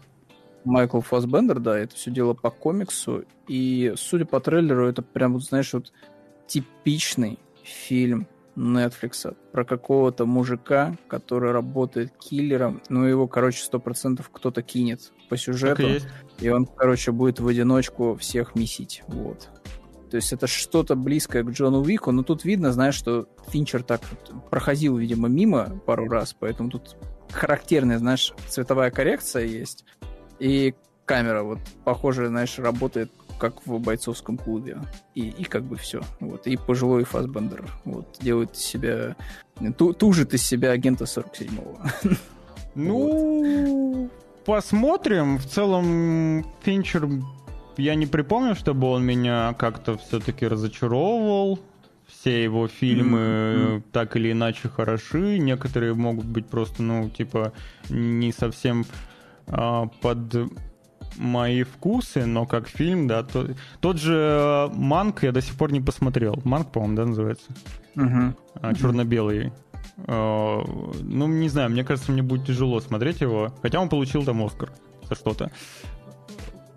Майкл 0.66 1.00
Фасбендер, 1.00 1.60
да, 1.60 1.78
это 1.78 1.96
все 1.96 2.12
дело 2.12 2.34
по 2.34 2.50
комиксу. 2.50 3.24
И, 3.48 3.94
судя 3.96 4.26
по 4.26 4.40
трейлеру, 4.40 4.88
это 4.88 5.02
прям, 5.02 5.34
вот, 5.34 5.44
знаешь, 5.44 5.74
вот 5.74 5.94
типичный 6.48 7.40
фильм 7.64 8.28
Netflix 8.56 9.36
про 9.52 9.66
какого-то 9.66 10.26
мужика, 10.26 10.96
который 11.08 11.52
работает 11.52 12.14
киллером, 12.18 12.82
ну 12.90 13.04
его, 13.04 13.28
короче, 13.28 13.64
сто 13.64 13.80
процентов 13.80 14.30
кто-то 14.32 14.62
кинет 14.62 15.12
по 15.30 15.38
сюжету, 15.38 15.84
и, 15.84 16.00
и 16.40 16.50
он, 16.50 16.66
короче, 16.66 17.12
будет 17.12 17.40
в 17.40 17.48
одиночку 17.48 18.16
всех 18.16 18.56
месить, 18.56 19.04
вот. 19.08 19.50
То 20.10 20.16
То 20.16 20.18
есть 20.20 20.32
это 20.32 20.48
что-то 20.48 20.96
близкое 20.96 21.44
к 21.44 21.50
Джону 21.50 21.82
Уику, 21.82 22.14
но 22.14 22.24
тут 22.24 22.46
видно, 22.46 22.72
знаешь, 22.72 22.96
что 22.96 23.28
Финчер 23.50 23.84
так 23.84 24.00
проходил, 24.50 24.96
видимо, 24.96 25.28
мимо 25.28 25.82
пару 25.86 26.08
раз, 26.08 26.34
поэтому 26.40 26.70
тут 26.70 26.96
характерная, 27.32 28.00
знаешь, 28.00 28.34
цветовая 28.48 28.92
коррекция 28.92 29.44
есть, 29.44 29.84
и 30.40 30.74
камера 31.06 31.44
вот, 31.44 31.60
похоже, 31.84 32.28
знаешь, 32.28 32.58
работает 32.60 33.12
как 33.38 33.66
в 33.66 33.80
бойцовском 33.80 34.38
клубе. 34.38 34.78
И, 35.14 35.28
и 35.28 35.44
как 35.44 35.64
бы 35.64 35.76
все. 35.76 36.02
Вот. 36.20 36.48
И 36.48 36.58
пожилой 36.58 37.04
Фасбендер 37.04 37.66
вот, 37.84 38.18
делает 38.20 38.54
из 38.56 38.62
себя... 38.62 39.16
Ту, 39.78 39.94
тужит 39.94 40.34
из 40.34 40.46
себя 40.46 40.72
агента 40.72 41.06
47-го. 41.06 41.80
Ну, 42.78 44.10
посмотрим. 44.44 45.38
В 45.38 45.46
целом, 45.46 46.46
Финчер, 46.64 47.08
я 47.78 47.96
не 47.96 48.06
припомню, 48.06 48.54
чтобы 48.56 48.88
он 48.88 49.06
меня 49.06 49.56
как-то 49.58 49.98
все-таки 49.98 50.46
разочаровывал. 50.46 51.62
Все 52.06 52.44
его 52.44 52.68
фильмы 52.68 53.20
mm-hmm. 53.20 53.84
так 53.94 54.18
или 54.18 54.34
иначе 54.34 54.68
хороши. 54.68 55.38
Некоторые 55.40 55.94
могут 55.94 56.26
быть 56.26 56.48
просто, 56.48 56.84
ну, 56.84 57.10
типа, 57.10 57.54
не 57.90 58.34
совсем 58.34 58.86
под 59.48 60.52
мои 61.18 61.64
вкусы, 61.64 62.26
но 62.26 62.46
как 62.46 62.68
фильм, 62.68 63.08
да, 63.08 63.24
то, 63.24 63.48
тот 63.80 63.98
же 63.98 64.14
э, 64.14 64.70
Манк 64.74 65.24
я 65.24 65.32
до 65.32 65.42
сих 65.42 65.56
пор 65.56 65.72
не 65.72 65.82
посмотрел. 65.82 66.40
Манк, 66.44 66.72
по-моему, 66.72 66.96
да, 66.96 67.06
называется? 67.06 67.52
Угу. 67.96 68.36
А, 68.56 68.74
черно-белый. 68.74 69.54
А, 70.08 70.62
ну, 71.02 71.28
не 71.28 71.50
знаю, 71.50 71.70
мне 71.72 71.84
кажется, 71.84 72.12
мне 72.12 72.22
будет 72.22 72.46
тяжело 72.48 72.80
смотреть 72.80 73.22
его, 73.22 73.54
хотя 73.62 73.80
он 73.80 73.90
получил 73.90 74.24
там 74.24 74.44
Оскар 74.44 74.72
за 75.08 75.16
что-то. 75.16 75.52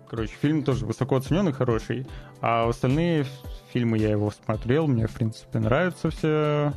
Короче, 0.09 0.33
фильм 0.41 0.63
тоже 0.63 0.85
высоко 0.85 1.17
оцененный, 1.17 1.51
хороший. 1.51 2.07
А 2.41 2.67
остальные 2.67 3.25
фильмы 3.71 3.97
я 3.97 4.09
его 4.09 4.31
смотрел, 4.31 4.87
мне, 4.87 5.07
в 5.07 5.11
принципе, 5.11 5.59
нравятся 5.59 6.09
все. 6.09 6.73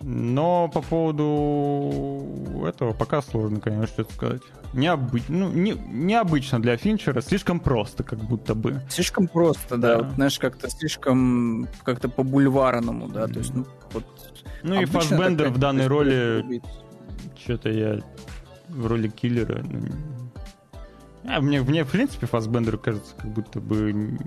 Но 0.00 0.70
по 0.72 0.82
поводу 0.82 2.64
этого 2.66 2.92
пока 2.92 3.22
сложно, 3.22 3.60
конечно, 3.60 3.86
что-то 3.86 4.12
сказать. 4.12 4.42
Необы... 4.76 5.22
Ну, 5.28 5.50
не... 5.50 5.72
Необычно 5.72 6.60
для 6.60 6.76
Финчера, 6.76 7.22
слишком 7.22 7.60
просто, 7.60 8.04
как 8.04 8.18
будто 8.18 8.54
бы. 8.54 8.82
Слишком 8.90 9.26
просто, 9.26 9.78
да. 9.78 9.96
да. 9.96 10.02
Вот, 10.02 10.14
знаешь, 10.14 10.38
как-то 10.38 10.68
слишком 10.68 11.66
как-то 11.82 12.10
по 12.10 12.22
бульварному, 12.22 13.08
да. 13.08 13.26
То 13.26 13.38
есть, 13.38 13.54
ну, 13.54 13.64
вот 13.92 14.04
ну 14.62 14.80
и 14.80 14.84
Фассбендер 14.84 15.48
в 15.48 15.58
данной 15.58 15.86
роли... 15.86 16.60
Что-то 17.38 17.70
я 17.70 18.00
в 18.68 18.86
роли 18.86 19.08
киллера... 19.08 19.62
Ну, 19.62 19.80
а, 21.24 21.40
мне, 21.40 21.62
мне, 21.62 21.84
в 21.84 21.90
принципе, 21.90 22.26
Фассбендер 22.26 22.76
кажется, 22.76 23.14
как 23.16 23.30
будто 23.30 23.60
бы... 23.60 23.92
Не 23.92 24.18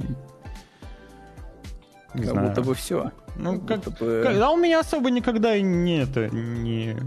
как 2.23 2.31
знаю. 2.31 2.47
будто 2.47 2.61
бы 2.63 2.73
все. 2.73 3.11
Ну, 3.35 3.61
как, 3.61 3.83
как 3.83 3.99
бы... 3.99 4.25
А 4.27 4.49
он 4.49 4.61
меня 4.61 4.79
особо 4.79 5.11
никогда 5.11 5.59
не 5.59 5.99
это 5.99 6.27
не 6.29 6.97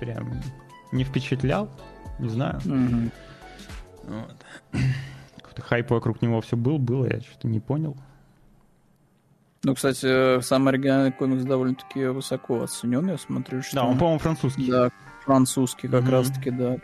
прям 0.00 0.40
не 0.90 1.04
впечатлял. 1.04 1.68
Не 2.22 2.28
знаю. 2.28 2.60
Угу. 2.64 3.10
Вот. 4.04 4.36
Какой-то 5.36 5.62
хайп 5.62 5.90
вокруг 5.90 6.22
него 6.22 6.40
все 6.40 6.56
был, 6.56 6.78
было, 6.78 7.04
я 7.12 7.20
что-то 7.20 7.48
не 7.48 7.58
понял. 7.58 7.96
Ну, 9.64 9.74
кстати, 9.74 10.40
сам 10.40 10.68
оригинальный 10.68 11.12
комикс 11.12 11.44
довольно-таки 11.44 12.06
высоко 12.06 12.62
оценен, 12.62 13.08
я 13.08 13.18
смотрю, 13.18 13.62
что... 13.62 13.76
Да, 13.76 13.84
он, 13.84 13.98
по-моему, 13.98 14.18
французский. 14.20 14.70
Да, 14.70 14.90
французский 15.24 15.88
как 15.88 16.04
mm-hmm. 16.04 16.10
раз-таки, 16.10 16.50
да. 16.50 16.76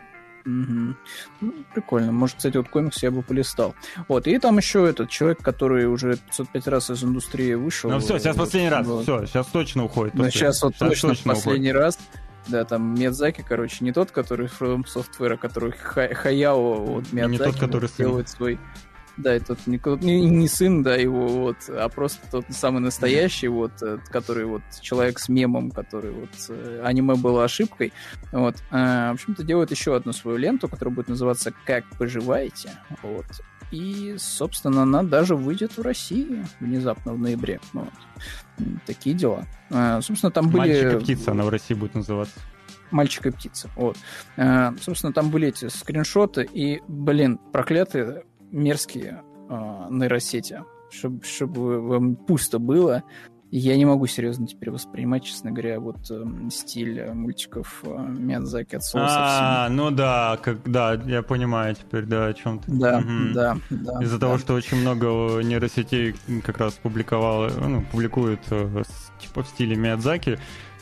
Угу. 0.45 0.95
Ну, 1.41 1.53
прикольно. 1.73 2.11
Может, 2.11 2.37
кстати, 2.37 2.57
вот 2.57 2.67
комикс 2.69 3.01
я 3.01 3.11
бы 3.11 3.21
полистал. 3.21 3.75
Вот, 4.09 4.27
и 4.27 4.37
там 4.39 4.57
еще 4.57 4.87
этот 4.87 5.09
человек, 5.09 5.39
который 5.39 5.85
уже 5.85 6.17
505 6.17 6.67
раз 6.67 6.89
из 6.89 7.03
индустрии 7.03 7.53
вышел. 7.53 7.89
Ну 7.89 7.99
все, 7.99 8.17
сейчас 8.17 8.35
последний 8.35 8.69
раз. 8.69 8.85
Вот. 8.87 9.03
Все, 9.03 9.25
сейчас 9.25 9.47
точно 9.47 9.85
уходит. 9.85 10.15
Ну, 10.15 10.29
сейчас 10.29 10.61
вот 10.63 10.73
сейчас 10.75 10.89
точно, 10.89 11.09
точно 11.09 11.33
последний 11.33 11.71
уходит. 11.71 11.85
раз. 11.85 11.99
Да, 12.49 12.65
там 12.65 12.95
Миядзаки, 12.95 13.45
короче, 13.47 13.83
не 13.85 13.91
тот, 13.91 14.11
который 14.11 14.47
From 14.47 14.83
Software, 14.85 15.33
а 15.33 15.37
который 15.37 15.71
Хаяо, 15.71 16.75
вот 16.75 17.13
Миядзаки, 17.13 17.31
не 17.31 17.37
тот, 17.37 17.55
который 17.59 17.89
делает 17.97 18.29
свой 18.29 18.59
да, 19.19 19.35
и 19.35 19.39
тот 19.39 19.67
не, 19.67 19.79
не, 20.01 20.29
не 20.29 20.47
сын, 20.47 20.83
да, 20.83 20.95
его 20.95 21.27
вот, 21.27 21.57
а 21.69 21.89
просто 21.89 22.19
тот 22.31 22.45
самый 22.49 22.79
настоящий, 22.79 23.47
вот, 23.47 23.71
э, 23.81 23.99
который 24.09 24.45
вот 24.45 24.61
человек 24.81 25.19
с 25.19 25.29
мемом, 25.29 25.71
который 25.71 26.11
вот 26.11 26.29
э, 26.49 26.81
аниме 26.83 27.15
было 27.15 27.43
ошибкой. 27.43 27.93
Вот. 28.31 28.55
А, 28.71 29.11
в 29.11 29.13
общем-то, 29.15 29.43
делает 29.43 29.71
еще 29.71 29.95
одну 29.95 30.13
свою 30.13 30.37
ленту, 30.37 30.67
которая 30.67 30.95
будет 30.95 31.09
называться 31.09 31.53
«Как 31.65 31.85
поживаете?». 31.97 32.71
Вот. 33.03 33.25
И, 33.71 34.15
собственно, 34.17 34.83
она 34.83 35.03
даже 35.03 35.35
выйдет 35.35 35.77
в 35.77 35.81
России 35.81 36.43
внезапно 36.59 37.13
в 37.13 37.19
ноябре. 37.19 37.59
Вот. 37.73 37.93
Такие 38.85 39.15
дела. 39.15 39.45
А, 39.69 40.01
собственно, 40.01 40.31
там 40.31 40.49
были... 40.49 40.81
Мальчик 40.83 40.93
и 40.93 41.03
птица 41.03 41.31
она 41.31 41.43
в 41.43 41.49
России 41.49 41.73
будет 41.75 41.95
называться. 41.95 42.39
Мальчик 42.91 43.27
и 43.27 43.29
птица. 43.29 43.69
Вот. 43.75 43.97
А, 44.37 44.73
собственно, 44.81 45.13
там 45.13 45.29
были 45.29 45.49
эти 45.49 45.67
скриншоты, 45.67 46.49
и, 46.51 46.81
блин, 46.87 47.37
проклятые 47.51 48.23
мерзкие 48.51 49.21
э, 49.49 49.87
нейросети, 49.89 50.63
чтобы, 50.91 51.23
чтобы 51.23 51.81
вам 51.81 52.15
пусто 52.15 52.59
было. 52.59 53.03
Я 53.51 53.75
не 53.77 53.85
могу 53.85 54.05
серьезно 54.05 54.45
теперь 54.45 54.69
воспринимать, 54.69 55.23
честно 55.23 55.49
говоря, 55.49 55.79
вот 55.79 56.11
э, 56.11 56.23
стиль 56.51 57.11
мультиков 57.13 57.81
э, 57.83 57.89
Миядзаки 57.89 58.75
от 58.75 58.83
Соуса. 58.83 59.07
А, 59.09 59.69
ну 59.69 59.89
да, 59.89 60.37
как, 60.39 60.69
да, 60.69 60.93
я 60.93 61.23
понимаю 61.23 61.73
теперь, 61.73 62.03
да, 62.03 62.27
о 62.27 62.33
чем 62.35 62.59
ты. 62.59 62.71
Да, 62.71 62.99
угу. 62.99 63.33
да, 63.33 63.57
да. 63.71 64.03
Из-за 64.03 64.19
да. 64.19 64.27
того, 64.27 64.37
что 64.37 64.53
очень 64.53 64.77
много 64.77 65.41
нейросетей 65.41 66.15
как 66.43 66.59
раз 66.59 66.73
публиковало, 66.73 67.49
ну, 67.49 67.83
публикуют 67.91 68.41
э, 68.51 68.83
типа 69.19 69.41
в 69.41 69.47
стиле 69.47 69.75
Миядзаки. 69.75 70.37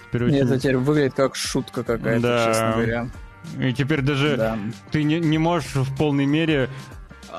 Теперь 0.10 0.26
очень... 0.26 0.38
Это 0.38 0.60
теперь 0.60 0.78
выглядит 0.78 1.14
как 1.14 1.36
шутка 1.36 1.84
какая-то, 1.84 2.22
да. 2.22 2.46
честно 2.48 2.72
говоря. 2.74 3.10
И 3.60 3.74
теперь 3.74 4.02
даже 4.02 4.36
да. 4.36 4.58
ты 4.92 5.04
не, 5.04 5.22
не 5.22 5.38
можешь 5.38 5.74
в 5.74 5.96
полной 5.96 6.26
мере 6.26 6.70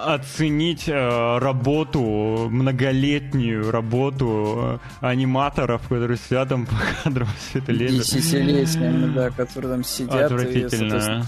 оценить 0.05 0.89
э, 0.89 1.39
работу, 1.39 2.49
многолетнюю 2.51 3.71
работу 3.71 4.81
аниматоров, 5.01 5.83
которые 5.83 6.17
сидят 6.17 6.49
там 6.49 6.67
по 6.67 6.75
кадрам 7.03 7.29
все 7.39 7.59
это 7.59 7.73
лето. 7.73 7.95
Десятилетиями, 7.95 9.15
да, 9.15 9.31
которые 9.31 9.73
там 9.73 9.85
сидят 9.85 10.33
и 10.33 10.69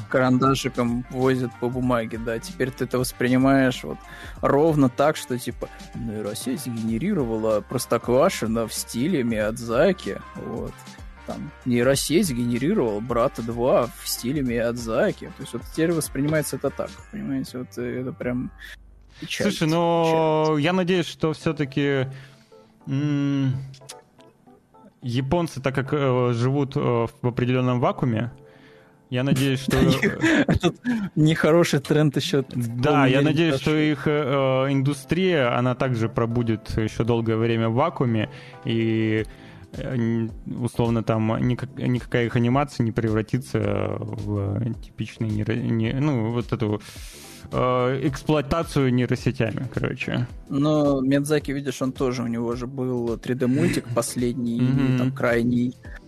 карандашиком 0.09 1.05
возят 1.11 1.51
по 1.61 1.69
бумаге, 1.69 2.19
да. 2.19 2.39
Теперь 2.39 2.71
ты 2.71 2.85
это 2.85 2.99
воспринимаешь 2.99 3.83
вот 3.83 3.99
ровно 4.41 4.89
так, 4.89 5.17
что 5.17 5.39
типа 5.39 5.69
нейросеть 5.95 6.67
генерировала 6.67 7.61
Простоквашино 7.61 8.67
в 8.67 8.75
стиле 8.75 9.23
Миядзаки, 9.23 10.21
вот 10.35 10.73
там 11.31 11.52
нейросеть 11.65 12.33
генерировал 12.33 13.00
брата 13.00 13.42
2 13.42 13.86
в 13.86 14.09
стиле 14.09 14.42
Миядзаки. 14.42 15.26
То 15.26 15.42
есть 15.42 15.52
вот 15.52 15.62
теперь 15.73 15.92
воспринимается 15.92 16.57
это 16.57 16.70
так, 16.70 16.91
понимаете? 17.12 17.59
Вот 17.59 17.78
э, 17.78 18.00
это 18.00 18.12
прям 18.12 18.50
печаль. 19.20 19.47
Слушай, 19.47 19.68
но 19.68 20.44
печаль. 20.49 20.62
я 20.65 20.73
надеюсь, 20.73 21.07
что 21.07 21.33
все-таки 21.33 22.09
м- 22.89 23.55
японцы, 25.02 25.60
так 25.60 25.75
как 25.75 25.92
э, 25.92 26.33
живут 26.34 26.76
э, 26.76 26.81
в 26.81 27.26
определенном 27.26 27.78
вакууме, 27.78 28.33
я 29.09 29.23
надеюсь, 29.23 29.60
что... 29.60 29.76
Этот 30.49 30.76
нехороший 31.15 31.78
тренд 31.78 32.17
еще... 32.17 32.44
Да, 32.49 33.07
я 33.07 33.23
надеюсь, 33.23 33.60
что 33.60 33.76
их 33.76 34.02
э, 34.07 34.67
индустрия, 34.70 35.57
она 35.57 35.76
также 35.76 36.09
пробудет 36.09 36.76
еще 36.76 37.05
долгое 37.05 37.36
время 37.36 37.68
в 37.68 37.75
вакууме, 37.75 38.31
и 38.65 39.25
Э, 39.25 39.50
условно 40.47 41.03
там 41.03 41.37
никак, 41.47 41.71
никакая 41.79 42.27
их 42.27 42.37
анимация 42.37 42.85
не 42.85 42.93
превратится 42.93 43.97
в 43.99 44.75
типичный 44.83 45.29
не, 45.29 45.93
ну 45.93 46.33
вот 46.33 46.53
эту 46.53 46.81
э, 47.53 48.01
эксплуатацию 48.09 48.93
нейросетями, 48.93 49.69
короче. 49.73 50.27
Но 50.49 51.01
Медзаки, 51.01 51.53
видишь, 51.53 51.83
он 51.83 51.93
тоже, 51.93 52.23
у 52.23 52.27
него 52.27 52.55
же 52.57 52.67
был 52.67 53.15
3D-мультик 53.15 53.85
последний, 53.95 54.61
mm-hmm. 54.61 54.99
там, 54.99 55.13
крайний, 55.13 55.77
э, 55.85 56.00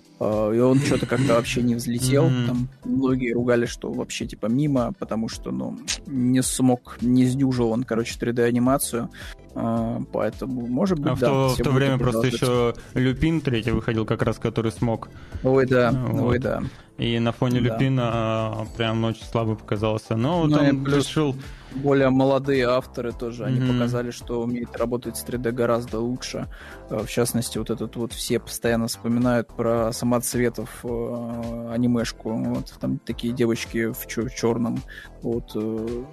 и 0.53 0.59
он 0.59 0.79
что-то 0.79 1.07
как-то 1.07 1.35
вообще 1.35 1.63
не 1.63 1.75
взлетел. 1.75 2.25
Там 2.47 2.69
многие 2.85 3.33
ругали, 3.33 3.67
что 3.67 3.93
вообще 3.93 4.27
типа 4.27 4.47
мимо, 4.47 4.93
потому 4.99 5.29
что, 5.29 5.51
ну, 5.51 5.79
не 6.07 6.43
смог, 6.43 6.99
не 7.01 7.27
сдюжил 7.27 7.71
он, 7.71 7.85
короче, 7.85 8.19
3D-анимацию. 8.19 9.11
А, 9.55 10.01
поэтому, 10.13 10.67
может 10.67 10.99
быть, 10.99 11.13
а 11.13 11.17
да. 11.17 11.29
В 11.29 11.31
то, 11.31 11.49
в 11.49 11.65
то 11.65 11.71
время 11.71 11.99
просто 11.99 12.27
еще 12.27 12.75
Люпин 12.95 13.41
третий 13.41 13.71
выходил, 13.73 14.07
как 14.07 14.23
раз 14.23 14.39
который 14.39 14.73
смог. 14.73 15.09
Ой, 15.43 15.67
да, 15.67 15.91
вот. 15.93 16.23
ой, 16.23 16.39
да. 16.39 16.63
И 16.99 17.19
на 17.19 17.33
фоне 17.33 17.61
да. 17.61 17.75
Люпина 17.75 18.03
а, 18.05 18.67
прям 18.77 19.05
очень 19.05 19.25
слабо 19.25 19.55
показался. 19.55 20.17
Но 20.17 20.43
вот 20.43 20.51
ну, 20.51 20.59
он 20.59 20.87
решил... 20.87 21.37
Более 21.75 22.11
молодые 22.11 22.69
авторы 22.69 23.13
тоже, 23.13 23.45
они 23.45 23.61
mm-hmm. 23.61 23.73
показали, 23.73 24.11
что 24.11 24.43
умеет 24.43 24.77
работать 24.77 25.17
с 25.17 25.25
3D 25.25 25.53
гораздо 25.53 26.01
лучше. 26.01 26.49
А, 26.91 27.05
в 27.05 27.11
частности, 27.11 27.59
вот 27.59 27.71
этот 27.71 27.97
вот 27.97 28.13
все 28.13 28.39
постоянно 28.39 28.89
вспоминают 28.89 29.49
про 29.49 29.93
самоцветов 29.93 30.85
э, 30.85 31.69
анимешку. 31.73 32.33
Вот 32.33 32.75
там 32.81 32.99
такие 32.99 33.33
девочки 33.33 33.93
в, 33.93 34.07
чер- 34.07 34.29
в 34.29 34.35
черном. 34.35 34.81
Вот, 35.23 35.53
э, 35.55 36.05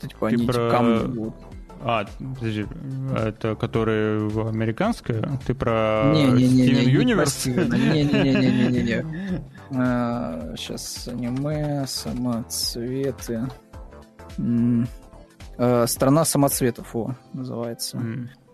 типа, 0.00 0.28
они 0.28 0.46
про... 0.46 0.70
камни, 0.70 1.18
вот 1.18 1.34
А, 1.82 2.06
подожди, 2.18 2.66
это 3.16 3.54
которая 3.54 4.18
американская? 4.18 5.38
Ты 5.46 5.54
про 5.54 6.12
Стивен 6.14 6.88
Юниверс? 6.88 7.46
Не-не-не-не-не-не-не. 7.46 9.04
Сейчас 10.56 11.08
аниме, 11.08 11.86
самоцветы. 11.86 13.48
А, 15.58 15.86
Страна 15.86 16.24
самоцветов, 16.24 16.94
о, 16.94 17.14
называется. 17.32 18.00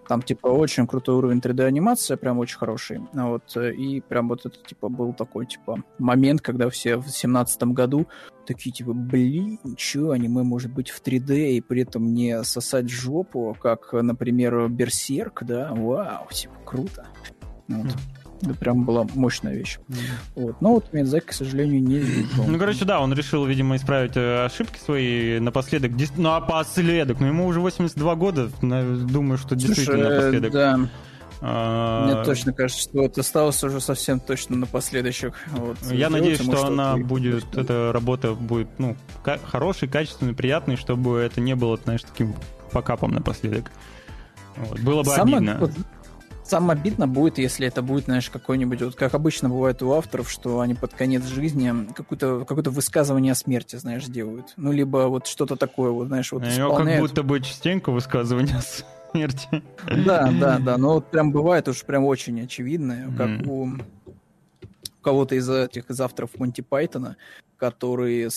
Там, 0.07 0.21
типа, 0.21 0.49
очень 0.49 0.87
крутой 0.87 1.17
уровень 1.17 1.39
3D-анимации, 1.39 2.17
прям 2.17 2.39
очень 2.39 2.59
хороший. 2.59 3.01
Вот, 3.15 3.57
и 3.57 4.03
прям 4.07 4.29
вот 4.29 4.45
это, 4.45 4.59
типа, 4.59 4.91
был 4.91 5.15
такой, 5.15 5.47
типа, 5.47 5.83
момент, 5.99 6.43
когда 6.43 6.69
все 6.69 6.97
в 6.97 7.09
семнадцатом 7.09 7.73
году 7.73 8.07
такие, 8.47 8.71
типа, 8.71 8.93
блин, 8.93 9.59
чё, 9.79 10.11
аниме 10.11 10.43
может 10.43 10.73
быть 10.73 10.91
в 10.91 11.03
3D 11.03 11.53
и 11.53 11.61
при 11.63 11.83
этом 11.83 12.13
не 12.13 12.45
сосать 12.45 12.91
жопу, 12.91 13.57
как, 13.59 13.95
например, 13.95 14.69
Берсерк, 14.69 15.43
да? 15.45 15.73
Вау, 15.73 16.27
типа, 16.31 16.55
круто. 16.67 17.07
Вот. 17.69 17.87
Это 18.45 18.55
прям 18.55 18.85
была 18.85 19.07
мощная 19.15 19.55
вещь. 19.55 19.79
Mm. 19.89 19.97
Вот. 20.37 20.61
Но 20.61 20.75
вот 20.75 20.93
Миядзаки, 20.93 21.27
к 21.27 21.33
сожалению, 21.33 21.83
не 21.83 21.99
видел. 21.99 22.45
Ну, 22.47 22.59
короче, 22.59 22.85
да, 22.85 23.01
он 23.01 23.13
решил, 23.15 23.45
видимо, 23.47 23.77
исправить 23.77 24.17
э, 24.17 24.45
ошибки 24.45 24.79
свои 24.79 25.39
напоследок. 25.41 25.93
Напоследок. 26.17 27.21
Но 27.21 27.27
ему 27.29 27.47
уже 27.47 27.61
82 27.61 28.15
года. 28.17 28.51
Думаю, 28.61 29.39
что 29.39 29.59
Слушай, 29.59 29.67
действительно 29.67 30.11
напоследок. 30.11 30.53
Да. 30.53 30.81
А... 31.47 32.07
Мне 32.07 32.25
точно 32.25 32.53
кажется, 32.53 32.83
что 32.83 33.03
вот 33.03 33.19
осталось 33.19 33.63
уже 33.63 33.81
совсем 33.81 34.19
точно 34.21 34.57
на 34.57 34.67
последующих. 34.67 35.35
Вот, 35.49 35.77
Я 35.91 36.09
надеюсь, 36.09 36.41
что, 36.41 36.57
что 36.57 36.67
она 36.69 36.97
будет, 36.97 37.45
точно. 37.45 37.61
эта 37.61 37.91
работа 37.93 38.33
будет, 38.33 38.69
ну, 38.79 38.97
хорошей, 39.51 39.89
качественной, 39.89 40.33
приятной, 40.33 40.77
чтобы 40.77 41.19
это 41.19 41.41
не 41.43 41.55
было, 41.55 41.77
знаешь, 41.77 42.03
таким 42.03 42.35
покапом 42.73 43.13
напоследок. 43.13 43.71
Вот. 44.57 44.81
Было 44.81 45.03
бы 45.03 45.11
Самое, 45.11 45.37
обидно. 45.37 45.71
Самое 46.55 46.79
обидно 46.79 47.09
будет, 47.09 47.39
если 47.39 47.67
это 47.67 47.83
будет, 47.83 48.05
знаешь, 48.05 48.31
какой-нибудь, 48.31 48.81
вот 48.81 48.95
как 48.95 49.13
обычно 49.15 49.49
бывает 49.49 49.83
у 49.83 49.93
авторов, 49.93 50.31
что 50.31 50.61
они 50.61 50.75
под 50.75 50.95
конец 50.95 51.25
жизни 51.25 51.93
какое-то 51.95 52.45
какое 52.45 52.63
высказывание 52.71 53.33
о 53.33 53.35
смерти, 53.35 53.75
знаешь, 53.75 54.05
делают. 54.05 54.53
Ну, 54.57 54.71
либо 54.71 55.09
вот 55.09 55.27
что-то 55.27 55.57
такое, 55.57 55.91
вот, 55.91 56.07
знаешь, 56.07 56.31
вот 56.31 56.45
исполняют. 56.45 57.01
как 57.01 57.01
будто 57.01 57.23
бы 57.25 57.41
частенько 57.41 57.91
высказывание 57.91 58.57
о 58.57 59.11
смерти. 59.11 59.49
Да, 60.07 60.31
да, 60.31 60.61
да, 60.61 60.79
но 60.79 60.95
вот 60.95 61.11
прям 61.11 61.33
бывает 61.33 61.67
уж 61.67 61.83
прям 61.85 62.05
очень 62.05 62.41
очевидное, 62.41 63.09
как 63.17 63.31
mm. 63.31 63.49
у 63.49 63.71
кого-то 65.03 65.35
из 65.35 65.51
этих 65.51 65.91
из 65.91 66.01
авторов 66.01 66.39
Монти 66.39 66.61
Пайтона, 66.61 67.17
который 67.57 68.29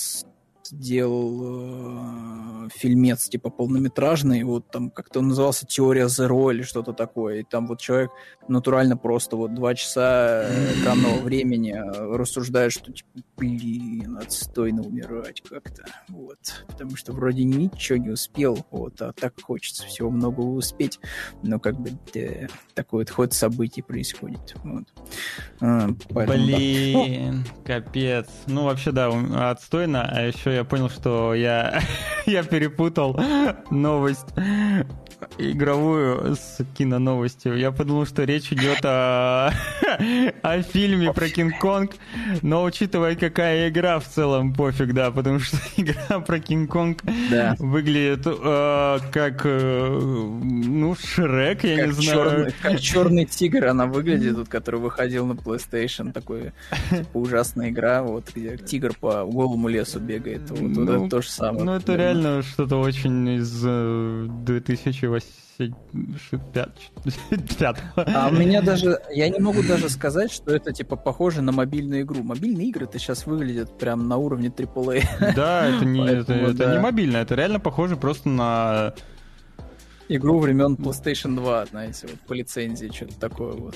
сделал 0.70 2.68
э, 2.68 2.70
фильмец 2.74 3.28
типа 3.28 3.50
полнометражный, 3.50 4.44
вот 4.44 4.70
там 4.72 4.90
как-то 4.90 5.20
он 5.20 5.30
назывался 5.30 5.66
«Теория 5.66 6.06
Zero» 6.06 6.52
или 6.54 6.64
что-то 6.64 6.94
такое, 6.94 7.40
и 7.40 7.44
там 7.44 7.68
вот 7.68 7.80
человек 7.80 8.12
натурально 8.48 8.98
просто 8.98 9.36
вот 9.36 9.54
два 9.54 9.76
часа 9.76 10.46
экранного 10.80 11.20
времени 11.24 11.72
э, 11.72 12.16
рассуждает, 12.16 12.72
что 12.72 12.92
типа, 12.92 13.10
блин, 13.38 14.18
отстойно 14.18 14.82
умирать 14.82 15.42
как-то, 15.42 15.86
вот, 16.10 16.66
потому 16.68 16.96
что 16.96 17.14
вроде 17.14 17.44
ничего 17.44 17.98
не 17.98 18.10
успел, 18.10 18.66
вот, 18.72 19.02
а 19.02 19.14
так 19.14 19.42
хочется 19.42 19.86
всего 19.86 20.10
много 20.10 20.42
успеть, 20.42 21.00
но 21.44 21.60
как 21.60 21.80
бы 21.80 21.92
да, 22.14 22.48
такой 22.74 23.00
вот 23.00 23.10
ход 23.10 23.34
событий 23.34 23.82
происходит, 23.82 24.56
вот. 24.64 24.86
А, 25.62 25.90
поэтому, 26.10 26.46
блин, 26.46 27.46
да. 27.66 27.74
капец, 27.74 28.28
ну 28.48 28.64
вообще 28.64 28.92
да, 28.92 29.10
отстойно, 29.50 30.08
а 30.10 30.22
еще 30.22 30.57
я 30.58 30.64
понял, 30.64 30.90
что 30.90 31.36
я, 31.36 31.82
я 32.26 32.44
перепутал 32.44 33.20
новость 33.70 34.28
игровую 35.38 36.36
с 36.36 36.60
киноновостью. 36.76 37.58
Я 37.58 37.72
подумал, 37.72 38.06
что 38.06 38.24
речь 38.24 38.52
идет 38.52 38.80
о, 38.84 39.52
о 40.42 40.62
фильме 40.62 41.14
про 41.14 41.30
Кинг-Конг, 41.30 41.94
но 42.42 42.64
учитывая, 42.64 43.16
какая 43.16 43.70
игра 43.70 44.00
в 44.00 44.08
целом, 44.08 44.54
пофиг, 44.54 44.94
да, 44.94 45.12
потому 45.12 45.40
что 45.40 45.58
игра 45.78 46.20
про 46.20 46.40
Кинг-Конг 46.40 47.02
да. 47.30 47.56
выглядит 47.60 48.26
э, 48.26 49.00
как, 49.12 49.42
э, 49.46 50.00
ну, 50.00 50.96
Шрек, 50.96 51.64
я 51.64 51.78
как 51.78 51.86
не 51.88 51.92
знаю. 51.92 52.04
Черный, 52.04 52.54
как 52.62 52.80
черный 52.80 53.26
тигр 53.26 53.66
она 53.66 53.86
выглядит, 53.86 54.36
тут, 54.36 54.50
который 54.50 54.80
выходил 54.80 55.26
на 55.26 55.34
PlayStation, 55.34 56.12
такой 56.12 56.52
типа, 56.90 57.18
ужасная 57.18 57.70
игра, 57.70 58.04
вот, 58.04 58.32
где 58.34 58.58
тигр 58.58 58.94
по 59.00 59.26
голому 59.26 59.68
лесу 59.68 60.00
бегает, 60.00 60.47
вот, 60.52 60.62
ну, 60.62 61.06
это 61.06 61.10
то 61.10 61.22
же 61.22 61.30
самое. 61.30 61.64
Ну, 61.64 61.74
это 61.74 61.96
реально 61.96 62.42
что-то 62.42 62.78
очень 62.78 63.28
из 63.30 63.62
2008 63.62 65.24
пят. 66.54 66.72
А 67.96 68.30
у 68.30 68.34
меня 68.34 68.62
даже, 68.62 69.00
я 69.12 69.30
не 69.30 69.40
могу 69.40 69.64
даже 69.64 69.90
сказать, 69.90 70.32
что 70.32 70.54
это 70.56 70.72
типа 70.72 70.96
похоже 70.96 71.42
на 71.42 71.52
мобильную 71.52 72.02
игру. 72.02 72.24
Мобильные 72.24 72.68
игры-то 72.68 73.00
сейчас 73.00 73.26
выглядят 73.26 73.78
прям 73.78 74.08
на 74.08 74.18
уровне 74.18 74.50
AAA. 74.50 75.36
Да, 75.36 75.68
это 75.68 75.86
не, 75.86 76.00
Поэтому, 76.00 76.40
это, 76.48 76.54
да. 76.54 76.64
это 76.66 76.76
не 76.76 76.80
мобильно, 76.80 77.18
это 77.18 77.36
реально 77.36 77.60
похоже 77.60 77.98
просто 77.98 78.30
на 78.30 78.94
игру 80.10 80.40
времен 80.40 80.76
PlayStation 80.76 81.36
2, 81.36 81.66
знаете, 81.68 82.08
вот 82.08 82.20
по 82.22 82.34
лицензии, 82.34 82.92
что-то 82.94 83.20
такое 83.20 83.54
вот. 83.54 83.76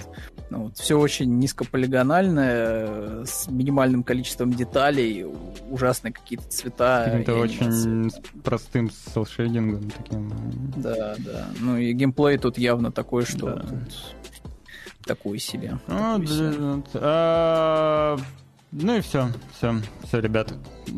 Ну, 0.49 0.63
вот. 0.65 0.77
Все 0.77 0.97
очень 0.99 1.37
низкополигональное, 1.39 3.25
с 3.25 3.47
минимальным 3.47 4.03
количеством 4.03 4.53
деталей, 4.53 5.25
ужасные 5.69 6.13
какие-то 6.13 6.47
цвета. 6.49 7.05
Это 7.05 7.35
очень 7.35 8.09
с 8.09 8.19
простым 8.43 8.89
селшейдингом 9.13 9.89
таким. 9.89 10.31
Да, 10.77 11.15
да. 11.19 11.47
Ну 11.59 11.77
и 11.77 11.93
геймплей 11.93 12.37
тут 12.37 12.57
явно 12.57 12.91
такой, 12.91 13.25
что 13.25 13.47
да. 13.47 13.61
тут 13.61 14.15
такой 15.05 15.39
себе. 15.39 15.79
Ну, 15.87 16.19
такой 16.19 16.27
себе. 16.27 16.83
А... 16.95 18.17
Ну 18.73 18.95
и 18.95 19.01
все, 19.01 19.27
все, 19.57 19.75
все, 20.03 20.19
ребят. 20.19 20.53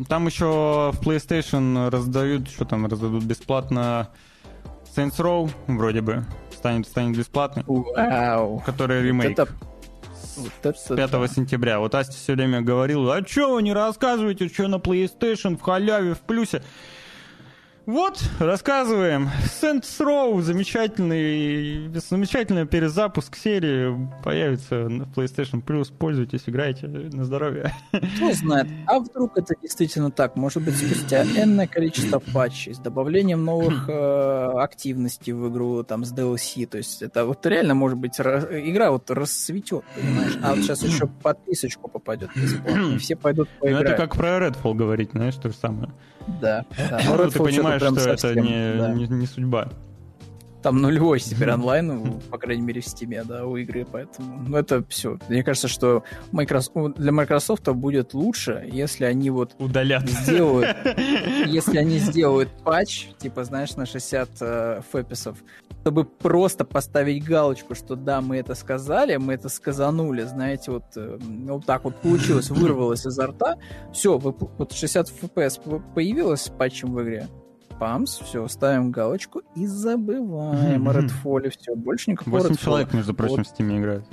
Там 0.08 0.26
еще 0.26 0.92
в 0.92 1.00
PlayStation 1.00 1.90
раздают, 1.90 2.48
что 2.48 2.64
там 2.64 2.86
раздадут 2.86 3.24
бесплатно 3.24 4.10
Saints 4.94 5.16
Row 5.18 5.50
вроде 5.66 6.00
бы 6.00 6.24
станет, 6.52 6.86
станет 6.86 7.16
бесплатный. 7.18 7.64
Вау. 7.66 8.62
Который 8.64 9.02
ремейк. 9.02 9.38
Вот 9.38 9.48
это... 9.48 9.52
Вот 10.36 10.52
это 10.62 10.78
с 10.78 10.88
5 10.88 11.10
да. 11.10 11.28
сентября. 11.28 11.78
Вот 11.78 11.94
Асти 11.94 12.16
все 12.16 12.32
время 12.32 12.60
говорил, 12.60 13.08
а 13.10 13.24
что 13.24 13.54
вы 13.54 13.62
не 13.62 13.72
рассказываете, 13.72 14.48
что 14.48 14.66
на 14.66 14.76
PlayStation 14.76 15.56
в 15.56 15.60
халяве, 15.60 16.14
в 16.14 16.20
плюсе? 16.20 16.62
Вот, 17.86 18.22
рассказываем. 18.38 19.28
Saints 19.60 20.00
Row, 20.00 20.40
замечательный, 20.40 21.90
замечательный 22.08 22.66
перезапуск 22.66 23.36
серии, 23.36 23.94
появится 24.22 24.88
на 24.88 25.02
PlayStation 25.02 25.62
Plus, 25.62 25.92
пользуйтесь, 25.92 26.44
играйте, 26.46 26.86
на 26.86 27.24
здоровье. 27.24 27.74
Кто 28.16 28.32
знает, 28.32 28.68
а 28.86 29.00
вдруг 29.00 29.36
это 29.36 29.54
действительно 29.60 30.10
так? 30.10 30.36
Может 30.36 30.62
быть, 30.62 30.76
спустя 30.76 31.24
энное 31.24 31.66
количество 31.66 32.20
патчей, 32.20 32.74
с 32.74 32.78
добавлением 32.78 33.44
новых 33.44 33.86
э, 33.88 34.52
активностей 34.56 35.34
в 35.34 35.50
игру, 35.50 35.82
там, 35.82 36.06
с 36.06 36.12
DLC, 36.14 36.66
то 36.66 36.78
есть 36.78 37.02
это 37.02 37.26
вот 37.26 37.44
реально, 37.44 37.74
может 37.74 37.98
быть, 37.98 38.18
игра 38.18 38.92
вот 38.92 39.10
расцветет, 39.10 39.84
понимаешь? 39.94 40.38
А 40.42 40.54
вот 40.54 40.64
сейчас 40.64 40.82
еще 40.82 41.06
подписочку 41.06 41.90
попадет 41.90 42.30
бесплатно, 42.34 42.98
все 42.98 43.14
пойдут 43.14 43.50
поиграть. 43.60 43.84
Ну, 43.84 43.90
это 43.90 43.96
как 44.00 44.16
про 44.16 44.38
Redfall 44.38 44.74
говорить, 44.74 45.10
знаешь, 45.12 45.34
то 45.34 45.50
же 45.50 45.54
самое. 45.54 45.92
Да. 46.40 46.64
да. 46.90 47.00
Ну, 47.06 47.30
ты 47.30 47.38
понимаешь, 47.38 47.82
что 47.82 47.94
совсем, 47.94 48.30
это 48.30 48.40
не, 48.40 48.78
да. 48.78 48.88
не, 48.92 49.06
не 49.06 49.26
судьба. 49.26 49.68
Там 50.64 50.80
нулевой 50.80 51.20
теперь 51.20 51.52
онлайн, 51.52 52.22
по 52.30 52.38
крайней 52.38 52.62
мере, 52.62 52.80
в 52.80 52.86
Steam, 52.86 53.22
да, 53.26 53.44
у 53.44 53.58
игры, 53.58 53.84
поэтому... 53.84 54.44
Ну, 54.48 54.56
это 54.56 54.82
все. 54.88 55.18
Мне 55.28 55.44
кажется, 55.44 55.68
что 55.68 56.04
Microsoft, 56.32 56.96
для 56.96 57.12
Microsoft 57.12 57.68
будет 57.68 58.14
лучше, 58.14 58.66
если 58.72 59.04
они 59.04 59.28
вот... 59.28 59.54
Удалят. 59.58 60.08
Сделают... 60.08 60.74
Если 61.46 61.76
они 61.76 61.98
сделают 61.98 62.48
патч, 62.64 63.08
типа, 63.18 63.44
знаешь, 63.44 63.76
на 63.76 63.84
60 63.84 64.28
э, 64.40 64.80
фэписов, 64.90 65.36
чтобы 65.82 66.04
просто 66.04 66.64
поставить 66.64 67.22
галочку, 67.22 67.74
что 67.74 67.94
да, 67.94 68.22
мы 68.22 68.38
это 68.38 68.54
сказали, 68.54 69.16
мы 69.16 69.34
это 69.34 69.50
сказанули, 69.50 70.22
знаете, 70.22 70.70
вот, 70.70 70.84
э, 70.96 71.18
вот 71.20 71.66
так 71.66 71.84
вот 71.84 72.00
получилось, 72.00 72.48
вырвалось 72.50 73.04
изо 73.04 73.26
рта, 73.26 73.56
все, 73.92 74.16
вот 74.16 74.72
60 74.72 75.12
FPS 75.20 75.82
появилось 75.94 76.50
патчем 76.56 76.94
в 76.94 77.02
игре, 77.02 77.28
памс, 77.78 78.18
все, 78.18 78.46
ставим 78.48 78.90
галочку 78.90 79.42
и 79.54 79.66
забываем 79.66 80.88
о 80.88 80.92
все, 81.50 81.74
больше 81.74 82.10
никакого 82.10 82.38
8 82.38 82.54
Redfall. 82.54 82.64
человек, 82.64 82.92
между 82.94 83.14
прочим, 83.14 83.36
вот. 83.36 83.46
в 83.46 83.52
Steam 83.52 83.78
играют. 83.78 84.06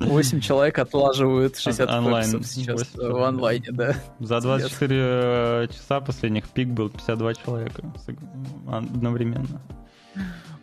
8 0.00 0.40
человек 0.40 0.78
отлаживают 0.78 1.58
60 1.58 1.90
онлайн. 1.90 2.42
сейчас 2.42 2.94
8, 2.94 3.12
в 3.12 3.22
онлайне, 3.22 3.68
да. 3.70 3.94
За 4.18 4.40
24 4.40 4.96
э, 4.98 5.68
часа 5.68 6.00
последних 6.00 6.48
пик 6.48 6.68
был 6.68 6.88
52 6.88 7.34
человека 7.34 7.82
одновременно. 8.66 9.60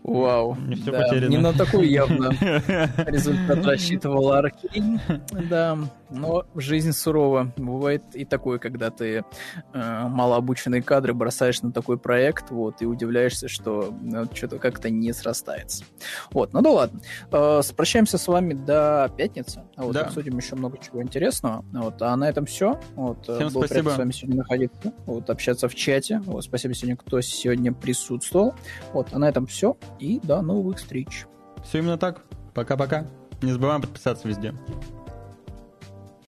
Вау. 0.06 0.56
Не 0.56 0.76
все 0.76 0.92
да, 0.92 1.02
потеряно. 1.02 1.32
Не 1.32 1.38
на 1.38 1.52
такой 1.54 1.88
явно 1.88 2.30
результат 3.08 3.66
рассчитывал 3.66 4.34
Аркейн. 4.34 5.02
Да, 5.50 5.80
но 6.12 6.46
жизнь 6.56 6.92
сурова. 6.92 7.52
Бывает 7.58 8.04
и 8.14 8.24
такое, 8.24 8.60
когда 8.60 8.92
ты 8.92 9.26
э, 9.74 10.08
малообученные 10.08 10.84
кадры 10.84 11.16
бросаешь 11.16 11.64
на 11.64 11.72
такой 11.72 11.98
проект, 11.98 12.52
вот, 12.52 12.84
и 12.84 12.86
удивляешься, 12.86 13.48
что 13.48 13.96
ну, 14.00 14.26
что-то 14.32 14.60
как-то 14.60 14.92
не 14.92 15.12
срастается. 15.12 15.84
Вот, 16.32 16.54
ну 16.54 16.62
да 16.62 16.70
ладно. 16.70 17.02
Э, 17.32 17.62
прощаемся 17.76 18.20
с 18.20 18.28
вами 18.28 18.54
до 18.54 19.12
пятницы. 19.18 19.64
Вот, 19.76 19.94
да. 19.94 20.02
обсудим 20.02 20.38
еще 20.38 20.56
много 20.56 20.78
чего 20.78 21.02
интересного. 21.02 21.66
Вот, 21.74 22.00
а 22.04 22.16
на 22.16 22.30
этом 22.30 22.46
все. 22.46 22.80
Вот, 22.94 23.24
Всем 23.24 23.52
Было 23.52 23.66
спасибо. 23.66 23.90
с 23.90 23.98
вами 23.98 24.12
сегодня 24.12 24.38
находиться, 24.38 24.94
вот, 25.08 25.32
общаться 25.32 25.68
в 25.68 25.74
чате. 25.74 26.22
Вот, 26.26 26.44
спасибо 26.44 26.76
сегодня, 26.76 26.96
кто 26.96 27.22
сегодня 27.22 27.74
присутствовал. 27.74 28.54
Вот, 28.94 29.08
а 29.12 29.18
на 29.18 29.28
этом 29.28 29.48
все. 29.48 29.76
И 30.00 30.20
до 30.20 30.42
новых 30.42 30.78
встреч. 30.78 31.26
Все 31.64 31.80
именно 31.80 31.98
так. 31.98 32.24
Пока-пока. 32.54 33.06
Не 33.42 33.52
забываем 33.52 33.82
подписаться 33.82 34.28
везде. 34.28 34.54